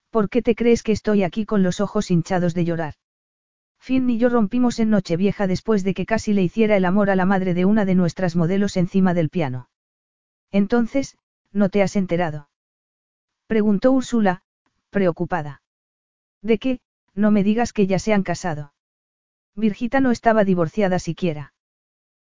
¿Por 0.10 0.30
qué 0.30 0.42
te 0.42 0.56
crees 0.56 0.84
que 0.84 0.94
estoy 0.94 1.24
aquí 1.24 1.46
con 1.46 1.64
los 1.64 1.82
ojos 1.82 2.10
hinchados 2.10 2.54
de 2.54 2.64
llorar? 2.64 2.94
Finn 3.78 4.10
y 4.10 4.18
yo 4.18 4.30
rompimos 4.30 4.80
en 4.80 4.90
Nochevieja 4.90 5.48
después 5.48 5.84
de 5.84 5.94
que 5.94 6.06
casi 6.06 6.32
le 6.34 6.44
hiciera 6.44 6.78
el 6.78 6.86
amor 6.86 7.10
a 7.10 7.16
la 7.18 7.26
madre 7.26 7.54
de 7.54 7.66
una 7.66 7.84
de 7.84 7.94
nuestras 7.94 8.38
modelos 8.38 8.78
encima 8.78 9.14
del 9.14 9.30
piano. 9.30 9.70
Entonces, 10.50 11.18
¿no 11.52 11.68
te 11.68 11.84
has 11.84 11.98
enterado? 11.98 12.50
Preguntó 13.48 13.92
Úrsula, 13.92 14.44
preocupada. 14.90 15.62
¿De 16.42 16.58
qué? 16.60 16.80
No 17.16 17.32
me 17.32 17.44
digas 17.44 17.74
que 17.74 17.86
ya 17.86 18.00
se 18.00 18.14
han 18.14 18.24
casado. 18.24 18.74
Virgita 19.56 20.00
no 20.00 20.12
estaba 20.12 20.46
divorciada 20.46 21.00
siquiera. 21.00 21.54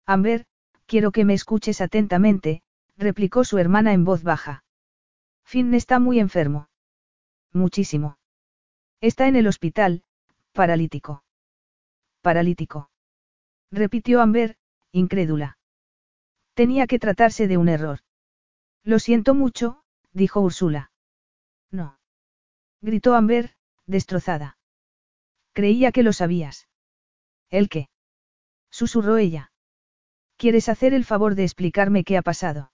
Amber, 0.06 0.46
quiero 0.86 1.12
que 1.12 1.24
me 1.24 1.34
escuches 1.34 1.80
atentamente, 1.80 2.62
replicó 2.98 3.46
su 3.46 3.58
hermana 3.58 3.94
en 3.94 4.04
voz 4.04 4.24
baja. 4.24 4.64
Finn 5.50 5.74
está 5.74 5.98
muy 5.98 6.20
enfermo. 6.20 6.70
Muchísimo. 7.54 8.20
Está 9.02 9.28
en 9.28 9.36
el 9.36 9.48
hospital, 9.48 10.04
paralítico. 10.54 11.24
Paralítico. 12.22 12.92
Repitió 13.72 14.22
Amber, 14.22 14.58
incrédula. 14.92 15.58
Tenía 16.54 16.86
que 16.86 17.00
tratarse 17.00 17.48
de 17.48 17.58
un 17.58 17.68
error. 17.68 18.02
Lo 18.84 19.00
siento 19.00 19.34
mucho, 19.34 19.84
dijo 20.14 20.40
Úrsula. 20.40 20.92
No. 21.72 21.98
Gritó 22.82 23.16
Amber, 23.16 23.56
destrozada. 23.88 24.60
Creía 25.54 25.92
que 25.92 26.04
lo 26.04 26.14
sabías. 26.14 26.68
¿El 27.50 27.70
qué? 27.70 27.90
Susurró 28.70 29.18
ella. 29.18 29.52
¿Quieres 30.38 30.70
hacer 30.70 30.94
el 30.94 31.06
favor 31.06 31.34
de 31.34 31.46
explicarme 31.46 32.04
qué 32.04 32.18
ha 32.18 32.22
pasado? 32.22 32.72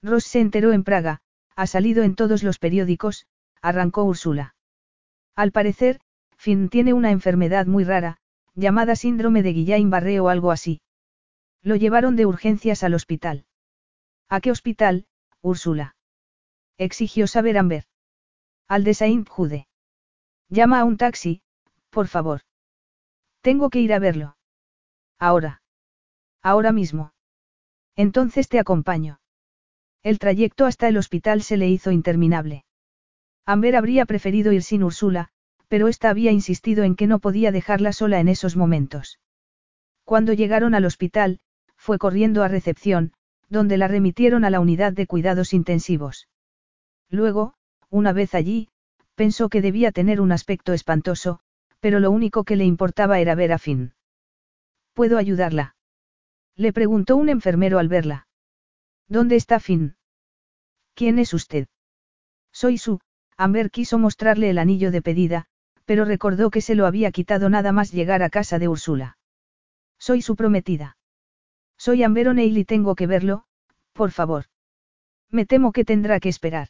Ross 0.00 0.26
se 0.26 0.38
enteró 0.38 0.72
en 0.72 0.84
Praga, 0.84 1.22
ha 1.58 1.66
salido 1.66 2.04
en 2.04 2.14
todos 2.14 2.44
los 2.44 2.60
periódicos, 2.60 3.26
arrancó 3.60 4.04
Úrsula. 4.04 4.54
Al 5.34 5.50
parecer, 5.50 5.98
Finn 6.36 6.68
tiene 6.68 6.92
una 6.92 7.10
enfermedad 7.10 7.66
muy 7.66 7.82
rara, 7.82 8.18
llamada 8.54 8.94
síndrome 8.94 9.42
de 9.42 9.54
Guillain-Barré 9.54 10.20
o 10.20 10.28
algo 10.28 10.52
así. 10.52 10.80
Lo 11.60 11.74
llevaron 11.74 12.14
de 12.14 12.26
urgencias 12.26 12.84
al 12.84 12.94
hospital. 12.94 13.44
¿A 14.28 14.40
qué 14.40 14.52
hospital, 14.52 15.08
Úrsula? 15.42 15.96
Exigió 16.76 17.26
saber 17.26 17.58
Amber. 17.58 17.86
Al 18.68 18.84
de 18.84 18.94
Saint-Jude. 18.94 19.66
Llama 20.48 20.78
a 20.78 20.84
un 20.84 20.96
taxi, 20.96 21.42
por 21.90 22.06
favor. 22.06 22.42
Tengo 23.40 23.68
que 23.68 23.80
ir 23.80 23.92
a 23.94 23.98
verlo. 23.98 24.36
Ahora. 25.18 25.60
Ahora 26.40 26.70
mismo. 26.70 27.14
Entonces 27.96 28.48
te 28.48 28.60
acompaño. 28.60 29.18
El 30.02 30.18
trayecto 30.18 30.66
hasta 30.66 30.88
el 30.88 30.96
hospital 30.96 31.42
se 31.42 31.56
le 31.56 31.68
hizo 31.68 31.90
interminable. 31.90 32.64
Amber 33.44 33.76
habría 33.76 34.06
preferido 34.06 34.52
ir 34.52 34.62
sin 34.62 34.82
Úrsula, 34.82 35.28
pero 35.68 35.88
ésta 35.88 36.10
había 36.10 36.32
insistido 36.32 36.84
en 36.84 36.96
que 36.96 37.06
no 37.06 37.18
podía 37.18 37.52
dejarla 37.52 37.92
sola 37.92 38.20
en 38.20 38.28
esos 38.28 38.56
momentos. 38.56 39.18
Cuando 40.04 40.32
llegaron 40.32 40.74
al 40.74 40.84
hospital, 40.84 41.40
fue 41.76 41.98
corriendo 41.98 42.42
a 42.42 42.48
recepción, 42.48 43.12
donde 43.48 43.76
la 43.76 43.88
remitieron 43.88 44.44
a 44.44 44.50
la 44.50 44.60
unidad 44.60 44.92
de 44.92 45.06
cuidados 45.06 45.52
intensivos. 45.52 46.28
Luego, 47.10 47.54
una 47.90 48.12
vez 48.12 48.34
allí, 48.34 48.68
Pensó 49.18 49.48
que 49.48 49.60
debía 49.60 49.90
tener 49.90 50.20
un 50.20 50.30
aspecto 50.30 50.72
espantoso, 50.72 51.40
pero 51.80 51.98
lo 51.98 52.12
único 52.12 52.44
que 52.44 52.54
le 52.54 52.64
importaba 52.64 53.18
era 53.18 53.34
ver 53.34 53.50
a 53.52 53.58
Finn. 53.58 53.92
¿Puedo 54.94 55.18
ayudarla? 55.18 55.74
Le 56.54 56.72
preguntó 56.72 57.16
un 57.16 57.28
enfermero 57.28 57.80
al 57.80 57.88
verla. 57.88 58.27
¿Dónde 59.08 59.36
está 59.36 59.58
Finn? 59.58 59.96
¿Quién 60.94 61.18
es 61.18 61.32
usted? 61.32 61.68
Soy 62.52 62.78
su. 62.78 63.00
Amber 63.36 63.70
quiso 63.70 63.98
mostrarle 63.98 64.50
el 64.50 64.58
anillo 64.58 64.90
de 64.90 65.02
pedida, 65.02 65.46
pero 65.84 66.04
recordó 66.04 66.50
que 66.50 66.60
se 66.60 66.74
lo 66.74 66.86
había 66.86 67.12
quitado 67.12 67.48
nada 67.48 67.72
más 67.72 67.92
llegar 67.92 68.22
a 68.22 68.30
casa 68.30 68.58
de 68.58 68.68
Úrsula. 68.68 69.18
Soy 69.98 70.22
su 70.22 70.36
prometida. 70.36 70.96
Soy 71.76 72.02
Amber 72.02 72.28
O'Neill 72.28 72.58
y 72.58 72.64
tengo 72.64 72.94
que 72.94 73.06
verlo, 73.06 73.44
por 73.92 74.10
favor. 74.10 74.46
Me 75.30 75.46
temo 75.46 75.72
que 75.72 75.84
tendrá 75.84 76.20
que 76.20 76.28
esperar. 76.28 76.68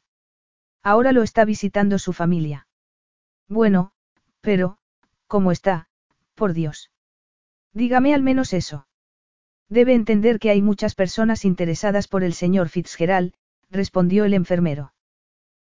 Ahora 0.82 1.12
lo 1.12 1.22
está 1.22 1.44
visitando 1.44 1.98
su 1.98 2.12
familia. 2.12 2.68
Bueno, 3.48 3.92
pero, 4.40 4.78
¿cómo 5.26 5.52
está? 5.52 5.88
Por 6.34 6.52
Dios. 6.52 6.90
Dígame 7.72 8.14
al 8.14 8.22
menos 8.22 8.52
eso. 8.52 8.87
Debe 9.68 9.94
entender 9.94 10.38
que 10.38 10.50
hay 10.50 10.62
muchas 10.62 10.94
personas 10.94 11.44
interesadas 11.44 12.08
por 12.08 12.24
el 12.24 12.32
señor 12.32 12.68
Fitzgerald, 12.68 13.34
respondió 13.70 14.24
el 14.24 14.34
enfermero. 14.34 14.92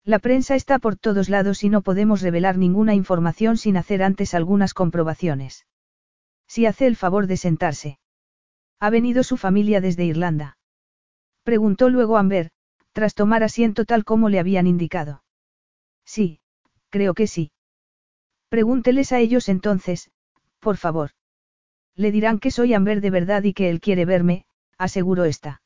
La 0.03 0.19
prensa 0.19 0.55
está 0.55 0.79
por 0.79 0.95
todos 0.95 1.29
lados 1.29 1.63
y 1.63 1.69
no 1.69 1.81
podemos 1.81 2.21
revelar 2.21 2.57
ninguna 2.57 2.93
información 2.95 3.57
sin 3.57 3.75
hacer 3.75 4.03
antes 4.03 4.33
algunas 4.33 4.73
comprobaciones. 4.73 5.65
Si 6.47 6.65
hace 6.65 6.87
el 6.87 6.95
favor 6.95 7.27
de 7.27 7.37
sentarse. 7.37 7.99
¿Ha 8.79 8.89
venido 8.89 9.23
su 9.23 9.35
familia 9.35 9.81
desde 9.81 10.05
Irlanda? 10.05 10.57
Preguntó 11.43 11.89
luego 11.89 12.17
Amber, 12.17 12.51
tras 12.93 13.15
tomar 13.15 13.43
asiento 13.43 13.85
tal 13.85 14.05
como 14.05 14.29
le 14.29 14.39
habían 14.39 14.67
indicado. 14.67 15.23
Sí, 16.05 16.39
creo 16.89 17.13
que 17.13 17.27
sí. 17.27 17.51
Pregúnteles 18.49 19.11
a 19.11 19.19
ellos 19.19 19.49
entonces, 19.49 20.09
por 20.59 20.77
favor. 20.77 21.11
Le 21.97 22.11
dirán 22.11 22.37
que 22.37 22.51
soy 22.51 22.75
Amber 22.75 23.01
de 23.01 23.09
verdad 23.09 23.43
y 23.43 23.53
que 23.53 23.69
él 23.71 23.81
quiere 23.81 24.05
verme, 24.05 24.45
aseguró 24.77 25.25
esta. 25.25 25.63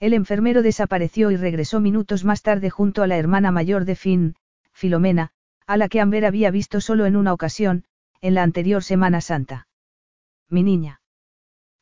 El 0.00 0.12
enfermero 0.12 0.62
desapareció 0.62 1.30
y 1.30 1.36
regresó 1.36 1.78
minutos 1.78 2.24
más 2.24 2.42
tarde 2.42 2.70
junto 2.70 3.04
a 3.04 3.06
la 3.06 3.16
hermana 3.16 3.52
mayor 3.52 3.84
de 3.84 3.94
Finn, 3.94 4.34
Filomena, 4.72 5.30
a 5.66 5.76
la 5.76 5.88
que 5.88 6.00
Amber 6.00 6.26
había 6.26 6.50
visto 6.50 6.80
solo 6.80 7.06
en 7.06 7.14
una 7.14 7.32
ocasión, 7.32 7.84
en 8.20 8.34
la 8.34 8.42
anterior 8.42 8.82
Semana 8.82 9.20
Santa. 9.20 9.68
Mi 10.50 10.64
niña. 10.64 11.00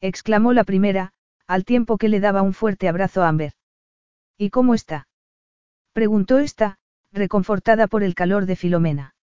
exclamó 0.02 0.52
la 0.52 0.64
primera, 0.64 1.14
al 1.46 1.64
tiempo 1.64 1.96
que 1.96 2.10
le 2.10 2.20
daba 2.20 2.42
un 2.42 2.52
fuerte 2.52 2.88
abrazo 2.88 3.22
a 3.22 3.28
Amber. 3.28 3.54
¿Y 4.36 4.50
cómo 4.50 4.74
está? 4.74 5.08
preguntó 5.94 6.38
esta, 6.38 6.78
reconfortada 7.10 7.86
por 7.86 8.02
el 8.02 8.14
calor 8.14 8.44
de 8.44 8.56
Filomena. 8.56 9.14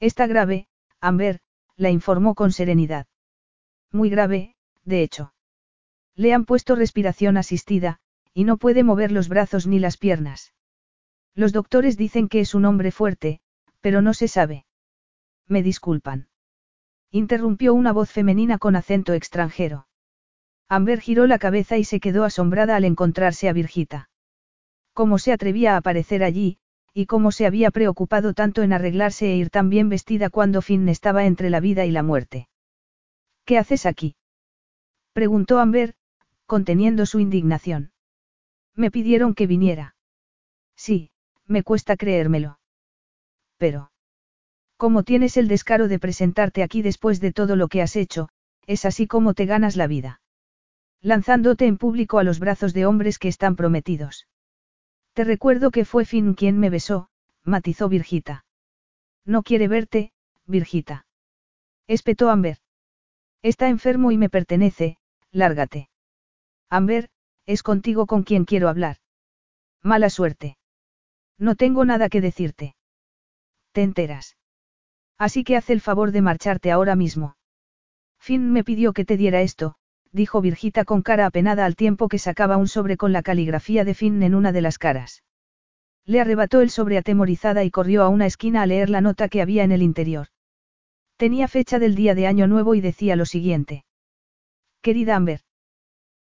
Está 0.00 0.26
grave, 0.26 0.66
Amber, 1.00 1.40
la 1.76 1.90
informó 1.90 2.34
con 2.34 2.52
serenidad. 2.52 3.06
Muy 3.92 4.10
grave, 4.10 4.54
de 4.84 5.02
hecho. 5.02 5.32
Le 6.14 6.32
han 6.32 6.44
puesto 6.44 6.74
respiración 6.74 7.36
asistida, 7.36 7.98
y 8.32 8.44
no 8.44 8.56
puede 8.56 8.84
mover 8.84 9.12
los 9.12 9.28
brazos 9.28 9.66
ni 9.66 9.78
las 9.78 9.96
piernas. 9.96 10.52
Los 11.34 11.52
doctores 11.52 11.96
dicen 11.96 12.28
que 12.28 12.40
es 12.40 12.54
un 12.54 12.64
hombre 12.64 12.90
fuerte, 12.90 13.40
pero 13.80 14.02
no 14.02 14.14
se 14.14 14.28
sabe. 14.28 14.66
Me 15.46 15.62
disculpan. 15.62 16.28
Interrumpió 17.10 17.74
una 17.74 17.92
voz 17.92 18.10
femenina 18.10 18.58
con 18.58 18.76
acento 18.76 19.12
extranjero. 19.12 19.86
Amber 20.68 21.00
giró 21.00 21.26
la 21.26 21.38
cabeza 21.38 21.76
y 21.76 21.84
se 21.84 22.00
quedó 22.00 22.24
asombrada 22.24 22.76
al 22.76 22.84
encontrarse 22.84 23.48
a 23.48 23.52
Virgita. 23.52 24.10
Cómo 24.92 25.18
se 25.18 25.32
atrevía 25.32 25.74
a 25.74 25.76
aparecer 25.76 26.24
allí, 26.24 26.58
y 26.92 27.06
cómo 27.06 27.30
se 27.30 27.46
había 27.46 27.70
preocupado 27.70 28.34
tanto 28.34 28.62
en 28.62 28.72
arreglarse 28.72 29.26
e 29.30 29.36
ir 29.36 29.50
tan 29.50 29.68
bien 29.68 29.88
vestida 29.88 30.30
cuando 30.30 30.62
Finn 30.62 30.88
estaba 30.88 31.26
entre 31.26 31.50
la 31.50 31.60
vida 31.60 31.84
y 31.84 31.90
la 31.90 32.02
muerte. 32.02 32.48
¿Qué 33.46 33.58
haces 33.58 33.86
aquí? 33.86 34.16
preguntó 35.12 35.60
Amber, 35.60 35.94
conteniendo 36.46 37.06
su 37.06 37.20
indignación. 37.20 37.92
Me 38.74 38.90
pidieron 38.90 39.34
que 39.34 39.46
viniera. 39.46 39.94
Sí, 40.76 41.10
me 41.46 41.62
cuesta 41.62 41.96
creérmelo. 41.96 42.58
Pero. 43.56 43.92
¿Cómo 44.76 45.04
tienes 45.04 45.36
el 45.36 45.46
descaro 45.48 45.86
de 45.88 46.00
presentarte 46.00 46.62
aquí 46.64 46.82
después 46.82 47.20
de 47.20 47.32
todo 47.32 47.54
lo 47.56 47.68
que 47.68 47.80
has 47.80 47.94
hecho? 47.96 48.28
Es 48.66 48.84
así 48.84 49.06
como 49.06 49.32
te 49.32 49.46
ganas 49.46 49.76
la 49.76 49.86
vida. 49.86 50.20
Lanzándote 51.00 51.66
en 51.66 51.78
público 51.78 52.18
a 52.18 52.24
los 52.24 52.40
brazos 52.40 52.74
de 52.74 52.84
hombres 52.84 53.18
que 53.18 53.28
están 53.28 53.54
prometidos. 53.54 54.26
Te 55.12 55.22
recuerdo 55.22 55.70
que 55.70 55.84
fue 55.84 56.04
Finn 56.04 56.34
quien 56.34 56.58
me 56.58 56.68
besó, 56.68 57.08
matizó 57.44 57.88
Virgita. 57.88 58.44
No 59.24 59.44
quiere 59.44 59.68
verte, 59.68 60.12
Virgita. 60.46 61.06
Espetó 61.86 62.28
Amber. 62.28 62.58
Está 63.46 63.68
enfermo 63.68 64.10
y 64.10 64.18
me 64.18 64.28
pertenece, 64.28 64.96
lárgate. 65.30 65.88
Amber, 66.68 67.10
es 67.46 67.62
contigo 67.62 68.06
con 68.06 68.24
quien 68.24 68.44
quiero 68.44 68.68
hablar. 68.68 68.96
Mala 69.84 70.10
suerte. 70.10 70.58
No 71.38 71.54
tengo 71.54 71.84
nada 71.84 72.08
que 72.08 72.20
decirte. 72.20 72.74
Te 73.70 73.84
enteras. 73.84 74.36
Así 75.16 75.44
que 75.44 75.56
haz 75.56 75.70
el 75.70 75.80
favor 75.80 76.10
de 76.10 76.22
marcharte 76.22 76.72
ahora 76.72 76.96
mismo. 76.96 77.36
Finn 78.18 78.50
me 78.52 78.64
pidió 78.64 78.92
que 78.92 79.04
te 79.04 79.16
diera 79.16 79.40
esto, 79.42 79.76
dijo 80.10 80.40
Virgita 80.40 80.84
con 80.84 81.02
cara 81.02 81.24
apenada 81.24 81.66
al 81.66 81.76
tiempo 81.76 82.08
que 82.08 82.18
sacaba 82.18 82.56
un 82.56 82.66
sobre 82.66 82.96
con 82.96 83.12
la 83.12 83.22
caligrafía 83.22 83.84
de 83.84 83.94
Finn 83.94 84.24
en 84.24 84.34
una 84.34 84.50
de 84.50 84.62
las 84.62 84.76
caras. 84.76 85.22
Le 86.04 86.20
arrebató 86.20 86.62
el 86.62 86.70
sobre 86.70 86.98
atemorizada 86.98 87.62
y 87.62 87.70
corrió 87.70 88.02
a 88.02 88.08
una 88.08 88.26
esquina 88.26 88.62
a 88.62 88.66
leer 88.66 88.90
la 88.90 89.02
nota 89.02 89.28
que 89.28 89.40
había 89.40 89.62
en 89.62 89.70
el 89.70 89.82
interior. 89.82 90.26
Tenía 91.16 91.48
fecha 91.48 91.78
del 91.78 91.94
día 91.94 92.14
de 92.14 92.26
Año 92.26 92.46
Nuevo 92.46 92.74
y 92.74 92.82
decía 92.82 93.16
lo 93.16 93.24
siguiente. 93.24 93.84
Querida 94.82 95.16
Amber. 95.16 95.40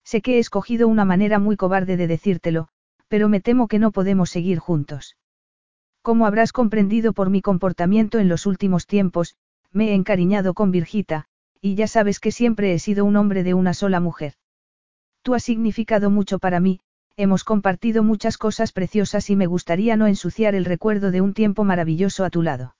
Sé 0.05 0.21
que 0.21 0.35
he 0.35 0.39
escogido 0.39 0.87
una 0.87 1.03
manera 1.03 1.37
muy 1.37 1.57
cobarde 1.57 1.97
de 1.97 2.07
decírtelo, 2.07 2.69
pero 3.09 3.27
me 3.27 3.41
temo 3.41 3.67
que 3.67 3.77
no 3.77 3.91
podemos 3.91 4.29
seguir 4.29 4.59
juntos. 4.59 5.17
Como 6.01 6.25
habrás 6.25 6.53
comprendido 6.53 7.11
por 7.11 7.29
mi 7.29 7.41
comportamiento 7.41 8.19
en 8.19 8.29
los 8.29 8.45
últimos 8.45 8.87
tiempos, 8.87 9.35
me 9.71 9.89
he 9.89 9.95
encariñado 9.95 10.53
con 10.53 10.71
Virgita, 10.71 11.25
y 11.59 11.75
ya 11.75 11.87
sabes 11.87 12.21
que 12.21 12.31
siempre 12.31 12.73
he 12.73 12.79
sido 12.79 13.03
un 13.03 13.17
hombre 13.17 13.43
de 13.43 13.53
una 13.53 13.73
sola 13.73 13.99
mujer. 13.99 14.35
Tú 15.23 15.33
has 15.33 15.43
significado 15.43 16.09
mucho 16.09 16.39
para 16.39 16.61
mí, 16.61 16.79
hemos 17.17 17.43
compartido 17.43 18.01
muchas 18.01 18.37
cosas 18.37 18.71
preciosas 18.71 19.29
y 19.29 19.35
me 19.35 19.47
gustaría 19.47 19.97
no 19.97 20.07
ensuciar 20.07 20.55
el 20.55 20.63
recuerdo 20.63 21.11
de 21.11 21.19
un 21.19 21.33
tiempo 21.33 21.65
maravilloso 21.65 22.23
a 22.23 22.29
tu 22.29 22.43
lado. 22.43 22.74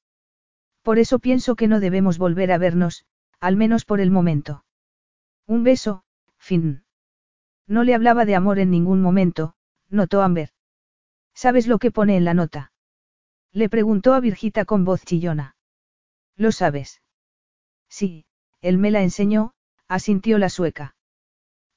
Por 0.85 0.99
eso 0.99 1.17
pienso 1.17 1.55
que 1.55 1.67
no 1.67 1.79
debemos 1.79 2.19
volver 2.19 2.51
a 2.51 2.59
vernos, 2.59 3.05
al 3.39 3.55
menos 3.55 3.85
por 3.85 3.99
el 3.99 4.11
momento. 4.11 4.65
Un 5.47 5.63
beso, 5.63 6.03
fin. 6.37 6.83
No 7.65 7.83
le 7.83 7.95
hablaba 7.95 8.23
de 8.23 8.35
amor 8.35 8.59
en 8.59 8.69
ningún 8.69 9.01
momento, 9.01 9.55
notó 9.89 10.21
Amber. 10.21 10.51
¿Sabes 11.33 11.65
lo 11.65 11.79
que 11.79 11.89
pone 11.89 12.17
en 12.17 12.23
la 12.23 12.35
nota? 12.35 12.71
Le 13.51 13.67
preguntó 13.67 14.13
a 14.13 14.19
Virgita 14.19 14.63
con 14.65 14.85
voz 14.85 15.03
chillona. 15.03 15.55
¿Lo 16.35 16.51
sabes? 16.51 17.01
Sí, 17.89 18.27
él 18.61 18.77
me 18.77 18.91
la 18.91 19.01
enseñó, 19.01 19.55
asintió 19.87 20.37
la 20.37 20.49
sueca. 20.49 20.95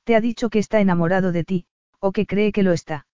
Te 0.04 0.16
ha 0.16 0.20
dicho 0.20 0.50
que 0.50 0.58
está 0.58 0.80
enamorado 0.80 1.32
de 1.32 1.44
ti, 1.44 1.66
o 1.98 2.12
que 2.12 2.26
cree 2.26 2.52
que 2.52 2.62
lo 2.62 2.72
está. 2.72 3.06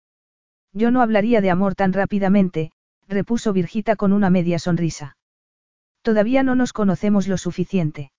Yo 0.71 0.89
no 0.89 1.03
hablaría 1.03 1.39
de 1.39 1.51
amor 1.51 1.75
tan 1.75 1.93
rápidamente, 1.93 2.71
repuso 3.07 3.53
Virgita 3.53 3.95
con 3.95 4.11
una 4.11 4.31
media 4.31 4.57
sonrisa. 4.57 5.17
Todavía 6.03 6.43
no 6.43 6.55
nos 6.55 6.73
conocemos 6.73 7.27
lo 7.27 7.37
suficiente. 7.37 8.11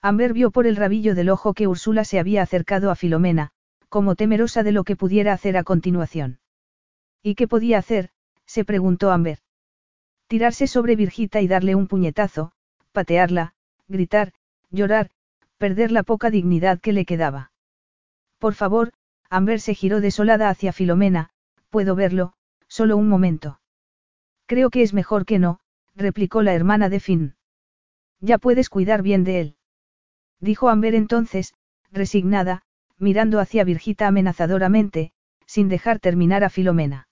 Amber 0.00 0.32
vio 0.32 0.50
por 0.50 0.66
el 0.66 0.76
rabillo 0.76 1.14
del 1.14 1.28
ojo 1.28 1.54
que 1.54 1.68
Úrsula 1.68 2.04
se 2.04 2.18
había 2.18 2.42
acercado 2.42 2.90
a 2.90 2.96
Filomena, 2.96 3.50
como 3.88 4.16
temerosa 4.16 4.62
de 4.62 4.72
lo 4.72 4.82
que 4.82 4.96
pudiera 4.96 5.34
hacer 5.34 5.56
a 5.56 5.62
continuación. 5.62 6.40
¿Y 7.22 7.34
qué 7.34 7.46
podía 7.46 7.78
hacer? 7.78 8.08
se 8.46 8.64
preguntó 8.64 9.12
Amber. 9.12 9.38
Tirarse 10.26 10.66
sobre 10.66 10.96
Virgita 10.96 11.42
y 11.42 11.46
darle 11.46 11.74
un 11.74 11.86
puñetazo, 11.86 12.52
patearla, 12.92 13.54
gritar, 13.86 14.32
llorar, 14.70 15.10
perder 15.58 15.92
la 15.92 16.02
poca 16.02 16.30
dignidad 16.30 16.80
que 16.80 16.92
le 16.92 17.04
quedaba. 17.04 17.52
Por 18.38 18.54
favor, 18.54 18.92
Amber 19.28 19.60
se 19.60 19.74
giró 19.74 20.00
desolada 20.00 20.48
hacia 20.48 20.72
Filomena, 20.72 21.30
puedo 21.68 21.94
verlo, 21.94 22.32
solo 22.68 22.96
un 22.96 23.08
momento. 23.08 23.60
Creo 24.46 24.70
que 24.70 24.82
es 24.82 24.94
mejor 24.94 25.26
que 25.26 25.38
no, 25.38 25.60
replicó 25.94 26.42
la 26.42 26.54
hermana 26.54 26.88
de 26.88 27.00
Finn. 27.00 27.34
Ya 28.20 28.38
puedes 28.38 28.68
cuidar 28.68 29.02
bien 29.02 29.24
de 29.24 29.40
él. 29.40 29.56
Dijo 30.40 30.68
Amber 30.68 30.94
entonces, 30.94 31.54
resignada, 31.90 32.62
mirando 32.98 33.40
hacia 33.40 33.64
Virgita 33.64 34.06
amenazadoramente, 34.06 35.12
sin 35.46 35.68
dejar 35.68 35.98
terminar 35.98 36.44
a 36.44 36.50
Filomena. 36.50 37.08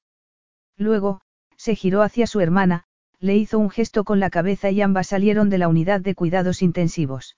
Luego, 0.76 1.20
se 1.57 1.75
giró 1.75 2.02
hacia 2.02 2.26
su 2.26 2.41
hermana, 2.41 2.84
le 3.18 3.36
hizo 3.36 3.59
un 3.59 3.70
gesto 3.70 4.05
con 4.05 4.18
la 4.18 4.31
cabeza 4.31 4.70
y 4.70 4.81
ambas 4.81 5.09
salieron 5.09 5.50
de 5.50 5.59
la 5.59 5.68
unidad 5.68 6.00
de 6.00 6.15
cuidados 6.15 6.62
intensivos. 6.62 7.36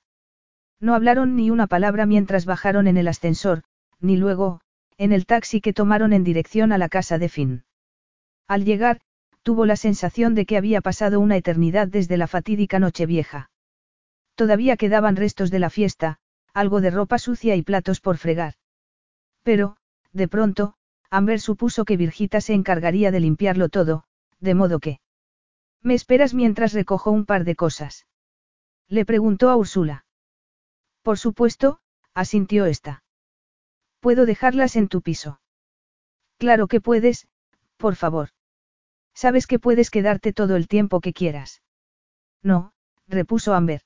No 0.78 0.94
hablaron 0.94 1.34
ni 1.34 1.50
una 1.50 1.66
palabra 1.66 2.06
mientras 2.06 2.44
bajaron 2.44 2.86
en 2.86 2.96
el 2.96 3.08
ascensor, 3.08 3.62
ni 4.00 4.16
luego, 4.16 4.60
en 4.96 5.12
el 5.12 5.26
taxi 5.26 5.60
que 5.60 5.72
tomaron 5.72 6.12
en 6.12 6.22
dirección 6.22 6.72
a 6.72 6.78
la 6.78 6.88
casa 6.88 7.18
de 7.18 7.28
Finn. 7.28 7.64
Al 8.46 8.64
llegar, 8.64 9.00
tuvo 9.42 9.66
la 9.66 9.76
sensación 9.76 10.34
de 10.34 10.46
que 10.46 10.56
había 10.56 10.80
pasado 10.80 11.20
una 11.20 11.36
eternidad 11.36 11.88
desde 11.88 12.16
la 12.16 12.26
fatídica 12.26 12.78
noche 12.78 13.06
vieja. 13.06 13.50
Todavía 14.34 14.76
quedaban 14.76 15.16
restos 15.16 15.50
de 15.50 15.58
la 15.58 15.70
fiesta, 15.70 16.18
algo 16.54 16.80
de 16.80 16.90
ropa 16.90 17.18
sucia 17.18 17.56
y 17.56 17.62
platos 17.62 18.00
por 18.00 18.18
fregar. 18.18 18.54
Pero, 19.42 19.76
de 20.12 20.28
pronto, 20.28 20.74
Amber 21.10 21.40
supuso 21.40 21.84
que 21.84 21.96
Virgita 21.96 22.40
se 22.40 22.54
encargaría 22.54 23.10
de 23.10 23.20
limpiarlo 23.20 23.68
todo, 23.68 24.04
de 24.40 24.54
modo 24.54 24.78
que... 24.78 25.00
¿Me 25.82 25.94
esperas 25.94 26.32
mientras 26.32 26.72
recojo 26.72 27.10
un 27.10 27.26
par 27.26 27.44
de 27.44 27.56
cosas? 27.56 28.06
Le 28.88 29.04
preguntó 29.04 29.50
a 29.50 29.56
Úrsula. 29.56 30.04
Por 31.02 31.18
supuesto, 31.18 31.80
asintió 32.14 32.66
esta. 32.66 33.02
¿Puedo 34.00 34.26
dejarlas 34.26 34.76
en 34.76 34.88
tu 34.88 35.02
piso? 35.02 35.40
Claro 36.38 36.68
que 36.68 36.80
puedes, 36.80 37.26
por 37.76 37.96
favor. 37.96 38.30
Sabes 39.14 39.46
que 39.46 39.58
puedes 39.58 39.90
quedarte 39.90 40.32
todo 40.32 40.56
el 40.56 40.68
tiempo 40.68 41.00
que 41.00 41.12
quieras. 41.12 41.62
No, 42.42 42.72
repuso 43.06 43.54
Amber. 43.54 43.82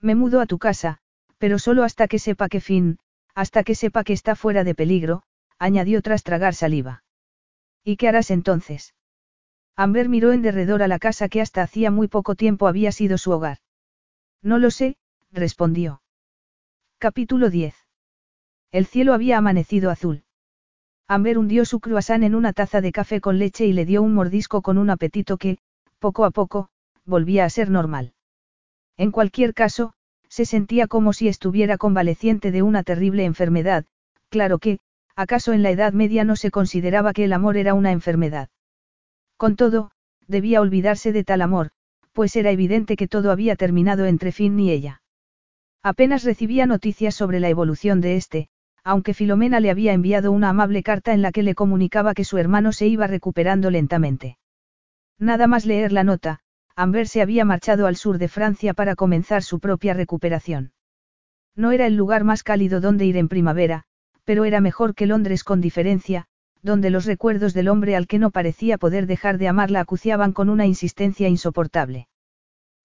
Me 0.00 0.14
mudo 0.14 0.40
a 0.40 0.46
tu 0.46 0.58
casa, 0.58 0.98
pero 1.38 1.58
solo 1.58 1.84
hasta 1.84 2.08
que 2.08 2.18
sepa 2.18 2.48
que 2.48 2.60
Finn, 2.60 2.98
Hasta 3.34 3.64
que 3.64 3.74
sepa 3.74 4.02
que 4.02 4.14
está 4.14 4.34
fuera 4.34 4.64
de 4.64 4.74
peligro, 4.74 5.22
añadió 5.58 6.00
tras 6.00 6.22
tragar 6.22 6.54
saliva. 6.54 7.04
¿Y 7.84 7.96
qué 7.96 8.08
harás 8.08 8.30
entonces? 8.30 8.94
Amber 9.76 10.08
miró 10.08 10.32
en 10.32 10.40
derredor 10.40 10.82
a 10.82 10.88
la 10.88 10.98
casa 10.98 11.28
que 11.28 11.42
hasta 11.42 11.62
hacía 11.62 11.90
muy 11.90 12.08
poco 12.08 12.34
tiempo 12.34 12.66
había 12.66 12.92
sido 12.92 13.18
su 13.18 13.30
hogar. 13.32 13.58
No 14.42 14.58
lo 14.58 14.70
sé, 14.70 14.96
respondió. 15.30 16.02
Capítulo 16.98 17.50
10. 17.50 17.74
El 18.72 18.86
cielo 18.86 19.12
había 19.12 19.36
amanecido 19.36 19.90
azul. 19.90 20.24
Amber 21.08 21.38
hundió 21.38 21.64
su 21.64 21.78
croissant 21.78 22.24
en 22.24 22.34
una 22.34 22.52
taza 22.52 22.80
de 22.80 22.90
café 22.90 23.20
con 23.20 23.38
leche 23.38 23.64
y 23.66 23.72
le 23.72 23.84
dio 23.84 24.02
un 24.02 24.12
mordisco 24.12 24.60
con 24.60 24.76
un 24.76 24.90
apetito 24.90 25.36
que, 25.36 25.58
poco 26.00 26.24
a 26.24 26.30
poco, 26.30 26.68
volvía 27.04 27.44
a 27.44 27.50
ser 27.50 27.70
normal. 27.70 28.12
En 28.96 29.12
cualquier 29.12 29.54
caso, 29.54 29.92
se 30.28 30.44
sentía 30.44 30.88
como 30.88 31.12
si 31.12 31.28
estuviera 31.28 31.78
convaleciente 31.78 32.50
de 32.50 32.62
una 32.62 32.82
terrible 32.82 33.24
enfermedad, 33.24 33.84
claro 34.30 34.58
que, 34.58 34.80
acaso 35.14 35.52
en 35.52 35.62
la 35.62 35.70
Edad 35.70 35.92
Media 35.92 36.24
no 36.24 36.34
se 36.34 36.50
consideraba 36.50 37.12
que 37.12 37.24
el 37.24 37.32
amor 37.32 37.56
era 37.56 37.74
una 37.74 37.92
enfermedad. 37.92 38.48
Con 39.36 39.54
todo, 39.54 39.92
debía 40.26 40.60
olvidarse 40.60 41.12
de 41.12 41.22
tal 41.22 41.40
amor, 41.40 41.70
pues 42.12 42.34
era 42.34 42.50
evidente 42.50 42.96
que 42.96 43.06
todo 43.06 43.30
había 43.30 43.54
terminado 43.54 44.06
entre 44.06 44.32
Finn 44.32 44.58
y 44.58 44.72
ella. 44.72 45.02
Apenas 45.82 46.24
recibía 46.24 46.66
noticias 46.66 47.14
sobre 47.14 47.38
la 47.38 47.48
evolución 47.48 48.00
de 48.00 48.16
este, 48.16 48.48
aunque 48.86 49.14
Filomena 49.14 49.58
le 49.58 49.72
había 49.72 49.92
enviado 49.92 50.30
una 50.30 50.50
amable 50.50 50.84
carta 50.84 51.12
en 51.12 51.20
la 51.20 51.32
que 51.32 51.42
le 51.42 51.56
comunicaba 51.56 52.14
que 52.14 52.22
su 52.22 52.38
hermano 52.38 52.70
se 52.70 52.86
iba 52.86 53.08
recuperando 53.08 53.68
lentamente. 53.68 54.38
Nada 55.18 55.48
más 55.48 55.66
leer 55.66 55.90
la 55.90 56.04
nota, 56.04 56.38
Amber 56.76 57.08
se 57.08 57.20
había 57.20 57.44
marchado 57.44 57.88
al 57.88 57.96
sur 57.96 58.18
de 58.18 58.28
Francia 58.28 58.74
para 58.74 58.94
comenzar 58.94 59.42
su 59.42 59.58
propia 59.58 59.92
recuperación. 59.92 60.70
No 61.56 61.72
era 61.72 61.88
el 61.88 61.96
lugar 61.96 62.22
más 62.22 62.44
cálido 62.44 62.80
donde 62.80 63.06
ir 63.06 63.16
en 63.16 63.26
primavera, 63.26 63.82
pero 64.22 64.44
era 64.44 64.60
mejor 64.60 64.94
que 64.94 65.06
Londres 65.06 65.42
con 65.42 65.60
diferencia, 65.60 66.26
donde 66.62 66.90
los 66.90 67.06
recuerdos 67.06 67.54
del 67.54 67.66
hombre 67.66 67.96
al 67.96 68.06
que 68.06 68.20
no 68.20 68.30
parecía 68.30 68.78
poder 68.78 69.08
dejar 69.08 69.36
de 69.38 69.48
amar 69.48 69.72
la 69.72 69.80
acuciaban 69.80 70.32
con 70.32 70.48
una 70.48 70.64
insistencia 70.64 71.28
insoportable. 71.28 72.06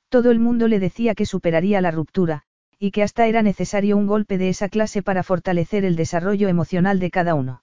Todo 0.09 0.31
el 0.31 0.39
mundo 0.39 0.67
le 0.67 0.79
decía 0.79 1.13
que 1.13 1.27
superaría 1.27 1.79
la 1.79 1.91
ruptura, 1.91 2.41
y 2.83 2.89
que 2.89 3.03
hasta 3.03 3.27
era 3.27 3.43
necesario 3.43 3.95
un 3.95 4.07
golpe 4.07 4.39
de 4.39 4.49
esa 4.49 4.67
clase 4.67 5.03
para 5.03 5.21
fortalecer 5.21 5.85
el 5.85 5.95
desarrollo 5.95 6.49
emocional 6.49 6.99
de 6.99 7.11
cada 7.11 7.35
uno. 7.35 7.61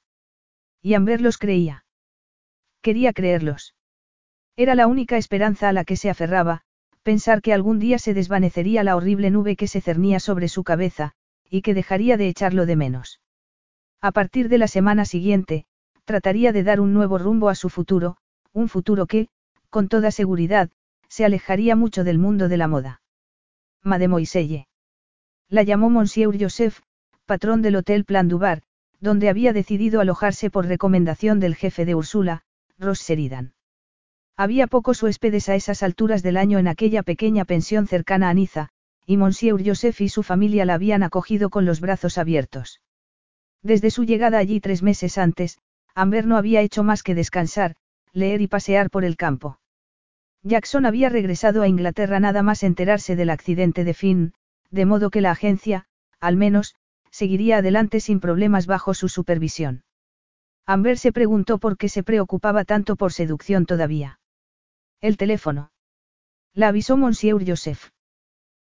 Y 0.80 0.94
Amber 0.94 1.20
los 1.20 1.38
creía. 1.38 1.84
Quería 2.82 3.12
creerlos. 3.12 3.74
Era 4.54 4.76
la 4.76 4.86
única 4.86 5.16
esperanza 5.16 5.68
a 5.68 5.72
la 5.72 5.84
que 5.84 5.96
se 5.96 6.08
aferraba, 6.08 6.62
pensar 7.02 7.42
que 7.42 7.52
algún 7.52 7.80
día 7.80 7.98
se 7.98 8.14
desvanecería 8.14 8.84
la 8.84 8.94
horrible 8.94 9.30
nube 9.30 9.56
que 9.56 9.66
se 9.66 9.80
cernía 9.80 10.20
sobre 10.20 10.46
su 10.46 10.62
cabeza, 10.62 11.14
y 11.50 11.62
que 11.62 11.74
dejaría 11.74 12.16
de 12.16 12.28
echarlo 12.28 12.64
de 12.64 12.76
menos. 12.76 13.20
A 14.00 14.12
partir 14.12 14.48
de 14.48 14.58
la 14.58 14.68
semana 14.68 15.04
siguiente, 15.04 15.66
trataría 16.04 16.52
de 16.52 16.62
dar 16.62 16.78
un 16.78 16.94
nuevo 16.94 17.18
rumbo 17.18 17.48
a 17.48 17.56
su 17.56 17.70
futuro, 17.70 18.18
un 18.52 18.68
futuro 18.68 19.08
que, 19.08 19.30
con 19.68 19.88
toda 19.88 20.12
seguridad, 20.12 20.70
se 21.08 21.24
alejaría 21.24 21.74
mucho 21.74 22.04
del 22.04 22.18
mundo 22.18 22.48
de 22.48 22.56
la 22.56 22.68
moda. 22.68 23.02
Mademoiselle. 23.82 24.67
La 25.50 25.62
llamó 25.62 25.88
Monsieur 25.88 26.36
Joseph, 26.38 26.80
patrón 27.24 27.62
del 27.62 27.76
Hotel 27.76 28.04
Plan 28.04 28.28
Dubar, 28.28 28.62
donde 29.00 29.30
había 29.30 29.54
decidido 29.54 30.02
alojarse 30.02 30.50
por 30.50 30.66
recomendación 30.66 31.40
del 31.40 31.54
jefe 31.54 31.86
de 31.86 31.94
Úrsula, 31.94 32.42
Ross 32.78 33.00
Sheridan. 33.00 33.54
Había 34.36 34.66
pocos 34.66 35.02
huéspedes 35.02 35.48
a 35.48 35.54
esas 35.54 35.82
alturas 35.82 36.22
del 36.22 36.36
año 36.36 36.58
en 36.58 36.68
aquella 36.68 37.02
pequeña 37.02 37.46
pensión 37.46 37.86
cercana 37.86 38.28
a 38.28 38.34
Niza, 38.34 38.68
y 39.06 39.16
Monsieur 39.16 39.62
Joseph 39.64 40.02
y 40.02 40.10
su 40.10 40.22
familia 40.22 40.66
la 40.66 40.74
habían 40.74 41.02
acogido 41.02 41.48
con 41.48 41.64
los 41.64 41.80
brazos 41.80 42.18
abiertos. 42.18 42.82
Desde 43.62 43.90
su 43.90 44.04
llegada 44.04 44.36
allí 44.36 44.60
tres 44.60 44.82
meses 44.82 45.16
antes, 45.16 45.58
Amber 45.94 46.26
no 46.26 46.36
había 46.36 46.60
hecho 46.60 46.84
más 46.84 47.02
que 47.02 47.14
descansar, 47.14 47.74
leer 48.12 48.42
y 48.42 48.48
pasear 48.48 48.90
por 48.90 49.02
el 49.02 49.16
campo. 49.16 49.58
Jackson 50.42 50.84
había 50.84 51.08
regresado 51.08 51.62
a 51.62 51.68
Inglaterra 51.68 52.20
nada 52.20 52.42
más 52.42 52.62
enterarse 52.62 53.16
del 53.16 53.30
accidente 53.30 53.84
de 53.84 53.94
Finn, 53.94 54.34
de 54.70 54.84
modo 54.86 55.10
que 55.10 55.20
la 55.20 55.30
agencia, 55.30 55.86
al 56.20 56.36
menos, 56.36 56.74
seguiría 57.10 57.58
adelante 57.58 58.00
sin 58.00 58.20
problemas 58.20 58.66
bajo 58.66 58.94
su 58.94 59.08
supervisión. 59.08 59.84
Amber 60.66 60.98
se 60.98 61.12
preguntó 61.12 61.58
por 61.58 61.78
qué 61.78 61.88
se 61.88 62.02
preocupaba 62.02 62.64
tanto 62.64 62.96
por 62.96 63.12
seducción 63.12 63.64
todavía. 63.64 64.20
El 65.00 65.16
teléfono. 65.16 65.72
La 66.52 66.68
avisó 66.68 66.96
Monsieur 66.96 67.42
Joseph. 67.46 67.90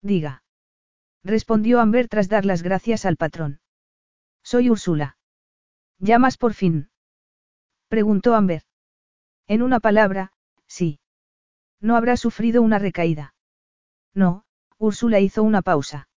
Diga. 0.02 0.42
Respondió 1.25 1.81
Amber 1.81 2.08
tras 2.08 2.28
dar 2.28 2.44
las 2.44 2.62
gracias 2.62 3.05
al 3.07 3.16
patrón. 3.16 3.60
Soy 4.42 4.70
Úrsula. 4.70 5.16
¿Llamas 5.99 6.36
por 6.36 6.52
fin? 6.52 6.91
Preguntó 7.89 8.34
Amber. 8.34 8.62
En 9.47 9.62
una 9.62 9.81
palabra, 9.81 10.33
sí. 10.66 11.00
No 11.81 11.97
habrá 11.97 12.16
sufrido 12.16 12.62
una 12.62 12.78
recaída. 12.78 13.34
No, 14.15 14.45
Úrsula 14.79 15.21
hizo 15.21 15.43
una 15.43 15.63
pausa. 15.63 16.09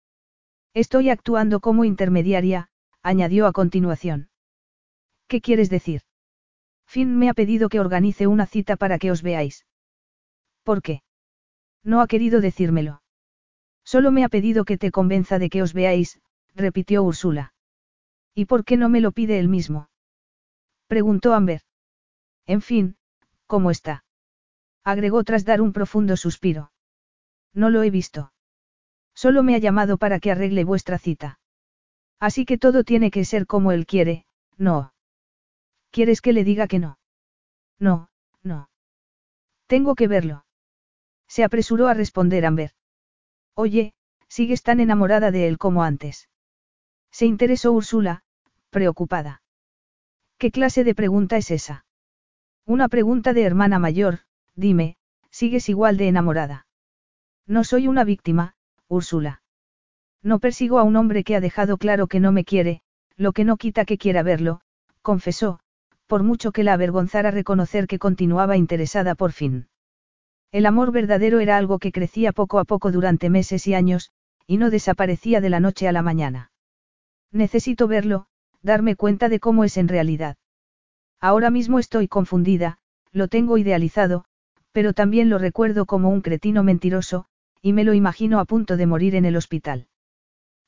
Estoy 0.74 1.10
actuando 1.10 1.60
como 1.60 1.84
intermediaria, 1.84 2.68
añadió 3.02 3.46
a 3.46 3.52
continuación. 3.52 4.28
¿Qué 5.26 5.40
quieres 5.40 5.70
decir? 5.70 6.02
Finn 6.86 7.16
me 7.16 7.28
ha 7.28 7.34
pedido 7.34 7.68
que 7.68 7.80
organice 7.80 8.26
una 8.26 8.46
cita 8.46 8.76
para 8.76 8.98
que 8.98 9.10
os 9.10 9.22
veáis. 9.22 9.66
¿Por 10.62 10.82
qué? 10.82 11.02
No 11.82 12.00
ha 12.00 12.06
querido 12.06 12.40
decírmelo. 12.40 13.02
Solo 13.84 14.10
me 14.10 14.24
ha 14.24 14.28
pedido 14.28 14.64
que 14.64 14.76
te 14.76 14.90
convenza 14.90 15.38
de 15.38 15.48
que 15.48 15.62
os 15.62 15.72
veáis, 15.72 16.20
repitió 16.54 17.02
Úrsula. 17.02 17.54
¿Y 18.34 18.44
por 18.44 18.64
qué 18.64 18.76
no 18.76 18.88
me 18.88 19.00
lo 19.00 19.12
pide 19.12 19.38
él 19.38 19.48
mismo? 19.48 19.88
Preguntó 20.86 21.32
Amber. 21.34 21.62
En 22.46 22.60
fin, 22.60 22.96
¿cómo 23.46 23.70
está? 23.70 24.04
Agregó 24.84 25.24
tras 25.24 25.44
dar 25.44 25.60
un 25.60 25.72
profundo 25.72 26.16
suspiro. 26.16 26.72
No 27.54 27.70
lo 27.70 27.82
he 27.82 27.90
visto. 27.90 28.32
Solo 29.22 29.42
me 29.42 29.54
ha 29.54 29.58
llamado 29.58 29.98
para 29.98 30.18
que 30.18 30.30
arregle 30.30 30.64
vuestra 30.64 30.96
cita. 30.96 31.38
Así 32.18 32.46
que 32.46 32.56
todo 32.56 32.84
tiene 32.84 33.10
que 33.10 33.26
ser 33.26 33.46
como 33.46 33.70
él 33.70 33.84
quiere, 33.84 34.24
no. 34.56 34.94
¿Quieres 35.90 36.22
que 36.22 36.32
le 36.32 36.42
diga 36.42 36.66
que 36.66 36.78
no? 36.78 36.98
No, 37.78 38.08
no. 38.42 38.70
Tengo 39.66 39.94
que 39.94 40.08
verlo. 40.08 40.46
Se 41.28 41.44
apresuró 41.44 41.88
a 41.88 41.92
responder 41.92 42.46
Amber. 42.46 42.70
Oye, 43.54 43.92
sigues 44.26 44.62
tan 44.62 44.80
enamorada 44.80 45.30
de 45.30 45.48
él 45.48 45.58
como 45.58 45.82
antes. 45.82 46.30
Se 47.10 47.26
interesó 47.26 47.72
Úrsula, 47.72 48.22
preocupada. 48.70 49.42
¿Qué 50.38 50.50
clase 50.50 50.82
de 50.82 50.94
pregunta 50.94 51.36
es 51.36 51.50
esa? 51.50 51.84
Una 52.64 52.88
pregunta 52.88 53.34
de 53.34 53.42
hermana 53.42 53.78
mayor, 53.78 54.20
dime, 54.54 54.96
¿sigues 55.30 55.68
igual 55.68 55.98
de 55.98 56.08
enamorada? 56.08 56.66
No 57.46 57.64
soy 57.64 57.86
una 57.86 58.04
víctima, 58.04 58.54
Úrsula. 58.90 59.40
No 60.20 60.40
persigo 60.40 60.80
a 60.80 60.82
un 60.82 60.96
hombre 60.96 61.22
que 61.22 61.36
ha 61.36 61.40
dejado 61.40 61.78
claro 61.78 62.08
que 62.08 62.18
no 62.18 62.32
me 62.32 62.44
quiere, 62.44 62.82
lo 63.16 63.32
que 63.32 63.44
no 63.44 63.56
quita 63.56 63.84
que 63.84 63.98
quiera 63.98 64.24
verlo, 64.24 64.62
confesó, 65.00 65.60
por 66.08 66.24
mucho 66.24 66.50
que 66.50 66.64
la 66.64 66.72
avergonzara 66.72 67.30
reconocer 67.30 67.86
que 67.86 68.00
continuaba 68.00 68.56
interesada 68.56 69.14
por 69.14 69.30
fin. 69.30 69.68
El 70.50 70.66
amor 70.66 70.90
verdadero 70.90 71.38
era 71.38 71.56
algo 71.56 71.78
que 71.78 71.92
crecía 71.92 72.32
poco 72.32 72.58
a 72.58 72.64
poco 72.64 72.90
durante 72.90 73.30
meses 73.30 73.68
y 73.68 73.74
años, 73.74 74.10
y 74.48 74.56
no 74.56 74.70
desaparecía 74.70 75.40
de 75.40 75.50
la 75.50 75.60
noche 75.60 75.86
a 75.86 75.92
la 75.92 76.02
mañana. 76.02 76.50
Necesito 77.30 77.86
verlo, 77.86 78.26
darme 78.60 78.96
cuenta 78.96 79.28
de 79.28 79.38
cómo 79.38 79.62
es 79.62 79.76
en 79.76 79.86
realidad. 79.86 80.36
Ahora 81.20 81.50
mismo 81.50 81.78
estoy 81.78 82.08
confundida, 82.08 82.78
lo 83.12 83.28
tengo 83.28 83.56
idealizado, 83.56 84.24
pero 84.72 84.94
también 84.94 85.30
lo 85.30 85.38
recuerdo 85.38 85.86
como 85.86 86.08
un 86.10 86.22
cretino 86.22 86.64
mentiroso, 86.64 87.26
y 87.62 87.72
me 87.72 87.84
lo 87.84 87.94
imagino 87.94 88.40
a 88.40 88.44
punto 88.44 88.76
de 88.76 88.86
morir 88.86 89.14
en 89.14 89.24
el 89.24 89.36
hospital. 89.36 89.88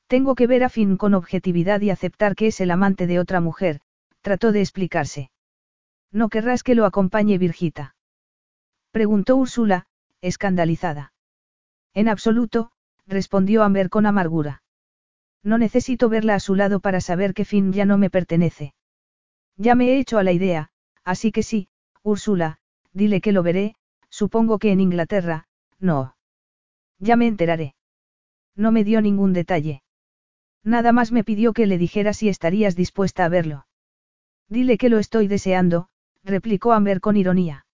Tengo 0.07 0.35
que 0.35 0.47
ver 0.47 0.65
a 0.65 0.69
Finn 0.69 0.97
con 0.97 1.15
objetividad 1.15 1.81
y 1.81 1.91
aceptar 1.91 2.35
que 2.35 2.49
es 2.49 2.61
el 2.61 2.71
amante 2.71 3.07
de 3.07 3.19
otra 3.19 3.41
mujer, 3.41 3.81
trató 4.21 4.53
de 4.53 4.61
explicarse. 4.61 5.31
¿No 6.11 6.29
querrás 6.29 6.63
que 6.63 6.75
lo 6.75 6.85
acompañe 6.85 7.39
Virgita? 7.39 7.97
Preguntó 8.91 9.37
Úrsula, 9.37 9.87
escandalizada. 10.21 11.15
En 11.95 12.09
absoluto, 12.09 12.73
respondió 13.07 13.63
Amber 13.63 13.89
con 13.89 14.05
amargura. 14.05 14.63
No 15.43 15.59
necesito 15.59 16.09
verla 16.09 16.35
a 16.35 16.41
su 16.41 16.55
lado 16.55 16.81
para 16.81 17.01
saber 17.01 17.35
que 17.35 17.45
Finn 17.45 17.73
ya 17.73 17.85
no 17.85 17.99
me 17.99 18.11
pertenece. 18.11 18.75
Ya 19.57 19.75
me 19.75 19.89
he 19.89 19.99
hecho 19.99 20.19
a 20.19 20.23
la 20.23 20.33
idea, 20.33 20.71
así 21.05 21.33
que 21.33 21.43
sí, 21.43 21.69
Úrsula, 22.03 22.59
dile 22.93 23.21
que 23.21 23.33
lo 23.33 23.43
veré, 23.43 23.75
supongo 24.09 24.59
que 24.59 24.73
en 24.73 24.81
Inglaterra, 24.81 25.47
no. 25.79 26.15
Ya 27.03 27.17
me 27.17 27.27
enteraré. 27.27 27.75
No 28.55 28.71
me 28.71 28.85
dio 28.85 29.01
ningún 29.03 29.33
detalle. 29.33 29.83
Nada 30.63 30.93
más 30.93 31.11
me 31.11 31.25
pidió 31.25 31.53
que 31.53 31.67
le 31.67 31.77
dijera 31.77 32.13
si 32.13 32.29
estarías 32.29 32.77
dispuesta 32.77 33.25
a 33.25 33.29
verlo. 33.29 33.67
Dile 34.49 34.79
que 34.79 34.89
lo 34.89 35.01
estoy 35.01 35.27
deseando, 35.27 35.89
replicó 36.23 36.73
Amber 36.73 37.01
con 37.01 37.17
ironía. 37.17 37.67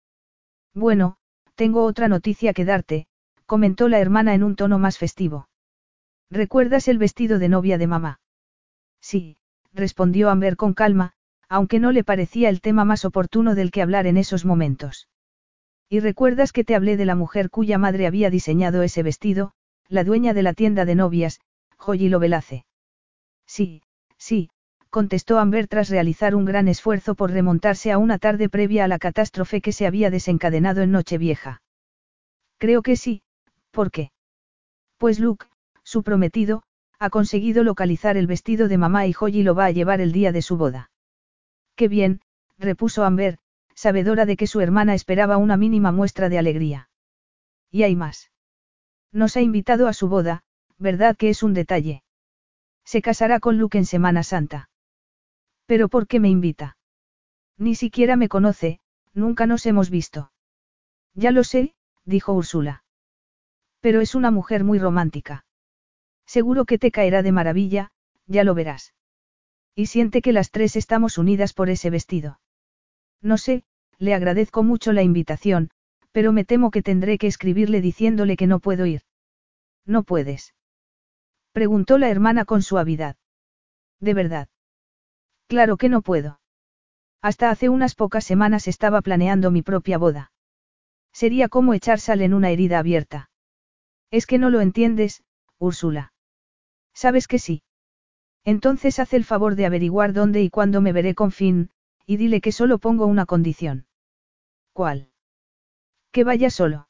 Bueno, 0.73 1.17
tengo 1.53 1.83
otra 1.83 2.07
noticia 2.07 2.53
que 2.53 2.65
darte, 2.65 3.05
comentó 3.45 3.87
la 3.87 3.99
hermana 3.99 4.33
en 4.33 4.43
un 4.43 4.55
tono 4.55 4.79
más 4.79 4.97
festivo. 4.97 5.47
¿Recuerdas 6.31 6.87
el 6.87 6.97
vestido 6.97 7.37
de 7.37 7.49
novia 7.49 7.77
de 7.77 7.85
mamá? 7.85 8.21
Sí, 8.99 9.37
respondió 9.73 10.31
Amber 10.31 10.55
con 10.55 10.73
calma, 10.73 11.13
aunque 11.47 11.79
no 11.79 11.91
le 11.91 12.03
parecía 12.03 12.49
el 12.49 12.61
tema 12.61 12.83
más 12.83 13.05
oportuno 13.05 13.53
del 13.53 13.69
que 13.69 13.83
hablar 13.83 14.07
en 14.07 14.17
esos 14.17 14.43
momentos. 14.43 15.07
¿Y 15.89 16.01
recuerdas 16.01 16.51
que 16.51 16.63
te 16.63 16.75
hablé 16.75 16.97
de 16.97 17.05
la 17.05 17.15
mujer 17.15 17.49
cuya 17.49 17.79
madre 17.79 18.05
había 18.05 18.29
diseñado 18.29 18.83
ese 18.83 19.01
vestido, 19.01 19.53
la 19.87 20.03
dueña 20.03 20.35
de 20.35 20.43
la 20.43 20.53
tienda 20.53 20.85
de 20.85 20.93
novias, 20.93 21.39
Joyilo 21.77 22.19
Velace? 22.19 22.65
Sí, 23.47 23.81
sí, 24.17 24.51
contestó 24.91 25.39
Amber 25.39 25.67
tras 25.67 25.89
realizar 25.89 26.35
un 26.35 26.45
gran 26.45 26.67
esfuerzo 26.67 27.15
por 27.15 27.31
remontarse 27.31 27.91
a 27.91 27.97
una 27.97 28.19
tarde 28.19 28.49
previa 28.49 28.85
a 28.85 28.87
la 28.87 28.99
catástrofe 28.99 29.61
que 29.61 29.71
se 29.71 29.87
había 29.87 30.11
desencadenado 30.11 30.83
en 30.83 30.91
Nochevieja. 30.91 31.63
Creo 32.59 32.83
que 32.83 32.95
sí, 32.95 33.23
¿por 33.71 33.89
qué? 33.89 34.11
Pues 34.97 35.19
Luke, 35.19 35.47
su 35.83 36.03
prometido, 36.03 36.61
ha 36.99 37.09
conseguido 37.09 37.63
localizar 37.63 38.15
el 38.15 38.27
vestido 38.27 38.67
de 38.67 38.77
mamá 38.77 39.07
y 39.07 39.13
Joy 39.13 39.41
lo 39.41 39.55
va 39.55 39.65
a 39.65 39.71
llevar 39.71 40.01
el 40.01 40.11
día 40.11 40.31
de 40.31 40.43
su 40.43 40.55
boda. 40.55 40.91
Qué 41.75 41.87
bien, 41.87 42.21
repuso 42.59 43.05
Amber, 43.05 43.39
sabedora 43.79 44.25
de 44.25 44.35
que 44.35 44.45
su 44.45 44.59
hermana 44.59 44.93
esperaba 44.93 45.37
una 45.37 45.55
mínima 45.55 45.93
muestra 45.93 46.27
de 46.27 46.37
alegría. 46.37 46.89
Y 47.71 47.83
hay 47.83 47.95
más. 47.95 48.29
Nos 49.13 49.37
ha 49.37 49.41
invitado 49.41 49.87
a 49.87 49.93
su 49.93 50.09
boda, 50.09 50.43
¿verdad 50.77 51.15
que 51.15 51.29
es 51.29 51.43
un 51.43 51.53
detalle? 51.53 52.03
Se 52.83 53.01
casará 53.01 53.39
con 53.39 53.57
Luke 53.57 53.77
en 53.77 53.85
Semana 53.85 54.23
Santa. 54.23 54.69
¿Pero 55.65 55.87
por 55.87 56.07
qué 56.07 56.19
me 56.19 56.27
invita? 56.27 56.75
Ni 57.57 57.73
siquiera 57.73 58.17
me 58.17 58.27
conoce, 58.27 58.81
nunca 59.13 59.45
nos 59.45 59.65
hemos 59.65 59.89
visto. 59.89 60.33
Ya 61.13 61.31
lo 61.31 61.45
sé, 61.45 61.73
dijo 62.03 62.33
Úrsula. 62.33 62.83
Pero 63.79 64.01
es 64.01 64.13
una 64.13 64.29
mujer 64.29 64.65
muy 64.65 64.77
romántica. 64.77 65.45
Seguro 66.25 66.65
que 66.65 66.79
te 66.79 66.91
caerá 66.91 67.23
de 67.23 67.31
maravilla, 67.31 67.91
ya 68.27 68.43
lo 68.43 68.55
verás. 68.55 68.93
Y 69.73 69.85
siente 69.85 70.21
que 70.21 70.33
las 70.33 70.51
tres 70.51 70.75
estamos 70.75 71.17
unidas 71.17 71.53
por 71.53 71.69
ese 71.69 71.89
vestido. 71.89 72.41
No 73.21 73.37
sé, 73.37 73.63
le 73.99 74.13
agradezco 74.13 74.63
mucho 74.63 74.93
la 74.93 75.03
invitación, 75.03 75.69
pero 76.11 76.31
me 76.31 76.45
temo 76.45 76.71
que 76.71 76.81
tendré 76.81 77.17
que 77.17 77.27
escribirle 77.27 77.81
diciéndole 77.81 78.37
que 78.37 78.47
no 78.47 78.59
puedo 78.59 78.85
ir. 78.85 79.01
¿No 79.85 80.03
puedes? 80.03 80.55
Preguntó 81.51 81.97
la 81.97 82.09
hermana 82.09 82.45
con 82.45 82.61
suavidad. 82.61 83.17
¿De 83.99 84.13
verdad? 84.13 84.47
Claro 85.47 85.77
que 85.77 85.89
no 85.89 86.01
puedo. 86.01 86.39
Hasta 87.21 87.49
hace 87.49 87.67
unas 87.67 87.95
pocas 87.95 88.23
semanas 88.23 88.67
estaba 88.67 89.01
planeando 89.01 89.51
mi 89.51 89.61
propia 89.61 89.97
boda. 89.97 90.31
Sería 91.11 91.49
como 91.49 91.73
echar 91.73 91.99
sal 91.99 92.21
en 92.21 92.33
una 92.33 92.49
herida 92.51 92.79
abierta. 92.79 93.29
Es 94.11 94.25
que 94.25 94.37
no 94.37 94.49
lo 94.49 94.61
entiendes, 94.61 95.23
Úrsula. 95.57 96.13
¿Sabes 96.93 97.27
que 97.27 97.39
sí? 97.39 97.63
Entonces 98.45 98.99
haz 98.99 99.13
el 99.13 99.25
favor 99.25 99.55
de 99.55 99.65
averiguar 99.65 100.13
dónde 100.13 100.41
y 100.41 100.49
cuándo 100.49 100.81
me 100.81 100.93
veré 100.93 101.13
con 101.13 101.31
Finn, 101.31 101.71
y 102.05 102.17
dile 102.17 102.39
que 102.41 102.51
solo 102.51 102.77
pongo 102.77 103.05
una 103.05 103.25
condición. 103.25 103.88
¿Cuál? 104.73 105.09
Que 106.11 106.23
vaya 106.23 106.49
solo. 106.49 106.87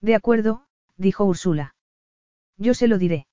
De 0.00 0.14
acuerdo, 0.14 0.66
dijo 0.96 1.24
Úrsula. 1.24 1.74
Yo 2.56 2.74
se 2.74 2.88
lo 2.88 2.98
diré. 2.98 3.26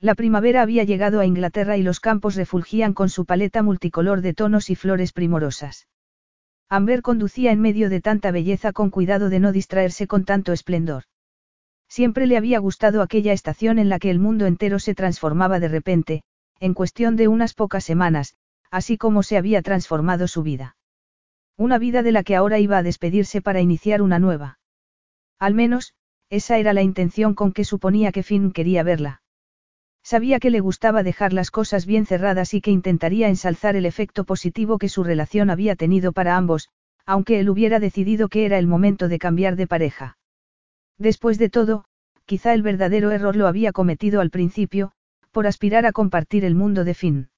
La 0.00 0.14
primavera 0.14 0.62
había 0.62 0.84
llegado 0.84 1.20
a 1.20 1.26
Inglaterra 1.26 1.76
y 1.76 1.82
los 1.82 2.00
campos 2.00 2.34
refulgían 2.34 2.92
con 2.92 3.08
su 3.08 3.24
paleta 3.24 3.62
multicolor 3.62 4.20
de 4.20 4.34
tonos 4.34 4.68
y 4.68 4.74
flores 4.74 5.12
primorosas. 5.12 5.86
Amber 6.68 7.02
conducía 7.02 7.52
en 7.52 7.60
medio 7.60 7.88
de 7.88 8.00
tanta 8.00 8.30
belleza 8.30 8.72
con 8.72 8.90
cuidado 8.90 9.28
de 9.28 9.40
no 9.40 9.52
distraerse 9.52 10.06
con 10.06 10.24
tanto 10.24 10.52
esplendor. 10.52 11.04
Siempre 11.88 12.26
le 12.26 12.36
había 12.36 12.58
gustado 12.58 13.02
aquella 13.02 13.32
estación 13.32 13.78
en 13.78 13.90
la 13.90 13.98
que 13.98 14.10
el 14.10 14.18
mundo 14.18 14.46
entero 14.46 14.78
se 14.78 14.94
transformaba 14.94 15.60
de 15.60 15.68
repente, 15.68 16.22
en 16.58 16.74
cuestión 16.74 17.16
de 17.16 17.28
unas 17.28 17.54
pocas 17.54 17.84
semanas, 17.84 18.34
así 18.70 18.96
como 18.96 19.22
se 19.22 19.36
había 19.36 19.60
transformado 19.62 20.26
su 20.26 20.42
vida. 20.42 20.76
Una 21.62 21.78
vida 21.78 22.02
de 22.02 22.10
la 22.10 22.24
que 22.24 22.34
ahora 22.34 22.58
iba 22.58 22.76
a 22.76 22.82
despedirse 22.82 23.40
para 23.40 23.60
iniciar 23.60 24.02
una 24.02 24.18
nueva. 24.18 24.58
Al 25.38 25.54
menos, 25.54 25.94
esa 26.28 26.58
era 26.58 26.72
la 26.72 26.82
intención 26.82 27.34
con 27.34 27.52
que 27.52 27.64
suponía 27.64 28.10
que 28.10 28.24
Finn 28.24 28.50
quería 28.50 28.82
verla. 28.82 29.22
Sabía 30.02 30.40
que 30.40 30.50
le 30.50 30.58
gustaba 30.58 31.04
dejar 31.04 31.32
las 31.32 31.52
cosas 31.52 31.86
bien 31.86 32.04
cerradas 32.04 32.52
y 32.54 32.60
que 32.60 32.72
intentaría 32.72 33.28
ensalzar 33.28 33.76
el 33.76 33.86
efecto 33.86 34.24
positivo 34.24 34.76
que 34.76 34.88
su 34.88 35.04
relación 35.04 35.50
había 35.50 35.76
tenido 35.76 36.10
para 36.10 36.36
ambos, 36.36 36.68
aunque 37.06 37.38
él 37.38 37.48
hubiera 37.48 37.78
decidido 37.78 38.28
que 38.28 38.44
era 38.44 38.58
el 38.58 38.66
momento 38.66 39.06
de 39.06 39.20
cambiar 39.20 39.54
de 39.54 39.68
pareja. 39.68 40.18
Después 40.98 41.38
de 41.38 41.48
todo, 41.48 41.84
quizá 42.26 42.54
el 42.54 42.62
verdadero 42.62 43.12
error 43.12 43.36
lo 43.36 43.46
había 43.46 43.70
cometido 43.70 44.20
al 44.20 44.30
principio, 44.30 44.90
por 45.30 45.46
aspirar 45.46 45.86
a 45.86 45.92
compartir 45.92 46.44
el 46.44 46.56
mundo 46.56 46.82
de 46.82 46.94
Finn. 46.94 47.28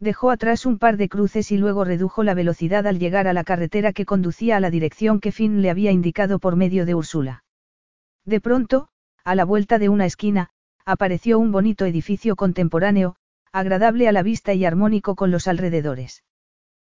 Dejó 0.00 0.30
atrás 0.30 0.64
un 0.64 0.78
par 0.78 0.96
de 0.96 1.08
cruces 1.08 1.50
y 1.50 1.58
luego 1.58 1.82
redujo 1.84 2.22
la 2.22 2.34
velocidad 2.34 2.86
al 2.86 3.00
llegar 3.00 3.26
a 3.26 3.32
la 3.32 3.42
carretera 3.42 3.92
que 3.92 4.06
conducía 4.06 4.56
a 4.56 4.60
la 4.60 4.70
dirección 4.70 5.18
que 5.18 5.32
Finn 5.32 5.60
le 5.60 5.70
había 5.70 5.90
indicado 5.90 6.38
por 6.38 6.54
medio 6.54 6.86
de 6.86 6.94
Úrsula. 6.94 7.44
De 8.24 8.40
pronto, 8.40 8.88
a 9.24 9.34
la 9.34 9.44
vuelta 9.44 9.78
de 9.78 9.88
una 9.88 10.06
esquina, 10.06 10.50
apareció 10.84 11.40
un 11.40 11.50
bonito 11.50 11.84
edificio 11.84 12.36
contemporáneo, 12.36 13.16
agradable 13.50 14.06
a 14.06 14.12
la 14.12 14.22
vista 14.22 14.54
y 14.54 14.64
armónico 14.64 15.16
con 15.16 15.32
los 15.32 15.48
alrededores. 15.48 16.22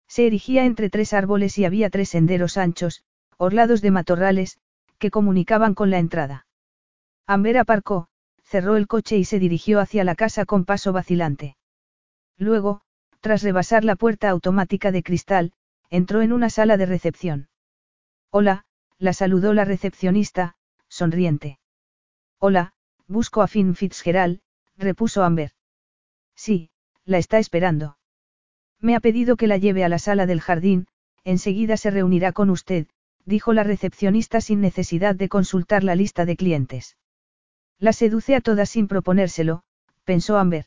Se 0.06 0.26
erigía 0.26 0.64
entre 0.66 0.90
tres 0.90 1.14
árboles 1.14 1.56
y 1.56 1.64
había 1.64 1.88
tres 1.88 2.10
senderos 2.10 2.58
anchos, 2.58 3.02
orlados 3.38 3.80
de 3.80 3.92
matorrales, 3.92 4.58
que 4.98 5.10
comunicaban 5.10 5.74
con 5.74 5.90
la 5.90 5.98
entrada. 5.98 6.46
Amber 7.26 7.56
aparcó, 7.56 8.08
cerró 8.42 8.76
el 8.76 8.86
coche 8.86 9.16
y 9.16 9.24
se 9.24 9.38
dirigió 9.38 9.80
hacia 9.80 10.04
la 10.04 10.16
casa 10.16 10.44
con 10.44 10.64
paso 10.66 10.92
vacilante. 10.92 11.56
Luego, 12.36 12.82
tras 13.20 13.42
rebasar 13.42 13.84
la 13.84 13.96
puerta 13.96 14.28
automática 14.28 14.90
de 14.92 15.02
cristal, 15.02 15.52
entró 15.90 16.22
en 16.22 16.32
una 16.32 16.50
sala 16.50 16.76
de 16.76 16.86
recepción. 16.86 17.48
Hola, 18.30 18.64
la 18.98 19.12
saludó 19.12 19.54
la 19.54 19.64
recepcionista, 19.64 20.56
sonriente. 20.88 21.58
Hola, 22.38 22.72
busco 23.06 23.42
a 23.42 23.48
Finn 23.48 23.74
Fitzgerald, 23.74 24.40
repuso 24.76 25.22
Amber. 25.22 25.52
Sí, 26.34 26.70
la 27.04 27.18
está 27.18 27.38
esperando. 27.38 27.98
Me 28.80 28.96
ha 28.96 29.00
pedido 29.00 29.36
que 29.36 29.46
la 29.46 29.58
lleve 29.58 29.84
a 29.84 29.88
la 29.88 29.98
sala 29.98 30.26
del 30.26 30.40
jardín, 30.40 30.86
enseguida 31.24 31.76
se 31.76 31.90
reunirá 31.90 32.32
con 32.32 32.48
usted, 32.50 32.86
dijo 33.26 33.52
la 33.52 33.62
recepcionista 33.62 34.40
sin 34.40 34.60
necesidad 34.60 35.14
de 35.14 35.28
consultar 35.28 35.84
la 35.84 35.94
lista 35.94 36.24
de 36.24 36.36
clientes. 36.36 36.96
La 37.78 37.92
seduce 37.92 38.34
a 38.34 38.40
todas 38.40 38.70
sin 38.70 38.88
proponérselo, 38.88 39.62
pensó 40.04 40.38
Amber. 40.38 40.66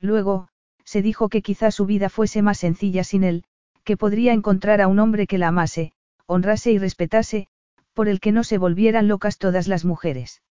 Luego, 0.00 0.48
se 0.90 1.02
dijo 1.02 1.28
que 1.28 1.40
quizá 1.40 1.70
su 1.70 1.86
vida 1.86 2.08
fuese 2.08 2.42
más 2.42 2.58
sencilla 2.58 3.04
sin 3.04 3.22
él, 3.22 3.44
que 3.84 3.96
podría 3.96 4.32
encontrar 4.32 4.80
a 4.80 4.88
un 4.88 4.98
hombre 4.98 5.28
que 5.28 5.38
la 5.38 5.46
amase, 5.46 5.92
honrase 6.26 6.72
y 6.72 6.78
respetase, 6.78 7.46
por 7.94 8.08
el 8.08 8.18
que 8.18 8.32
no 8.32 8.42
se 8.42 8.58
volvieran 8.58 9.06
locas 9.06 9.38
todas 9.38 9.68
las 9.68 9.84
mujeres. 9.84 10.42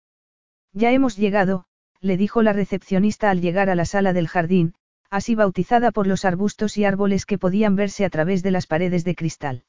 Ya 0.73 0.93
hemos 0.93 1.17
llegado, 1.17 1.65
le 2.01 2.17
dijo 2.17 2.43
la 2.43 2.53
recepcionista 2.53 3.31
al 3.31 3.41
llegar 3.41 3.69
a 3.69 3.75
la 3.75 3.85
sala 3.85 4.13
del 4.13 4.29
jardín, 4.29 4.75
así 5.11 5.35
bautizada 5.35 5.91
por 5.91 6.07
los 6.07 6.25
arbustos 6.25 6.79
y 6.79 6.85
árboles 6.85 7.27
que 7.27 7.37
podían 7.37 7.75
verse 7.75 8.05
a 8.05 8.09
través 8.09 8.45
de 8.45 8.53
las 8.53 8.69
paredes 8.69 9.03
de 9.03 9.17
cristal. 9.17 9.65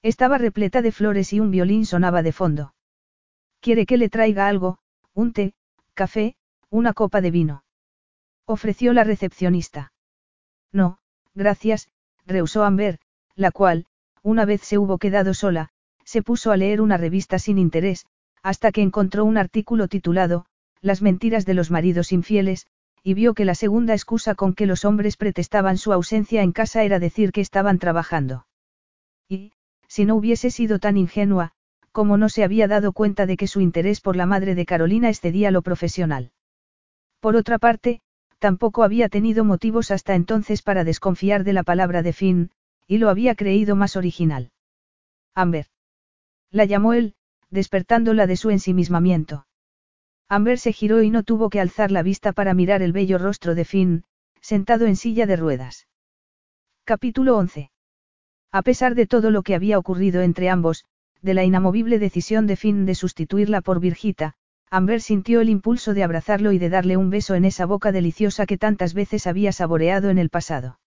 Estaba 0.00 0.38
repleta 0.38 0.80
de 0.80 0.92
flores 0.92 1.34
y 1.34 1.40
un 1.40 1.50
violín 1.50 1.84
sonaba 1.84 2.22
de 2.22 2.32
fondo. 2.32 2.72
¿Quiere 3.60 3.84
que 3.84 3.98
le 3.98 4.08
traiga 4.08 4.48
algo, 4.48 4.78
un 5.12 5.34
té, 5.34 5.52
café, 5.92 6.34
una 6.70 6.94
copa 6.94 7.20
de 7.20 7.30
vino? 7.30 7.62
Ofreció 8.52 8.92
la 8.92 9.02
recepcionista. 9.02 9.94
No, 10.74 10.98
gracias, 11.34 11.88
rehusó 12.26 12.64
Amber, 12.64 12.98
la 13.34 13.50
cual, 13.50 13.86
una 14.22 14.44
vez 14.44 14.60
se 14.60 14.76
hubo 14.76 14.98
quedado 14.98 15.32
sola, 15.32 15.70
se 16.04 16.20
puso 16.20 16.52
a 16.52 16.58
leer 16.58 16.82
una 16.82 16.98
revista 16.98 17.38
sin 17.38 17.56
interés, 17.56 18.04
hasta 18.42 18.70
que 18.70 18.82
encontró 18.82 19.24
un 19.24 19.38
artículo 19.38 19.88
titulado, 19.88 20.44
Las 20.82 21.00
mentiras 21.00 21.46
de 21.46 21.54
los 21.54 21.70
maridos 21.70 22.12
infieles, 22.12 22.66
y 23.02 23.14
vio 23.14 23.32
que 23.32 23.46
la 23.46 23.54
segunda 23.54 23.94
excusa 23.94 24.34
con 24.34 24.52
que 24.52 24.66
los 24.66 24.84
hombres 24.84 25.16
pretestaban 25.16 25.78
su 25.78 25.94
ausencia 25.94 26.42
en 26.42 26.52
casa 26.52 26.82
era 26.82 26.98
decir 26.98 27.32
que 27.32 27.40
estaban 27.40 27.78
trabajando. 27.78 28.46
Y, 29.30 29.52
si 29.88 30.04
no 30.04 30.14
hubiese 30.14 30.50
sido 30.50 30.78
tan 30.78 30.98
ingenua, 30.98 31.52
como 31.90 32.18
no 32.18 32.28
se 32.28 32.44
había 32.44 32.68
dado 32.68 32.92
cuenta 32.92 33.24
de 33.24 33.38
que 33.38 33.46
su 33.46 33.62
interés 33.62 34.02
por 34.02 34.14
la 34.14 34.26
madre 34.26 34.54
de 34.54 34.66
Carolina 34.66 35.08
excedía 35.08 35.50
lo 35.50 35.62
profesional. 35.62 36.32
Por 37.18 37.34
otra 37.36 37.58
parte, 37.58 38.02
tampoco 38.42 38.82
había 38.82 39.08
tenido 39.08 39.44
motivos 39.44 39.92
hasta 39.92 40.16
entonces 40.16 40.62
para 40.62 40.82
desconfiar 40.82 41.44
de 41.44 41.52
la 41.52 41.62
palabra 41.62 42.02
de 42.02 42.12
Finn, 42.12 42.50
y 42.88 42.98
lo 42.98 43.08
había 43.08 43.36
creído 43.36 43.76
más 43.76 43.94
original. 43.94 44.50
Amber. 45.32 45.66
La 46.50 46.64
llamó 46.64 46.92
él, 46.92 47.14
despertándola 47.50 48.26
de 48.26 48.36
su 48.36 48.50
ensimismamiento. 48.50 49.46
Amber 50.28 50.58
se 50.58 50.72
giró 50.72 51.04
y 51.04 51.10
no 51.10 51.22
tuvo 51.22 51.50
que 51.50 51.60
alzar 51.60 51.92
la 51.92 52.02
vista 52.02 52.32
para 52.32 52.52
mirar 52.52 52.82
el 52.82 52.92
bello 52.92 53.16
rostro 53.16 53.54
de 53.54 53.64
Finn, 53.64 54.04
sentado 54.40 54.86
en 54.86 54.96
silla 54.96 55.26
de 55.26 55.36
ruedas. 55.36 55.86
Capítulo 56.82 57.36
11. 57.36 57.70
A 58.50 58.62
pesar 58.62 58.96
de 58.96 59.06
todo 59.06 59.30
lo 59.30 59.44
que 59.44 59.54
había 59.54 59.78
ocurrido 59.78 60.20
entre 60.20 60.50
ambos, 60.50 60.84
de 61.20 61.34
la 61.34 61.44
inamovible 61.44 62.00
decisión 62.00 62.48
de 62.48 62.56
Finn 62.56 62.86
de 62.86 62.96
sustituirla 62.96 63.60
por 63.60 63.78
Virgita, 63.78 64.34
Amber 64.74 65.02
sintió 65.02 65.42
el 65.42 65.50
impulso 65.50 65.92
de 65.92 66.02
abrazarlo 66.02 66.50
y 66.50 66.58
de 66.58 66.70
darle 66.70 66.96
un 66.96 67.10
beso 67.10 67.34
en 67.34 67.44
esa 67.44 67.66
boca 67.66 67.92
deliciosa 67.92 68.46
que 68.46 68.56
tantas 68.56 68.94
veces 68.94 69.26
había 69.26 69.52
saboreado 69.52 70.08
en 70.08 70.16
el 70.16 70.30
pasado. 70.30 70.80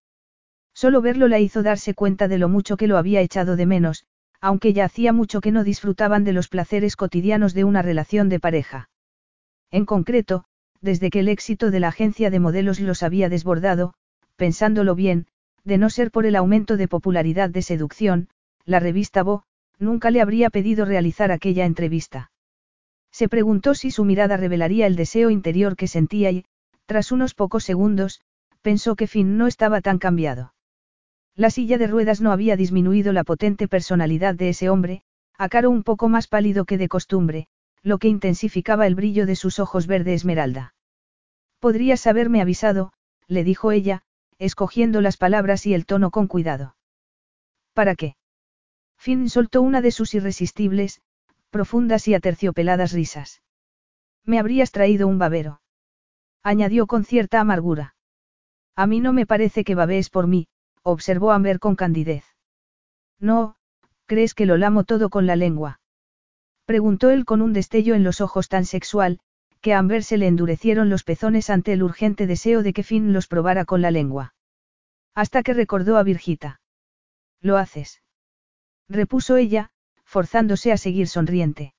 Solo 0.74 1.04
verlo 1.04 1.28
la 1.28 1.38
hizo 1.38 1.62
darse 1.62 1.94
cuenta 1.94 2.28
de 2.28 2.40
lo 2.40 2.50
mucho 2.50 2.78
que 2.78 2.88
lo 2.88 2.98
había 2.98 3.22
echado 3.22 3.56
de 3.56 3.68
menos, 3.68 4.08
aunque 4.42 4.74
ya 4.74 4.86
hacía 4.86 5.14
mucho 5.14 5.40
que 5.40 5.52
no 5.52 5.64
disfrutaban 5.64 6.24
de 6.24 6.34
los 6.34 6.48
placeres 6.48 6.96
cotidianos 6.96 7.54
de 7.54 7.64
una 7.64 7.84
relación 7.84 8.28
de 8.28 8.40
pareja. 8.40 8.90
En 9.70 9.86
concreto, 9.86 10.46
desde 10.82 11.12
que 11.12 11.20
el 11.20 11.30
éxito 11.30 11.70
de 11.70 11.80
la 11.80 11.90
agencia 11.90 12.32
de 12.32 12.40
modelos 12.40 12.80
los 12.80 13.04
había 13.04 13.30
desbordado, 13.30 13.94
pensándolo 14.36 14.96
bien, 14.96 15.28
de 15.64 15.78
no 15.78 15.92
ser 15.92 16.10
por 16.10 16.26
el 16.26 16.36
aumento 16.36 16.76
de 16.76 16.88
popularidad 16.88 17.52
de 17.52 17.62
seducción, 17.62 18.30
la 18.66 18.80
revista 18.80 19.22
Bo, 19.22 19.44
nunca 19.78 20.10
le 20.10 20.22
habría 20.22 20.50
pedido 20.50 20.86
realizar 20.86 21.32
aquella 21.32 21.68
entrevista. 21.68 22.32
Se 23.16 23.30
preguntó 23.30 23.76
si 23.76 23.92
su 23.92 24.04
mirada 24.04 24.36
revelaría 24.36 24.88
el 24.88 24.98
deseo 24.98 25.30
interior 25.30 25.78
que 25.78 25.88
sentía 25.88 26.32
y, 26.32 26.44
tras 26.86 27.14
unos 27.14 27.34
pocos 27.34 27.64
segundos, 27.64 28.20
pensó 28.62 28.98
que 28.98 29.08
Finn 29.08 29.38
no 29.38 29.48
estaba 29.48 29.80
tan 29.80 30.00
cambiado. 30.00 30.54
La 31.34 31.50
silla 31.50 31.78
de 31.78 31.88
ruedas 31.88 32.20
no 32.20 32.34
había 32.34 32.58
disminuido 32.58 33.14
la 33.14 33.24
potente 33.24 33.70
personalidad 33.70 34.36
de 34.36 34.50
ese 34.50 34.68
hombre, 34.68 35.02
a 35.38 35.48
caro 35.48 35.70
un 35.70 35.84
poco 35.84 36.10
más 36.10 36.28
pálido 36.28 36.66
que 36.66 36.78
de 36.78 36.90
costumbre, 36.90 37.48
lo 37.84 38.00
que 38.00 38.10
intensificaba 38.10 38.86
el 38.86 38.96
brillo 38.96 39.26
de 39.26 39.38
sus 39.38 39.60
ojos 39.60 39.88
verde 39.88 40.14
esmeralda. 40.14 40.74
Podrías 41.60 42.08
haberme 42.08 42.42
avisado, 42.42 42.92
le 43.30 43.46
dijo 43.46 43.72
ella, 43.72 44.02
escogiendo 44.40 45.00
las 45.00 45.16
palabras 45.16 45.66
y 45.66 45.74
el 45.74 45.86
tono 45.86 46.12
con 46.12 46.28
cuidado. 46.28 46.76
¿Para 47.74 47.96
qué? 47.96 48.18
Finn 48.98 49.30
soltó 49.30 49.62
una 49.62 49.80
de 49.80 49.92
sus 49.92 50.14
irresistibles, 50.16 51.00
profundas 51.56 52.06
y 52.10 52.14
aterciopeladas 52.14 52.92
risas. 52.92 53.42
Me 54.26 54.40
habrías 54.40 54.74
traído 54.74 55.08
un 55.08 55.18
babero. 55.18 55.62
Añadió 56.44 56.86
con 56.86 57.06
cierta 57.06 57.40
amargura. 57.40 57.96
A 58.76 58.88
mí 58.88 59.00
no 59.00 59.14
me 59.14 59.26
parece 59.26 59.64
que 59.64 59.74
babés 59.74 60.10
por 60.10 60.28
mí, 60.28 60.50
observó 60.84 61.32
Amber 61.32 61.60
con 61.60 61.78
candidez. 61.78 62.26
No, 63.22 63.56
¿crees 64.06 64.34
que 64.34 64.46
lo 64.46 64.58
lamo 64.58 64.84
todo 64.84 65.10
con 65.10 65.28
la 65.28 65.38
lengua? 65.38 65.80
Preguntó 66.66 67.10
él 67.10 67.24
con 67.24 67.42
un 67.42 67.54
destello 67.54 67.96
en 67.96 68.04
los 68.04 68.20
ojos 68.20 68.50
tan 68.50 68.66
sexual, 68.66 69.22
que 69.62 69.74
a 69.74 69.80
Amber 69.80 70.04
se 70.04 70.18
le 70.18 70.28
endurecieron 70.28 70.90
los 70.90 71.06
pezones 71.06 71.50
ante 71.50 71.72
el 71.72 71.84
urgente 71.84 72.28
deseo 72.28 72.64
de 72.64 72.74
que 72.74 72.84
Finn 72.84 73.14
los 73.14 73.28
probara 73.28 73.64
con 73.64 73.82
la 73.82 73.92
lengua. 73.92 74.36
Hasta 75.14 75.42
que 75.42 75.54
recordó 75.54 75.96
a 75.96 76.04
Virgita. 76.04 76.60
Lo 77.40 77.56
haces. 77.56 78.02
Repuso 78.90 79.38
ella, 79.38 79.72
forzándose 80.06 80.72
a 80.72 80.78
seguir 80.78 81.08
sonriente. 81.08 81.74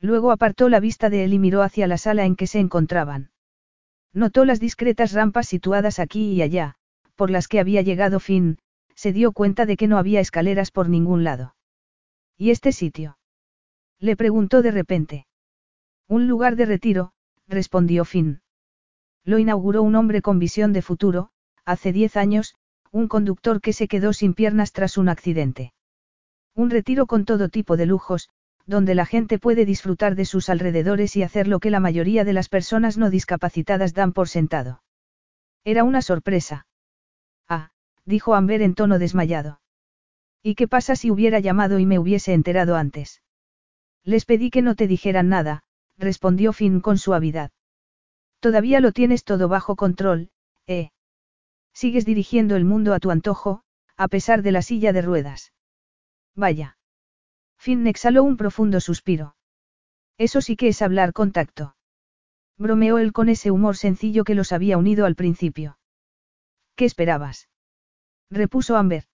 Luego 0.00 0.32
apartó 0.32 0.68
la 0.68 0.80
vista 0.80 1.10
de 1.10 1.24
él 1.24 1.34
y 1.34 1.38
miró 1.38 1.62
hacia 1.62 1.86
la 1.86 1.98
sala 1.98 2.24
en 2.24 2.36
que 2.36 2.46
se 2.46 2.58
encontraban. 2.58 3.30
Notó 4.12 4.44
las 4.44 4.58
discretas 4.58 5.12
rampas 5.12 5.46
situadas 5.46 5.98
aquí 5.98 6.32
y 6.32 6.42
allá, 6.42 6.76
por 7.16 7.30
las 7.30 7.48
que 7.48 7.60
había 7.60 7.82
llegado 7.82 8.18
Finn, 8.18 8.58
se 8.94 9.12
dio 9.12 9.32
cuenta 9.32 9.66
de 9.66 9.76
que 9.76 9.86
no 9.86 9.98
había 9.98 10.20
escaleras 10.20 10.70
por 10.70 10.88
ningún 10.88 11.22
lado. 11.22 11.54
¿Y 12.36 12.50
este 12.50 12.72
sitio? 12.72 13.18
Le 13.98 14.16
preguntó 14.16 14.62
de 14.62 14.70
repente. 14.70 15.26
Un 16.08 16.26
lugar 16.26 16.56
de 16.56 16.64
retiro, 16.64 17.12
respondió 17.46 18.04
Finn. 18.04 18.40
Lo 19.24 19.38
inauguró 19.38 19.82
un 19.82 19.94
hombre 19.94 20.22
con 20.22 20.38
visión 20.38 20.72
de 20.72 20.82
futuro, 20.82 21.30
hace 21.64 21.92
diez 21.92 22.16
años, 22.16 22.54
un 22.90 23.06
conductor 23.06 23.60
que 23.60 23.72
se 23.72 23.86
quedó 23.86 24.12
sin 24.12 24.34
piernas 24.34 24.72
tras 24.72 24.96
un 24.96 25.08
accidente. 25.08 25.72
Un 26.54 26.70
retiro 26.70 27.06
con 27.06 27.24
todo 27.24 27.48
tipo 27.48 27.76
de 27.76 27.86
lujos, 27.86 28.28
donde 28.66 28.94
la 28.94 29.06
gente 29.06 29.38
puede 29.38 29.64
disfrutar 29.64 30.14
de 30.14 30.24
sus 30.24 30.48
alrededores 30.48 31.16
y 31.16 31.22
hacer 31.22 31.48
lo 31.48 31.58
que 31.58 31.70
la 31.70 31.80
mayoría 31.80 32.24
de 32.24 32.32
las 32.32 32.48
personas 32.48 32.98
no 32.98 33.10
discapacitadas 33.10 33.94
dan 33.94 34.12
por 34.12 34.28
sentado. 34.28 34.82
Era 35.64 35.84
una 35.84 36.02
sorpresa. 36.02 36.66
Ah, 37.48 37.70
dijo 38.04 38.34
Amber 38.34 38.62
en 38.62 38.74
tono 38.74 38.98
desmayado. 38.98 39.60
¿Y 40.42 40.54
qué 40.54 40.68
pasa 40.68 40.96
si 40.96 41.10
hubiera 41.10 41.38
llamado 41.40 41.78
y 41.78 41.86
me 41.86 41.98
hubiese 41.98 42.32
enterado 42.32 42.76
antes? 42.76 43.22
Les 44.04 44.24
pedí 44.24 44.50
que 44.50 44.62
no 44.62 44.74
te 44.74 44.86
dijeran 44.86 45.28
nada, 45.28 45.62
respondió 45.98 46.52
Finn 46.52 46.80
con 46.80 46.96
suavidad. 46.96 47.50
Todavía 48.40 48.80
lo 48.80 48.92
tienes 48.92 49.24
todo 49.24 49.48
bajo 49.48 49.76
control, 49.76 50.30
¿eh? 50.66 50.90
Sigues 51.74 52.06
dirigiendo 52.06 52.56
el 52.56 52.64
mundo 52.64 52.94
a 52.94 53.00
tu 53.00 53.10
antojo, 53.10 53.62
a 53.96 54.08
pesar 54.08 54.42
de 54.42 54.52
la 54.52 54.62
silla 54.62 54.94
de 54.94 55.02
ruedas. 55.02 55.52
Vaya. 56.36 56.76
Finn 57.58 57.86
exhaló 57.86 58.22
un 58.22 58.36
profundo 58.36 58.80
suspiro. 58.80 59.36
Eso 60.18 60.40
sí 60.40 60.56
que 60.56 60.68
es 60.68 60.82
hablar 60.82 61.12
con 61.12 61.32
tacto. 61.32 61.76
Bromeó 62.58 62.98
él 62.98 63.12
con 63.12 63.28
ese 63.28 63.50
humor 63.50 63.76
sencillo 63.76 64.24
que 64.24 64.34
los 64.34 64.52
había 64.52 64.76
unido 64.76 65.06
al 65.06 65.14
principio. 65.14 65.78
¿Qué 66.76 66.84
esperabas? 66.84 67.48
Repuso 68.30 68.76
Amber. 68.76 69.04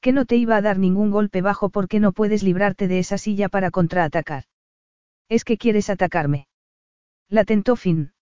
Que 0.00 0.12
no 0.12 0.26
te 0.26 0.36
iba 0.36 0.56
a 0.56 0.62
dar 0.62 0.78
ningún 0.78 1.10
golpe 1.10 1.42
bajo 1.42 1.70
porque 1.70 1.98
no 1.98 2.12
puedes 2.12 2.42
librarte 2.42 2.88
de 2.88 2.98
esa 2.98 3.18
silla 3.18 3.48
para 3.48 3.70
contraatacar. 3.70 4.44
¿Es 5.28 5.44
que 5.44 5.58
quieres 5.58 5.90
atacarme? 5.90 6.46
La 7.28 7.44
tentó 7.44 7.76
Finn. 7.76 8.12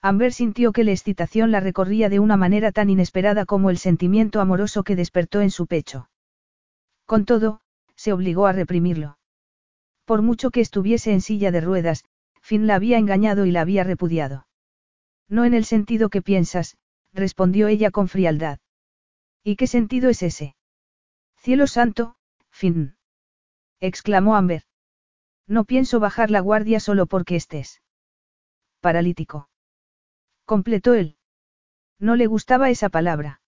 Amber 0.00 0.32
sintió 0.32 0.72
que 0.72 0.84
la 0.84 0.92
excitación 0.92 1.50
la 1.50 1.60
recorría 1.60 2.08
de 2.08 2.18
una 2.18 2.36
manera 2.36 2.72
tan 2.72 2.90
inesperada 2.90 3.46
como 3.46 3.70
el 3.70 3.78
sentimiento 3.78 4.40
amoroso 4.40 4.82
que 4.82 4.96
despertó 4.96 5.40
en 5.40 5.50
su 5.50 5.66
pecho. 5.66 6.08
Con 7.06 7.24
todo, 7.24 7.60
se 7.96 8.12
obligó 8.12 8.46
a 8.46 8.52
reprimirlo. 8.52 9.18
Por 10.04 10.22
mucho 10.22 10.50
que 10.50 10.60
estuviese 10.60 11.12
en 11.12 11.20
silla 11.20 11.50
de 11.50 11.60
ruedas, 11.60 12.04
Finn 12.42 12.66
la 12.66 12.74
había 12.74 12.98
engañado 12.98 13.46
y 13.46 13.50
la 13.50 13.62
había 13.62 13.84
repudiado. 13.84 14.46
No 15.28 15.44
en 15.44 15.54
el 15.54 15.64
sentido 15.64 16.10
que 16.10 16.22
piensas, 16.22 16.76
respondió 17.12 17.68
ella 17.68 17.90
con 17.90 18.08
frialdad. 18.08 18.58
¿Y 19.42 19.56
qué 19.56 19.66
sentido 19.66 20.10
es 20.10 20.22
ese? 20.22 20.56
Cielo 21.36 21.66
santo, 21.66 22.16
Finn. 22.50 22.96
exclamó 23.80 24.36
Amber. 24.36 24.62
No 25.46 25.64
pienso 25.64 26.00
bajar 26.00 26.30
la 26.30 26.40
guardia 26.40 26.80
solo 26.80 27.06
porque 27.06 27.36
estés. 27.36 27.82
Paralítico. 28.80 29.48
Completó 30.44 30.94
él. 30.94 31.16
No 31.98 32.16
le 32.16 32.26
gustaba 32.26 32.70
esa 32.70 32.88
palabra. 32.88 33.40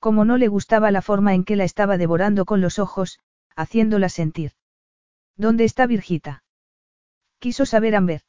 Como 0.00 0.24
no 0.24 0.36
le 0.36 0.48
gustaba 0.48 0.90
la 0.90 1.02
forma 1.02 1.34
en 1.34 1.44
que 1.44 1.56
la 1.56 1.64
estaba 1.64 1.98
devorando 1.98 2.44
con 2.44 2.60
los 2.60 2.78
ojos, 2.78 3.18
haciéndola 3.56 4.08
sentir. 4.08 4.52
¿Dónde 5.36 5.64
está 5.64 5.86
Virgita? 5.86 6.44
Quiso 7.38 7.66
saber 7.66 7.96
Amber. 7.96 8.22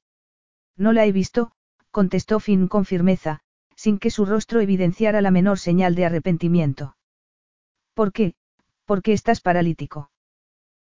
No 0.76 0.94
la 0.94 1.06
he 1.06 1.12
visto, 1.12 1.52
contestó 1.92 2.40
Finn 2.40 2.68
con 2.68 2.86
firmeza, 2.86 3.42
sin 3.76 4.00
que 4.00 4.12
su 4.12 4.26
rostro 4.26 4.62
evidenciara 4.62 5.22
la 5.22 5.32
menor 5.32 5.60
señal 5.60 5.96
de 5.96 6.06
arrepentimiento. 6.06 6.96
¿Por 7.94 8.12
qué? 8.12 8.34
Porque 8.86 9.14
estás 9.14 9.42
paralítico. 9.42 10.12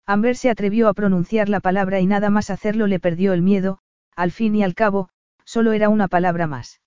Amber 0.06 0.36
se 0.36 0.50
atrevió 0.50 0.90
a 0.90 0.94
pronunciar 0.94 1.48
la 1.48 1.62
palabra 1.62 2.02
y 2.02 2.06
nada 2.06 2.30
más 2.30 2.50
hacerlo 2.50 2.88
le 2.88 3.00
perdió 3.00 3.34
el 3.34 3.42
miedo, 3.42 3.80
al 4.16 4.32
fin 4.32 4.56
y 4.56 4.64
al 4.64 4.76
cabo, 4.76 5.10
solo 5.46 5.72
era 5.72 5.90
una 5.90 6.08
palabra 6.08 6.48
más. 6.48 6.82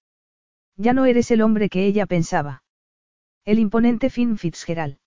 Ya 0.76 0.92
no 0.92 1.06
eres 1.06 1.30
el 1.30 1.40
hombre 1.40 1.70
que 1.70 1.86
ella 1.86 2.04
pensaba. 2.06 2.62
El 3.46 3.60
imponente 3.60 4.10
Finn 4.10 4.38
Fitzgerald. 4.38 4.98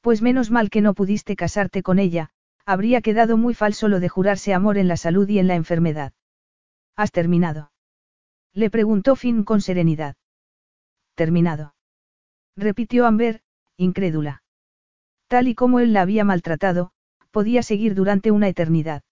Pues 0.00 0.22
menos 0.22 0.50
mal 0.50 0.70
que 0.70 0.80
no 0.80 0.94
pudiste 0.94 1.36
casarte 1.36 1.82
con 1.82 1.98
ella, 1.98 2.30
habría 2.64 3.02
quedado 3.02 3.36
muy 3.36 3.52
falso 3.52 3.86
lo 3.86 4.00
de 4.00 4.08
jurarse 4.08 4.54
amor 4.54 4.78
en 4.78 4.88
la 4.88 4.96
salud 4.96 5.28
y 5.28 5.38
en 5.38 5.46
la 5.46 5.56
enfermedad. 5.56 6.14
¿Has 6.96 7.12
terminado? 7.12 7.70
Le 8.54 8.70
preguntó 8.70 9.14
Finn 9.14 9.44
con 9.44 9.60
serenidad. 9.60 10.16
Terminado. 11.14 11.74
Repitió 12.56 13.04
Amber, 13.04 13.42
incrédula. 13.76 14.42
Tal 15.28 15.46
y 15.46 15.54
como 15.54 15.80
él 15.80 15.92
la 15.92 16.00
había 16.00 16.24
maltratado, 16.24 16.92
podía 17.30 17.62
seguir 17.62 17.94
durante 17.94 18.30
una 18.30 18.48
eternidad. 18.48 19.02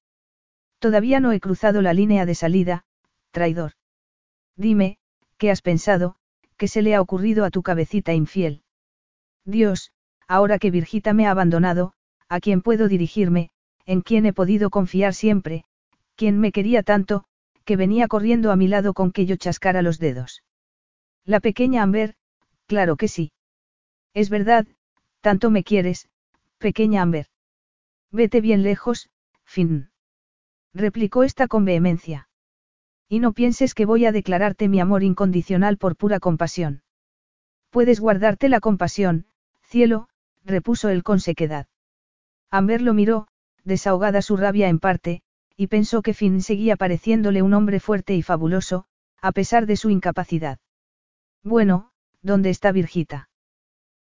Todavía 0.79 1.21
no 1.21 1.33
he 1.33 1.41
cruzado 1.41 1.83
la 1.83 1.93
línea 1.93 2.25
de 2.25 2.35
salida, 2.35 2.87
traidor. 3.31 3.73
Dime, 4.57 4.97
¿qué 5.37 5.51
has 5.51 5.61
pensado, 5.61 6.17
qué 6.59 6.69
se 6.69 6.83
le 6.83 6.95
ha 6.95 7.01
ocurrido 7.01 7.45
a 7.45 7.51
tu 7.51 7.63
cabecita 7.63 8.13
infiel? 8.13 8.63
Dios, 9.45 9.93
ahora 10.27 10.59
que 10.59 10.71
Virgita 10.71 11.15
me 11.15 11.27
ha 11.27 11.31
abandonado, 11.31 11.95
¿a 12.29 12.41
quién 12.41 12.61
puedo 12.61 12.89
dirigirme, 12.89 13.51
en 13.87 14.03
quién 14.03 14.27
he 14.27 14.35
podido 14.35 14.69
confiar 14.69 15.15
siempre, 15.15 15.65
quién 16.17 16.39
me 16.39 16.53
quería 16.53 16.83
tanto, 16.83 17.25
que 17.65 17.77
venía 17.77 18.09
corriendo 18.09 18.53
a 18.53 18.57
mi 18.57 18.69
lado 18.69 18.93
con 18.93 19.13
que 19.13 19.25
yo 19.25 19.37
chascara 19.37 19.81
los 19.81 19.99
dedos? 19.99 20.43
La 21.25 21.41
pequeña 21.41 21.83
Amber, 21.83 22.15
claro 22.67 22.97
que 22.97 23.09
sí. 23.09 23.33
Es 24.13 24.29
verdad, 24.29 24.67
tanto 25.21 25.51
me 25.51 25.65
quieres, 25.65 26.09
pequeña 26.59 27.03
Amber. 27.03 27.27
Vete 28.11 28.41
bien 28.41 28.63
lejos, 28.63 29.11
Finn. 29.45 29.91
Replicó 30.75 31.23
esta 31.23 31.49
con 31.49 31.65
vehemencia. 31.65 32.28
Y 33.09 33.21
no 33.21 33.33
pienses 33.33 33.75
que 33.75 33.87
voy 33.87 34.05
a 34.05 34.13
declararte 34.13 34.69
mi 34.69 34.81
amor 34.81 35.03
incondicional 35.03 35.79
por 35.79 35.97
pura 35.97 36.21
compasión. 36.21 36.83
Puedes 37.71 38.01
guardarte 38.01 38.49
la 38.49 38.61
compasión, 38.61 39.27
cielo, 39.63 40.09
repuso 40.45 40.89
él 40.89 41.03
con 41.03 41.21
sequedad. 41.21 41.67
Amber 42.51 42.83
lo 42.83 42.95
miró, 42.95 43.29
desahogada 43.65 44.23
su 44.23 44.37
rabia 44.37 44.69
en 44.69 44.79
parte, 44.79 45.23
y 45.57 45.67
pensó 45.67 46.03
que 46.03 46.15
Finn 46.15 46.41
seguía 46.41 46.77
pareciéndole 46.77 47.43
un 47.43 47.55
hombre 47.55 47.81
fuerte 47.81 48.15
y 48.15 48.23
fabuloso, 48.23 48.85
a 49.21 49.33
pesar 49.33 49.67
de 49.67 49.77
su 49.77 49.91
incapacidad. 49.91 50.59
Bueno, 51.43 51.91
¿dónde 52.23 52.51
está 52.51 52.73
Virgita? 52.73 53.29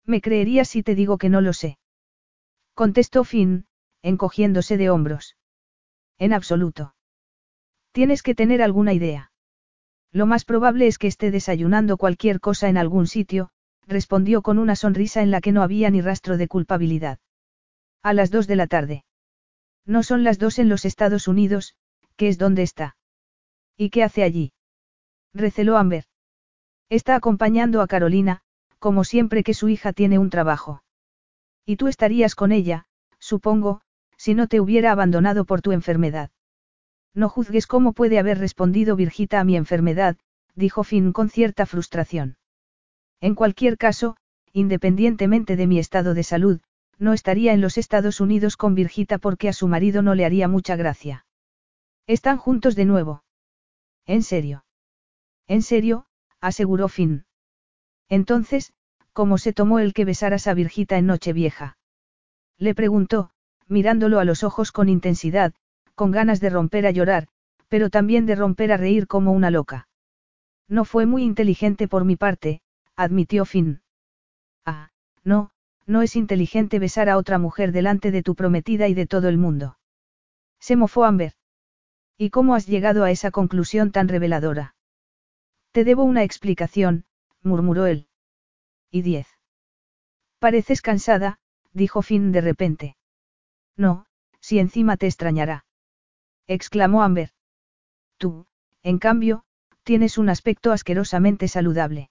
Me 0.06 0.22
creerías 0.22 0.68
si 0.68 0.84
te 0.84 0.96
digo 0.96 1.18
que 1.18 1.30
no 1.30 1.42
lo 1.42 1.54
sé. 1.54 1.78
Contestó 2.74 3.24
Finn, 3.24 3.68
encogiéndose 4.02 4.78
de 4.78 4.90
hombros. 4.90 5.38
En 6.18 6.34
absoluto. 6.34 6.96
Tienes 7.94 8.24
que 8.24 8.34
tener 8.34 8.64
alguna 8.64 8.92
idea. 8.94 9.32
Lo 10.12 10.26
más 10.26 10.46
probable 10.46 10.88
es 10.88 10.98
que 10.98 11.08
esté 11.08 11.30
desayunando 11.30 11.98
cualquier 11.98 12.40
cosa 12.40 12.68
en 12.68 12.78
algún 12.78 13.06
sitio, 13.06 13.52
respondió 13.86 14.42
con 14.42 14.58
una 14.58 14.76
sonrisa 14.76 15.22
en 15.22 15.30
la 15.30 15.42
que 15.42 15.52
no 15.52 15.62
había 15.62 15.92
ni 15.92 16.02
rastro 16.02 16.38
de 16.38 16.48
culpabilidad. 16.48 17.20
A 18.02 18.14
las 18.14 18.32
dos 18.32 18.48
de 18.48 18.56
la 18.56 18.66
tarde. 18.66 19.06
No 19.86 20.02
son 20.02 20.24
las 20.24 20.40
dos 20.40 20.58
en 20.58 20.70
los 20.70 20.86
Estados 20.86 21.28
Unidos, 21.28 21.76
que 22.16 22.30
es 22.30 22.40
donde 22.40 22.64
está. 22.64 22.98
¿Y 23.78 23.92
qué 23.92 24.04
hace 24.04 24.24
allí? 24.24 24.54
Receló 25.34 25.78
Amber. 25.78 26.06
Está 26.90 27.16
acompañando 27.16 27.82
a 27.82 27.88
Carolina, 27.88 28.42
como 28.80 29.04
siempre 29.04 29.44
que 29.44 29.54
su 29.54 29.70
hija 29.70 29.94
tiene 29.94 30.18
un 30.18 30.32
trabajo. 30.32 30.84
Y 31.64 31.76
tú 31.76 31.88
estarías 31.88 32.34
con 32.34 32.52
ella, 32.52 32.88
supongo, 33.20 33.82
si 34.18 34.34
no 34.34 34.48
te 34.48 34.60
hubiera 34.60 34.92
abandonado 34.92 35.46
por 35.46 35.62
tu 35.62 35.72
enfermedad. 35.72 36.32
No 37.14 37.30
juzgues 37.30 37.68
cómo 37.68 37.94
puede 37.94 38.20
haber 38.20 38.40
respondido 38.40 38.96
Virgita 38.96 39.40
a 39.40 39.44
mi 39.44 39.56
enfermedad, 39.56 40.18
dijo 40.56 40.84
Finn 40.84 41.14
con 41.14 41.30
cierta 41.30 41.66
frustración. 41.66 42.38
En 43.22 43.36
cualquier 43.36 43.78
caso, 43.78 44.18
independientemente 44.52 45.56
de 45.56 45.68
mi 45.68 45.80
estado 45.80 46.14
de 46.14 46.24
salud, 46.24 46.62
no 47.00 47.14
estaría 47.14 47.54
en 47.54 47.62
los 47.62 47.78
Estados 47.78 48.20
Unidos 48.20 48.58
con 48.58 48.76
Virgita 48.76 49.18
porque 49.18 49.50
a 49.50 49.54
su 49.54 49.68
marido 49.68 50.02
no 50.02 50.16
le 50.16 50.26
haría 50.26 50.48
mucha 50.48 50.76
gracia. 50.76 51.26
Están 52.08 52.38
juntos 52.38 52.76
de 52.76 52.86
nuevo. 52.86 53.24
¿En 54.06 54.24
serio? 54.24 54.66
En 55.48 55.62
serio, 55.62 56.06
aseguró 56.40 56.88
Finn. 56.90 57.26
Entonces, 58.10 58.74
¿cómo 59.14 59.38
se 59.38 59.54
tomó 59.54 59.80
el 59.80 59.94
que 59.94 60.06
besaras 60.06 60.48
a 60.48 60.54
Virgita 60.54 60.98
en 60.98 61.08
Nochevieja? 61.08 61.78
Le 62.58 62.76
preguntó, 62.76 63.32
mirándolo 63.68 64.20
a 64.20 64.26
los 64.26 64.44
ojos 64.44 64.72
con 64.72 64.90
intensidad, 64.90 65.54
con 65.96 66.12
ganas 66.12 66.40
de 66.40 66.50
romper 66.50 66.86
a 66.86 66.92
llorar, 66.92 67.28
pero 67.68 67.90
también 67.90 68.26
de 68.26 68.36
romper 68.36 68.72
a 68.72 68.78
reír 68.78 69.08
como 69.08 69.32
una 69.32 69.52
loca. 69.52 69.88
No 70.68 70.86
fue 70.86 71.06
muy 71.06 71.24
inteligente 71.24 71.88
por 71.88 72.06
mi 72.06 72.16
parte, 72.16 72.62
admitió 72.96 73.46
Finn. 73.46 73.82
Ah, 74.66 74.92
no, 75.24 75.52
no 75.86 76.02
es 76.02 76.16
inteligente 76.16 76.80
besar 76.80 77.10
a 77.10 77.18
otra 77.18 77.38
mujer 77.38 77.72
delante 77.72 78.12
de 78.12 78.24
tu 78.24 78.36
prometida 78.36 78.88
y 78.88 78.94
de 78.94 79.08
todo 79.08 79.28
el 79.28 79.38
mundo. 79.38 79.78
Se 80.60 80.76
mofó 80.76 81.04
Amber. 81.04 81.34
¿Y 82.18 82.30
cómo 82.30 82.56
has 82.56 82.68
llegado 82.68 83.04
a 83.04 83.12
esa 83.12 83.32
conclusión 83.32 83.92
tan 83.92 84.08
reveladora? 84.08 84.76
Te 85.72 85.84
debo 85.84 86.04
una 86.04 86.24
explicación, 86.24 87.06
murmuró 87.42 87.86
él. 87.86 88.08
¿Y 88.92 89.02
diez? 89.02 89.28
Pareces 90.40 90.82
cansada, 90.82 91.40
dijo 91.74 92.02
Finn 92.02 92.32
de 92.32 92.42
repente. 92.42 92.96
No, 93.76 94.06
si 94.40 94.60
encima 94.60 94.98
te 94.98 95.08
extrañará. 95.08 95.66
Exclamó 96.48 97.04
Amber. 97.04 97.30
Tú, 98.18 98.46
en 98.84 99.00
cambio, 99.00 99.44
tienes 99.84 100.18
un 100.18 100.30
aspecto 100.30 100.72
asquerosamente 100.72 101.48
saludable. 101.48 102.10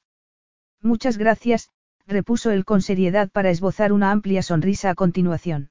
Muchas 0.80 1.16
gracias, 1.18 1.70
repuso 2.06 2.50
él 2.50 2.64
con 2.64 2.82
seriedad 2.82 3.30
para 3.30 3.50
esbozar 3.50 3.92
una 3.92 4.10
amplia 4.10 4.42
sonrisa 4.42 4.90
a 4.90 4.94
continuación. 4.94 5.70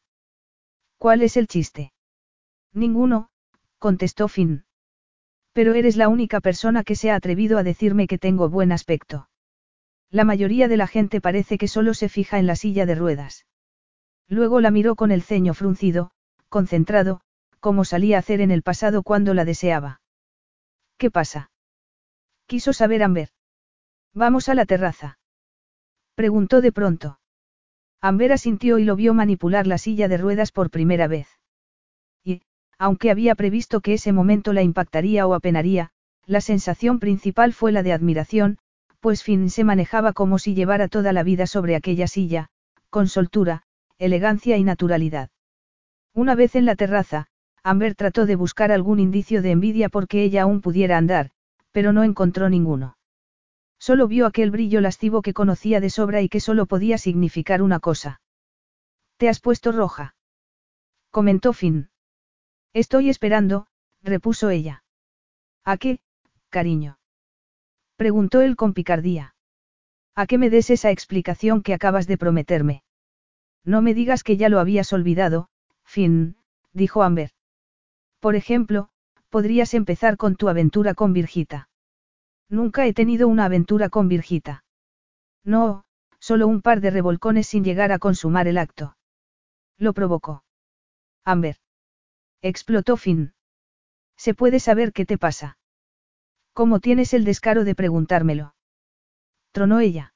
¿Cuál 0.98 1.22
es 1.24 1.38
el 1.38 1.48
chiste? 1.48 1.94
Ninguno, 2.74 3.30
contestó 3.80 4.28
Finn. 4.28 4.66
Pero 5.54 5.74
eres 5.74 5.98
la 5.98 6.08
única 6.08 6.40
persona 6.40 6.84
que 6.84 6.96
se 6.96 7.12
ha 7.12 7.16
atrevido 7.16 7.58
a 7.58 7.64
decirme 7.64 8.08
que 8.08 8.18
tengo 8.18 8.50
buen 8.50 8.72
aspecto. 8.72 9.28
La 10.10 10.24
mayoría 10.24 10.68
de 10.68 10.78
la 10.78 10.88
gente 10.88 11.20
parece 11.20 11.58
que 11.58 11.68
solo 11.68 11.94
se 11.94 12.10
fija 12.10 12.40
en 12.40 12.48
la 12.48 12.56
silla 12.56 12.86
de 12.86 12.96
ruedas. 12.96 13.46
Luego 14.28 14.62
la 14.62 14.72
miró 14.72 14.96
con 14.96 15.12
el 15.12 15.24
ceño 15.24 15.54
fruncido, 15.54 16.12
concentrado, 16.48 17.22
como 17.62 17.86
salía 17.86 18.18
a 18.18 18.20
hacer 18.20 18.42
en 18.42 18.52
el 18.52 18.64
pasado 18.64 19.04
cuando 19.04 19.34
la 19.34 19.46
deseaba. 19.46 20.02
¿Qué 20.98 21.10
pasa? 21.10 21.52
Quiso 22.48 22.74
saber 22.74 23.04
Amber. 23.04 23.30
Vamos 24.14 24.50
a 24.50 24.56
la 24.56 24.66
terraza. 24.66 25.20
Preguntó 26.16 26.60
de 26.60 26.74
pronto. 26.74 27.20
Amber 28.02 28.34
asintió 28.34 28.80
y 28.80 28.84
lo 28.84 28.96
vio 28.98 29.14
manipular 29.14 29.68
la 29.68 29.78
silla 29.78 30.08
de 30.08 30.18
ruedas 30.18 30.52
por 30.52 30.70
primera 30.70 31.08
vez. 31.08 31.28
Y, 32.24 32.42
aunque 32.78 33.12
había 33.12 33.36
previsto 33.36 33.80
que 33.80 33.94
ese 33.94 34.12
momento 34.12 34.54
la 34.54 34.64
impactaría 34.64 35.28
o 35.28 35.34
apenaría, 35.34 35.92
la 36.26 36.42
sensación 36.42 37.00
principal 37.00 37.54
fue 37.54 37.72
la 37.72 37.84
de 37.84 37.94
admiración, 37.94 38.58
pues 39.00 39.24
Finn 39.24 39.50
se 39.50 39.64
manejaba 39.64 40.14
como 40.14 40.40
si 40.40 40.56
llevara 40.56 40.88
toda 40.88 41.14
la 41.14 41.24
vida 41.24 41.48
sobre 41.48 41.76
aquella 41.76 42.08
silla, 42.08 42.50
con 42.90 43.08
soltura, 43.08 43.64
elegancia 43.98 44.58
y 44.58 44.64
naturalidad. 44.64 45.30
Una 46.14 46.36
vez 46.36 46.56
en 46.56 46.66
la 46.66 46.76
terraza, 46.76 47.28
Amber 47.64 47.96
trató 47.96 48.26
de 48.26 48.36
buscar 48.36 48.72
algún 48.72 49.00
indicio 49.00 49.42
de 49.42 49.52
envidia 49.52 49.90
porque 49.90 50.24
ella 50.24 50.44
aún 50.44 50.62
pudiera 50.62 50.98
andar, 50.98 51.30
pero 51.72 51.94
no 51.94 52.04
encontró 52.04 52.50
ninguno. 52.50 52.98
Solo 53.80 54.08
vio 54.08 54.26
aquel 54.26 54.52
brillo 54.52 54.82
lascivo 54.82 55.22
que 55.22 55.34
conocía 55.34 55.80
de 55.80 55.90
sobra 55.90 56.22
y 56.22 56.30
que 56.30 56.40
solo 56.40 56.66
podía 56.66 56.98
significar 56.98 57.62
una 57.62 57.80
cosa. 57.80 58.22
¿Te 59.18 59.30
has 59.30 59.40
puesto 59.40 59.72
roja? 59.72 60.16
comentó 61.10 61.54
Finn. 61.54 61.90
Estoy 62.74 63.10
esperando, 63.10 63.68
repuso 64.02 64.50
ella. 64.50 64.84
¿A 65.64 65.78
qué, 65.78 66.00
cariño? 66.50 66.98
preguntó 67.96 68.42
él 68.42 68.56
con 68.56 68.74
picardía. 68.74 69.36
¿A 70.16 70.26
qué 70.26 70.38
me 70.38 70.50
des 70.50 70.70
esa 70.70 70.90
explicación 70.90 71.62
que 71.62 71.74
acabas 71.74 72.08
de 72.08 72.18
prometerme? 72.18 72.84
No 73.64 73.82
me 73.82 73.94
digas 73.94 74.24
que 74.24 74.38
ya 74.38 74.50
lo 74.50 74.60
habías 74.60 74.92
olvidado, 74.94 75.50
Finn, 75.86 76.36
dijo 76.74 77.04
Amber. 77.04 77.32
Por 78.22 78.36
ejemplo, 78.36 78.90
podrías 79.30 79.74
empezar 79.74 80.16
con 80.16 80.36
tu 80.36 80.48
aventura 80.48 80.94
con 80.94 81.12
Virgita. 81.12 81.70
Nunca 82.48 82.86
he 82.86 82.94
tenido 82.94 83.28
una 83.28 83.46
aventura 83.46 83.90
con 83.90 84.08
Virgita. 84.08 84.64
No, 85.44 85.86
solo 86.20 86.48
un 86.48 86.62
par 86.62 86.82
de 86.82 86.92
revolcones 86.92 87.48
sin 87.48 87.64
llegar 87.64 87.92
a 87.92 87.98
consumar 87.98 88.48
el 88.48 88.60
acto. 88.60 88.96
Lo 89.78 89.94
provocó. 89.94 90.44
Amber. 91.26 91.58
Explotó 92.44 92.96
Finn. 92.96 93.34
¿Se 94.18 94.36
puede 94.36 94.60
saber 94.60 94.94
qué 94.94 95.08
te 95.08 95.18
pasa? 95.18 95.58
¿Cómo 96.54 96.80
tienes 96.80 97.16
el 97.16 97.24
descaro 97.24 97.64
de 97.64 97.74
preguntármelo? 97.74 98.54
Tronó 99.52 99.80
ella. 99.80 100.14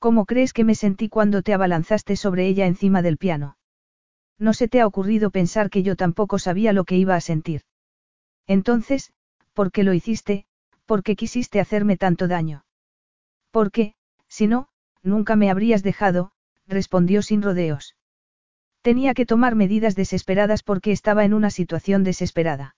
¿Cómo 0.00 0.26
crees 0.26 0.52
que 0.52 0.64
me 0.64 0.74
sentí 0.74 1.08
cuando 1.08 1.42
te 1.42 1.54
abalanzaste 1.54 2.16
sobre 2.16 2.48
ella 2.48 2.66
encima 2.66 3.00
del 3.00 3.16
piano? 3.16 3.56
No 4.38 4.52
se 4.54 4.68
te 4.68 4.80
ha 4.80 4.86
ocurrido 4.86 5.30
pensar 5.30 5.70
que 5.70 5.82
yo 5.82 5.96
tampoco 5.96 6.38
sabía 6.38 6.72
lo 6.72 6.84
que 6.84 6.96
iba 6.96 7.14
a 7.14 7.20
sentir. 7.20 7.62
Entonces, 8.46 9.12
¿por 9.52 9.70
qué 9.70 9.84
lo 9.84 9.92
hiciste? 9.92 10.46
¿Por 10.86 11.02
qué 11.02 11.16
quisiste 11.16 11.60
hacerme 11.60 11.96
tanto 11.96 12.28
daño? 12.28 12.64
Porque, 13.50 13.94
si 14.28 14.46
no, 14.46 14.68
nunca 15.02 15.36
me 15.36 15.50
habrías 15.50 15.82
dejado, 15.82 16.32
respondió 16.66 17.22
sin 17.22 17.42
rodeos. 17.42 17.96
Tenía 18.82 19.14
que 19.14 19.26
tomar 19.26 19.54
medidas 19.54 19.94
desesperadas 19.94 20.62
porque 20.62 20.90
estaba 20.90 21.24
en 21.24 21.34
una 21.34 21.50
situación 21.50 22.02
desesperada. 22.02 22.74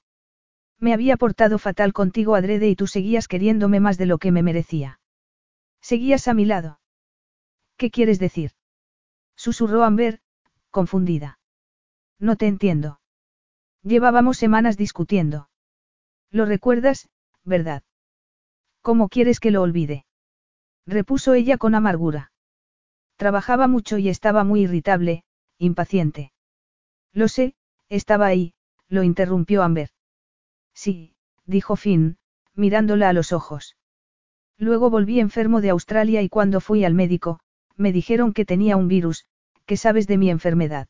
Me 0.78 0.92
había 0.92 1.16
portado 1.16 1.58
fatal 1.58 1.92
contigo 1.92 2.34
adrede 2.34 2.68
y 2.68 2.76
tú 2.76 2.86
seguías 2.86 3.28
queriéndome 3.28 3.80
más 3.80 3.96
de 3.96 4.06
lo 4.06 4.18
que 4.18 4.32
me 4.32 4.42
merecía. 4.42 5.00
Seguías 5.80 6.28
a 6.28 6.34
mi 6.34 6.44
lado. 6.44 6.80
¿Qué 7.76 7.90
quieres 7.90 8.18
decir? 8.18 8.52
Susurró 9.36 9.84
Amber, 9.84 10.20
confundida. 10.70 11.38
No 12.18 12.36
te 12.36 12.46
entiendo. 12.46 13.00
Llevábamos 13.82 14.38
semanas 14.38 14.76
discutiendo. 14.76 15.48
¿Lo 16.30 16.46
recuerdas, 16.46 17.08
verdad? 17.44 17.82
¿Cómo 18.80 19.08
quieres 19.08 19.40
que 19.40 19.50
lo 19.50 19.62
olvide? 19.62 20.04
repuso 20.86 21.34
ella 21.34 21.56
con 21.56 21.74
amargura. 21.74 22.32
Trabajaba 23.16 23.68
mucho 23.68 23.98
y 23.98 24.08
estaba 24.08 24.44
muy 24.44 24.62
irritable, 24.62 25.24
impaciente. 25.58 26.32
Lo 27.12 27.28
sé, 27.28 27.54
estaba 27.88 28.26
ahí, 28.26 28.54
lo 28.88 29.02
interrumpió 29.02 29.62
Amber. 29.62 29.90
Sí, 30.74 31.14
dijo 31.46 31.76
Finn, 31.76 32.18
mirándola 32.54 33.08
a 33.08 33.12
los 33.12 33.32
ojos. 33.32 33.76
Luego 34.58 34.90
volví 34.90 35.20
enfermo 35.20 35.60
de 35.60 35.70
Australia 35.70 36.22
y 36.22 36.28
cuando 36.28 36.60
fui 36.60 36.84
al 36.84 36.94
médico, 36.94 37.40
me 37.76 37.92
dijeron 37.92 38.32
que 38.32 38.44
tenía 38.44 38.76
un 38.76 38.88
virus, 38.88 39.26
que 39.66 39.76
sabes 39.76 40.06
de 40.06 40.18
mi 40.18 40.30
enfermedad. 40.30 40.88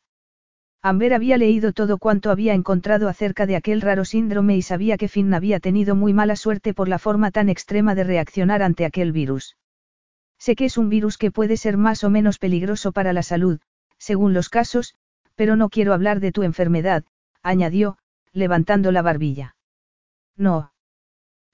Amber 0.85 1.15
había 1.15 1.39
leído 1.39 1.73
todo 1.73 1.97
cuanto 1.97 2.29
había 2.29 2.53
encontrado 2.53 3.09
acerca 3.09 3.47
de 3.47 3.55
aquel 3.55 3.81
raro 3.81 4.05
síndrome 4.05 4.55
y 4.55 4.61
sabía 4.61 4.97
que 4.97 5.07
Finn 5.07 5.33
había 5.33 5.59
tenido 5.59 5.95
muy 5.95 6.13
mala 6.13 6.35
suerte 6.35 6.75
por 6.75 6.87
la 6.87 6.99
forma 6.99 7.31
tan 7.31 7.49
extrema 7.49 7.95
de 7.95 8.03
reaccionar 8.03 8.61
ante 8.61 8.85
aquel 8.85 9.11
virus. 9.11 9.57
Sé 10.37 10.55
que 10.55 10.65
es 10.65 10.77
un 10.77 10.89
virus 10.89 11.17
que 11.17 11.31
puede 11.31 11.57
ser 11.57 11.77
más 11.77 12.03
o 12.03 12.11
menos 12.11 12.37
peligroso 12.37 12.91
para 12.91 13.13
la 13.13 13.23
salud, 13.23 13.59
según 13.97 14.35
los 14.35 14.49
casos, 14.49 14.93
pero 15.33 15.55
no 15.55 15.69
quiero 15.69 15.91
hablar 15.91 16.19
de 16.19 16.31
tu 16.31 16.43
enfermedad, 16.43 17.03
añadió, 17.41 17.97
levantando 18.31 18.91
la 18.91 19.01
barbilla. 19.01 19.55
No. 20.37 20.71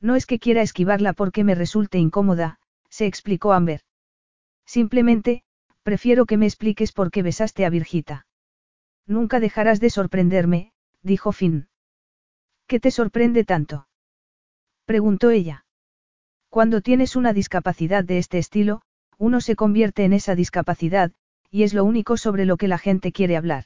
No 0.01 0.18
es 0.18 0.26
que 0.26 0.40
quiera 0.40 0.61
esquivarla 0.61 1.14
porque 1.14 1.45
me 1.45 1.56
resulte 1.56 2.00
incómoda, 2.00 2.60
se 2.90 3.06
explicó 3.06 3.53
Amber. 3.53 3.80
Simplemente, 4.66 5.43
prefiero 5.84 6.26
que 6.26 6.35
me 6.35 6.48
expliques 6.48 6.92
por 6.92 7.11
qué 7.11 7.24
besaste 7.24 7.66
a 7.66 7.69
Virgita. 7.69 8.26
Nunca 9.07 9.39
dejarás 9.39 9.80
de 9.80 9.89
sorprenderme, 9.89 10.73
dijo 11.01 11.31
Finn. 11.31 11.67
¿Qué 12.67 12.80
te 12.80 12.91
sorprende 12.91 13.43
tanto? 13.43 13.88
preguntó 14.85 15.30
ella. 15.30 15.65
Cuando 16.49 16.81
tienes 16.81 17.15
una 17.15 17.33
discapacidad 17.33 18.03
de 18.03 18.17
este 18.17 18.38
estilo, 18.38 18.81
uno 19.17 19.41
se 19.41 19.55
convierte 19.55 20.03
en 20.03 20.13
esa 20.13 20.35
discapacidad, 20.35 21.11
y 21.49 21.63
es 21.63 21.73
lo 21.73 21.83
único 21.83 22.17
sobre 22.17 22.45
lo 22.45 22.57
que 22.57 22.67
la 22.67 22.77
gente 22.77 23.11
quiere 23.11 23.38
hablar. 23.38 23.65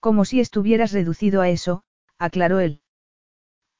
Como 0.00 0.24
si 0.24 0.40
estuvieras 0.40 0.92
reducido 0.92 1.40
a 1.40 1.48
eso, 1.48 1.82
aclaró 2.18 2.60
él. 2.60 2.82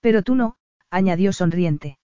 Pero 0.00 0.22
tú 0.22 0.34
no, 0.34 0.56
añadió 0.90 1.32
sonriente. 1.32 1.98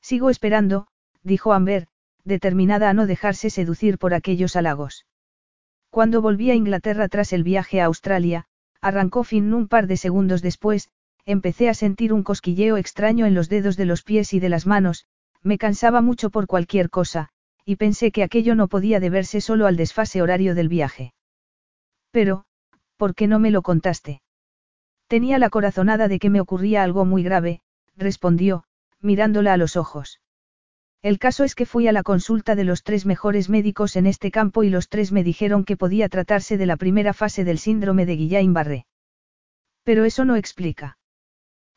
Sigo 0.00 0.30
esperando, 0.30 0.88
dijo 1.22 1.52
Amber, 1.52 1.86
determinada 2.24 2.90
a 2.90 2.94
no 2.94 3.06
dejarse 3.06 3.50
seducir 3.50 3.98
por 3.98 4.14
aquellos 4.14 4.56
halagos. 4.56 5.06
Cuando 5.90 6.22
volví 6.22 6.50
a 6.50 6.54
Inglaterra 6.54 7.08
tras 7.08 7.32
el 7.32 7.42
viaje 7.42 7.80
a 7.80 7.86
Australia, 7.86 8.46
arrancó 8.80 9.24
Finn 9.24 9.52
un 9.52 9.66
par 9.66 9.86
de 9.88 9.96
segundos 9.96 10.40
después, 10.40 10.88
empecé 11.26 11.68
a 11.68 11.74
sentir 11.74 12.12
un 12.12 12.22
cosquilleo 12.22 12.76
extraño 12.76 13.26
en 13.26 13.34
los 13.34 13.48
dedos 13.48 13.76
de 13.76 13.84
los 13.84 14.02
pies 14.02 14.32
y 14.32 14.40
de 14.40 14.48
las 14.48 14.66
manos, 14.66 15.06
me 15.42 15.58
cansaba 15.58 16.00
mucho 16.00 16.30
por 16.30 16.46
cualquier 16.46 16.90
cosa, 16.90 17.28
y 17.64 17.76
pensé 17.76 18.12
que 18.12 18.22
aquello 18.22 18.54
no 18.54 18.68
podía 18.68 19.00
deberse 19.00 19.40
solo 19.40 19.66
al 19.66 19.76
desfase 19.76 20.22
horario 20.22 20.54
del 20.54 20.68
viaje. 20.68 21.12
Pero, 22.10 22.44
¿por 22.96 23.14
qué 23.14 23.26
no 23.26 23.38
me 23.38 23.50
lo 23.50 23.62
contaste? 23.62 24.22
Tenía 25.08 25.38
la 25.38 25.50
corazonada 25.50 26.06
de 26.06 26.18
que 26.18 26.30
me 26.30 26.40
ocurría 26.40 26.82
algo 26.82 27.04
muy 27.04 27.22
grave, 27.22 27.62
respondió, 27.96 28.64
mirándola 29.00 29.54
a 29.54 29.56
los 29.56 29.76
ojos. 29.76 30.19
El 31.02 31.18
caso 31.18 31.44
es 31.44 31.54
que 31.54 31.64
fui 31.64 31.88
a 31.88 31.92
la 31.92 32.02
consulta 32.02 32.54
de 32.54 32.64
los 32.64 32.82
tres 32.82 33.06
mejores 33.06 33.48
médicos 33.48 33.96
en 33.96 34.06
este 34.06 34.30
campo 34.30 34.64
y 34.64 34.68
los 34.68 34.90
tres 34.90 35.12
me 35.12 35.24
dijeron 35.24 35.64
que 35.64 35.78
podía 35.78 36.10
tratarse 36.10 36.58
de 36.58 36.66
la 36.66 36.76
primera 36.76 37.14
fase 37.14 37.42
del 37.42 37.58
síndrome 37.58 38.04
de 38.04 38.18
Guillain-Barré. 38.18 38.84
Pero 39.82 40.04
eso 40.04 40.26
no 40.26 40.36
explica. 40.36 40.98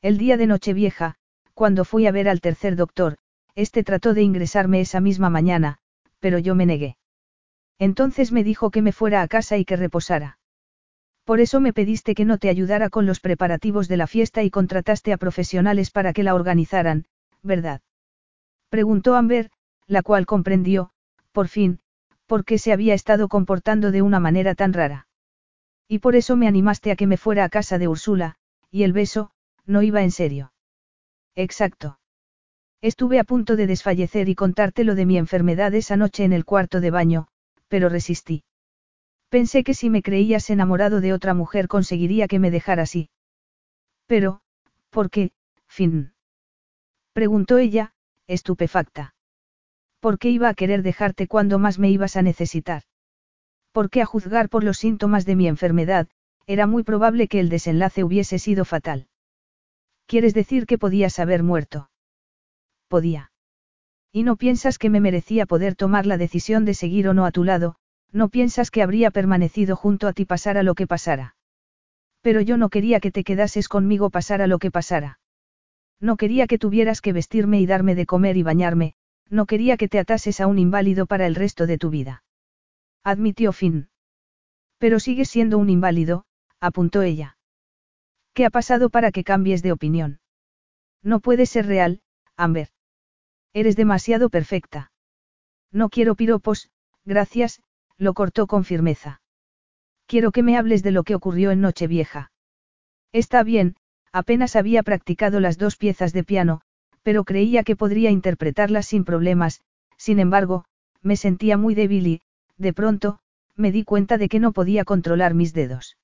El 0.01 0.17
día 0.17 0.35
de 0.35 0.47
Nochevieja, 0.47 1.15
cuando 1.53 1.85
fui 1.85 2.05
a 2.05 2.11
ver 2.11 2.27
al 2.27 2.41
tercer 2.41 2.75
doctor, 2.75 3.17
este 3.55 3.83
trató 3.85 4.13
de 4.13 4.23
ingresarme 4.23 4.81
esa 4.81 4.99
misma 4.99 5.29
mañana, 5.29 5.77
pero 6.19 6.37
yo 6.37 6.53
me 6.53 6.65
negué. 6.65 6.97
Entonces 7.79 8.33
me 8.33 8.43
dijo 8.43 8.71
que 8.71 8.81
me 8.81 8.91
fuera 8.91 9.21
a 9.21 9.27
casa 9.29 9.57
y 9.57 9.63
que 9.63 9.77
reposara. 9.77 10.37
Por 11.23 11.39
eso 11.39 11.61
me 11.61 11.71
pediste 11.71 12.13
que 12.13 12.25
no 12.25 12.39
te 12.39 12.49
ayudara 12.49 12.89
con 12.89 13.05
los 13.05 13.21
preparativos 13.21 13.87
de 13.87 13.95
la 13.95 14.07
fiesta 14.07 14.43
y 14.43 14.49
contrataste 14.49 15.13
a 15.13 15.17
profesionales 15.17 15.91
para 15.91 16.11
que 16.11 16.23
la 16.23 16.35
organizaran, 16.35 17.05
¿verdad? 17.41 17.81
Preguntó 18.73 19.13
Amber, 19.13 19.51
la 19.85 20.01
cual 20.01 20.25
comprendió, 20.25 20.89
por 21.31 21.47
fin, 21.47 21.79
por 22.25 22.43
qué 22.43 22.57
se 22.57 22.73
había 22.73 22.95
estado 22.95 23.27
comportando 23.27 23.91
de 23.91 24.01
una 24.01 24.19
manera 24.19 24.55
tan 24.55 24.73
rara. 24.73 25.07
Y 25.87 25.99
por 25.99 26.15
eso 26.15 26.35
me 26.35 26.47
animaste 26.47 26.89
a 26.89 26.95
que 26.95 27.05
me 27.05 27.17
fuera 27.17 27.43
a 27.43 27.49
casa 27.49 27.77
de 27.77 27.87
Úrsula, 27.87 28.37
y 28.71 28.81
el 28.81 28.91
beso, 28.91 29.29
no 29.67 29.83
iba 29.83 30.01
en 30.01 30.09
serio. 30.09 30.53
Exacto. 31.35 31.99
Estuve 32.81 33.19
a 33.19 33.23
punto 33.23 33.55
de 33.55 33.67
desfallecer 33.67 34.27
y 34.27 34.33
contarte 34.33 34.83
lo 34.83 34.95
de 34.95 35.05
mi 35.05 35.19
enfermedad 35.19 35.71
esa 35.75 35.95
noche 35.95 36.23
en 36.23 36.33
el 36.33 36.43
cuarto 36.43 36.81
de 36.81 36.89
baño, 36.89 37.27
pero 37.67 37.89
resistí. 37.89 38.43
Pensé 39.29 39.63
que 39.63 39.75
si 39.75 39.91
me 39.91 40.01
creías 40.01 40.49
enamorado 40.49 40.99
de 40.99 41.13
otra 41.13 41.35
mujer 41.35 41.67
conseguiría 41.67 42.27
que 42.27 42.39
me 42.39 42.49
dejara 42.49 42.81
así. 42.81 43.11
Pero, 44.07 44.41
¿por 44.89 45.11
qué, 45.11 45.31
Finn? 45.67 46.15
Preguntó 47.13 47.59
ella, 47.59 47.92
estupefacta. 48.27 49.15
¿Por 49.99 50.19
qué 50.19 50.29
iba 50.29 50.49
a 50.49 50.53
querer 50.53 50.83
dejarte 50.83 51.27
cuando 51.27 51.59
más 51.59 51.79
me 51.79 51.89
ibas 51.89 52.17
a 52.17 52.21
necesitar? 52.21 52.83
Porque 53.71 54.01
a 54.01 54.05
juzgar 54.05 54.49
por 54.49 54.63
los 54.63 54.77
síntomas 54.77 55.25
de 55.25 55.35
mi 55.35 55.47
enfermedad, 55.47 56.07
era 56.45 56.67
muy 56.67 56.83
probable 56.83 57.27
que 57.27 57.39
el 57.39 57.49
desenlace 57.49 58.03
hubiese 58.03 58.37
sido 58.37 58.65
fatal. 58.65 59.07
¿Quieres 60.05 60.33
decir 60.33 60.65
que 60.65 60.77
podías 60.77 61.19
haber 61.19 61.43
muerto? 61.43 61.89
podía. 62.87 63.31
Y 64.11 64.21
no 64.21 64.35
piensas 64.35 64.77
que 64.77 64.91
me 64.91 64.99
merecía 64.99 65.47
poder 65.47 65.73
tomar 65.73 66.05
la 66.05 66.17
decisión 66.17 66.65
de 66.65 66.75
seguir 66.75 67.07
o 67.07 67.15
no 67.15 67.25
a 67.25 67.31
tu 67.31 67.43
lado, 67.43 67.75
no 68.11 68.29
piensas 68.29 68.69
que 68.69 68.83
habría 68.83 69.09
permanecido 69.09 69.75
junto 69.75 70.07
a 70.07 70.13
ti 70.13 70.25
pasara 70.25 70.61
lo 70.61 70.75
que 70.75 70.85
pasara. 70.85 71.35
Pero 72.21 72.39
yo 72.39 72.57
no 72.57 72.69
quería 72.69 72.99
que 72.99 73.11
te 73.11 73.23
quedases 73.23 73.67
conmigo 73.67 74.11
pasara 74.11 74.45
lo 74.45 74.59
que 74.59 74.69
pasara. 74.69 75.17
No 76.03 76.17
quería 76.17 76.47
que 76.47 76.59
tuvieras 76.59 76.99
que 76.99 77.13
vestirme 77.13 77.61
y 77.61 77.65
darme 77.65 77.95
de 77.95 78.05
comer 78.05 78.35
y 78.35 78.43
bañarme, 78.43 78.93
no 79.29 79.45
quería 79.45 79.77
que 79.77 79.87
te 79.87 79.99
atases 79.99 80.41
a 80.41 80.47
un 80.47 80.59
inválido 80.59 81.05
para 81.05 81.25
el 81.27 81.33
resto 81.33 81.65
de 81.65 81.77
tu 81.77 81.89
vida. 81.89 82.25
Admitió 83.05 83.53
Finn. 83.53 83.87
Pero 84.77 84.99
sigues 84.99 85.29
siendo 85.29 85.57
un 85.57 85.69
inválido, 85.69 86.25
apuntó 86.59 87.03
ella. 87.03 87.37
¿Qué 88.33 88.45
ha 88.45 88.49
pasado 88.49 88.89
para 88.89 89.13
que 89.13 89.23
cambies 89.23 89.63
de 89.63 89.71
opinión? 89.71 90.19
No 91.03 91.21
puede 91.21 91.45
ser 91.45 91.67
real, 91.67 92.01
Amber. 92.35 92.67
Eres 93.53 93.77
demasiado 93.77 94.29
perfecta. 94.29 94.91
No 95.71 95.87
quiero 95.87 96.15
piropos, 96.15 96.69
gracias, 97.05 97.63
lo 97.97 98.13
cortó 98.13 98.45
con 98.45 98.65
firmeza. 98.65 99.21
Quiero 100.05 100.33
que 100.33 100.43
me 100.43 100.57
hables 100.57 100.83
de 100.83 100.91
lo 100.91 101.03
que 101.03 101.15
ocurrió 101.15 101.51
en 101.51 101.61
Nochevieja. 101.61 102.33
Está 103.13 103.43
bien, 103.43 103.77
apenas 104.13 104.55
había 104.55 104.83
practicado 104.83 105.41
las 105.41 105.57
dos 105.57 105.75
piezas 105.75 106.13
de 106.13 106.23
piano, 106.23 106.61
pero 107.01 107.25
creía 107.25 107.63
que 107.63 107.75
podría 107.75 108.11
interpretarlas 108.11 108.85
sin 108.85 109.03
problemas, 109.03 109.61
sin 109.97 110.19
embargo, 110.19 110.65
me 111.01 111.17
sentía 111.17 111.57
muy 111.57 111.75
débil 111.75 112.07
y, 112.07 112.21
de 112.57 112.71
pronto, 112.71 113.19
me 113.55 113.71
di 113.71 113.83
cuenta 113.83 114.17
de 114.17 114.29
que 114.29 114.39
no 114.39 114.53
podía 114.53 114.85
controlar 114.85 115.33
mis 115.33 115.53
dedos. 115.53 115.97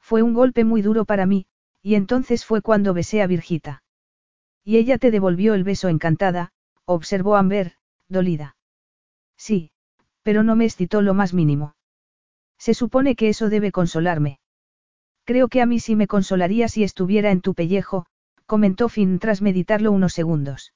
Fue 0.00 0.22
un 0.22 0.32
golpe 0.32 0.64
muy 0.64 0.80
duro 0.80 1.04
para 1.04 1.26
mí, 1.26 1.46
y 1.82 1.96
entonces 1.96 2.44
fue 2.44 2.62
cuando 2.62 2.94
besé 2.94 3.20
a 3.20 3.26
Virgita. 3.26 3.82
Y 4.64 4.78
ella 4.78 4.96
te 4.96 5.10
devolvió 5.10 5.54
el 5.54 5.64
beso 5.64 5.88
encantada, 5.88 6.52
observó 6.86 7.36
Amber, 7.36 7.74
dolida. 8.08 8.56
Sí, 9.36 9.70
pero 10.22 10.42
no 10.42 10.56
me 10.56 10.64
excitó 10.64 11.02
lo 11.02 11.14
más 11.14 11.34
mínimo. 11.34 11.74
Se 12.58 12.72
supone 12.72 13.16
que 13.16 13.28
eso 13.28 13.50
debe 13.50 13.72
consolarme. 13.72 14.38
Creo 15.24 15.48
que 15.48 15.62
a 15.62 15.66
mí 15.66 15.80
sí 15.80 15.96
me 15.96 16.06
consolaría 16.06 16.68
si 16.68 16.84
estuviera 16.84 17.30
en 17.30 17.40
tu 17.40 17.54
pellejo, 17.54 18.06
comentó 18.46 18.88
Finn 18.88 19.18
tras 19.18 19.40
meditarlo 19.40 19.90
unos 19.90 20.12
segundos. 20.12 20.74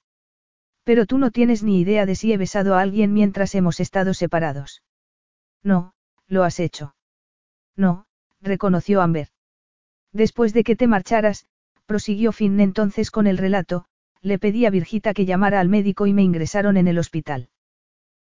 Pero 0.84 1.04
tú 1.04 1.18
no 1.18 1.30
tienes 1.30 1.62
ni 1.62 1.80
idea 1.80 2.06
de 2.06 2.14
si 2.14 2.32
he 2.32 2.38
besado 2.38 2.74
a 2.74 2.80
alguien 2.80 3.12
mientras 3.12 3.54
hemos 3.54 3.78
estado 3.78 4.14
separados. 4.14 4.82
No, 5.62 5.92
lo 6.26 6.44
has 6.44 6.60
hecho. 6.60 6.94
No, 7.76 8.06
reconoció 8.40 9.02
Amber. 9.02 9.28
Después 10.12 10.54
de 10.54 10.64
que 10.64 10.76
te 10.76 10.86
marcharas, 10.86 11.46
prosiguió 11.84 12.32
Finn 12.32 12.58
entonces 12.60 13.10
con 13.10 13.26
el 13.26 13.36
relato, 13.36 13.84
le 14.22 14.38
pedí 14.38 14.64
a 14.64 14.70
Virgita 14.70 15.12
que 15.12 15.26
llamara 15.26 15.60
al 15.60 15.68
médico 15.68 16.06
y 16.06 16.14
me 16.14 16.22
ingresaron 16.22 16.76
en 16.76 16.88
el 16.88 16.98
hospital. 16.98 17.50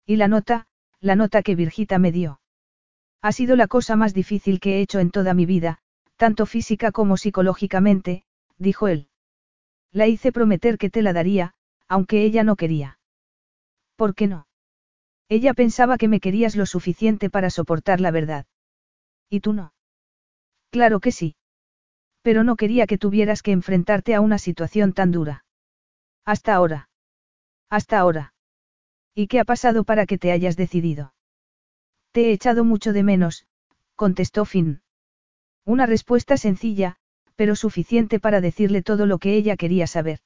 Y 0.06 0.18
la 0.18 0.28
nota, 0.28 0.68
la 1.00 1.16
nota 1.16 1.42
que 1.42 1.56
Virgita 1.56 1.98
me 1.98 2.12
dio. 2.12 2.42
Ha 3.22 3.32
sido 3.32 3.56
la 3.56 3.68
cosa 3.68 3.96
más 3.96 4.14
difícil 4.14 4.60
que 4.60 4.78
he 4.78 4.82
hecho 4.82 5.00
en 5.00 5.12
toda 5.12 5.34
mi 5.34 5.46
vida, 5.46 5.80
tanto 6.22 6.46
física 6.46 6.92
como 6.92 7.18
psicológicamente, 7.18 8.26
dijo 8.60 8.88
él. 8.88 9.08
La 9.92 10.06
hice 10.06 10.32
prometer 10.32 10.78
que 10.78 10.92
te 10.92 11.02
la 11.02 11.14
daría, 11.14 11.56
aunque 11.88 12.24
ella 12.24 12.44
no 12.44 12.56
quería. 12.56 13.00
¿Por 13.96 14.14
qué 14.14 14.28
no? 14.28 14.46
Ella 15.30 15.56
pensaba 15.56 15.98
que 15.98 16.08
me 16.08 16.20
querías 16.20 16.56
lo 16.56 16.68
suficiente 16.68 17.32
para 17.32 17.50
soportar 17.50 18.00
la 18.02 18.12
verdad. 18.12 18.46
¿Y 19.32 19.40
tú 19.40 19.54
no? 19.54 19.74
Claro 20.70 21.00
que 21.00 21.12
sí. 21.12 21.38
Pero 22.22 22.44
no 22.44 22.56
quería 22.56 22.86
que 22.86 23.00
tuvieras 23.00 23.42
que 23.42 23.52
enfrentarte 23.52 24.14
a 24.14 24.22
una 24.22 24.38
situación 24.38 24.94
tan 24.94 25.12
dura. 25.12 25.44
Hasta 26.24 26.54
ahora. 26.54 26.90
Hasta 27.68 27.98
ahora. 27.98 28.36
¿Y 29.16 29.26
qué 29.26 29.40
ha 29.40 29.44
pasado 29.44 29.86
para 29.86 30.06
que 30.06 30.20
te 30.20 30.32
hayas 30.32 30.56
decidido? 30.56 31.16
Te 32.12 32.30
he 32.30 32.32
echado 32.32 32.64
mucho 32.64 32.94
de 32.94 33.02
menos, 33.02 33.48
contestó 33.96 34.46
Finn. 34.46 34.84
Una 35.66 35.86
respuesta 35.86 36.38
sencilla, 36.38 36.98
pero 37.36 37.56
suficiente 37.56 38.20
para 38.20 38.42
decirle 38.42 38.82
todo 38.82 39.06
lo 39.06 39.20
que 39.20 39.36
ella 39.36 39.58
quería 39.58 39.88
saber. 39.88 40.20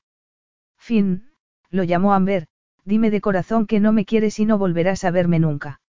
Finn, 0.78 1.32
lo 1.70 1.84
llamó 1.84 2.14
Amber, 2.14 2.48
dime 2.84 3.10
de 3.10 3.22
corazón 3.22 3.68
que 3.68 3.80
no 3.80 3.92
me 3.92 4.06
quieres 4.06 4.40
y 4.40 4.46
no 4.46 4.58
volverás 4.58 5.04
a 5.04 5.12
verme 5.12 5.40
nunca. 5.40 5.82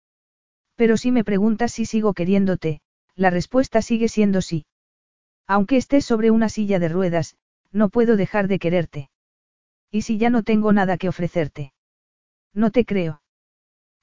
Pero 0.76 0.96
si 0.96 1.10
me 1.12 1.24
preguntas 1.24 1.72
si 1.72 1.84
sigo 1.84 2.14
queriéndote, 2.14 2.80
la 3.14 3.30
respuesta 3.30 3.82
sigue 3.82 4.08
siendo 4.08 4.40
sí. 4.40 4.66
Aunque 5.46 5.76
estés 5.76 6.04
sobre 6.04 6.30
una 6.30 6.48
silla 6.48 6.78
de 6.78 6.88
ruedas, 6.88 7.36
no 7.70 7.90
puedo 7.90 8.16
dejar 8.16 8.48
de 8.48 8.58
quererte. 8.58 9.10
¿Y 9.90 10.02
si 10.02 10.18
ya 10.18 10.30
no 10.30 10.42
tengo 10.42 10.72
nada 10.72 10.96
que 10.96 11.08
ofrecerte? 11.08 11.72
No 12.52 12.70
te 12.70 12.84
creo. 12.84 13.22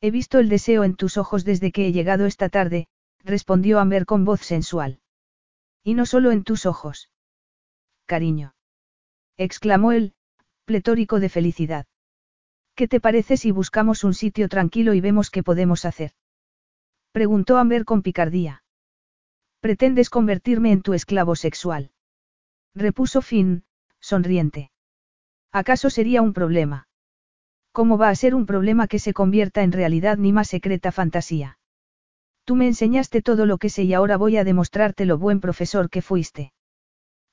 He 0.02 0.12
visto 0.12 0.40
el 0.40 0.50
deseo 0.50 0.84
en 0.84 0.96
tus 0.96 1.18
ojos 1.18 1.44
desde 1.46 1.72
que 1.72 1.88
he 1.88 1.92
llegado 1.92 2.26
esta 2.26 2.50
tarde, 2.50 2.88
respondió 3.24 3.80
Amber 3.80 4.06
con 4.06 4.26
voz 4.26 4.42
sensual. 4.42 5.00
Y 5.84 5.94
no 5.96 6.06
solo 6.06 6.32
en 6.32 6.44
tus 6.44 6.66
ojos. 6.66 7.10
cariño. 8.06 8.54
Exclamó 9.38 9.94
él, 9.94 10.14
pletórico 10.66 11.20
de 11.20 11.30
felicidad. 11.30 11.86
¿Qué 12.76 12.88
te 12.88 13.00
parece 13.00 13.38
si 13.38 13.52
buscamos 13.52 14.04
un 14.04 14.14
sitio 14.14 14.50
tranquilo 14.50 14.94
y 14.94 15.02
vemos 15.02 15.30
qué 15.30 15.44
podemos 15.44 15.86
hacer? 15.86 16.12
Preguntó 17.12 17.58
Amber 17.58 17.86
con 17.86 18.02
picardía. 18.02 18.64
¿Pretendes 19.62 20.10
convertirme 20.10 20.72
en 20.72 20.82
tu 20.82 20.94
esclavo 20.94 21.36
sexual? 21.36 21.92
Repuso 22.76 23.22
Finn, 23.22 23.64
sonriente. 24.00 24.72
¿Acaso 25.52 25.90
sería 25.90 26.22
un 26.22 26.34
problema? 26.34 26.88
¿Cómo 27.72 27.98
va 27.98 28.10
a 28.10 28.16
ser 28.16 28.36
un 28.36 28.46
problema 28.46 28.88
que 28.88 29.00
se 29.00 29.14
convierta 29.14 29.64
en 29.64 29.72
realidad 29.72 30.18
ni 30.18 30.34
más 30.34 30.50
secreta 30.50 30.92
fantasía? 30.92 31.60
Tú 32.44 32.56
me 32.56 32.68
enseñaste 32.68 33.22
todo 33.22 33.46
lo 33.46 33.58
que 33.58 33.70
sé 33.70 33.84
y 33.84 33.94
ahora 33.94 34.18
voy 34.18 34.38
a 34.38 34.44
demostrarte 34.44 35.06
lo 35.06 35.18
buen 35.18 35.40
profesor 35.40 35.90
que 35.90 36.02
fuiste. 36.02 36.54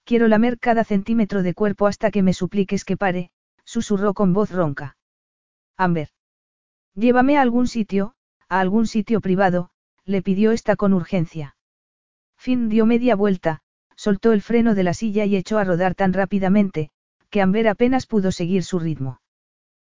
Quiero 0.04 0.28
lamer 0.28 0.58
cada 0.58 0.84
centímetro 0.84 1.42
de 1.42 1.54
cuerpo 1.54 1.86
hasta 1.86 2.10
que 2.10 2.22
me 2.22 2.32
supliques 2.32 2.84
que 2.84 2.96
pare, 2.96 3.30
susurró 3.64 4.14
con 4.14 4.32
voz 4.32 4.50
ronca. 4.50 4.96
Amber. 5.76 6.08
Llévame 6.94 7.36
a 7.36 7.42
algún 7.42 7.68
sitio, 7.68 8.14
a 8.48 8.60
algún 8.60 8.86
sitio 8.86 9.20
privado, 9.20 9.70
le 10.04 10.22
pidió 10.22 10.52
esta 10.52 10.76
con 10.76 10.94
urgencia. 10.94 11.56
Finn 12.38 12.68
dio 12.68 12.86
media 12.86 13.14
vuelta, 13.16 13.60
soltó 13.94 14.32
el 14.32 14.42
freno 14.42 14.74
de 14.74 14.84
la 14.84 14.94
silla 14.94 15.24
y 15.24 15.36
echó 15.36 15.58
a 15.58 15.64
rodar 15.64 15.94
tan 15.94 16.12
rápidamente, 16.12 16.90
que 17.30 17.42
Amber 17.42 17.68
apenas 17.68 18.06
pudo 18.06 18.32
seguir 18.32 18.64
su 18.64 18.78
ritmo. 18.78 19.20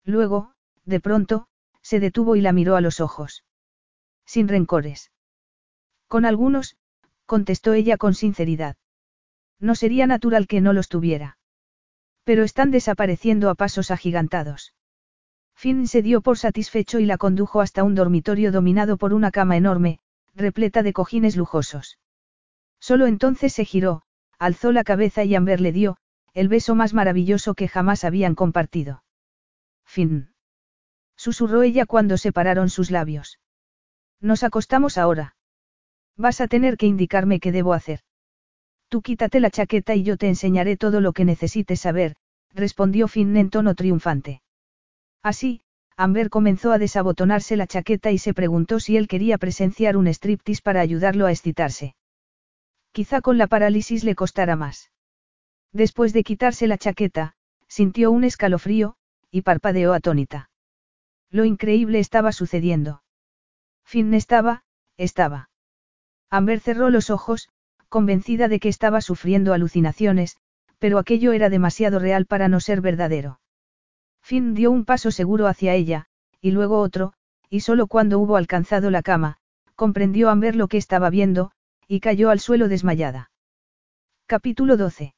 Luego, 0.05 0.53
de 0.85 1.01
pronto, 1.01 1.47
se 1.83 2.01
detuvo 2.01 2.35
y 2.35 2.41
la 2.41 2.53
miró 2.53 2.77
a 2.77 2.81
los 2.81 3.01
ojos. 3.01 3.45
Sin 4.33 4.47
rencores. 4.47 5.11
Con 6.07 6.25
algunos, 6.25 6.77
contestó 7.27 7.73
ella 7.73 7.97
con 7.97 8.15
sinceridad. 8.15 8.77
No 9.59 9.75
sería 9.75 10.07
natural 10.07 10.47
que 10.47 10.61
no 10.61 10.73
los 10.73 10.89
tuviera. 10.89 11.37
Pero 12.23 12.45
están 12.45 12.71
desapareciendo 12.71 13.51
a 13.51 13.57
pasos 13.57 13.91
agigantados. 13.91 14.73
Finn 15.57 15.89
se 15.89 16.01
dio 16.01 16.21
por 16.21 16.39
satisfecho 16.39 17.01
y 17.01 17.07
la 17.07 17.19
condujo 17.19 17.61
hasta 17.61 17.83
un 17.83 17.97
dormitorio 17.97 18.53
dominado 18.53 18.99
por 18.99 19.15
una 19.15 19.33
cama 19.33 19.57
enorme, 19.57 19.99
repleta 20.37 20.85
de 20.85 20.93
cojines 20.93 21.35
lujosos. 21.35 21.99
Solo 22.79 23.09
entonces 23.09 23.53
se 23.53 23.65
giró, 23.65 24.03
alzó 24.39 24.71
la 24.71 24.85
cabeza 24.85 25.25
y 25.25 25.35
Amber 25.35 25.61
le 25.61 25.73
dio, 25.73 25.97
el 26.35 26.47
beso 26.47 26.77
más 26.77 26.95
maravilloso 26.95 27.55
que 27.55 27.67
jamás 27.67 28.05
habían 28.05 28.37
compartido. 28.37 29.03
Fin. 29.85 30.35
Susurró 31.17 31.63
ella 31.65 31.85
cuando 31.85 32.17
separaron 32.17 32.71
sus 32.71 32.93
labios. 32.93 33.41
Nos 34.21 34.43
acostamos 34.43 34.99
ahora. 34.99 35.35
Vas 36.17 36.41
a 36.41 36.49
tener 36.49 36.77
que 36.77 36.87
indicarme 36.87 37.41
qué 37.41 37.53
debo 37.53 37.73
hacer. 37.73 38.01
Tú 38.89 39.03
quítate 39.03 39.41
la 39.41 39.51
chaqueta 39.51 39.95
y 39.95 40.03
yo 40.03 40.17
te 40.17 40.29
enseñaré 40.29 40.77
todo 40.77 41.01
lo 41.01 41.13
que 41.13 41.25
necesites 41.25 41.81
saber, 41.81 42.17
respondió 42.53 43.09
Finn 43.09 43.37
en 43.37 43.51
tono 43.51 43.75
triunfante. 43.75 44.43
Así, 45.23 45.63
Amber 45.97 46.31
comenzó 46.31 46.73
a 46.73 46.79
desabotonarse 46.79 47.57
la 47.57 47.67
chaqueta 47.67 48.11
y 48.11 48.19
se 48.19 48.35
preguntó 48.35 48.81
si 48.81 48.97
él 48.97 49.07
quería 49.07 49.39
presenciar 49.39 49.97
un 49.97 50.09
striptease 50.09 50.63
para 50.63 50.81
ayudarlo 50.81 51.27
a 51.27 51.31
excitarse. 51.31 51.95
Quizá 52.93 53.21
con 53.21 53.39
la 53.39 53.47
parálisis 53.47 54.03
le 54.03 54.15
costara 54.15 54.57
más. 54.57 54.91
Después 55.73 56.13
de 56.13 56.25
quitarse 56.25 56.67
la 56.67 56.79
chaqueta, 56.79 57.35
sintió 57.69 58.11
un 58.11 58.25
escalofrío, 58.25 58.97
y 59.31 59.43
parpadeó 59.43 59.93
atónita. 59.93 60.51
Lo 61.31 61.45
increíble 61.45 62.01
estaba 62.01 62.33
sucediendo. 62.33 63.03
Finn 63.91 64.15
estaba, 64.15 64.63
estaba. 64.97 65.51
Amber 66.31 66.61
cerró 66.61 66.91
los 66.91 67.11
ojos, 67.11 67.49
convencida 67.89 68.47
de 68.47 68.61
que 68.61 68.69
estaba 68.69 69.01
sufriendo 69.01 69.53
alucinaciones, 69.53 70.37
pero 70.79 71.01
aquello 71.01 71.33
era 71.33 71.51
demasiado 71.51 71.99
real 71.99 72.25
para 72.27 72.47
no 72.47 72.61
ser 72.61 72.83
verdadero. 72.83 73.41
Finn 74.23 74.55
dio 74.55 74.71
un 74.71 74.85
paso 74.85 75.11
seguro 75.11 75.49
hacia 75.49 75.75
ella, 75.75 76.07
y 76.41 76.53
luego 76.53 76.79
otro, 76.79 77.15
y 77.49 77.63
solo 77.63 77.89
cuando 77.89 78.21
hubo 78.21 78.37
alcanzado 78.37 78.93
la 78.93 79.03
cama, 79.03 79.39
comprendió 79.75 80.31
Amber 80.31 80.55
lo 80.55 80.69
que 80.69 80.77
estaba 80.77 81.11
viendo, 81.11 81.51
y 81.89 81.99
cayó 81.99 82.31
al 82.31 82.39
suelo 82.39 82.69
desmayada. 82.69 83.33
Capítulo 84.27 84.77
12. 84.77 85.17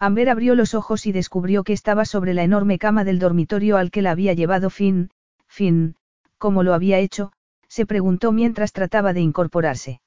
Amber 0.00 0.30
abrió 0.30 0.56
los 0.56 0.74
ojos 0.74 1.06
y 1.06 1.12
descubrió 1.12 1.62
que 1.62 1.72
estaba 1.74 2.06
sobre 2.06 2.34
la 2.34 2.42
enorme 2.42 2.80
cama 2.80 3.04
del 3.04 3.20
dormitorio 3.20 3.76
al 3.76 3.92
que 3.92 4.02
la 4.02 4.10
había 4.10 4.32
llevado 4.32 4.68
Finn, 4.68 5.10
Finn, 5.46 5.94
como 6.38 6.64
lo 6.64 6.74
había 6.74 6.98
hecho, 6.98 7.30
se 7.68 7.86
preguntó 7.86 8.32
mientras 8.32 8.72
trataba 8.72 9.12
de 9.12 9.20
incorporarse. 9.20 10.00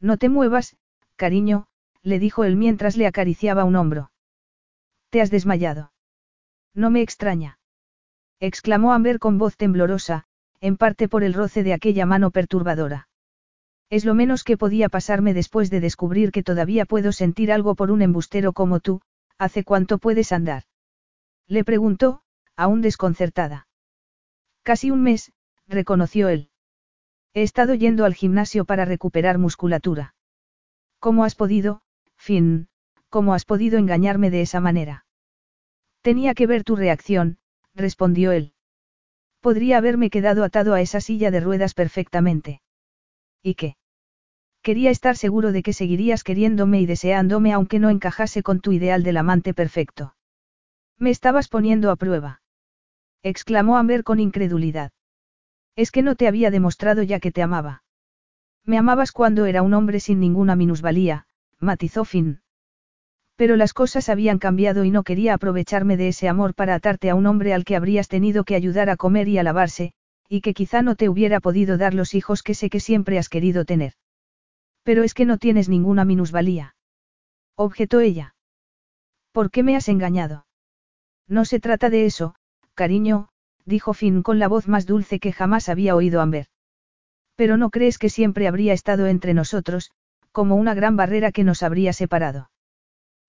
No 0.00 0.16
te 0.16 0.28
muevas, 0.28 0.76
cariño, 1.16 1.66
le 2.02 2.18
dijo 2.18 2.44
él 2.44 2.56
mientras 2.56 2.96
le 2.96 3.06
acariciaba 3.06 3.64
un 3.64 3.76
hombro. 3.76 4.10
Te 5.10 5.20
has 5.20 5.30
desmayado. 5.30 5.92
No 6.74 6.90
me 6.90 7.02
extraña. 7.02 7.58
exclamó 8.40 8.92
Amber 8.92 9.18
con 9.18 9.38
voz 9.38 9.56
temblorosa, 9.56 10.24
en 10.60 10.76
parte 10.76 11.08
por 11.08 11.22
el 11.22 11.34
roce 11.34 11.62
de 11.62 11.74
aquella 11.74 12.06
mano 12.06 12.30
perturbadora. 12.30 13.08
Es 13.90 14.04
lo 14.04 14.14
menos 14.14 14.42
que 14.42 14.56
podía 14.56 14.88
pasarme 14.88 15.34
después 15.34 15.70
de 15.70 15.80
descubrir 15.80 16.32
que 16.32 16.42
todavía 16.42 16.86
puedo 16.86 17.12
sentir 17.12 17.52
algo 17.52 17.74
por 17.74 17.90
un 17.90 18.00
embustero 18.00 18.52
como 18.52 18.80
tú, 18.80 19.02
¿hace 19.38 19.64
cuánto 19.64 19.98
puedes 19.98 20.32
andar? 20.32 20.64
Le 21.46 21.62
preguntó, 21.62 22.22
aún 22.56 22.80
desconcertada. 22.80 23.66
Casi 24.62 24.90
un 24.90 25.02
mes, 25.02 25.32
reconoció 25.66 26.28
él. 26.28 26.48
He 27.34 27.42
estado 27.42 27.74
yendo 27.74 28.04
al 28.04 28.14
gimnasio 28.14 28.64
para 28.64 28.84
recuperar 28.84 29.38
musculatura. 29.38 30.14
¿Cómo 30.98 31.24
has 31.24 31.34
podido, 31.34 31.80
Finn, 32.16 32.68
cómo 33.08 33.34
has 33.34 33.44
podido 33.44 33.78
engañarme 33.78 34.30
de 34.30 34.42
esa 34.42 34.60
manera? 34.60 35.06
Tenía 36.02 36.34
que 36.34 36.46
ver 36.46 36.62
tu 36.62 36.76
reacción, 36.76 37.38
respondió 37.74 38.32
él. 38.32 38.52
Podría 39.40 39.78
haberme 39.78 40.10
quedado 40.10 40.44
atado 40.44 40.74
a 40.74 40.80
esa 40.80 41.00
silla 41.00 41.30
de 41.30 41.40
ruedas 41.40 41.74
perfectamente. 41.74 42.60
¿Y 43.42 43.54
qué? 43.54 43.76
Quería 44.62 44.90
estar 44.90 45.16
seguro 45.16 45.50
de 45.50 45.62
que 45.62 45.72
seguirías 45.72 46.22
queriéndome 46.22 46.80
y 46.80 46.86
deseándome 46.86 47.52
aunque 47.52 47.80
no 47.80 47.90
encajase 47.90 48.42
con 48.44 48.60
tu 48.60 48.70
ideal 48.72 49.02
del 49.02 49.16
amante 49.16 49.54
perfecto. 49.54 50.14
Me 50.98 51.10
estabas 51.10 51.48
poniendo 51.48 51.90
a 51.90 51.96
prueba. 51.96 52.42
Exclamó 53.24 53.76
Amber 53.76 54.04
con 54.04 54.20
incredulidad. 54.20 54.92
Es 55.76 55.90
que 55.90 56.02
no 56.02 56.16
te 56.16 56.28
había 56.28 56.50
demostrado 56.50 57.02
ya 57.02 57.20
que 57.20 57.32
te 57.32 57.42
amaba. 57.42 57.82
Me 58.64 58.78
amabas 58.78 59.12
cuando 59.12 59.46
era 59.46 59.62
un 59.62 59.74
hombre 59.74 60.00
sin 60.00 60.20
ninguna 60.20 60.54
minusvalía, 60.54 61.26
matizó 61.58 62.04
Finn. 62.04 62.42
Pero 63.36 63.56
las 63.56 63.72
cosas 63.72 64.08
habían 64.08 64.38
cambiado 64.38 64.84
y 64.84 64.90
no 64.90 65.02
quería 65.02 65.34
aprovecharme 65.34 65.96
de 65.96 66.08
ese 66.08 66.28
amor 66.28 66.54
para 66.54 66.74
atarte 66.74 67.10
a 67.10 67.14
un 67.14 67.26
hombre 67.26 67.54
al 67.54 67.64
que 67.64 67.76
habrías 67.76 68.08
tenido 68.08 68.44
que 68.44 68.54
ayudar 68.54 68.90
a 68.90 68.96
comer 68.96 69.28
y 69.28 69.38
a 69.38 69.42
lavarse, 69.42 69.94
y 70.28 70.42
que 70.42 70.54
quizá 70.54 70.82
no 70.82 70.94
te 70.94 71.08
hubiera 71.08 71.40
podido 71.40 71.76
dar 71.76 71.94
los 71.94 72.14
hijos 72.14 72.42
que 72.42 72.54
sé 72.54 72.70
que 72.70 72.80
siempre 72.80 73.18
has 73.18 73.28
querido 73.28 73.64
tener. 73.64 73.94
Pero 74.82 75.02
es 75.02 75.14
que 75.14 75.24
no 75.24 75.38
tienes 75.38 75.68
ninguna 75.68 76.04
minusvalía. 76.04 76.76
Objetó 77.56 78.00
ella. 78.00 78.34
¿Por 79.32 79.50
qué 79.50 79.62
me 79.62 79.76
has 79.76 79.88
engañado? 79.88 80.46
No 81.26 81.44
se 81.44 81.60
trata 81.60 81.90
de 81.90 82.04
eso, 82.04 82.34
cariño, 82.74 83.28
dijo 83.64 83.94
Finn 83.94 84.22
con 84.22 84.38
la 84.38 84.48
voz 84.48 84.68
más 84.68 84.86
dulce 84.86 85.20
que 85.20 85.32
jamás 85.32 85.68
había 85.68 85.94
oído 85.94 86.20
Amber. 86.20 86.46
Pero 87.36 87.56
no 87.56 87.70
crees 87.70 87.98
que 87.98 88.10
siempre 88.10 88.48
habría 88.48 88.72
estado 88.72 89.06
entre 89.06 89.34
nosotros, 89.34 89.90
como 90.32 90.56
una 90.56 90.74
gran 90.74 90.96
barrera 90.96 91.32
que 91.32 91.44
nos 91.44 91.62
habría 91.62 91.92
separado. 91.92 92.50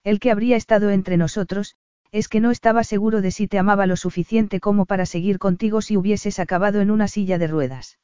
El 0.04 0.20
que 0.20 0.32
habría 0.32 0.58
estado 0.58 0.90
entre 0.90 1.18
nosotros, 1.18 1.76
es 2.12 2.28
que 2.28 2.40
no 2.40 2.52
estaba 2.52 2.84
seguro 2.84 3.22
de 3.22 3.32
si 3.32 3.48
te 3.48 3.58
amaba 3.58 3.88
lo 3.88 3.96
suficiente 3.96 4.60
como 4.60 4.86
para 4.86 5.06
seguir 5.06 5.40
contigo 5.40 5.82
si 5.82 5.98
hubieses 5.98 6.40
acabado 6.40 6.80
en 6.80 6.92
una 6.92 7.08
silla 7.08 7.38
de 7.38 7.48
ruedas. 7.48 8.00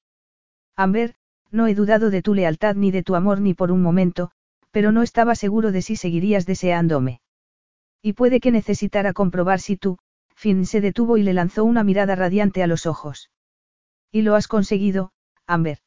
Amber, 0.75 1.15
no 1.51 1.67
he 1.67 1.75
dudado 1.75 2.09
de 2.09 2.21
tu 2.21 2.33
lealtad 2.33 2.75
ni 2.75 2.89
de 2.89 3.03
tu 3.03 3.15
amor 3.15 3.39
ni 3.39 3.53
por 3.53 3.71
un 3.71 3.81
momento, 3.81 4.31
pero 4.71 4.91
no 4.91 5.03
estaba 5.03 5.35
seguro 5.35 5.71
de 5.71 5.81
si 5.81 5.95
seguirías 5.95 6.45
deseándome. 6.45 7.21
Y 8.01 8.13
puede 8.13 8.39
que 8.39 8.51
necesitara 8.51 9.13
comprobar 9.13 9.59
si 9.59 9.77
tú, 9.77 9.99
Finn 10.39 10.65
se 10.65 10.79
detuvo 10.79 11.17
y 11.17 11.23
le 11.23 11.33
lanzó 11.33 11.65
una 11.65 11.83
mirada 11.83 12.15
radiante 12.15 12.63
a 12.63 12.67
los 12.67 12.85
ojos. 12.85 13.29
Y 14.09 14.21
lo 14.21 14.35
has 14.35 14.47
conseguido, 14.47 15.11
Amber. 15.45 15.79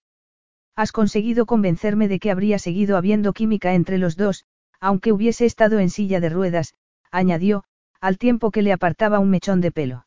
Has 0.76 0.92
conseguido 0.92 1.46
convencerme 1.46 2.06
de 2.06 2.18
que 2.18 2.30
habría 2.30 2.58
seguido 2.58 2.98
habiendo 2.98 3.32
química 3.32 3.72
entre 3.72 3.96
los 3.96 4.14
dos, 4.14 4.44
aunque 4.78 5.10
hubiese 5.10 5.46
estado 5.46 5.78
en 5.78 5.88
silla 5.88 6.20
de 6.20 6.28
ruedas, 6.28 6.74
añadió, 7.10 7.64
al 7.98 8.18
tiempo 8.18 8.50
que 8.50 8.60
le 8.60 8.74
apartaba 8.74 9.20
un 9.20 9.30
mechón 9.30 9.62
de 9.62 9.72
pelo. 9.72 10.06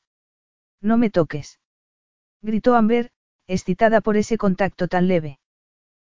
No 0.79 0.97
me 0.97 1.09
toques. 1.09 1.59
Gritó 2.43 2.75
Amber, 2.75 3.09
excitada 3.47 3.99
por 3.99 4.15
ese 4.15 4.37
contacto 4.37 4.87
tan 4.87 5.07
leve. 5.07 5.39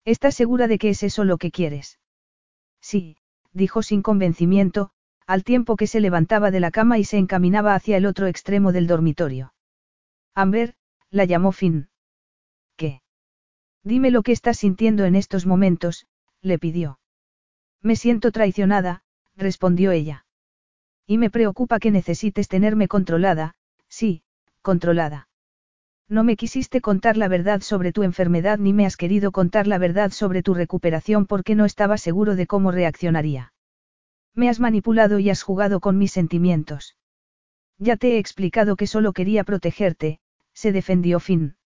¿Estás 0.05 0.35
segura 0.35 0.67
de 0.67 0.77
que 0.77 0.89
es 0.89 1.01
eso 1.01 1.23
lo 1.23 1.39
que 1.39 1.49
quieres? 1.49 1.97
Sí, 2.79 3.17
dijo 3.53 3.81
sin 3.81 4.03
convencimiento, 4.03 4.91
al 5.29 5.43
tiempo 5.43 5.75
que 5.75 5.85
se 5.85 5.99
levantaba 5.99 6.49
de 6.49 6.59
la 6.59 6.71
cama 6.71 6.97
y 6.97 7.03
se 7.03 7.19
encaminaba 7.19 7.75
hacia 7.75 7.97
el 7.97 8.07
otro 8.07 8.25
extremo 8.25 8.71
del 8.71 8.87
dormitorio. 8.87 9.53
Amber, 10.33 10.73
la 11.11 11.25
llamó 11.25 11.51
Finn. 11.51 11.89
¿Qué? 12.75 13.03
Dime 13.83 14.09
lo 14.09 14.23
que 14.23 14.31
estás 14.31 14.57
sintiendo 14.57 15.05
en 15.05 15.15
estos 15.15 15.45
momentos, 15.45 16.07
le 16.41 16.57
pidió. 16.57 16.99
Me 17.83 17.95
siento 17.95 18.31
traicionada, 18.31 19.03
respondió 19.35 19.91
ella. 19.91 20.25
Y 21.05 21.19
me 21.19 21.29
preocupa 21.29 21.77
que 21.77 21.91
necesites 21.91 22.47
tenerme 22.47 22.87
controlada, 22.87 23.53
sí, 23.87 24.23
controlada. 24.63 25.27
No 26.07 26.23
me 26.23 26.37
quisiste 26.37 26.81
contar 26.81 27.17
la 27.17 27.27
verdad 27.27 27.61
sobre 27.61 27.91
tu 27.91 28.01
enfermedad 28.01 28.57
ni 28.57 28.73
me 28.73 28.87
has 28.87 28.97
querido 28.97 29.31
contar 29.31 29.67
la 29.67 29.77
verdad 29.77 30.09
sobre 30.09 30.41
tu 30.41 30.55
recuperación 30.55 31.27
porque 31.27 31.53
no 31.53 31.65
estaba 31.65 31.99
seguro 31.99 32.35
de 32.35 32.47
cómo 32.47 32.71
reaccionaría. 32.71 33.53
Me 34.39 34.47
has 34.47 34.61
manipulado 34.61 35.19
y 35.19 35.29
has 35.29 35.43
jugado 35.43 35.81
con 35.81 35.97
mis 35.97 36.13
sentimientos. 36.13 36.95
Ya 37.77 37.97
te 37.97 38.13
he 38.13 38.19
explicado 38.19 38.77
que 38.77 38.87
solo 38.87 39.11
quería 39.11 39.43
protegerte, 39.43 40.21
se 40.53 40.71
defendió 40.71 41.19
Finn. 41.19 41.57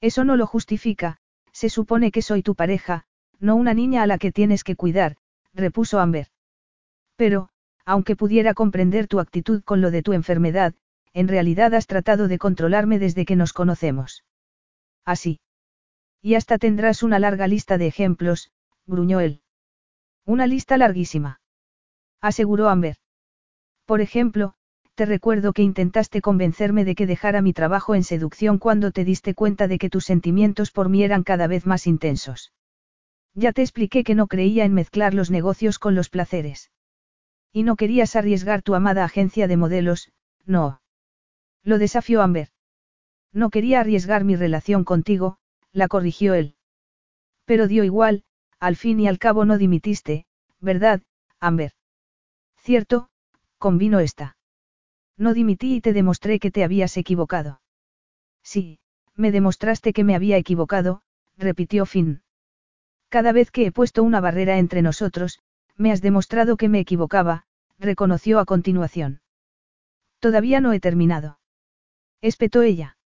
Eso 0.00 0.24
no 0.24 0.36
lo 0.36 0.46
justifica, 0.46 1.18
se 1.52 1.68
supone 1.68 2.10
que 2.10 2.22
soy 2.22 2.42
tu 2.42 2.54
pareja, 2.54 3.04
no 3.38 3.54
una 3.54 3.74
niña 3.74 4.02
a 4.02 4.06
la 4.06 4.16
que 4.16 4.32
tienes 4.32 4.64
que 4.64 4.76
cuidar, 4.76 5.18
repuso 5.52 6.00
Amber. 6.00 6.28
Pero, 7.16 7.50
aunque 7.84 8.16
pudiera 8.16 8.54
comprender 8.54 9.06
tu 9.06 9.20
actitud 9.20 9.62
con 9.62 9.82
lo 9.82 9.90
de 9.90 10.02
tu 10.02 10.14
enfermedad, 10.14 10.72
en 11.12 11.28
realidad 11.28 11.74
has 11.74 11.86
tratado 11.86 12.28
de 12.28 12.38
controlarme 12.38 12.98
desde 12.98 13.26
que 13.26 13.36
nos 13.36 13.52
conocemos. 13.52 14.24
Así. 15.04 15.40
Y 16.22 16.36
hasta 16.36 16.56
tendrás 16.56 17.02
una 17.02 17.18
larga 17.18 17.46
lista 17.46 17.76
de 17.76 17.88
ejemplos, 17.88 18.52
gruñó 18.86 19.20
él. 19.20 19.42
Una 20.24 20.46
lista 20.46 20.78
larguísima. 20.78 21.39
Aseguró 22.20 22.68
Amber. 22.68 22.96
Por 23.86 24.00
ejemplo, 24.00 24.54
te 24.94 25.06
recuerdo 25.06 25.52
que 25.52 25.62
intentaste 25.62 26.20
convencerme 26.20 26.84
de 26.84 26.94
que 26.94 27.06
dejara 27.06 27.40
mi 27.40 27.52
trabajo 27.52 27.94
en 27.94 28.04
seducción 28.04 28.58
cuando 28.58 28.90
te 28.90 29.04
diste 29.04 29.34
cuenta 29.34 29.66
de 29.66 29.78
que 29.78 29.88
tus 29.88 30.04
sentimientos 30.04 30.70
por 30.70 30.88
mí 30.90 31.02
eran 31.02 31.22
cada 31.22 31.46
vez 31.46 31.64
más 31.64 31.86
intensos. 31.86 32.52
Ya 33.34 33.52
te 33.52 33.62
expliqué 33.62 34.04
que 34.04 34.14
no 34.14 34.26
creía 34.26 34.64
en 34.64 34.74
mezclar 34.74 35.14
los 35.14 35.30
negocios 35.30 35.78
con 35.78 35.94
los 35.94 36.10
placeres. 36.10 36.70
Y 37.52 37.62
no 37.62 37.76
querías 37.76 38.14
arriesgar 38.16 38.62
tu 38.62 38.74
amada 38.74 39.04
agencia 39.04 39.48
de 39.48 39.56
modelos, 39.56 40.12
no. 40.44 40.82
Lo 41.64 41.78
desafió 41.78 42.22
Amber. 42.22 42.48
No 43.32 43.50
quería 43.50 43.80
arriesgar 43.80 44.24
mi 44.24 44.36
relación 44.36 44.84
contigo, 44.84 45.38
la 45.72 45.88
corrigió 45.88 46.34
él. 46.34 46.56
Pero 47.44 47.68
dio 47.68 47.84
igual, 47.84 48.24
al 48.58 48.76
fin 48.76 49.00
y 49.00 49.08
al 49.08 49.18
cabo 49.18 49.44
no 49.44 49.56
dimitiste, 49.56 50.26
¿verdad, 50.60 51.02
Amber? 51.38 51.72
Cierto, 52.62 53.08
convino 53.58 54.00
esta. 54.00 54.36
No 55.16 55.34
dimití 55.34 55.76
y 55.76 55.80
te 55.80 55.92
demostré 55.92 56.38
que 56.38 56.50
te 56.50 56.64
habías 56.64 56.96
equivocado. 56.96 57.60
Sí, 58.42 58.78
me 59.14 59.32
demostraste 59.32 59.92
que 59.92 60.04
me 60.04 60.14
había 60.14 60.36
equivocado, 60.36 61.02
repitió 61.36 61.86
Finn. 61.86 62.22
Cada 63.08 63.32
vez 63.32 63.50
que 63.50 63.66
he 63.66 63.72
puesto 63.72 64.02
una 64.02 64.20
barrera 64.20 64.58
entre 64.58 64.82
nosotros, 64.82 65.40
me 65.76 65.90
has 65.90 66.00
demostrado 66.00 66.56
que 66.56 66.68
me 66.68 66.80
equivocaba, 66.80 67.44
reconoció 67.78 68.38
a 68.38 68.44
continuación. 68.44 69.20
Todavía 70.20 70.60
no 70.60 70.72
he 70.72 70.80
terminado. 70.80 71.38
Espetó 72.20 72.62
ella. 72.62 72.98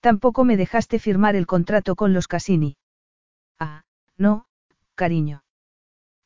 Tampoco 0.00 0.44
me 0.44 0.56
dejaste 0.56 1.00
firmar 1.00 1.34
el 1.34 1.46
contrato 1.46 1.96
con 1.96 2.12
los 2.12 2.28
Cassini. 2.28 2.76
Ah, 3.58 3.84
no, 4.16 4.46
cariño. 4.94 5.42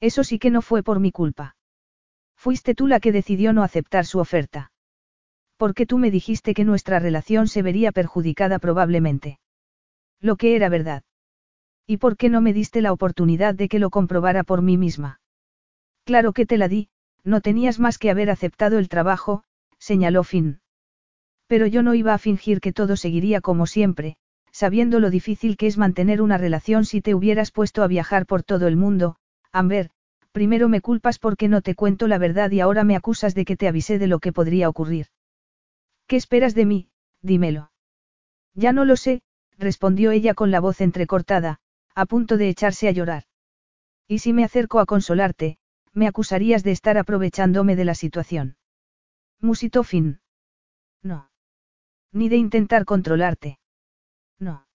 Eso 0.01 0.23
sí 0.23 0.39
que 0.39 0.51
no 0.51 0.61
fue 0.61 0.83
por 0.83 1.01
mi 1.01 1.11
culpa. 1.11 1.57
Fuiste 2.43 2.75
tú 2.75 2.89
la 2.89 2.99
que 2.99 3.13
decidió 3.13 3.53
no 3.53 3.63
aceptar 3.63 4.05
su 4.05 4.19
oferta. 4.19 4.73
Porque 5.57 5.87
tú 5.87 5.99
me 5.99 6.11
dijiste 6.11 6.55
que 6.55 6.65
nuestra 6.65 6.99
relación 6.99 7.47
se 7.47 7.63
vería 7.63 7.93
perjudicada 7.93 8.59
probablemente. 8.59 9.39
Lo 10.21 10.35
que 10.35 10.57
era 10.57 10.69
verdad. 10.69 11.05
¿Y 11.87 11.99
por 11.99 12.17
qué 12.17 12.31
no 12.31 12.41
me 12.41 12.53
diste 12.53 12.81
la 12.81 12.93
oportunidad 12.93 13.55
de 13.55 13.69
que 13.69 13.79
lo 13.79 13.91
comprobara 13.91 14.43
por 14.43 14.61
mí 14.61 14.77
misma? 14.77 15.21
Claro 16.03 16.33
que 16.33 16.45
te 16.45 16.59
la 16.59 16.67
di, 16.67 16.89
no 17.23 17.43
tenías 17.43 17.79
más 17.79 17.97
que 17.97 18.11
haber 18.11 18.29
aceptado 18.29 18.81
el 18.81 18.89
trabajo, 18.89 19.45
señaló 19.79 20.25
Finn. 20.25 20.59
Pero 21.47 21.69
yo 21.69 21.85
no 21.85 21.95
iba 21.95 22.13
a 22.13 22.19
fingir 22.19 22.61
que 22.61 22.73
todo 22.73 22.97
seguiría 22.97 23.41
como 23.41 23.69
siempre, 23.69 24.17
sabiendo 24.51 24.99
lo 24.99 25.11
difícil 25.11 25.57
que 25.57 25.69
es 25.69 25.79
mantener 25.79 26.21
una 26.21 26.39
relación 26.39 26.87
si 26.87 27.03
te 27.03 27.15
hubieras 27.15 27.53
puesto 27.53 27.85
a 27.85 27.87
viajar 27.87 28.27
por 28.27 28.43
todo 28.43 28.67
el 28.67 28.77
mundo, 28.77 29.15
Amber, 29.53 29.91
primero 30.33 30.69
me 30.69 30.81
culpas 30.81 31.19
porque 31.19 31.49
no 31.49 31.63
te 31.63 31.75
cuento 31.75 32.09
la 32.09 32.19
verdad 32.19 32.51
y 32.51 32.61
ahora 32.61 32.85
me 32.85 32.97
acusas 32.97 33.35
de 33.35 33.45
que 33.45 33.57
te 33.57 33.69
avisé 33.69 33.99
de 33.99 34.07
lo 34.07 34.19
que 34.19 34.33
podría 34.33 34.69
ocurrir. 34.69 35.07
¿Qué 36.07 36.17
esperas 36.17 36.55
de 36.55 36.67
mí? 36.67 36.89
Dímelo. 37.21 37.71
Ya 38.55 38.73
no 38.73 38.85
lo 38.85 38.97
sé, 38.97 39.23
respondió 39.59 40.11
ella 40.11 40.35
con 40.35 40.51
la 40.51 40.61
voz 40.61 40.81
entrecortada, 40.81 41.61
a 41.95 42.07
punto 42.07 42.37
de 42.37 42.49
echarse 42.49 42.89
a 42.89 42.93
llorar. 42.93 43.25
Y 44.09 44.19
si 44.19 44.33
me 44.33 44.45
acerco 44.45 44.81
a 44.81 44.87
consolarte, 44.87 45.59
me 45.93 46.07
acusarías 46.07 46.63
de 46.65 46.73
estar 46.73 46.99
aprovechándome 46.99 47.77
de 47.77 47.85
la 47.85 47.95
situación. 47.95 48.57
Musitó 49.41 49.85
Finn. 49.85 50.21
No. 51.03 51.31
Ni 52.13 52.29
de 52.29 52.37
intentar 52.37 52.85
controlarte. 52.85 53.59
No. 54.39 54.67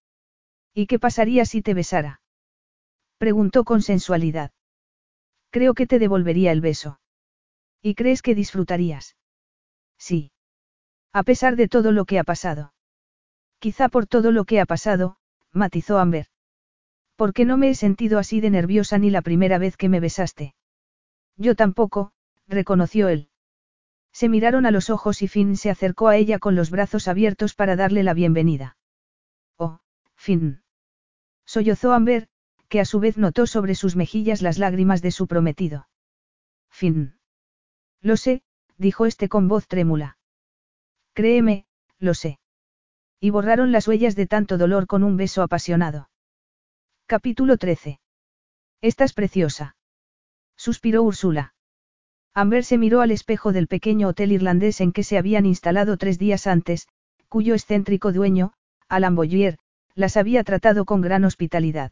¿Y 0.74 0.88
qué 0.88 1.00
pasaría 1.00 1.46
si 1.46 1.62
te 1.62 1.74
besara? 1.74 2.22
Preguntó 3.18 3.64
con 3.64 3.82
sensualidad. 3.82 4.52
Creo 5.50 5.74
que 5.74 5.88
te 5.88 6.00
devolvería 6.00 6.52
el 6.52 6.62
beso. 6.62 7.00
¿Y 7.82 7.96
crees 7.96 8.22
que 8.22 8.36
disfrutarías? 8.36 9.16
Sí. 9.98 10.32
A 11.14 11.24
pesar 11.24 11.56
de 11.56 11.68
todo 11.68 11.92
lo 11.92 12.06
que 12.06 12.20
ha 12.20 12.24
pasado. 12.24 12.74
Quizá 13.60 13.90
por 13.90 14.06
todo 14.06 14.32
lo 14.32 14.46
que 14.46 14.60
ha 14.60 14.66
pasado, 14.66 15.18
matizó 15.52 15.98
Amber. 16.00 16.28
qué 17.34 17.46
no 17.46 17.58
me 17.58 17.70
he 17.70 17.76
sentido 17.76 18.20
así 18.20 18.42
de 18.42 18.50
nerviosa 18.50 18.98
ni 18.98 19.10
la 19.10 19.22
primera 19.22 19.58
vez 19.58 19.78
que 19.78 19.90
me 19.90 20.00
besaste. 20.00 20.54
Yo 21.38 21.56
tampoco, 21.56 22.12
reconoció 22.48 23.10
él. 23.10 23.30
Se 24.12 24.30
miraron 24.30 24.66
a 24.66 24.72
los 24.72 24.90
ojos 24.90 25.22
y 25.22 25.28
Finn 25.28 25.58
se 25.58 25.70
acercó 25.70 26.08
a 26.08 26.18
ella 26.18 26.40
con 26.40 26.56
los 26.56 26.72
brazos 26.72 27.08
abiertos 27.08 27.54
para 27.54 27.76
darle 27.76 28.04
la 28.04 28.14
bienvenida. 28.14 28.78
Oh, 29.58 29.80
Finn. 30.16 30.64
Sollozó 31.46 31.94
Amber, 31.94 32.28
que 32.70 32.80
a 32.80 32.86
su 32.86 33.00
vez 33.00 33.18
notó 33.18 33.48
sobre 33.48 33.76
sus 33.76 33.96
mejillas 33.96 34.42
las 34.42 34.58
lágrimas 34.58 35.02
de 35.02 35.12
su 35.12 35.28
prometido. 35.28 35.88
Finn. 36.70 37.18
Lo 38.02 38.18
sé, 38.18 38.44
dijo 38.78 39.06
este 39.06 39.30
con 39.30 39.48
voz 39.48 39.68
trémula. 39.68 40.18
Créeme, 41.14 41.66
lo 42.00 42.14
sé. 42.14 42.40
Y 43.20 43.32
borraron 43.32 43.72
las 43.72 43.88
huellas 43.88 44.16
de 44.16 44.28
tanto 44.28 44.58
dolor 44.58 44.86
con 44.86 45.04
un 45.04 45.18
beso 45.18 45.42
apasionado. 45.42 46.10
Capítulo 47.08 47.58
13. 47.58 48.00
Estás 48.82 49.14
preciosa. 49.14 49.76
Suspiró 50.56 51.04
Úrsula. 51.04 51.56
Amber 52.34 52.64
se 52.64 52.78
miró 52.78 53.02
al 53.02 53.10
espejo 53.10 53.52
del 53.52 53.68
pequeño 53.68 54.10
hotel 54.10 54.32
irlandés 54.32 54.82
en 54.82 54.92
que 54.92 55.04
se 55.04 55.18
habían 55.18 55.48
instalado 55.48 55.98
tres 55.98 56.20
días 56.20 56.46
antes, 56.46 56.88
cuyo 57.30 57.56
excéntrico 57.56 58.12
dueño, 58.12 58.54
Alan 58.88 59.18
las 59.96 60.18
había 60.18 60.44
tratado 60.44 60.86
con 60.86 61.02
gran 61.02 61.26
hospitalidad. 61.26 61.92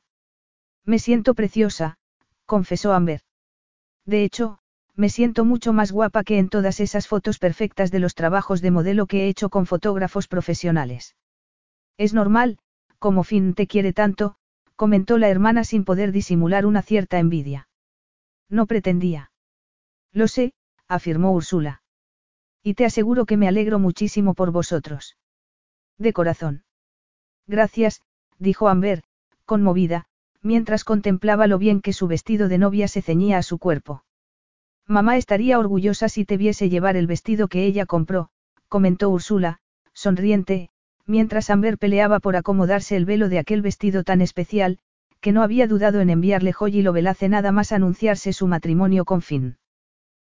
Me 0.86 1.00
siento 1.00 1.34
preciosa, 1.34 1.98
confesó 2.46 2.94
Amber. 2.94 3.22
De 4.06 4.24
hecho, 4.24 4.60
me 4.96 5.10
siento 5.10 5.44
mucho 5.44 5.74
más 5.74 5.92
guapa 5.92 6.24
que 6.24 6.38
en 6.38 6.50
todas 6.50 6.80
esas 6.80 7.08
fotos 7.08 7.40
perfectas 7.40 7.92
de 7.92 8.00
los 8.00 8.16
trabajos 8.16 8.62
de 8.62 8.72
modelo 8.72 9.08
que 9.08 9.24
he 9.24 9.28
hecho 9.28 9.50
con 9.50 9.66
fotógrafos 9.66 10.28
profesionales. 10.28 11.16
Es 11.98 12.14
normal, 12.14 12.60
como 13.00 13.24
Finn 13.24 13.54
te 13.56 13.68
quiere 13.68 13.94
tanto, 13.94 14.36
comentó 14.76 15.18
la 15.18 15.30
hermana 15.30 15.64
sin 15.64 15.86
poder 15.86 16.12
disimular 16.12 16.66
una 16.66 16.82
cierta 16.82 17.20
envidia. 17.20 17.68
No 18.50 18.68
pretendía. 18.68 19.32
Lo 20.12 20.28
sé, 20.28 20.54
afirmó 20.88 21.32
Úrsula. 21.32 21.82
Y 22.64 22.76
te 22.76 22.86
aseguro 22.86 23.26
que 23.26 23.38
me 23.38 23.48
alegro 23.48 23.80
muchísimo 23.80 24.34
por 24.34 24.52
vosotros. 24.52 25.18
De 25.98 26.14
corazón. 26.14 26.64
Gracias, 27.48 28.02
dijo 28.38 28.70
Amber, 28.70 29.04
conmovida, 29.46 30.08
mientras 30.46 30.84
contemplaba 30.84 31.48
lo 31.48 31.58
bien 31.58 31.82
que 31.82 31.92
su 31.92 32.08
vestido 32.08 32.48
de 32.48 32.60
novia 32.60 32.88
se 32.88 33.02
ceñía 33.02 33.40
a 33.40 33.44
su 33.44 33.58
cuerpo. 33.58 34.06
Mamá 34.86 35.18
estaría 35.18 35.58
orgullosa 35.58 36.08
si 36.08 36.24
te 36.24 36.38
viese 36.38 36.70
llevar 36.70 36.96
el 36.96 37.08
vestido 37.08 37.48
que 37.48 37.66
ella 37.66 37.88
compró, 37.88 38.30
comentó 38.70 39.10
Úrsula, 39.10 39.58
sonriente, 39.94 40.70
mientras 41.08 41.50
Amber 41.50 41.80
peleaba 41.80 42.20
por 42.20 42.36
acomodarse 42.36 42.96
el 42.96 43.06
velo 43.06 43.28
de 43.28 43.40
aquel 43.40 43.64
vestido 43.64 44.04
tan 44.04 44.22
especial, 44.22 44.78
que 45.20 45.32
no 45.32 45.42
había 45.42 45.66
dudado 45.66 46.00
en 46.00 46.12
enviarle 46.12 46.54
joy 46.54 46.78
y 46.78 46.82
lo 46.84 46.94
velace 46.94 47.28
nada 47.28 47.52
más 47.52 47.72
anunciarse 47.72 48.32
su 48.32 48.46
matrimonio 48.46 49.04
con 49.04 49.24
Finn. 49.24 49.58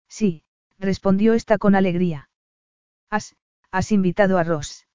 Sí, 0.09 0.43
respondió 0.79 1.33
esta 1.33 1.57
con 1.57 1.75
alegría. 1.75 2.29
¿Has, 3.09 3.35
has 3.71 3.91
invitado 3.93 4.37
a 4.37 4.45
Ross? 4.45 4.87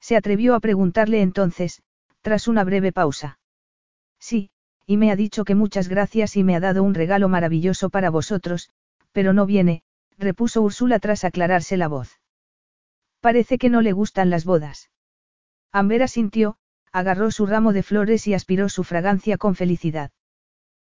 Se 0.00 0.16
atrevió 0.16 0.56
a 0.56 0.60
preguntarle 0.60 1.22
entonces, 1.22 1.80
tras 2.22 2.48
una 2.48 2.64
breve 2.64 2.90
pausa. 2.90 3.38
Sí, 4.22 4.50
y 4.86 4.98
me 4.98 5.10
ha 5.10 5.16
dicho 5.16 5.44
que 5.44 5.56
muchas 5.56 5.88
gracias 5.88 6.36
y 6.36 6.44
me 6.44 6.54
ha 6.54 6.60
dado 6.60 6.84
un 6.84 6.94
regalo 6.94 7.28
maravilloso 7.28 7.90
para 7.90 8.08
vosotros, 8.08 8.70
pero 9.10 9.32
no 9.32 9.46
viene, 9.46 9.82
repuso 10.16 10.62
Úrsula 10.62 11.00
tras 11.00 11.24
aclararse 11.24 11.76
la 11.76 11.88
voz. 11.88 12.20
Parece 13.20 13.58
que 13.58 13.68
no 13.68 13.82
le 13.82 13.90
gustan 13.90 14.30
las 14.30 14.44
bodas. 14.44 14.90
Amber 15.72 16.04
asintió, 16.04 16.56
agarró 16.92 17.32
su 17.32 17.46
ramo 17.46 17.72
de 17.72 17.82
flores 17.82 18.28
y 18.28 18.34
aspiró 18.34 18.68
su 18.68 18.84
fragancia 18.84 19.38
con 19.38 19.56
felicidad. 19.56 20.12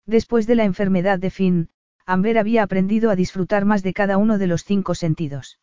Después 0.05 0.45
de 0.45 0.53
la 0.53 0.65
enfermedad 0.65 1.17
de 1.17 1.31
Finn, 1.31 1.69
Amber 2.05 2.37
había 2.37 2.61
aprendido 2.61 3.09
a 3.09 3.15
disfrutar 3.15 3.65
más 3.65 3.81
de 3.81 3.93
cada 3.93 4.19
uno 4.19 4.37
de 4.37 4.45
los 4.45 4.63
cinco 4.63 4.93
sentidos. 4.93 5.59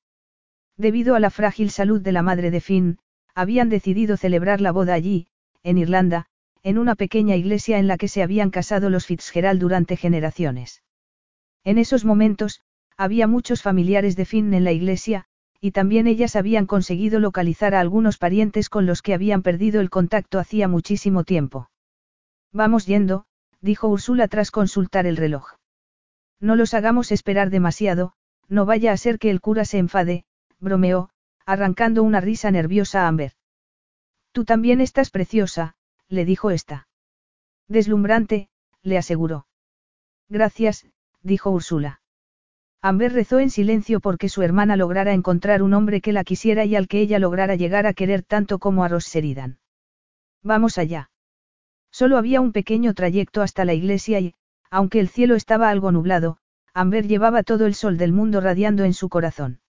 Debido 0.76 1.14
a 1.14 1.20
la 1.20 1.30
frágil 1.30 1.70
salud 1.70 2.00
de 2.00 2.10
la 2.10 2.22
madre 2.22 2.50
de 2.50 2.60
Finn, 2.60 2.98
habían 3.32 3.68
decidido 3.68 4.16
celebrar 4.16 4.60
la 4.60 4.72
boda 4.72 4.94
allí, 4.94 5.28
en 5.62 5.78
Irlanda, 5.78 6.26
en 6.62 6.78
una 6.78 6.94
pequeña 6.94 7.36
iglesia 7.36 7.78
en 7.78 7.86
la 7.86 7.96
que 7.96 8.08
se 8.08 8.22
habían 8.22 8.50
casado 8.50 8.90
los 8.90 9.06
Fitzgerald 9.06 9.60
durante 9.60 9.96
generaciones. 9.96 10.82
En 11.64 11.78
esos 11.78 12.04
momentos, 12.04 12.60
había 12.96 13.26
muchos 13.26 13.62
familiares 13.62 14.16
de 14.16 14.24
Finn 14.24 14.52
en 14.54 14.64
la 14.64 14.72
iglesia, 14.72 15.24
y 15.60 15.72
también 15.72 16.06
ellas 16.06 16.36
habían 16.36 16.66
conseguido 16.66 17.20
localizar 17.20 17.74
a 17.74 17.80
algunos 17.80 18.18
parientes 18.18 18.68
con 18.68 18.86
los 18.86 19.02
que 19.02 19.14
habían 19.14 19.42
perdido 19.42 19.80
el 19.80 19.90
contacto 19.90 20.38
hacía 20.38 20.68
muchísimo 20.68 21.24
tiempo. 21.24 21.70
Vamos 22.52 22.86
yendo, 22.86 23.26
dijo 23.60 23.88
Úrsula 23.88 24.28
tras 24.28 24.50
consultar 24.50 25.06
el 25.06 25.16
reloj. 25.16 25.54
No 26.40 26.56
los 26.56 26.72
hagamos 26.72 27.12
esperar 27.12 27.50
demasiado, 27.50 28.14
no 28.48 28.64
vaya 28.64 28.92
a 28.92 28.96
ser 28.96 29.18
que 29.18 29.30
el 29.30 29.40
cura 29.40 29.64
se 29.64 29.78
enfade, 29.78 30.24
bromeó, 30.58 31.10
arrancando 31.44 32.02
una 32.02 32.20
risa 32.20 32.50
nerviosa 32.50 33.04
a 33.04 33.08
Amber. 33.08 33.32
Tú 34.32 34.44
también 34.44 34.80
estás 34.80 35.10
preciosa, 35.10 35.74
le 36.10 36.24
dijo 36.24 36.50
esta. 36.50 36.88
Deslumbrante, 37.68 38.48
le 38.82 38.98
aseguró. 38.98 39.46
Gracias, 40.28 40.86
dijo 41.22 41.50
Úrsula. 41.50 42.02
Amber 42.82 43.12
rezó 43.12 43.38
en 43.38 43.50
silencio 43.50 44.00
porque 44.00 44.28
su 44.28 44.42
hermana 44.42 44.76
lograra 44.76 45.12
encontrar 45.12 45.62
un 45.62 45.74
hombre 45.74 46.00
que 46.00 46.12
la 46.12 46.24
quisiera 46.24 46.64
y 46.64 46.76
al 46.76 46.88
que 46.88 47.00
ella 47.00 47.18
lograra 47.18 47.54
llegar 47.54 47.86
a 47.86 47.94
querer 47.94 48.22
tanto 48.22 48.58
como 48.58 48.84
a 48.84 48.88
Ross. 48.88 49.16
Vamos 50.42 50.78
allá. 50.78 51.10
Solo 51.92 52.16
había 52.16 52.40
un 52.40 52.52
pequeño 52.52 52.94
trayecto 52.94 53.42
hasta 53.42 53.64
la 53.64 53.74
iglesia 53.74 54.20
y, 54.20 54.34
aunque 54.70 54.98
el 55.00 55.08
cielo 55.08 55.34
estaba 55.36 55.68
algo 55.68 55.92
nublado, 55.92 56.38
Amber 56.72 57.06
llevaba 57.06 57.42
todo 57.42 57.66
el 57.66 57.74
sol 57.74 57.98
del 57.98 58.12
mundo 58.12 58.40
radiando 58.40 58.84
en 58.84 58.94
su 58.94 59.08
corazón. 59.08 59.60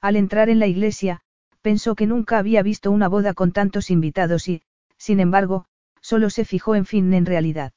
Al 0.00 0.16
entrar 0.16 0.48
en 0.48 0.60
la 0.60 0.66
iglesia, 0.66 1.22
pensó 1.60 1.94
que 1.94 2.06
nunca 2.06 2.38
había 2.38 2.62
visto 2.62 2.90
una 2.90 3.08
boda 3.08 3.34
con 3.34 3.52
tantos 3.52 3.90
invitados 3.90 4.48
y, 4.48 4.62
sin 4.98 5.20
embargo, 5.20 5.64
solo 6.00 6.30
se 6.30 6.44
fijó 6.44 6.74
en 6.74 6.84
Finn 6.84 7.14
en 7.14 7.26
realidad. 7.26 7.72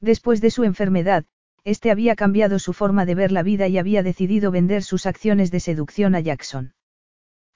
Después 0.00 0.40
de 0.40 0.50
su 0.50 0.64
enfermedad, 0.64 1.24
este 1.64 1.90
había 1.90 2.16
cambiado 2.16 2.58
su 2.58 2.72
forma 2.72 3.06
de 3.06 3.14
ver 3.14 3.30
la 3.30 3.42
vida 3.42 3.68
y 3.68 3.78
había 3.78 4.02
decidido 4.02 4.50
vender 4.50 4.82
sus 4.82 5.06
acciones 5.06 5.50
de 5.50 5.60
seducción 5.60 6.14
a 6.14 6.20
Jackson. 6.20 6.74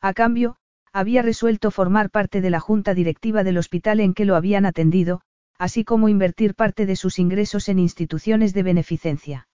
A 0.01 0.13
cambio, 0.13 0.57
había 0.93 1.23
resuelto 1.23 1.71
formar 1.71 2.11
parte 2.11 2.41
de 2.41 2.51
la 2.51 2.61
junta 2.61 2.95
directiva 2.95 3.45
del 3.45 3.59
hospital 3.59 4.01
en 4.01 4.15
que 4.15 4.25
lo 4.25 4.37
habían 4.37 4.65
atendido, 4.65 5.23
así 5.59 5.85
como 5.85 6.09
invertir 6.09 6.55
parte 6.55 6.87
de 6.87 6.97
sus 6.97 7.19
ingresos 7.19 7.69
en 7.69 7.79
instituciones 7.79 8.55
de 8.55 8.63
beneficencia. 8.63 9.49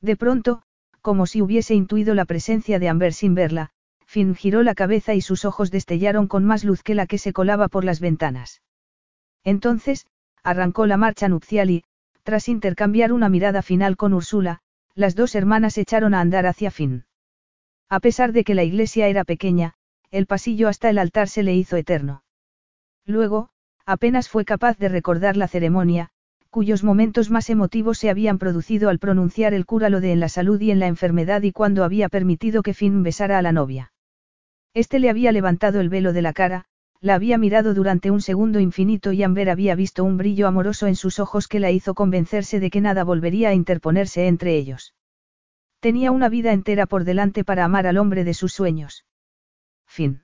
De 0.00 0.16
pronto, 0.16 0.62
como 1.00 1.26
si 1.26 1.40
hubiese 1.40 1.74
intuido 1.74 2.14
la 2.14 2.24
presencia 2.24 2.78
de 2.78 2.88
Amber 2.88 3.12
sin 3.12 3.34
verla, 3.34 3.70
Finn 4.10 4.34
giró 4.34 4.62
la 4.62 4.74
cabeza 4.74 5.14
y 5.14 5.20
sus 5.20 5.44
ojos 5.44 5.70
destellaron 5.70 6.28
con 6.28 6.42
más 6.42 6.64
luz 6.64 6.82
que 6.82 6.94
la 6.94 7.06
que 7.06 7.18
se 7.18 7.34
colaba 7.34 7.68
por 7.68 7.84
las 7.84 8.00
ventanas. 8.00 8.62
Entonces, 9.44 10.06
arrancó 10.42 10.86
la 10.86 10.96
marcha 10.96 11.28
nupcial 11.28 11.68
y, 11.68 11.84
tras 12.22 12.48
intercambiar 12.48 13.12
una 13.12 13.28
mirada 13.28 13.60
final 13.60 13.98
con 13.98 14.14
Úrsula, 14.14 14.60
las 14.94 15.14
dos 15.14 15.34
hermanas 15.34 15.76
echaron 15.76 16.14
a 16.14 16.22
andar 16.22 16.46
hacia 16.46 16.70
fin. 16.70 17.04
A 17.90 18.00
pesar 18.00 18.32
de 18.32 18.44
que 18.44 18.54
la 18.54 18.64
iglesia 18.64 19.08
era 19.08 19.24
pequeña, 19.24 19.74
el 20.10 20.24
pasillo 20.24 20.68
hasta 20.68 20.88
el 20.88 20.96
altar 20.96 21.28
se 21.28 21.42
le 21.42 21.54
hizo 21.54 21.76
eterno. 21.76 22.24
Luego, 23.04 23.50
apenas 23.84 24.30
fue 24.30 24.46
capaz 24.46 24.78
de 24.78 24.88
recordar 24.88 25.36
la 25.36 25.48
ceremonia, 25.48 26.08
cuyos 26.48 26.82
momentos 26.82 27.28
más 27.28 27.50
emotivos 27.50 27.98
se 27.98 28.08
habían 28.08 28.38
producido 28.38 28.88
al 28.88 28.98
pronunciar 28.98 29.52
el 29.52 29.66
cura 29.66 29.90
lo 29.90 30.00
de 30.00 30.12
en 30.12 30.20
la 30.20 30.30
salud 30.30 30.58
y 30.62 30.70
en 30.70 30.78
la 30.78 30.86
enfermedad 30.86 31.42
y 31.42 31.52
cuando 31.52 31.84
había 31.84 32.08
permitido 32.08 32.62
que 32.62 32.72
Finn 32.72 33.02
besara 33.02 33.36
a 33.36 33.42
la 33.42 33.52
novia. 33.52 33.92
Este 34.78 35.00
le 35.00 35.10
había 35.10 35.32
levantado 35.32 35.80
el 35.80 35.88
velo 35.88 36.12
de 36.12 36.22
la 36.22 36.32
cara, 36.32 36.66
la 37.00 37.16
había 37.16 37.36
mirado 37.36 37.74
durante 37.74 38.12
un 38.12 38.20
segundo 38.20 38.60
infinito 38.60 39.10
y 39.10 39.24
Amber 39.24 39.50
había 39.50 39.74
visto 39.74 40.04
un 40.04 40.16
brillo 40.16 40.46
amoroso 40.46 40.86
en 40.86 40.94
sus 40.94 41.18
ojos 41.18 41.48
que 41.48 41.58
la 41.58 41.72
hizo 41.72 41.94
convencerse 41.94 42.60
de 42.60 42.70
que 42.70 42.80
nada 42.80 43.02
volvería 43.02 43.48
a 43.48 43.54
interponerse 43.54 44.28
entre 44.28 44.56
ellos. 44.56 44.94
Tenía 45.80 46.12
una 46.12 46.28
vida 46.28 46.52
entera 46.52 46.86
por 46.86 47.02
delante 47.02 47.42
para 47.42 47.64
amar 47.64 47.88
al 47.88 47.98
hombre 47.98 48.22
de 48.22 48.34
sus 48.34 48.52
sueños. 48.52 49.04
Fin. 49.84 50.22